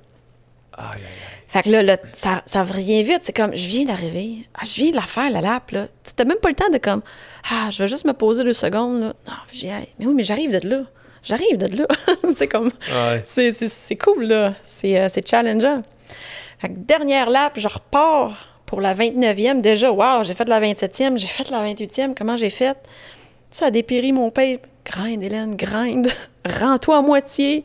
Aïe, 0.76 0.86
aïe, 0.94 1.02
aïe. 1.02 1.34
Fait 1.54 1.62
que 1.62 1.70
là, 1.70 1.96
ça, 2.12 2.42
ça 2.46 2.64
vient 2.64 3.02
vite. 3.02 3.20
C'est 3.22 3.32
comme, 3.32 3.54
je 3.54 3.68
viens 3.68 3.84
d'arriver. 3.84 4.44
Ah, 4.54 4.64
je 4.64 4.74
viens 4.74 4.90
de 4.90 4.96
la 4.96 5.02
faire, 5.02 5.30
la 5.30 5.40
lap, 5.40 5.70
là. 5.70 5.86
T'as 6.16 6.24
même 6.24 6.38
pas 6.38 6.48
le 6.48 6.56
temps 6.56 6.68
de 6.68 6.78
comme, 6.78 7.00
ah, 7.48 7.70
je 7.70 7.82
vais 7.82 7.88
juste 7.88 8.04
me 8.04 8.12
poser 8.12 8.42
deux 8.42 8.52
secondes, 8.52 9.00
là. 9.00 9.12
Non, 9.28 9.34
j'y 9.52 9.68
Mais 9.68 10.06
oui, 10.06 10.14
mais 10.14 10.24
j'arrive 10.24 10.50
de 10.50 10.68
là. 10.68 10.82
J'arrive 11.22 11.56
de 11.56 11.76
là. 11.76 11.86
c'est 12.34 12.48
comme, 12.48 12.72
ouais. 12.88 13.22
c'est 13.24 13.96
cool, 13.96 14.24
là. 14.24 14.54
C'est 14.66 14.98
euh, 14.98 15.08
challengeant. 15.24 15.80
Fait 16.58 16.70
que 16.70 16.74
dernière 16.74 17.30
lap, 17.30 17.52
je 17.56 17.68
repars 17.68 18.60
pour 18.66 18.80
la 18.80 18.92
29e, 18.92 19.60
déjà, 19.60 19.92
wow, 19.92 20.24
j'ai 20.24 20.34
fait 20.34 20.48
la 20.48 20.60
27e, 20.60 21.18
j'ai 21.18 21.28
fait 21.28 21.50
la 21.50 21.64
28e, 21.64 22.14
comment 22.16 22.36
j'ai 22.36 22.50
fait? 22.50 22.76
Ça 23.52 23.66
a 23.66 23.70
dépéri 23.70 24.10
mon 24.10 24.32
père. 24.32 24.58
Grind, 24.84 25.22
Hélène, 25.22 25.56
grind. 25.56 26.08
Rends-toi 26.44 26.98
à 26.98 27.02
moitié. 27.02 27.64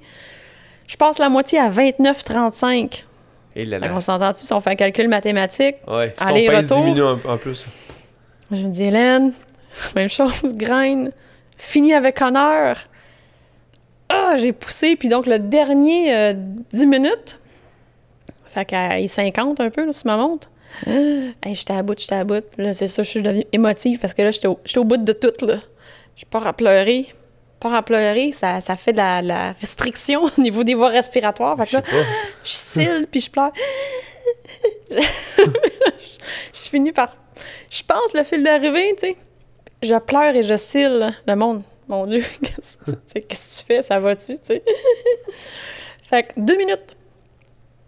Je 0.88 0.96
passe 0.96 1.20
la 1.20 1.30
moitié 1.30 1.60
à 1.60 1.70
29,35. 1.70 3.04
Et 3.56 3.66
là, 3.66 3.80
là. 3.80 3.88
On 3.94 4.00
s'entend-tu 4.00 4.46
si 4.46 4.54
on 4.54 4.62
fait 4.62 4.72
un 4.72 4.76
calcul 4.76 5.08
mathématique? 5.08 5.76
Oui, 5.88 6.06
si 6.18 6.24
Aller-retour. 6.24 6.78
diminue 6.78 7.04
en, 7.04 7.38
plus. 7.38 7.66
Je 8.52 8.64
me 8.64 8.70
dis, 8.70 8.84
Hélène, 8.84 9.34
même 9.96 10.10
chose, 10.10 10.56
grind. 10.56 11.12
Fini 11.58 11.94
avec 11.94 12.22
honneur. 12.22 12.78
Ah, 14.08 14.36
j'ai 14.38 14.54
poussé. 14.54 14.96
Puis 14.96 15.10
donc, 15.10 15.26
le 15.26 15.40
dernier 15.40 16.34
10 16.72 16.84
euh, 16.84 16.86
minutes, 16.86 17.40
fait 18.46 18.66
qu'à 18.66 19.08
50 19.08 19.60
un 19.60 19.70
peu, 19.70 19.86
là, 19.86 19.92
sur 19.92 20.08
ma 20.08 20.18
montre, 20.18 20.50
Hey, 20.86 21.56
j'étais 21.56 21.74
à 21.74 21.84
bout, 21.84 22.00
j'étais 22.00 22.16
à 22.16 22.24
bout. 22.24 22.44
Là, 22.58 22.74
c'est 22.74 22.88
ça, 22.88 23.04
je 23.04 23.10
suis 23.10 23.22
devenue 23.22 23.46
émotive 23.52 24.00
parce 24.00 24.14
que 24.14 24.22
là, 24.22 24.32
j'étais 24.32 24.48
au, 24.48 24.60
au, 24.78 24.84
bout 24.84 24.98
de 24.98 25.12
tout, 25.12 25.46
là. 25.46 25.58
Je 26.20 26.26
pars 26.26 26.46
à 26.46 26.52
pleurer. 26.54 27.06
Je 27.08 27.60
pars 27.62 27.74
à 27.74 27.84
pleurer, 27.84 28.32
ça, 28.34 28.60
ça 28.62 28.76
fait 28.76 28.92
de 28.92 28.98
la, 28.98 29.54
restriction 29.62 30.24
au 30.38 30.42
niveau 30.42 30.64
des 30.64 30.76
voies 30.76 30.90
respiratoires. 30.90 31.58
Fait 31.58 31.68
que 31.68 31.76
là, 31.78 31.84
je 32.44 32.52
cille, 32.52 33.08
puis 33.10 33.22
je 33.22 33.32
pleure. 33.32 33.52
je 34.92 36.70
finis 36.70 36.92
par... 36.92 37.16
Je 37.70 37.84
pense 37.84 38.14
le 38.14 38.24
fil 38.24 38.44
d'arrivée, 38.44 38.96
tu 38.98 39.08
sais. 39.08 39.18
Je 39.82 39.96
pleure 39.96 40.36
et 40.36 40.44
je 40.44 40.58
cille, 40.58 41.10
le 41.26 41.36
monde. 41.36 41.64
mon 41.88 42.06
Dieu, 42.06 42.24
qu'est-ce 42.44 42.78
que 42.78 43.62
tu 43.62 43.66
fais? 43.66 43.82
Ça 43.82 44.00
va-tu, 44.00 44.38
tu 44.40 44.46
sais? 44.46 44.64
fait 46.02 46.24
que 46.24 46.34
deux 46.38 46.58
minutes. 46.58 46.98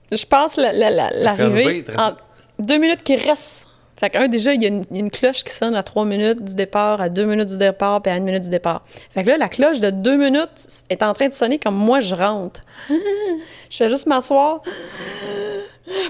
Je 0.10 0.26
pense 0.26 0.56
l'arrivée. 0.56 1.84
La, 1.88 2.16
deux 2.60 2.78
minutes 2.78 3.04
qui 3.04 3.18
restent. 3.18 3.68
Fait 3.98 4.10
que, 4.10 4.18
un, 4.18 4.28
déjà, 4.28 4.54
il 4.54 4.64
y, 4.64 4.66
a 4.66 4.70
une, 4.70 5.12
cloche 5.12 5.44
qui 5.44 5.54
sonne 5.54 5.76
à 5.76 5.84
trois 5.84 6.06
minutes 6.06 6.44
du 6.44 6.56
départ, 6.56 7.02
à 7.02 7.10
deux 7.10 7.26
minutes 7.26 7.50
du 7.50 7.58
départ, 7.58 8.02
puis 8.02 8.12
à 8.12 8.18
une 8.18 8.24
minute 8.24 8.44
du 8.44 8.50
départ. 8.50 8.84
Fait 9.12 9.24
que 9.24 9.30
là, 9.30 9.38
la 9.38 9.48
cloche 9.48 9.80
de 9.80 9.92
deux 9.92 10.16
minutes 10.16 10.86
est 10.90 11.04
en 11.04 11.14
train 11.14 11.28
de 11.28 11.34
sonner 11.34 11.60
comme 11.60 11.76
moi, 11.76 12.00
je 12.00 12.16
rentre. 12.16 12.62
je 12.90 13.78
fais 13.78 13.90
juste 13.90 14.08
m'asseoir. 14.08 14.62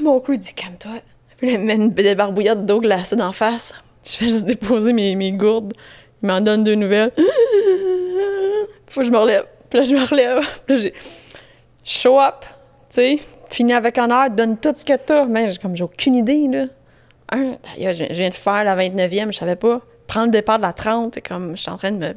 Mon 0.01 0.19
crew 0.19 0.37
dit, 0.37 0.53
calme-toi. 0.53 1.01
Puis 1.37 1.47
là, 1.47 1.53
il 1.53 1.59
met 1.59 1.75
une 1.75 1.89
barbouillade 2.15 2.65
d'eau 2.65 2.79
glacée 2.79 3.15
d'en 3.15 3.31
face. 3.31 3.73
Je 4.05 4.11
fais 4.11 4.29
juste 4.29 4.45
déposer 4.45 4.93
mes, 4.93 5.15
mes 5.15 5.31
gourdes. 5.31 5.73
Il 6.23 6.27
m'en 6.27 6.39
donne 6.39 6.63
deux 6.63 6.75
nouvelles. 6.75 7.11
Faut 8.87 9.01
que 9.01 9.07
je 9.07 9.11
me 9.11 9.17
relève. 9.17 9.45
Puis 9.69 9.79
là, 9.79 9.85
je 9.85 9.95
me 9.95 10.05
relève. 10.05 10.39
Puis 10.65 10.75
là, 10.75 10.81
j'ai 10.81 10.93
show 11.83 12.19
up, 12.19 12.45
tu 12.89 12.95
sais, 12.95 13.19
fini 13.49 13.73
avec 13.73 13.97
honneur, 13.97 14.29
donne 14.29 14.57
tout 14.57 14.73
ce 14.75 14.85
que 14.85 14.95
t'as. 14.95 15.25
Mais 15.25 15.53
comme 15.61 15.75
j'ai 15.75 15.83
aucune 15.83 16.15
idée, 16.15 16.47
là. 16.47 16.65
Un, 17.31 17.57
je 17.77 18.13
viens 18.13 18.29
de 18.29 18.33
faire 18.33 18.63
la 18.63 18.75
29e, 18.75 19.31
je 19.31 19.37
savais 19.37 19.55
pas. 19.55 19.81
Prendre 20.07 20.27
le 20.27 20.31
départ 20.31 20.57
de 20.57 20.63
la 20.63 20.73
30, 20.73 21.17
et 21.17 21.21
comme 21.21 21.55
je 21.55 21.61
suis 21.61 21.71
en 21.71 21.77
train 21.77 21.91
de 21.91 21.97
me 21.97 22.15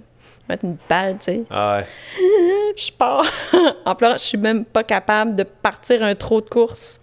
mettre 0.49 0.65
une 0.65 0.77
balle, 0.89 1.17
tu 1.19 1.25
sais. 1.25 1.43
Ah 1.51 1.79
ouais. 1.79 1.87
je 2.77 2.93
pars. 2.93 3.25
en 3.85 3.95
pleurant, 3.95 4.15
je 4.15 4.25
suis 4.25 4.39
même 4.39 4.65
pas 4.65 4.83
capable 4.83 5.35
de 5.35 5.45
partir 5.45 6.03
un 6.03 6.15
trot 6.15 6.41
de 6.41 6.49
course. 6.49 7.01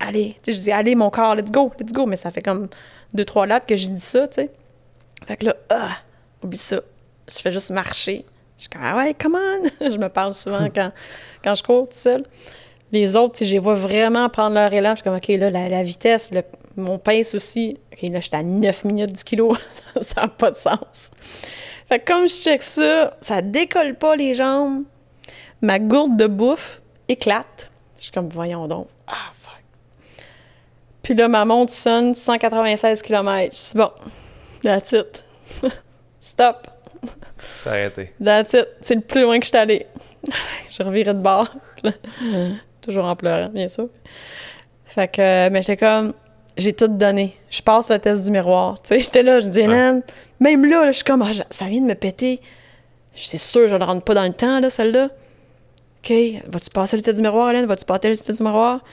Allez, 0.00 0.36
tu 0.42 0.52
sais, 0.52 0.58
je 0.58 0.62
dis, 0.64 0.72
allez, 0.72 0.94
mon 0.94 1.10
corps, 1.10 1.34
let's 1.34 1.50
go, 1.50 1.72
let's 1.78 1.92
go. 1.92 2.06
Mais 2.06 2.16
ça 2.16 2.30
fait 2.30 2.42
comme 2.42 2.68
deux, 3.14 3.24
trois 3.24 3.46
laps 3.46 3.66
que 3.66 3.76
je 3.76 3.88
dis 3.88 4.00
ça, 4.00 4.28
tu 4.28 4.42
sais. 4.42 4.50
Fait 5.26 5.36
que 5.36 5.46
là, 5.46 5.56
ah, 5.70 5.90
oublie 6.42 6.58
ça. 6.58 6.80
Je 7.28 7.38
fais 7.38 7.50
juste 7.50 7.70
marcher. 7.70 8.24
Je 8.56 8.62
suis 8.62 8.70
comme, 8.70 8.82
ah 8.84 8.96
ouais, 8.96 9.14
come 9.14 9.36
on! 9.36 9.68
je 9.90 9.96
me 9.96 10.08
parle 10.08 10.34
souvent 10.34 10.68
quand, 10.74 10.92
quand 11.42 11.54
je 11.54 11.62
cours 11.62 11.88
tout 11.88 11.94
seul. 11.94 12.24
Les 12.90 13.16
autres, 13.16 13.44
je 13.44 13.52
les 13.52 13.58
vois 13.58 13.74
vraiment 13.74 14.28
prendre 14.28 14.54
leur 14.54 14.72
élan. 14.72 14.90
Je 14.90 14.96
suis 14.96 15.04
comme, 15.04 15.16
OK, 15.16 15.28
là, 15.28 15.50
la, 15.50 15.82
vitesse, 15.82 16.30
mon 16.78 16.98
pince 16.98 17.34
aussi. 17.34 17.78
OK, 17.92 18.08
là, 18.10 18.20
j'étais 18.20 18.36
à 18.36 18.42
9 18.42 18.84
minutes 18.84 19.12
du 19.12 19.24
kilo. 19.24 19.56
ça 20.00 20.22
n'a 20.22 20.28
pas 20.28 20.50
de 20.50 20.56
sens. 20.56 21.10
Fait 21.88 21.98
que 21.98 22.12
comme 22.12 22.28
je 22.28 22.34
check 22.34 22.62
ça, 22.62 23.16
ça 23.20 23.42
décolle 23.42 23.94
pas 23.94 24.16
les 24.16 24.34
jambes. 24.34 24.84
Ma 25.60 25.78
gourde 25.78 26.16
de 26.16 26.26
bouffe 26.26 26.80
éclate. 27.08 27.70
Je 27.98 28.04
suis 28.04 28.12
comme, 28.12 28.28
voyons 28.28 28.68
donc. 28.68 28.88
Ah, 29.06 29.32
fuck. 29.32 30.24
Puis 31.02 31.14
là, 31.14 31.28
ma 31.28 31.44
montre 31.44 31.72
sonne 31.72 32.14
196 32.14 33.02
km. 33.02 33.54
Suis 33.54 33.76
bon, 33.76 33.90
that's 34.62 34.92
it. 34.92 35.24
Stop. 36.20 36.68
T'as 37.64 37.70
arrêté. 37.70 38.12
That's 38.22 38.52
it. 38.52 38.68
C'est 38.80 38.94
le 38.94 39.00
plus 39.00 39.22
loin 39.22 39.38
que 39.38 39.44
je 39.44 39.48
suis 39.48 39.58
allée. 39.58 39.86
je 40.70 40.82
revirais 40.82 41.14
de 41.14 41.20
bord. 41.20 41.48
Toujours 42.82 43.06
en 43.06 43.16
pleurant, 43.16 43.48
bien 43.48 43.68
sûr. 43.68 43.88
Fait 44.84 45.08
que, 45.08 45.48
mais 45.48 45.62
j'étais 45.62 45.76
comme, 45.76 46.12
j'ai 46.58 46.72
tout 46.72 46.88
donné. 46.88 47.36
Je 47.48 47.62
passe 47.62 47.88
le 47.90 47.98
test 47.98 48.24
du 48.24 48.30
miroir. 48.30 48.80
Tu 48.82 48.88
sais, 48.88 49.00
j'étais 49.00 49.22
là, 49.22 49.40
je 49.40 49.46
dis, 49.46 49.60
Hélène, 49.60 50.02
même 50.40 50.64
là, 50.64 50.86
je 50.88 50.96
suis 50.96 51.04
comme, 51.04 51.22
ah, 51.22 51.30
ça 51.50 51.66
vient 51.66 51.80
de 51.80 51.86
me 51.86 51.94
péter. 51.94 52.40
C'est 53.14 53.38
sûr, 53.38 53.68
je 53.68 53.74
ne 53.74 53.84
rentre 53.84 54.04
pas 54.04 54.14
dans 54.14 54.24
le 54.24 54.32
temps, 54.32 54.60
là, 54.60 54.70
celle-là. 54.70 55.08
OK, 56.04 56.12
vas-tu 56.48 56.70
passer 56.70 56.96
le 56.96 57.02
test 57.02 57.16
du 57.16 57.22
miroir, 57.22 57.50
Hélène? 57.50 57.66
Vas-tu 57.66 57.84
passer 57.84 58.10
le 58.10 58.16
test 58.16 58.36
du 58.36 58.42
miroir? 58.42 58.84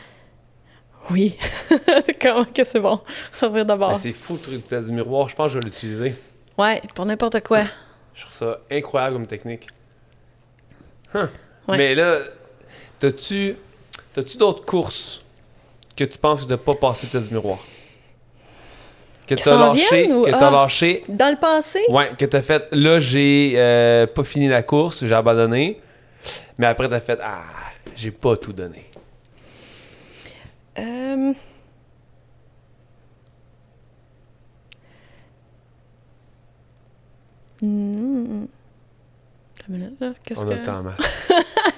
Oui. 1.12 1.38
Comment 2.22 2.46
que 2.46 2.64
c'est 2.64 2.80
bon? 2.80 3.00
Je 3.40 3.46
vais 3.46 3.66
d'abord. 3.66 3.92
Ben, 3.92 4.00
c'est 4.02 4.14
fou 4.14 4.34
le 4.34 4.40
truc 4.40 4.56
du 4.56 4.62
test 4.64 4.88
du 4.88 4.94
miroir. 4.94 5.30
Je 5.30 5.36
pense 5.36 5.48
que 5.48 5.54
je 5.54 5.60
vais 5.60 5.66
l'utiliser. 5.66 6.16
Ouais, 6.58 6.82
pour 6.96 7.06
n'importe 7.06 7.42
quoi. 7.44 7.64
Je 8.14 8.22
trouve 8.22 8.34
ça 8.34 8.58
incroyable 8.72 9.16
comme 9.16 9.28
technique. 9.28 9.68
Mais 11.68 11.94
là, 11.96 12.20
t'as-tu 13.00 13.56
T'as-tu 14.16 14.38
d'autres 14.38 14.64
courses? 14.64 15.25
Que 15.96 16.04
tu 16.04 16.18
penses 16.18 16.46
de 16.48 16.56
pas 16.56 16.76
passer 16.76 17.08
test 17.08 17.28
du 17.30 17.34
miroir? 17.34 17.60
Que 19.28 19.34
tu 19.34 19.50
as 19.50 19.58
lâché, 19.58 20.08
que 20.08 20.30
t'as 20.30 20.48
ah, 20.48 20.52
lâché. 20.52 21.04
Dans 21.08 21.32
le 21.32 21.40
passé? 21.40 21.80
Ouais, 21.90 22.12
que 22.18 22.26
t'as 22.26 22.44
fait. 22.44 22.68
Là, 22.72 23.00
j'ai 23.00 23.54
euh, 23.56 24.06
pas 24.06 24.24
fini 24.24 24.48
la 24.48 24.62
course, 24.62 25.04
j'ai 25.04 25.16
abandonné. 25.16 25.82
Mais 26.58 26.68
après, 26.68 26.88
t'as 26.88 27.00
fait. 27.00 27.20
Ah, 27.24 27.42
j'ai 27.96 28.12
pas 28.12 28.38
tout 28.38 28.54
donné. 28.54 28.86
Euh. 30.78 31.34
Hmm. 37.62 38.46
Qu'est-ce 40.24 40.42
On 40.42 40.50
a 40.50 40.56
le 40.56 40.62
temps, 40.62 40.84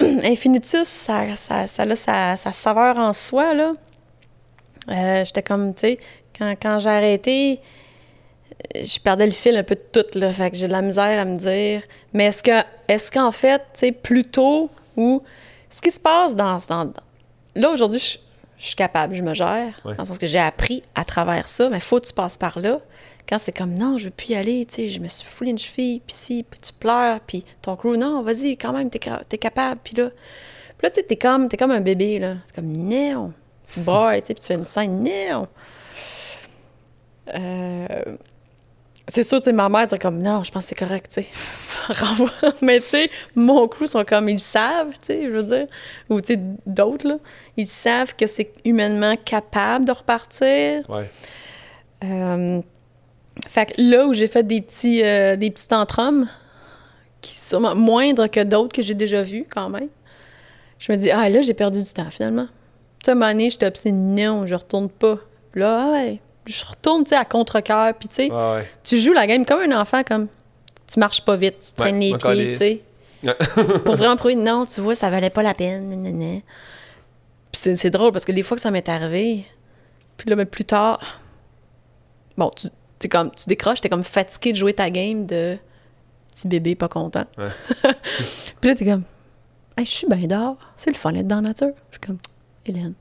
Infinitus, 0.24 0.88
ça, 0.88 1.36
ça, 1.36 1.66
ça 1.66 1.82
a 1.82 2.36
sa, 2.36 2.52
saveur 2.52 2.98
en 2.98 3.12
soi, 3.12 3.54
là. 3.54 3.72
Euh, 4.88 5.24
j'étais 5.24 5.42
comme, 5.42 5.74
tu 5.74 5.80
sais, 5.80 5.98
quand, 6.36 6.54
quand 6.60 6.78
j'ai 6.80 6.90
arrêté, 6.90 7.60
je 8.74 8.98
perdais 9.00 9.26
le 9.26 9.32
fil 9.32 9.56
un 9.56 9.62
peu 9.62 9.74
de 9.74 10.00
tout, 10.00 10.18
là. 10.18 10.32
Fait 10.32 10.50
que 10.50 10.56
j'ai 10.56 10.66
de 10.66 10.72
la 10.72 10.82
misère 10.82 11.20
à 11.20 11.24
me 11.24 11.38
dire. 11.38 11.82
Mais 12.12 12.26
est-ce 12.26 12.42
que, 12.42 12.62
est-ce 12.88 13.10
qu'en 13.10 13.32
fait, 13.32 13.62
tu 13.72 13.80
sais, 13.80 13.92
plus 13.92 14.24
tôt, 14.24 14.70
ou 14.96 15.22
ce 15.70 15.80
qui 15.80 15.90
se 15.90 16.00
passe 16.00 16.36
dans. 16.36 16.58
dans 16.68 16.92
là, 17.54 17.70
aujourd'hui, 17.70 17.98
je, 17.98 18.64
suis 18.64 18.76
capable, 18.76 19.14
je 19.14 19.22
me 19.22 19.34
gère, 19.34 19.80
dans 19.84 19.90
le 19.90 20.04
sens 20.04 20.18
que 20.18 20.26
j'ai 20.26 20.38
appris 20.38 20.82
à 20.94 21.04
travers 21.04 21.48
ça, 21.48 21.68
mais 21.68 21.80
faut 21.80 22.00
que 22.00 22.06
tu 22.06 22.12
passes 22.12 22.38
par 22.38 22.58
là. 22.60 22.80
Quand 23.28 23.38
c'est 23.38 23.56
comme 23.56 23.74
non, 23.74 23.96
je 23.96 24.06
veux 24.06 24.10
plus 24.10 24.30
y 24.30 24.34
aller, 24.34 24.66
tu 24.66 24.74
sais, 24.74 24.88
je 24.88 25.00
me 25.00 25.08
suis 25.08 25.26
foulé 25.26 25.50
une 25.50 25.58
cheville, 25.58 26.00
puis 26.06 26.14
si, 26.14 26.42
puis 26.42 26.60
tu 26.60 26.72
pleures, 26.72 27.20
puis 27.20 27.44
ton 27.62 27.74
crew, 27.74 27.96
non, 27.96 28.22
vas-y, 28.22 28.56
quand 28.56 28.72
même, 28.72 28.90
t'es 28.90 29.00
es 29.30 29.38
capable, 29.38 29.80
puis 29.82 29.96
là. 29.96 30.10
Puis 30.76 30.86
là, 30.86 30.90
tu 30.90 30.96
sais, 30.96 31.02
t'es 31.06 31.16
comme, 31.16 31.48
es 31.50 31.56
comme 31.56 31.70
un 31.70 31.80
bébé, 31.80 32.18
là. 32.18 32.36
C'est 32.46 32.56
comme 32.56 32.72
non. 32.72 33.32
Tu 33.68 33.80
bois, 33.80 34.20
tu 34.20 34.26
sais, 34.26 34.34
puis 34.34 34.42
tu 34.42 34.46
fais 34.46 34.54
une 34.54 34.66
scène, 34.66 35.02
non. 35.02 35.48
Euh, 37.34 38.16
c'est 39.08 39.22
sûr, 39.22 39.38
tu 39.38 39.44
sais, 39.44 39.52
ma 39.52 39.68
mère, 39.68 39.86
c'est 39.88 40.00
comme, 40.00 40.20
non, 40.20 40.44
je 40.44 40.50
pense 40.50 40.64
que 40.64 40.68
c'est 40.70 40.74
correct, 40.74 41.10
tu 41.12 41.22
sais. 41.22 41.28
Mais 42.62 42.80
tu 42.80 42.88
sais, 42.88 43.10
mon 43.34 43.68
crew 43.68 43.86
sont 43.86 44.04
comme, 44.04 44.28
ils 44.28 44.40
savent, 44.40 44.92
tu 44.98 45.06
sais, 45.06 45.24
je 45.24 45.30
veux 45.30 45.42
dire. 45.42 45.66
Ou 46.08 46.20
tu 46.20 46.34
sais, 46.34 46.40
d'autres, 46.66 47.08
là. 47.08 47.16
Ils 47.56 47.66
savent 47.66 48.14
que 48.16 48.26
c'est 48.26 48.52
humainement 48.64 49.16
capable 49.16 49.84
de 49.84 49.92
repartir. 49.92 50.88
Ouais. 50.88 51.10
Euh, 52.02 52.62
fait 53.48 53.66
que 53.66 53.72
là 53.78 54.06
où 54.06 54.14
j'ai 54.14 54.28
fait 54.28 54.46
des 54.46 54.60
petits, 54.60 55.02
euh, 55.02 55.36
des 55.36 55.50
petits 55.50 55.68
tantrums, 55.68 56.28
qui 57.20 57.38
sont 57.38 57.74
moindres 57.74 58.30
que 58.30 58.42
d'autres 58.42 58.74
que 58.74 58.82
j'ai 58.82 58.94
déjà 58.94 59.22
vus 59.22 59.46
quand 59.48 59.70
même, 59.70 59.88
je 60.78 60.92
me 60.92 60.96
dis, 60.98 61.10
ah 61.10 61.28
là, 61.28 61.40
j'ai 61.40 61.54
perdu 61.54 61.82
du 61.82 61.92
temps 61.92 62.10
finalement. 62.10 62.46
Tu 63.02 63.06
sais, 63.06 63.10
à 63.10 63.12
un 63.12 63.14
moment 63.16 63.30
donné, 63.30 63.50
j'étais 63.50 63.66
obsédée, 63.66 63.96
non, 63.96 64.46
je 64.46 64.54
retourne 64.54 64.90
pas. 64.90 65.18
là, 65.54 65.86
ah 65.86 65.92
ouais, 65.92 66.20
je 66.46 66.64
retourne, 66.64 67.04
tu 67.04 67.10
sais, 67.10 67.16
à 67.16 67.24
contre-cœur, 67.24 67.94
puis 67.94 68.08
tu 68.08 68.16
sais, 68.16 68.30
tu 68.82 68.98
joues 68.98 69.14
la 69.14 69.26
game 69.26 69.46
comme 69.46 69.60
un 69.60 69.80
enfant, 69.80 70.02
comme 70.04 70.28
tu 70.86 71.00
marches 71.00 71.24
pas 71.24 71.36
vite, 71.36 71.60
tu 71.60 71.72
traînes 71.74 72.00
les 72.00 72.16
pieds, 72.16 72.50
tu 72.50 72.56
sais. 72.56 72.80
pour 73.84 73.96
vraiment 73.96 74.16
prouver, 74.16 74.34
non, 74.34 74.66
tu 74.66 74.82
vois, 74.82 74.94
ça 74.94 75.08
valait 75.08 75.30
pas 75.30 75.42
la 75.42 75.54
peine, 75.54 76.42
Puis 77.50 77.76
c'est 77.76 77.90
drôle 77.90 78.12
parce 78.12 78.26
que 78.26 78.32
les 78.32 78.42
fois 78.42 78.56
que 78.56 78.60
ça 78.60 78.70
m'est 78.70 78.86
arrivé, 78.86 79.46
puis 80.18 80.28
là, 80.28 80.36
mais 80.36 80.44
plus 80.44 80.66
tard, 80.66 81.22
bon, 82.36 82.50
tu 82.54 82.68
comme, 83.08 83.30
tu 83.30 83.46
décroches, 83.46 83.80
t'es 83.80 83.88
comme 83.88 84.04
fatigué 84.04 84.52
de 84.52 84.56
jouer 84.56 84.74
ta 84.74 84.90
game 84.90 85.26
de 85.26 85.58
petit 86.32 86.48
bébé 86.48 86.74
pas 86.74 86.88
content. 86.88 87.24
puis 88.60 88.70
là, 88.70 88.74
t'es 88.74 88.84
comme, 88.84 89.04
hey, 89.76 89.84
je 89.84 89.90
suis 89.90 90.06
bien 90.06 90.26
dehors, 90.26 90.56
c'est 90.76 90.90
le 90.90 90.96
fun 90.96 91.12
d'être 91.12 91.28
dans 91.28 91.36
la 91.36 91.48
nature. 91.48 91.72
Je 91.90 91.98
suis 91.98 92.00
comme, 92.00 92.18
Hélène, 92.66 92.94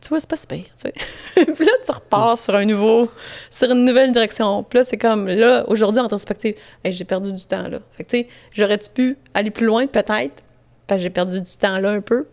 tu 0.00 0.08
vois, 0.10 0.20
c'est 0.20 0.28
pas 0.28 0.36
tu 0.36 0.64
sais. 0.76 0.92
puis 1.34 1.64
là, 1.64 1.72
tu 1.84 1.92
repars 1.92 2.38
sur 2.38 2.54
un 2.54 2.64
nouveau, 2.64 3.10
sur 3.50 3.70
une 3.70 3.84
nouvelle 3.84 4.12
direction. 4.12 4.62
Puis 4.62 4.78
là, 4.78 4.84
c'est 4.84 4.96
comme, 4.96 5.26
là, 5.26 5.64
aujourd'hui, 5.68 6.00
en 6.00 6.04
rétrospective, 6.04 6.54
hey, 6.84 6.92
j'ai 6.92 7.04
perdu 7.04 7.32
du 7.32 7.44
temps, 7.44 7.68
là. 7.68 7.78
Fait 7.92 8.04
que, 8.04 8.10
tu 8.10 8.18
sais, 8.18 8.28
j'aurais-tu 8.52 8.90
pu 8.90 9.18
aller 9.34 9.50
plus 9.50 9.66
loin, 9.66 9.86
peut-être, 9.86 10.42
parce 10.86 11.00
que 11.00 11.02
j'ai 11.02 11.10
perdu 11.10 11.40
du 11.40 11.56
temps 11.56 11.78
là 11.78 11.90
un 11.90 12.00
peu. 12.00 12.26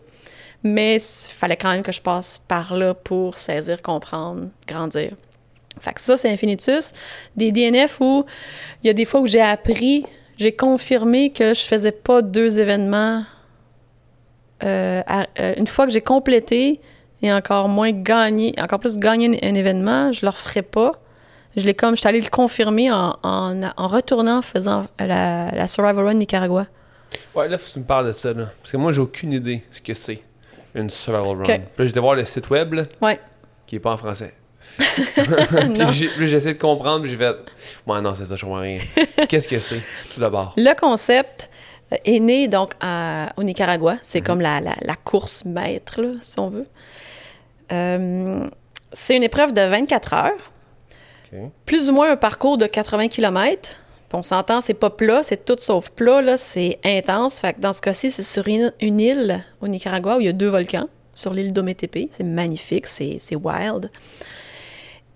Mais 0.62 0.96
il 0.96 1.32
fallait 1.32 1.56
quand 1.56 1.70
même 1.70 1.82
que 1.82 1.92
je 1.92 2.00
passe 2.00 2.38
par 2.38 2.76
là 2.76 2.94
pour 2.94 3.38
saisir, 3.38 3.82
comprendre, 3.82 4.48
grandir. 4.66 5.12
Fait 5.80 5.92
que 5.92 6.00
ça, 6.00 6.16
c'est 6.16 6.30
Infinitus. 6.30 6.92
Des 7.36 7.52
DNF 7.52 8.00
où 8.00 8.24
il 8.82 8.86
y 8.86 8.90
a 8.90 8.92
des 8.92 9.04
fois 9.04 9.20
où 9.20 9.26
j'ai 9.26 9.40
appris, 9.40 10.04
j'ai 10.38 10.52
confirmé 10.52 11.30
que 11.30 11.54
je 11.54 11.62
faisais 11.62 11.92
pas 11.92 12.22
deux 12.22 12.60
événements. 12.60 13.24
Euh, 14.62 15.02
euh, 15.38 15.54
une 15.56 15.66
fois 15.66 15.86
que 15.86 15.92
j'ai 15.92 16.00
complété 16.00 16.80
et 17.22 17.32
encore 17.32 17.68
moins 17.68 17.92
gagné, 17.92 18.54
encore 18.58 18.80
plus 18.80 18.98
gagné 18.98 19.38
un, 19.42 19.54
événement, 19.54 20.12
je 20.12 20.24
le 20.24 20.30
referai 20.30 20.62
pas. 20.62 20.92
Je 21.56 21.64
l'ai 21.64 21.74
comme, 21.74 21.94
je 21.94 22.00
suis 22.00 22.08
allée 22.08 22.20
le 22.20 22.28
confirmer 22.28 22.90
en, 22.92 23.16
en, 23.22 23.62
en 23.76 23.86
retournant, 23.86 24.38
en 24.38 24.42
faisant 24.42 24.86
la, 24.98 25.50
la, 25.50 25.66
Survival 25.66 26.04
Run 26.04 26.14
Nicaragua. 26.14 26.66
Ouais, 27.34 27.48
là, 27.48 27.56
faut 27.56 27.66
que 27.66 27.72
tu 27.72 27.78
me 27.78 27.84
parles 27.84 28.08
de 28.08 28.12
ça, 28.12 28.34
là. 28.34 28.48
Parce 28.60 28.72
que 28.72 28.76
moi, 28.76 28.92
j'ai 28.92 29.00
aucune 29.00 29.32
idée 29.32 29.62
ce 29.70 29.80
que 29.80 29.94
c'est, 29.94 30.22
une 30.74 30.90
Survival 30.90 31.38
Run. 31.38 31.44
Puis 31.44 31.54
là, 31.78 31.86
j'étais 31.86 32.00
voir 32.00 32.14
le 32.14 32.26
site 32.26 32.50
web, 32.50 32.74
là, 32.74 32.82
ouais. 33.00 33.18
qui 33.66 33.76
est 33.76 33.80
pas 33.80 33.92
en 33.92 33.96
français. 33.96 34.34
Puis 36.16 36.26
j'ai 36.26 36.36
essayé 36.36 36.54
de 36.54 36.60
comprendre, 36.60 37.02
puis 37.02 37.10
j'ai 37.10 37.16
fait, 37.16 37.36
ouais, 37.86 38.00
non, 38.00 38.14
c'est 38.14 38.26
ça, 38.26 38.36
je 38.36 38.44
comprends 38.44 38.60
rien. 38.60 38.78
Qu'est-ce 39.28 39.48
que 39.48 39.58
c'est, 39.58 39.80
tout 40.12 40.20
d'abord? 40.20 40.52
Le 40.56 40.74
concept 40.78 41.50
euh, 41.92 41.96
est 42.04 42.20
né 42.20 42.48
donc 42.48 42.74
au 43.36 43.42
Nicaragua. 43.42 43.96
C'est 44.02 44.20
mhm. 44.20 44.26
comme 44.26 44.40
la, 44.40 44.60
course 45.04 45.44
maître, 45.44 46.02
là, 46.02 46.10
si 46.20 46.38
on 46.38 46.48
veut. 46.48 46.66
Euh, 47.72 48.46
c'est 48.92 49.16
une 49.16 49.22
épreuve 49.22 49.52
de 49.52 49.62
24 49.62 50.14
heures. 50.14 50.52
Plus 51.66 51.90
ou 51.90 51.92
moins 51.92 52.12
un 52.12 52.16
parcours 52.16 52.56
de 52.56 52.66
80 52.66 53.08
km. 53.08 53.70
on 54.14 54.22
s'entend, 54.22 54.62
c'est 54.62 54.74
pas 54.74 54.88
plat, 54.88 55.22
c'est 55.22 55.44
tout 55.44 55.56
sauf 55.58 55.90
plat, 55.90 56.22
là, 56.22 56.38
c'est 56.38 56.78
intense. 56.84 57.40
Fait 57.40 57.52
que 57.52 57.60
dans 57.60 57.74
ce 57.74 57.82
cas-ci, 57.82 58.10
c'est 58.10 58.22
sur 58.22 58.48
une, 58.48 58.72
île 58.80 59.44
au 59.60 59.68
Nicaragua 59.68 60.16
où 60.16 60.20
il 60.20 60.26
y 60.26 60.28
a 60.28 60.32
deux 60.32 60.48
volcans, 60.48 60.88
sur 61.12 61.34
l'île 61.34 61.52
d'Ometepe. 61.52 62.08
C'est 62.10 62.24
magnifique, 62.24 62.86
c'est 62.86 63.20
wild. 63.34 63.90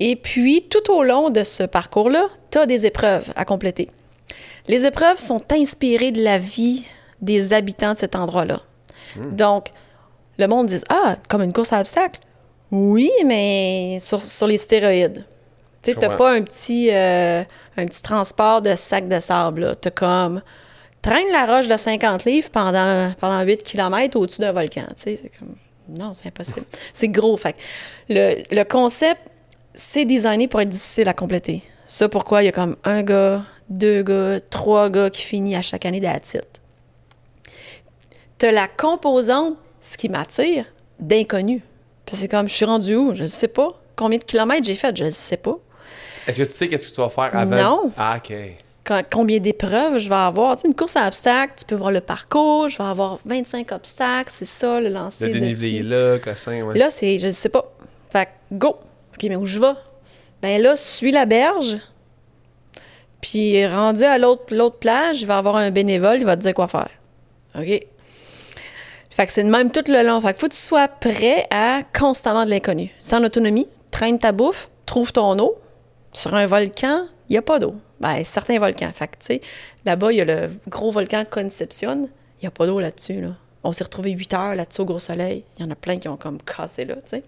Et 0.01 0.17
puis, 0.17 0.67
tout 0.69 0.91
au 0.93 1.03
long 1.03 1.31
de 1.31 1.45
ce 1.45 1.63
parcours-là, 1.63 2.27
tu 2.51 2.59
as 2.59 2.67
des 2.67 2.87
épreuves 2.87 3.31
à 3.37 3.45
compléter. 3.45 3.89
Les 4.67 4.87
épreuves 4.87 5.19
sont 5.19 5.43
inspirées 5.53 6.11
de 6.11 6.23
la 6.23 6.39
vie 6.39 6.85
des 7.21 7.53
habitants 7.53 7.93
de 7.93 7.99
cet 7.99 8.17
endroit-là. 8.17 8.61
Hmm. 9.17 9.37
Donc, 9.37 9.69
le 10.39 10.47
monde 10.47 10.69
dit 10.69 10.81
Ah, 10.89 11.17
comme 11.29 11.43
une 11.43 11.53
course 11.53 11.73
à 11.73 11.81
obstacles. 11.81 12.21
Oui, 12.71 13.11
mais 13.27 13.99
sur, 14.01 14.25
sur 14.25 14.47
les 14.47 14.57
stéroïdes. 14.57 15.25
Tu 15.83 15.93
sais, 15.93 15.99
t'as 15.99 16.17
pas 16.17 16.33
un 16.33 16.43
petit, 16.43 16.89
euh, 16.93 17.43
un 17.77 17.87
petit 17.87 18.03
transport 18.03 18.63
de 18.63 18.75
sac 18.75 19.09
de 19.09 19.19
sable. 19.19 19.77
Tu 19.81 19.91
comme 19.91 20.43
traîne 21.03 21.31
la 21.33 21.47
roche 21.47 21.69
de 21.69 21.77
50 21.77 22.25
livres 22.27 22.51
pendant, 22.51 23.13
pendant 23.19 23.43
8 23.43 23.63
km 23.63 24.19
au-dessus 24.19 24.41
d'un 24.41 24.53
volcan. 24.53 24.85
Tu 24.97 25.03
sais, 25.03 25.21
c'est 25.23 25.33
comme 25.39 25.57
non, 25.89 26.15
c'est 26.15 26.29
impossible. 26.29 26.67
c'est 26.93 27.09
gros. 27.09 27.37
Fait 27.37 27.57
le, 28.09 28.43
le 28.51 28.65
concept, 28.65 29.21
c'est 29.75 30.05
designé 30.05 30.49
pour 30.49 30.61
être 30.61 30.69
difficile 30.69 31.09
à 31.09 31.15
compléter. 31.15 31.63
Ça, 31.87 32.09
pourquoi? 32.09 32.43
Il 32.43 32.47
y 32.47 32.49
a 32.49 32.53
comme 32.53 32.77
un 32.85 33.03
gars, 33.03 33.43
deux 33.69 34.03
gars, 34.03 34.39
trois 34.51 34.91
gars 34.91 35.11
qui 35.11 35.23
finissent 35.23 35.57
à 35.57 35.63
chaque 35.63 35.87
année 35.87 36.01
d'attitude. 36.01 36.45
Tu 38.39 38.47
as 38.47 38.53
la 38.53 38.69
composante, 38.69 39.57
ce 39.81 39.97
qui 39.97 40.09
m'attire, 40.09 40.67
d'inconnu. 40.99 41.63
C'est 42.13 42.29
comme, 42.29 42.49
je 42.49 42.55
suis 42.55 42.65
rendu 42.65 42.95
où? 42.97 43.15
Je 43.15 43.23
ne 43.23 43.29
sais 43.29 43.49
pas. 43.49 43.81
Combien 43.97 44.19
de 44.19 44.25
kilomètres 44.25 44.67
j'ai 44.67 44.75
fait? 44.75 44.97
Je 44.97 45.05
ne 45.05 45.11
sais 45.11 45.37
pas. 45.37 45.59
Est-ce 46.27 46.43
que 46.43 46.49
tu 46.49 46.57
sais 46.57 46.69
qu'est-ce 46.69 46.89
que 46.89 46.95
tu 46.95 47.01
vas 47.01 47.09
faire 47.09 47.31
avant? 47.37 47.57
Non. 47.57 47.93
Ah, 47.97 48.19
OK. 48.19 49.05
combien 49.11 49.39
d'épreuves 49.39 49.99
je 49.99 50.09
vais 50.09 50.15
avoir? 50.15 50.57
Tu 50.57 50.63
sais, 50.63 50.69
une 50.69 50.75
course 50.75 50.97
à 50.97 51.07
obstacles, 51.07 51.55
tu 51.59 51.65
peux 51.65 51.75
voir 51.75 51.91
le 51.91 52.01
parcours, 52.01 52.69
je 52.69 52.79
vais 52.79 52.85
avoir 52.85 53.19
25 53.25 53.71
obstacles, 53.73 54.31
c'est 54.33 54.45
ça, 54.45 54.81
le 54.81 54.89
lancer 54.89 55.27
le 55.27 55.41
dénivelé 55.41 55.83
là, 55.83 56.19
cossin, 56.19 56.63
ouais. 56.63 56.79
Là, 56.79 56.91
c'est, 56.91 57.19
je 57.19 57.27
ne 57.27 57.33
sais 57.33 57.49
pas. 57.49 57.73
Fait 58.11 58.29
go! 58.53 58.77
OK, 59.21 59.29
mais 59.29 59.37
où 59.37 59.45
je 59.45 59.59
vais? 59.59 59.75
Ben 60.41 60.63
là, 60.63 60.77
suis 60.77 61.13
la 61.13 61.27
berge, 61.27 61.77
puis 63.21 63.67
rendu 63.67 64.05
à 64.05 64.17
l'autre, 64.17 64.79
plage, 64.79 65.21
il 65.21 65.27
va 65.27 65.37
avoir 65.37 65.57
un 65.57 65.71
bénévole, 65.71 66.21
il 66.21 66.25
va 66.25 66.37
te 66.37 66.43
dire 66.43 66.55
quoi 66.55 66.69
faire. 66.69 66.89
OK? 67.55 67.87
Fait 69.11 69.27
que 69.27 69.33
c'est 69.33 69.43
de 69.43 69.51
même 69.51 69.71
tout 69.71 69.85
le 69.89 70.03
long. 70.03 70.21
Fait 70.21 70.33
que 70.33 70.39
faut 70.39 70.49
que 70.49 70.55
tu 70.55 70.59
sois 70.59 70.89
prêt 70.89 71.47
à 71.51 71.83
constamment 71.99 72.45
de 72.47 72.51
l'inconnu. 72.51 72.91
Sans 73.01 73.23
autonomie, 73.23 73.69
traîne 73.91 74.19
ta 74.19 74.33
bouffe, 74.33 74.71
trouve 74.87 75.13
ton 75.13 75.39
eau. 75.39 75.59
Sur 76.13 76.35
un 76.35 76.47
volcan, 76.47 77.07
il 77.29 77.33
n'y 77.33 77.39
a 77.39 77.43
pas 77.43 77.59
d'eau. 77.59 77.75
Ben, 78.01 78.25
certains 78.25 78.59
volcans. 78.59 78.91
Fait 78.95 79.09
que, 79.09 79.17
tu 79.19 79.27
sais, 79.27 79.41
là-bas, 79.85 80.13
il 80.13 80.19
y 80.19 80.21
a 80.23 80.25
le 80.25 80.51
gros 80.69 80.91
volcan 80.91 81.25
Concepcion. 81.31 82.09
Il 82.39 82.45
n'y 82.45 82.49
a 82.49 82.51
pas 82.51 82.67
d'eau 82.67 82.81
là-dessus, 82.81 83.21
là. 83.21 83.35
On 83.63 83.75
s'est 83.75 83.85
retrouvé 83.85 84.13
8 84.13 84.33
heures 84.33 84.55
là-dessus 84.55 84.81
au 84.81 84.85
gros 84.87 84.99
soleil. 84.99 85.45
Il 85.59 85.65
y 85.67 85.69
en 85.69 85.71
a 85.71 85.75
plein 85.75 85.99
qui 85.99 86.09
ont 86.09 86.17
comme 86.17 86.41
cassé 86.41 86.87
là, 86.87 86.95
tu 86.95 87.03
sais. 87.07 87.23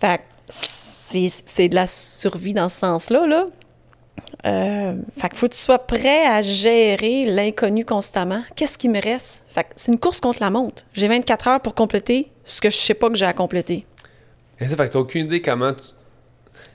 Fait 0.00 0.18
que 0.18 0.24
c'est 0.48 1.68
de 1.68 1.74
la 1.74 1.86
survie 1.86 2.52
dans 2.52 2.68
ce 2.68 2.78
sens-là, 2.78 3.26
là. 3.26 3.46
Euh, 4.46 4.94
fait 5.18 5.28
qu'il 5.28 5.38
faut 5.38 5.48
que 5.48 5.54
tu 5.54 5.60
sois 5.60 5.78
prêt 5.78 6.26
à 6.26 6.40
gérer 6.40 7.26
l'inconnu 7.26 7.84
constamment. 7.84 8.42
Qu'est-ce 8.56 8.78
qui 8.78 8.88
me 8.88 9.00
reste? 9.00 9.42
Fait 9.50 9.64
que 9.64 9.70
c'est 9.76 9.92
une 9.92 9.98
course 9.98 10.20
contre 10.20 10.40
la 10.40 10.50
montre. 10.50 10.84
J'ai 10.94 11.08
24 11.08 11.48
heures 11.48 11.60
pour 11.60 11.74
compléter 11.74 12.30
ce 12.44 12.60
que 12.60 12.70
je 12.70 12.76
sais 12.76 12.94
pas 12.94 13.10
que 13.10 13.16
j'ai 13.16 13.26
à 13.26 13.32
compléter. 13.32 13.86
Et 14.58 14.68
ça 14.68 14.76
fait 14.76 14.86
que 14.86 14.92
tu 14.92 14.96
n'as 14.96 15.02
aucune 15.02 15.26
idée 15.26 15.42
comment 15.42 15.72
tu. 15.72 15.88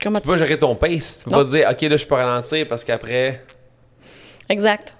Comment 0.02 0.20
tu 0.20 0.26
peux 0.26 0.32
pas 0.32 0.38
gérer 0.38 0.58
ton 0.58 0.76
pace. 0.76 1.18
Tu 1.18 1.24
peux 1.24 1.30
pas 1.30 1.44
dire, 1.44 1.68
OK, 1.70 1.80
là, 1.82 1.96
je 1.96 2.06
peux 2.06 2.14
ralentir 2.14 2.68
parce 2.68 2.84
qu'après. 2.84 3.44
Exact. 4.48 4.94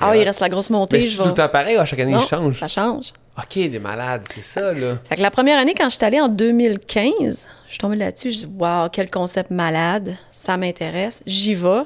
Ah 0.00 0.16
il 0.16 0.24
reste 0.24 0.40
la 0.40 0.48
grosse 0.48 0.70
montée. 0.70 0.98
Mais 0.98 1.08
je 1.08 1.20
tout 1.20 1.28
le 1.28 1.34
temps 1.34 1.48
pareil, 1.48 1.76
à 1.76 1.84
chaque 1.84 1.98
année, 1.98 2.16
il 2.18 2.26
change. 2.26 2.58
Ça 2.58 2.68
change. 2.68 3.12
OK, 3.36 3.54
des 3.54 3.78
malades, 3.78 4.22
c'est 4.28 4.42
ça, 4.42 4.72
là. 4.72 4.98
Fait 5.04 5.16
que 5.16 5.22
la 5.22 5.30
première 5.30 5.58
année, 5.58 5.74
quand 5.74 5.88
je 5.88 5.96
suis 5.96 6.04
allée 6.04 6.20
en 6.20 6.28
2015, 6.28 7.48
je 7.66 7.70
suis 7.70 7.78
tombée 7.78 7.96
là-dessus, 7.96 8.30
je 8.32 8.36
dis, 8.38 8.48
waouh, 8.58 8.88
quel 8.90 9.10
concept 9.10 9.50
malade, 9.50 10.16
ça 10.32 10.56
m'intéresse, 10.56 11.22
j'y 11.26 11.54
vais. 11.54 11.82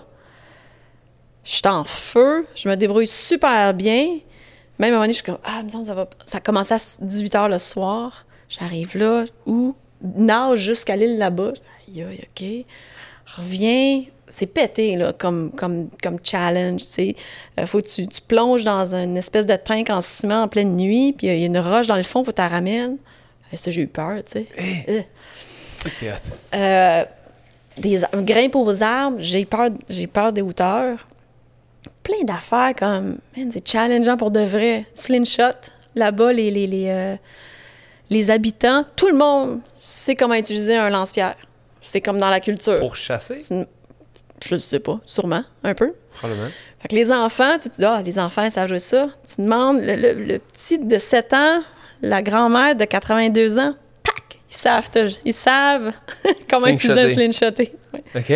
Je 1.45 1.51
suis 1.51 1.63
en 1.67 1.85
feu, 1.85 2.47
je 2.55 2.69
me 2.69 2.77
débrouille 2.77 3.07
super 3.07 3.75
bien. 3.75 4.19
Même 4.79 4.81
à 4.81 4.87
un 4.87 4.91
moment 4.91 5.03
donné, 5.03 5.13
je 5.13 5.19
suis 5.19 5.25
comme, 5.25 5.39
ah, 5.45 5.63
me 5.63 5.69
semble 5.69 5.85
ça 5.85 5.95
va. 5.95 6.09
Ça 6.25 6.39
a 6.39 6.41
commencé 6.41 6.75
à 6.75 6.79
18 7.01 7.35
h 7.35 7.49
le 7.49 7.59
soir. 7.59 8.25
J'arrive 8.49 8.97
là, 8.97 9.25
où? 9.47 9.75
Nage 10.03 10.61
jusqu'à 10.61 10.97
l'île 10.97 11.19
là-bas. 11.19 11.53
Aïe, 11.89 12.03
aïe, 12.03 12.21
OK. 12.23 12.67
Reviens, 13.37 14.05
c'est 14.29 14.47
pété, 14.47 14.97
là, 14.97 15.13
comme, 15.13 15.53
comme, 15.53 15.91
comme 16.03 16.19
challenge, 16.23 16.83
tu 16.83 16.89
sais. 16.89 17.17
Euh, 17.59 17.67
faut 17.67 17.81
que 17.81 17.89
tu, 17.89 18.07
tu, 18.07 18.21
plonges 18.21 18.65
dans 18.65 18.95
une 18.95 19.17
espèce 19.17 19.47
de 19.47 19.57
tank 19.57 19.91
en 19.91 20.01
ciment 20.01 20.45
en 20.45 20.49
pleine 20.49 20.75
nuit, 20.77 21.13
puis 21.13 21.27
il 21.27 21.39
y 21.39 21.43
a 21.43 21.47
une 21.47 21.59
roche 21.59 21.87
dans 21.87 21.97
le 21.97 22.03
fond, 22.03 22.25
faut 22.25 22.31
que 22.31 22.37
tu 22.37 22.43
la 22.43 22.49
ramènes. 22.49 22.97
Euh, 23.53 23.57
ça, 23.57 23.71
j'ai 23.71 23.83
eu 23.83 23.87
peur, 23.87 24.23
tu 24.25 24.33
sais. 24.33 24.47
Eh. 24.57 25.03
C'est 25.91 26.11
hot. 26.11 26.15
Euh, 26.55 27.05
des, 27.77 28.01
grimpe 28.15 28.57
aux 28.57 28.83
arbres, 28.83 29.19
j'ai 29.21 29.45
peur, 29.45 29.69
j'ai 29.89 30.07
peur 30.07 30.33
des 30.33 30.43
hauteurs. 30.43 31.07
Plein 32.03 32.23
d'affaires 32.25 32.75
comme, 32.77 33.19
c'est 33.51 33.67
challengeant 33.67 34.17
pour 34.17 34.31
de 34.31 34.41
vrai. 34.41 34.87
Slingshot, 34.95 35.71
là-bas, 35.95 36.33
les, 36.33 36.51
les, 36.51 36.67
les, 36.67 37.17
les 38.11 38.31
habitants, 38.31 38.85
tout 38.97 39.09
le 39.09 39.17
monde 39.17 39.61
sait 39.75 40.15
comment 40.15 40.35
utiliser 40.35 40.77
un 40.77 40.91
lance-pierre. 40.91 41.37
C'est 41.81 42.01
comme 42.01 42.19
dans 42.19 42.31
la 42.31 42.41
culture. 42.41 42.79
Pour 42.79 42.97
chasser? 42.97 43.39
Je 44.45 44.55
ne 44.55 44.59
sais 44.59 44.81
pas, 44.81 45.01
sûrement, 45.07 45.45
un 45.63 45.75
peu. 45.75 45.93
Probablement. 46.15 46.51
Fait 46.81 46.89
que 46.89 46.97
les 46.97 47.13
enfants, 47.13 47.59
tu 47.61 47.69
te 47.69 47.77
dis, 47.77 47.85
ah, 47.85 48.03
les 48.05 48.19
enfants, 48.19 48.45
ça 48.45 48.51
savent 48.51 48.69
jouer 48.69 48.79
ça. 48.81 49.09
Tu 49.25 49.43
demandes, 49.43 49.79
le, 49.81 50.39
petit 50.39 50.79
de 50.79 50.99
7 50.99 51.33
ans, 51.33 51.61
la 52.03 52.23
grand-mère 52.23 52.75
de 52.75 52.85
82 52.85 53.59
ans, 53.59 53.75
pac, 54.03 54.41
ils 54.51 54.57
savent, 54.57 54.89
ils 55.25 55.35
savent 55.35 55.93
comment 56.51 56.67
utiliser 56.67 57.01
un 57.01 57.09
slingshoté. 57.09 57.73
OK. 58.15 58.33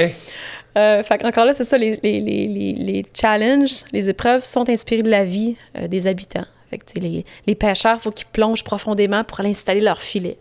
Euh, 0.76 1.02
fait 1.02 1.24
encore 1.24 1.46
là, 1.46 1.54
c'est 1.54 1.64
ça, 1.64 1.78
les, 1.78 1.98
les, 2.02 2.20
les, 2.20 2.46
les, 2.74 3.06
challenges, 3.14 3.82
les 3.92 4.10
épreuves 4.10 4.44
sont 4.44 4.68
inspirées 4.68 5.02
de 5.02 5.10
la 5.10 5.24
vie 5.24 5.56
euh, 5.76 5.88
des 5.88 6.06
habitants. 6.06 6.44
Fait 6.70 6.78
que, 6.78 6.84
les, 7.00 7.24
les 7.46 7.54
pêcheurs, 7.54 7.96
il 7.98 8.02
faut 8.02 8.10
qu'ils 8.10 8.26
plongent 8.26 8.62
profondément 8.62 9.24
pour 9.24 9.40
aller 9.40 9.50
installer 9.50 9.80
leur 9.80 10.02
filet, 10.02 10.36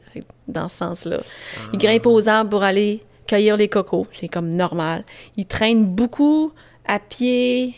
dans 0.47 0.67
ce 0.67 0.77
sens-là. 0.77 1.19
Ils 1.71 1.79
grimpent 1.79 2.07
aux 2.07 2.27
arbres 2.27 2.49
pour 2.49 2.63
aller 2.63 2.99
cueillir 3.27 3.57
les 3.57 3.67
cocos. 3.67 4.07
C'est 4.13 4.27
comme 4.27 4.49
normal. 4.49 5.03
Ils 5.37 5.45
traînent 5.45 5.85
beaucoup 5.85 6.51
à 6.85 6.99
pied, 6.99 7.75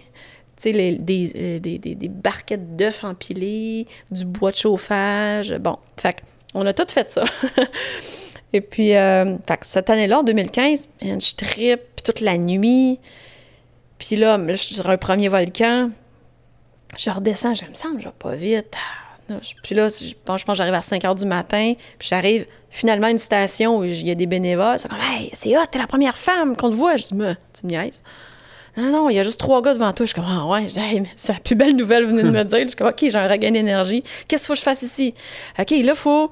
tu 0.57 0.71
sais, 0.71 0.73
euh, 0.73 0.97
des, 0.99 1.59
des, 1.59 1.95
des, 1.95 2.07
barquettes 2.09 2.75
d'œufs 2.75 3.03
empilées, 3.03 3.87
du 4.11 4.25
bois 4.25 4.51
de 4.51 4.57
chauffage. 4.57 5.55
Bon, 5.59 5.77
fait 5.97 6.23
on 6.53 6.65
a 6.65 6.73
tout 6.73 6.87
fait 6.89 7.09
ça. 7.09 7.23
Et 8.53 8.61
puis, 8.61 8.95
euh, 8.95 9.37
cette 9.61 9.89
année-là, 9.89 10.19
en 10.19 10.23
2015, 10.23 10.89
je 11.01 11.35
tripe, 11.35 11.81
puis 11.95 12.03
toute 12.03 12.21
la 12.21 12.37
nuit. 12.37 12.99
Puis 13.99 14.15
là, 14.15 14.39
je 14.47 14.53
suis 14.55 14.75
sur 14.75 14.89
un 14.89 14.97
premier 14.97 15.27
volcan. 15.27 15.91
Je 16.97 17.09
redescends, 17.09 17.53
je 17.53 17.65
me 17.65 17.75
sens, 17.75 17.91
je 17.99 18.05
vais 18.05 18.13
pas 18.17 18.35
vite. 18.35 18.75
Puis 19.61 19.75
là, 19.75 19.89
je 19.89 20.13
pense 20.23 20.43
que 20.43 20.53
j'arrive 20.55 20.73
à 20.73 20.81
5 20.81 21.03
h 21.03 21.15
du 21.15 21.25
matin, 21.25 21.73
puis 21.99 22.07
j'arrive 22.09 22.45
finalement 22.69 23.07
une 23.07 23.17
station 23.17 23.79
où 23.79 23.83
il 23.83 24.05
y 24.05 24.11
a 24.11 24.15
des 24.15 24.25
bénévoles. 24.25 24.79
C'est 24.79 24.87
comme, 24.87 24.99
hey, 24.99 25.29
c'est 25.33 25.55
hot, 25.57 25.65
t'es 25.71 25.79
la 25.79 25.87
première 25.87 26.17
femme 26.17 26.55
qu'on 26.55 26.69
te 26.69 26.75
voit. 26.75 26.97
Je 26.97 27.07
dis, 27.07 27.13
mais, 27.15 27.35
tu 27.53 27.65
me 27.65 27.71
niaises. 27.71 28.03
Non, 28.77 28.91
non, 28.91 29.09
il 29.09 29.15
y 29.15 29.19
a 29.19 29.23
juste 29.23 29.39
trois 29.39 29.61
gars 29.63 29.73
devant 29.73 29.91
toi. 29.91 30.05
Je 30.05 30.11
suis 30.11 30.15
comme, 30.21 30.29
ah 30.29 30.45
ouais, 30.45 30.67
c'est 31.15 31.33
la 31.33 31.39
plus 31.39 31.55
belle 31.55 31.75
nouvelle 31.75 32.03
que 32.03 32.09
vous 32.09 32.15
venez 32.15 32.29
de 32.29 32.31
me 32.31 32.43
dire. 32.43 32.59
Je 32.59 32.67
suis 32.67 32.75
comme, 32.75 32.87
OK, 32.87 32.99
j'ai 33.01 33.15
un 33.15 33.27
regain 33.27 33.51
d'énergie. 33.51 34.03
Qu'est-ce 34.27 34.43
qu'il 34.43 34.47
faut 34.47 34.53
que 34.53 34.59
je 34.59 34.63
fasse 34.63 34.83
ici? 34.83 35.15
OK, 35.59 35.71
là, 35.71 35.77
il 35.77 35.95
faut. 35.95 36.29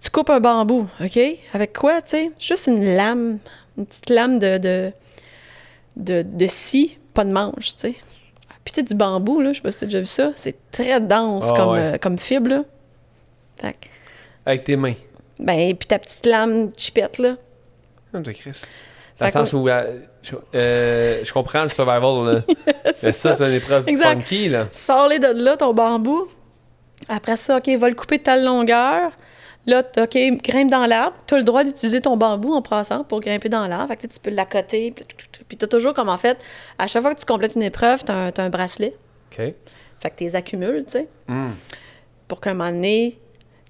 Tu 0.00 0.10
coupes 0.10 0.30
un 0.30 0.38
bambou, 0.38 0.86
OK? 1.02 1.18
Avec 1.54 1.72
quoi, 1.72 2.02
tu 2.02 2.10
sais? 2.10 2.30
Juste 2.38 2.68
une 2.68 2.84
lame, 2.84 3.38
une 3.76 3.86
petite 3.86 4.10
lame 4.10 4.38
de, 4.38 4.58
de, 4.58 4.92
de, 5.96 6.22
de 6.22 6.46
scie, 6.46 6.98
pas 7.14 7.24
de 7.24 7.32
manche, 7.32 7.74
tu 7.74 7.88
sais. 7.88 7.94
Puis 8.64 8.74
tu 8.74 8.82
du 8.82 8.94
bambou, 8.94 9.40
là, 9.40 9.52
je 9.52 9.56
sais 9.56 9.62
pas 9.62 9.70
si 9.70 9.80
t'as 9.80 9.86
déjà 9.86 10.00
vu 10.00 10.06
ça. 10.06 10.30
C'est 10.36 10.56
très 10.70 11.00
dense 11.00 11.48
ah, 11.50 11.56
comme, 11.56 11.74
euh, 11.74 11.96
comme 11.98 12.18
fibre, 12.18 12.50
là. 12.50 12.64
Fait. 13.60 13.76
Avec 14.44 14.64
tes 14.64 14.76
mains. 14.76 14.94
Ben, 15.38 15.74
puis 15.76 15.86
ta 15.86 15.98
petite 15.98 16.26
lame 16.26 16.70
chipette, 16.76 17.18
là. 17.18 17.36
Ah, 18.12 18.18
de 18.18 18.32
Chris. 18.32 18.62
Dans 19.18 19.26
le 19.26 19.32
sens 19.32 19.52
où 19.52 19.68
euh, 19.68 20.00
euh, 20.54 21.24
je, 21.24 21.32
comprends 21.32 21.62
le 21.62 21.68
survival, 21.68 22.24
là. 22.24 22.40
Mais 23.02 23.12
ça, 23.12 23.34
c'est 23.34 23.46
une 23.46 23.54
épreuve 23.54 23.84
funky, 23.84 24.48
là. 24.48 24.68
Sors-les 24.70 25.18
de 25.18 25.28
là, 25.28 25.56
ton 25.56 25.74
bambou. 25.74 26.28
Après 27.08 27.36
ça, 27.36 27.56
OK, 27.58 27.68
va 27.68 27.88
le 27.88 27.94
couper 27.94 28.18
de 28.18 28.22
telle 28.22 28.44
longueur. 28.44 29.12
Là, 29.66 29.82
OK, 29.98 30.18
grimpe 30.42 30.70
dans 30.70 30.86
l'arbre. 30.86 31.16
Tu 31.26 31.34
as 31.34 31.38
le 31.38 31.44
droit 31.44 31.64
d'utiliser 31.64 32.00
ton 32.00 32.16
bambou 32.16 32.54
en 32.54 32.62
passant 32.62 33.04
pour 33.04 33.20
grimper 33.20 33.48
dans 33.48 33.66
l'arbre. 33.66 33.88
Fait 33.88 33.96
que 33.96 34.06
tu 34.06 34.20
peux 34.20 34.30
l'accoter. 34.30 34.94
Puis 35.48 35.56
tu 35.56 35.64
as 35.64 35.68
toujours, 35.68 35.94
comme 35.94 36.08
en 36.08 36.18
fait, 36.18 36.38
à 36.78 36.86
chaque 36.86 37.02
fois 37.02 37.14
que 37.14 37.20
tu 37.20 37.26
complètes 37.26 37.54
une 37.54 37.62
épreuve, 37.62 38.04
tu 38.04 38.12
as, 38.12 38.32
un 38.36 38.50
bracelet. 38.50 38.94
OK. 39.32 39.52
Fait 40.00 40.10
que 40.10 40.16
tu 40.16 40.24
les 40.24 40.36
accumules, 40.36 40.84
tu 40.84 40.92
sais. 40.92 41.08
Hmm. 41.26 41.50
Pour 42.28 42.40
qu'un 42.40 42.54
moment 42.54 42.70
donné, 42.70 43.18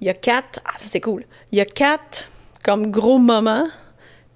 il 0.01 0.07
y 0.07 0.11
a 0.11 0.15
quatre. 0.15 0.61
Ah, 0.65 0.73
ça, 0.77 0.87
c'est 0.89 1.01
cool. 1.01 1.25
Il 1.53 1.59
y 1.59 1.61
a 1.61 1.65
quatre, 1.65 2.31
comme 2.63 2.91
gros 2.91 3.19
moments, 3.19 3.67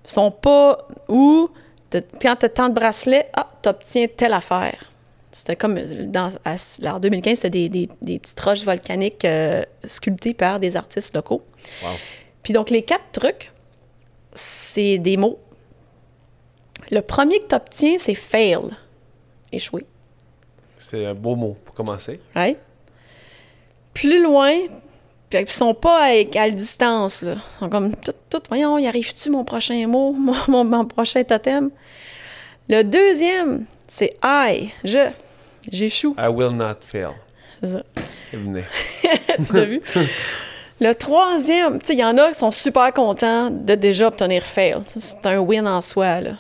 sont 0.05 0.30
pas 0.30 0.86
où, 1.09 1.51
quand 2.20 2.36
tu 2.36 2.47
as 2.47 2.48
tant 2.48 2.68
de 2.68 2.74
bracelets, 2.74 3.28
ah, 3.34 3.51
tu 3.62 3.68
obtiens 3.68 4.06
telle 4.09 4.32
affaire. 4.32 4.90
C'était 5.30 5.56
comme 5.56 5.80
dans, 5.80 6.30
en 6.84 7.01
2015, 7.01 7.36
c'était 7.36 7.51
des, 7.51 7.68
des, 7.68 7.89
des, 8.02 8.18
petites 8.18 8.40
roches 8.40 8.64
volcaniques 8.64 9.24
euh, 9.24 9.62
sculptées 9.84 10.34
par 10.34 10.60
des 10.60 10.76
artistes 10.76 11.14
locaux. 11.14 11.43
Wow. 11.82 11.90
Puis 12.43 12.52
donc, 12.52 12.68
les 12.68 12.82
quatre 12.82 13.12
trucs, 13.12 13.51
c'est 14.34 14.98
des 14.98 15.16
mots. 15.16 15.39
Le 16.90 17.01
premier 17.01 17.39
que 17.39 17.47
tu 17.47 17.55
obtiens, 17.55 17.97
c'est 17.98 18.14
fail, 18.14 18.60
échouer. 19.52 19.86
C'est 20.76 21.06
un 21.06 21.14
beau 21.14 21.36
mot 21.36 21.56
pour 21.64 21.74
commencer. 21.74 22.20
Ouais. 22.36 22.59
Plus 23.94 24.22
loin, 24.22 24.52
puis 25.38 25.44
ils 25.48 25.52
sont 25.52 25.74
pas 25.74 26.10
à 26.34 26.50
distance, 26.50 27.22
là. 27.22 27.34
Ils 27.34 27.59
sont 27.60 27.68
comme, 27.68 27.94
tout, 27.96 28.12
tout 28.30 28.42
voyons, 28.48 28.78
y 28.78 28.86
arrive-tu 28.86 29.30
mon 29.30 29.44
prochain 29.44 29.86
mot, 29.86 30.12
mon, 30.48 30.64
mon 30.64 30.84
prochain 30.84 31.22
totem? 31.24 31.70
Le 32.68 32.82
deuxième, 32.82 33.64
c'est 33.86 34.16
I, 34.22 34.72
je. 34.84 35.10
J'échoue. 35.70 36.14
I 36.18 36.28
will 36.28 36.50
not 36.50 36.80
fail. 36.80 37.10
C'est 37.60 37.68
ça. 37.68 37.82
Venez. 38.32 38.64
tu 39.46 39.52
l'as 39.54 39.64
vu? 39.64 39.82
Le 40.80 40.92
troisième, 40.94 41.78
tu 41.78 41.86
sais, 41.86 41.92
il 41.92 42.00
y 42.00 42.04
en 42.04 42.18
a 42.18 42.32
qui 42.32 42.38
sont 42.38 42.50
super 42.50 42.92
contents 42.92 43.50
de 43.50 43.74
déjà 43.76 44.09
obtenir 44.09 44.42
fail. 44.42 44.78
C'est 44.88 45.24
un 45.26 45.38
win 45.38 45.68
en 45.68 45.80
soi, 45.80 46.20
là. 46.20 46.32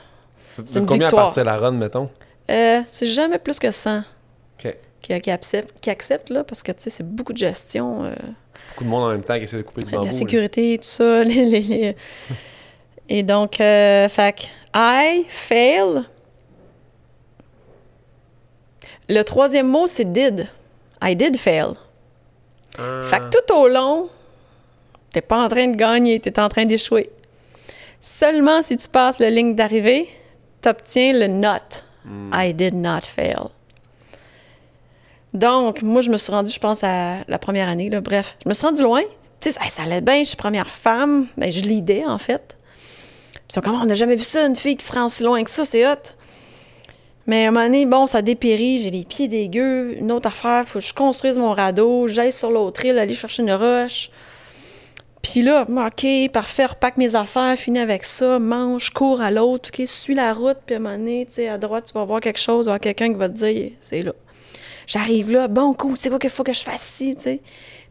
C'est 0.52 0.78
une 0.80 0.86
combien 0.86 1.06
victoire. 1.06 1.22
à 1.22 1.26
partir 1.26 1.44
de 1.44 1.46
la 1.46 1.56
run, 1.56 1.72
mettons? 1.72 2.10
Euh, 2.50 2.80
c'est 2.84 3.06
jamais 3.06 3.38
plus 3.38 3.58
que 3.58 3.70
100. 3.70 3.98
OK. 3.98 4.76
Qui, 5.00 5.20
qui, 5.20 5.30
accepte, 5.30 5.80
qui 5.80 5.90
accepte, 5.90 6.30
là, 6.30 6.44
parce 6.44 6.62
que, 6.62 6.72
tu 6.72 6.82
sais, 6.82 6.90
c'est 6.90 7.06
beaucoup 7.06 7.32
de 7.32 7.38
gestion. 7.38 8.04
Euh, 8.04 8.14
beaucoup 8.70 8.84
de 8.84 8.88
monde 8.88 9.04
en 9.04 9.08
même 9.08 9.24
temps 9.24 9.36
qui 9.36 9.44
essaie 9.44 9.58
de 9.58 9.62
couper 9.62 9.82
du 9.82 9.90
bambou. 9.90 10.06
La 10.06 10.12
sécurité, 10.12 10.72
là. 10.72 10.78
tout 10.78 10.84
ça. 10.84 11.22
Les, 11.24 11.44
les... 11.44 11.96
Et 13.08 13.22
donc, 13.22 13.60
euh, 13.60 14.08
fait 14.08 14.48
I 14.74 15.24
fail, 15.28 16.04
le 19.08 19.22
troisième 19.22 19.68
mot, 19.68 19.86
c'est 19.86 20.10
did. 20.10 20.48
I 21.02 21.14
did 21.14 21.36
fail. 21.36 21.74
Ah. 22.78 23.02
Fait 23.02 23.18
que 23.18 23.28
tout 23.30 23.54
au 23.54 23.68
long, 23.68 24.08
t'es 25.12 25.20
pas 25.20 25.44
en 25.44 25.48
train 25.48 25.68
de 25.68 25.76
gagner, 25.76 26.20
t'es 26.20 26.38
en 26.40 26.48
train 26.48 26.64
d'échouer. 26.64 27.10
Seulement 28.00 28.62
si 28.62 28.76
tu 28.76 28.88
passes 28.88 29.18
la 29.18 29.30
ligne 29.30 29.54
d'arrivée, 29.54 30.08
t'obtiens 30.62 31.12
le 31.12 31.26
not. 31.26 31.84
Hmm. 32.04 32.30
I 32.34 32.54
did 32.54 32.74
not 32.74 33.02
fail. 33.02 33.50
Donc, 35.34 35.82
moi, 35.82 36.02
je 36.02 36.10
me 36.10 36.16
suis 36.16 36.30
rendue, 36.30 36.52
je 36.52 36.58
pense, 36.58 36.84
à 36.84 37.16
la 37.26 37.38
première 37.38 37.68
année. 37.68 37.90
Bref, 37.90 38.36
je 38.44 38.48
me 38.48 38.54
suis 38.54 38.66
rendue 38.66 38.82
loin. 38.82 39.02
Tu 39.40 39.50
sais, 39.50 39.58
ça 39.70 39.82
allait 39.82 40.00
bien, 40.00 40.20
je 40.20 40.28
suis 40.28 40.36
première 40.36 40.68
femme. 40.68 41.26
Ben, 41.36 41.50
je 41.50 41.60
l'idée, 41.62 42.04
en 42.06 42.18
fait. 42.18 42.56
Puis, 43.48 43.60
comment 43.62 43.80
on 43.82 43.86
n'a 43.86 43.94
jamais 43.94 44.16
vu 44.16 44.24
ça, 44.24 44.46
une 44.46 44.56
fille 44.56 44.76
qui 44.76 44.84
se 44.84 44.92
rend 44.92 45.06
aussi 45.06 45.22
loin 45.22 45.42
que 45.42 45.50
ça, 45.50 45.64
c'est 45.64 45.86
hot. 45.86 45.96
Mais 47.26 47.44
à 47.44 47.48
un 47.48 47.50
moment 47.52 47.66
donné, 47.66 47.86
bon, 47.86 48.06
ça 48.06 48.20
dépérit, 48.20 48.78
j'ai 48.78 48.90
les 48.90 49.04
pieds 49.04 49.28
dégueux, 49.28 49.96
une 49.96 50.10
autre 50.10 50.26
affaire, 50.26 50.64
faut 50.66 50.80
que 50.80 50.84
je 50.84 50.92
construise 50.92 51.38
mon 51.38 51.52
radeau, 51.52 52.08
j'aille 52.08 52.32
sur 52.32 52.50
l'autre 52.50 52.84
île, 52.84 52.98
aller 52.98 53.14
chercher 53.14 53.42
une 53.42 53.52
roche. 53.52 54.10
Puis 55.22 55.40
là, 55.40 55.64
OK, 55.68 56.32
parfait, 56.32 56.66
repack 56.66 56.96
mes 56.96 57.14
affaires, 57.14 57.56
finis 57.56 57.78
avec 57.78 58.04
ça, 58.04 58.40
mange, 58.40 58.90
cours 58.90 59.20
à 59.20 59.30
l'autre, 59.30 59.70
OK, 59.72 59.86
suis 59.86 60.14
la 60.14 60.34
route, 60.34 60.58
puis 60.66 60.74
à 60.74 60.78
un 60.78 60.80
moment 60.80 60.98
donné, 60.98 61.26
tu 61.26 61.34
sais, 61.34 61.48
à 61.48 61.58
droite, 61.58 61.84
tu 61.86 61.92
vas 61.92 62.04
voir 62.04 62.20
quelque 62.20 62.40
chose, 62.40 62.66
voir 62.66 62.80
quelqu'un 62.80 63.12
qui 63.12 63.18
va 63.18 63.28
te 63.28 63.34
dire, 63.34 63.70
c'est 63.80 64.02
là. 64.02 64.12
J'arrive 64.86 65.30
là, 65.30 65.48
bon, 65.48 65.74
cool, 65.74 65.96
c'est 65.96 66.08
quoi 66.08 66.18
qu'il 66.18 66.30
faut 66.30 66.44
que 66.44 66.52
je 66.52 66.62
fasse 66.62 66.88
ici, 66.90 67.14
tu 67.16 67.22
sais? 67.22 67.40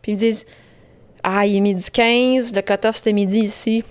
Puis 0.02 0.12
ils 0.12 0.16
me 0.16 0.20
disent, 0.20 0.46
ah, 1.24 1.46
il 1.46 1.58
est 1.58 1.60
midi 1.60 1.90
15, 1.92 2.54
le 2.54 2.62
cut-off 2.62 2.96
c'était 2.96 3.14
midi 3.14 3.40
ici, 3.40 3.84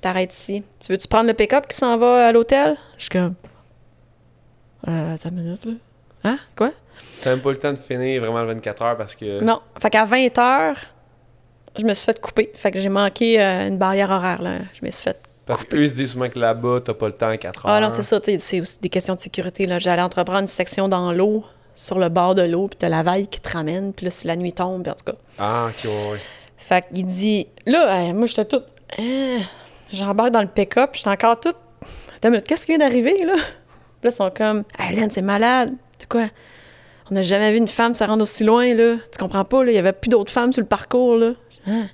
t'arrêtes 0.00 0.34
ici. 0.34 0.62
Tu 0.80 0.92
veux-tu 0.92 1.08
prendre 1.08 1.26
le 1.26 1.34
pick-up 1.34 1.66
qui 1.66 1.76
s'en 1.76 1.98
va 1.98 2.28
à 2.28 2.32
l'hôtel? 2.32 2.76
Je 2.96 3.02
suis 3.02 3.10
comme, 3.10 3.34
euh, 4.88 5.14
attends 5.14 5.30
une 5.30 5.36
minute, 5.36 5.64
là. 5.64 5.72
Hein? 6.24 6.38
Quoi? 6.56 6.72
T'as 7.22 7.30
même 7.30 7.40
pas 7.40 7.50
le 7.50 7.56
temps 7.56 7.72
de 7.72 7.78
finir 7.78 8.20
vraiment 8.20 8.40
le 8.42 8.48
24 8.48 8.82
heures 8.82 8.96
parce 8.96 9.14
que. 9.14 9.40
Non. 9.42 9.60
Fait 9.80 9.90
qu'à 9.90 10.04
20 10.04 10.38
heures, 10.38 10.76
je 11.76 11.84
me 11.84 11.94
suis 11.94 12.04
fait 12.04 12.20
couper. 12.20 12.50
Fait 12.54 12.70
que 12.70 12.78
j'ai 12.78 12.88
manqué 12.88 13.40
euh, 13.40 13.68
une 13.68 13.78
barrière 13.78 14.10
horaire, 14.10 14.42
là. 14.42 14.58
Je 14.74 14.84
me 14.84 14.90
suis 14.90 15.04
fait. 15.04 15.18
Parce 15.44 15.62
qu'eux, 15.64 15.84
ils 15.84 15.88
se 15.88 15.94
disent 15.94 16.12
souvent 16.12 16.28
que 16.28 16.38
là-bas, 16.38 16.80
t'as 16.84 16.94
pas 16.94 17.06
le 17.06 17.12
temps 17.12 17.28
à 17.28 17.36
4 17.36 17.66
heures. 17.66 17.72
Ah 17.72 17.80
non, 17.80 17.88
c'est 17.90 18.02
ça. 18.02 18.20
C'est 18.38 18.60
aussi 18.60 18.80
des 18.80 18.88
questions 18.88 19.14
de 19.14 19.20
sécurité. 19.20 19.68
J'allais 19.78 20.02
entreprendre 20.02 20.40
une 20.40 20.48
section 20.48 20.88
dans 20.88 21.12
l'eau, 21.12 21.44
sur 21.76 22.00
le 22.00 22.08
bord 22.08 22.34
de 22.34 22.42
l'eau, 22.42 22.66
puis 22.66 22.76
t'as 22.78 22.88
la 22.88 23.04
vague 23.04 23.28
qui 23.28 23.38
te 23.38 23.52
ramène, 23.52 23.92
puis 23.92 24.06
là, 24.06 24.10
si 24.10 24.26
la 24.26 24.34
nuit 24.34 24.52
tombe, 24.52 24.88
en 24.88 24.94
tout 24.94 25.04
cas. 25.12 25.18
Ah, 25.38 25.68
ok, 25.68 25.84
ouais. 25.84 26.18
Fait 26.56 26.84
qu'il 26.92 27.06
dit. 27.06 27.46
Là, 27.66 28.12
moi, 28.12 28.26
j'étais 28.26 28.46
toute. 28.46 28.64
Hein, 28.98 29.38
J'embarque 29.92 30.32
dans 30.32 30.40
le 30.42 30.48
pick-up, 30.48 30.90
j'étais 30.94 31.10
encore 31.10 31.38
toute. 31.38 31.56
Attends, 32.16 32.32
qu'est-ce 32.40 32.62
qui 32.66 32.72
vient 32.72 32.78
d'arriver, 32.78 33.24
là? 33.24 33.36
là, 33.36 33.40
ils 34.02 34.12
sont 34.12 34.30
comme 34.30 34.64
Hélène, 34.90 35.10
c'est 35.10 35.22
malade. 35.22 35.70
De 36.00 36.06
quoi? 36.08 36.26
On 37.10 37.14
n'a 37.14 37.22
jamais 37.22 37.52
vu 37.52 37.58
une 37.58 37.68
femme 37.68 37.94
se 37.94 38.02
rendre 38.02 38.22
aussi 38.22 38.42
loin, 38.42 38.74
là. 38.74 38.96
Tu 39.12 39.18
comprends 39.18 39.44
pas, 39.44 39.62
là? 39.62 39.70
Il 39.70 39.74
y 39.74 39.78
avait 39.78 39.92
plus 39.92 40.08
d'autres 40.08 40.32
femmes 40.32 40.52
sur 40.52 40.60
le 40.60 40.66
parcours, 40.66 41.16
là. 41.16 41.32
Hein? 41.68 41.86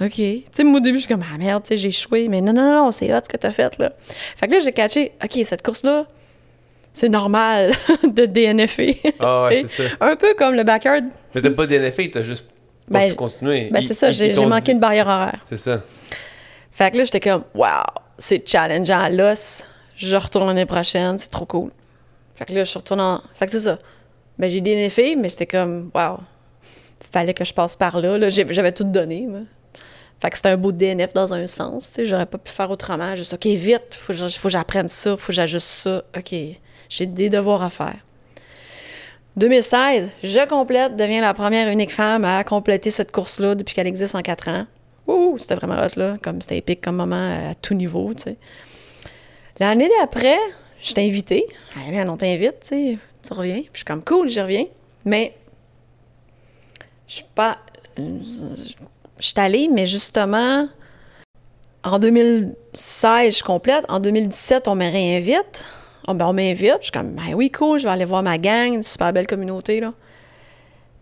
OK. 0.00 0.12
Tu 0.12 0.44
sais, 0.52 0.62
moi, 0.62 0.78
au 0.78 0.80
début, 0.80 0.98
je 0.98 1.06
suis 1.06 1.12
comme, 1.12 1.24
ah 1.32 1.38
merde, 1.38 1.62
tu 1.64 1.68
sais, 1.70 1.76
j'ai 1.78 1.88
échoué. 1.88 2.28
Mais 2.28 2.40
non, 2.40 2.52
non, 2.52 2.70
non, 2.70 2.92
c'est 2.92 3.12
hot 3.12 3.20
ce 3.24 3.28
que 3.28 3.36
t'as 3.38 3.50
fait, 3.50 3.76
là. 3.78 3.92
Fait 4.36 4.46
que 4.46 4.52
là, 4.52 4.58
j'ai 4.60 4.72
catché, 4.72 5.12
OK, 5.24 5.40
cette 5.44 5.64
course-là, 5.64 6.06
c'est 6.96 7.08
normal 7.10 7.72
de 8.04 8.24
DNFer. 8.26 9.00
Ah 9.20 9.44
ouais, 9.46 9.66
ça. 9.66 9.82
Un 10.00 10.16
peu 10.16 10.34
comme 10.34 10.54
le 10.54 10.64
backyard. 10.64 11.04
Mais 11.34 11.40
t'as 11.42 11.50
pas 11.50 11.66
DNFé, 11.66 12.10
t'as 12.10 12.22
juste 12.22 12.46
pas 12.90 13.00
Ben, 13.00 13.08
pu 13.10 13.14
continuer. 13.16 13.68
Ben, 13.70 13.82
c'est 13.86 13.94
ça, 13.94 14.10
j'ai 14.12 14.32
manqué 14.46 14.64
dit- 14.66 14.70
une 14.72 14.80
barrière 14.80 15.06
horaire. 15.06 15.40
C'est 15.44 15.56
ça. 15.56 15.82
Fait 16.70 16.90
que 16.90 16.98
là, 16.98 17.04
j'étais 17.04 17.20
comme, 17.20 17.44
wow, 17.54 17.66
c'est 18.18 18.46
challengeant 18.48 18.98
à 19.00 19.10
l'os. 19.10 19.64
Je 19.96 20.16
retourne 20.16 20.46
l'année 20.46 20.66
prochaine, 20.66 21.18
c'est 21.18 21.30
trop 21.30 21.46
cool. 21.46 21.70
Fait 22.34 22.44
que 22.44 22.52
là, 22.52 22.64
je 22.64 22.70
suis 22.70 22.78
retournée 22.78 23.02
en. 23.02 23.20
Fait 23.34 23.46
que 23.46 23.52
c'est 23.52 23.60
ça. 23.60 23.78
Ben, 24.38 24.48
j'ai 24.50 24.60
DNFé, 24.60 25.16
mais 25.16 25.28
c'était 25.28 25.46
comme, 25.46 25.90
wow, 25.94 26.18
fallait 27.12 27.34
que 27.34 27.44
je 27.44 27.52
passe 27.54 27.76
par 27.76 28.00
là. 28.00 28.18
là. 28.18 28.28
J'avais 28.30 28.72
tout 28.72 28.84
donné, 28.84 29.26
moi. 29.26 29.40
Fait 30.20 30.30
que 30.30 30.36
c'était 30.36 30.48
un 30.50 30.56
beau 30.56 30.72
DNF 30.72 31.12
dans 31.12 31.34
un 31.34 31.46
sens, 31.46 31.88
tu 31.88 31.94
sais. 31.96 32.04
J'aurais 32.06 32.24
pas 32.26 32.38
pu 32.38 32.50
faire 32.50 32.70
autrement. 32.70 33.14
Juste, 33.16 33.34
OK, 33.34 33.44
vite, 33.46 33.94
faut 33.94 34.12
que 34.14 34.48
j'apprenne 34.48 34.88
ça, 34.88 35.16
faut 35.16 35.26
que 35.26 35.32
j'ajuste 35.34 35.66
ça. 35.68 36.02
OK, 36.16 36.34
j'ai 36.88 37.06
des 37.06 37.28
devoirs 37.28 37.62
à 37.62 37.70
faire. 37.70 37.96
2016, 39.36 40.10
je 40.22 40.48
complète, 40.48 40.96
deviens 40.96 41.20
la 41.20 41.34
première 41.34 41.68
unique 41.68 41.92
femme 41.92 42.24
à 42.24 42.42
compléter 42.42 42.90
cette 42.90 43.12
course-là 43.12 43.54
depuis 43.54 43.74
qu'elle 43.74 43.86
existe 43.86 44.14
en 44.14 44.22
quatre 44.22 44.48
ans. 44.48 44.66
Ouh, 45.06 45.36
c'était 45.38 45.54
vraiment 45.54 45.76
hot, 45.76 45.96
là. 45.96 46.16
Comme 46.22 46.40
c'était 46.40 46.56
épique 46.56 46.80
comme 46.80 46.96
moment 46.96 47.50
à 47.50 47.54
tout 47.54 47.74
niveau, 47.74 48.12
tu 48.14 48.22
sais. 48.22 48.36
L'année 49.60 49.90
d'après, 50.00 50.38
je 50.80 50.92
t'ai 50.94 51.06
invitée. 51.06 51.46
Allez, 51.86 52.02
on 52.08 52.16
t'invite, 52.16 52.60
tu 52.60 52.68
sais. 52.68 52.98
Tu 53.26 53.32
reviens. 53.32 53.60
Puis 53.60 53.70
je 53.72 53.78
suis 53.78 53.84
comme 53.84 54.02
cool, 54.02 54.28
je 54.28 54.40
reviens. 54.40 54.64
Mais 55.04 55.34
je 57.06 57.14
suis 57.16 57.24
pas. 57.34 57.58
Je 57.96 59.26
suis 59.26 59.34
allée, 59.36 59.68
mais 59.72 59.86
justement, 59.86 60.68
en 61.84 61.98
2016, 61.98 63.38
je 63.38 63.44
complète. 63.44 63.84
En 63.88 64.00
2017, 64.00 64.66
on 64.68 64.74
me 64.74 64.90
réinvite. 64.90 65.64
On, 66.06 66.14
ben, 66.14 66.26
on 66.26 66.32
m'invite. 66.32 66.76
Je 66.80 66.84
suis 66.84 66.92
comme, 66.92 67.12
ben 67.14 67.34
oui, 67.34 67.50
cool, 67.50 67.78
je 67.78 67.84
vais 67.84 67.90
aller 67.90 68.04
voir 68.04 68.22
ma 68.22 68.38
gang, 68.38 68.72
une 68.74 68.82
super 68.82 69.12
belle 69.12 69.26
communauté, 69.26 69.80
là. 69.80 69.92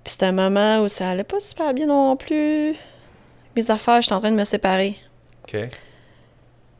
Puis 0.02 0.12
c'était 0.12 0.26
un 0.26 0.32
moment 0.32 0.81
où 0.81 0.89
ça 0.89 1.10
allait 1.10 1.24
pas 1.24 1.40
super 1.40 1.72
bien 1.74 1.86
non 1.86 2.16
plus. 2.16 2.74
Mes 3.56 3.70
affaires, 3.70 4.01
j'étais 4.02 4.14
en 4.14 4.20
train 4.20 4.31
de 4.31 4.36
me 4.36 4.44
séparer. 4.44 4.97
OK. 5.44 5.56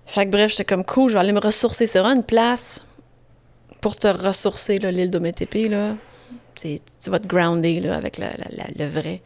Fait 0.07 0.27
que 0.27 0.31
bref, 0.31 0.51
j'étais 0.51 0.65
comme 0.65 0.85
cool, 0.85 1.09
je 1.11 1.15
vais 1.15 1.21
aller 1.21 1.33
me 1.33 1.41
ressourcer. 1.41 1.87
C'est 1.87 1.99
vraiment 2.01 2.17
une 2.17 2.23
place 2.25 2.87
pour 3.81 3.97
te 3.97 4.09
ressourcer, 4.09 4.79
là, 4.79 4.91
l'île 4.91 5.11
d'Ometepe, 5.11 5.55
là. 5.71 5.95
Tu 6.61 6.81
vas 7.11 7.19
te 7.19 7.27
grounder, 7.27 7.81
là, 7.81 7.97
avec 7.97 8.19
la- 8.19 8.29
la- 8.31 8.57
la- 8.57 8.85
le 8.85 8.91
vrai. 8.91 9.23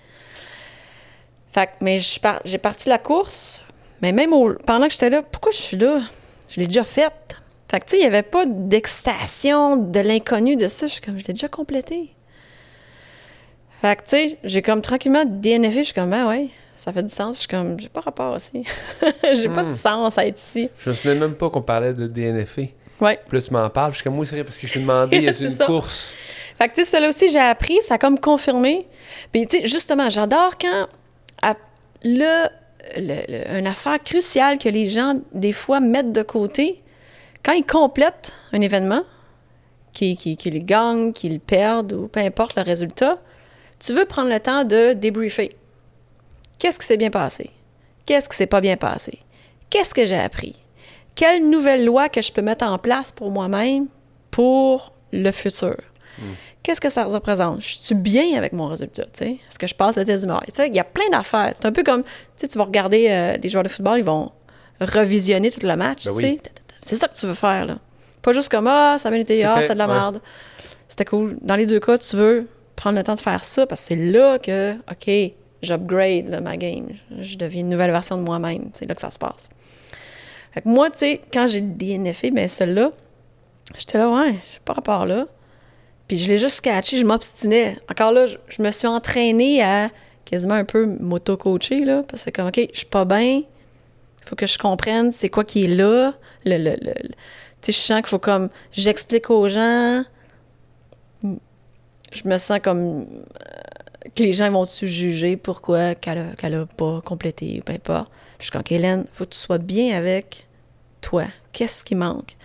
Fait 1.52 1.66
que, 1.66 1.72
mais 1.80 1.98
par- 2.22 2.40
j'ai 2.44 2.58
parti 2.58 2.88
la 2.88 2.98
course, 2.98 3.62
mais 4.02 4.12
même 4.12 4.32
au- 4.32 4.54
pendant 4.66 4.86
que 4.86 4.92
j'étais 4.92 5.10
là, 5.10 5.22
pourquoi 5.22 5.52
je 5.52 5.56
suis 5.58 5.76
là? 5.76 6.00
Je 6.48 6.60
l'ai 6.60 6.66
déjà 6.66 6.84
faite. 6.84 7.36
Fait 7.70 7.80
que, 7.80 7.84
tu 7.84 7.90
sais, 7.92 7.96
il 7.98 8.00
n'y 8.00 8.06
avait 8.06 8.22
pas 8.22 8.44
d'excitation, 8.46 9.76
de 9.76 10.00
l'inconnu 10.00 10.56
de 10.56 10.68
ça. 10.68 10.86
Je 10.86 10.92
suis 10.92 11.00
comme, 11.02 11.18
je 11.18 11.24
l'ai 11.26 11.34
déjà 11.34 11.48
complété. 11.48 12.10
Fait 13.82 13.96
que, 13.96 14.02
tu 14.02 14.08
sais, 14.08 14.38
j'ai 14.42 14.62
comme 14.62 14.80
tranquillement 14.82 15.24
DNFé. 15.24 15.78
Je 15.78 15.82
suis 15.82 15.94
comme, 15.94 16.10
ben 16.10 16.26
ouais, 16.28 16.48
ça 16.76 16.92
fait 16.92 17.02
du 17.02 17.12
sens. 17.12 17.36
Je 17.36 17.38
suis 17.40 17.48
comme, 17.48 17.78
j'ai 17.78 17.88
pas 17.88 18.00
rapport 18.00 18.34
aussi. 18.34 18.64
j'ai 19.34 19.48
pas 19.48 19.62
de 19.64 19.72
sens 19.72 20.16
à 20.18 20.26
être 20.26 20.38
ici. 20.40 20.68
Je 20.78 20.90
me 20.90 20.94
souviens 20.94 21.14
même 21.14 21.34
pas 21.34 21.50
qu'on 21.50 21.62
parlait 21.62 21.92
de 21.92 22.06
DNFé. 22.06 22.74
Ouais. 23.00 23.20
Plus 23.28 23.46
tu 23.46 23.52
m'en 23.52 23.68
parles, 23.70 23.92
je 23.92 23.96
suis 23.98 24.04
comme, 24.04 24.18
oui, 24.18 24.26
c'est 24.26 24.34
vrai, 24.34 24.44
parce 24.44 24.58
que 24.58 24.66
je 24.66 24.72
t'ai 24.72 24.80
demandé, 24.80 25.18
y 25.20 25.28
a 25.28 25.32
une 25.40 25.50
ça. 25.50 25.66
course? 25.66 26.12
Fait 26.56 26.68
que, 26.68 26.74
tu 26.74 26.84
sais, 26.84 26.98
là 26.98 27.08
aussi, 27.10 27.28
j'ai 27.28 27.38
appris, 27.38 27.78
ça 27.82 27.94
a 27.94 27.98
comme 27.98 28.18
confirmé. 28.18 28.88
Puis, 29.30 29.46
tu 29.46 29.58
sais, 29.60 29.66
justement, 29.66 30.10
j'adore 30.10 30.58
quand, 30.58 30.88
à- 31.42 31.54
là, 32.02 32.50
une 32.96 33.66
affaire 33.68 34.02
cruciale 34.02 34.58
que 34.58 34.68
les 34.68 34.88
gens, 34.88 35.20
des 35.32 35.52
fois, 35.52 35.78
mettent 35.78 36.10
de 36.10 36.22
côté, 36.22 36.82
quand 37.42 37.52
ils 37.52 37.64
complètent 37.64 38.34
un 38.52 38.60
événement, 38.60 39.02
qu'ils 39.92 40.16
qui, 40.16 40.36
gagnent, 40.36 41.12
qu'ils 41.12 41.40
perdent, 41.40 41.92
ou 41.92 42.08
peu 42.08 42.20
importe 42.20 42.56
le 42.56 42.62
résultat, 42.62 43.18
tu 43.78 43.92
veux 43.92 44.04
prendre 44.04 44.30
le 44.30 44.40
temps 44.40 44.64
de 44.64 44.92
débriefer. 44.92 45.56
Qu'est-ce 46.58 46.78
qui 46.78 46.86
s'est 46.86 46.96
bien 46.96 47.10
passé? 47.10 47.50
Qu'est-ce 48.06 48.28
qui 48.28 48.36
s'est 48.36 48.46
pas 48.46 48.60
bien 48.60 48.76
passé? 48.76 49.20
Qu'est-ce 49.70 49.94
que 49.94 50.06
j'ai 50.06 50.18
appris? 50.18 50.56
Quelle 51.14 51.48
nouvelle 51.48 51.84
loi 51.84 52.08
que 52.08 52.22
je 52.22 52.32
peux 52.32 52.42
mettre 52.42 52.64
en 52.64 52.78
place 52.78 53.12
pour 53.12 53.30
moi-même 53.30 53.86
pour 54.30 54.92
le 55.12 55.30
futur? 55.30 55.76
Hmm. 56.18 56.34
Qu'est-ce 56.62 56.80
que 56.80 56.90
ça 56.90 57.04
représente? 57.04 57.60
Je 57.60 57.78
suis 57.78 57.94
bien 57.94 58.36
avec 58.36 58.52
mon 58.52 58.66
résultat, 58.66 59.04
tu 59.04 59.10
sais? 59.14 59.30
Est-ce 59.48 59.58
que 59.58 59.66
je 59.66 59.74
passe 59.74 59.96
le 59.96 60.04
test 60.04 60.26
du 60.26 60.32
Tu 60.54 60.66
il 60.66 60.74
y 60.74 60.80
a 60.80 60.84
plein 60.84 61.08
d'affaires. 61.10 61.52
C'est 61.54 61.66
un 61.66 61.72
peu 61.72 61.82
comme, 61.82 62.02
tu 62.02 62.08
sais, 62.36 62.48
tu 62.48 62.58
vas 62.58 62.64
regarder 62.64 63.06
euh, 63.08 63.38
des 63.38 63.48
joueurs 63.48 63.64
de 63.64 63.68
football, 63.68 63.98
ils 63.98 64.04
vont 64.04 64.32
revisionner 64.80 65.50
tout 65.50 65.64
le 65.64 65.76
match, 65.76 66.04
ben 66.04 66.14
tu 66.14 66.20
sais? 66.20 66.38
C'est 66.88 66.96
ça 66.96 67.06
que 67.06 67.14
tu 67.14 67.26
veux 67.26 67.34
faire, 67.34 67.66
là. 67.66 67.76
Pas 68.22 68.32
juste 68.32 68.48
comme, 68.50 68.66
ah, 68.66 68.96
ça 68.98 69.08
a 69.08 69.10
bien 69.10 69.20
été, 69.20 69.44
ah, 69.44 69.60
c'est 69.60 69.74
de 69.74 69.78
la 69.78 69.86
merde. 69.86 70.22
C'était 70.88 71.04
cool. 71.04 71.36
Dans 71.42 71.54
les 71.54 71.66
deux 71.66 71.80
cas, 71.80 71.98
tu 71.98 72.16
veux 72.16 72.48
prendre 72.76 72.96
le 72.96 73.04
temps 73.04 73.14
de 73.14 73.20
faire 73.20 73.44
ça 73.44 73.66
parce 73.66 73.82
que 73.82 73.88
c'est 73.88 74.10
là 74.10 74.38
que, 74.38 74.74
OK, 74.90 75.34
j'upgrade 75.60 76.42
ma 76.42 76.56
game. 76.56 76.86
Je 77.20 77.36
deviens 77.36 77.60
une 77.60 77.68
nouvelle 77.68 77.90
version 77.90 78.16
de 78.16 78.22
moi-même. 78.22 78.70
C'est 78.72 78.88
là 78.88 78.94
que 78.94 79.02
ça 79.02 79.10
se 79.10 79.18
passe. 79.18 79.50
Fait 80.52 80.62
que 80.62 80.68
moi, 80.68 80.88
tu 80.88 80.98
sais, 81.00 81.20
quand 81.30 81.46
j'ai 81.46 81.60
DNFé, 81.60 82.30
bien, 82.30 82.48
celle-là, 82.48 82.92
j'étais 83.76 83.98
là, 83.98 84.10
ouais, 84.10 84.36
j'ai 84.50 84.60
pas 84.64 84.72
rapport 84.72 85.04
là. 85.04 85.26
Puis 86.06 86.16
je 86.16 86.28
l'ai 86.28 86.38
juste 86.38 86.56
scratché, 86.56 86.96
je 86.96 87.04
m'obstinais. 87.04 87.76
Encore 87.90 88.12
là, 88.12 88.24
je, 88.24 88.62
me 88.62 88.70
suis 88.70 88.88
entraînée 88.88 89.62
à 89.62 89.90
quasiment 90.24 90.54
un 90.54 90.64
peu 90.64 90.86
m'auto-coacher, 90.86 91.84
là, 91.84 92.02
parce 92.08 92.24
que 92.24 92.30
comme, 92.30 92.46
OK, 92.46 92.58
je 92.72 92.78
suis 92.78 92.86
pas 92.86 93.04
bien, 93.04 93.42
faut 94.28 94.36
que 94.36 94.46
je 94.46 94.58
comprenne 94.58 95.10
c'est 95.12 95.28
quoi 95.28 95.44
qui 95.44 95.64
est 95.64 95.68
là. 95.68 96.14
Le, 96.44 96.56
le, 96.58 96.76
le, 96.80 96.92
sais, 97.62 97.72
je 97.72 97.78
sens 97.78 97.98
qu'il 97.98 98.08
faut 98.08 98.18
comme, 98.18 98.48
j'explique 98.72 99.30
aux 99.30 99.48
gens, 99.48 100.04
je 101.22 102.22
me 102.24 102.38
sens 102.38 102.60
comme 102.62 103.02
euh, 103.02 104.08
que 104.14 104.22
les 104.22 104.32
gens 104.32 104.50
vont 104.50 104.64
se 104.64 104.86
juger 104.86 105.36
pourquoi 105.36 105.94
qu'elle 105.94 106.54
a, 106.54 106.66
pas 106.66 107.00
complété, 107.04 107.62
peu 107.64 107.72
importe. 107.72 108.10
Je 108.38 108.44
suis 108.44 108.52
comme, 108.52 108.62
Hélène, 108.70 109.06
faut 109.12 109.24
que 109.24 109.30
tu 109.30 109.38
sois 109.38 109.58
bien 109.58 109.96
avec 109.96 110.46
toi. 111.00 111.24
Qu'est-ce 111.52 111.84
qui 111.84 111.94
manque? 111.94 112.36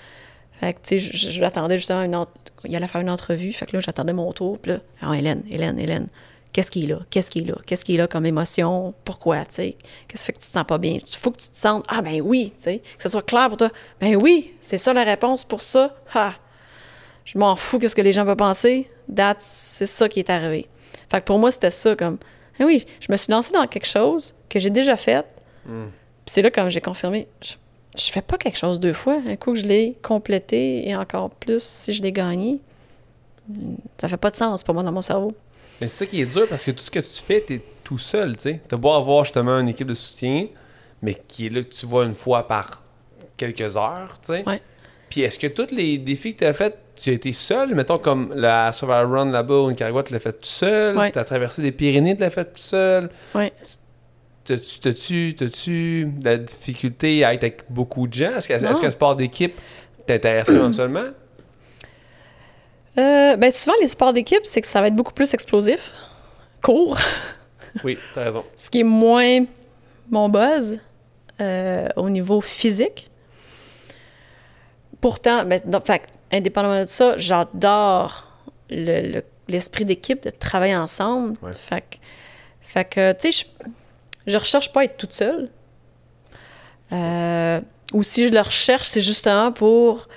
Fait 0.60 0.73
que, 0.73 0.80
tu 0.80 0.99
sais, 0.99 1.31
je, 1.31 1.41
l'attendais 1.41 1.77
justement 1.77 2.03
une 2.03 2.15
autre, 2.15 2.31
il 2.64 2.76
allait 2.76 2.88
faire 2.88 3.01
une 3.01 3.10
entrevue. 3.10 3.53
Fait 3.53 3.65
que 3.65 3.76
là, 3.76 3.81
j'attendais 3.81 4.14
mon 4.14 4.31
tour. 4.31 4.57
Puis 4.60 4.72
là, 4.72 4.80
oh, 5.07 5.14
Hélène, 5.14 5.43
Hélène, 5.49 5.77
Hélène, 5.77 6.07
qu'est-ce 6.53 6.71
qui 6.71 6.85
est 6.85 6.88
là? 6.88 6.99
Qu'est-ce 7.09 7.30
qui 7.30 7.39
est 7.39 7.45
là? 7.45 7.55
Qu'est-ce 7.65 7.84
qui 7.84 7.95
est 7.95 7.97
là 7.97 8.07
comme 8.07 8.25
émotion? 8.25 8.93
Pourquoi, 9.03 9.43
tu 9.45 9.55
sais? 9.55 9.75
Qu'est-ce 10.07 10.21
qui 10.21 10.25
fait 10.27 10.34
que 10.34 10.39
tu 10.39 10.47
te 10.47 10.53
sens 10.53 10.63
pas 10.65 10.77
bien? 10.77 10.99
Il 11.05 11.17
faut 11.17 11.31
que 11.31 11.41
tu 11.41 11.49
te 11.49 11.57
sentes, 11.57 11.84
ah 11.89 12.01
ben 12.01 12.21
oui, 12.21 12.53
tu 12.55 12.63
sais, 12.63 12.80
que 12.80 13.03
ce 13.03 13.09
soit 13.09 13.25
clair 13.25 13.49
pour 13.49 13.57
toi. 13.57 13.69
Ben 13.99 14.15
oui, 14.15 14.53
c'est 14.61 14.77
ça 14.77 14.93
la 14.93 15.03
réponse 15.03 15.43
pour 15.43 15.61
ça. 15.61 15.95
Ha! 16.13 16.35
Je 17.25 17.38
m'en 17.38 17.55
fous 17.55 17.80
que 17.80 17.88
ce 17.88 17.95
que 17.95 18.01
les 18.01 18.11
gens 18.11 18.25
vont 18.25 18.35
penser. 18.35 18.88
c'est 19.39 19.85
ça 19.85 20.07
qui 20.07 20.19
est 20.19 20.30
arrivé. 20.30 20.67
Fait 21.09 21.19
que 21.21 21.25
pour 21.25 21.39
moi, 21.39 21.51
c'était 21.51 21.71
ça, 21.71 21.95
comme, 21.95 22.17
ben 22.59 22.65
oui, 22.65 22.85
je 22.99 23.11
me 23.11 23.17
suis 23.17 23.31
lancée 23.31 23.51
dans 23.51 23.65
quelque 23.67 23.88
chose 23.88 24.35
que 24.49 24.59
j'ai 24.59 24.69
déjà 24.69 24.95
fait. 24.95 25.25
Puis 25.65 26.34
c'est 26.34 26.41
là, 26.41 26.51
comme 26.51 26.69
j'ai 26.69 26.81
confirmé, 26.81 27.27
je 27.41 28.11
fais 28.11 28.21
pas 28.21 28.38
quelque 28.38 28.57
chose 28.57 28.80
deux 28.80 28.93
fois. 28.93 29.19
Un 29.27 29.35
coup 29.35 29.53
que 29.53 29.59
je 29.59 29.65
l'ai 29.65 29.97
complété 30.01 30.88
et 30.88 30.95
encore 30.95 31.30
plus 31.30 31.63
si 31.63 31.93
je 31.93 32.01
l'ai 32.01 32.11
gagné, 32.11 32.59
ça 33.97 34.07
fait 34.07 34.17
pas 34.17 34.31
de 34.31 34.35
sens 34.35 34.63
pour 34.63 34.73
moi 34.73 34.84
dans 34.84 34.91
mon 34.91 35.01
cerveau. 35.01 35.34
Mais 35.84 35.89
c'est 35.89 36.05
ça 36.05 36.05
qui 36.05 36.22
est 36.22 36.34
dur 36.34 36.47
parce 36.49 36.64
que 36.64 36.72
tout 36.72 36.84
ce 36.84 36.91
que 36.91 36.99
tu 36.99 37.22
fais, 37.22 37.43
tu 37.45 37.55
es 37.55 37.61
tout 37.84 37.97
seul, 37.97 38.35
tu 38.35 38.43
sais. 38.43 38.61
Tu 38.68 38.76
beau 38.76 38.91
avoir 38.93 39.26
justement 39.26 39.60
une 39.60 39.68
équipe 39.68 39.88
de 39.88 39.93
soutien, 39.93 40.47
mais 41.01 41.15
qui 41.27 41.47
est 41.47 41.49
là 41.49 41.61
que 41.61 41.69
tu 41.69 41.85
vois 41.85 42.05
une 42.05 42.15
fois 42.15 42.47
par 42.47 42.84
quelques 43.38 43.76
heures, 43.76 44.18
tu 44.22 44.34
sais. 44.34 44.43
Ouais. 44.47 44.61
Puis 45.10 45.22
est-ce 45.22 45.38
que 45.38 45.47
tous 45.47 45.72
les 45.72 45.97
défis 45.97 46.34
que 46.34 46.39
tu 46.39 46.45
as 46.45 46.53
fait, 46.53 46.76
tu 46.95 47.10
as 47.10 47.14
été 47.14 47.34
seul? 47.34 47.76
Mettons 47.76 47.99
comme 47.99 48.34
la 48.35 48.72
Survival 48.72 49.05
Run 49.05 49.31
là-bas 49.31 49.60
ou 49.60 49.69
Nicaragua, 49.69 50.01
tu 50.03 50.14
l'as 50.14 50.19
fait 50.19 50.31
tout 50.31 50.39
seul. 50.41 51.11
Tu 51.11 51.19
as 51.19 51.23
traversé 51.23 51.61
des 51.61 51.72
Pyrénées, 51.72 52.15
tu 52.15 52.22
l'as 52.22 52.31
fait 52.31 52.45
tout 52.45 52.51
seul. 52.55 53.10
Oui. 53.35 53.51
T'as-tu 54.45 55.34
de 55.34 56.23
la 56.23 56.38
difficulté 56.38 57.23
à 57.23 57.34
être 57.34 57.43
avec 57.43 57.64
beaucoup 57.69 58.07
de 58.07 58.14
gens? 58.14 58.35
Est-ce 58.35 58.81
qu'un 58.81 58.91
sport 58.91 59.15
d'équipe 59.15 59.60
t'intéresse 60.07 60.49
éventuellement? 60.49 61.10
Euh, 62.97 63.35
ben 63.35 63.51
souvent, 63.51 63.75
les 63.81 63.87
sports 63.87 64.13
d'équipe, 64.13 64.45
c'est 64.45 64.61
que 64.61 64.67
ça 64.67 64.81
va 64.81 64.87
être 64.87 64.95
beaucoup 64.95 65.13
plus 65.13 65.33
explosif, 65.33 65.91
court. 66.61 66.97
oui, 67.83 67.97
t'as 68.13 68.25
raison. 68.25 68.43
Ce 68.55 68.69
qui 68.69 68.81
est 68.81 68.83
moins 68.83 69.45
mon 70.09 70.29
buzz 70.29 70.79
euh, 71.41 71.87
au 71.95 72.09
niveau 72.09 72.41
physique. 72.41 73.09
Pourtant, 75.01 75.43
ben, 75.43 75.61
fait, 75.85 76.03
indépendamment 76.31 76.81
de 76.81 76.85
ça, 76.85 77.17
j'adore 77.17 78.27
l'esprit 78.69 79.85
d'équipe, 79.85 80.23
de 80.23 80.29
travailler 80.29 80.75
ensemble. 80.75 81.35
Fait, 81.53 81.99
fait 82.61 82.85
que, 82.85 83.11
tu 83.13 83.31
sais, 83.31 83.47
je 84.25 84.37
recherche 84.37 84.71
pas 84.71 84.81
à 84.81 84.83
être 84.85 84.97
toute 84.97 85.13
seule. 85.13 85.49
Euh, 86.91 87.59
ou 87.93 88.03
si 88.03 88.27
je 88.27 88.33
le 88.33 88.39
recherche, 88.39 88.87
c'est 88.87 89.01
justement 89.01 89.51
pour. 89.51 90.07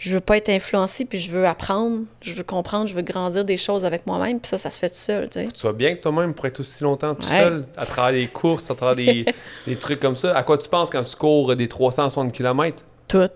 Je 0.00 0.14
veux 0.14 0.20
pas 0.20 0.38
être 0.38 0.48
influencée, 0.48 1.04
puis 1.04 1.18
je 1.18 1.30
veux 1.30 1.46
apprendre, 1.46 2.04
je 2.22 2.32
veux 2.32 2.42
comprendre, 2.42 2.86
je 2.86 2.94
veux 2.94 3.02
grandir 3.02 3.44
des 3.44 3.58
choses 3.58 3.84
avec 3.84 4.06
moi-même, 4.06 4.40
puis 4.40 4.48
ça, 4.48 4.56
ça 4.56 4.70
se 4.70 4.80
fait 4.80 4.88
tout 4.88 4.94
seul. 4.94 5.28
Tu, 5.28 5.40
sais. 5.40 5.48
tu 5.48 5.66
vas 5.66 5.74
bien 5.74 5.94
que 5.94 6.00
toi-même 6.00 6.32
pour 6.32 6.46
être 6.46 6.58
aussi 6.58 6.82
longtemps 6.82 7.14
tout 7.14 7.20
seul, 7.20 7.66
à 7.76 7.84
travers 7.84 8.12
les 8.12 8.26
courses, 8.26 8.70
à 8.70 8.74
travers 8.74 8.96
des, 8.96 9.26
des, 9.66 9.76
trucs 9.76 10.00
comme 10.00 10.16
ça. 10.16 10.34
À 10.34 10.42
quoi 10.42 10.56
tu 10.56 10.70
penses 10.70 10.88
quand 10.88 11.04
tu 11.04 11.14
cours 11.16 11.54
des 11.54 11.68
360 11.68 12.32
km? 12.32 12.82
Tout, 13.08 13.28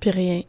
puis 0.00 0.08
rien. 0.08 0.40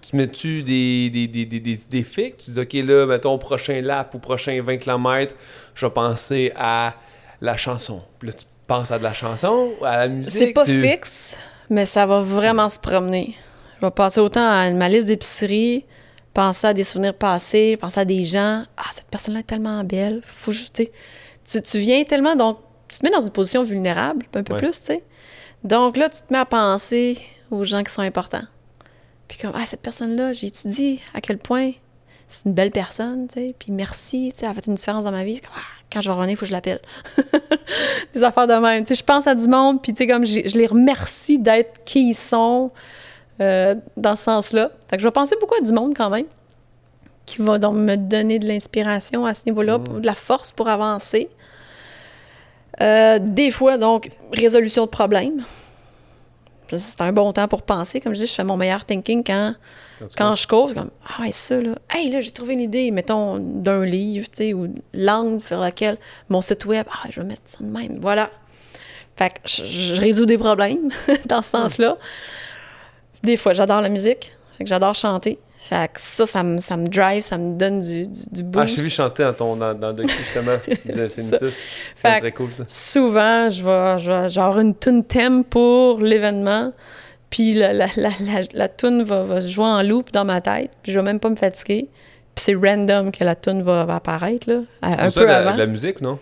Tu 0.00 0.16
mets-tu 0.16 0.62
des, 0.62 1.10
des, 1.10 1.28
des, 1.28 1.44
des, 1.44 1.60
des 1.60 2.04
Tu 2.04 2.50
dis, 2.50 2.58
OK, 2.58 2.72
là, 2.72 3.04
mettons, 3.04 3.36
prochain 3.36 3.82
lap 3.82 4.14
ou 4.14 4.18
prochain 4.18 4.62
20 4.62 4.78
km, 4.78 5.34
je 5.74 5.84
vais 5.84 5.92
penser 5.92 6.52
à 6.56 6.94
la 7.42 7.58
chanson. 7.58 8.00
Puis 8.18 8.30
là, 8.30 8.32
tu 8.32 8.46
penses 8.66 8.90
à 8.90 8.98
de 8.98 9.02
la 9.02 9.12
chanson, 9.12 9.72
à 9.84 9.98
la 9.98 10.08
musique? 10.08 10.32
C'est 10.32 10.52
pas 10.54 10.64
fixe, 10.64 11.36
mais 11.68 11.84
ça 11.84 12.06
va 12.06 12.22
vraiment 12.22 12.70
se 12.70 12.80
promener. 12.80 13.34
Je 13.80 13.86
vais 13.86 13.90
passer 13.90 14.20
autant 14.20 14.46
à 14.46 14.70
ma 14.70 14.90
liste 14.90 15.06
d'épicerie, 15.06 15.86
penser 16.34 16.66
à 16.66 16.74
des 16.74 16.84
souvenirs 16.84 17.14
passés, 17.14 17.78
penser 17.78 18.00
à 18.00 18.04
des 18.04 18.24
gens. 18.24 18.64
Ah, 18.76 18.84
cette 18.90 19.06
personne-là 19.06 19.40
est 19.40 19.44
tellement 19.44 19.82
belle. 19.84 20.20
Faut 20.26 20.52
juste, 20.52 20.82
tu, 21.44 21.62
tu 21.62 21.78
viens 21.78 22.04
tellement, 22.04 22.36
donc, 22.36 22.58
tu 22.88 22.98
te 22.98 23.06
mets 23.06 23.10
dans 23.10 23.22
une 23.22 23.30
position 23.30 23.62
vulnérable, 23.62 24.26
un 24.34 24.42
peu 24.42 24.56
plus, 24.56 24.72
tu 24.72 24.86
sais. 24.86 25.04
Donc 25.64 25.96
là, 25.96 26.10
tu 26.10 26.20
te 26.20 26.30
mets 26.30 26.38
à 26.38 26.44
penser 26.44 27.18
aux 27.50 27.64
gens 27.64 27.82
qui 27.82 27.90
sont 27.90 28.02
importants. 28.02 28.44
Puis 29.28 29.38
comme, 29.38 29.52
ah, 29.54 29.64
cette 29.64 29.80
personne-là, 29.80 30.34
j'ai 30.34 30.48
étudié 30.48 31.00
à 31.14 31.22
quel 31.22 31.38
point 31.38 31.72
c'est 32.28 32.46
une 32.46 32.54
belle 32.54 32.72
personne, 32.72 33.28
tu 33.28 33.40
sais. 33.40 33.54
Puis 33.58 33.72
merci, 33.72 34.30
tu 34.34 34.40
sais, 34.40 34.44
elle 34.44 34.52
a 34.52 34.54
fait 34.54 34.66
une 34.66 34.74
différence 34.74 35.04
dans 35.04 35.10
ma 35.10 35.24
vie. 35.24 35.40
Comme, 35.40 35.52
ah, 35.56 35.60
quand 35.90 36.02
je 36.02 36.10
vais 36.10 36.14
revenir, 36.14 36.32
il 36.32 36.36
faut 36.36 36.40
que 36.40 36.48
je 36.48 36.52
l'appelle. 36.52 36.80
des 38.14 38.22
affaires 38.22 38.46
de 38.46 38.54
même. 38.54 38.84
Tu 38.84 38.88
sais, 38.88 38.94
je 38.96 39.04
pense 39.04 39.26
à 39.26 39.34
du 39.34 39.48
monde, 39.48 39.80
puis 39.80 39.94
tu 39.94 39.98
sais, 39.98 40.06
comme 40.06 40.26
je 40.26 40.56
les 40.56 40.66
remercie 40.66 41.38
d'être 41.38 41.82
qui 41.84 42.10
ils 42.10 42.14
sont 42.14 42.72
euh, 43.40 43.74
dans 43.96 44.16
ce 44.16 44.24
sens-là. 44.24 44.70
Fait 44.88 44.96
que 44.96 45.02
je 45.02 45.08
vais 45.08 45.12
penser 45.12 45.36
beaucoup 45.40 45.54
à 45.54 45.60
du 45.60 45.72
monde 45.72 45.94
quand 45.96 46.10
même, 46.10 46.26
qui 47.26 47.42
va 47.42 47.58
donc 47.58 47.74
me 47.74 47.96
donner 47.96 48.38
de 48.38 48.46
l'inspiration 48.46 49.26
à 49.26 49.34
ce 49.34 49.46
niveau-là, 49.46 49.78
mm. 49.78 50.00
de 50.00 50.06
la 50.06 50.14
force 50.14 50.52
pour 50.52 50.68
avancer. 50.68 51.28
Euh, 52.80 53.18
des 53.20 53.50
fois, 53.50 53.78
donc, 53.78 54.10
résolution 54.32 54.84
de 54.84 54.90
problèmes. 54.90 55.44
C'est 56.72 57.00
un 57.00 57.12
bon 57.12 57.32
temps 57.32 57.48
pour 57.48 57.62
penser. 57.62 58.00
Comme 58.00 58.14
je 58.14 58.20
dis, 58.20 58.26
je 58.26 58.34
fais 58.34 58.44
mon 58.44 58.56
meilleur 58.56 58.84
thinking 58.84 59.24
quand 59.24 59.54
quand 60.16 60.36
je 60.36 60.46
cause, 60.46 60.74
comme, 60.74 60.90
ah 61.08 61.22
ouais, 61.22 61.32
ça, 61.32 61.60
là, 61.60 61.74
hey, 61.94 62.10
là, 62.10 62.20
j'ai 62.20 62.30
trouvé 62.30 62.54
une 62.54 62.60
idée, 62.60 62.90
mettons, 62.90 63.38
d'un 63.38 63.84
livre, 63.84 64.26
tu 64.30 64.36
sais, 64.36 64.54
ou 64.54 64.72
l'angle 64.94 65.42
sur 65.42 65.60
lequel 65.60 65.98
mon 66.28 66.40
site 66.40 66.64
web, 66.64 66.86
ah, 66.90 67.08
je 67.10 67.20
vais 67.20 67.26
mettre 67.26 67.42
ça 67.44 67.58
de 67.60 67.68
même. 67.68 67.98
Voilà. 68.00 68.30
Fait 69.16 69.30
que 69.30 69.40
je, 69.44 69.94
résous 69.96 70.26
des 70.26 70.38
problèmes 70.38 70.90
dans 71.26 71.42
ce 71.42 71.50
sens-là. 71.50 71.98
Des 73.22 73.36
fois, 73.36 73.52
j'adore 73.52 73.80
la 73.80 73.88
musique. 73.88 74.32
Fait 74.56 74.64
que 74.64 74.70
j'adore 74.70 74.94
chanter. 74.94 75.38
Fait 75.58 75.90
que 75.92 76.00
ça, 76.00 76.24
ça 76.24 76.42
me, 76.42 76.58
ça 76.58 76.76
me 76.78 76.88
drive, 76.88 77.22
ça 77.22 77.36
me 77.36 77.54
donne 77.54 77.80
du, 77.80 78.06
du, 78.06 78.42
boost. 78.42 78.62
Ah, 78.62 78.66
je 78.66 78.76
t'ai 78.76 78.80
vu 78.80 78.90
chanter 78.90 79.24
dans 79.24 79.32
ton 79.34 79.56
dans, 79.56 79.74
dans 79.74 79.94
justement, 79.96 80.56
C'est 81.94 82.18
très 82.18 82.32
cool, 82.32 82.50
ça. 82.50 82.64
Souvent, 82.66 83.50
je 83.50 83.62
vais, 83.62 83.98
je 83.98 84.10
vais 84.10 84.28
genre 84.30 84.58
une 84.58 84.74
tune 84.74 85.04
thème 85.04 85.44
pour 85.44 86.00
l'événement. 86.00 86.72
Puis 87.28 87.52
la, 87.54 87.74
la, 87.74 87.86
la, 87.96 88.10
la, 88.52 88.68
toune 88.68 89.02
va, 89.02 89.22
va, 89.22 89.40
jouer 89.40 89.66
en 89.66 89.82
loop 89.82 90.10
dans 90.12 90.24
ma 90.24 90.40
tête, 90.40 90.70
puis 90.82 90.92
je 90.92 90.98
vais 90.98 91.04
même 91.04 91.20
pas 91.20 91.28
me 91.28 91.36
fatiguer. 91.36 91.88
Puis 92.34 92.44
c'est 92.44 92.54
random 92.54 93.12
que 93.12 93.22
la 93.22 93.34
toune 93.34 93.62
va, 93.62 93.82
apparaître, 93.82 94.50
là, 94.50 94.60
un 94.82 95.10
peu 95.10 95.26
la, 95.26 95.38
avant. 95.38 95.56
la 95.56 95.66
musique, 95.66 96.00
non? 96.00 96.18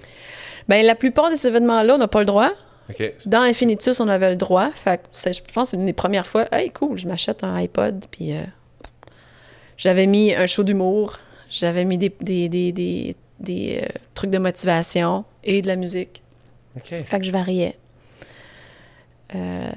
Bien, 0.69 0.83
la 0.83 0.95
plupart 0.95 1.31
des 1.31 1.47
événements-là, 1.47 1.95
on 1.95 1.99
n'a 1.99 2.09
pas 2.09 2.20
le 2.20 2.27
droit. 2.27 2.51
Dans 3.27 3.43
Infinitus, 3.43 4.01
on 4.01 4.09
avait 4.09 4.31
le 4.31 4.36
droit. 4.36 4.70
Fait 4.70 5.01
je 5.15 5.40
pense 5.52 5.70
que 5.70 5.70
c'est 5.70 5.77
une 5.77 5.86
des 5.86 5.93
premières 5.93 6.27
fois. 6.27 6.47
Hey, 6.52 6.70
cool, 6.70 6.97
je 6.97 7.06
m'achète 7.06 7.44
un 7.44 7.55
iPod. 7.55 8.05
Puis 8.10 8.32
euh, 8.32 8.43
j'avais 9.77 10.06
mis 10.06 10.35
un 10.35 10.47
show 10.47 10.65
d'humour. 10.65 11.19
J'avais 11.51 11.85
mis 11.85 11.98
des, 11.98 12.12
des, 12.20 12.48
des, 12.48 12.73
des, 13.40 13.81
euh, 13.82 13.86
trucs 14.15 14.31
de 14.31 14.39
motivation 14.39 15.24
et 15.44 15.62
de 15.62 15.66
la 15.66 15.77
musique. 15.77 16.23
Fait 16.82 17.19
que 17.19 17.24
je 17.24 17.32
variais. 17.32 17.77
Euh, 19.35 19.70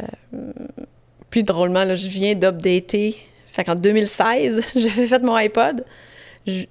puis 1.30 1.44
drôlement, 1.44 1.84
là, 1.84 1.96
je 1.96 2.08
viens 2.08 2.36
d'updater. 2.36 3.18
Fait 3.48 3.64
qu'en 3.64 3.76
2016, 3.76 4.62
j'ai 4.76 4.90
fait 4.90 5.20
mon 5.20 5.36
iPod. 5.36 5.84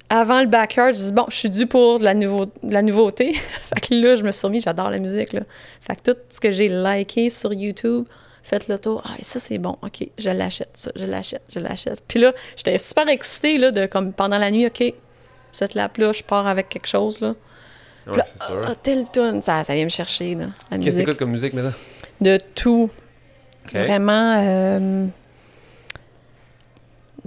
Avant 0.08 0.40
le 0.40 0.46
backyard, 0.46 0.94
je 0.94 0.98
dis 0.98 1.12
bon, 1.12 1.26
je 1.28 1.36
suis 1.36 1.50
dû 1.50 1.66
pour 1.66 2.00
de 2.00 2.04
la, 2.04 2.14
nouveau, 2.14 2.46
la 2.62 2.82
nouveauté. 2.82 3.34
fait 3.34 3.80
que 3.80 3.94
là, 3.94 4.16
je 4.16 4.22
me 4.22 4.32
suis 4.32 4.46
remis, 4.46 4.60
j'adore 4.60 4.90
la 4.90 4.98
musique. 4.98 5.32
Là. 5.32 5.42
Fait 5.80 5.96
que 5.96 6.12
tout 6.12 6.18
ce 6.28 6.40
que 6.40 6.50
j'ai 6.50 6.68
liké 6.68 7.30
sur 7.30 7.52
YouTube, 7.52 8.04
faites 8.42 8.68
le 8.68 8.78
tour. 8.78 9.02
Ah, 9.06 9.16
ça, 9.22 9.38
c'est 9.38 9.58
bon. 9.58 9.76
OK, 9.82 10.08
je 10.18 10.30
l'achète, 10.30 10.70
ça. 10.74 10.90
Je 10.96 11.04
l'achète, 11.04 11.42
je 11.52 11.60
l'achète. 11.60 12.02
Puis 12.06 12.18
là, 12.18 12.32
j'étais 12.56 12.78
super 12.78 13.08
excitée, 13.08 13.58
là, 13.58 13.70
de 13.70 13.86
comme 13.86 14.12
pendant 14.12 14.38
la 14.38 14.50
nuit, 14.50 14.66
OK, 14.66 14.82
cette 15.52 15.74
lap-là, 15.74 16.12
je 16.12 16.22
pars 16.22 16.46
avec 16.46 16.68
quelque 16.68 16.88
chose, 16.88 17.20
là. 17.20 17.34
Ouais, 18.06 18.22
c'est 18.24 18.42
sûr. 18.42 18.62
Ah, 18.66 18.74
tel 18.82 19.04
tune, 19.12 19.40
ça, 19.42 19.62
ça 19.62 19.74
vient 19.74 19.84
me 19.84 19.90
chercher, 19.90 20.34
là, 20.34 20.46
la 20.70 20.78
musique. 20.78 21.04
Qu'est-ce 21.04 21.12
que 21.12 21.18
comme 21.18 21.30
musique 21.30 21.52
maintenant? 21.52 21.72
De 22.20 22.38
tout. 22.54 22.90
Vraiment. 23.72 24.36
Euh... 24.38 25.06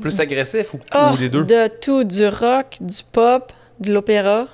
Plus 0.02 0.20
agressif 0.20 0.74
ou, 0.74 0.80
oh, 0.96 1.12
les 1.20 1.30
deux? 1.30 1.46
De 1.46 1.68
tout. 1.68 2.04
Du 2.04 2.28
rock, 2.28 2.78
du 2.82 3.04
pop, 3.12 3.52
de 3.80 3.94
l'opéra, 3.94 4.48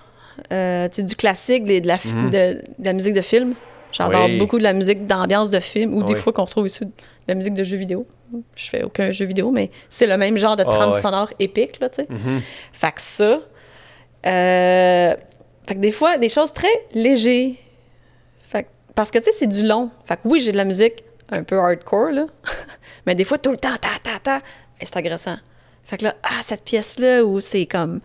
euh, 0.52 0.88
du 0.88 1.16
classique, 1.16 1.64
de 1.64 1.88
la, 1.88 1.98
mhm. 2.04 2.30
de, 2.30 2.62
la 2.80 2.94
musique 2.94 3.14
de 3.14 3.22
film. 3.22 3.54
J'adore 3.92 4.30
beaucoup 4.38 4.60
de 4.60 4.64
la 4.64 4.74
musique 4.74 5.08
d'ambiance 5.08 5.50
de 5.50 5.60
film 5.60 5.94
ou 5.94 6.04
des 6.04 6.16
fois 6.16 6.32
qu'on 6.32 6.46
retrouve 6.46 6.68
ici 6.68 6.86
de 6.86 6.92
la 7.28 7.36
musique 7.36 7.56
de 7.56 7.64
jeux 7.64 7.78
vidéo. 7.78 8.06
Je 8.56 8.70
fais 8.70 8.84
aucun 8.84 9.10
jeu 9.12 9.26
vidéo, 9.26 9.50
mais 9.50 9.72
c'est 9.90 10.06
le 10.06 10.16
même 10.18 10.38
genre 10.38 10.56
de 10.56 10.64
ah 10.66 10.70
trame 10.70 10.92
sonore 10.92 11.32
épique, 11.40 11.80
là, 11.80 11.90
tu 11.90 12.04
sais. 12.04 12.08
Mhm. 12.10 12.42
Fait 12.72 12.92
que 12.92 13.02
ça. 13.02 13.40
Euh, 14.26 15.16
fait 15.68 15.76
que 15.76 15.80
des 15.80 15.92
fois, 15.92 16.18
des 16.18 16.30
choses 16.30 16.54
très 16.54 16.68
légères. 16.94 17.54
Fait 18.40 18.68
parce 18.94 19.10
que, 19.10 19.18
tu 19.18 19.26
sais, 19.26 19.32
c'est 19.32 19.48
du 19.48 19.66
long. 19.66 19.90
Fait 20.06 20.16
que 20.18 20.22
oui, 20.26 20.42
j'ai 20.42 20.52
de 20.52 20.58
la 20.58 20.66
musique 20.66 21.04
un 21.32 21.44
peu 21.44 21.58
hardcore, 21.58 22.12
là. 22.12 22.28
mais 23.06 23.16
des 23.16 23.24
fois, 23.24 23.38
tout 23.38 23.52
le 23.52 23.58
temps, 23.58 23.78
ta, 23.82 23.98
ta, 24.04 24.20
ta, 24.20 24.42
c'est 24.86 24.98
agressant. 24.98 25.38
Fait 25.84 25.98
que 25.98 26.06
là, 26.06 26.16
ah, 26.24 26.42
cette 26.42 26.64
pièce-là 26.64 27.24
où 27.24 27.40
c'est 27.40 27.66
comme 27.66 28.00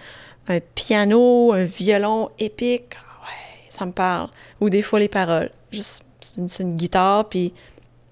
un 0.49 0.61
piano, 0.75 1.53
un 1.53 1.65
violon 1.65 2.31
épique, 2.39 2.97
ah 2.99 3.25
ouais, 3.25 3.69
ça 3.71 3.87
me 3.87 3.93
parle. 3.93 4.29
Ou 4.61 4.71
des 4.71 4.83
fois, 4.83 4.99
les 4.99 5.09
paroles 5.09 5.51
juste 5.71 6.05
c'est 6.21 6.63
une, 6.63 6.77
guitare, 6.77 7.29
puis 7.29 7.53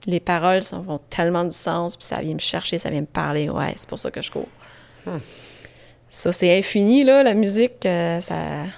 les 0.06 0.20
paroles 0.20 0.62
ça 0.62 0.76
vont 0.78 1.00
tellement 1.08 1.44
du 1.44 1.56
sens, 1.56 1.96
puis 1.96 2.04
ça 2.04 2.20
vient 2.20 2.34
me 2.34 2.40
chercher, 2.40 2.76
ça 2.76 2.90
vient 2.90 3.00
me 3.00 3.06
parler. 3.06 3.48
Ouais, 3.48 3.72
c'est 3.76 3.88
pour 3.88 3.98
ça 3.98 4.10
que 4.10 4.20
je 4.20 4.30
cours. 4.30 4.48
Hmm. 5.06 5.18
Ça, 6.10 6.30
c'est 6.30 6.58
infini, 6.58 7.04
là, 7.04 7.22
la 7.22 7.32
musique. 7.32 7.86
Euh, 7.86 8.20
ça, 8.20 8.34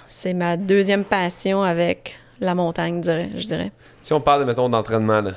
c'est 0.07 0.33
ma 0.33 0.55
deuxième 0.55 1.03
passion 1.03 1.63
avec 1.63 2.15
la 2.39 2.55
montagne, 2.55 3.03
je 3.03 3.43
dirais. 3.43 3.71
Si 4.01 4.13
on 4.13 4.21
parle, 4.21 4.45
mettons, 4.45 4.69
d'entraînement, 4.69 5.19
là, 5.19 5.31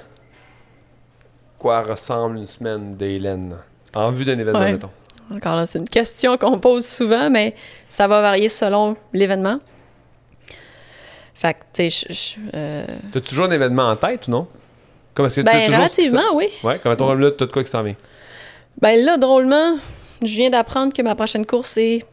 quoi 1.59 1.83
ressemble 1.83 2.37
une 2.37 2.47
semaine 2.47 2.97
d'Hélène? 2.97 3.57
En 3.95 4.11
vue 4.11 4.25
d'un 4.25 4.39
événement, 4.39 4.61
mettons? 4.61 4.91
Encore 5.31 5.57
là, 5.57 5.67
c'est 5.67 5.79
une 5.79 5.89
question 5.89 6.39
qu'on 6.39 6.59
pose 6.59 6.87
souvent, 6.87 7.29
mais 7.29 7.55
ça 7.89 8.07
va 8.07 8.23
varier 8.23 8.49
selon 8.49 8.97
l'événement. 9.13 9.61
Fait 11.35 11.55
que, 11.55 11.61
tu 11.73 11.91
sais, 11.91 12.37
euh... 12.55 12.85
T'as 13.13 13.21
toujours 13.21 13.45
un 13.47 13.51
événement 13.51 13.91
en 13.91 13.97
tête 13.97 14.27
ou 14.29 14.33
non? 14.33 14.49
Comment 15.15 15.29
est-ce 15.29 15.41
que 15.41 15.45
ben, 15.45 15.67
relativement, 15.67 16.35
oui. 16.35 16.49
Ouais, 16.65 16.79
comme 16.79 16.97
ton 16.97 17.13
là, 17.15 17.31
t'as 17.31 17.47
de 17.47 17.53
quoi 17.53 17.63
qui 17.63 17.71
s'en 17.71 17.83
vient? 17.83 17.97
Ben 18.81 19.05
là, 19.05 19.17
drôlement, 19.17 19.77
je 20.23 20.35
viens 20.35 20.51
d'apprendre 20.51 20.93
que 20.93 21.03
ma 21.03 21.15
prochaine 21.15 21.45
course 21.45 21.77
est 21.77 22.05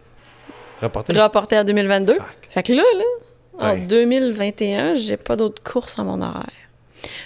reportée, 0.82 1.56
à 1.56 1.64
2022. 1.64 2.18
Fait 2.50 2.64
que 2.64 2.74
là, 2.74 2.84
là, 2.98 3.74
en 3.74 3.78
2021, 3.78 4.96
j'ai 4.96 5.18
pas 5.18 5.36
d'autres 5.36 5.64
courses 5.64 5.98
à 5.98 6.04
mon 6.04 6.22
horaire. 6.22 6.44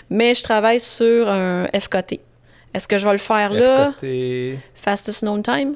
Mais 0.09 0.35
je 0.35 0.43
travaille 0.43 0.79
sur 0.79 1.29
un 1.29 1.67
FKT. 1.67 2.19
Est-ce 2.73 2.87
que 2.87 2.97
je 2.97 3.05
vais 3.05 3.13
le 3.13 3.17
faire 3.17 3.51
là? 3.51 3.91
FKT... 3.91 4.57
Fastest 4.75 5.23
Known 5.23 5.43
Time? 5.43 5.75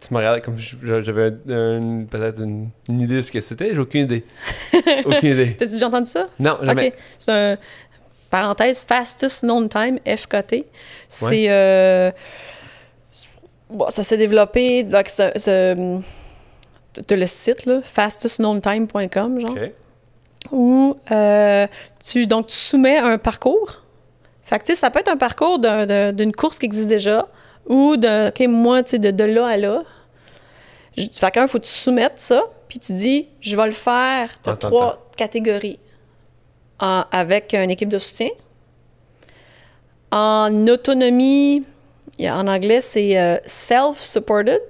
Tu 0.00 0.12
me 0.12 0.18
regardes 0.18 0.40
comme 0.40 0.56
j'avais 0.58 1.30
peut-être 1.30 2.42
une, 2.42 2.70
idée 2.88 3.16
de 3.16 3.20
ce 3.20 3.30
que 3.30 3.40
c'était. 3.40 3.74
J'ai 3.74 3.80
aucune 3.80 4.02
idée. 4.02 4.24
aucune 5.04 5.30
idée. 5.30 5.54
T'as-tu 5.56 5.74
déjà 5.74 5.86
entendu 5.86 6.10
ça? 6.10 6.28
Non, 6.40 6.58
jamais. 6.60 6.88
OK. 6.88 6.94
C'est 7.18 7.32
un... 7.32 7.58
Parenthèse, 8.28 8.84
Fastest 8.84 9.44
Known 9.44 9.68
Time, 9.68 9.98
FKT. 10.06 10.64
C'est... 11.08 11.50
Euh, 11.50 12.10
bon, 13.70 13.90
ça 13.90 14.02
s'est 14.02 14.16
développé... 14.16 14.82
Donc, 14.82 15.08
as 17.10 17.16
le 17.16 17.26
site, 17.26 17.66
là, 17.66 17.80
fastestknowntime.com, 17.82 19.40
genre. 19.40 19.50
OK. 19.50 19.72
Où 20.50 20.96
euh, 21.10 21.66
tu, 22.02 22.26
donc, 22.26 22.48
tu 22.48 22.56
soumets 22.56 22.98
un 22.98 23.18
parcours. 23.18 23.81
Fait 24.52 24.58
que, 24.58 24.64
tu 24.64 24.72
sais, 24.72 24.78
ça 24.78 24.90
peut 24.90 24.98
être 24.98 25.08
un 25.08 25.16
parcours 25.16 25.58
d'une 25.58 26.32
course 26.32 26.58
qui 26.58 26.66
existe 26.66 26.86
déjà 26.86 27.26
ou 27.64 27.96
de, 27.96 28.28
OK, 28.28 28.46
moi, 28.48 28.82
tu 28.82 28.90
sais, 28.90 28.98
de, 28.98 29.10
de, 29.10 29.24
là 29.24 29.46
à 29.46 29.56
là. 29.56 29.82
Je, 30.94 31.06
fait 31.10 31.30
qu'un, 31.30 31.44
il 31.44 31.48
faut 31.48 31.58
que 31.58 31.64
tu 31.64 31.72
soumettes 31.72 32.20
ça, 32.20 32.42
puis 32.68 32.78
tu 32.78 32.92
dis, 32.92 33.28
je 33.40 33.56
vais 33.56 33.64
le 33.64 33.72
faire 33.72 34.28
de 34.44 34.52
trois 34.52 35.10
catégories. 35.16 35.80
avec 36.78 37.54
une 37.54 37.70
équipe 37.70 37.88
de 37.88 37.98
soutien. 37.98 38.28
En 40.10 40.66
autonomie, 40.66 41.64
en 42.20 42.46
anglais, 42.46 42.82
c'est 42.82 43.18
euh, 43.18 43.38
self-supported 43.46 44.60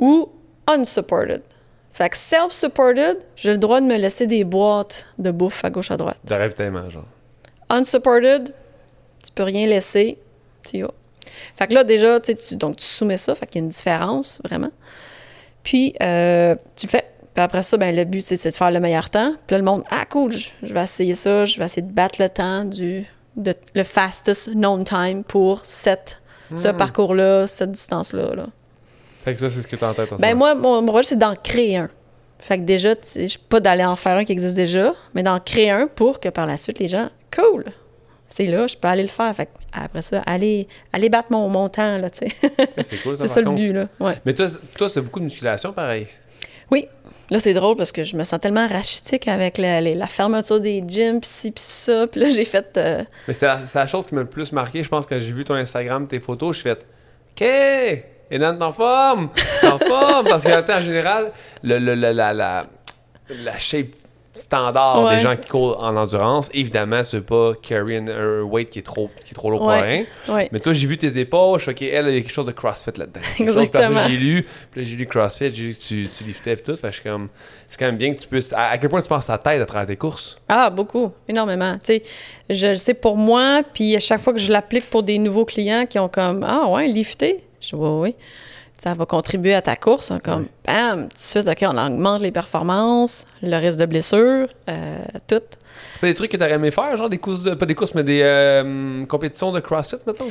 ou 0.00 0.30
unsupported. 0.66 1.42
Fait 1.92 2.08
que 2.08 2.16
self-supported, 2.16 3.18
j'ai 3.36 3.52
le 3.52 3.58
droit 3.58 3.80
de 3.80 3.86
me 3.86 3.96
laisser 3.98 4.26
des 4.26 4.42
boîtes 4.42 5.06
de 5.20 5.30
bouffe 5.30 5.64
à 5.64 5.70
gauche 5.70 5.92
à 5.92 5.96
droite. 5.96 6.18
De 6.24 6.34
ravitaillement, 6.34 6.90
genre. 6.90 7.04
Unsupported, 7.72 8.54
tu 9.24 9.32
peux 9.34 9.42
rien 9.42 9.66
laisser, 9.66 10.18
tu 10.68 10.78
y 10.78 10.82
vas. 10.82 10.92
Fait 11.56 11.66
que 11.66 11.74
là, 11.74 11.84
déjà, 11.84 12.20
tu, 12.20 12.34
donc, 12.56 12.76
tu 12.76 12.84
soumets 12.84 13.16
ça, 13.16 13.34
fait 13.34 13.46
qu'il 13.46 13.56
y 13.56 13.62
a 13.62 13.64
une 13.64 13.70
différence, 13.70 14.40
vraiment. 14.44 14.70
Puis, 15.62 15.94
euh, 16.02 16.54
tu 16.76 16.86
le 16.86 16.90
fais. 16.90 17.04
Puis 17.34 17.42
après 17.42 17.62
ça, 17.62 17.78
ben, 17.78 17.96
le 17.96 18.04
but, 18.04 18.20
c'est 18.20 18.50
de 18.50 18.54
faire 18.54 18.70
le 18.70 18.80
meilleur 18.80 19.08
temps. 19.08 19.34
Puis 19.46 19.54
là, 19.54 19.58
le 19.58 19.64
monde, 19.64 19.84
ah, 19.90 20.04
cool, 20.04 20.32
je, 20.32 20.74
vais 20.74 20.82
essayer 20.82 21.14
ça, 21.14 21.46
je 21.46 21.58
vais 21.58 21.64
essayer 21.64 21.82
de 21.82 21.92
battre 21.92 22.20
le 22.20 22.28
temps 22.28 22.64
du 22.64 23.06
de, 23.36 23.54
le 23.74 23.84
fastest 23.84 24.50
known 24.54 24.84
time 24.84 25.24
pour 25.24 25.64
cette, 25.64 26.22
ce 26.54 26.68
hmm. 26.68 26.76
parcours-là, 26.76 27.46
cette 27.46 27.72
distance-là. 27.72 28.34
Là. 28.34 28.46
Fait 29.24 29.32
que 29.32 29.40
ça, 29.40 29.48
c'est 29.48 29.62
ce 29.62 29.66
que 29.66 29.76
tu 29.76 29.84
as 29.84 29.90
en 29.90 29.94
tête. 29.94 30.12
ben, 30.18 30.36
moi, 30.36 30.54
mon, 30.54 30.84
rôle, 30.84 31.04
c'est 31.04 31.16
d'en 31.16 31.34
créer 31.34 31.78
un. 31.78 31.88
Fait 32.42 32.58
que 32.58 32.64
déjà, 32.64 32.94
je 33.04 33.38
pas 33.38 33.60
d'aller 33.60 33.84
en 33.84 33.94
faire 33.94 34.16
un 34.16 34.24
qui 34.24 34.32
existe 34.32 34.56
déjà, 34.56 34.94
mais 35.14 35.22
d'en 35.22 35.38
créer 35.38 35.70
un 35.70 35.86
pour 35.86 36.18
que 36.18 36.28
par 36.28 36.44
la 36.44 36.56
suite, 36.56 36.80
les 36.80 36.88
gens, 36.88 37.08
cool, 37.34 37.66
c'est 38.26 38.46
là, 38.46 38.66
je 38.66 38.76
peux 38.76 38.88
aller 38.88 39.04
le 39.04 39.08
faire. 39.08 39.32
Fait 39.32 39.48
après 39.72 40.02
ça, 40.02 40.22
aller, 40.26 40.66
aller 40.92 41.08
battre 41.08 41.30
mon, 41.30 41.48
montant, 41.48 41.98
là, 41.98 42.10
tu 42.10 42.26
sais. 42.26 42.52
c'est 42.82 42.96
cool, 42.96 43.16
ça, 43.16 43.28
C'est 43.28 43.34
ça 43.34 43.40
le 43.42 43.52
but, 43.52 43.72
là. 43.72 43.88
Ouais. 44.00 44.14
Mais 44.26 44.34
toi, 44.34 44.46
toi 44.76 44.88
c'est 44.88 45.00
beaucoup 45.00 45.20
de 45.20 45.24
musculation, 45.24 45.72
pareil. 45.72 46.08
Oui. 46.72 46.88
Là, 47.30 47.38
c'est 47.38 47.54
drôle 47.54 47.76
parce 47.76 47.92
que 47.92 48.02
je 48.02 48.16
me 48.16 48.24
sens 48.24 48.40
tellement 48.40 48.66
rachitique 48.66 49.28
avec 49.28 49.56
la, 49.56 49.80
la 49.80 50.06
fermeture 50.08 50.60
des 50.60 50.82
gyms, 50.84 51.20
pis 51.20 51.28
ci, 51.28 51.50
pis 51.52 51.62
ça. 51.62 52.08
Puis 52.08 52.20
là, 52.20 52.30
j'ai 52.30 52.44
fait... 52.44 52.76
Euh, 52.76 53.04
Mais 53.28 53.34
c'est 53.34 53.46
la, 53.46 53.86
chose 53.86 54.08
qui 54.08 54.16
m'a 54.16 54.22
le 54.22 54.26
plus 54.26 54.50
marqué, 54.50 54.82
je 54.82 54.88
pense, 54.88 55.06
quand 55.06 55.18
j'ai 55.18 55.32
vu 55.32 55.44
ton 55.44 55.54
Instagram, 55.54 56.08
tes 56.08 56.18
photos, 56.18 56.56
je 56.56 56.62
fait 56.62 56.84
«OK! 57.40 58.04
Et 58.32 58.38
t'es 58.38 58.46
en 58.46 58.72
forme! 58.72 59.28
T'es 59.60 59.68
en 59.68 59.78
forme!» 59.78 60.26
Parce 60.28 60.44
qu'en 60.44 60.80
général, 60.80 61.32
le, 61.62 61.78
le, 61.78 61.94
la, 61.94 62.32
la, 62.32 62.66
la 63.28 63.58
shape 63.58 63.88
standard 64.34 65.10
des 65.10 65.18
gens 65.18 65.36
qui 65.36 65.46
courent 65.46 65.82
en 65.82 65.94
endurance. 65.94 66.48
Évidemment, 66.54 67.04
c'est 67.04 67.20
pas 67.20 67.52
carry 67.60 67.98
un 67.98 68.40
weight 68.40 68.70
qui 68.70 68.78
est 68.78 68.82
trop, 68.82 69.10
qui 69.22 69.32
est 69.32 69.34
trop 69.34 69.50
lourd 69.50 69.60
pour 69.60 69.68
rien. 69.68 70.06
Mais 70.50 70.60
toi, 70.60 70.72
j'ai 70.72 70.86
vu 70.86 70.96
tes 70.96 71.18
épaules, 71.18 71.58
je 71.58 71.64
suis 71.64 71.72
OK, 71.72 71.82
elle, 71.82 72.08
il 72.08 72.14
y 72.14 72.18
a 72.18 72.20
quelque 72.22 72.32
chose 72.32 72.46
de 72.46 72.52
CrossFit 72.52 72.92
là-dedans. 72.96 73.20
Exactement. 73.38 74.08
J'ai 74.08 74.16
lu, 74.16 74.46
puis 74.70 74.84
j'ai 74.84 74.96
lu 74.96 75.06
CrossFit, 75.06 75.54
j'ai 75.54 75.64
lu 75.64 75.74
que 75.74 75.80
tu, 75.80 76.08
tu 76.08 76.24
liftais 76.24 76.54
et 76.54 76.56
tout. 76.56 76.74
Fait 76.76 76.90
je 76.90 77.02
comme, 77.02 77.28
c'est 77.68 77.78
quand 77.78 77.84
même 77.84 77.98
bien 77.98 78.14
que 78.14 78.20
tu 78.20 78.26
puisses. 78.26 78.54
À, 78.56 78.78
quel 78.78 78.88
point 78.88 79.02
tu 79.02 79.08
penses 79.08 79.28
à 79.28 79.36
ta 79.36 79.50
tête 79.50 79.60
à 79.60 79.66
travers 79.66 79.86
tes 79.86 79.96
courses? 79.96 80.40
Ah, 80.48 80.70
beaucoup, 80.70 81.12
énormément. 81.28 81.74
Tu 81.84 81.92
sais, 81.92 82.02
je 82.48 82.74
sais 82.74 82.94
pour 82.94 83.18
moi, 83.18 83.60
puis 83.74 83.94
à 83.96 84.00
chaque 84.00 84.20
fois 84.22 84.32
que 84.32 84.38
je 84.38 84.50
l'applique 84.50 84.88
pour 84.88 85.02
des 85.02 85.18
nouveaux 85.18 85.44
clients 85.44 85.84
qui 85.84 85.98
ont 85.98 86.08
comme, 86.08 86.42
ah 86.48 86.66
ouais, 86.68 86.86
lifter. 86.86 87.44
Je 87.62 87.68
dis, 87.68 87.74
oui, 87.74 87.88
oui 88.00 88.16
ça 88.82 88.94
va 88.94 89.06
contribuer 89.06 89.54
à 89.54 89.62
ta 89.62 89.76
course. 89.76 90.10
Hein, 90.10 90.18
comme, 90.22 90.48
bam, 90.66 91.08
tout 91.08 91.14
de 91.14 91.20
suite, 91.20 91.46
OK, 91.46 91.58
on 91.62 91.78
augmente 91.78 92.20
les 92.20 92.32
performances, 92.32 93.26
le 93.40 93.56
risque 93.56 93.78
de 93.78 93.86
blessure, 93.86 94.48
euh, 94.68 94.98
tout. 95.28 95.40
C'est 95.94 96.00
pas 96.00 96.06
des 96.08 96.14
trucs 96.14 96.32
que 96.32 96.36
tu 96.36 96.42
aurais 96.42 96.54
aimé 96.54 96.72
faire, 96.72 96.96
genre 96.96 97.08
des 97.08 97.18
courses, 97.18 97.44
de, 97.44 97.54
pas 97.54 97.66
des 97.66 97.76
courses, 97.76 97.94
mais 97.94 98.02
des 98.02 98.20
euh, 98.22 99.06
compétitions 99.06 99.52
de 99.52 99.60
CrossFit, 99.60 99.98
mettons? 100.04 100.28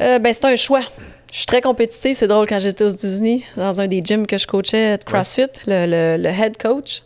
Euh, 0.00 0.18
ben, 0.18 0.34
c'est 0.34 0.44
un 0.44 0.56
choix. 0.56 0.82
Je 1.32 1.38
suis 1.38 1.46
très 1.46 1.62
compétitive. 1.62 2.14
C'est 2.14 2.26
drôle, 2.26 2.46
quand 2.46 2.60
j'étais 2.60 2.84
aux 2.84 2.90
États-Unis, 2.90 3.44
dans 3.56 3.80
un 3.80 3.86
des 3.86 4.02
gyms 4.04 4.26
que 4.26 4.36
je 4.36 4.46
coachais 4.46 4.98
de 4.98 5.04
CrossFit, 5.04 5.46
le, 5.66 6.16
le, 6.18 6.28
head 6.28 6.58
coach, 6.58 7.02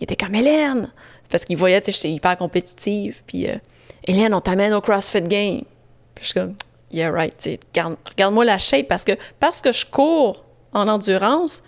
il 0.00 0.04
était 0.04 0.16
comme 0.16 0.34
Hélène. 0.34 0.90
Parce 1.30 1.44
qu'il 1.44 1.56
voyait, 1.56 1.80
que 1.80 1.92
j'étais 1.92 2.10
hyper 2.10 2.36
compétitive. 2.36 3.18
Puis, 3.24 3.46
Hélène, 4.04 4.34
on 4.34 4.40
t'amène 4.40 4.74
au 4.74 4.80
CrossFit 4.80 5.22
Game. 5.22 5.62
Puis 6.14 6.24
je 6.24 6.30
suis 6.30 6.34
comme, 6.34 6.56
yeah, 6.90 7.10
right. 7.10 7.48
Regarde, 7.74 8.34
moi 8.34 8.44
la 8.44 8.58
shape 8.58 8.88
parce 8.88 9.04
que 9.04 9.12
parce 9.38 9.60
que 9.60 9.72
je 9.72 9.86
cours 9.86 10.44
en 10.72 10.88
endurance, 10.88 11.62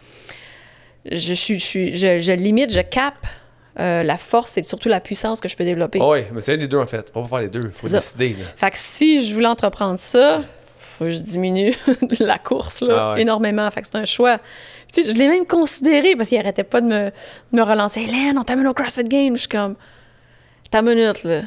je, 1.10 1.34
suis, 1.34 1.58
je, 1.58 2.18
je, 2.18 2.32
limite, 2.32 2.72
je 2.72 2.80
cap 2.80 3.14
euh, 3.80 4.02
la 4.02 4.16
force, 4.16 4.52
c'est 4.52 4.64
surtout 4.64 4.88
la 4.88 5.00
puissance 5.00 5.40
que 5.40 5.48
je 5.48 5.56
peux 5.56 5.64
développer. 5.64 6.00
oui, 6.00 6.20
mais 6.32 6.40
c'est 6.40 6.54
un 6.54 6.58
des 6.58 6.68
deux 6.68 6.78
en 6.78 6.86
fait. 6.86 7.10
Faut 7.12 7.22
pas 7.22 7.28
faire 7.28 7.38
les 7.38 7.48
deux. 7.48 7.70
Faut 7.70 7.88
décider. 7.88 8.36
Fait 8.56 8.70
que 8.70 8.78
si 8.78 9.26
je 9.26 9.34
voulais 9.34 9.48
entreprendre 9.48 9.98
ça, 9.98 10.42
faut 10.98 11.04
que 11.04 11.10
je 11.10 11.18
diminue 11.18 11.74
la 12.20 12.38
course 12.38 12.82
là, 12.82 13.14
ah 13.14 13.20
énormément. 13.20 13.68
Fait 13.70 13.80
que 13.80 13.88
c'est 13.88 13.98
un 13.98 14.04
choix. 14.04 14.38
je 14.94 15.12
l'ai 15.12 15.28
même 15.28 15.46
considéré 15.46 16.14
parce 16.16 16.28
qu'il 16.28 16.38
arrêtait 16.38 16.64
pas 16.64 16.80
de 16.80 16.86
me, 16.86 17.10
me 17.52 17.62
relancer. 17.62 18.02
Hélène, 18.02 18.38
on 18.38 18.44
t'amène 18.44 18.66
au 18.66 18.74
CrossFit 18.74 19.04
Game. 19.04 19.36
Je 19.36 19.40
suis 19.40 19.48
comme, 19.48 19.76
ta 20.70 20.82
minute 20.82 21.24
là. 21.24 21.42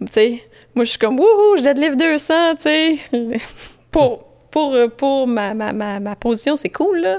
Tu 0.00 0.06
sais, 0.12 0.42
moi 0.78 0.84
je 0.84 0.90
suis 0.90 0.98
comme, 0.98 1.18
wouhou, 1.18 1.56
je 1.56 1.64
deadlift 1.64 1.98
200, 1.98 2.54
tu 2.54 2.62
sais. 2.62 2.98
pour, 3.90 4.28
pour, 4.48 4.76
pour 4.96 5.26
ma, 5.26 5.52
ma, 5.52 5.72
ma, 5.72 5.98
ma 5.98 6.14
position, 6.14 6.54
c'est 6.54 6.68
cool 6.68 7.00
là. 7.00 7.18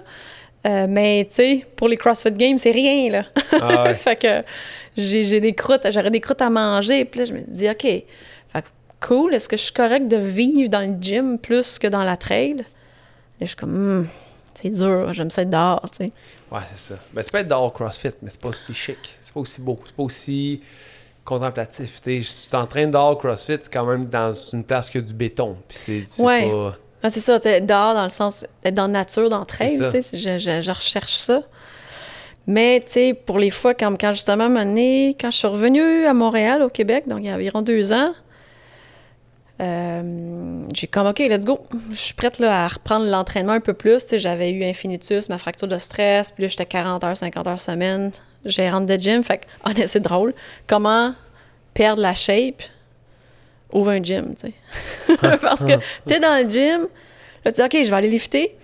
Euh, 0.65 0.87
mais, 0.89 1.25
tu 1.29 1.35
sais, 1.35 1.65
pour 1.75 1.89
les 1.89 1.97
CrossFit 1.97 2.31
Games, 2.31 2.57
c'est 2.57 2.71
rien, 2.71 3.11
là. 3.11 3.25
Ah 3.61 3.93
fait 3.93 4.15
que 4.15 4.43
j'ai 4.95 5.41
des 5.41 5.53
croûtes, 5.53 5.85
j'aurais 5.91 6.09
des 6.09 6.21
croûtes 6.21 6.41
à 6.41 6.49
manger. 6.49 7.03
Puis 7.03 7.19
là, 7.19 7.25
je 7.25 7.33
me 7.33 7.41
dis, 7.47 7.69
OK, 7.69 7.81
fait 7.83 8.65
cool, 9.01 9.33
est-ce 9.33 9.49
que 9.49 9.57
je 9.57 9.63
suis 9.63 9.73
correct 9.73 10.07
de 10.07 10.17
vivre 10.17 10.69
dans 10.69 10.81
le 10.81 10.95
gym 11.01 11.37
plus 11.37 11.79
que 11.79 11.87
dans 11.87 12.03
la 12.03 12.15
trail? 12.15 12.63
Et 13.39 13.45
je 13.45 13.47
suis 13.47 13.55
comme, 13.55 14.01
hmm, 14.01 14.07
c'est 14.61 14.69
dur, 14.69 15.13
j'aime 15.13 15.29
ça 15.29 15.41
être 15.41 15.49
dehors, 15.49 15.89
tu 15.91 16.05
sais. 16.05 16.11
Ouais, 16.49 16.61
c'est 16.73 16.93
ça. 16.93 16.99
Ben, 17.13 17.23
tu 17.23 17.31
peux 17.31 17.37
être 17.37 17.47
dehors 17.47 17.73
CrossFit, 17.73 18.15
mais 18.21 18.29
c'est 18.29 18.41
pas 18.41 18.49
aussi 18.49 18.73
chic. 18.73 19.17
C'est 19.21 19.33
pas 19.33 19.39
aussi 19.41 19.61
beau. 19.61 19.79
C'est 19.85 19.95
pas 19.95 20.03
aussi 20.03 20.61
contemplatif. 21.29 22.01
Tu 22.01 22.23
t'entraînes 22.49 22.91
dehors 22.91 23.17
CrossFit, 23.17 23.57
c'est 23.61 23.71
quand 23.71 23.85
même 23.85 24.05
dans 24.05 24.33
une 24.33 24.63
place 24.63 24.89
qui 24.89 24.97
a 24.97 25.01
du 25.01 25.13
béton. 25.13 25.57
Puis 25.67 26.05
c'est 26.07 26.23
pas 26.23 26.75
ah, 27.01 27.09
c'est 27.09 27.21
ça, 27.21 27.39
être 27.41 27.65
dehors 27.65 27.93
dans 27.93 28.03
le 28.03 28.09
sens 28.09 28.45
d'être 28.61 28.75
dans 28.75 28.87
la 28.87 28.99
nature, 28.99 29.29
d'entraide, 29.29 29.89
sais, 30.01 30.17
je, 30.17 30.61
je, 30.61 30.69
recherche 30.69 31.13
ça. 31.13 31.43
Mais, 32.45 32.81
tu 32.85 32.91
sais, 32.91 33.13
pour 33.13 33.39
les 33.39 33.51
fois, 33.51 33.73
quand, 33.73 33.95
quand 33.97 34.11
justement, 34.11 34.53
à 34.53 34.65
quand 34.65 35.31
je 35.31 35.37
suis 35.37 35.47
revenue 35.47 36.05
à 36.05 36.13
Montréal, 36.13 36.61
au 36.61 36.69
Québec, 36.69 37.05
donc 37.07 37.19
il 37.19 37.27
y 37.27 37.29
a 37.29 37.35
environ 37.35 37.61
deux 37.61 37.93
ans, 37.93 38.13
euh, 39.61 40.65
j'ai 40.73 40.87
comme, 40.87 41.07
OK, 41.07 41.19
let's 41.19 41.45
go. 41.45 41.59
Je 41.91 41.95
suis 41.95 42.13
prête 42.13 42.39
là, 42.39 42.65
à 42.65 42.67
reprendre 42.67 43.05
l'entraînement 43.05 43.53
un 43.53 43.59
peu 43.61 43.73
plus. 43.73 44.05
J'avais 44.17 44.51
eu 44.51 44.65
infinitus, 44.65 45.29
ma 45.29 45.37
fracture 45.37 45.69
de 45.69 45.77
stress, 45.77 46.33
puis 46.33 46.43
là, 46.43 46.47
j'étais 46.49 46.65
40 46.65 47.03
heures, 47.05 47.15
50 47.15 47.47
heures 47.47 47.61
semaine, 47.61 48.11
gérante 48.45 48.85
de 48.85 48.95
gym. 48.95 49.23
Fait 49.23 49.39
que, 49.39 49.87
c'est 49.87 49.99
drôle. 49.99 50.33
Comment 50.67 51.13
perdre 51.73 52.01
la 52.01 52.13
shape 52.13 52.63
ouvre 53.71 53.91
un 53.91 54.01
gym, 54.01 54.35
tu 54.35 54.47
sais. 54.47 55.17
Parce 55.41 55.63
que 55.63 55.77
tu 56.07 56.13
es 56.13 56.19
dans 56.19 56.43
le 56.43 56.49
gym, 56.49 56.87
là, 57.45 57.51
tu 57.51 57.61
dis, 57.61 57.61
OK, 57.61 57.85
je 57.85 57.89
vais 57.89 57.95
aller 57.95 58.09
lifter. 58.09 58.55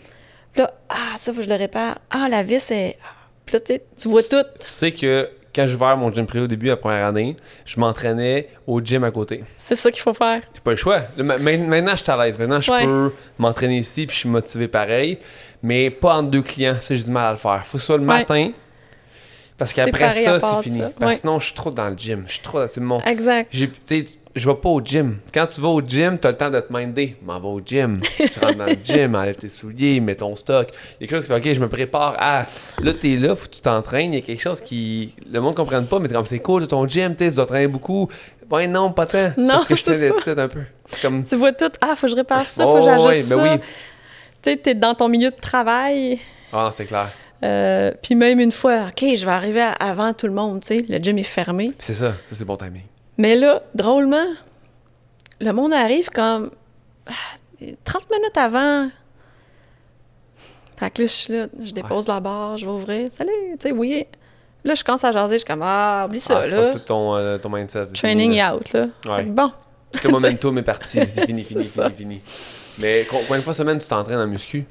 Puis 0.51 0.61
là, 0.61 0.73
ah, 0.89 1.17
ça, 1.17 1.31
faut 1.31 1.39
que 1.39 1.45
je 1.45 1.49
le 1.49 1.55
répare. 1.55 1.97
Ah, 2.09 2.27
la 2.29 2.43
vis 2.43 2.71
est. 2.71 2.97
Puis 3.45 3.57
là, 3.57 3.77
tu 3.97 4.07
vois 4.07 4.23
tout. 4.23 4.43
Tu 4.59 4.67
sais 4.67 4.91
que 4.91 5.29
quand 5.55 5.67
je 5.67 5.75
vais 5.75 5.95
mon 5.95 6.11
gym 6.11 6.25
privé 6.25 6.43
au 6.43 6.47
début, 6.47 6.67
la 6.67 6.75
première 6.75 7.05
année, 7.05 7.37
je 7.65 7.79
m'entraînais 7.79 8.49
au 8.67 8.81
gym 8.81 9.03
à 9.03 9.11
côté. 9.11 9.43
C'est 9.55 9.75
ça 9.75 9.89
qu'il 9.89 10.01
faut 10.01 10.13
faire. 10.13 10.41
J'ai 10.53 10.61
pas 10.61 10.71
le 10.71 10.77
choix. 10.77 11.01
Maintenant, 11.17 11.91
je 11.91 12.03
suis 12.03 12.11
à 12.11 12.25
l'aise. 12.25 12.37
Maintenant, 12.37 12.59
je 12.59 12.71
peux 12.71 13.13
m'entraîner 13.37 13.77
ici, 13.77 14.05
puis 14.05 14.13
je 14.13 14.19
suis 14.21 14.29
motivé 14.29 14.67
pareil. 14.67 15.17
Mais 15.63 15.89
pas 15.89 16.15
entre 16.15 16.29
deux 16.29 16.41
clients, 16.41 16.75
ça, 16.81 16.93
j'ai 16.93 17.03
du 17.03 17.11
mal 17.11 17.27
à 17.27 17.31
le 17.31 17.37
faire. 17.37 17.65
Faut 17.65 17.77
que 17.77 17.81
ce 17.81 17.85
soit 17.85 17.97
le 17.97 18.03
matin 18.03 18.51
parce 19.57 19.73
qu'après 19.73 20.11
ça, 20.11 20.39
c'est 20.39 20.63
fini. 20.63 20.81
Parce 20.99 21.13
que 21.13 21.21
sinon, 21.21 21.39
je 21.39 21.45
suis 21.45 21.55
trop 21.55 21.71
dans 21.71 21.87
le 21.87 21.95
gym. 21.95 22.23
Je 22.27 22.33
suis 22.33 22.41
trop 22.41 22.59
dans 22.59 22.81
mon. 22.81 22.99
Exact. 23.01 23.53
Je 24.35 24.49
vais 24.49 24.55
pas 24.55 24.67
au 24.67 24.81
gym. 24.81 25.19
Quand 25.33 25.47
tu 25.47 25.61
vas 25.61 25.69
au 25.69 25.81
gym, 25.81 26.19
tu 26.19 26.27
as 26.27 26.31
le 26.31 26.37
temps 26.37 26.49
de 26.49 26.59
te 26.59 26.73
minder. 26.73 27.15
M'en 27.23 27.39
va 27.39 27.47
au 27.47 27.61
gym. 27.61 28.01
tu 28.17 28.39
rentres 28.41 28.57
dans 28.57 28.65
le 28.65 28.75
gym, 28.83 29.15
enlève 29.15 29.37
tes 29.37 29.47
souliers, 29.47 30.01
mets 30.01 30.15
ton 30.15 30.35
stock. 30.35 30.67
Il 30.71 30.73
y 30.73 31.05
a 31.05 31.07
quelque 31.07 31.11
chose 31.11 31.23
qui 31.23 31.41
fait 31.41 31.51
OK, 31.51 31.55
je 31.55 31.61
me 31.61 31.69
prépare 31.69 32.15
à. 32.19 32.45
Là, 32.81 32.93
tu 32.93 33.13
es 33.13 33.15
là, 33.15 33.33
faut 33.33 33.47
que 33.47 33.55
tu 33.55 33.61
t'entraînes. 33.61 34.13
Il 34.13 34.19
y 34.19 34.21
a 34.21 34.25
quelque 34.25 34.41
chose 34.41 34.59
qui. 34.59 35.15
Le 35.31 35.39
monde 35.39 35.53
ne 35.53 35.55
comprend 35.55 35.81
pas, 35.83 35.99
mais 35.99 36.09
c'est 36.09 36.13
comme 36.13 36.25
c'est 36.25 36.39
cool 36.39 36.63
de 36.63 36.65
ton 36.65 36.85
gym, 36.85 37.15
tu 37.15 37.31
dois 37.31 37.45
traîner 37.45 37.67
beaucoup. 37.67 38.09
Ouais, 38.51 38.67
non, 38.67 38.91
pas 38.91 39.05
tant. 39.05 39.31
Non, 39.37 39.55
parce 39.55 39.67
que 39.67 39.75
je 39.77 39.83
t'ai 40.23 40.39
un 40.39 40.47
peu. 40.49 40.63
Comme... 41.01 41.23
Tu 41.23 41.35
vois 41.37 41.53
tout. 41.53 41.71
Ah, 41.79 41.95
faut 41.95 42.07
que 42.07 42.11
je 42.11 42.17
répare 42.17 42.49
ça, 42.49 42.63
faut 42.65 42.79
que 42.79 42.83
j'ajuste 42.83 43.29
ben 43.29 43.37
ça. 43.37 43.43
oui. 43.43 43.59
Tu 44.41 44.51
sais, 44.51 44.57
t'es 44.57 44.75
dans 44.75 44.93
ton 44.93 45.07
milieu 45.07 45.31
de 45.31 45.35
travail. 45.35 46.19
Ah, 46.51 46.69
c'est 46.71 46.85
clair. 46.85 47.09
Euh, 47.45 47.91
puis 48.01 48.15
même 48.15 48.39
une 48.39 48.51
fois, 48.51 48.87
OK, 48.87 49.05
je 49.15 49.25
vais 49.25 49.31
arriver 49.31 49.65
avant 49.79 50.13
tout 50.13 50.25
le 50.25 50.33
monde, 50.33 50.61
tu 50.61 50.67
sais, 50.67 50.85
le 50.87 50.97
gym 50.97 51.17
est 51.17 51.23
fermé. 51.23 51.73
C'est 51.79 51.93
ça, 51.93 52.11
ça 52.27 52.35
c'est 52.35 52.45
bon 52.45 52.57
timing. 52.57 52.83
Mais 53.17 53.35
là, 53.35 53.61
drôlement, 53.75 54.27
le 55.39 55.51
monde 55.51 55.73
arrive 55.73 56.09
comme 56.09 56.49
30 57.83 58.03
ah, 58.11 58.15
minutes 58.15 58.37
avant. 58.37 58.89
Fait 60.77 60.91
que 60.91 61.03
là, 61.03 61.07
je 61.07 61.13
suis 61.13 61.33
là, 61.33 61.47
je 61.59 61.71
dépose 61.71 62.07
la 62.07 62.19
barre, 62.19 62.57
je 62.57 62.65
vais 62.65 62.71
ouvrir. 62.71 63.07
Salut, 63.11 63.31
tu 63.59 63.69
sais, 63.69 63.71
oui. 63.71 64.05
Là, 64.63 64.73
je 64.73 64.83
commence 64.83 65.03
à 65.03 65.11
jaser, 65.11 65.35
je 65.35 65.39
suis 65.39 65.45
comme, 65.45 65.61
ah, 65.63 66.05
oublie 66.07 66.19
ça, 66.19 66.41
ah, 66.43 66.47
là. 66.47 66.71
tout 66.71 66.79
ton, 66.79 67.15
euh, 67.15 67.37
ton 67.37 67.49
mindset. 67.49 67.85
Training 67.93 68.33
est 68.33 68.45
out, 68.45 68.73
là. 68.73 68.87
Ouais. 69.07 69.23
Bon. 69.23 69.51
Tout 69.91 69.99
le 70.07 70.09
momentum 70.11 70.57
est 70.57 70.63
parti, 70.63 70.99
c'est 71.07 71.25
fini, 71.25 71.43
fini, 71.43 71.63
fini, 71.63 71.91
fini. 71.95 72.21
Mais 72.79 73.07
combien 73.09 73.37
de 73.37 73.43
fois 73.43 73.53
semaine 73.53 73.77
tu 73.77 73.87
t'entraînes 73.87 74.19
en 74.19 74.27
muscu? 74.27 74.65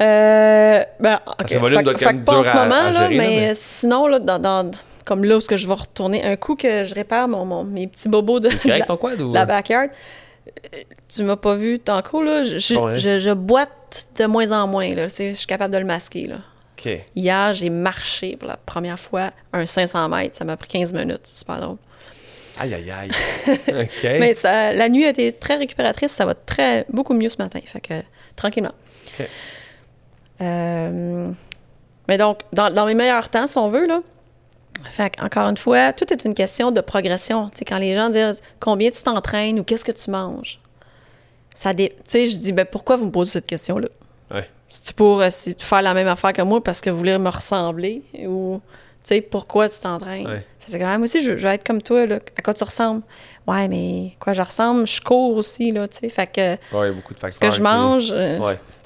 Euh, 0.00 0.82
ben, 0.98 1.20
OK. 1.26 1.48
Fait, 1.48 1.98
fait, 1.98 2.24
pas 2.24 2.38
en 2.38 2.44
ce 2.44 2.52
moment, 2.52 2.90
là, 2.90 3.08
mais, 3.10 3.52
sinon, 3.54 4.06
là, 4.06 4.18
dans, 4.18 4.70
comme 5.04 5.24
là 5.24 5.36
où 5.36 5.40
je 5.40 5.66
vais 5.66 5.74
retourner, 5.74 6.24
un 6.24 6.36
coup 6.36 6.56
que 6.56 6.84
je 6.84 6.94
répare 6.94 7.28
mon, 7.28 7.64
mes 7.64 7.86
petits 7.86 8.08
bobos 8.08 8.40
de, 8.40 8.50
la, 8.66 8.84
ton 8.84 8.96
quad, 8.96 9.20
ou... 9.20 9.32
la 9.32 9.44
backyard, 9.44 9.88
euh, 10.48 10.78
tu 11.08 11.22
m'as 11.22 11.36
pas 11.36 11.54
vu 11.54 11.78
tant 11.78 12.02
là, 12.22 12.44
je, 12.44 12.58
je, 12.58 13.18
je, 13.18 13.30
boite 13.32 14.06
de 14.18 14.26
moins 14.26 14.50
en 14.52 14.66
moins, 14.66 14.94
là. 14.94 15.06
Je 15.06 15.34
suis 15.34 15.46
capable 15.46 15.74
de 15.74 15.78
le 15.78 15.84
masquer, 15.84 16.26
là. 16.26 16.36
OK. 16.78 16.92
Hier, 17.14 17.54
j'ai 17.54 17.70
marché 17.70 18.36
pour 18.36 18.48
la 18.48 18.56
première 18.56 18.98
fois 18.98 19.30
un 19.52 19.66
500 19.66 20.08
mètres. 20.08 20.36
Ça 20.36 20.44
m'a 20.44 20.56
pris 20.56 20.68
15 20.68 20.92
minutes. 20.92 21.20
C'est 21.24 21.38
super 21.38 21.60
drôle. 21.60 21.76
Aïe, 22.58 22.74
aïe, 22.74 22.90
aïe. 22.90 23.10
OK. 23.68 24.02
Mais 24.02 24.34
ça, 24.34 24.72
la 24.72 24.88
nuit 24.88 25.04
a 25.04 25.10
été 25.10 25.32
très 25.32 25.56
récupératrice. 25.56 26.12
Ça 26.12 26.24
va 26.24 26.34
très, 26.34 26.86
beaucoup 26.90 27.14
mieux 27.14 27.28
ce 27.28 27.38
matin. 27.38 27.60
Fait 27.64 27.80
que, 27.80 27.94
tranquillement. 28.36 28.74
Euh, 30.40 31.30
mais 32.08 32.18
donc, 32.18 32.40
dans, 32.52 32.86
mes 32.86 32.94
meilleurs 32.94 33.28
temps, 33.28 33.46
si 33.46 33.58
on 33.58 33.70
veut, 33.70 33.86
là, 33.86 34.00
fait 34.90 35.12
encore 35.20 35.48
une 35.48 35.56
fois, 35.56 35.92
tout 35.92 36.10
est 36.12 36.24
une 36.24 36.34
question 36.34 36.70
de 36.70 36.80
progression. 36.80 37.50
quand 37.66 37.78
les 37.78 37.94
gens 37.94 38.08
disent 38.08 38.40
combien 38.58 38.90
tu 38.90 39.02
t'entraînes 39.02 39.60
ou 39.60 39.64
qu'est-ce 39.64 39.84
que 39.84 39.92
tu 39.92 40.10
manges, 40.10 40.58
ça 41.54 41.72
sais, 42.04 42.26
je 42.26 42.38
dis 42.38 42.52
ben 42.52 42.64
pourquoi 42.64 42.96
vous 42.96 43.06
me 43.06 43.10
posez 43.10 43.32
cette 43.32 43.46
question-là? 43.46 43.88
Ouais. 44.30 44.48
C'est 44.68 44.94
pour 44.94 45.22
faire 45.22 45.82
la 45.82 45.94
même 45.94 46.08
affaire 46.08 46.32
que 46.32 46.42
moi 46.42 46.62
parce 46.62 46.80
que 46.80 46.90
vous 46.90 46.96
voulez 46.96 47.18
me 47.18 47.28
ressembler 47.28 48.02
ou 48.24 48.60
pourquoi 49.30 49.68
tu 49.68 49.80
t'entraînes? 49.80 50.42
C'est 50.66 50.78
quand 50.78 50.86
même 50.86 51.02
aussi 51.02 51.22
je, 51.22 51.32
veux 51.32 51.46
être 51.46 51.66
comme 51.66 51.82
toi 51.82 52.06
là, 52.06 52.18
à 52.36 52.42
quoi 52.42 52.54
tu 52.54 52.64
ressembles 52.64 53.02
Ouais, 53.46 53.66
mais 53.68 54.12
quoi 54.20 54.32
je 54.32 54.42
ressemble, 54.42 54.86
je 54.86 55.00
cours 55.00 55.36
aussi 55.36 55.72
là, 55.72 55.88
tu 55.88 55.98
sais, 55.98 56.08
fait 56.08 56.26
que 56.26 56.76
ouais, 56.76 56.92
beaucoup 56.92 57.14
de 57.14 57.18
facteurs. 57.18 57.50
Ce 57.52 57.56
que 57.56 57.56
je 57.56 57.62
mange, 57.62 58.12
euh, 58.12 58.38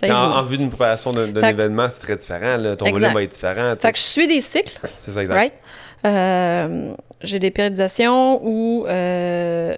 en, 0.03 0.43
vue 0.45 0.59
d'une 0.59 0.71
préparation 0.71 1.13
d'un 1.13 1.49
événement, 1.49 1.89
c'est 1.91 2.01
très 2.01 2.17
différent. 2.17 2.57
Ton 2.77 2.91
volume 2.91 3.13
va 3.13 3.23
être 3.23 3.33
différent. 3.33 3.75
Fait 3.79 3.93
que 3.93 3.99
je 3.99 4.05
suis 4.05 4.27
des 4.27 4.41
cycles. 4.41 4.79
C'est 5.05 5.13
ça, 5.13 5.23
exact. 5.23 5.59
Euh, 6.07 6.95
j'ai 7.23 7.39
des 7.39 7.51
périodisations 7.51 8.41
où, 8.45 8.87
euh, 8.87 9.75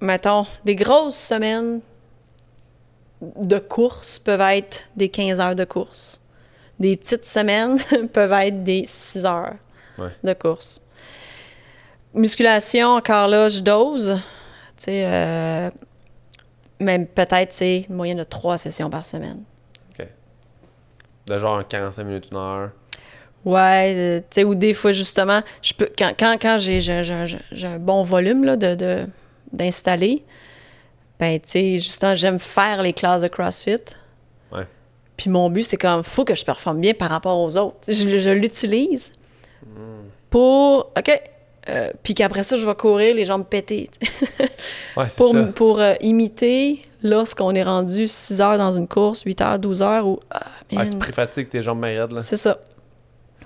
mettons, 0.00 0.46
des 0.64 0.74
grosses 0.74 1.18
semaines 1.18 1.80
de 3.20 3.58
course 3.58 4.18
peuvent 4.18 4.40
être 4.40 4.84
des 4.96 5.08
15 5.08 5.40
heures 5.40 5.54
de 5.54 5.64
course. 5.64 6.20
Des 6.78 6.96
petites 6.96 7.24
semaines 7.24 7.78
peuvent 8.12 8.32
être 8.32 8.64
des 8.64 8.84
6 8.86 9.24
heures 9.26 9.54
de 10.22 10.32
course. 10.34 10.80
Musculation, 12.16 12.88
encore 12.88 13.28
là, 13.28 13.48
je 13.48 13.60
dose. 13.60 14.20
Tu 14.76 14.84
sais, 14.84 15.04
euh, 15.06 15.70
même 16.80 17.06
peut-être, 17.06 17.52
c'est 17.52 17.86
moyenne 17.88 18.18
de 18.18 18.24
3 18.24 18.58
sessions 18.58 18.90
par 18.90 19.04
semaine 19.04 19.42
de 21.26 21.38
genre 21.38 21.66
45 21.66 22.04
minutes, 22.04 22.28
une 22.30 22.38
heure. 22.38 22.70
Ouais, 23.44 23.94
euh, 23.96 24.20
tu 24.20 24.26
sais, 24.30 24.44
ou 24.44 24.54
des 24.54 24.74
fois, 24.74 24.92
justement, 24.92 25.42
je 25.62 25.72
peux, 25.74 25.88
quand, 25.96 26.12
quand, 26.18 26.36
quand 26.40 26.58
j'ai, 26.58 26.80
un 26.90 27.78
bon 27.78 28.02
volume 28.02 28.44
là, 28.44 28.56
de, 28.56 29.06
d'installer, 29.52 30.24
ben, 31.18 31.38
tu 31.40 31.48
sais, 31.48 31.78
justement, 31.78 32.16
j'aime 32.16 32.40
faire 32.40 32.82
les 32.82 32.92
classes 32.92 33.22
de 33.22 33.28
CrossFit. 33.28 33.82
Ouais. 34.52 34.66
Puis 35.16 35.30
mon 35.30 35.48
but, 35.50 35.62
c'est 35.62 35.76
comme, 35.76 36.02
faut 36.02 36.24
que 36.24 36.34
je 36.34 36.44
performe 36.44 36.80
bien 36.80 36.94
par 36.94 37.10
rapport 37.10 37.38
aux 37.38 37.56
autres. 37.56 37.78
Je, 37.88 38.18
je 38.18 38.30
l'utilise 38.30 39.12
pour, 40.30 40.92
OK, 40.96 41.22
euh, 41.68 41.90
puis 42.02 42.14
qu'après 42.14 42.42
ça, 42.42 42.56
je 42.56 42.64
vais 42.64 42.74
courir 42.74 43.14
les 43.14 43.24
jambes 43.24 43.46
pétées. 43.46 43.90
ouais, 44.96 45.06
pour, 45.16 45.32
ça. 45.32 45.42
pour 45.54 45.80
euh, 45.80 45.94
imiter 46.00 46.80
lorsqu'on 47.02 47.54
est 47.54 47.62
rendu 47.62 48.06
6 48.06 48.40
heures 48.40 48.58
dans 48.58 48.72
une 48.72 48.86
course, 48.86 49.22
8 49.22 49.40
heures, 49.40 49.58
12 49.58 49.82
heures, 49.82 50.06
ou. 50.06 50.20
Ah, 50.30 50.86
tu 50.86 50.96
préfatigues 50.96 51.48
tes 51.48 51.62
jambes 51.62 51.82
raide, 51.82 52.12
là. 52.12 52.22
C'est 52.22 52.36
ça. 52.36 52.58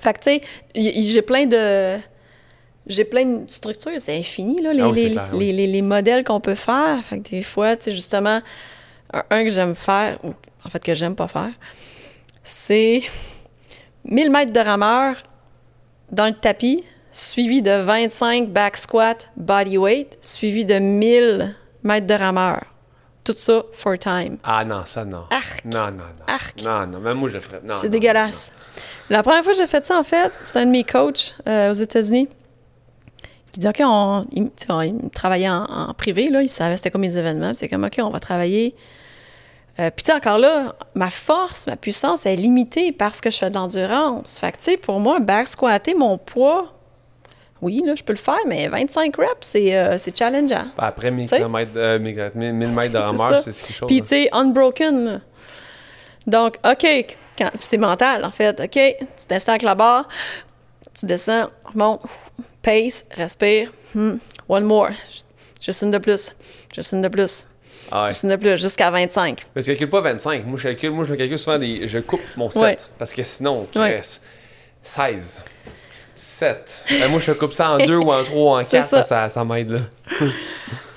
Fait 0.00 0.12
que, 0.12 0.18
tu 0.18 0.30
sais, 0.30 1.02
j'ai 1.02 1.22
plein 1.22 1.46
de. 1.46 1.98
J'ai 2.86 3.04
plein 3.04 3.24
de 3.24 3.48
structures, 3.48 3.92
c'est 3.98 4.18
infini, 4.18 4.60
là, 4.60 4.72
les, 4.72 4.80
ah 5.16 5.28
les, 5.34 5.52
les, 5.52 5.66
les, 5.66 5.82
modèles 5.82 6.24
qu'on 6.24 6.40
peut 6.40 6.54
faire. 6.54 6.98
Fait 7.04 7.20
que 7.20 7.28
des 7.28 7.42
fois, 7.42 7.76
tu 7.76 7.84
sais, 7.84 7.92
justement, 7.92 8.40
un, 9.12 9.44
que 9.44 9.50
j'aime 9.50 9.74
faire, 9.74 10.18
ou 10.24 10.32
en 10.64 10.68
fait 10.70 10.82
que 10.82 10.94
j'aime 10.94 11.14
pas 11.14 11.28
faire, 11.28 11.52
c'est 12.42 13.02
1000 14.06 14.30
mètres 14.30 14.52
de 14.52 14.60
rameur 14.60 15.16
dans 16.10 16.26
le 16.26 16.32
tapis 16.32 16.82
suivi 17.12 17.62
de 17.62 17.70
25 17.80 18.48
back 18.50 18.76
squat 18.76 19.30
body 19.36 19.78
weight, 19.78 20.18
suivi 20.20 20.64
de 20.64 20.74
1000 20.78 21.54
mètres 21.82 22.06
de 22.06 22.14
rameur. 22.14 22.64
Tout 23.24 23.34
ça, 23.36 23.62
for 23.72 23.98
time. 23.98 24.38
Ah 24.44 24.64
non, 24.64 24.84
ça 24.86 25.04
non. 25.04 25.24
Arc. 25.30 25.64
Non, 25.66 25.86
non, 25.86 25.90
non. 25.98 26.24
Arc. 26.26 26.62
Non, 26.62 26.86
non, 26.86 27.00
même 27.00 27.18
moi 27.18 27.28
je 27.28 27.34
le 27.34 27.40
ferais. 27.40 27.60
Non, 27.62 27.74
C'est 27.80 27.88
non, 27.88 27.92
dégueulasse. 27.92 28.50
La 29.10 29.22
première 29.22 29.42
fois 29.44 29.52
que 29.52 29.58
j'ai 29.58 29.66
fait 29.66 29.84
ça, 29.84 29.98
en 29.98 30.04
fait, 30.04 30.32
c'est 30.42 30.60
un 30.60 30.66
de 30.66 30.70
mes 30.70 30.84
coachs 30.84 31.36
euh, 31.46 31.70
aux 31.70 31.74
États-Unis 31.74 32.28
qui 33.52 33.60
dit 33.60 33.68
OK, 33.68 33.80
on, 33.84 34.26
il, 34.32 34.48
on- 34.68 35.08
travaillait 35.10 35.48
en, 35.50 35.64
en 35.64 35.94
privé, 35.94 36.28
là, 36.28 36.42
il 36.42 36.48
savait 36.48 36.76
c'était 36.76 36.90
comme 36.90 37.00
mes 37.02 37.16
événements. 37.16 37.52
C'est 37.52 37.68
comme 37.68 37.84
OK, 37.84 37.98
on 38.02 38.10
va 38.10 38.20
travailler. 38.20 38.74
Euh, 39.78 39.90
Puis, 39.94 40.12
encore 40.14 40.38
là, 40.38 40.74
ma 40.94 41.10
force, 41.10 41.66
ma 41.66 41.76
puissance 41.76 42.24
est 42.26 42.36
limitée 42.36 42.92
parce 42.92 43.20
que 43.20 43.30
je 43.30 43.36
fais 43.38 43.50
de 43.50 43.54
l'endurance. 43.56 44.38
Fait 44.38 44.52
que, 44.52 44.58
tu 44.58 44.64
sais, 44.64 44.76
pour 44.76 45.00
moi, 45.00 45.20
back 45.20 45.48
squatter 45.48 45.94
mon 45.94 46.16
poids, 46.16 46.72
oui, 47.62 47.82
là, 47.84 47.94
je 47.94 48.02
peux 48.02 48.12
le 48.12 48.18
faire, 48.18 48.38
mais 48.46 48.68
25 48.68 49.16
reps, 49.16 49.30
c'est 49.40 49.76
euh, 49.76 49.98
c'est 49.98 50.16
challengeant. 50.16 50.66
Après 50.78 51.10
1000 51.10 51.24
Tu 51.24 51.30
sais? 51.30 51.36
km, 51.38 51.70
euh, 51.76 51.98
1000 51.98 52.14
km, 52.14 52.36
1000 52.36 52.52
mètres 52.70 52.92
de 52.94 52.98
rameur, 52.98 53.38
c'est 53.38 53.52
c'est 53.52 53.66
quelque 53.66 53.76
chose. 53.76 53.86
Puis, 53.86 53.96
là. 53.98 54.02
tu 54.02 54.08
sais, 54.08 54.28
unbroken. 54.32 55.04
là. 55.04 55.20
Donc, 56.26 56.56
OK, 56.64 56.86
quand- 57.38 57.50
c'est 57.60 57.76
mental, 57.78 58.24
en 58.24 58.30
fait. 58.30 58.58
OK, 58.60 58.70
tu 58.72 59.26
descends 59.28 59.52
avec 59.52 59.62
la 59.62 59.74
barre, 59.74 60.08
tu 60.98 61.06
descends, 61.06 61.48
remonte, 61.64 62.02
pace, 62.62 63.04
respire. 63.12 63.70
hmm, 63.94 64.16
one 64.48 64.64
more. 64.64 64.90
Juste 65.60 65.82
une 65.82 65.90
de 65.90 65.98
plus. 65.98 66.34
Juste 66.74 66.92
une 66.92 67.02
de 67.02 67.08
plus. 67.08 67.46
Ah 67.92 68.02
ouais. 68.02 68.08
Juste 68.08 68.22
une 68.22 68.30
de 68.30 68.36
plus, 68.36 68.56
jusqu'à 68.56 68.90
25. 68.90 69.40
Mais 69.54 69.62
je 69.62 69.66
calcule 69.66 69.90
pas 69.90 70.00
25. 70.00 70.46
Moi, 70.46 70.56
je 70.58 70.62
calcule, 70.62 70.90
moi, 70.92 71.04
je 71.04 71.14
calcule 71.14 71.38
souvent 71.38 71.58
des. 71.58 71.88
Je 71.88 71.98
coupe 71.98 72.20
mon 72.36 72.48
7. 72.48 72.62
Ouais. 72.62 72.76
Parce 72.98 73.12
que 73.12 73.22
sinon, 73.22 73.66
Ouais. 73.74 74.00
Chris, 74.00 74.20
16. 74.82 75.42
7. 76.20 76.82
Ben, 77.00 77.08
moi, 77.10 77.20
je 77.20 77.32
coupe 77.32 77.52
ça 77.52 77.70
en 77.70 77.78
2 77.78 77.96
ou 77.96 78.12
en 78.12 78.22
3 78.22 78.40
ou 78.40 78.48
en 78.60 78.64
4. 78.64 78.86
ça. 78.88 79.02
Ça, 79.02 79.28
ça, 79.28 79.44
m'aide, 79.44 79.70
là. 79.70 79.80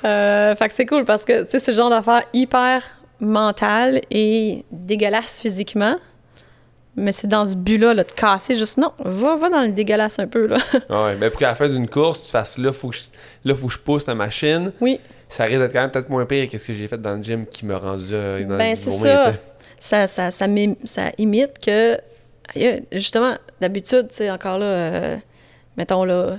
Euh, 0.06 0.56
fait 0.56 0.68
que 0.68 0.74
c'est 0.74 0.86
cool 0.86 1.06
parce 1.06 1.24
que, 1.24 1.45
c'est 1.48 1.66
le 1.68 1.74
genre 1.74 1.90
d'affaire 1.90 2.22
hyper 2.34 2.82
mental 3.20 4.02
et 4.12 4.66
dégueulasse 4.72 5.41
physiquement. 5.41 5.95
Mais 6.95 7.12
c'est 7.12 7.26
dans 7.28 7.45
ce 7.45 7.56
but-là, 7.56 7.94
là, 7.95 8.04
de 8.04 8.12
casser 8.12 8.54
juste, 8.56 8.78
non, 8.78 8.91
va, 9.00 9.36
va 9.36 9.50
dans 9.50 9.62
le 9.62 9.72
dégueulasse 9.72 10.20
un 10.20 10.28
peu, 10.28 10.45
là. 10.45 10.58
Ouais. 10.90 11.16
Ben, 11.16 11.30
pour 11.32 11.40
qu'à 11.40 11.48
la 11.48 11.56
fin 11.56 11.68
d'une 11.68 11.88
course, 11.88 12.26
tu 12.26 12.32
fasses 12.32 12.58
là, 12.60 12.72
faut 12.72 12.90
que 12.90 12.98
je, 12.98 13.02
là, 13.45 13.56
faut 13.56 13.68
que 13.68 13.74
je 13.74 13.80
pousse 13.80 14.06
la 14.08 14.16
machine. 14.16 14.72
oui. 14.82 15.00
Ça 15.30 15.45
risque 15.45 15.62
d'être 15.62 15.74
quand 15.74 15.82
même 15.82 15.90
peut-être 15.90 16.10
moins 16.10 16.28
pire 16.28 16.48
que 16.48 16.60
ce 16.60 16.68
que 16.68 16.74
j'ai 16.76 16.88
fait 16.88 17.02
dans 17.02 17.16
le 17.16 17.24
gym 17.24 17.48
qui 17.48 17.66
m'a 17.66 17.80
rendu 17.80 18.10
euh, 18.12 18.44
dans 18.44 18.56
Ben, 18.56 18.76
c'est 18.76 18.91
ça. 18.91 19.34
ça, 19.80 20.06
ça, 20.06 20.30
ça, 20.30 20.48
ça 20.86 21.12
imite 21.18 21.58
que, 21.60 21.98
justement, 22.91 23.34
d'habitude, 23.64 24.10
tu 24.10 24.15
sais, 24.18 24.30
encore 24.31 24.57
là, 24.57 24.65
euh, 24.65 25.18
mettons 25.77 26.03
là, 26.03 26.38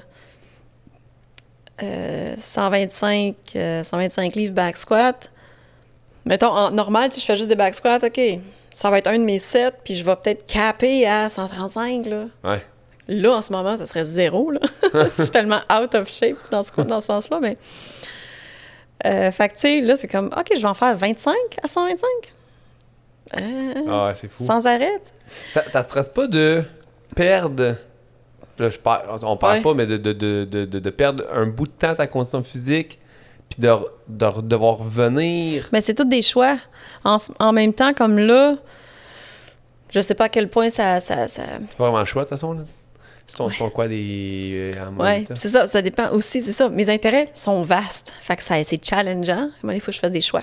euh, 1.83 2.35
125, 2.39 3.35
euh, 3.57 3.83
125 3.83 4.35
livres 4.35 4.55
back 4.55 4.77
squat. 4.77 5.31
Mettons, 6.25 6.49
en 6.51 6.71
normal, 6.71 7.11
si 7.13 7.21
je 7.21 7.25
fais 7.27 7.37
juste 7.37 7.49
des 7.49 7.57
back 7.57 7.75
squats, 7.75 7.99
OK, 8.05 8.21
ça 8.71 8.91
va 8.91 8.99
être 8.99 9.09
un 9.09 9.19
de 9.19 9.25
mes 9.25 9.39
sets, 9.39 9.73
puis 9.85 9.95
je 9.95 10.05
vais 10.05 10.17
peut-être 10.17 10.47
caper 10.47 11.07
à 11.07 11.29
135, 11.29 12.07
là. 12.07 12.25
Ouais. 12.45 12.61
Là, 13.09 13.33
en 13.33 13.43
ce 13.43 13.53
moment, 13.53 13.77
ça 13.77 13.87
serait 13.87 14.05
zéro, 14.05 14.51
là. 14.51 14.61
je 14.95 15.09
suis 15.09 15.31
tellement 15.31 15.61
out 15.73 15.95
of 15.95 16.11
shape 16.11 16.37
dans 16.51 16.63
ce, 16.63 16.73
dans 16.83 17.01
ce 17.01 17.07
sens-là, 17.07 17.41
mais... 17.41 17.57
Euh, 19.07 19.31
fait 19.33 19.49
que, 19.49 19.55
tu 19.55 19.61
sais, 19.61 19.81
là, 19.81 19.97
c'est 19.97 20.09
comme, 20.09 20.27
OK, 20.27 20.53
je 20.55 20.63
vais 20.63 20.69
en 20.69 20.75
faire 20.75 20.97
25 20.97 21.35
à 21.63 21.69
125. 21.69 22.09
Euh, 23.37 23.75
Ah 23.89 24.07
ouais, 24.07 24.15
c'est 24.15 24.29
fou. 24.29 24.45
sans 24.45 24.67
arrêt. 24.67 25.01
Ça, 25.53 25.63
ça 25.71 25.83
stresse 25.83 26.09
pas 26.09 26.27
de 26.27 26.63
perdre. 27.15 27.75
Là, 28.59 28.71
je 28.71 28.79
parle, 28.79 29.03
on 29.23 29.37
parle 29.37 29.57
Ouais. 29.57 29.63
pas, 29.63 29.75
mais 29.75 29.87
de, 29.87 29.97
de, 29.97 30.13
de, 30.13 30.47
de, 30.51 30.65
de- 30.65 30.79
de 30.79 30.91
perdre 30.91 31.25
un 31.33 31.47
bout 31.47 31.67
de 31.67 31.73
temps 31.73 31.95
ta 31.95 32.07
condition 32.07 32.43
physique, 32.43 32.99
puis 33.49 33.61
de, 33.61 33.69
de, 34.09 34.27
de 34.37 34.41
devoir 34.43 34.79
revenir. 34.79 35.69
Mais 35.73 35.81
c'est 35.81 35.95
tous 35.95 36.05
des 36.05 36.23
choix. 36.23 36.57
En, 37.05 37.53
même 37.53 37.73
temps, 37.73 37.93
comme 37.95 38.19
là, 38.19 38.55
je 39.91 40.01
sais 40.01 40.15
pas 40.15 40.25
à 40.25 40.29
quel 40.29 40.49
point 40.49 40.71
ça... 40.71 41.01
ça, 41.01 41.27
ça... 41.29 41.43
C'est 41.69 41.77
pas 41.77 41.85
vraiment 41.85 41.99
le 42.01 42.05
choix, 42.05 42.23
de 42.23 42.29
toute 42.29 42.39
façon. 42.39 42.53
Là. 42.53 42.61
C'est 43.27 43.37
ton, 43.37 43.51
c'est 43.51 43.59
ton 43.59 43.71
quoi 43.71 43.89
des. 43.89 44.75
euh, 44.77 44.91
Ouais, 44.99 45.25
temps? 45.25 45.35
c'est 45.35 45.49
ça, 45.49 45.67
ça 45.67 45.81
dépend 45.83 46.11
aussi, 46.11 46.43
c'est 46.43 46.53
ça. 46.53 46.69
Mes 46.69 46.91
intérêts 46.91 47.31
sont 47.35 47.63
vastes. 47.63 48.13
Fait 48.21 48.37
que 48.37 48.43
ça, 48.43 48.63
c'est 48.65 48.85
challengeant. 48.85 49.49
Il 49.65 49.81
faut 49.81 49.87
que 49.87 49.93
je 49.93 49.99
fasse 49.99 50.11
des 50.13 50.21
choix. 50.21 50.43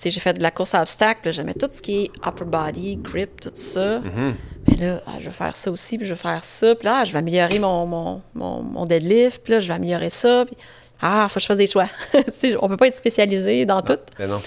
Sais, 0.00 0.08
j'ai 0.08 0.20
fait 0.20 0.32
de 0.32 0.42
la 0.42 0.50
course 0.50 0.74
à 0.74 0.80
obstacles, 0.80 1.30
j'aimais 1.30 1.52
tout 1.52 1.68
ce 1.70 1.82
qui 1.82 2.04
est 2.04 2.10
upper 2.26 2.44
body, 2.46 2.96
grip, 2.96 3.38
tout 3.38 3.50
ça. 3.52 3.98
Mhm. 4.00 4.34
Mais 4.66 4.76
là, 4.76 5.02
ah, 5.06 5.16
je 5.18 5.26
vais 5.26 5.30
faire 5.30 5.54
ça 5.54 5.70
aussi, 5.70 5.98
puis 5.98 6.06
je 6.06 6.14
vais 6.14 6.18
faire 6.18 6.42
ça. 6.42 6.74
Puis 6.74 6.86
là, 6.86 7.00
ah, 7.00 7.04
je 7.04 7.12
vais 7.12 7.18
améliorer 7.18 7.58
mon, 7.58 7.84
mon, 7.84 8.22
mon, 8.34 8.62
mon 8.62 8.86
deadlift, 8.86 9.42
puis 9.44 9.52
là, 9.52 9.60
je 9.60 9.68
vais 9.68 9.74
améliorer 9.74 10.08
ça. 10.08 10.44
Puis, 10.46 10.56
ah, 11.02 11.26
faut 11.28 11.34
que 11.34 11.40
je 11.40 11.46
fasse 11.46 11.58
des 11.58 11.66
choix. 11.66 11.84
on 12.62 12.68
peut 12.68 12.76
pas 12.78 12.86
être 12.86 12.94
spécialisé 12.94 13.66
dans 13.66 13.82
tout. 13.82 13.98
Ben 14.18 14.26
non. 14.30 14.40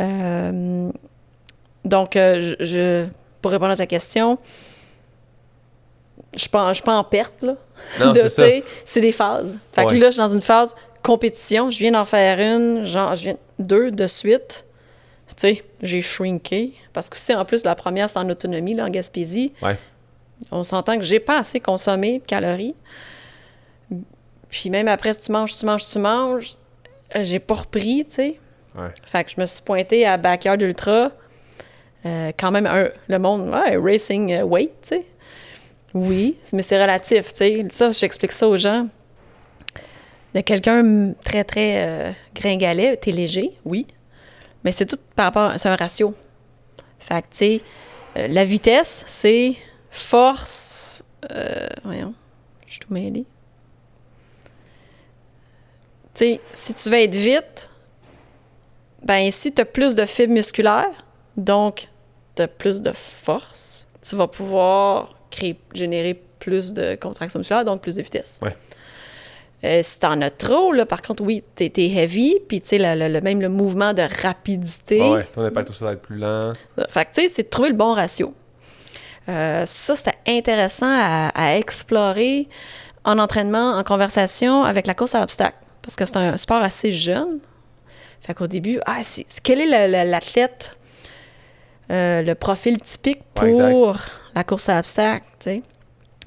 Euh, 0.00 0.90
donc, 1.84 2.16
euh, 2.16 2.54
je, 2.58 2.64
je- 2.64 3.06
pour 3.40 3.52
répondre 3.52 3.70
à 3.70 3.76
ta 3.76 3.86
question, 3.86 4.36
je 6.34 6.40
suis 6.40 6.48
pas, 6.48 6.64
en- 6.64 6.68
je 6.70 6.74
suis 6.74 6.82
pas 6.84 6.94
en 6.96 7.04
perte, 7.04 7.42
là. 7.42 7.54
Non, 8.00 8.12
De- 8.14 8.26
c'est 8.84 9.00
des 9.00 9.12
phases. 9.12 9.58
Fait 9.72 9.86
que 9.86 9.94
là, 9.94 10.06
je 10.06 10.12
suis 10.12 10.18
dans 10.20 10.28
une 10.34 10.42
phase 10.42 10.74
compétition. 11.02 11.70
Je 11.70 11.78
viens 11.78 11.92
d'en 11.92 12.04
faire 12.04 12.38
une, 12.40 12.84
genre, 12.84 13.14
je 13.14 13.24
viens 13.24 13.36
deux 13.58 13.90
de 13.90 14.06
suite. 14.06 14.64
Tu 15.28 15.34
sais, 15.36 15.64
j'ai 15.82 16.00
shrinké. 16.00 16.72
Parce 16.92 17.10
que 17.10 17.18
c'est 17.18 17.34
en 17.34 17.44
plus, 17.44 17.64
la 17.64 17.74
première, 17.74 18.08
c'est 18.08 18.18
en 18.18 18.28
autonomie, 18.28 18.74
là, 18.74 18.84
en 18.86 18.90
Gaspésie. 18.90 19.52
Ouais. 19.62 19.78
On 20.50 20.62
s'entend 20.64 20.96
que 20.98 21.04
j'ai 21.04 21.20
pas 21.20 21.38
assez 21.38 21.60
consommé 21.60 22.20
de 22.20 22.24
calories. 22.24 22.74
Puis 24.48 24.70
même 24.70 24.88
après, 24.88 25.12
si 25.14 25.20
tu 25.20 25.32
manges, 25.32 25.56
tu 25.56 25.66
manges, 25.66 25.86
tu 25.86 25.98
manges, 25.98 26.56
euh, 27.14 27.24
j'ai 27.24 27.38
pas 27.38 27.54
repris, 27.54 28.04
tu 28.08 28.14
sais. 28.14 28.40
Ouais. 28.76 28.90
Fait 29.04 29.24
que 29.24 29.30
je 29.30 29.40
me 29.40 29.46
suis 29.46 29.62
pointée 29.62 30.06
à 30.06 30.16
Backyard 30.16 30.60
Ultra. 30.60 31.10
Euh, 32.04 32.30
quand 32.38 32.50
même, 32.50 32.66
un, 32.66 32.88
le 33.08 33.18
monde, 33.18 33.48
ouais, 33.50 33.76
racing 33.76 34.32
euh, 34.32 34.42
weight, 34.42 34.72
tu 34.82 34.88
sais. 34.88 35.06
Oui, 35.92 36.36
mais 36.52 36.62
c'est 36.62 36.80
relatif, 36.80 37.32
tu 37.32 37.38
sais. 37.38 37.66
Ça, 37.70 37.90
j'explique 37.90 38.32
ça 38.32 38.46
aux 38.46 38.56
gens. 38.56 38.86
Quelqu'un 40.42 40.82
mm, 40.82 41.14
très, 41.24 41.44
très 41.44 41.86
euh, 41.86 42.12
gringalet, 42.34 42.96
t'es 42.96 43.12
léger, 43.12 43.52
oui. 43.64 43.86
Mais 44.64 44.72
c'est 44.72 44.86
tout 44.86 44.98
par 45.14 45.26
rapport, 45.26 45.52
c'est 45.58 45.68
un 45.68 45.76
ratio. 45.76 46.14
Fait 46.98 47.22
que, 47.22 47.28
tu 47.28 47.36
sais, 47.36 47.60
euh, 48.16 48.28
la 48.28 48.44
vitesse, 48.44 49.04
c'est 49.06 49.54
force. 49.90 51.02
euh, 51.30 51.66
voyons, 51.84 52.14
je 52.66 52.72
suis 52.72 52.80
tout 52.80 52.92
mêlée. 52.92 53.24
Tu 56.14 56.24
sais, 56.24 56.40
si 56.52 56.74
tu 56.74 56.90
veux 56.90 56.98
être 56.98 57.14
vite, 57.14 57.70
ben 59.02 59.30
si 59.30 59.52
tu 59.52 59.60
as 59.60 59.64
plus 59.64 59.94
de 59.94 60.04
fibres 60.04 60.32
musculaires, 60.32 61.04
donc 61.36 61.88
tu 62.34 62.42
as 62.42 62.48
plus 62.48 62.80
de 62.80 62.92
force, 62.92 63.86
tu 64.02 64.16
vas 64.16 64.26
pouvoir 64.26 65.14
créer, 65.30 65.58
générer 65.74 66.14
plus 66.38 66.72
de 66.72 66.94
contraction 66.96 67.38
musculaire, 67.38 67.64
donc 67.64 67.82
plus 67.82 67.96
de 67.96 68.02
vitesse. 68.02 68.40
Euh, 69.64 69.80
si 69.82 69.98
t'en 70.00 70.20
as 70.20 70.30
trop, 70.30 70.72
là, 70.72 70.84
par 70.84 71.00
contre, 71.00 71.22
oui, 71.22 71.42
t'es 71.54 71.72
es 71.76 71.86
heavy, 71.88 72.36
puis 72.46 72.60
tu 72.60 72.68
sais, 72.78 73.20
même 73.22 73.40
le 73.40 73.48
mouvement 73.48 73.94
de 73.94 74.02
rapidité. 74.22 75.00
Ouais, 75.00 75.24
ton 75.32 75.42
impact 75.44 75.70
aussi 75.70 75.82
va 75.82 75.92
être 75.92 76.02
plus 76.02 76.18
lent. 76.18 76.52
Fait 76.90 77.04
que, 77.06 77.14
tu 77.14 77.22
sais, 77.22 77.28
c'est 77.28 77.42
de 77.44 77.48
trouver 77.48 77.70
le 77.70 77.74
bon 77.74 77.92
ratio. 77.94 78.34
Euh, 79.28 79.64
ça, 79.66 79.96
c'était 79.96 80.14
intéressant 80.28 80.86
à, 80.88 81.28
à 81.34 81.56
explorer 81.56 82.48
en 83.04 83.18
entraînement, 83.18 83.72
en 83.76 83.82
conversation 83.82 84.62
avec 84.62 84.86
la 84.86 84.94
course 84.94 85.14
à 85.14 85.22
obstacles. 85.22 85.56
Parce 85.82 85.96
que 85.96 86.04
c'est 86.04 86.16
un 86.16 86.36
sport 86.36 86.62
assez 86.62 86.92
jeune. 86.92 87.38
Fait 88.20 88.34
qu'au 88.34 88.46
début, 88.48 88.78
ah, 88.86 89.02
c'est- 89.02 89.24
quel 89.42 89.60
est 89.60 90.04
l'athlète, 90.04 90.76
euh, 91.90 92.22
le 92.22 92.34
profil 92.34 92.78
typique 92.80 93.20
Ouais, 93.40 93.72
pour 93.72 93.96
la 94.34 94.44
course 94.44 94.68
à 94.68 94.78
obstacles, 94.78 95.24
tu 95.38 95.44
sais? 95.44 95.62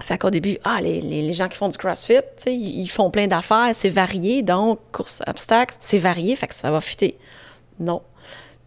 Fait 0.02 0.18
qu'au 0.18 0.30
début, 0.30 0.58
ah, 0.64 0.80
les, 0.82 1.02
les- 1.02 1.22
les 1.22 1.34
gens 1.34 1.48
qui 1.48 1.58
font 1.58 1.68
du 1.70 1.78
CrossFit, 1.78 2.20
ils 2.48 2.82
ils 2.82 2.88
font 2.90 3.10
plein 3.12 3.28
d'affaires, 3.28 3.72
c'est 3.74 3.90
varié, 3.90 4.42
donc 4.42 4.80
course 4.92 5.22
à 5.26 5.30
obstacles, 5.32 5.76
c'est 5.80 6.00
varié, 6.00 6.36
fait 6.36 6.48
que 6.48 6.56
ça 6.56 6.72
va 6.72 6.82
fitter. 6.82 7.18
Non. 7.80 8.02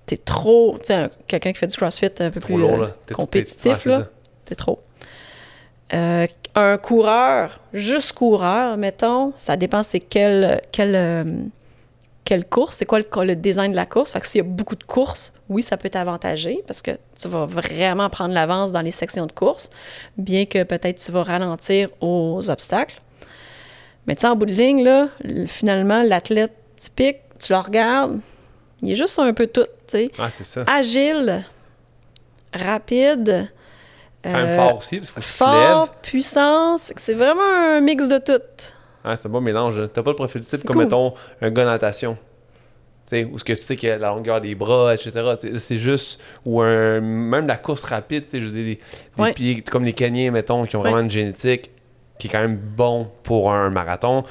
T'es 0.07 0.17
trop, 0.17 0.77
tu 0.81 0.87
sais, 0.87 0.95
un- 0.95 1.11
quelqu'un 1.27 1.53
qui 1.53 1.59
fait 1.59 1.67
du 1.67 1.77
CrossFit 1.77 2.07
un 2.21 2.31
peu 2.31 2.41
Trop 2.41 2.55
plus 2.55 2.65
euh, 2.65 2.77
là. 2.77 2.91
T'es- 3.07 3.15
compétitif, 3.15 3.85
là, 3.87 4.07
t'es 4.45 4.55
trop. 4.55 4.81
Euh, 5.95 6.27
un 6.55 6.79
coureur, 6.79 7.61
juste 7.73 8.13
coureur, 8.13 8.77
mettons, 8.77 9.33
ça 9.37 9.57
dépend 9.57 9.83
c'est 9.83 10.01
quelle, 10.01 10.61
quelle, 10.73 10.95
euh, 10.95 11.25
quelle 12.33 12.47
course, 12.49 12.77
c'est 12.77 12.87
quoi 12.87 12.99
le, 12.99 13.25
le 13.27 13.37
design 13.37 13.73
de 13.73 13.77
la 13.77 13.85
course. 13.85 14.13
Fait 14.13 14.21
que 14.21 14.27
s'il 14.27 14.39
y 14.39 14.41
a 14.41 14.49
beaucoup 14.49 14.75
de 14.75 14.85
courses, 14.85 15.35
oui, 15.51 15.63
ça 15.63 15.77
peut 15.77 15.91
t'avantager 15.91 16.63
parce 16.67 16.81
que 16.81 16.93
tu 17.21 17.29
vas 17.29 17.45
vraiment 17.45 18.09
prendre 18.09 18.33
l'avance 18.33 18.73
dans 18.73 18.81
les 18.81 18.91
sections 18.91 19.27
de 19.27 19.33
course, 19.33 19.69
bien 20.17 20.47
que 20.47 20.63
peut-être 20.63 20.97
tu 20.97 21.13
vas 21.13 21.25
ralentir 21.25 21.91
aux 22.01 22.49
obstacles. 22.49 23.03
Mais 24.07 24.15
tu 24.17 24.23
sais, 24.23 24.29
en 24.29 24.37
bout 24.37 24.47
de 24.47 24.53
ligne, 24.53 24.83
là, 24.83 25.09
finalement, 25.47 26.03
l'athlète 26.03 26.55
typique, 26.77 27.19
tu 27.39 27.53
le 27.53 27.59
regardes, 27.59 28.19
il 28.81 28.93
est 28.93 28.97
juste 28.97 29.19
un 29.19 29.35
peu 29.35 29.47
tout, 29.47 29.67
tu 29.87 29.99
sais 29.99 30.11
Ah, 30.19 30.31
c'est 30.31 30.45
ça. 30.45 30.65
agile, 30.67 31.45
rapide, 32.55 33.53
Quand 34.25 34.33
même 34.33 34.57
fort 34.57 34.79
aussi, 34.79 34.97
parce 34.97 35.11
qu'il 35.11 35.23
faut 35.23 35.45
Fort, 35.45 35.89
puissance, 35.97 36.95
c'est 36.97 37.13
vraiment 37.13 37.43
un 37.43 37.81
mix 37.81 38.09
de 38.09 38.17
tout. 38.17 38.41
C'est 39.05 39.27
un 39.27 39.31
bon 39.31 39.41
mélange. 39.41 39.81
T'as 39.93 40.03
pas 40.03 40.11
le 40.11 40.17
profil 40.17 40.43
type 40.43 40.65
comme, 40.65 40.79
mettons, 40.79 41.15
un 41.41 41.51
gars 41.51 41.65
natation. 41.65 42.17
où 43.13 43.39
ce 43.39 43.45
que 43.45 43.53
tu 43.53 43.61
sais 43.61 43.91
a 43.91 43.99
la 43.99 44.09
longueur 44.09 44.41
des 44.41 44.55
bras, 44.55 44.95
etc. 44.95 45.35
C'est 45.59 45.79
juste. 45.79 46.21
Ou 46.45 46.61
un, 46.63 47.01
même 47.01 47.47
la 47.47 47.57
course 47.57 47.85
rapide, 47.85 48.25
je 48.33 48.39
veux 48.39 48.51
dire, 48.51 48.77
des, 49.17 49.33
pieds 49.33 49.63
comme 49.63 49.85
les 49.85 49.93
Kenyans, 49.93 50.33
mettons, 50.33 50.67
qui 50.67 50.77
ont 50.77 50.81
vraiment 50.81 51.01
une 51.01 51.11
génétique 51.11 51.71
qui 52.19 52.29
est 52.29 52.31
quand 52.31 52.41
même 52.41 52.57
bon 52.57 53.11
pour 53.23 53.53
un 53.53 53.71
marathon. 53.71 54.25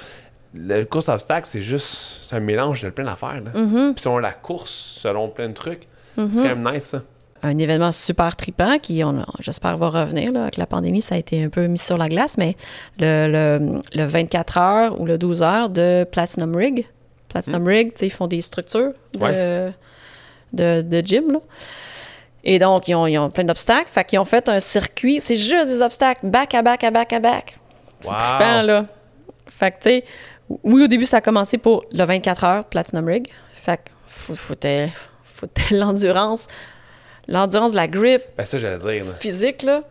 La 0.54 0.84
course 0.86 1.10
obstacle, 1.10 1.46
c'est 1.46 1.62
juste 1.62 2.34
un 2.34 2.40
mélange 2.40 2.82
de 2.82 2.90
plein 2.90 3.06
d'affaires. 3.06 3.42
Mm-hmm. 3.54 3.94
Puis 3.94 4.02
selon 4.02 4.18
la 4.18 4.32
course, 4.32 4.72
selon 5.00 5.30
plein 5.30 5.50
de 5.50 5.54
trucs, 5.54 5.88
c'est 6.16 6.22
mm-hmm. 6.22 6.38
quand 6.38 6.56
même 6.56 6.74
nice, 6.74 6.86
ça 6.86 7.02
un 7.44 7.58
événement 7.58 7.92
super 7.92 8.36
tripant 8.36 8.78
qui, 8.80 9.04
j'espère, 9.40 9.78
va 9.78 9.90
revenir. 9.90 10.32
Là, 10.32 10.44
avec 10.44 10.58
la 10.58 10.68
pandémie, 10.68 11.02
ça 11.02 11.16
a 11.16 11.18
été 11.18 11.44
un 11.44 11.50
peu 11.50 11.68
mis 11.68 11.78
sur 11.78 11.98
la 11.98 12.08
glace, 12.08 12.38
mais 12.38 12.56
le, 13.00 13.82
le, 13.94 14.06
24 14.06 14.58
heures 14.58 15.02
ou 15.02 15.06
le 15.06 15.18
12 15.18 15.42
heures 15.42 15.70
de 15.70 16.06
Platinum 16.10 16.56
Rig. 16.56 16.86
Platinum 17.30 17.64
hmm. 17.64 17.68
Rig, 17.68 17.94
ils 18.02 18.12
font 18.12 18.28
des 18.28 18.42
structures 18.42 18.94
de, 19.14 19.72
de, 20.54 21.02
gym. 21.04 21.32
Là. 21.32 21.40
Et 22.44 22.60
donc, 22.60 22.88
ils 22.88 22.96
ont, 22.96 23.08
ils 23.08 23.18
ont 23.18 23.30
plein 23.30 23.44
d'obstacles. 23.44 23.90
Fait 23.92 24.04
qu'ils 24.04 24.20
ont 24.20 24.26
fait 24.26 24.48
un 24.50 24.60
circuit. 24.60 25.20
C'est 25.20 25.38
juste 25.38 25.68
des 25.68 25.82
obstacles, 25.82 26.26
back 26.28 26.54
à 26.54 26.62
back 26.62 26.84
à 26.84 26.92
back 26.92 27.14
à 27.14 27.20
back. 27.20 27.58
C'est 28.02 28.10
trippant, 28.10 28.62
là. 28.64 28.86
Fait 29.48 29.72
que, 29.72 29.76
tu 29.78 29.90
sais, 29.90 30.04
oui, 30.64 30.84
au 30.84 30.88
début, 30.88 31.06
ça 31.06 31.18
a 31.18 31.22
commencé 31.22 31.58
pour 31.58 31.86
le 31.92 32.04
24 32.04 32.44
heures 32.44 32.66
Platinum 32.66 33.06
Rig. 33.06 33.28
Fait 33.62 33.78
que, 33.78 33.92
faut, 34.08 34.36
faut, 34.36 34.56
faut 35.36 35.48
l'endurance 35.72 36.48
l'endurance, 37.32 37.74
la 37.74 37.88
grip. 37.88 38.22
Ben 38.38 38.46
ça, 38.46 38.60
j'allais 38.60 38.78
dire. 38.78 39.16
Physique, 39.20 39.64
là. 39.64 39.84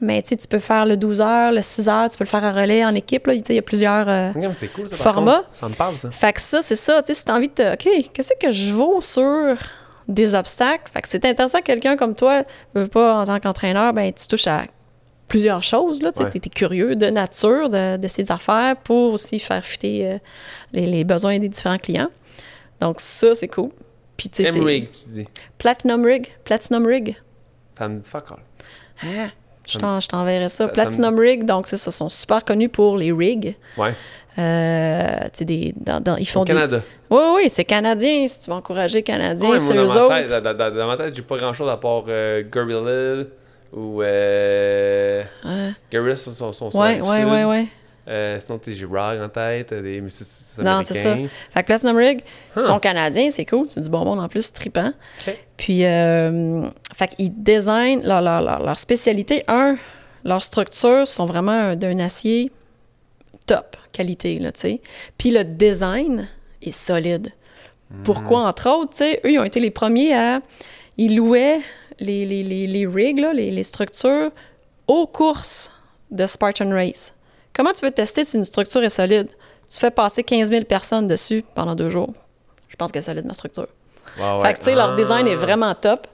Mais 0.00 0.20
tu 0.22 0.30
sais, 0.30 0.36
tu 0.36 0.48
peux 0.48 0.58
faire 0.58 0.84
le 0.84 0.96
12 0.96 1.20
heures, 1.20 1.52
le 1.52 1.62
6 1.62 1.88
heures, 1.88 2.08
tu 2.08 2.18
peux 2.18 2.24
le 2.24 2.28
faire 2.28 2.44
à 2.44 2.52
relais 2.52 2.84
en 2.84 2.94
équipe. 2.94 3.26
Là. 3.26 3.34
Il 3.34 3.54
y 3.54 3.58
a 3.58 3.62
plusieurs 3.62 4.08
euh, 4.08 4.32
cool, 4.74 4.88
ça, 4.88 4.96
formats. 4.96 5.44
Ça 5.52 5.68
me 5.68 5.74
parle, 5.74 5.96
ça. 5.96 6.10
Fait 6.10 6.32
que 6.32 6.40
ça, 6.40 6.60
c'est 6.60 6.76
ça. 6.76 7.02
Tu 7.02 7.08
sais, 7.08 7.14
si 7.14 7.24
tu 7.24 7.30
as 7.30 7.34
envie 7.34 7.48
de 7.48 7.52
te. 7.52 7.72
OK, 7.74 8.10
qu'est-ce 8.12 8.32
que 8.40 8.50
je 8.50 8.72
vaux 8.72 9.00
sur 9.00 9.56
des 10.08 10.34
obstacles? 10.34 10.90
Fait 10.92 11.02
que 11.02 11.08
c'est 11.08 11.24
intéressant 11.24 11.58
que 11.58 11.66
quelqu'un 11.66 11.96
comme 11.96 12.16
toi, 12.16 12.42
veux 12.74 12.88
pas 12.88 13.20
en 13.20 13.26
tant 13.26 13.38
qu'entraîneur, 13.38 13.92
ben 13.92 14.12
tu 14.12 14.26
touches 14.26 14.48
à 14.48 14.62
plusieurs 15.28 15.62
choses. 15.62 16.00
Tu 16.00 16.22
es, 16.22 16.40
curieux 16.50 16.96
de 16.96 17.06
nature 17.06 17.68
de, 17.68 17.96
de, 17.96 18.08
ces 18.08 18.32
affaires 18.32 18.76
pour 18.76 19.12
aussi 19.12 19.38
faire 19.38 19.64
fuiter 19.64 20.06
euh, 20.06 20.18
les, 20.72 20.86
les, 20.86 21.04
besoins 21.04 21.38
des 21.38 21.48
différents 21.48 21.78
clients. 21.78 22.10
Donc, 22.80 23.00
ça, 23.00 23.34
c'est 23.34 23.48
cool. 23.48 23.70
M-Rig, 24.38 24.90
tu 24.90 25.10
dis. 25.10 25.24
Platinum 25.58 26.04
Rig? 26.04 26.28
Platinum 26.44 26.86
Rig? 26.86 27.16
Ça 27.76 27.88
me 27.88 27.98
dit 27.98 28.08
fuck 28.08 28.30
all. 28.30 28.38
Hein? 29.04 29.30
Je 29.66 30.08
t'enverrai 30.08 30.48
ça. 30.48 30.68
Platinum 30.68 31.18
Rig, 31.18 31.44
donc 31.44 31.66
ça, 31.66 31.76
sont 31.76 32.08
super 32.08 32.44
connus 32.44 32.68
pour 32.68 32.96
les 32.96 33.12
rigs. 33.12 33.56
Ouais. 33.76 33.94
Euh, 34.38 35.28
des, 35.40 35.74
dans, 35.76 36.16
ils 36.16 36.26
font 36.26 36.40
Au 36.40 36.44
Canada. 36.44 36.82
Oui, 37.10 37.22
oui, 37.36 37.50
c'est 37.50 37.64
canadien. 37.64 38.26
Si 38.26 38.40
tu 38.40 38.50
veux 38.50 38.56
encourager 38.56 38.98
les 38.98 39.02
Canadiens, 39.02 39.58
c'est 39.58 39.76
eux 39.76 39.82
autres. 39.82 40.26
Tête, 40.26 40.42
dans, 40.42 40.74
dans, 40.74 40.86
ma 40.86 40.96
tête, 40.96 41.14
j'ai 41.14 41.22
pas 41.22 41.36
grand-chose 41.36 41.68
à 41.68 41.76
part 41.76 42.04
euh, 42.08 42.42
Gorilla 42.50 43.24
ou 43.72 44.02
euh, 44.02 45.22
ouais. 45.44 45.72
Gorilla 45.92 46.16
sont, 46.16 46.52
sont, 46.52 46.80
ouais, 46.80 47.00
ouais, 47.02 47.24
ouais, 47.24 47.44
ouais. 47.44 47.66
Euh, 48.08 48.38
sinon, 48.40 48.60
j'ai 48.66 48.84
Rog 48.84 49.20
en 49.20 49.28
tête, 49.28 49.72
des 49.72 50.00
Non, 50.58 50.82
c'est 50.82 50.94
ça. 50.94 51.16
Fait 51.50 51.60
que 51.62 51.66
Platinum 51.66 51.96
Rig, 51.96 52.20
ils 52.56 52.62
sont 52.62 52.80
canadiens, 52.80 53.30
c'est 53.30 53.46
cool. 53.46 53.68
C'est 53.68 53.80
du 53.80 53.88
bon 53.88 54.04
monde 54.04 54.20
en 54.20 54.28
plus, 54.28 54.52
trippant. 54.52 54.92
Puis, 55.56 55.84
euh, 55.84 56.68
fait 56.94 57.08
qu'ils 57.08 57.42
designent 57.42 58.02
leur, 58.04 58.20
leur, 58.20 58.42
leur, 58.42 58.78
spécialité. 58.78 59.44
Un, 59.46 59.76
leurs 60.24 60.42
structures 60.42 61.06
sont 61.06 61.26
vraiment 61.26 61.76
d'un 61.76 61.98
acier 62.00 62.50
top 63.46 63.76
qualité, 63.92 64.38
là, 64.38 64.52
tu 64.52 64.60
sais. 64.60 64.80
Puis 65.18 65.30
le 65.30 65.44
design 65.44 66.28
est 66.60 66.72
solide. 66.72 67.32
Hmm. 67.90 68.02
Pourquoi, 68.02 68.46
entre 68.46 68.68
autres, 68.68 68.92
tu 68.92 68.98
sais, 68.98 69.20
eux, 69.24 69.32
ils 69.32 69.38
ont 69.38 69.44
été 69.44 69.60
les 69.60 69.70
premiers 69.70 70.14
à... 70.14 70.40
Ils 70.98 71.16
louaient 71.16 71.60
les, 72.00 72.26
les, 72.26 72.42
les, 72.42 72.66
les 72.66 72.86
rigs, 72.86 73.20
là, 73.20 73.32
les, 73.32 73.50
les 73.50 73.64
structures, 73.64 74.30
aux 74.86 75.06
courses 75.06 75.70
de 76.10 76.26
Spartan 76.26 76.70
Race. 76.70 77.14
Comment 77.54 77.72
tu 77.72 77.84
veux 77.84 77.90
tester 77.90 78.24
si 78.24 78.36
une 78.36 78.44
structure 78.44 78.82
est 78.82 78.90
solide? 78.90 79.28
Tu 79.70 79.78
fais 79.78 79.90
passer 79.90 80.22
15 80.22 80.48
000 80.48 80.64
personnes 80.64 81.06
dessus 81.06 81.44
pendant 81.54 81.74
deux 81.74 81.90
jours. 81.90 82.12
Je 82.68 82.76
pense 82.76 82.92
qu'elle 82.92 83.00
est 83.00 83.06
solide, 83.06 83.26
ma 83.26 83.34
structure. 83.34 83.68
Fait 84.16 84.52
que, 84.52 84.58
tu 84.58 84.64
sais, 84.64 84.74
leur 84.74 84.96
design 84.96 85.26
est 85.26 85.34
ah. 85.34 85.36
vraiment 85.36 85.74
top. 85.74 86.06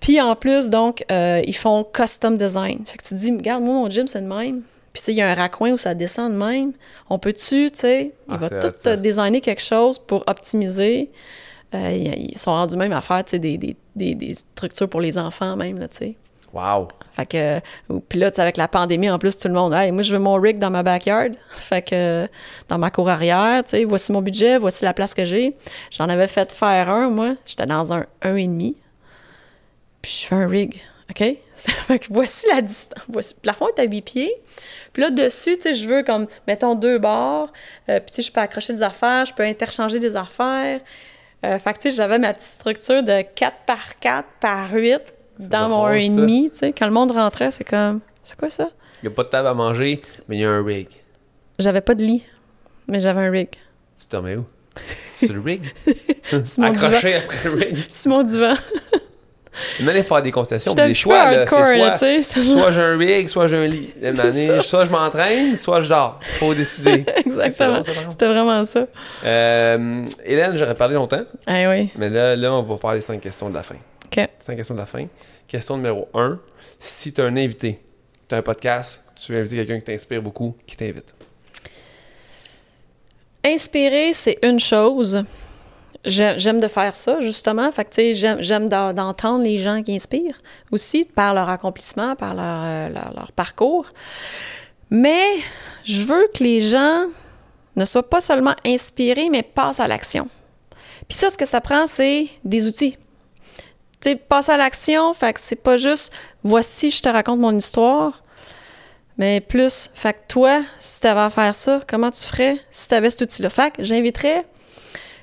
Puis 0.00 0.20
en 0.20 0.36
plus, 0.36 0.70
donc, 0.70 1.04
euh, 1.10 1.42
ils 1.44 1.56
font 1.56 1.84
custom 1.84 2.36
design. 2.38 2.84
Fait 2.86 2.98
que 2.98 3.02
tu 3.02 3.10
te 3.10 3.14
dis, 3.14 3.32
regarde, 3.32 3.62
moi, 3.62 3.74
mon 3.74 3.90
gym, 3.90 4.06
c'est 4.06 4.20
le 4.20 4.26
même. 4.26 4.62
Puis, 4.92 5.00
tu 5.00 5.06
sais, 5.06 5.12
il 5.12 5.16
y 5.16 5.22
a 5.22 5.28
un 5.28 5.34
raccoin 5.34 5.72
où 5.72 5.78
ça 5.78 5.94
descend 5.94 6.32
de 6.32 6.38
même. 6.38 6.72
On 7.10 7.18
peut-tu, 7.18 7.70
tu 7.70 7.78
sais, 7.80 8.12
il 8.28 8.34
ah, 8.34 8.36
va 8.36 8.48
tout 8.48 8.96
designer 8.96 9.40
quelque 9.40 9.62
chose 9.62 9.98
pour 9.98 10.24
optimiser. 10.26 11.10
Euh, 11.74 11.90
ils 11.90 12.38
sont 12.38 12.52
rendus 12.52 12.76
même 12.76 12.92
à 12.92 13.00
faire, 13.00 13.24
tu 13.24 13.32
sais, 13.32 13.38
des, 13.38 13.58
des, 13.58 13.76
des, 13.94 14.34
structures 14.34 14.88
pour 14.88 15.00
les 15.00 15.18
enfants 15.18 15.56
même, 15.56 15.78
là, 15.78 15.88
tu 15.88 15.98
sais. 15.98 16.14
Wow! 16.52 16.88
Fait 17.12 17.26
que, 17.26 17.60
puis 18.08 18.18
là, 18.18 18.30
avec 18.36 18.56
la 18.56 18.68
pandémie, 18.68 19.10
en 19.10 19.18
plus, 19.18 19.36
tout 19.36 19.48
le 19.48 19.54
monde, 19.54 19.74
hey, 19.74 19.92
moi, 19.92 20.02
je 20.02 20.12
veux 20.12 20.20
mon 20.20 20.34
rig 20.34 20.58
dans 20.58 20.70
ma 20.70 20.82
backyard. 20.82 21.32
Fait 21.58 21.82
que, 21.82 22.28
dans 22.68 22.78
ma 22.78 22.90
cour 22.90 23.08
arrière, 23.08 23.64
tu 23.64 23.70
sais, 23.70 23.84
voici 23.84 24.12
mon 24.12 24.22
budget, 24.22 24.58
voici 24.58 24.84
la 24.84 24.94
place 24.94 25.14
que 25.14 25.24
j'ai. 25.24 25.56
J'en 25.90 26.08
avais 26.08 26.26
fait 26.26 26.52
faire 26.52 26.88
un, 26.88 27.10
moi. 27.10 27.34
J'étais 27.44 27.66
dans 27.66 27.92
un 27.92 28.06
1,5. 28.22 28.74
Puis 30.00 30.20
je 30.22 30.26
fais 30.26 30.36
un 30.36 30.48
rig. 30.48 30.80
OK? 31.10 31.18
fait 31.54 31.98
que 31.98 32.06
voici 32.10 32.46
la 32.52 32.62
distance. 32.62 33.02
Voici, 33.08 33.34
le 33.34 33.40
plafond 33.40 33.68
est 33.68 33.80
à 33.80 33.84
8 33.84 34.02
pieds. 34.02 34.32
Puis 34.92 35.02
là, 35.02 35.10
dessus, 35.10 35.56
tu 35.56 35.62
sais, 35.62 35.74
je 35.74 35.88
veux 35.88 36.02
comme, 36.02 36.28
mettons, 36.46 36.74
deux 36.74 36.98
barres. 36.98 37.52
Euh, 37.88 38.00
puis, 38.00 38.10
tu 38.10 38.14
sais, 38.16 38.22
je 38.22 38.32
peux 38.32 38.40
accrocher 38.40 38.72
des 38.72 38.82
affaires, 38.82 39.26
je 39.26 39.34
peux 39.34 39.42
interchanger 39.42 39.98
des 39.98 40.16
affaires. 40.16 40.80
Euh, 41.44 41.58
fait 41.58 41.72
que, 41.72 41.78
tu 41.78 41.90
sais, 41.90 41.96
j'avais 41.96 42.18
ma 42.18 42.32
petite 42.32 42.48
structure 42.48 43.02
de 43.02 43.22
4 43.22 43.56
par 43.66 43.98
4 43.98 44.28
par 44.40 44.72
8 44.72 45.17
dans 45.38 45.68
mon 45.68 45.88
1,5, 45.88 46.50
tu 46.50 46.56
sais, 46.56 46.72
quand 46.72 46.86
le 46.86 46.92
monde 46.92 47.12
rentrait, 47.12 47.50
c'est 47.50 47.64
comme, 47.64 48.00
c'est 48.24 48.36
quoi 48.36 48.50
ça? 48.50 48.70
Il 49.02 49.08
n'y 49.08 49.12
a 49.12 49.16
pas 49.16 49.24
de 49.24 49.28
table 49.28 49.48
à 49.48 49.54
manger, 49.54 50.02
mais 50.28 50.36
il 50.36 50.40
y 50.40 50.44
a 50.44 50.50
un 50.50 50.64
rig. 50.64 50.88
J'avais 51.58 51.80
pas 51.80 51.94
de 51.94 52.02
lit, 52.02 52.22
mais 52.88 53.00
j'avais 53.00 53.20
un 53.20 53.30
rig. 53.30 53.50
Tu 53.98 54.06
t'en 54.08 54.22
mets 54.22 54.36
où? 54.36 54.44
Sur 55.14 55.32
le 55.34 55.40
rig? 55.40 55.62
Sur 56.44 56.62
mon 56.62 56.68
Accroché 56.68 57.14
après 57.14 57.48
le 57.48 57.54
rig? 57.54 57.76
Sur 57.88 58.10
mon 58.10 58.22
divan. 58.22 58.54
Une 59.80 59.88
année, 59.88 60.02
faire 60.04 60.22
des 60.22 60.30
concessions, 60.30 60.72
des 60.72 60.94
choix, 60.94 61.32
là, 61.32 61.46
soit, 61.46 61.64
soit 62.22 62.70
j'ai 62.70 62.80
un 62.80 62.96
rig, 62.96 63.28
soit 63.28 63.48
j'ai 63.48 63.56
un 63.56 63.64
lit. 63.64 63.90
Une 64.02 64.20
année, 64.20 64.60
soit 64.62 64.84
je 64.84 64.90
m'entraîne, 64.90 65.56
soit 65.56 65.80
je 65.80 65.88
dors. 65.88 66.20
Faut 66.38 66.54
décider. 66.54 67.04
Exactement. 67.16 67.80
C'était 68.08 68.28
vraiment 68.28 68.62
ça. 68.64 68.86
Euh, 69.24 70.04
Hélène, 70.24 70.56
j'aurais 70.56 70.76
parlé 70.76 70.94
longtemps. 70.94 71.24
Ah 71.46 71.70
oui. 71.70 71.90
Mais 71.96 72.08
là, 72.08 72.36
là, 72.36 72.52
on 72.52 72.62
va 72.62 72.76
faire 72.76 72.92
les 72.92 73.00
cinq 73.00 73.20
questions 73.20 73.48
de 73.48 73.54
la 73.54 73.62
fin. 73.64 73.76
OK. 74.10 74.28
Cinq 74.40 74.56
questions 74.56 74.74
de 74.74 74.80
la 74.80 74.86
fin. 74.86 75.06
Question 75.46 75.76
numéro 75.76 76.08
un. 76.14 76.40
Si 76.80 77.12
tu 77.12 77.20
as 77.20 77.24
un 77.24 77.36
invité, 77.36 77.80
tu 78.28 78.34
as 78.34 78.38
un 78.38 78.42
podcast, 78.42 79.04
tu 79.16 79.32
veux 79.32 79.38
inviter 79.38 79.56
quelqu'un 79.56 79.78
qui 79.78 79.84
t'inspire 79.84 80.22
beaucoup, 80.22 80.56
qui 80.66 80.76
t'invite. 80.76 81.14
Inspirer, 83.44 84.12
c'est 84.14 84.38
une 84.42 84.58
chose. 84.58 85.24
J'aime 86.04 86.60
de 86.60 86.68
faire 86.68 86.94
ça, 86.94 87.20
justement. 87.20 87.70
Fait 87.70 87.84
que, 87.84 88.12
j'aime 88.40 88.68
d'entendre 88.68 89.44
les 89.44 89.58
gens 89.58 89.82
qui 89.82 89.94
inspirent 89.94 90.40
aussi, 90.70 91.04
par 91.04 91.34
leur 91.34 91.48
accomplissement, 91.48 92.16
par 92.16 92.34
leur, 92.34 92.62
euh, 92.64 92.88
leur, 93.14 93.32
parcours. 93.32 93.86
Mais 94.90 95.24
je 95.84 96.02
veux 96.02 96.28
que 96.34 96.42
les 96.42 96.60
gens 96.60 97.06
ne 97.76 97.84
soient 97.84 98.08
pas 98.08 98.20
seulement 98.20 98.54
inspirés, 98.64 99.28
mais 99.28 99.42
passent 99.42 99.80
à 99.80 99.88
l'action. 99.88 100.28
Puis 101.08 101.18
ça, 101.18 101.30
ce 101.30 101.36
que 101.36 101.46
ça 101.46 101.60
prend, 101.60 101.86
c'est 101.86 102.28
des 102.44 102.66
outils 102.66 102.96
tu 104.00 104.10
sais, 104.10 104.16
passe 104.16 104.48
à 104.48 104.56
l'action. 104.56 105.12
Fait 105.14 105.32
que 105.32 105.40
c'est 105.40 105.56
pas 105.56 105.76
juste 105.76 106.12
voici, 106.42 106.90
je 106.90 107.02
te 107.02 107.08
raconte 107.08 107.40
mon 107.40 107.56
histoire. 107.56 108.22
Mais 109.18 109.40
plus, 109.40 109.90
fait 109.94 110.12
que 110.12 110.20
toi, 110.28 110.62
si 110.78 111.00
tu 111.00 111.06
avais 111.08 111.20
à 111.20 111.30
faire 111.30 111.54
ça, 111.54 111.80
comment 111.88 112.10
tu 112.10 112.24
ferais 112.24 112.56
si 112.70 112.88
tu 112.88 112.94
avais 112.94 113.10
cet 113.10 113.22
outil-là? 113.22 113.50
Fait 113.50 113.72
que 113.72 113.82
j'inviterais, 113.82 114.46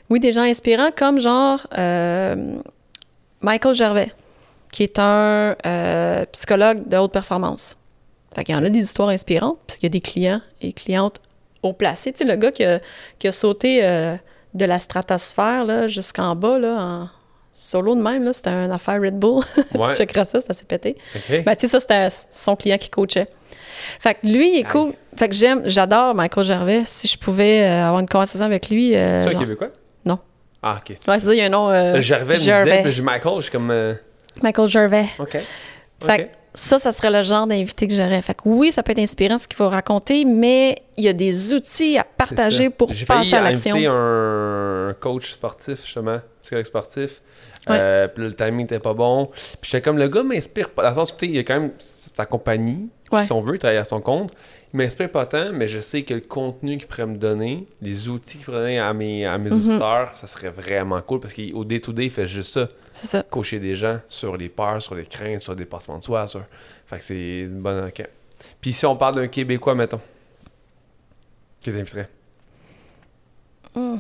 oui, 0.09 0.19
des 0.19 0.33
gens 0.33 0.41
inspirants 0.41 0.91
comme 0.93 1.19
genre 1.19 1.65
euh, 1.77 2.57
Michael 3.39 3.73
Gervais, 3.73 4.11
qui 4.71 4.83
est 4.83 4.99
un 4.99 5.55
euh, 5.65 6.25
psychologue 6.33 6.87
de 6.87 6.97
haute 6.97 7.13
performance. 7.13 7.77
Fait 8.35 8.43
qu'il 8.43 8.53
y 8.53 8.57
en 8.57 8.65
a 8.65 8.69
des 8.69 8.79
histoires 8.79 9.09
inspirantes, 9.09 9.59
puisqu'il 9.65 9.85
y 9.85 9.87
a 9.87 9.89
des 9.89 10.01
clients 10.01 10.41
et 10.61 10.73
clientes 10.73 11.21
haut 11.63 11.71
placés. 11.71 12.11
Tu 12.11 12.19
sais, 12.19 12.25
le 12.25 12.35
gars 12.35 12.51
qui 12.51 12.65
a, 12.65 12.81
qui 13.17 13.29
a 13.29 13.31
sauté 13.31 13.85
euh, 13.85 14.17
de 14.53 14.65
la 14.65 14.81
stratosphère 14.81 15.87
jusqu'en 15.87 16.35
bas, 16.35 16.59
là, 16.59 16.77
en, 16.77 17.09
solo 17.55 17.95
de 17.95 18.01
même, 18.01 18.31
c'était 18.33 18.51
une 18.51 18.71
affaire 18.71 19.01
Red 19.01 19.17
Bull. 19.17 19.43
tu 19.55 19.95
checkeras 19.95 20.25
ça, 20.25 20.41
ça 20.41 20.53
s'est 20.53 20.65
pété. 20.65 20.95
Ben, 21.29 21.55
tu 21.55 21.61
sais, 21.61 21.67
ça, 21.67 21.79
c'était 21.79 22.07
son 22.29 22.55
client 22.55 22.77
qui 22.77 22.89
coachait. 22.89 23.29
Fait 23.99 24.15
que 24.15 24.27
lui, 24.27 24.55
il 24.55 24.59
est 24.59 24.69
cool. 24.69 24.93
Fait 25.15 25.29
que 25.29 25.35
j'aime, 25.35 25.61
j'adore 25.65 26.13
Michael 26.13 26.45
Gervais. 26.45 26.83
Si 26.85 27.07
je 27.07 27.17
pouvais 27.17 27.63
euh, 27.63 27.85
avoir 27.85 28.01
une 28.01 28.07
conversation 28.07 28.45
avec 28.45 28.69
lui. 28.69 28.95
Euh, 28.95 29.23
c'est 29.23 29.31
genre... 29.31 29.41
québécois? 29.41 29.69
Non. 30.03 30.19
Ah, 30.61 30.79
ok. 30.81 30.95
Ouais, 31.07 31.17
il 31.19 31.35
y 31.35 31.41
a 31.41 31.45
un 31.45 31.49
nom. 31.49 31.69
Euh, 31.69 32.01
Gervais, 32.01 32.35
Gervais. 32.35 32.83
Me 32.83 32.89
disait, 32.89 33.01
Michael, 33.01 33.35
je 33.37 33.41
suis 33.41 33.51
comme. 33.51 33.73
Michael 34.41 34.67
Gervais. 34.67 35.05
OK. 35.19 35.37
Fait, 36.01 36.31
ça, 36.53 36.79
ça 36.79 36.91
serait 36.91 37.11
le 37.11 37.23
genre 37.23 37.47
d'invité 37.47 37.87
que 37.87 37.93
j'aurais. 37.93 38.21
Fait 38.21 38.33
que 38.33 38.41
oui, 38.45 38.71
ça 38.71 38.83
peut 38.83 38.91
être 38.91 38.99
inspirant 38.99 39.37
ce 39.37 39.47
qu'il 39.47 39.57
faut 39.57 39.69
raconter, 39.69 40.25
mais 40.25 40.75
il 40.97 41.03
y 41.03 41.07
a 41.07 41.13
des 41.13 41.53
outils 41.53 41.97
à 41.97 42.03
partager 42.03 42.69
pour 42.69 42.91
passer 43.07 43.35
à 43.35 43.41
l'action. 43.41 43.77
J'ai 43.77 43.87
un 43.87 44.95
coach 44.99 45.31
sportif, 45.31 45.83
justement, 45.85 46.19
psychologue 46.41 46.65
sportif. 46.65 47.21
Euh, 47.69 48.07
puis 48.07 48.23
le 48.23 48.33
timing 48.33 48.61
n'était 48.61 48.79
pas 48.79 48.93
bon. 48.93 49.27
Puis 49.61 49.71
j'étais 49.71 49.81
comme, 49.81 49.97
le 49.97 50.07
gars 50.07 50.23
m'inspire 50.23 50.69
pas. 50.69 50.83
Dans 50.83 50.89
le 50.89 50.95
sens 50.95 51.11
où, 51.11 51.15
il 51.23 51.35
y 51.35 51.39
a 51.39 51.43
quand 51.43 51.59
même 51.59 51.71
sa 51.77 52.25
compagnie, 52.25 52.89
si 53.23 53.31
on 53.31 53.41
veut, 53.41 53.55
il 53.55 53.59
travaille 53.59 53.77
à 53.77 53.85
son 53.85 54.01
compte. 54.01 54.31
Il 54.73 54.77
m'inspire 54.77 55.09
pas 55.09 55.25
tant, 55.25 55.51
mais 55.53 55.67
je 55.67 55.79
sais 55.79 56.03
que 56.03 56.13
le 56.13 56.21
contenu 56.21 56.77
qu'il 56.77 56.87
pourrait 56.87 57.05
me 57.05 57.17
donner, 57.17 57.65
les 57.81 58.09
outils 58.09 58.37
qu'il 58.37 58.45
pourrait 58.45 58.59
donner 58.59 58.79
à 58.79 58.93
mes, 58.93 59.25
à 59.25 59.37
mes 59.37 59.49
mhm. 59.49 59.57
auditeurs, 59.57 60.11
ça 60.15 60.27
serait 60.27 60.49
vraiment 60.49 61.01
cool 61.01 61.21
parce 61.21 61.33
qu'au 61.33 61.63
day-to-day, 61.63 62.05
il 62.05 62.11
fait 62.11 62.27
juste 62.27 62.51
ça. 62.51 62.67
C'est 62.91 63.07
ça. 63.07 63.23
Coacher 63.23 63.59
des 63.59 63.75
gens 63.75 63.99
sur 64.09 64.35
les 64.35 64.49
peurs, 64.49 64.81
sur 64.81 64.95
les 64.95 65.05
craintes, 65.05 65.43
sur 65.43 65.53
le 65.53 65.57
dépassement 65.57 65.97
de 65.97 66.03
soi. 66.03 66.27
Sur... 66.27 66.41
Fait 66.87 66.97
que 66.97 67.03
c'est 67.03 67.39
une 67.39 67.61
bonne 67.61 67.85
enquête. 67.85 68.11
Puis 68.59 68.73
si 68.73 68.85
on 68.85 68.95
parle 68.95 69.15
d'un 69.15 69.27
Québécois, 69.27 69.75
mettons, 69.75 70.01
qui 71.61 71.71
t'inviterait? 71.71 72.09
Hum, 73.75 73.99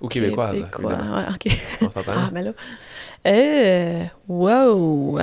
Ou 0.00 0.08
québécoise. 0.08 0.54
Québécois, 0.54 0.92
ouais. 0.92 1.52
On 1.82 1.90
s'entend. 1.90 2.12
ah, 2.14 2.30
mais 2.32 2.42
là. 2.42 2.52
Euh, 3.26 4.04
wow! 4.28 5.18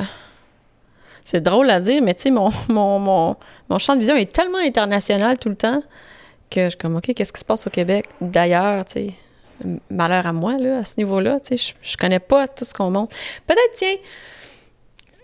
C'est 1.24 1.42
drôle 1.42 1.70
à 1.70 1.80
dire, 1.80 2.02
mais 2.02 2.14
tu 2.14 2.24
sais, 2.24 2.32
mon, 2.32 2.52
mon, 2.70 3.00
mon, 3.00 3.36
mon, 3.70 3.80
champ 3.80 3.96
de 3.96 4.00
vision 4.00 4.16
est 4.16 4.32
tellement 4.32 4.58
international 4.58 5.38
tout 5.38 5.50
le 5.50 5.56
temps 5.56 5.82
que 6.50 6.66
je 6.66 6.70
suis 6.70 6.78
comme, 6.78 6.98
OK, 6.98 7.14
qu'est-ce 7.14 7.32
qui 7.32 7.40
se 7.40 7.46
passe 7.46 7.66
au 7.66 7.70
Québec? 7.70 8.06
D'ailleurs, 8.20 8.84
tu 8.86 8.92
sais, 8.92 9.08
malheur 9.90 10.28
à 10.28 10.34
moi, 10.34 10.58
là, 10.58 10.80
à 10.80 10.86
ce 10.86 10.96
niveau-là, 10.98 11.40
tu 11.40 11.58
sais, 11.58 11.74
je, 11.82 11.92
je 11.92 11.98
connais 11.98 12.20
pas 12.20 12.48
tout 12.48 12.66
ce 12.66 12.74
qu'on 12.74 12.92
montre. 12.92 13.16
Peut-être, 13.48 13.74
tiens, 13.76 13.96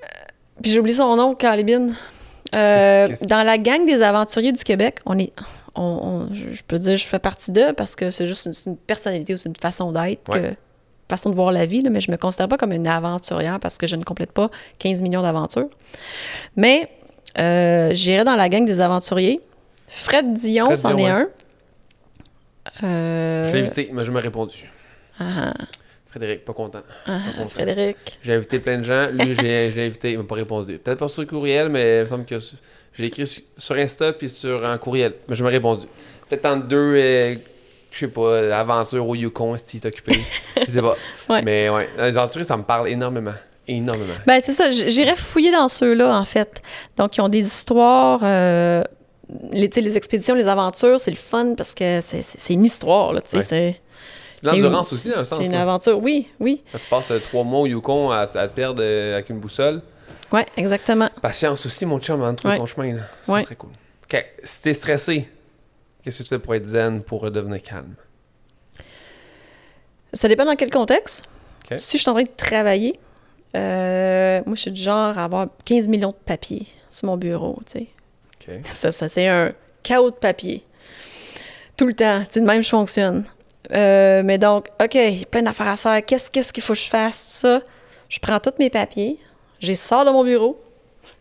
euh, 0.03 0.07
puis 0.61 0.71
j'ai 0.71 0.79
oublié 0.79 0.95
son 0.95 1.15
nom, 1.15 1.35
Calibine. 1.35 1.93
Euh, 2.55 3.07
dans 3.23 3.43
la 3.43 3.57
gang 3.57 3.85
des 3.85 4.01
aventuriers 4.01 4.51
du 4.51 4.63
Québec, 4.63 4.99
on 5.05 5.19
est, 5.19 5.33
on, 5.79 6.33
je 6.33 6.61
peux 6.67 6.77
dire, 6.79 6.95
je 6.95 7.05
fais 7.05 7.19
partie 7.19 7.51
d'eux 7.51 7.73
parce 7.73 7.95
que 7.95 8.11
c'est 8.11 8.27
juste 8.27 8.49
une, 8.65 8.77
personnalité 8.77 9.33
ou 9.33 9.37
c'est 9.37 9.49
une 9.49 9.55
façon 9.55 9.91
d'être 9.91 10.31
façon 11.09 11.31
de 11.31 11.35
voir 11.35 11.51
la 11.51 11.65
vie, 11.65 11.81
mais 11.89 12.01
je 12.01 12.11
me 12.11 12.17
considère 12.17 12.47
pas 12.47 12.57
comme 12.57 12.71
une 12.71 12.87
aventurière 12.87 13.59
parce 13.59 13.77
que 13.77 13.87
je 13.87 13.95
ne 13.95 14.03
complète 14.03 14.31
pas 14.31 14.49
15 14.77 15.01
millions 15.01 15.23
d'aventures. 15.23 15.69
Mais 16.55 16.89
euh, 17.37 17.93
j'irai 17.93 18.23
dans 18.23 18.35
la 18.35 18.47
gang 18.47 18.63
des 18.63 18.79
aventuriers. 18.79 19.41
Fred 19.87 20.33
Dion, 20.33 20.75
c'en 20.75 20.95
est 20.97 21.07
un. 21.07 21.27
Euh... 22.83 23.49
Je 23.49 23.55
l'ai 23.55 23.61
invité, 23.61 23.89
mais 23.91 24.05
je 24.05 24.11
m'ai 24.11 24.19
répondu. 24.19 24.69
Ah. 25.19 25.51
Frédéric, 26.09 26.45
pas 26.45 26.53
content. 26.53 26.81
Ah, 27.07 27.19
Frédéric. 27.47 27.97
J'ai 28.21 28.33
invité 28.33 28.59
plein 28.59 28.77
de 28.77 28.83
gens. 28.83 29.09
Lui, 29.11 29.35
j'ai 29.35 29.85
invité, 29.85 30.11
il 30.11 30.19
m'a 30.19 30.23
pas 30.23 30.35
répondu. 30.35 30.77
Peut-être 30.77 30.99
pas 30.99 31.07
sur 31.07 31.21
le 31.21 31.27
courriel, 31.27 31.69
mais 31.69 31.99
il 31.99 32.01
me 32.03 32.07
semble 32.07 32.25
que 32.25 32.39
je 32.99 33.03
l'ai 33.03 33.07
écrit 33.07 33.45
sur 33.57 33.75
Insta 33.77 34.11
puis 34.11 34.27
sur 34.27 34.65
un 34.65 34.77
courriel. 34.77 35.13
Mais 35.29 35.35
je 35.35 35.43
m'ai 35.45 35.49
répondu. 35.49 35.85
Peut-être 36.27 36.45
en 36.45 36.57
deux 36.57 36.95
euh, 36.97 37.35
je 37.91 37.97
sais 37.97 38.07
pas, 38.09 38.53
aventure 38.53 39.07
au 39.07 39.15
Yukon, 39.15 39.55
si 39.57 39.77
est 39.77 39.85
occupé. 39.85 40.19
je 40.67 40.69
sais 40.69 40.81
pas. 40.81 41.41
Mais 41.41 41.69
ouais, 41.69 41.87
les 41.97 42.17
aventuriers, 42.17 42.43
ça 42.43 42.57
me 42.57 42.63
parle 42.63 42.89
énormément. 42.89 43.33
Énormément. 43.69 44.15
Ben, 44.27 44.41
c'est 44.43 44.51
ça. 44.51 44.69
J'irais 44.69 45.15
fouiller 45.15 45.51
dans 45.51 45.69
ceux-là, 45.69 46.19
en 46.19 46.25
fait. 46.25 46.61
Donc, 46.97 47.15
ils 47.15 47.21
ont 47.21 47.29
des 47.29 47.47
histoires. 47.47 48.19
Euh, 48.21 48.83
les, 49.53 49.69
les 49.69 49.95
expéditions, 49.95 50.35
les 50.35 50.47
aventures, 50.47 50.99
c'est 50.99 51.11
le 51.11 51.17
fun 51.17 51.53
parce 51.55 51.73
que 51.73 52.01
c'est 52.01 52.53
une 52.53 52.65
histoire, 52.65 53.13
là. 53.13 53.21
Tu 53.21 53.29
sais, 53.29 53.41
c'est. 53.41 53.81
L'endurance 54.43 54.91
aussi, 54.91 55.09
dans 55.09 55.19
un 55.19 55.23
sens. 55.23 55.39
C'est 55.39 55.45
une 55.45 55.55
aventure, 55.55 56.01
oui, 56.01 56.27
oui. 56.41 56.63
Quand 56.71 56.79
tu 56.79 56.87
passes 56.89 57.11
euh, 57.11 57.19
trois 57.19 57.45
mois 57.45 57.61
au 57.61 57.67
Yukon 57.67 58.11
à, 58.11 58.27
te 58.27 58.45
perdre 58.47 58.81
euh, 58.83 59.13
avec 59.13 59.29
une 59.29 59.39
boussole. 59.39 59.81
Oui, 60.31 60.41
exactement. 60.57 61.09
Patience 61.21 61.65
aussi, 61.65 61.85
mon 61.85 61.99
chum, 61.99 62.21
avant 62.21 62.31
de 62.31 62.37
trouver 62.37 62.57
ton 62.57 62.65
chemin. 62.65 62.97
C'est 63.25 63.43
très 63.43 63.55
cool. 63.55 63.71
OK. 64.03 64.25
Si 64.43 64.61
t'es 64.61 64.73
stressé, 64.73 65.29
Qu'est-ce 66.03 66.19
que 66.19 66.23
tu 66.23 66.29
fais 66.29 66.39
pour 66.39 66.55
être 66.55 66.65
zen, 66.65 67.01
pour 67.01 67.21
redevenir 67.21 67.61
calme? 67.61 67.95
Ça 70.13 70.27
dépend 70.27 70.45
dans 70.45 70.55
quel 70.55 70.71
contexte. 70.71 71.25
Si 71.77 71.97
je 71.97 72.01
suis 72.01 72.09
en 72.09 72.13
train 72.13 72.23
de 72.23 72.29
travailler, 72.35 72.99
euh, 73.55 74.41
moi, 74.45 74.55
je 74.55 74.61
suis 74.61 74.71
du 74.71 74.81
genre 74.81 75.17
à 75.17 75.25
avoir 75.25 75.47
15 75.65 75.87
millions 75.87 76.09
de 76.09 76.15
papiers 76.25 76.67
sur 76.89 77.07
mon 77.07 77.17
bureau, 77.17 77.59
tu 77.65 77.79
sais. 77.79 78.61
Ça, 78.73 78.91
ça 78.91 79.07
c'est 79.07 79.27
un 79.27 79.53
chaos 79.83 80.09
de 80.09 80.15
papier. 80.15 80.63
Tout 81.77 81.85
le 81.85 81.93
temps. 81.93 82.21
Tu 82.21 82.27
sais, 82.31 82.41
de 82.41 82.45
même, 82.45 82.63
je 82.63 82.69
fonctionne. 82.69 83.25
Euh, 83.71 84.23
mais 84.23 84.39
donc, 84.39 84.69
OK, 84.81 84.97
plein 85.29 85.43
d'affaires 85.43 85.67
à 85.67 85.77
faire. 85.77 86.03
Qu'est-ce 86.03 86.31
qu'il 86.31 86.63
faut 86.63 86.73
que 86.73 86.79
je 86.79 86.89
fasse? 86.89 87.17
Ça, 87.17 87.61
je 88.07 88.17
prends 88.17 88.39
tous 88.39 88.53
mes 88.57 88.71
papiers, 88.71 89.19
je 89.59 89.67
les 89.67 89.75
sors 89.75 90.05
de 90.05 90.11
mon 90.11 90.23
bureau, 90.23 90.61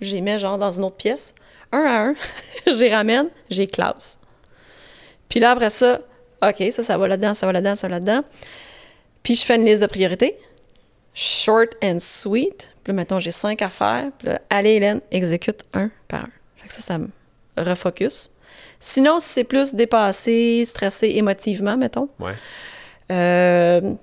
les 0.01 0.21
mets 0.21 0.39
genre 0.39 0.59
dans 0.59 0.73
une 0.73 0.85
autre 0.85 0.97
pièce, 0.97 1.35
un 1.73 1.85
à 1.85 2.01
un, 2.09 2.15
je 2.67 2.81
les 2.81 2.95
ramène, 2.95 3.29
j'ai 3.51 3.67
classe. 3.67 4.19
Puis 5.29 5.41
là, 5.41 5.51
après 5.51 5.71
ça, 5.71 6.01
OK, 6.43 6.63
ça, 6.71 6.83
ça 6.83 6.97
va 6.97 7.09
là-dedans, 7.09 7.35
ça 7.35 7.47
va 7.47 7.53
là-dedans, 7.53 7.75
ça 7.75 7.89
va 7.89 7.95
là-dedans. 7.95 8.23
Puis 9.23 9.35
je 9.35 9.45
fais 9.45 9.57
une 9.57 9.65
liste 9.65 9.83
de 9.83 9.87
priorités. 9.87 10.39
Short 11.15 11.71
and 11.83 11.99
sweet. 11.99 12.75
Puis 12.85 12.93
là, 12.93 12.95
mettons, 12.95 13.19
j'ai 13.19 13.33
cinq 13.33 13.61
à 13.61 13.69
faire. 13.69 14.11
Puis 14.19 14.29
là, 14.29 14.41
allez, 14.49 14.75
Hélène, 14.75 15.01
exécute 15.11 15.65
un 15.75 15.91
par 16.07 16.21
un. 16.21 16.31
Fait 16.57 16.69
que 16.69 16.75
ça, 16.75 16.81
ça 16.81 16.99
me 16.99 17.09
refocus. 17.57 18.31
Sinon, 18.81 19.19
si 19.19 19.29
c'est 19.29 19.45
plus 19.45 19.75
dépassé, 19.75 20.65
stressé 20.65 21.09
émotivement, 21.17 21.77
mettons. 21.77 22.09
Ouais. 22.21 22.35
Euh, 23.11 23.95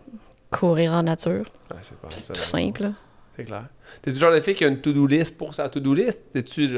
courir 0.52 0.92
en 0.92 1.04
nature. 1.04 1.46
Ouais, 1.72 1.78
c'est 1.82 1.98
pas 1.98 2.10
tout 2.10 2.36
simple. 2.36 2.92
C'est 3.38 3.46
clair. 3.46 3.66
T'es 4.02 4.12
du 4.12 4.18
genre 4.18 4.32
de 4.32 4.40
fille 4.40 4.56
qui 4.56 4.66
a 4.66 4.68
une 4.68 4.80
to-do 4.82 5.08
list 5.08 5.38
pour 5.38 5.54
sa 5.54 5.70
to-do 5.70 5.94
list? 5.94 6.24
tu 6.34 6.70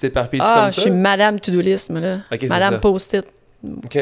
t'éparpilles 0.00 0.40
ah, 0.42 0.44
comme 0.44 0.54
ça? 0.54 0.64
Ah, 0.64 0.70
je 0.70 0.80
suis 0.80 0.90
madame 0.90 1.38
to-do 1.40 1.60
list, 1.60 1.90
là. 1.90 2.18
madame 2.48 2.80
post-it. 2.80 3.26
OK. 3.62 3.96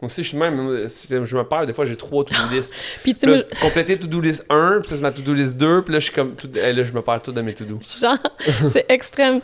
Moi 0.00 0.06
aussi, 0.10 0.22
je 0.22 0.28
suis 0.28 0.36
même. 0.36 0.60
Je 0.60 1.36
me 1.36 1.44
perds, 1.44 1.66
des 1.66 1.72
fois, 1.72 1.84
j'ai 1.84 1.96
trois 1.96 2.24
to-do 2.24 2.54
list. 2.54 2.74
puis, 3.02 3.14
tu 3.14 3.20
sais, 3.20 3.46
compléter 3.60 3.98
to-do 3.98 4.20
list 4.20 4.44
1, 4.50 4.80
puis 4.80 4.88
ça, 4.90 4.96
c'est 4.96 5.02
ma 5.02 5.12
to-do 5.12 5.32
list 5.32 5.56
2, 5.56 5.82
puis 5.82 5.94
là, 5.94 6.00
je 6.00 6.04
suis 6.04 6.14
comme. 6.14 6.34
Tout, 6.34 6.50
eh, 6.54 6.72
là, 6.72 6.84
je 6.84 6.92
me 6.92 7.00
perds 7.00 7.22
tout 7.22 7.32
dans 7.32 7.42
mes 7.42 7.54
to-do. 7.54 7.78
Genre, 8.00 8.18
c'est 8.66 8.84
extrême. 8.90 9.40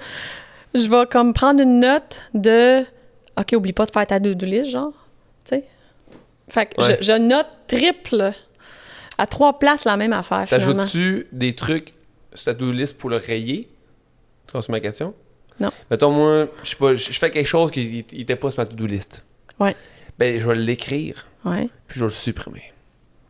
Je 0.75 0.87
vais 0.87 1.07
comme 1.11 1.33
prendre 1.33 1.61
une 1.61 1.81
note 1.81 2.23
de. 2.35 2.83
OK, 3.39 3.53
oublie 3.55 3.73
pas 3.73 3.87
de 3.87 3.91
faire 3.91 4.07
ta 4.07 4.21
to-do 4.21 4.45
list, 4.45 4.71
genre. 4.71 4.93
Tu 5.45 5.57
sais. 5.57 5.65
Fait 6.51 6.67
que 6.67 6.83
je, 7.01 7.13
note 7.13 7.47
triple 7.67 8.33
à 9.17 9.27
trois 9.27 9.59
places 9.59 9.85
la 9.85 9.97
même 9.97 10.13
affaire. 10.13 10.47
T'ajoutes-tu 10.49 11.27
des 11.33 11.55
trucs 11.55 11.95
ta 12.31 12.55
to-do 12.55 12.73
list 12.73 12.99
pour 12.99 13.11
le 13.11 13.17
rayer? 13.17 13.69
Tu 14.47 14.73
ma 14.73 14.81
question? 14.81 15.15
Non. 15.59 15.71
Mettons, 15.91 16.11
moi, 16.11 16.49
je 16.63 16.71
sais 16.71 16.77
pas, 16.77 16.95
je 16.95 17.13
fais 17.13 17.31
quelque 17.31 17.47
chose 17.47 17.71
qui 17.71 18.05
n'était 18.13 18.37
pas 18.37 18.51
sur 18.51 18.61
ma 18.61 18.67
to-do 18.67 18.87
list. 18.87 19.23
Ouais. 19.59 19.77
Ben, 20.19 20.39
je 20.41 20.47
vais 20.49 20.55
l'écrire. 20.55 21.27
Ouais. 21.45 21.69
Puis 21.87 21.99
je 21.99 22.05
vais 22.05 22.07
le 22.07 22.11
supprimer. 22.11 22.63
tu 22.63 22.65
sais 22.65 22.71
ce 22.71 23.30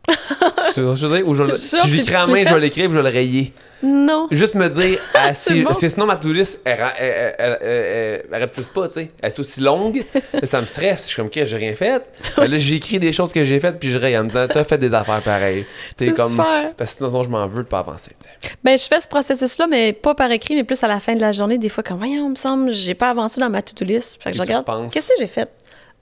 je 0.75 1.07
veux 1.07 1.17
dire? 1.17 1.27
Ou 1.27 1.35
je, 1.35 1.55
si 1.55 1.77
j'écris 1.85 2.15
en 2.15 2.27
main, 2.27 2.43
je 2.45 2.53
vais 2.53 2.59
l'écrire 2.59 2.89
je 2.89 2.95
vais 2.95 3.03
le 3.03 3.09
rayer. 3.09 3.53
Non. 3.83 4.27
Juste 4.29 4.55
me 4.55 4.67
dire, 4.69 4.99
ah, 5.15 5.33
si, 5.33 5.63
parce 5.63 5.79
que 5.79 5.89
sinon 5.89 6.05
ma 6.05 6.15
to-do 6.15 6.33
list, 6.33 6.61
elle, 6.65 6.79
elle, 6.99 7.35
elle, 7.39 8.25
elle, 8.31 8.49
pas, 8.73 8.87
tu 8.87 8.93
sais. 8.93 9.11
Elle 9.21 9.31
est 9.31 9.39
aussi 9.39 9.59
longue, 9.59 10.03
ça 10.43 10.61
me 10.61 10.65
stresse. 10.65 11.03
Je 11.03 11.07
suis 11.07 11.15
comme, 11.15 11.27
ok, 11.27 11.43
j'ai 11.43 11.57
rien 11.57 11.75
fait. 11.75 12.03
Ben 12.37 12.49
là, 12.49 12.57
j'écris 12.57 12.99
des 12.99 13.11
choses 13.11 13.33
que 13.33 13.43
j'ai 13.43 13.59
faites, 13.59 13.79
puis 13.79 13.91
je 13.91 13.97
raye 13.97 14.17
en 14.17 14.23
me 14.23 14.27
disant, 14.27 14.47
t'as 14.47 14.63
fait 14.63 14.77
des 14.77 14.93
affaires 14.93 15.21
pareilles. 15.21 15.65
T'es 15.97 16.11
comme. 16.11 16.31
Super. 16.31 16.73
Parce 16.75 16.95
que 16.95 17.07
sinon, 17.07 17.23
je 17.23 17.29
m'en 17.29 17.45
veux 17.47 17.63
de 17.63 17.67
pas 17.67 17.79
avancer, 17.79 18.11
t'sais. 18.19 18.51
Ben, 18.63 18.77
je 18.77 18.85
fais 18.85 19.01
ce 19.01 19.07
processus-là, 19.07 19.67
mais 19.67 19.93
pas 19.93 20.15
par 20.15 20.31
écrit, 20.31 20.55
mais 20.55 20.63
plus 20.63 20.83
à 20.83 20.87
la 20.87 20.99
fin 20.99 21.15
de 21.15 21.21
la 21.21 21.31
journée. 21.31 21.57
Des 21.57 21.69
fois, 21.69 21.83
comme, 21.83 21.97
voyons, 21.97 22.29
me 22.29 22.35
semble, 22.35 22.71
j'ai 22.71 22.93
pas 22.93 23.09
avancé 23.09 23.39
dans 23.39 23.49
ma 23.49 23.61
to-do 23.61 23.85
list. 23.85 24.21
Fait 24.21 24.31
que 24.31 24.37
je 24.37 24.41
regarde, 24.41 24.65
qu'est-ce 24.91 25.09
que 25.09 25.15
j'ai 25.19 25.27
fait? 25.27 25.49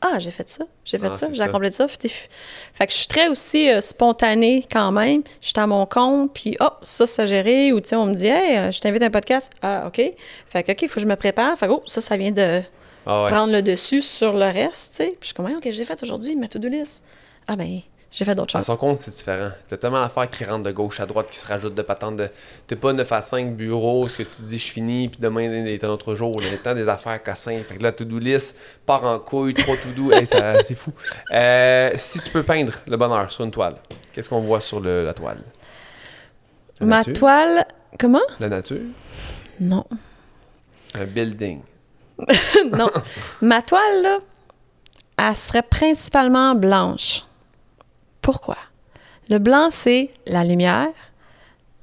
Ah, 0.01 0.17
j'ai 0.17 0.31
fait 0.31 0.47
ça, 0.47 0.65
j'ai 0.85 0.97
fait 0.97 1.09
ah, 1.11 1.13
ça, 1.13 1.27
j'ai 1.31 1.41
accompli 1.41 1.71
ça. 1.73 1.85
Fait 1.89 2.87
que 2.87 2.91
je 2.91 2.97
suis 2.97 3.07
très 3.07 3.27
aussi 3.27 3.69
euh, 3.69 3.81
spontanée 3.81 4.65
quand 4.71 4.93
même. 4.93 5.23
Je 5.41 5.47
suis 5.47 5.59
à 5.59 5.67
mon 5.67 5.85
compte, 5.85 6.33
puis 6.33 6.55
oh, 6.61 6.69
ça, 6.81 7.05
ça 7.05 7.25
géré. 7.25 7.73
Ou 7.73 7.81
tu 7.81 7.89
sais, 7.89 7.95
on 7.97 8.05
me 8.05 8.13
dit, 8.13 8.27
hey, 8.27 8.57
euh, 8.57 8.71
je 8.71 8.79
t'invite 8.79 9.01
à 9.03 9.07
un 9.07 9.11
podcast. 9.11 9.51
Ah, 9.61 9.87
OK. 9.87 10.01
Fait 10.47 10.63
que, 10.63 10.71
OK, 10.71 10.81
il 10.83 10.87
faut 10.87 10.95
que 10.95 11.01
je 11.01 11.05
me 11.05 11.17
prépare. 11.17 11.57
Fait 11.57 11.67
que, 11.67 11.73
oh, 11.73 11.83
ça, 11.85 11.99
ça 11.99 12.15
vient 12.15 12.31
de 12.31 12.61
ah, 13.05 13.25
prendre 13.27 13.51
le 13.51 13.61
dessus 13.61 14.01
sur 14.01 14.33
le 14.33 14.45
reste, 14.45 14.91
tu 14.91 14.97
sais. 14.97 15.07
Puis 15.07 15.17
je 15.21 15.25
suis 15.27 15.33
comme, 15.33 15.47
OK, 15.47 15.67
j'ai 15.69 15.83
fait 15.85 16.01
aujourd'hui 16.01 16.35
ma 16.37 16.47
to-do 16.47 16.69
list. 16.69 17.03
Ah, 17.45 17.57
ben, 17.57 17.81
j'ai 18.11 18.25
fait 18.25 18.33
d'autres 18.33 18.51
choses. 18.51 18.61
À 18.61 18.63
son 18.63 18.75
compte, 18.75 18.97
c'est 18.97 19.11
différent. 19.11 19.51
Tu 19.67 19.73
as 19.75 19.77
tellement 19.77 20.01
d'affaires 20.01 20.29
qui 20.29 20.43
rentrent 20.43 20.63
de 20.63 20.71
gauche 20.71 20.99
à 20.99 21.05
droite, 21.05 21.27
qui 21.29 21.37
se 21.37 21.47
rajoutent 21.47 21.75
de 21.75 21.81
patentes. 21.83 22.15
De... 22.15 22.29
T'es 22.65 22.75
pas 22.75 22.91
9 22.91 23.11
à 23.11 23.21
5 23.21 23.55
bureaux, 23.55 24.07
ce 24.07 24.17
que 24.17 24.23
tu 24.23 24.41
dis, 24.41 24.57
je 24.57 24.71
finis, 24.71 25.09
puis 25.09 25.19
demain 25.21 25.51
est 25.51 25.83
un 25.83 25.89
autre 25.89 26.15
jour. 26.15 26.33
Il 26.39 26.51
y 26.51 26.53
a 26.53 26.57
temps 26.57 26.73
des 26.73 26.89
affaires 26.89 27.21
5. 27.23 27.63
Fait 27.65 27.77
que 27.77 27.83
là, 27.83 27.91
to-do 27.91 28.17
list 28.17 28.57
part 28.85 29.03
en 29.03 29.19
couille, 29.19 29.53
trois 29.53 29.75
to-do. 29.75 30.11
c'est 30.25 30.75
fou. 30.75 30.91
Euh, 31.31 31.91
si 31.95 32.19
tu 32.19 32.31
peux 32.31 32.43
peindre 32.43 32.73
le 32.87 32.97
bonheur 32.97 33.31
sur 33.31 33.45
une 33.45 33.51
toile, 33.51 33.75
qu'est-ce 34.11 34.29
qu'on 34.29 34.41
voit 34.41 34.59
sur 34.59 34.79
la 34.79 35.13
toile? 35.13 35.43
Ma 36.81 37.03
toile, 37.03 37.65
comment? 37.99 38.19
La 38.39 38.49
nature? 38.49 38.77
Non. 39.59 39.85
Un 40.95 41.05
building? 41.05 41.61
non. 42.75 42.89
Ma 43.41 43.61
toile, 43.61 44.01
là, 44.01 44.17
elle 45.17 45.35
serait 45.35 45.61
principalement 45.61 46.55
blanche. 46.55 47.25
Pourquoi? 48.21 48.57
Le 49.29 49.37
blanc, 49.37 49.69
c'est 49.71 50.09
la 50.25 50.43
lumière. 50.43 50.89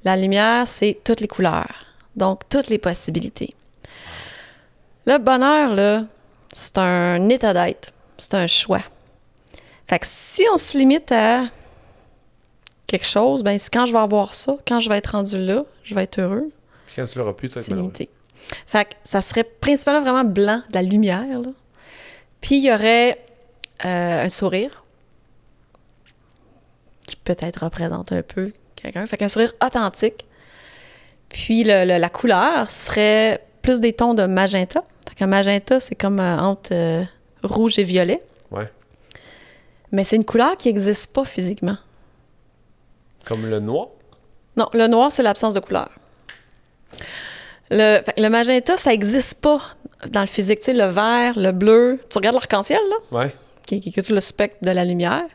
La 0.03 0.17
lumière, 0.17 0.67
c'est 0.67 0.99
toutes 1.03 1.21
les 1.21 1.27
couleurs. 1.27 1.85
Donc, 2.15 2.41
toutes 2.49 2.67
les 2.67 2.77
possibilités. 2.77 3.55
Le 5.05 5.17
bonheur, 5.17 5.73
là, 5.73 6.03
c'est 6.51 6.77
un 6.77 7.29
état 7.29 7.53
d'être. 7.53 7.91
C'est 8.17 8.33
un 8.33 8.47
choix. 8.47 8.81
Fait 9.87 9.99
que 9.99 10.05
si 10.07 10.43
on 10.53 10.57
se 10.57 10.77
limite 10.77 11.11
à 11.11 11.45
quelque 12.87 13.05
chose, 13.05 13.43
ben 13.43 13.57
c'est 13.57 13.73
quand 13.73 13.85
je 13.85 13.93
vais 13.93 13.99
avoir 13.99 14.33
ça, 14.33 14.57
quand 14.67 14.79
je 14.79 14.89
vais 14.89 14.97
être 14.97 15.11
rendu 15.11 15.37
là, 15.37 15.63
je 15.83 15.95
vais 15.95 16.03
être 16.03 16.19
heureux. 16.19 16.51
Puis 16.87 16.95
quand 16.97 17.05
tu 17.05 17.17
l'auras 17.19 17.33
plus, 17.33 17.49
ça 17.49 17.61
va 17.61 17.65
être 17.65 17.75
limité. 17.75 18.09
Fait 18.65 18.85
que 18.85 18.95
ça 19.03 19.21
serait 19.21 19.43
principalement 19.43 20.01
vraiment 20.01 20.23
blanc, 20.23 20.61
de 20.69 20.73
la 20.73 20.81
lumière. 20.81 21.39
Là. 21.39 21.49
Puis 22.41 22.57
il 22.57 22.65
y 22.65 22.73
aurait 22.73 23.23
euh, 23.85 24.25
un 24.25 24.29
sourire 24.29 24.83
qui 27.07 27.15
peut-être 27.15 27.63
représente 27.63 28.11
un 28.11 28.21
peu 28.21 28.51
quelqu'un. 28.75 29.07
Fait 29.07 29.17
qu'un 29.17 29.29
sourire 29.29 29.53
authentique. 29.65 30.25
Puis 31.29 31.63
la 31.63 32.09
couleur 32.09 32.69
serait 32.69 33.43
plus 33.63 33.81
des 33.81 33.93
tons 33.93 34.13
de 34.13 34.25
magenta. 34.27 34.83
Fait 35.09 35.15
qu'un 35.15 35.27
magenta, 35.27 35.79
c'est 35.79 35.95
comme 35.95 36.19
euh, 36.19 36.37
entre 36.37 36.69
euh, 36.73 37.03
rouge 37.43 37.79
et 37.79 37.83
violet. 37.83 38.19
Ouais. 38.51 38.71
Mais 39.91 40.03
c'est 40.03 40.15
une 40.15 40.25
couleur 40.25 40.55
qui 40.55 40.67
n'existe 40.67 41.13
pas 41.13 41.25
physiquement. 41.25 41.77
Comme 43.25 43.49
le 43.49 43.59
noir? 43.59 43.87
Non, 44.55 44.69
le 44.73 44.87
noir, 44.87 45.11
c'est 45.11 45.23
l'absence 45.23 45.53
de 45.53 45.59
couleur. 45.59 45.89
Le, 47.69 47.99
le 48.17 48.29
magenta, 48.29 48.77
ça 48.77 48.91
n'existe 48.91 49.41
pas 49.41 49.61
dans 50.09 50.21
le 50.21 50.27
physique. 50.27 50.59
Tu 50.59 50.67
sais, 50.67 50.73
le 50.73 50.85
vert, 50.85 51.37
le 51.37 51.51
bleu. 51.51 51.99
Tu 52.09 52.17
regardes 52.17 52.35
l'arc-en-ciel, 52.35 52.79
là? 52.89 53.17
Ouais. 53.17 53.35
Qui, 53.65 53.81
qui 53.81 53.97
est 53.97 54.03
tout 54.03 54.13
le 54.13 54.21
spectre 54.21 54.57
de 54.61 54.71
la 54.71 54.85
lumière. 54.85 55.25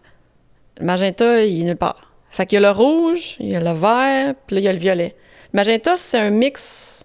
Le 0.79 0.87
magenta, 0.87 1.43
il 1.45 1.61
est 1.61 1.65
nulle 1.65 1.77
part. 1.77 2.13
Fait 2.31 2.47
qu'il 2.47 2.61
y 2.61 2.65
a 2.65 2.73
le 2.73 2.77
rouge, 2.77 3.37
il 3.41 3.49
y 3.49 3.57
a 3.57 3.61
le 3.61 3.73
vert, 3.73 4.35
puis 4.47 4.57
là, 4.57 4.61
il 4.61 4.65
y 4.65 4.69
a 4.69 4.73
le 4.73 4.79
violet. 4.79 5.15
Le 5.53 5.57
magenta, 5.59 5.97
c'est 5.97 6.19
un 6.19 6.31
mix 6.31 7.05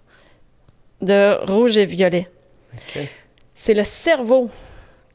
de 1.02 1.36
rouge 1.50 1.76
et 1.76 1.84
violet. 1.84 2.30
C'est 3.54 3.74
le 3.74 3.84
cerveau 3.84 4.50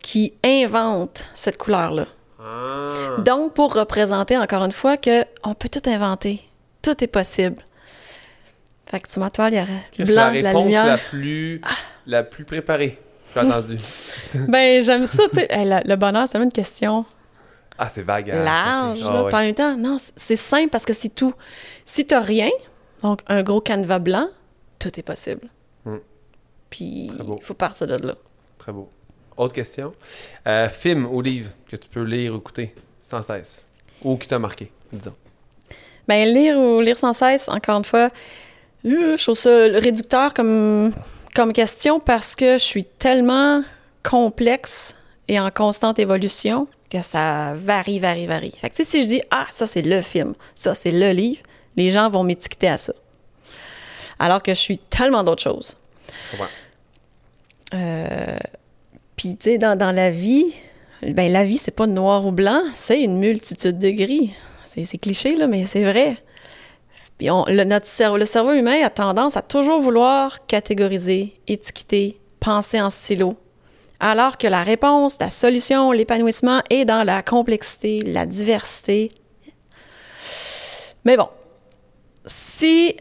qui 0.01 0.33
invente 0.43 1.25
cette 1.33 1.57
couleur-là. 1.57 2.05
Ah. 2.39 3.17
Donc, 3.19 3.53
pour 3.53 3.73
représenter 3.73 4.37
encore 4.37 4.63
une 4.63 4.71
fois 4.71 4.97
que 4.97 5.25
on 5.43 5.55
peut 5.55 5.69
tout 5.69 5.89
inventer, 5.89 6.41
tout 6.81 7.03
est 7.03 7.07
possible. 7.07 7.63
Fait 8.85 8.99
que 8.99 9.07
tu 9.07 9.19
ma 9.19 9.31
toile, 9.31 9.53
il 9.53 9.57
y 9.57 9.61
aurait 9.61 10.05
blanc, 10.05 10.31
la 10.31 10.33
de 10.33 10.43
la 10.43 10.53
lumière. 10.53 10.85
la 10.85 10.97
plus, 10.97 11.61
ah. 11.63 11.69
la 12.05 12.23
plus 12.23 12.43
préparée, 12.43 12.99
j'ai 13.33 13.39
entendu. 13.41 13.77
ben, 14.47 14.83
j'aime 14.83 15.07
ça, 15.07 15.23
tu 15.29 15.39
sais. 15.39 15.47
le 15.49 15.95
bonheur, 15.95 16.27
c'est 16.27 16.37
même 16.37 16.45
une 16.45 16.51
question 16.51 17.05
ah, 17.77 17.89
c'est 17.89 18.03
vague. 18.03 18.31
Hein, 18.31 18.43
large, 18.43 19.01
ah, 19.03 19.25
pas 19.29 19.39
un 19.39 19.53
temps. 19.53 19.75
Non, 19.75 19.97
c'est 20.15 20.35
simple 20.35 20.69
parce 20.69 20.85
que 20.85 20.93
c'est 20.93 21.13
tout. 21.13 21.33
Si 21.85 22.05
tu 22.05 22.15
rien, 22.15 22.49
donc 23.01 23.21
un 23.27 23.43
gros 23.43 23.61
canevas 23.61 23.99
blanc, 23.99 24.29
tout 24.79 24.99
est 24.99 25.03
possible. 25.03 25.47
Hmm. 25.85 25.97
Puis, 26.69 27.11
il 27.11 27.41
faut 27.41 27.53
partir 27.53 27.87
de 27.87 27.95
là. 27.95 28.15
Très 28.57 28.71
beau. 28.71 28.89
Autre 29.37 29.53
question. 29.53 29.93
Euh, 30.47 30.69
film 30.69 31.07
ou 31.07 31.21
livre 31.21 31.51
que 31.69 31.75
tu 31.75 31.89
peux 31.89 32.03
lire 32.03 32.33
ou 32.33 32.37
écouter 32.37 32.75
sans 33.01 33.21
cesse? 33.21 33.67
Ou 34.03 34.17
qui 34.17 34.27
t'a 34.27 34.39
marqué, 34.39 34.71
disons? 34.91 35.15
Ben 36.07 36.27
lire 36.27 36.57
ou 36.57 36.81
lire 36.81 36.99
sans 36.99 37.13
cesse, 37.13 37.47
encore 37.47 37.77
une 37.77 37.85
fois, 37.85 38.09
euh, 38.85 39.17
je 39.17 39.23
trouve 39.23 39.37
ça 39.37 39.49
réducteur 39.49 40.33
comme, 40.33 40.93
comme 41.33 41.53
question 41.53 41.99
parce 41.99 42.35
que 42.35 42.53
je 42.53 42.63
suis 42.63 42.83
tellement 42.83 43.63
complexe 44.03 44.95
et 45.27 45.39
en 45.39 45.49
constante 45.49 45.99
évolution 45.99 46.67
que 46.93 47.01
ça 47.01 47.55
varie, 47.55 47.99
varie, 47.99 48.27
varie. 48.27 48.53
Fait 48.55 48.69
que 48.69 48.83
si 48.83 49.01
je 49.01 49.07
dis 49.07 49.21
Ah, 49.31 49.47
ça 49.49 49.65
c'est 49.65 49.81
le 49.81 50.01
film, 50.01 50.33
ça 50.53 50.75
c'est 50.75 50.91
le 50.91 51.11
livre, 51.11 51.41
les 51.75 51.89
gens 51.89 52.09
vont 52.09 52.23
m'étiqueter 52.23 52.67
à 52.67 52.77
ça. 52.77 52.93
Alors 54.19 54.43
que 54.43 54.53
je 54.53 54.59
suis 54.59 54.77
tellement 54.77 55.23
d'autres 55.23 55.41
choses. 55.41 55.77
Ouais. 56.39 56.45
Euh, 57.73 58.37
puis, 59.15 59.35
tu 59.35 59.51
sais, 59.51 59.57
dans, 59.57 59.95
la 59.95 60.11
vie, 60.11 60.53
ben 61.01 61.31
la 61.31 61.43
vie, 61.43 61.57
c'est 61.57 61.71
pas 61.71 61.87
noir 61.87 62.25
ou 62.25 62.31
blanc, 62.31 62.61
c'est 62.73 63.01
une 63.01 63.17
multitude 63.17 63.79
de 63.79 63.89
gris. 63.89 64.33
C'est 64.65 64.97
cliché, 64.97 65.35
là, 65.35 65.47
mais 65.47 65.65
c'est 65.65 65.83
vrai. 65.83 66.17
Puis 67.17 67.29
on, 67.29 67.45
le, 67.45 67.63
notre 67.63 67.85
cerveau, 67.85 68.17
le 68.17 68.25
cerveau 68.25 68.53
humain 68.53 68.83
a 68.83 68.89
tendance 68.89 69.37
à 69.37 69.41
toujours 69.41 69.81
vouloir 69.81 70.45
catégoriser, 70.47 71.39
étiqueter, 71.47 72.19
penser 72.39 72.81
en 72.81 72.89
silo. 72.89 73.35
Alors 74.05 74.37
que 74.37 74.47
la 74.47 74.63
réponse, 74.63 75.17
la 75.21 75.29
solution, 75.29 75.93
l'épanouissement 75.93 76.61
est 76.69 76.83
dans 76.83 77.05
la 77.05 77.21
complexité, 77.23 78.01
la 78.05 78.25
diversité. 78.25 79.09
Mais 81.05 81.15
bon, 81.15 81.29
si 82.25 82.97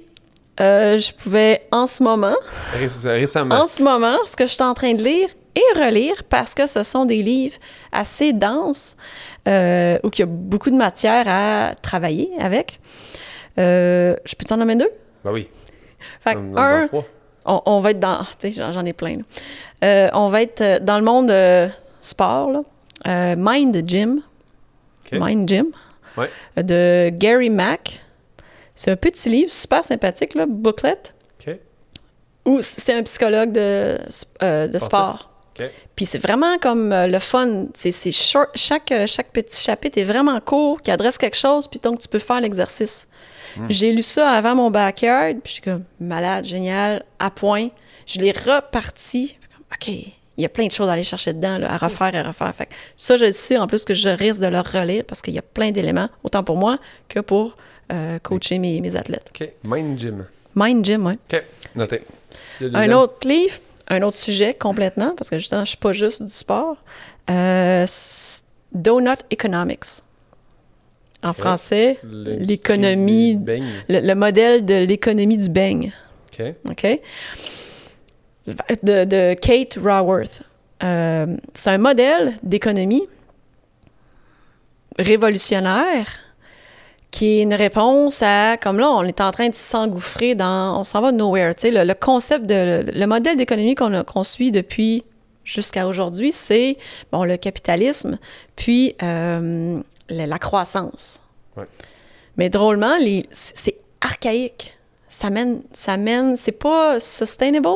euh, 0.60 1.00
je 1.00 1.12
pouvais 1.12 1.66
en 1.72 1.88
ce 1.88 2.04
moment, 2.04 2.36
récemment, 2.72 3.56
en 3.56 3.66
ce 3.66 3.82
moment, 3.82 4.16
ce 4.26 4.36
que 4.36 4.46
je 4.46 4.52
suis 4.52 4.62
en 4.62 4.74
train 4.74 4.94
de 4.94 5.02
lire 5.02 5.28
et 5.56 5.84
relire 5.84 6.22
parce 6.28 6.54
que 6.54 6.68
ce 6.68 6.84
sont 6.84 7.04
des 7.04 7.20
livres 7.24 7.58
assez 7.90 8.32
denses 8.32 8.96
euh, 9.48 9.98
où 10.04 10.10
il 10.14 10.20
y 10.20 10.22
a 10.22 10.26
beaucoup 10.26 10.70
de 10.70 10.76
matière 10.76 11.24
à 11.26 11.74
travailler 11.82 12.30
avec. 12.38 12.78
Euh, 13.58 14.14
je 14.24 14.36
peux 14.36 14.44
t'en 14.44 14.56
nommer 14.56 14.76
deux? 14.76 14.90
Ben 15.24 15.32
oui. 15.32 15.48
Fait 16.20 16.38
un, 16.56 16.88
on, 17.44 17.80
va 17.80 17.90
être 17.90 18.00
dans. 18.00 18.20
Tu 18.38 18.52
sais, 18.52 18.72
j'en 18.72 18.84
ai 18.84 18.92
plein. 18.92 19.18
Euh, 19.84 20.08
on 20.12 20.28
va 20.28 20.42
être 20.42 20.82
dans 20.82 20.98
le 20.98 21.04
monde 21.04 21.72
sport, 22.00 22.50
là. 22.50 23.36
Mind 23.36 23.82
Gym. 23.86 24.22
Mind 25.12 25.48
Gym. 25.48 25.66
Ouais. 26.16 26.30
De 26.62 27.10
Gary 27.10 27.50
Mack. 27.50 28.00
C'est 28.74 28.90
un 28.90 28.96
petit 28.96 29.28
livre 29.28 29.52
super 29.52 29.84
sympathique, 29.84 30.34
là, 30.34 30.46
booklet. 30.46 30.98
OK. 31.40 31.56
Où 32.46 32.60
c'est 32.60 32.94
un 32.94 33.02
psychologue 33.02 33.52
de, 33.52 33.98
de 34.40 34.78
sport. 34.78 35.32
Puis 35.96 36.06
c'est 36.06 36.18
vraiment 36.18 36.58
comme 36.58 36.92
euh, 36.92 37.06
le 37.06 37.18
fun. 37.18 37.66
C'est 37.74 37.92
chaque, 38.12 38.92
euh, 38.92 39.06
chaque 39.06 39.30
petit 39.32 39.60
chapitre 39.60 39.98
est 39.98 40.04
vraiment 40.04 40.40
court, 40.40 40.80
qui 40.80 40.90
adresse 40.90 41.18
quelque 41.18 41.36
chose, 41.36 41.68
puis 41.68 41.80
donc 41.80 41.98
tu 41.98 42.08
peux 42.08 42.18
faire 42.18 42.40
l'exercice. 42.40 43.06
Hmm. 43.56 43.66
J'ai 43.68 43.92
lu 43.92 44.02
ça 44.02 44.30
avant 44.30 44.54
mon 44.54 44.70
backyard, 44.70 45.34
puis 45.42 45.42
je 45.46 45.52
suis 45.52 45.62
comme 45.62 45.84
malade, 46.00 46.44
génial, 46.44 47.04
à 47.18 47.30
point. 47.30 47.68
Je 48.06 48.20
l'ai 48.20 48.32
reparti. 48.32 49.36
OK, 49.72 49.88
il 49.88 50.42
y 50.42 50.44
a 50.44 50.48
plein 50.48 50.66
de 50.66 50.72
choses 50.72 50.88
à 50.88 50.92
aller 50.92 51.02
chercher 51.02 51.32
dedans, 51.32 51.58
à 51.62 51.76
refaire 51.76 52.14
et 52.14 52.18
à 52.18 52.22
refaire. 52.22 52.54
Fait 52.54 52.68
ça, 52.96 53.16
je 53.16 53.30
sais 53.30 53.58
en 53.58 53.66
plus 53.66 53.84
que 53.84 53.94
je 53.94 54.08
risque 54.08 54.40
de 54.40 54.46
le 54.46 54.60
relire 54.60 55.04
parce 55.04 55.22
qu'il 55.22 55.34
y 55.34 55.38
a 55.38 55.42
plein 55.42 55.70
d'éléments, 55.70 56.08
autant 56.24 56.42
pour 56.42 56.56
moi 56.56 56.78
que 57.08 57.20
pour 57.20 57.56
euh, 57.92 58.18
coacher 58.18 58.58
mes, 58.58 58.80
mes, 58.80 58.96
athlètes. 58.96 59.30
OK. 59.34 59.48
Mind 59.64 59.98
Gym. 59.98 60.26
Mind 60.54 60.84
Gym, 60.84 61.06
oui. 61.06 61.18
OK. 61.32 61.42
Noté. 61.74 62.02
Un 62.60 62.92
autre 62.92 63.28
livre, 63.28 63.56
un 63.88 64.02
autre 64.02 64.16
sujet 64.16 64.54
complètement, 64.54 65.14
parce 65.16 65.28
que 65.28 65.38
justement, 65.38 65.64
je 65.64 65.70
suis 65.70 65.78
pas 65.78 65.92
juste 65.92 66.22
du 66.22 66.32
sport. 66.32 66.76
Euh, 67.30 67.86
Donut 68.72 69.18
Economics. 69.30 70.02
En 71.22 71.32
français, 71.32 71.98
l'économie, 72.02 73.38
le, 73.88 74.14
modèle 74.14 74.64
de 74.64 74.74
l'économie 74.74 75.38
du 75.38 75.48
beigne. 75.48 75.92
OK. 76.32 76.46
OK? 76.68 77.00
De, 78.82 79.34
Kate 79.34 79.78
Raworth. 79.80 80.42
Euh, 80.82 81.36
c'est 81.54 81.70
un 81.70 81.78
modèle 81.78 82.32
d'économie 82.42 83.04
révolutionnaire 84.98 86.06
qui 87.12 87.38
est 87.38 87.42
une 87.42 87.54
réponse 87.54 88.22
à, 88.22 88.56
comme 88.56 88.78
là, 88.78 88.90
on 88.90 89.04
est 89.04 89.20
en 89.20 89.30
train 89.30 89.50
de 89.50 89.54
s'engouffrer 89.54 90.34
dans, 90.34 90.80
on 90.80 90.84
s'en 90.84 91.02
va 91.02 91.12
nowhere. 91.12 91.54
Tu 91.54 91.70
sais, 91.70 91.84
le, 91.84 91.94
concept 91.94 92.46
de, 92.46 92.84
le, 92.92 93.06
modèle 93.06 93.36
d'économie 93.36 93.74
qu'on 93.74 94.24
suit 94.24 94.50
depuis 94.50 95.04
jusqu'à 95.44 95.86
aujourd'hui, 95.86 96.32
c'est, 96.32 96.78
bon, 97.12 97.24
le 97.24 97.36
capitalisme, 97.36 98.18
puis 98.56 98.94
euh, 99.02 99.80
la, 100.12 100.38
croissance. 100.38 101.22
Mais 102.36 102.48
drôlement, 102.48 102.96
c'est 103.30 103.76
archaïque. 104.00 104.76
Ça 105.08 105.28
mène, 105.28 105.60
ça 105.72 105.96
mène, 105.98 106.36
c'est 106.36 106.52
pas 106.52 106.98
sustainable. 106.98 107.68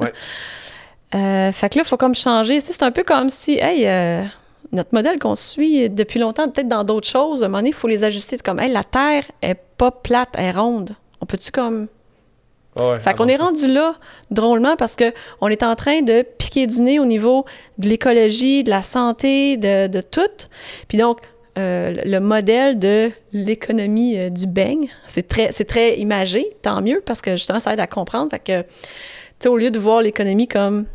Ouais. 0.00 0.12
euh, 1.14 1.52
fait 1.52 1.68
que 1.68 1.78
là, 1.78 1.84
il 1.84 1.88
faut 1.88 1.96
comme 1.96 2.16
changer. 2.16 2.58
C'est 2.58 2.82
un 2.82 2.90
peu 2.90 3.04
comme 3.04 3.28
si, 3.28 3.58
hey, 3.58 3.86
euh, 3.86 4.24
notre 4.72 4.94
modèle 4.94 5.18
qu'on 5.18 5.34
suit 5.34 5.88
depuis 5.88 6.18
longtemps, 6.18 6.48
peut-être 6.48 6.68
dans 6.68 6.84
d'autres 6.84 7.08
choses, 7.08 7.42
à 7.42 7.46
un 7.46 7.48
moment 7.48 7.58
donné, 7.58 7.70
il 7.70 7.74
faut 7.74 7.88
les 7.88 8.04
ajuster. 8.04 8.36
C'est 8.36 8.42
comme, 8.42 8.60
hey, 8.60 8.72
la 8.72 8.84
Terre 8.84 9.24
est 9.42 9.58
pas 9.76 9.90
plate, 9.90 10.30
elle 10.34 10.44
est 10.44 10.52
ronde. 10.52 10.96
On 11.20 11.26
peut-tu 11.26 11.50
comme. 11.50 11.88
fait 12.76 13.14
qu'on 13.16 13.28
est 13.28 13.36
rendu 13.36 13.66
là, 13.66 13.94
drôlement, 14.30 14.76
parce 14.76 14.96
qu'on 14.96 15.48
est 15.48 15.62
en 15.62 15.74
train 15.74 16.02
de 16.02 16.22
piquer 16.22 16.66
du 16.66 16.82
nez 16.82 16.98
au 16.98 17.04
niveau 17.04 17.44
de 17.78 17.88
l'écologie, 17.88 18.64
de 18.64 18.70
la 18.70 18.82
santé, 18.82 19.56
de, 19.56 20.00
tout. 20.00 20.20
Puis 20.88 20.98
donc, 20.98 21.18
euh, 21.60 21.94
le 22.04 22.18
modèle 22.20 22.78
de 22.78 23.10
l'économie 23.32 24.18
euh, 24.18 24.30
du 24.30 24.46
beigne, 24.46 24.88
c'est 25.06 25.28
très, 25.28 25.52
c'est 25.52 25.64
très 25.64 25.98
imagé, 25.98 26.56
tant 26.62 26.80
mieux, 26.80 27.02
parce 27.04 27.20
que 27.20 27.32
justement, 27.32 27.60
ça 27.60 27.72
aide 27.72 27.80
à 27.80 27.86
comprendre. 27.86 28.30
Fait 28.30 28.38
que, 28.38 28.62
tu 28.62 28.68
sais, 29.40 29.48
au 29.48 29.56
lieu 29.56 29.70
de 29.70 29.78
voir 29.78 30.02
l'économie 30.02 30.48
comme 30.48 30.86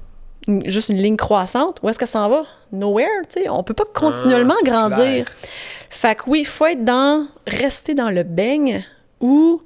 juste 0.66 0.90
une 0.90 0.98
ligne 0.98 1.18
croissante, 1.18 1.80
où 1.82 1.90
est-ce 1.90 2.00
que 2.00 2.06
ça 2.06 2.14
s'en 2.14 2.30
va? 2.30 2.44
Nowhere, 2.72 3.22
tu 3.30 3.42
sais. 3.42 3.50
On 3.50 3.64
peut 3.64 3.74
pas 3.74 3.86
continuellement 3.94 4.56
ah, 4.62 4.66
grandir. 4.66 5.28
Fait 5.90 6.16
que 6.16 6.24
oui, 6.28 6.42
il 6.42 6.48
faut 6.48 6.66
être 6.66 6.84
dans, 6.84 7.28
rester 7.48 7.94
dans 7.94 8.10
le 8.10 8.24
beigne 8.24 8.84
où 9.22 9.62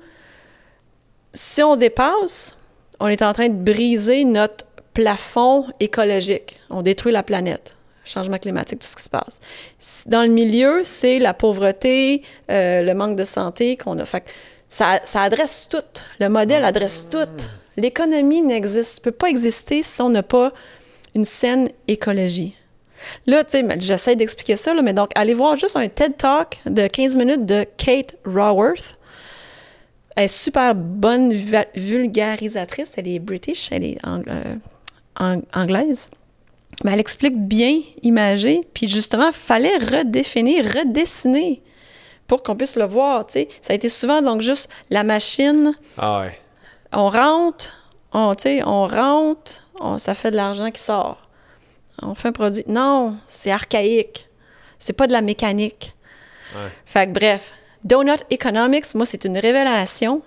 si 1.34 1.62
on 1.64 1.76
dépasse, 1.76 2.58
on 3.00 3.08
est 3.08 3.22
en 3.22 3.34
train 3.34 3.50
de 3.50 3.54
briser 3.54 4.26
notre 4.26 4.66
plafond 4.94 5.66
écologique. 5.80 6.60
On 6.70 6.82
détruit 6.82 7.14
la 7.14 7.24
planète. 7.24 7.76
Changement 8.10 8.40
climatique, 8.40 8.80
tout 8.80 8.88
ce 8.88 8.96
qui 8.96 9.04
se 9.04 9.10
passe. 9.10 9.40
Dans 10.08 10.24
le 10.24 10.30
milieu, 10.30 10.82
c'est 10.84 11.20
la 11.20 11.34
pauvreté, 11.34 12.24
euh, 12.50 12.82
le 12.82 12.94
manque 12.94 13.16
de 13.16 13.24
santé 13.24 13.78
qu'on 13.78 14.00
a. 14.00 14.06
Fait 14.06 14.24
ça, 14.68 15.00
ça, 15.04 15.22
adresse 15.22 15.68
tout. 15.70 16.02
Le 16.20 16.28
modèle 16.30 16.64
adresse 16.64 17.08
tout. 17.10 17.18
L'économie 17.78 18.42
n'existe, 18.42 19.04
peut 19.04 19.12
pas 19.12 19.30
exister 19.30 19.84
si 19.84 20.02
on 20.02 20.10
n'a 20.10 20.24
pas 20.24 20.54
une 21.16 21.26
saine 21.26 21.70
écologie. 21.88 22.56
Là, 23.28 23.44
tu 23.44 23.52
sais, 23.52 23.80
j'essaie 23.80 24.16
d'expliquer 24.16 24.56
ça, 24.56 24.74
mais 24.82 24.94
donc, 24.94 25.12
allez 25.16 25.34
voir 25.34 25.56
juste 25.56 25.76
un 25.76 25.88
TED 25.88 26.18
Talk 26.18 26.60
de 26.66 26.88
15 26.88 27.16
minutes 27.16 27.46
de 27.46 27.66
Kate 27.78 28.16
Raworth. 28.26 28.98
Elle 30.16 30.26
est 30.26 30.28
super 30.28 30.76
bonne 30.76 31.34
vulgarisatrice. 31.76 32.94
Elle 32.98 33.08
est 33.08 33.20
british, 33.20 33.70
elle 33.72 33.84
est 33.86 33.98
euh, 34.06 35.38
anglaise. 35.54 36.10
Mais 36.84 36.94
elle 36.94 37.00
explique 37.00 37.38
bien 37.38 37.80
imagé. 38.04 38.68
Puis 38.74 38.88
justement, 38.88 39.28
il 39.28 39.34
fallait 39.34 39.78
redéfinir, 39.78 40.64
redessiner 40.66 41.62
pour 42.28 42.44
qu'on 42.44 42.56
puisse 42.56 42.76
le 42.76 42.86
voir. 42.86 43.26
sais. 43.28 43.50
Ça 43.62 43.74
a 43.74 43.76
été 43.76 43.90
souvent 43.90 44.22
donc 44.22 44.42
juste 44.42 44.70
la 44.90 45.04
machine. 45.04 45.74
Ah 45.98 46.22
ouais. 46.22 46.40
On 46.94 47.10
rentre, 47.10 47.72
on, 48.14 48.36
on 48.66 48.88
rentre, 48.88 49.68
ça 49.98 50.16
fait 50.16 50.32
de 50.32 50.36
l'argent 50.36 50.72
qui 50.72 50.82
sort. 50.82 51.28
On 52.02 52.16
fait 52.16 52.30
un 52.30 52.32
produit. 52.32 52.64
Non, 52.68 53.16
c'est 53.28 53.52
archaïque. 53.52 54.28
C'est 54.78 54.94
pas 54.94 55.08
de 55.08 55.12
la 55.12 55.22
mécanique. 55.22 55.94
Ouais. 56.56 56.70
Fait 56.86 57.08
que 57.08 57.12
bref, 57.12 57.54
Donut 57.84 58.24
Economics, 58.30 58.96
moi, 58.96 59.06
c'est 59.06 59.26
une 59.26 59.38
révélation. 59.38 60.22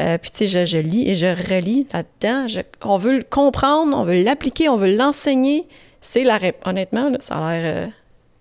Euh, 0.00 0.18
puis, 0.18 0.30
tu 0.30 0.46
sais, 0.48 0.66
je, 0.66 0.78
lis 0.78 1.08
et 1.08 1.14
je 1.14 1.26
relis 1.26 1.86
là-dedans. 1.92 2.46
on 2.82 2.98
veut 2.98 3.18
le 3.18 3.22
comprendre, 3.22 3.96
on 3.96 4.04
veut 4.04 4.22
l'appliquer, 4.22 4.68
on 4.68 4.76
veut 4.76 4.94
l'enseigner. 4.94 5.66
C'est 6.04 6.22
la 6.22 6.36
réponse. 6.36 6.68
Honnêtement, 6.68 7.10
ça 7.18 7.36
a 7.36 7.56
l'air 7.56 7.86
euh, 7.86 7.90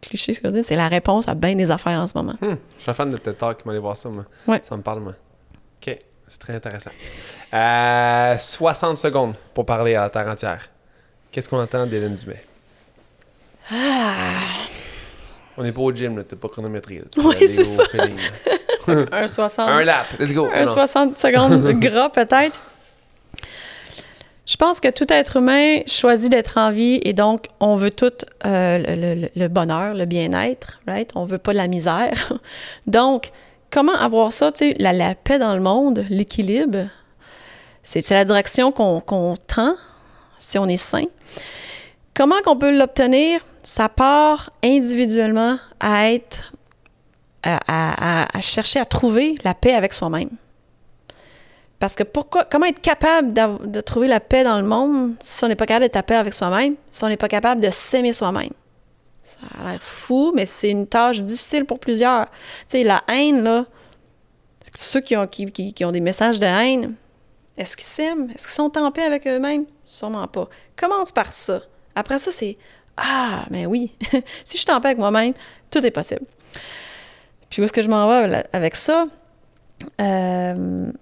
cliché 0.01 0.33
ce 0.33 0.41
que 0.41 0.49
je 0.49 0.53
dis. 0.53 0.63
C'est 0.63 0.75
la 0.75 0.89
réponse 0.89 1.29
à 1.29 1.33
bien 1.33 1.55
des 1.55 1.71
affaires 1.71 1.97
en 1.97 2.05
ce 2.05 2.17
moment. 2.17 2.35
Hmm. 2.41 2.55
Je 2.77 2.83
suis 2.83 2.93
fan 2.93 3.09
de 3.09 3.15
TED 3.15 3.37
Talk 3.37 3.61
qui 3.61 3.67
m'allait 3.67 3.79
voir 3.79 3.95
ça, 3.95 4.09
moi. 4.09 4.25
Ouais. 4.45 4.61
Ça 4.63 4.75
me 4.75 4.81
parle, 4.81 4.99
moi. 4.99 5.13
OK. 5.81 5.97
C'est 6.27 6.39
très 6.39 6.55
intéressant. 6.55 6.91
Euh, 7.53 8.37
60 8.37 8.97
secondes 8.97 9.35
pour 9.53 9.65
parler 9.65 9.95
à 9.95 10.01
la 10.01 10.09
terre 10.09 10.27
entière. 10.27 10.65
Qu'est-ce 11.31 11.47
qu'on 11.47 11.61
entend 11.61 11.85
d'Hélène 11.85 12.15
Dumais? 12.15 12.43
Ah. 13.71 14.33
On 15.55 15.63
n'est 15.63 15.71
pas 15.71 15.81
au 15.81 15.91
gym, 15.93 16.17
là. 16.17 16.23
T'es 16.23 16.35
pas 16.35 16.49
chronométré. 16.49 17.01
Oui, 17.17 17.35
c'est 17.39 17.63
ça. 17.63 17.83
un 19.11 19.27
60. 19.27 19.69
Un 19.69 19.83
lap. 19.85 20.07
Let's 20.19 20.33
go. 20.33 20.49
Un 20.53 20.67
60 20.67 21.17
secondes 21.17 21.79
gras, 21.79 22.09
peut-être. 22.09 22.59
Je 24.45 24.57
pense 24.57 24.81
que 24.81 24.89
tout 24.89 25.05
être 25.09 25.37
humain 25.37 25.81
choisit 25.87 26.29
d'être 26.29 26.57
en 26.57 26.69
vie 26.69 26.99
et 27.03 27.13
donc 27.13 27.47
on 27.61 27.77
veut 27.77 27.91
tout 27.91 28.11
euh, 28.45 29.29
le, 29.35 29.47
bonheur, 29.47 29.93
le 29.93 30.05
bien-être, 30.05 30.81
right? 30.85 31.09
On 31.15 31.23
veut 31.23 31.37
pas 31.37 31.53
la 31.53 31.67
misère. 31.67 32.33
donc, 32.87 33.31
comment 33.71 33.95
avoir 33.95 34.33
ça, 34.33 34.51
tu 34.51 34.71
sais, 34.71 34.75
la, 34.79 35.15
paix 35.15 35.39
dans 35.39 35.55
le 35.55 35.61
monde, 35.61 36.05
l'équilibre, 36.09 36.87
c'est 37.83 38.09
la 38.09 38.25
direction 38.25 38.73
qu'on 38.73 39.37
tend 39.47 39.75
si 40.37 40.59
on 40.59 40.67
est 40.67 40.77
sain. 40.77 41.05
Comment 42.13 42.41
qu'on 42.43 42.57
peut 42.57 42.77
l'obtenir? 42.77 43.39
Ça 43.63 43.87
part 43.87 44.51
individuellement 44.61 45.57
à 45.79 46.11
être, 46.11 46.53
à, 47.43 48.27
chercher 48.41 48.79
à 48.79 48.85
trouver 48.85 49.35
la 49.45 49.53
paix 49.53 49.73
avec 49.73 49.93
soi-même. 49.93 50.29
Parce 51.83 51.95
que 51.95 52.03
pourquoi, 52.03 52.45
comment 52.45 52.67
être 52.67 52.79
capable 52.79 53.33
de 53.33 53.81
trouver 53.81 54.07
la 54.07 54.21
paix 54.21 54.45
dans 54.45 54.57
le 54.57 54.65
monde 54.65 55.15
si 55.19 55.43
on 55.43 55.49
n'est 55.49 55.57
pas 55.57 55.65
capable 55.65 55.83
d'être 55.83 55.97
à 55.97 56.03
paix 56.03 56.15
avec 56.15 56.33
soi-même, 56.33 56.75
si 56.89 57.03
on 57.03 57.09
n'est 57.09 57.17
pas 57.17 57.27
capable 57.27 57.59
de 57.59 57.69
s'aimer 57.71 58.13
soi-même? 58.13 58.51
Ça 59.21 59.39
a 59.59 59.69
l'air 59.69 59.83
fou, 59.83 60.31
mais 60.33 60.45
c'est 60.45 60.69
une 60.69 60.87
tâche 60.87 61.25
difficile 61.25 61.65
pour 61.65 61.79
plusieurs. 61.79 62.27
Tu 62.27 62.31
sais, 62.67 62.83
la 62.85 63.03
haine, 63.09 63.43
là, 63.43 63.65
ceux 64.77 65.01
qui 65.01 65.17
ont, 65.17 65.27
qui, 65.27 65.51
qui 65.51 65.83
ont 65.83 65.91
des 65.91 65.99
messages 65.99 66.39
de 66.39 66.45
haine, 66.45 66.95
est-ce 67.57 67.75
qu'ils 67.75 67.85
s'aiment? 67.85 68.29
Est-ce 68.29 68.47
qu'ils 68.47 68.55
sont 68.55 68.77
en 68.77 68.89
paix 68.93 69.03
avec 69.03 69.27
eux-mêmes? 69.27 69.65
Sûrement 69.83 70.29
pas. 70.29 70.47
Commence 70.77 71.11
par 71.11 71.33
ça. 71.33 71.63
Après 71.95 72.17
ça, 72.17 72.31
c'est 72.31 72.55
Ah, 72.95 73.43
mais 73.49 73.65
oui, 73.65 73.91
si 74.45 74.55
je 74.55 74.61
suis 74.61 74.71
en 74.71 74.79
paix 74.79 74.87
avec 74.87 74.99
moi-même, 74.99 75.33
tout 75.69 75.85
est 75.85 75.91
possible. 75.91 76.23
Puis 77.49 77.61
où 77.61 77.65
est-ce 77.65 77.73
que 77.73 77.81
je 77.81 77.89
m'en 77.89 78.07
vais 78.07 78.45
avec 78.53 78.77
ça? 78.77 79.05
Euh, 79.99 80.93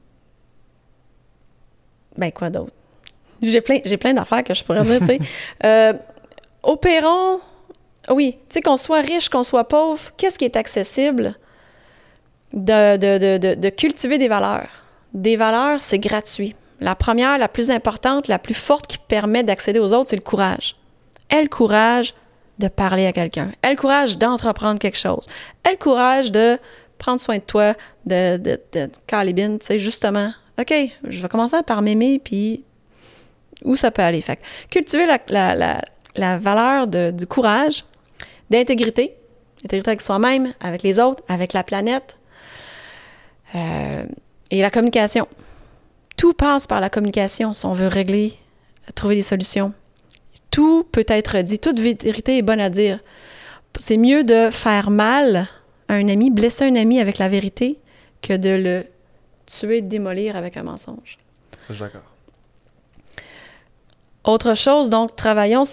ben, 2.17 2.31
quoi 2.31 2.49
d'autre? 2.49 2.71
J'ai 3.41 3.61
plein, 3.61 3.79
j'ai 3.83 3.97
plein 3.97 4.13
d'affaires 4.13 4.43
que 4.43 4.53
je 4.53 4.63
pourrais 4.63 4.83
dire, 4.83 4.99
tu 4.99 5.05
sais. 5.05 5.19
Euh, 5.63 5.93
opérons, 6.63 7.39
oui, 8.09 8.37
tu 8.49 8.55
sais, 8.55 8.61
qu'on 8.61 8.77
soit 8.77 9.01
riche, 9.01 9.29
qu'on 9.29 9.43
soit 9.43 9.67
pauvre, 9.67 10.11
qu'est-ce 10.17 10.37
qui 10.37 10.45
est 10.45 10.55
accessible? 10.55 11.35
De, 12.53 12.97
de, 12.97 13.37
de, 13.37 13.55
de, 13.55 13.69
cultiver 13.69 14.17
des 14.17 14.27
valeurs? 14.27 14.67
Des 15.13 15.37
valeurs, 15.37 15.79
c'est 15.79 15.99
gratuit. 15.99 16.55
La 16.81 16.95
première, 16.95 17.37
la 17.37 17.47
plus 17.47 17.69
importante, 17.69 18.27
la 18.27 18.39
plus 18.39 18.53
forte 18.53 18.87
qui 18.87 18.97
permet 18.97 19.43
d'accéder 19.43 19.79
aux 19.79 19.93
autres, 19.93 20.09
c'est 20.09 20.15
le 20.15 20.21
courage. 20.21 20.75
Elle 21.29 21.47
courage 21.47 22.13
de 22.59 22.67
parler 22.67 23.05
à 23.05 23.13
quelqu'un. 23.13 23.51
Elle 23.61 23.77
courage 23.77 24.17
d'entreprendre 24.17 24.79
quelque 24.79 24.97
chose. 24.97 25.27
Elle 25.63 25.77
courage 25.77 26.31
de 26.31 26.57
prendre 26.97 27.19
soin 27.19 27.37
de 27.37 27.43
toi, 27.43 27.73
de, 28.05 28.37
de, 28.37 28.59
de 28.73 29.57
tu 29.57 29.65
sais, 29.65 29.79
justement. 29.79 30.31
OK, 30.61 30.73
je 31.07 31.21
vais 31.21 31.27
commencer 31.27 31.57
par 31.65 31.81
m'aimer, 31.81 32.19
puis 32.19 32.63
où 33.63 33.75
ça 33.75 33.91
peut 33.91 34.01
aller. 34.01 34.21
Fait 34.21 34.39
cultiver 34.69 35.05
la, 35.27 36.37
valeur 36.37 36.87
du 36.87 37.25
courage, 37.27 37.85
d'intégrité, 38.49 39.15
intégrité 39.65 39.89
avec 39.89 40.01
soi-même, 40.01 40.53
avec 40.59 40.83
les 40.83 40.99
autres, 40.99 41.23
avec 41.27 41.53
la 41.53 41.63
planète, 41.63 42.17
euh, 43.55 44.03
et 44.49 44.61
la 44.61 44.69
communication. 44.69 45.27
Tout 46.17 46.33
passe 46.33 46.67
par 46.67 46.79
la 46.79 46.89
communication 46.89 47.53
si 47.53 47.65
on 47.65 47.73
veut 47.73 47.87
régler, 47.87 48.33
trouver 48.95 49.15
des 49.15 49.21
solutions 49.21 49.73
tout 50.51 50.85
peut 50.91 51.05
être 51.07 51.37
dit, 51.39 51.57
toute 51.57 51.79
vérité 51.79 52.37
est 52.37 52.41
bonne 52.41 52.59
à 52.59 52.69
dire. 52.69 52.99
C'est 53.79 53.97
mieux 53.97 54.23
de 54.23 54.49
faire 54.51 54.91
mal 54.91 55.47
à 55.87 55.93
un 55.93 56.07
ami, 56.09 56.29
blesser 56.29 56.65
un 56.65 56.75
ami 56.75 56.99
avec 56.99 57.17
la 57.17 57.29
vérité, 57.29 57.79
que 58.21 58.33
de 58.33 58.49
le 58.49 58.85
tuer, 59.51 59.81
démolir 59.81 60.35
avec 60.35 60.57
un 60.57 60.63
mensonge. 60.63 61.17
D'accord. 61.69 62.01
Autre 64.23 64.55
chose, 64.55 64.89
donc, 64.89 65.15
travaillons 65.15 65.63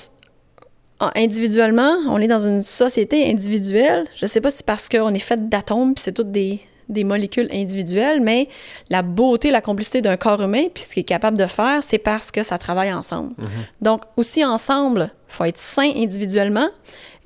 individuellement. 1.14 1.96
On 2.08 2.18
est 2.18 2.28
dans 2.28 2.46
une 2.46 2.62
société 2.62 3.30
individuelle. 3.30 4.06
Je 4.16 4.24
ne 4.24 4.28
sais 4.28 4.40
pas 4.40 4.50
si 4.50 4.58
c'est 4.58 4.66
parce 4.66 4.88
qu'on 4.88 5.12
est 5.14 5.18
fait 5.18 5.48
d'atomes, 5.48 5.94
puis 5.94 6.02
c'est 6.02 6.12
toutes 6.12 6.32
des, 6.32 6.60
des 6.88 7.04
molécules 7.04 7.48
individuelles, 7.52 8.20
mais 8.20 8.48
la 8.90 9.02
beauté, 9.02 9.50
la 9.50 9.60
complicité 9.60 10.00
d'un 10.00 10.16
corps 10.16 10.42
humain, 10.42 10.66
puis 10.72 10.82
ce 10.82 10.88
qu'il 10.94 11.00
est 11.00 11.04
capable 11.04 11.36
de 11.36 11.46
faire, 11.46 11.84
c'est 11.84 11.98
parce 11.98 12.30
que 12.30 12.42
ça 12.42 12.58
travaille 12.58 12.92
ensemble. 12.92 13.34
Mhm. 13.38 13.48
Donc, 13.82 14.02
aussi 14.16 14.44
ensemble, 14.44 15.10
il 15.28 15.34
faut 15.34 15.44
être 15.44 15.58
sain 15.58 15.92
individuellement 15.94 16.70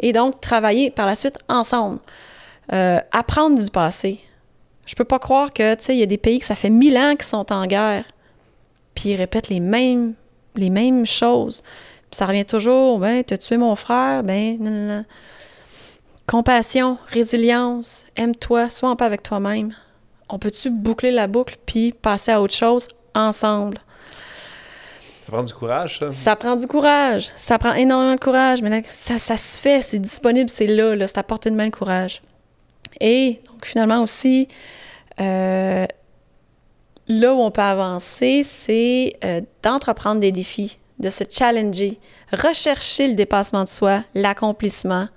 et 0.01 0.13
donc 0.13 0.41
travailler 0.41 0.91
par 0.91 1.07
la 1.07 1.15
suite 1.15 1.39
ensemble. 1.49 1.99
Euh, 2.73 2.99
apprendre 3.13 3.63
du 3.63 3.71
passé. 3.71 4.21
Je 4.87 4.95
peux 4.95 5.05
pas 5.05 5.19
croire 5.19 5.53
que, 5.53 5.75
tu 5.75 5.85
sais, 5.85 5.95
il 5.95 6.01
y 6.01 6.03
a 6.03 6.07
des 6.07 6.19
pays 6.19 6.39
que 6.41 6.45
ça 6.45 6.55
fait 6.55 6.71
mille 6.71 6.97
ans 6.97 7.13
qu'ils 7.13 7.25
sont 7.25 7.53
en 7.53 7.67
guerre, 7.67 8.05
puis 8.95 9.11
ils 9.11 9.17
répètent 9.17 9.49
les 9.49 9.61
mêmes, 9.61 10.15
les 10.57 10.71
mêmes 10.71 11.07
choses. 11.07 11.63
ça 12.11 12.27
revient 12.27 12.45
toujours, 12.45 12.99
ben, 12.99 13.23
t'as 13.25 13.39
tué 13.39 13.57
mon 13.57 13.75
frère, 13.75 14.23
ben, 14.23 14.59
non, 14.61 14.71
non. 14.71 15.05
Compassion, 16.27 16.99
résilience, 17.09 18.07
aime-toi, 18.17 18.71
sois 18.71 18.91
en 18.91 18.97
paix 18.97 19.05
avec 19.05 19.23
toi-même. 19.23 19.75
On 20.29 20.39
peut-tu 20.39 20.71
boucler 20.71 21.11
la 21.11 21.27
boucle 21.27 21.57
puis 21.67 21.93
passer 21.93 22.33
à 22.33 22.41
autre 22.41 22.55
chose 22.55 22.89
ensemble? 23.15 23.79
Ça 25.21 25.31
prend 25.31 25.43
du 25.43 25.53
courage, 25.53 25.99
ça? 25.99 26.11
Ça 26.11 26.37
prend 26.37 26.57
du 26.57 26.67
courage. 26.67 27.31
Ça 27.37 27.59
prend 27.59 27.75
énormément 27.75 28.15
de 28.15 28.21
courage. 28.21 28.63
Mais 28.63 28.71
là, 28.71 28.81
ça, 28.85 29.19
ça 29.19 29.37
se 29.37 29.61
fait, 29.61 29.83
c'est 29.83 29.99
disponible, 29.99 30.51
c'est 30.51 30.67
là, 30.67 30.97
là 30.97 31.07
c'est 31.07 31.19
à 31.19 31.23
portée 31.23 31.51
de 31.51 31.55
main 31.55 31.67
le 31.67 31.71
courage. 31.71 32.23
Et 33.03 33.41
donc, 33.49 33.67
finalement 33.67 34.01
aussi, 34.01 34.47
euh, 35.21 35.87
là 37.09 37.35
où 37.35 37.41
on 37.41 37.51
peut 37.51 37.61
avancer, 37.61 38.43
c'est 38.45 39.17
euh, 39.25 39.41
d'entreprendre 39.63 40.21
des 40.21 40.31
défis, 40.31 40.79
de 41.01 41.11
se 41.11 41.25
challenger, 41.29 41.99
rechercher 42.33 43.09
le 43.09 43.15
dépassement 43.15 43.65
de 43.65 43.69
soi, 43.69 44.05
l'accomplissement, 44.15 45.09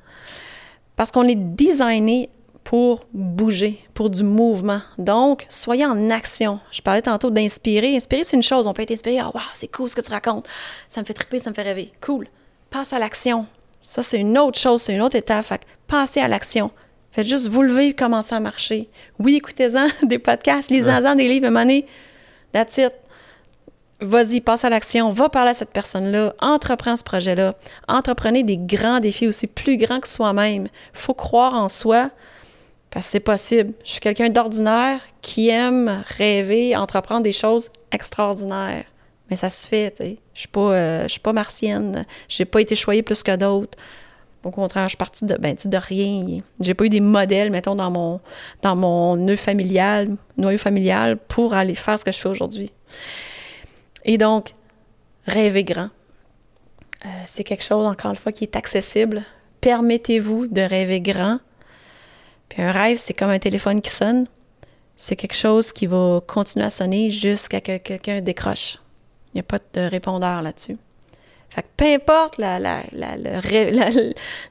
parce 0.96 1.12
qu'on 1.12 1.28
est 1.28 1.36
designé 1.36 2.30
pour 2.64 3.02
bouger, 3.14 3.80
pour 3.94 4.10
du 4.10 4.24
mouvement. 4.24 4.82
Donc, 4.98 5.46
soyez 5.50 5.86
en 5.86 6.10
action. 6.10 6.60
Je 6.72 6.82
parlais 6.82 7.04
tantôt 7.04 7.30
d'inspirer. 7.30 7.96
Inspirer, 7.96 8.24
c'est 8.24 8.36
une 8.36 8.42
chose. 8.42 8.66
On 8.66 8.74
peut 8.74 8.82
être 8.82 8.92
inspiré. 8.92 9.20
Ah, 9.20 9.30
wow, 9.32 9.42
c'est 9.54 9.68
cool 9.68 9.88
ce 9.88 9.96
que 9.96 10.02
tu 10.02 10.10
racontes. 10.10 10.48
Ça 10.88 11.02
me 11.02 11.06
fait 11.06 11.14
triper, 11.14 11.38
ça 11.38 11.52
me 11.52 11.56
fait 11.56 11.62
rêver. 11.62 11.94
Cool. 12.02 12.28
Passe 12.72 12.92
à 12.92 12.98
l'action. 12.98 13.46
Ça, 13.84 14.02
c'est 14.02 14.18
une 14.18 14.36
autre 14.40 14.58
chose, 14.58 14.82
c'est 14.82 14.96
une 14.96 15.04
autre 15.04 15.16
étape. 15.16 15.46
Fait 15.46 15.62
passez 15.86 16.22
à 16.22 16.28
l'action. 16.28 16.72
Faites 17.16 17.28
juste 17.28 17.48
vous 17.48 17.62
lever, 17.62 17.94
commencer 17.94 18.36
à 18.36 18.42
marcher. 18.42 18.90
Oui, 19.20 19.36
écoutez-en 19.36 19.88
des 20.06 20.20
podcasts, 20.20 20.70
lisez-en 20.70 21.16
des 21.16 21.30
livres, 21.30 21.48
mané. 21.48 21.86
That's 22.52 22.78
it. 22.78 22.92
vas-y, 24.02 24.42
passe 24.42 24.66
à 24.66 24.70
l'action, 24.70 25.12
va 25.12 25.30
parler 25.30 25.52
à 25.52 25.54
cette 25.54 25.70
personne-là, 25.70 26.36
entreprends 26.42 26.98
ce 26.98 27.06
projet-là, 27.06 27.56
entreprenez 27.88 28.44
des 28.44 28.58
grands 28.58 29.00
défis 29.00 29.28
aussi 29.28 29.48
plus 29.48 29.78
grands 29.78 30.02
que 30.02 30.10
soi-même. 30.10 30.64
Il 30.66 31.00
faut 31.00 31.14
croire 31.14 31.54
en 31.54 31.70
soi, 31.70 32.10
parce 32.92 33.06
que 33.06 33.12
c'est 33.14 33.20
possible. 33.22 33.72
Je 33.86 33.92
suis 33.92 34.02
quelqu'un 34.02 34.28
d'ordinaire 34.28 35.00
qui 35.22 35.48
aime 35.48 36.04
rêver, 36.18 36.76
entreprendre 36.76 37.24
des 37.24 37.32
choses 37.32 37.70
extraordinaires. 37.94 38.84
Mais 39.30 39.38
ça 39.38 39.50
se 39.50 39.70
fait, 39.70 39.92
tu 39.92 40.04
sais. 40.04 40.18
Je 40.34 40.40
suis 40.42 40.50
pas, 40.50 40.74
euh, 40.74 41.08
suis 41.08 41.22
pas 41.22 41.32
martienne. 41.32 42.06
J'ai 42.28 42.44
pas 42.44 42.60
été 42.60 42.76
choyée 42.76 43.04
plus 43.04 43.24
que 43.24 43.38
d'autres. 43.38 43.78
Au 44.46 44.52
contraire, 44.52 44.84
je 44.84 44.90
suis 44.90 44.98
partie 44.98 45.26
de, 45.26 45.36
ben, 45.36 45.56
de 45.66 45.78
rien. 45.78 46.40
J'ai 46.60 46.76
pas 46.76 46.86
eu 46.86 46.90
des 46.90 47.00
modèles, 47.00 47.50
mettons, 47.50 47.74
dans 47.74 47.90
mon, 47.90 48.22
dans 48.62 48.76
mon 48.76 49.18
nœud 49.18 49.36
familial, 49.36 50.16
noyau 50.38 50.60
familial 50.60 51.18
pour 51.18 51.56
aller 51.56 51.74
faire 51.74 51.98
ce 51.98 52.06
que 52.06 52.12
je 52.12 52.20
fais 52.20 52.30
aujourd'hui. 52.30 52.72
Et 54.04 54.20
donc, 54.20 54.54
rêver 55.26 55.64
grand. 55.64 55.90
Euh, 57.06 57.10
c'est 57.26 57.44
quelque 57.44 57.64
chose, 57.64 57.88
encore 57.88 58.12
une 58.12 58.18
fois, 58.18 58.32
qui 58.32 58.44
est 58.44 58.56
accessible. 58.56 59.24
Permettez-vous 59.62 60.46
de 60.46 60.62
rêver 60.62 61.02
grand. 61.02 61.40
Puis 62.50 62.62
un 62.62 62.72
rêve, 62.72 62.98
c'est 62.98 63.16
comme 63.16 63.32
un 63.32 63.40
téléphone 63.40 63.82
qui 63.82 63.90
sonne. 63.90 64.28
C'est 64.96 65.16
quelque 65.16 65.36
chose 65.36 65.74
qui 65.74 65.88
va 65.88 66.22
continuer 66.28 66.68
à 66.68 66.70
sonner 66.70 67.10
jusqu'à 67.10 67.58
ce 67.58 67.64
que 67.64 67.78
quelqu'un 67.78 68.22
décroche. 68.22 68.78
Il 69.34 69.38
n'y 69.38 69.40
a 69.40 69.44
pas 69.44 69.58
de 69.74 69.82
répondeur 69.82 70.44
là-dessus. 70.44 70.78
Fait 71.50 71.62
que 71.62 71.68
peu 71.78 71.86
importe 71.86 72.38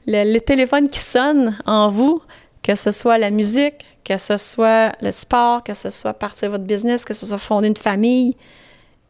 le, 0.07 0.39
téléphone 0.39 0.89
qui 0.89 0.99
sonne 0.99 1.57
en 1.65 1.89
vous, 1.89 2.21
que 2.63 2.75
ce 2.75 2.91
soit 2.91 3.17
la 3.17 3.29
musique, 3.29 3.85
que 4.03 4.17
ce 4.17 4.37
soit 4.37 4.93
le 5.01 5.11
sport, 5.11 5.63
que 5.63 5.73
ce 5.73 5.89
soit 5.89 6.13
partir 6.13 6.51
votre 6.51 6.63
business, 6.63 7.05
que 7.05 7.13
ce 7.13 7.25
soit 7.25 7.37
fonder 7.37 7.67
une 7.67 7.77
famille, 7.77 8.35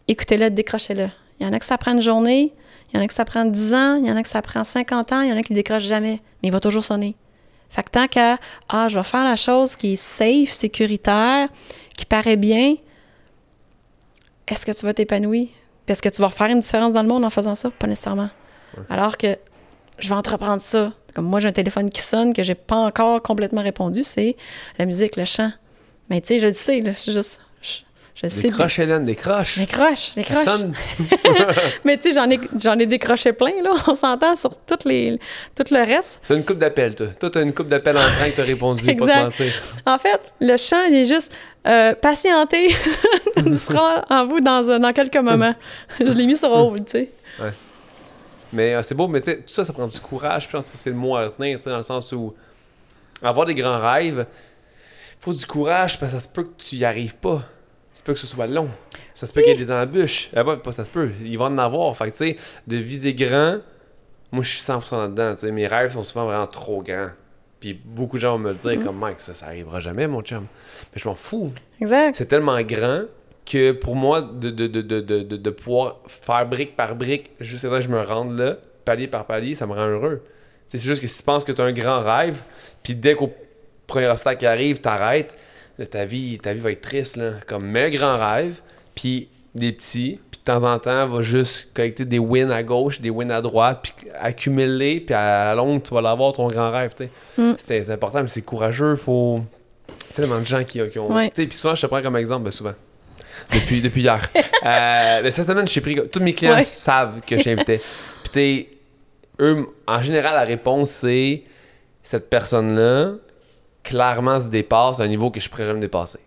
écoutez-le, 0.08 0.50
décrochez-le. 0.50 1.10
Il 1.40 1.46
y 1.46 1.50
en 1.50 1.54
a 1.54 1.60
que 1.60 1.66
ça 1.66 1.78
prend 1.78 1.94
une 1.94 2.02
journée, 2.02 2.54
il 2.92 2.98
y 2.98 3.00
en 3.00 3.04
a 3.04 3.08
que 3.08 3.14
ça 3.14 3.26
prend 3.26 3.46
10 3.46 3.74
ans, 3.74 3.96
il 3.96 4.06
y 4.06 4.12
en 4.12 4.16
a 4.16 4.22
que 4.24 4.30
ça 4.30 4.42
prend 4.42 4.64
50 4.64 5.12
ans, 5.12 5.22
il 5.22 5.30
y 5.30 5.34
en 5.34 5.38
a 5.38 5.42
qui 5.42 5.54
ne 5.54 5.58
décrochent 5.58 5.84
jamais, 5.84 6.22
mais 6.42 6.50
il 6.50 6.52
va 6.52 6.60
toujours 6.60 6.84
sonner. 6.84 7.16
Fait 7.70 7.84
que 7.84 7.92
tant 7.92 8.08
qu'à, 8.08 8.38
ah, 8.70 8.88
je 8.88 8.98
vais 8.98 9.04
faire 9.04 9.24
la 9.24 9.36
chose 9.36 9.76
qui 9.76 9.94
est 9.94 9.96
safe, 9.98 10.54
sécuritaire, 10.54 11.50
qui 11.98 12.06
paraît 12.06 12.38
bien, 12.38 12.76
est-ce 14.48 14.66
que 14.66 14.72
tu 14.72 14.86
vas 14.86 14.94
t'épanouir? 14.94 15.48
Est-ce 15.88 16.02
que 16.02 16.10
tu 16.10 16.22
vas 16.22 16.30
faire 16.30 16.48
une 16.48 16.60
différence 16.60 16.94
dans 16.94 17.02
le 17.02 17.08
monde 17.08 17.26
en 17.26 17.30
faisant 17.30 17.56
ça? 17.56 17.70
Pas 17.70 17.88
nécessairement. 17.88 18.30
Alors 18.90 19.18
que 19.18 19.38
je 20.00 20.10
vais 20.10 20.16
entreprendre 20.16 20.62
ça. 20.62 20.92
Comme 21.14 21.26
moi, 21.26 21.40
j'ai 21.40 21.48
un 21.48 21.54
téléphone 21.54 21.90
qui 21.90 22.02
sonne 22.02 22.34
que 22.34 22.44
j'ai 22.44 22.56
pas 22.56 22.76
encore 22.76 23.22
complètement 23.22 23.62
répondu, 23.62 24.04
c'est 24.04 24.36
la 24.78 24.86
musique, 24.86 25.16
le 25.16 25.24
chant. 25.24 25.52
Mais 26.10 26.20
tu 26.20 26.28
sais, 26.28 26.40
je 26.40 26.48
le 26.48 26.54
sais, 26.54 26.82
là, 26.82 26.92
je 26.92 27.12
juste 27.12 27.42
je 28.16 28.30
sais. 28.30 28.48
Décroche, 28.48 28.80
Hélène, 28.80 29.04
décroche. 29.04 29.60
Décroche, 29.60 30.14
décroche. 30.16 30.46
Mais 31.84 31.98
tu 31.98 32.04
sais, 32.04 32.16
j'en 32.16 32.30
ai, 32.30 32.40
j'en 32.64 32.80
ai 32.80 32.86
décroché 32.86 33.34
plein, 33.34 33.62
là. 33.62 33.72
On 33.88 33.96
s'entend 33.96 34.38
sur 34.38 34.58
toutes 34.66 34.86
les, 34.86 35.20
tout 35.54 35.66
le 35.70 35.86
reste. 35.86 36.22
C'est 36.24 36.34
une 36.34 36.46
coupe 36.46 36.58
d'appels, 36.58 36.96
toi. 36.96 37.08
Toi, 37.20 37.30
t'as 37.30 37.42
une 37.42 37.54
coupe 37.54 37.68
d'appels 37.68 37.98
en 37.98 38.02
train 38.02 38.30
que 38.30 38.38
t'as 38.38 38.44
répondu, 38.44 38.90
exact. 38.90 39.34
En 39.86 39.98
fait, 39.98 40.22
le 40.40 40.56
chant, 40.56 40.86
il 40.88 40.96
est 40.96 41.06
juste 41.06 41.36
euh, 41.66 41.94
patienter. 41.94 42.70
Il 43.38 43.60
sera 43.60 44.06
en 44.10 44.26
vous 44.28 44.40
dans, 44.40 44.80
dans 44.80 44.94
quelques 44.94 45.18
moments. 45.18 45.56
je 46.00 46.06
l'ai 46.06 46.26
mis 46.26 46.38
sur 46.38 46.52
hold, 46.52 46.86
tu 46.86 46.92
sais. 46.92 47.12
Ouais. 47.40 47.52
Mais 48.54 48.76
euh, 48.76 48.82
c'est 48.82 48.96
beau, 48.96 49.08
mais 49.08 49.22
tu 49.22 49.32
sais, 49.32 49.38
tout 49.38 49.54
ça, 49.54 49.64
ça 49.64 49.74
prend 49.74 49.88
du 49.88 50.00
courage. 50.00 50.44
Je 50.44 50.50
pense 50.50 50.72
que 50.72 50.78
c'est 50.78 50.92
le 50.92 50.96
mot 50.96 51.16
à 51.16 51.26
retenir, 51.26 51.58
tu 51.58 51.64
sais, 51.64 51.70
dans 51.70 51.78
le 51.78 51.84
sens 51.84 52.12
où 52.12 52.34
avoir 53.22 53.46
des 53.46 53.56
grands 53.56 53.80
rêves, 53.80 54.26
faut 55.20 55.34
du 55.34 55.46
courage 55.46 56.00
parce 56.00 56.14
que 56.14 56.20
ça 56.20 56.24
se 56.24 56.30
peut 56.32 56.44
que 56.44 56.56
tu 56.58 56.76
y 56.76 56.86
arrives 56.86 57.16
pas 57.16 57.42
ça 57.96 58.00
se 58.00 58.04
peut 58.04 58.14
que 58.14 58.20
ce 58.20 58.28
soit 58.28 58.48
long. 58.48 58.70
Ça 59.14 59.26
se 59.26 59.32
peut 59.32 59.40
qu'il 59.40 59.52
y 59.52 59.54
ait 59.54 59.58
des 59.58 59.72
embûches. 59.72 60.30
Ah 60.36 60.44
pas 60.44 60.72
ça 60.74 60.84
se 60.84 60.92
peut. 60.92 61.12
Ils 61.24 61.38
vont 61.38 61.46
en 61.46 61.58
avoir. 61.58 61.96
Fait 61.96 62.12
tu 62.12 62.18
sais, 62.18 62.38
de 62.68 62.76
viser 62.76 63.14
grand, 63.14 63.60
moi, 64.34 64.44
je 64.44 64.50
suis 64.50 64.62
100% 64.62 64.98
là-dedans. 64.98 65.34
Tu 65.34 65.40
sais, 65.40 65.52
mes 65.54 65.66
rêves 65.66 65.94
sont 65.94 66.04
souvent 66.04 66.26
vraiment 66.26 66.46
trop 66.46 66.84
grands. 66.84 67.12
Puis 67.66 67.74
beaucoup 67.74 68.18
de 68.18 68.22
gens 68.22 68.34
vont 68.34 68.44
me 68.44 68.52
le 68.52 68.58
dire, 68.58 68.74
mm-hmm. 68.74 68.84
comme 68.84 69.00
Mike, 69.00 69.20
ça, 69.20 69.34
ça 69.34 69.48
arrivera 69.48 69.80
jamais, 69.80 70.08
mon 70.08 70.22
chum. 70.22 70.46
Mais 70.94 71.02
je 71.02 71.08
m'en 71.08 71.16
fous. 71.16 71.52
Exact. 71.82 72.16
C'est 72.16 72.28
tellement 72.28 72.62
grand 72.62 73.06
que 73.44 73.72
pour 73.72 73.96
moi, 73.96 74.22
de, 74.22 74.52
de, 74.52 74.68
de, 74.68 74.82
de, 74.82 75.24
de 75.24 75.50
pouvoir 75.50 75.98
faire 76.06 76.46
brique 76.46 76.76
par 76.76 76.94
brique 76.94 77.32
jusqu'à 77.40 77.70
ce 77.70 77.74
que 77.74 77.82
je 77.82 77.90
me 77.90 78.00
rende 78.04 78.38
là, 78.38 78.58
palier 78.86 79.08
par 79.08 79.26
palier, 79.26 79.56
ça 79.56 79.66
me 79.66 79.74
rend 79.74 79.88
heureux. 79.88 80.24
C'est 80.68 80.80
juste 80.80 81.02
que 81.02 81.08
si 81.08 81.18
tu 81.18 81.24
penses 81.24 81.44
que 81.44 81.52
tu 81.52 81.60
as 81.60 81.66
un 81.66 81.74
grand 81.74 82.04
rêve, 82.04 82.40
puis 82.84 82.94
dès 82.94 83.16
qu'au 83.16 83.34
premier 83.88 84.10
obstacle 84.10 84.42
qui 84.42 84.46
arrive, 84.46 84.80
t'arrêtes, 84.80 85.36
ta 85.90 86.06
vie, 86.06 86.38
ta 86.38 86.54
vie 86.54 86.60
va 86.60 86.72
être 86.72 86.82
triste, 86.82 87.16
là. 87.16 87.32
Comme, 87.48 87.66
mets 87.66 87.86
un 87.86 87.90
grand 87.90 88.20
rêve, 88.20 88.62
puis 88.94 89.28
des 89.56 89.72
petits, 89.72 90.20
temps 90.46 90.64
en 90.64 90.80
temps, 90.80 91.08
va 91.08 91.22
juste 91.22 91.70
collecter 91.74 92.06
des 92.06 92.20
wins 92.20 92.52
à 92.52 92.64
gauche, 92.64 93.02
des 93.02 93.10
wins 93.10 93.32
à 93.32 93.42
droite, 93.42 93.80
puis 93.84 94.10
accumuler, 94.20 95.00
puis 95.00 95.14
à 95.14 95.46
la 95.46 95.56
longue, 95.56 95.84
tu 95.84 95.94
vas 95.94 96.02
l'avoir, 96.02 96.34
ton 96.34 96.48
grand 96.48 96.72
rêve, 96.72 96.94
tu 96.96 97.06
sais. 97.06 97.42
Mm. 97.42 97.56
C'est 97.58 97.90
important, 97.90 98.22
mais 98.22 98.28
c'est 98.28 98.42
courageux, 98.42 98.96
faut... 98.96 99.42
Tellement 100.16 100.40
de 100.40 100.46
gens 100.46 100.64
qui, 100.64 100.80
qui 100.90 101.00
ont... 101.00 101.10
Tu 101.10 101.32
sais, 101.34 101.48
puis 101.48 101.58
souvent, 101.58 101.76
je 101.76 101.82
te 101.82 101.88
prends 101.88 102.02
comme 102.02 102.16
exemple, 102.16 102.46
ben, 102.46 102.52
souvent. 102.52 102.74
Depuis, 103.54 103.82
depuis 103.82 104.02
hier. 104.02 104.30
euh, 104.36 105.22
ben, 105.22 105.32
cette 105.32 105.46
semaine, 105.46 105.68
j'ai 105.68 105.82
pris... 105.82 105.98
Tous 106.10 106.22
mes 106.22 106.34
clients 106.34 106.64
savent 106.64 107.20
que 107.28 107.38
j'invitais. 107.38 107.82
Puis 108.32 108.70
eux, 109.40 109.68
en 109.88 110.02
général, 110.02 110.36
la 110.36 110.44
réponse, 110.44 110.90
c'est 110.90 111.44
cette 112.02 112.30
personne-là 112.30 113.14
clairement 113.84 114.42
se 114.42 114.50
dépasse 114.50 115.00
à 115.00 115.04
un 115.04 115.08
niveau 115.08 115.30
que 115.30 115.40
je 115.40 115.50
pourrais 115.50 115.68
jamais 115.68 115.80
dépasser. 115.80 116.20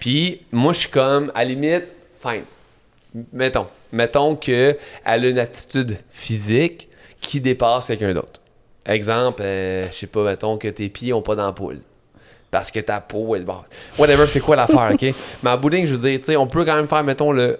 Puis 0.00 0.42
moi, 0.50 0.72
je 0.72 0.80
suis 0.80 0.90
comme, 0.90 1.30
à 1.34 1.44
la 1.44 1.50
limite, 1.50 1.86
fine. 2.20 2.44
Mettons, 3.32 3.66
mettons 3.92 4.36
qu'elle 4.36 4.76
a 5.04 5.16
une 5.16 5.38
attitude 5.38 5.98
physique 6.10 6.88
qui 7.20 7.40
dépasse 7.40 7.86
quelqu'un 7.86 8.12
d'autre. 8.12 8.40
Exemple, 8.86 9.42
euh, 9.42 9.86
je 9.90 9.94
sais 9.94 10.06
pas, 10.06 10.24
mettons 10.24 10.58
que 10.58 10.68
tes 10.68 10.88
pieds 10.88 11.12
ont 11.12 11.22
pas 11.22 11.36
d'ampoule. 11.36 11.78
Parce 12.50 12.70
que 12.70 12.80
ta 12.80 13.00
peau 13.00 13.34
est 13.34 13.40
bon. 13.40 13.58
Whatever, 13.98 14.26
c'est 14.28 14.40
quoi 14.40 14.56
l'affaire, 14.56 14.90
ok? 14.92 15.14
Mais 15.42 15.50
en 15.50 15.58
bout 15.58 15.70
je 15.70 15.94
veux 15.94 16.08
dire, 16.08 16.18
tu 16.18 16.26
sais, 16.26 16.36
on 16.36 16.46
peut 16.46 16.64
quand 16.64 16.76
même 16.76 16.88
faire, 16.88 17.02
mettons, 17.02 17.32
le 17.32 17.58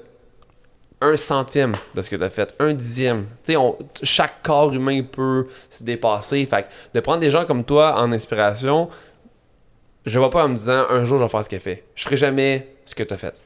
un 1.00 1.16
centième 1.16 1.74
de 1.94 2.02
ce 2.02 2.08
que 2.08 2.16
tu 2.16 2.22
as 2.22 2.30
fait, 2.30 2.54
un 2.58 2.72
dixième. 2.72 3.24
Tu 3.44 3.54
sais, 3.54 3.58
chaque 4.02 4.42
corps 4.42 4.72
humain 4.72 5.02
peut 5.02 5.46
se 5.70 5.84
dépasser. 5.84 6.46
Fait 6.46 6.62
que 6.62 6.68
de 6.94 7.00
prendre 7.00 7.20
des 7.20 7.30
gens 7.30 7.44
comme 7.44 7.64
toi 7.64 8.00
en 8.00 8.10
inspiration, 8.12 8.88
je 10.06 10.18
vais 10.18 10.30
pas 10.30 10.44
en 10.44 10.48
me 10.48 10.56
disant 10.56 10.86
un 10.88 11.04
jour 11.04 11.18
je 11.18 11.24
vais 11.24 11.28
faire 11.28 11.44
ce 11.44 11.48
qu'elle 11.48 11.60
fait. 11.60 11.84
Je 11.94 12.04
ferai 12.04 12.16
jamais 12.16 12.68
ce 12.84 12.94
que 12.94 13.02
tu 13.02 13.12
as 13.12 13.16
fait. 13.16 13.40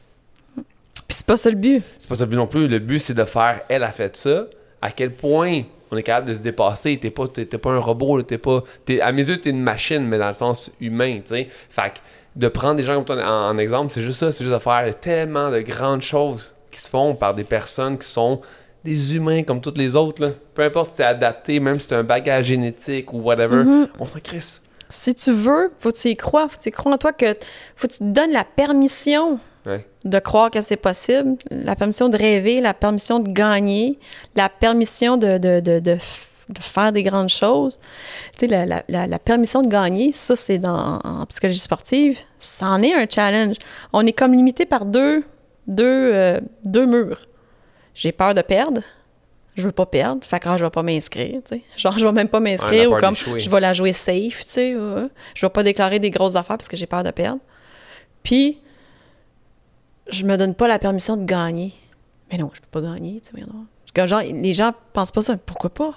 C'est 1.28 1.34
pas 1.34 1.36
ça 1.36 1.50
le 1.50 1.56
but. 1.56 1.82
C'est 1.98 2.09
pas 2.09 2.14
ça 2.14 2.24
le 2.24 2.30
but 2.30 2.36
non 2.36 2.46
plus. 2.46 2.68
Le 2.68 2.78
but 2.78 2.98
c'est 2.98 3.12
de 3.12 3.24
faire 3.24 3.60
elle 3.68 3.82
a 3.82 3.92
fait 3.92 4.16
ça. 4.16 4.46
À 4.80 4.90
quel 4.90 5.12
point 5.12 5.64
on 5.90 5.96
est 5.98 6.02
capable 6.02 6.28
de 6.28 6.32
se 6.32 6.40
dépasser? 6.40 6.96
T'es 6.96 7.10
pas, 7.10 7.26
pas 7.26 7.70
un 7.70 7.78
robot, 7.78 8.22
t'es 8.22 8.38
pas. 8.38 8.62
à 9.02 9.12
mes 9.12 9.28
yeux, 9.28 9.36
t'es 9.36 9.50
une 9.50 9.60
machine, 9.60 10.06
mais 10.06 10.16
dans 10.16 10.28
le 10.28 10.32
sens 10.32 10.70
humain, 10.80 11.18
tu 11.18 11.34
sais. 11.34 11.48
Fait 11.68 11.90
que 11.92 11.98
de 12.34 12.48
prendre 12.48 12.76
des 12.76 12.82
gens 12.82 12.94
comme 12.94 13.05
toi 13.05 13.22
en, 13.22 13.59
exemple, 13.59 13.92
c'est 13.92 14.00
juste 14.00 14.20
ça, 14.20 14.32
c'est 14.32 14.42
juste 14.42 14.55
de 14.55 14.59
faire 14.59 14.98
tellement 15.00 15.50
de 15.50 15.60
grandes 15.60 16.00
choses 16.00 16.55
qui 16.70 16.80
se 16.80 16.88
font 16.88 17.14
par 17.14 17.34
des 17.34 17.44
personnes 17.44 17.98
qui 17.98 18.09
sont 18.09 18.40
des 18.82 19.14
humains 19.14 19.42
comme 19.42 19.60
toutes 19.60 19.76
les 19.76 19.96
autres. 19.96 20.22
Là. 20.22 20.30
Peu 20.55 20.62
importe 20.62 20.92
si 20.92 20.96
c'est 20.96 21.05
adapté, 21.05 21.60
même 21.60 21.78
si 21.78 21.88
c'est 21.88 21.96
un 21.96 22.05
bagage 22.05 22.46
génétique 22.46 23.12
ou 23.12 23.18
whatever, 23.18 23.64
mm-hmm. 23.64 23.88
on 24.00 24.06
s'en 24.06 24.20
crisse. 24.20 24.62
Si 24.90 25.15
tu 25.15 25.32
veux, 25.32 25.70
faut 25.81 25.93
que 25.93 25.98
tu 25.98 26.09
y 26.09 26.16
crois. 26.16 26.48
Faut 26.48 26.56
que 26.56 26.62
tu 26.62 26.69
y 26.70 26.73
crois 26.73 26.93
en 26.93 26.98
toi 26.98 27.12
que 27.12 27.35
faut 27.77 27.89
que 27.89 27.93
tu 27.93 27.98
te 27.98 28.05
donnes 28.05 28.32
la 28.32 28.44
permission 28.44 29.39
de 30.05 30.19
croire 30.19 30.51
que 30.51 30.60
c'est 30.60 30.77
possible, 30.77 31.36
la 31.51 31.77
permission 31.77 32.09
de 32.09 32.16
rêver, 32.16 32.60
la 32.60 32.74
permission 32.74 33.20
de 33.20 33.31
gagner, 33.31 33.98
la 34.35 34.48
permission 34.48 35.16
de, 35.16 35.39
de, 35.39 35.60
de, 35.60 35.78
de, 35.81 35.98
faire 36.60 36.93
des 36.93 37.02
grandes 37.02 37.28
choses. 37.28 37.78
Tu 38.39 38.47
sais, 38.48 38.66
la, 38.66 38.82
la, 38.89 39.06
la, 39.06 39.19
permission 39.19 39.60
de 39.60 39.69
gagner, 39.69 40.12
ça, 40.12 40.36
c'est 40.36 40.59
dans 40.59 40.98
en 41.05 41.27
psychologie 41.27 41.59
sportive, 41.59 42.19
ça 42.39 42.66
en 42.66 42.82
est 42.82 42.94
un 42.94 43.06
challenge. 43.09 43.56
On 43.93 44.06
est 44.06 44.12
comme 44.12 44.32
limité 44.32 44.65
par 44.65 44.86
deux, 44.86 45.24
deux, 45.66 46.10
euh, 46.15 46.40
deux 46.65 46.86
murs. 46.86 47.27
J'ai 47.94 48.12
peur 48.12 48.32
de 48.32 48.43
perdre, 48.43 48.81
je 49.60 49.66
veux 49.66 49.72
pas 49.72 49.86
perdre, 49.86 50.24
fait 50.24 50.39
que 50.40 50.48
ah, 50.48 50.56
je 50.56 50.64
vais 50.64 50.70
pas 50.70 50.82
m'inscrire, 50.82 51.40
tu 51.44 51.56
sais. 51.56 51.62
Genre, 51.76 51.98
je 51.98 52.06
vais 52.06 52.12
même 52.12 52.28
pas 52.28 52.40
m'inscrire 52.40 52.90
ou 52.90 52.97
comme 52.97 53.16
je 53.16 53.51
vais 53.51 53.60
la 53.60 53.72
jouer 53.72 53.93
safe, 53.93 54.44
tu 54.44 54.47
sais. 54.47 54.72
je 55.35 55.47
vais 55.47 55.51
pas 55.51 55.62
déclarer 55.62 55.98
des 55.98 56.10
grosses 56.10 56.36
affaires 56.36 56.56
parce 56.56 56.68
que 56.68 56.76
j'ai 56.76 56.86
peur 56.86 57.02
de 57.02 57.10
perdre. 57.10 57.40
Puis, 58.22 58.60
je 60.09 60.24
me 60.24 60.36
donne 60.36 60.55
pas 60.55 60.68
la 60.68 60.78
permission 60.78 61.16
de 61.16 61.24
gagner. 61.24 61.72
Mais 62.30 62.39
non, 62.39 62.51
je 62.52 62.60
peux 62.60 62.80
pas 62.80 62.80
gagner, 62.80 63.20
tu 63.20 63.39
sais. 63.39 63.47
Parce 63.47 63.93
que 63.94 64.06
genre, 64.06 64.20
les 64.20 64.55
gens 64.55 64.72
pensent 64.93 65.12
pas 65.12 65.22
ça. 65.22 65.36
Pourquoi 65.36 65.70
pas? 65.70 65.94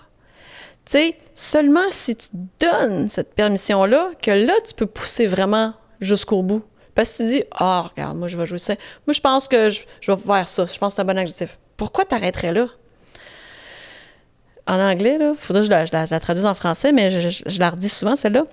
Tu 0.85 0.93
sais, 0.93 1.17
seulement 1.33 1.89
si 1.89 2.15
tu 2.15 2.29
donnes 2.59 3.09
cette 3.09 3.35
permission-là, 3.35 4.11
que 4.21 4.31
là, 4.31 4.53
tu 4.65 4.73
peux 4.73 4.85
pousser 4.85 5.27
vraiment 5.27 5.73
jusqu'au 5.99 6.41
bout. 6.41 6.63
Parce 6.95 7.11
que 7.11 7.17
tu 7.17 7.29
dis, 7.29 7.43
ah, 7.51 7.89
regarde, 7.89 8.17
moi, 8.17 8.27
je 8.27 8.37
vais 8.37 8.45
jouer 8.45 8.57
ça. 8.57 8.75
Moi, 9.05 9.13
je 9.13 9.21
pense 9.21 9.47
que 9.47 9.69
je, 9.69 9.83
je 10.01 10.11
vais 10.11 10.17
faire 10.17 10.47
ça. 10.47 10.65
Je 10.65 10.77
pense 10.77 10.93
que 10.93 10.95
c'est 10.95 11.01
un 11.01 11.05
bon 11.05 11.19
objectif. 11.19 11.59
Pourquoi 11.77 12.05
t'arrêterais 12.05 12.51
là? 12.51 12.67
En 14.71 14.79
anglais, 14.79 15.17
il 15.19 15.35
faudrait 15.37 15.63
que 15.63 15.67
je 15.67 15.91
la, 15.91 16.19
traduise 16.19 16.45
en 16.45 16.55
français, 16.55 16.93
mais 16.93 17.29
je, 17.29 17.59
la 17.59 17.71
redis 17.71 17.89
souvent, 17.89 18.15
celle-là. 18.15 18.45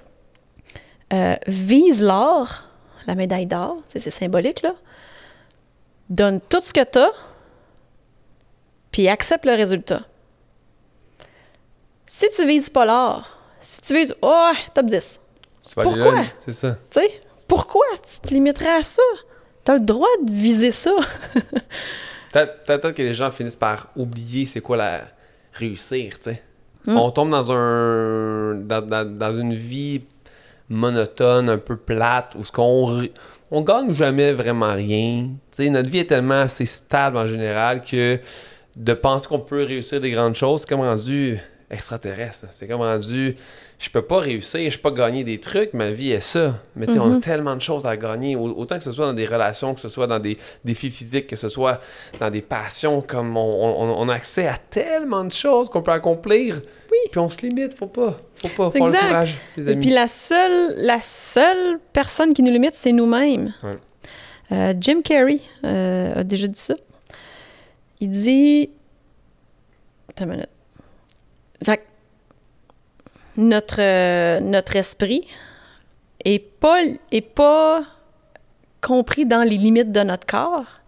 Euh, 1.13 1.37
vise 1.47 2.03
l'or, 2.03 2.65
la 3.07 3.15
médaille 3.15 3.47
d'or, 3.47 3.77
c'est 3.87 4.11
symbolique, 4.11 4.63
là. 4.63 4.75
Donne 6.11 6.41
tout 6.41 6.61
ce 6.61 6.73
que 6.73 6.83
tu 6.83 6.99
as, 6.99 7.13
puis 8.91 9.09
accepte 9.09 9.45
le 9.45 9.53
résultat. 9.53 10.01
Si 12.07 12.29
tu 12.31 12.47
vises 12.47 12.69
pas 12.69 12.85
l'or, 12.85 13.39
si 13.61 13.81
tu 13.81 13.95
vises, 13.95 14.17
oh, 14.21 14.51
top 14.75 14.87
10. 14.87 15.21
pourquoi? 15.75 16.25
C'est 16.41 16.53
ça. 16.53 16.79
Tu 16.91 17.01
sais, 17.01 17.21
pourquoi 17.47 17.87
tu 17.97 18.29
te 18.29 18.35
limiterais 18.35 18.79
à 18.79 18.83
ça? 18.83 19.03
Tu 19.65 19.71
as 19.71 19.75
le 19.75 19.81
droit 19.81 20.09
de 20.25 20.33
viser 20.33 20.73
ça. 20.73 20.91
Peut-être 22.33 22.91
que 22.91 23.03
les 23.03 23.15
gens 23.15 23.31
finissent 23.31 23.57
par 23.57 23.91
oublier 23.95 24.47
c'est 24.47 24.61
quoi 24.61 24.77
la 24.77 25.18
réussir, 25.59 26.19
tu 26.19 26.31
sais. 26.31 26.43
Hmm. 26.87 26.97
On 26.97 27.11
tombe 27.11 27.31
dans 27.31 27.53
un 27.53 28.55
dans, 28.55 29.39
une 29.39 29.53
vie 29.53 30.05
monotone, 30.69 31.49
un 31.51 31.59
peu 31.59 31.77
plate, 31.77 32.35
où 32.39 32.45
ce 32.45 32.53
qu'on 32.53 33.09
on 33.51 33.63
gagne 33.63 33.95
jamais 33.95 34.33
vraiment 34.33 34.75
rien. 34.75 35.29
Tu 35.51 35.65
sais, 35.65 35.71
notre 35.71 35.91
vie 35.91 36.01
est 36.01 36.07
tellement 36.07 36.43
assez 36.43 36.67
stable 36.67 37.17
en 37.17 37.27
général 37.27 37.83
que 37.83 38.19
de 38.77 38.93
penser 38.93 39.29
qu'on 39.29 39.41
peut 39.41 39.65
réussir 39.65 40.01
des 40.01 40.11
grandes 40.11 40.35
choses, 40.35 40.61
c'est 40.61 40.69
comme 40.69 40.81
rendu 40.81 41.39
extraterrestre. 41.71 42.47
C'est 42.53 42.69
comme 42.69 42.81
rendu 42.81 43.37
je 43.79 43.91
peux 43.91 44.03
pas 44.03 44.19
réussir, 44.19 44.71
je 44.71 44.77
peux 44.77 44.91
pas 44.91 45.07
gagner 45.07 45.23
des 45.23 45.39
trucs, 45.39 45.73
ma 45.73 45.93
vie 45.93 46.11
est 46.11 46.21
ça. 46.21 46.61
Mais 46.75 46.87
tu 46.87 46.95
sais, 46.95 46.99
on 46.99 47.13
a 47.13 47.15
mhm. 47.15 47.21
tellement 47.21 47.55
de 47.55 47.63
choses 47.63 47.87
à 47.87 47.97
gagner, 47.97 48.35
autant 48.35 48.77
que 48.77 48.83
ce 48.83 48.91
soit 48.91 49.07
dans 49.07 49.15
des 49.15 49.27
relations, 49.27 49.73
que 49.73 49.81
ce 49.81 49.89
soit 49.89 50.09
dans 50.09 50.19
des 50.19 50.37
défis 50.65 50.91
physiques, 50.91 51.29
que 51.29 51.37
ce 51.37 51.49
soit 51.49 51.81
dans 52.19 52.31
des 52.31 52.43
passions, 52.43 53.01
comme 53.01 53.37
on, 53.37 54.09
a 54.09 54.15
accès 54.15 54.49
à 54.49 54.57
tellement 54.57 55.25
de 55.25 55.33
choses 55.33 55.69
qu'on 55.69 55.83
peut 55.83 55.93
accomplir. 55.93 56.61
Oui. 56.91 56.99
Puis 57.13 57.21
on 57.21 57.31
se 57.31 57.41
limite, 57.43 57.75
faut 57.75 57.87
pas. 57.87 58.19
Faut 58.35 58.49
pas, 58.49 58.71
faut 58.71 58.87
le 58.87 58.91
courage, 58.91 59.39
les 59.57 59.69
amis. 59.69 59.77
Et 59.77 59.81
puis 59.81 59.91
la 59.91 60.09
seule, 60.09 60.75
la 60.79 61.01
seule 61.01 61.79
personne 61.93 62.35
qui 62.35 62.43
nous 62.43 62.53
limite, 62.53 62.75
c'est 62.75 62.93
nous-mêmes. 62.93 63.53
Euh, 64.51 64.75
Jim 64.81 65.03
Carrey 65.05 65.41
euh, 65.65 66.21
a 66.21 66.25
déjà 66.25 66.49
dit 66.49 66.59
ça. 66.59 66.75
Il 68.01 68.11
dit... 68.11 68.71
Attends 70.09 70.25
une 70.25 70.31
minute. 70.31 70.49
Fait 71.65 71.83
notre, 73.39 73.81
euh, 73.81 74.41
notre 74.41 74.77
esprit 74.77 75.27
est 76.25 76.39
pas, 76.39 76.83
est 77.13 77.21
pas 77.21 77.83
compris 78.81 79.25
dans 79.25 79.43
les 79.43 79.57
limites 79.57 79.93
de 79.93 80.01
notre 80.01 80.27
corps. 80.27 80.81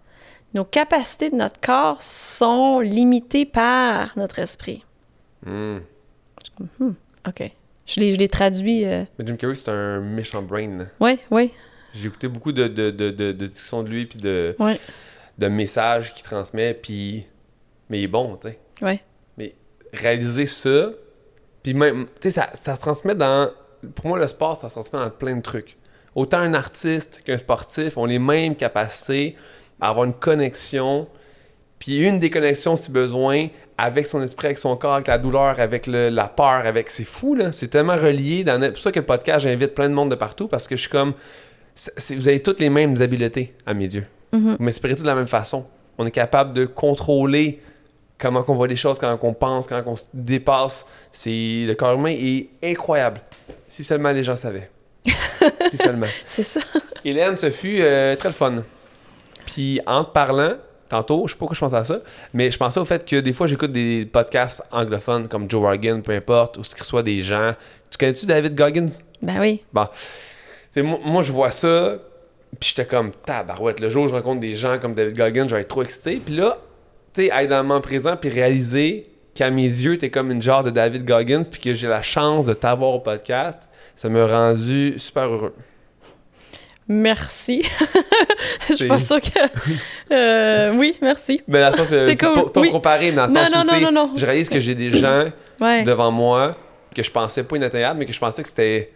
Nos 0.52 0.64
capacités 0.64 1.30
de 1.30 1.36
notre 1.36 1.60
corps 1.60 2.02
sont 2.02 2.80
limitées 2.80 3.46
par 3.46 4.18
notre 4.18 4.40
esprit. 4.40 4.84
Hmm. 5.46 5.78
Hmm, 6.78 6.92
OK. 7.26 7.50
Je 7.86 8.00
l'ai, 8.00 8.12
je 8.12 8.26
traduit. 8.26 8.84
Euh. 8.84 9.04
Mais 9.18 9.26
Jim 9.26 9.36
Carrey, 9.36 9.54
c'est 9.54 9.70
un 9.70 10.00
méchant 10.00 10.42
brain. 10.42 10.86
Oui, 11.00 11.18
oui. 11.30 11.52
J'ai 11.94 12.08
écouté 12.08 12.28
beaucoup 12.28 12.52
de, 12.52 12.68
de, 12.68 12.90
de, 12.90 13.10
de, 13.10 13.32
discussions 13.32 13.82
de 13.82 13.88
lui, 13.88 14.06
puis 14.06 14.18
de, 14.18 14.56
de 15.38 15.48
messages 15.48 16.14
qu'il 16.14 16.22
transmet, 16.22 16.74
puis... 16.74 17.26
Mais 17.88 17.98
il 17.98 18.04
est 18.04 18.08
bon, 18.08 18.36
tu 18.36 18.48
sais. 18.48 18.60
Oui. 18.82 19.00
Mais 19.36 19.56
réaliser 19.92 20.46
ça, 20.46 20.90
puis 21.62 21.74
même, 21.74 22.06
tu 22.20 22.30
sais, 22.30 22.30
ça, 22.30 22.50
ça, 22.54 22.76
se 22.76 22.80
transmet 22.80 23.14
dans. 23.14 23.50
Pour 23.94 24.06
moi, 24.06 24.18
le 24.18 24.28
sport, 24.28 24.56
ça 24.56 24.68
se 24.68 24.74
transmet 24.74 24.98
dans 24.98 25.10
plein 25.10 25.36
de 25.36 25.42
trucs. 25.42 25.76
Autant 26.14 26.38
un 26.38 26.54
artiste 26.54 27.22
qu'un 27.24 27.38
sportif 27.38 27.96
ont 27.96 28.04
les 28.04 28.18
mêmes 28.18 28.56
capacités 28.56 29.36
à 29.80 29.90
avoir 29.90 30.06
une 30.06 30.14
connexion. 30.14 31.06
Puis 31.78 32.06
une 32.06 32.18
des 32.18 32.28
connexions, 32.28 32.76
si 32.76 32.90
besoin, 32.90 33.48
avec 33.78 34.06
son 34.06 34.22
esprit, 34.22 34.48
avec 34.48 34.58
son 34.58 34.76
corps, 34.76 34.94
avec 34.94 35.06
la 35.06 35.18
douleur, 35.18 35.58
avec 35.60 35.86
la 35.86 36.28
peur, 36.28 36.66
avec. 36.66 36.90
C'est 36.90 37.04
fou, 37.04 37.34
là. 37.34 37.52
C'est 37.52 37.68
tellement 37.68 37.96
relié. 37.96 38.44
Dans... 38.44 38.60
C'est 38.60 38.72
pour 38.72 38.82
ça 38.82 38.92
que 38.92 39.00
le 39.00 39.06
podcast, 39.06 39.44
j'invite 39.44 39.74
plein 39.74 39.88
de 39.88 39.94
monde 39.94 40.10
de 40.10 40.16
partout 40.16 40.48
parce 40.48 40.66
que 40.66 40.76
je 40.76 40.82
suis 40.82 40.90
comme. 40.90 41.14
Vous 42.10 42.28
avez 42.28 42.40
toutes 42.40 42.60
les 42.60 42.68
mêmes 42.68 43.00
habiletés, 43.00 43.54
à 43.64 43.72
mes 43.72 43.84
yeux. 43.84 44.06
Mm-hmm. 44.34 44.56
Vous 44.58 44.64
m'inspirez 44.64 44.96
tous 44.96 45.02
de 45.02 45.08
la 45.08 45.14
même 45.14 45.28
façon. 45.28 45.64
On 45.96 46.06
est 46.06 46.10
capable 46.10 46.52
de 46.52 46.66
contrôler 46.66 47.60
comment 48.20 48.44
on 48.46 48.52
voit 48.52 48.68
les 48.68 48.76
choses, 48.76 48.98
quand 48.98 49.18
on 49.22 49.32
pense, 49.32 49.66
quand 49.66 49.82
on 49.86 49.96
se 49.96 50.04
dépasse. 50.12 50.86
C'est 51.10 51.64
le 51.66 51.74
corps 51.74 51.94
humain 51.94 52.14
est 52.16 52.48
incroyable. 52.62 53.20
Si 53.68 53.82
seulement 53.82 54.12
les 54.12 54.22
gens 54.22 54.36
savaient. 54.36 54.70
si 55.04 55.76
seulement. 55.82 56.06
C'est 56.26 56.42
ça. 56.42 56.60
Hélène, 57.04 57.36
ce 57.36 57.50
fut 57.50 57.78
euh, 57.80 58.14
très 58.16 58.28
le 58.28 58.34
fun. 58.34 58.56
Puis 59.46 59.80
en 59.86 60.04
te 60.04 60.12
parlant, 60.12 60.54
tantôt, 60.88 61.26
je 61.26 61.32
sais 61.32 61.36
pas 61.36 61.40
pourquoi 61.40 61.54
je 61.54 61.60
pensais 61.60 61.76
à 61.76 61.84
ça, 61.84 62.00
mais 62.34 62.50
je 62.50 62.58
pensais 62.58 62.78
au 62.78 62.84
fait 62.84 63.08
que 63.08 63.16
des 63.16 63.32
fois 63.32 63.46
j'écoute 63.46 63.72
des 63.72 64.04
podcasts 64.04 64.62
anglophones 64.70 65.28
comme 65.28 65.50
Joe 65.50 65.62
Rogan, 65.62 66.02
peu 66.02 66.12
importe, 66.12 66.58
ou 66.58 66.64
ce 66.64 66.74
qui 66.74 66.82
reçoit 66.82 67.02
des 67.02 67.20
gens. 67.20 67.54
Tu 67.90 67.98
connais-tu 67.98 68.26
David 68.26 68.54
Goggins? 68.54 68.86
Ben 69.22 69.40
oui. 69.40 69.64
Bon. 69.72 69.86
Moi, 70.76 70.98
moi, 71.04 71.22
je 71.22 71.32
vois 71.32 71.50
ça, 71.50 71.96
puis 72.58 72.68
j'étais 72.68 72.86
comme, 72.86 73.10
tabarouette, 73.10 73.80
le 73.80 73.90
jour 73.90 74.04
où 74.04 74.08
je 74.08 74.12
rencontre 74.12 74.40
des 74.40 74.54
gens 74.54 74.78
comme 74.78 74.94
David 74.94 75.16
Goggins, 75.16 75.48
je 75.48 75.54
vais 75.56 75.62
être 75.62 75.68
trop 75.68 75.82
excité. 75.82 76.20
Puis 76.24 76.36
là, 76.36 76.58
tu 77.12 77.22
sais, 77.22 77.30
être 77.32 77.48
dans 77.48 77.58
le 77.58 77.62
moment 77.64 77.80
présent 77.80 78.16
puis 78.16 78.28
réaliser 78.28 79.06
qu'à 79.34 79.50
mes 79.50 79.62
yeux, 79.62 79.98
t'es 79.98 80.10
comme 80.10 80.30
une 80.30 80.42
genre 80.42 80.62
de 80.62 80.70
David 80.70 81.04
Goggins 81.04 81.44
puis 81.44 81.60
que 81.60 81.74
j'ai 81.74 81.88
la 81.88 82.02
chance 82.02 82.46
de 82.46 82.54
t'avoir 82.54 82.94
au 82.94 83.00
podcast, 83.00 83.68
ça 83.94 84.08
m'a 84.08 84.26
rendu 84.26 84.94
super 84.98 85.24
heureux. 85.24 85.54
Merci. 86.88 87.62
je 88.68 88.74
suis 88.74 88.88
pas 88.88 88.98
sûre 88.98 89.20
que. 89.20 89.38
Euh, 90.12 90.74
oui, 90.74 90.96
merci. 91.00 91.40
Mais 91.46 91.60
la 91.60 91.72
c'est 91.84 92.16
cool. 92.16 92.50
pas, 92.50 92.68
comparer 92.68 93.12
dans 93.12 93.22
le 93.22 93.28
sens 93.28 93.54
non, 93.54 93.80
non, 93.80 93.92
non, 93.92 94.10
je 94.16 94.26
réalise 94.26 94.48
que 94.48 94.58
j'ai 94.58 94.74
des 94.74 94.90
gens 94.90 95.26
devant 95.84 96.10
moi 96.10 96.56
que 96.92 97.02
je 97.02 97.10
pensais 97.12 97.44
pas 97.44 97.56
inatteignables, 97.56 98.00
mais 98.00 98.06
que 98.06 98.12
je 98.12 98.18
pensais 98.18 98.42
que 98.42 98.48
c'était. 98.48 98.90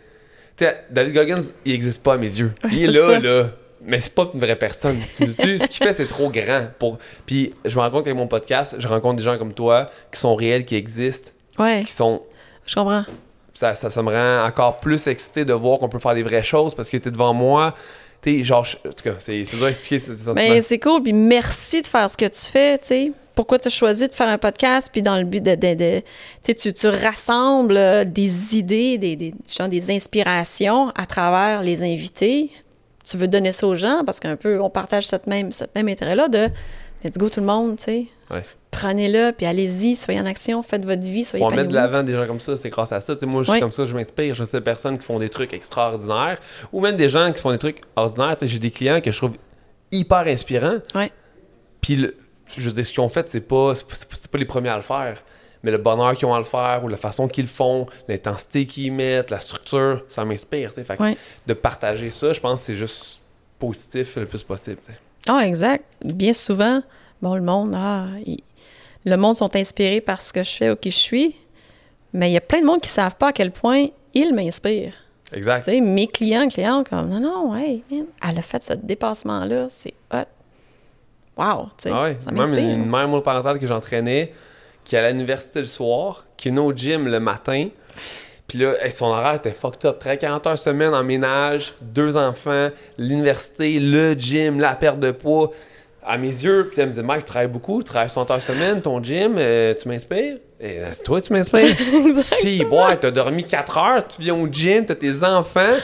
Tu 0.57 0.65
sais, 0.65 0.85
David 0.91 1.15
Goggins, 1.15 1.39
il 1.65 1.73
existe 1.73 2.03
pas 2.03 2.15
à 2.15 2.17
mes 2.17 2.27
yeux. 2.27 2.53
il 2.73 2.83
est, 2.83 2.87
là, 2.89 3.21
là 3.21 3.51
mais 3.87 4.01
c'est 4.01 4.15
pas 4.15 4.31
une 4.33 4.41
vraie 4.41 4.57
personne. 4.57 4.99
ce 5.09 5.25
qu'il 5.25 5.87
fait, 5.87 5.93
c'est 5.93 6.07
trop 6.07 6.31
grand. 6.31 6.67
Pour... 6.79 6.99
Puis 7.27 7.53
je 7.65 7.77
me 7.77 7.83
rends 7.83 7.91
compte 7.91 8.05
qu'avec 8.05 8.19
mon 8.19 8.27
podcast, 8.27 8.77
je 8.79 8.89
rencontre 8.89 9.17
des 9.17 9.23
gens 9.23 9.39
comme 9.39 9.53
toi 9.53 9.89
qui 10.13 10.21
sont 10.21 10.35
réels, 10.35 10.65
qui 10.65 10.77
existent. 10.77 11.31
Ouais. 11.59 11.85
Qui 11.85 11.93
sont. 11.93 12.21
Je 12.67 12.75
comprends. 12.75 13.05
Ça, 13.53 13.75
ça, 13.75 14.03
me 14.03 14.11
rend 14.11 14.47
encore 14.47 14.77
plus 14.79 15.07
excité 15.07 15.45
de 15.45 15.53
voir 15.53 15.79
qu'on 15.79 15.89
peut 15.89 16.01
faire 16.01 16.15
des 16.15 16.25
vraies 16.25 16.43
choses 16.43 16.75
parce 16.75 16.89
que 16.89 16.97
tu 16.97 17.09
es 17.09 17.13
devant 17.13 17.33
moi. 17.33 17.75
Tu 18.21 18.43
genre, 18.43 18.67
en 18.87 18.89
tout 18.89 19.05
cas, 19.05 19.15
c'est 19.19 19.43
dur 19.43 19.67
d'expliquer 19.67 20.01
ce 20.01 20.31
Mais 20.31 20.61
c'est 20.63 20.79
cool, 20.79 21.03
puis 21.03 21.13
merci 21.13 21.83
de 21.83 21.87
faire 21.87 22.09
ce 22.09 22.17
que 22.17 22.25
tu 22.25 22.41
fais, 22.51 22.79
tu 22.79 22.87
sais. 22.87 23.13
Pourquoi 23.35 23.59
tu 23.59 23.69
as 23.69 23.71
choisi 23.71 24.09
de 24.09 24.15
faire 24.15 24.29
un 24.29 24.39
podcast, 24.39 24.89
puis 24.91 25.03
dans 25.03 25.17
le 25.17 25.25
but 25.25 25.43
de. 25.43 25.55
de, 25.55 26.03
tu, 26.43 26.73
tu 26.73 26.89
rassembles 26.89 27.77
euh, 27.77 28.05
des 28.05 28.57
idées, 28.57 28.97
des, 28.97 29.17
des, 29.17 29.35
des 29.69 29.91
inspirations 29.91 30.91
à 30.91 31.05
travers 31.05 31.63
les 31.63 31.83
invités? 31.83 32.51
Tu 33.05 33.17
veux 33.17 33.29
donner 33.29 33.53
ça 33.53 33.67
aux 33.67 33.75
gens 33.75 34.03
parce 34.05 34.19
qu'un 34.19 34.37
peu, 34.37 34.61
on 34.61 34.71
partage 34.71 35.07
cette 35.07 35.27
même, 35.27 35.53
cette 35.53 35.75
même 35.75 35.89
intérêt-là 35.89 36.29
de 36.29 36.49
let's 37.05 37.19
go 37.19 37.29
tout 37.29 37.41
le 37.41 37.47
monde, 37.47 37.77
tu 37.77 37.85
sais. 37.85 38.07
Prenez-le, 38.71 39.33
puis 39.33 39.47
allez-y, 39.47 39.95
soyez 39.95 40.21
en 40.21 40.27
action, 40.27 40.63
faites 40.63 40.85
votre 40.85 41.03
vie, 41.03 41.23
soyez 41.23 41.45
On 41.45 41.51
mettre 41.51 41.69
de 41.69 41.75
l'avant 41.75 42.03
des 42.03 42.13
gens 42.13 42.27
comme 42.27 42.41
ça, 42.41 42.57
c'est 42.57 42.71
grâce 42.71 42.91
à 42.91 43.01
ça. 43.01 43.15
moi, 43.27 43.43
je 43.45 43.53
suis 43.53 43.61
comme 43.61 43.71
ça, 43.71 43.85
je 43.85 43.95
m'inspire. 43.95 44.35
Je 44.35 44.45
sais 44.45 44.57
des 44.57 44.65
personnes 44.65 44.99
qui 44.99 45.05
font 45.05 45.19
des 45.19 45.29
trucs 45.29 45.53
extraordinaires 45.53 46.39
ou 46.73 46.81
même 46.81 46.97
des 46.97 47.09
gens 47.09 47.31
qui 47.33 47.41
font 47.41 47.53
des 47.53 47.59
trucs 47.59 47.83
ordinaires. 47.95 48.37
J'ai 48.43 48.59
des 48.59 48.73
clients 48.73 49.01
que 49.01 49.13
je 49.13 49.17
trouve 49.17 49.35
hyper 49.93 50.27
inspirants. 50.27 50.79
Puis, 51.81 52.11
je 52.57 52.69
veux 52.69 52.75
dire, 52.75 52.87
ce 52.87 52.93
qu'ils 52.93 53.01
ont 53.01 53.09
fait, 53.09 53.31
c'est 53.31 53.41
pas, 53.41 53.75
pas 53.75 54.39
les 54.39 54.45
premiers 54.45 54.71
à 54.71 54.77
le 54.77 54.83
faire 54.83 55.23
mais 55.65 55.71
le 55.71 55.79
bonheur 55.79 56.15
qu'ils 56.15 56.27
ont 56.27 56.35
à 56.35 56.39
le 56.39 56.45
faire 56.45 56.85
ou 56.85 56.89
la 56.89 56.99
façon 56.99 57.27
qu'ils 57.27 57.47
le 57.47 57.51
font, 57.51 57.87
l'intensité 58.07 58.67
qu'ils 58.67 58.93
mettent, 58.93 59.31
la 59.31 59.41
structure, 59.41 60.03
ça 60.09 60.25
m'inspire. 60.25 60.71
Fait 60.73 61.17
De 61.47 61.55
partager 61.55 62.11
ça, 62.11 62.35
je 62.35 62.41
pense 62.41 62.61
que 62.61 62.67
c'est 62.67 62.75
juste 62.77 63.23
positif 63.59 64.17
le 64.17 64.27
plus 64.27 64.43
possible. 64.43 64.77
Ah, 65.27 65.47
exact. 65.47 65.85
Bien 66.05 66.35
souvent, 66.35 66.83
bon, 67.23 67.35
le 67.35 67.41
monde, 67.41 67.75
ah, 67.75 68.09
le 69.07 69.17
monde 69.17 69.35
sont 69.35 69.57
inspirés 69.57 70.03
par 70.03 70.21
ce 70.21 70.35
que 70.35 70.43
je 70.43 70.51
fais 70.51 70.71
ou 70.71 70.77
qui 70.77 70.91
je 70.91 70.99
suis, 70.99 71.37
mais 72.13 72.31
il 72.31 72.35
y 72.35 72.37
a 72.37 72.43
plein 72.43 72.61
de 72.61 72.67
monde 72.67 72.83
qui 72.83 72.91
ne 72.91 72.95
savent 72.95 73.17
pas 73.17 73.29
à 73.29 73.33
quel 73.33 73.51
point 73.51 73.87
ils 74.13 74.35
m'inspirent. 74.35 74.93
Exact. 75.33 75.67
mes 75.67 76.07
clients, 76.07 76.47
clients, 76.49 76.85
comme 76.85 77.09
non, 77.09 77.21
non, 77.21 77.57
hey, 77.57 77.83
man, 77.91 78.05
elle 78.23 78.39
a 78.39 78.43
fait 78.43 78.63
ce 78.63 78.75
dépassement-là, 78.75 79.69
c'est 79.71 79.95
hot. 80.13 80.29
Wow, 81.37 81.71
tu 81.79 81.85
sais, 81.85 81.91
ah 81.91 82.11
ça 82.19 82.31
m'inspire. 82.31 82.63
Même 82.63 82.83
une 82.83 82.91
mère 82.91 83.09
monoparentale 83.09 83.59
que 83.59 83.67
j'entraînais, 83.67 84.33
qui 84.85 84.97
est 84.97 84.99
à 84.99 85.11
l'université 85.11 85.61
le 85.61 85.67
soir, 85.67 86.25
qui 86.37 86.49
est 86.49 86.59
au 86.59 86.73
gym 86.73 87.09
le 87.09 87.21
matin. 87.21 87.69
Puis 88.47 88.59
là, 88.59 88.75
son 88.91 89.07
horaire 89.07 89.35
était 89.35 89.53
fucked 89.53 89.85
up. 89.87 89.99
Très 89.99 90.19
40 90.19 90.47
heures 90.47 90.59
semaine 90.59 90.95
en 90.95 91.03
ménage, 91.03 91.75
deux 91.81 92.17
enfants, 92.17 92.69
l'université, 92.99 93.81
le 93.81 94.13
gym, 94.15 94.61
la 94.61 94.75
perte 94.75 94.99
de 94.99 95.11
poids. 95.11 95.51
À 96.07 96.19
mes 96.19 96.29
yeux, 96.29 96.69
puis 96.71 96.83
elle 96.83 96.89
me 96.89 96.93
dit 96.93 97.03
Mike, 97.03 97.21
tu 97.21 97.31
travailles 97.31 97.49
beaucoup, 97.49 97.79
tu 97.79 97.85
travailles 97.85 98.11
60 98.11 98.31
heures 98.31 98.43
semaine, 98.43 98.83
ton 98.83 99.03
gym, 99.03 99.37
euh, 99.39 99.73
tu 99.73 99.89
m'inspires? 99.89 100.37
Et 100.61 100.81
euh, 100.81 100.91
toi, 101.03 101.19
tu 101.23 101.33
m'inspires? 101.33 101.75
si, 102.19 102.63
boy, 102.63 102.99
t'as 103.01 103.11
dormi 103.11 103.45
4 103.45 103.79
heures, 103.79 104.07
tu 104.07 104.21
viens 104.21 104.35
au 104.35 104.47
gym, 104.47 104.85
t'as 104.85 104.97
tes 104.97 105.23
enfants. 105.23 105.77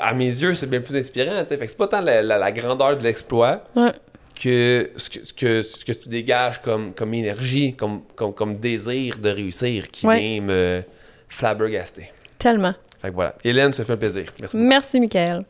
À 0.00 0.14
mes 0.14 0.24
yeux, 0.24 0.54
c'est 0.54 0.68
bien 0.68 0.80
plus 0.80 0.96
inspirant. 0.96 1.44
Fait 1.44 1.58
que 1.58 1.66
c'est 1.66 1.76
pas 1.76 1.88
tant 1.88 2.00
la, 2.00 2.22
la 2.22 2.52
grandeur 2.52 2.96
de 2.96 3.02
l'exploit. 3.02 3.64
Ouais 3.76 3.92
que 4.34 4.90
ce 4.96 5.10
que, 5.10 5.24
ce 5.24 5.32
que, 5.32 5.62
ce 5.62 5.84
que 5.84 5.92
tu 5.92 6.08
dégages 6.08 6.60
comme, 6.60 6.92
comme 6.92 7.14
énergie, 7.14 7.74
comme, 7.74 8.02
comme, 8.14 8.34
comme 8.34 8.58
désir 8.58 9.18
de 9.18 9.30
réussir 9.30 9.90
qui 9.90 10.06
vient 10.06 10.40
me 10.40 10.82
flabbergaster. 11.28 12.12
Tellement. 12.38 12.74
Fait 13.00 13.08
que 13.08 13.14
voilà. 13.14 13.34
Hélène, 13.44 13.72
ça 13.72 13.84
fait 13.84 13.92
un 13.92 13.96
plaisir. 13.96 14.32
Merci. 14.40 14.56
Merci, 14.56 15.00
Michael. 15.00 15.44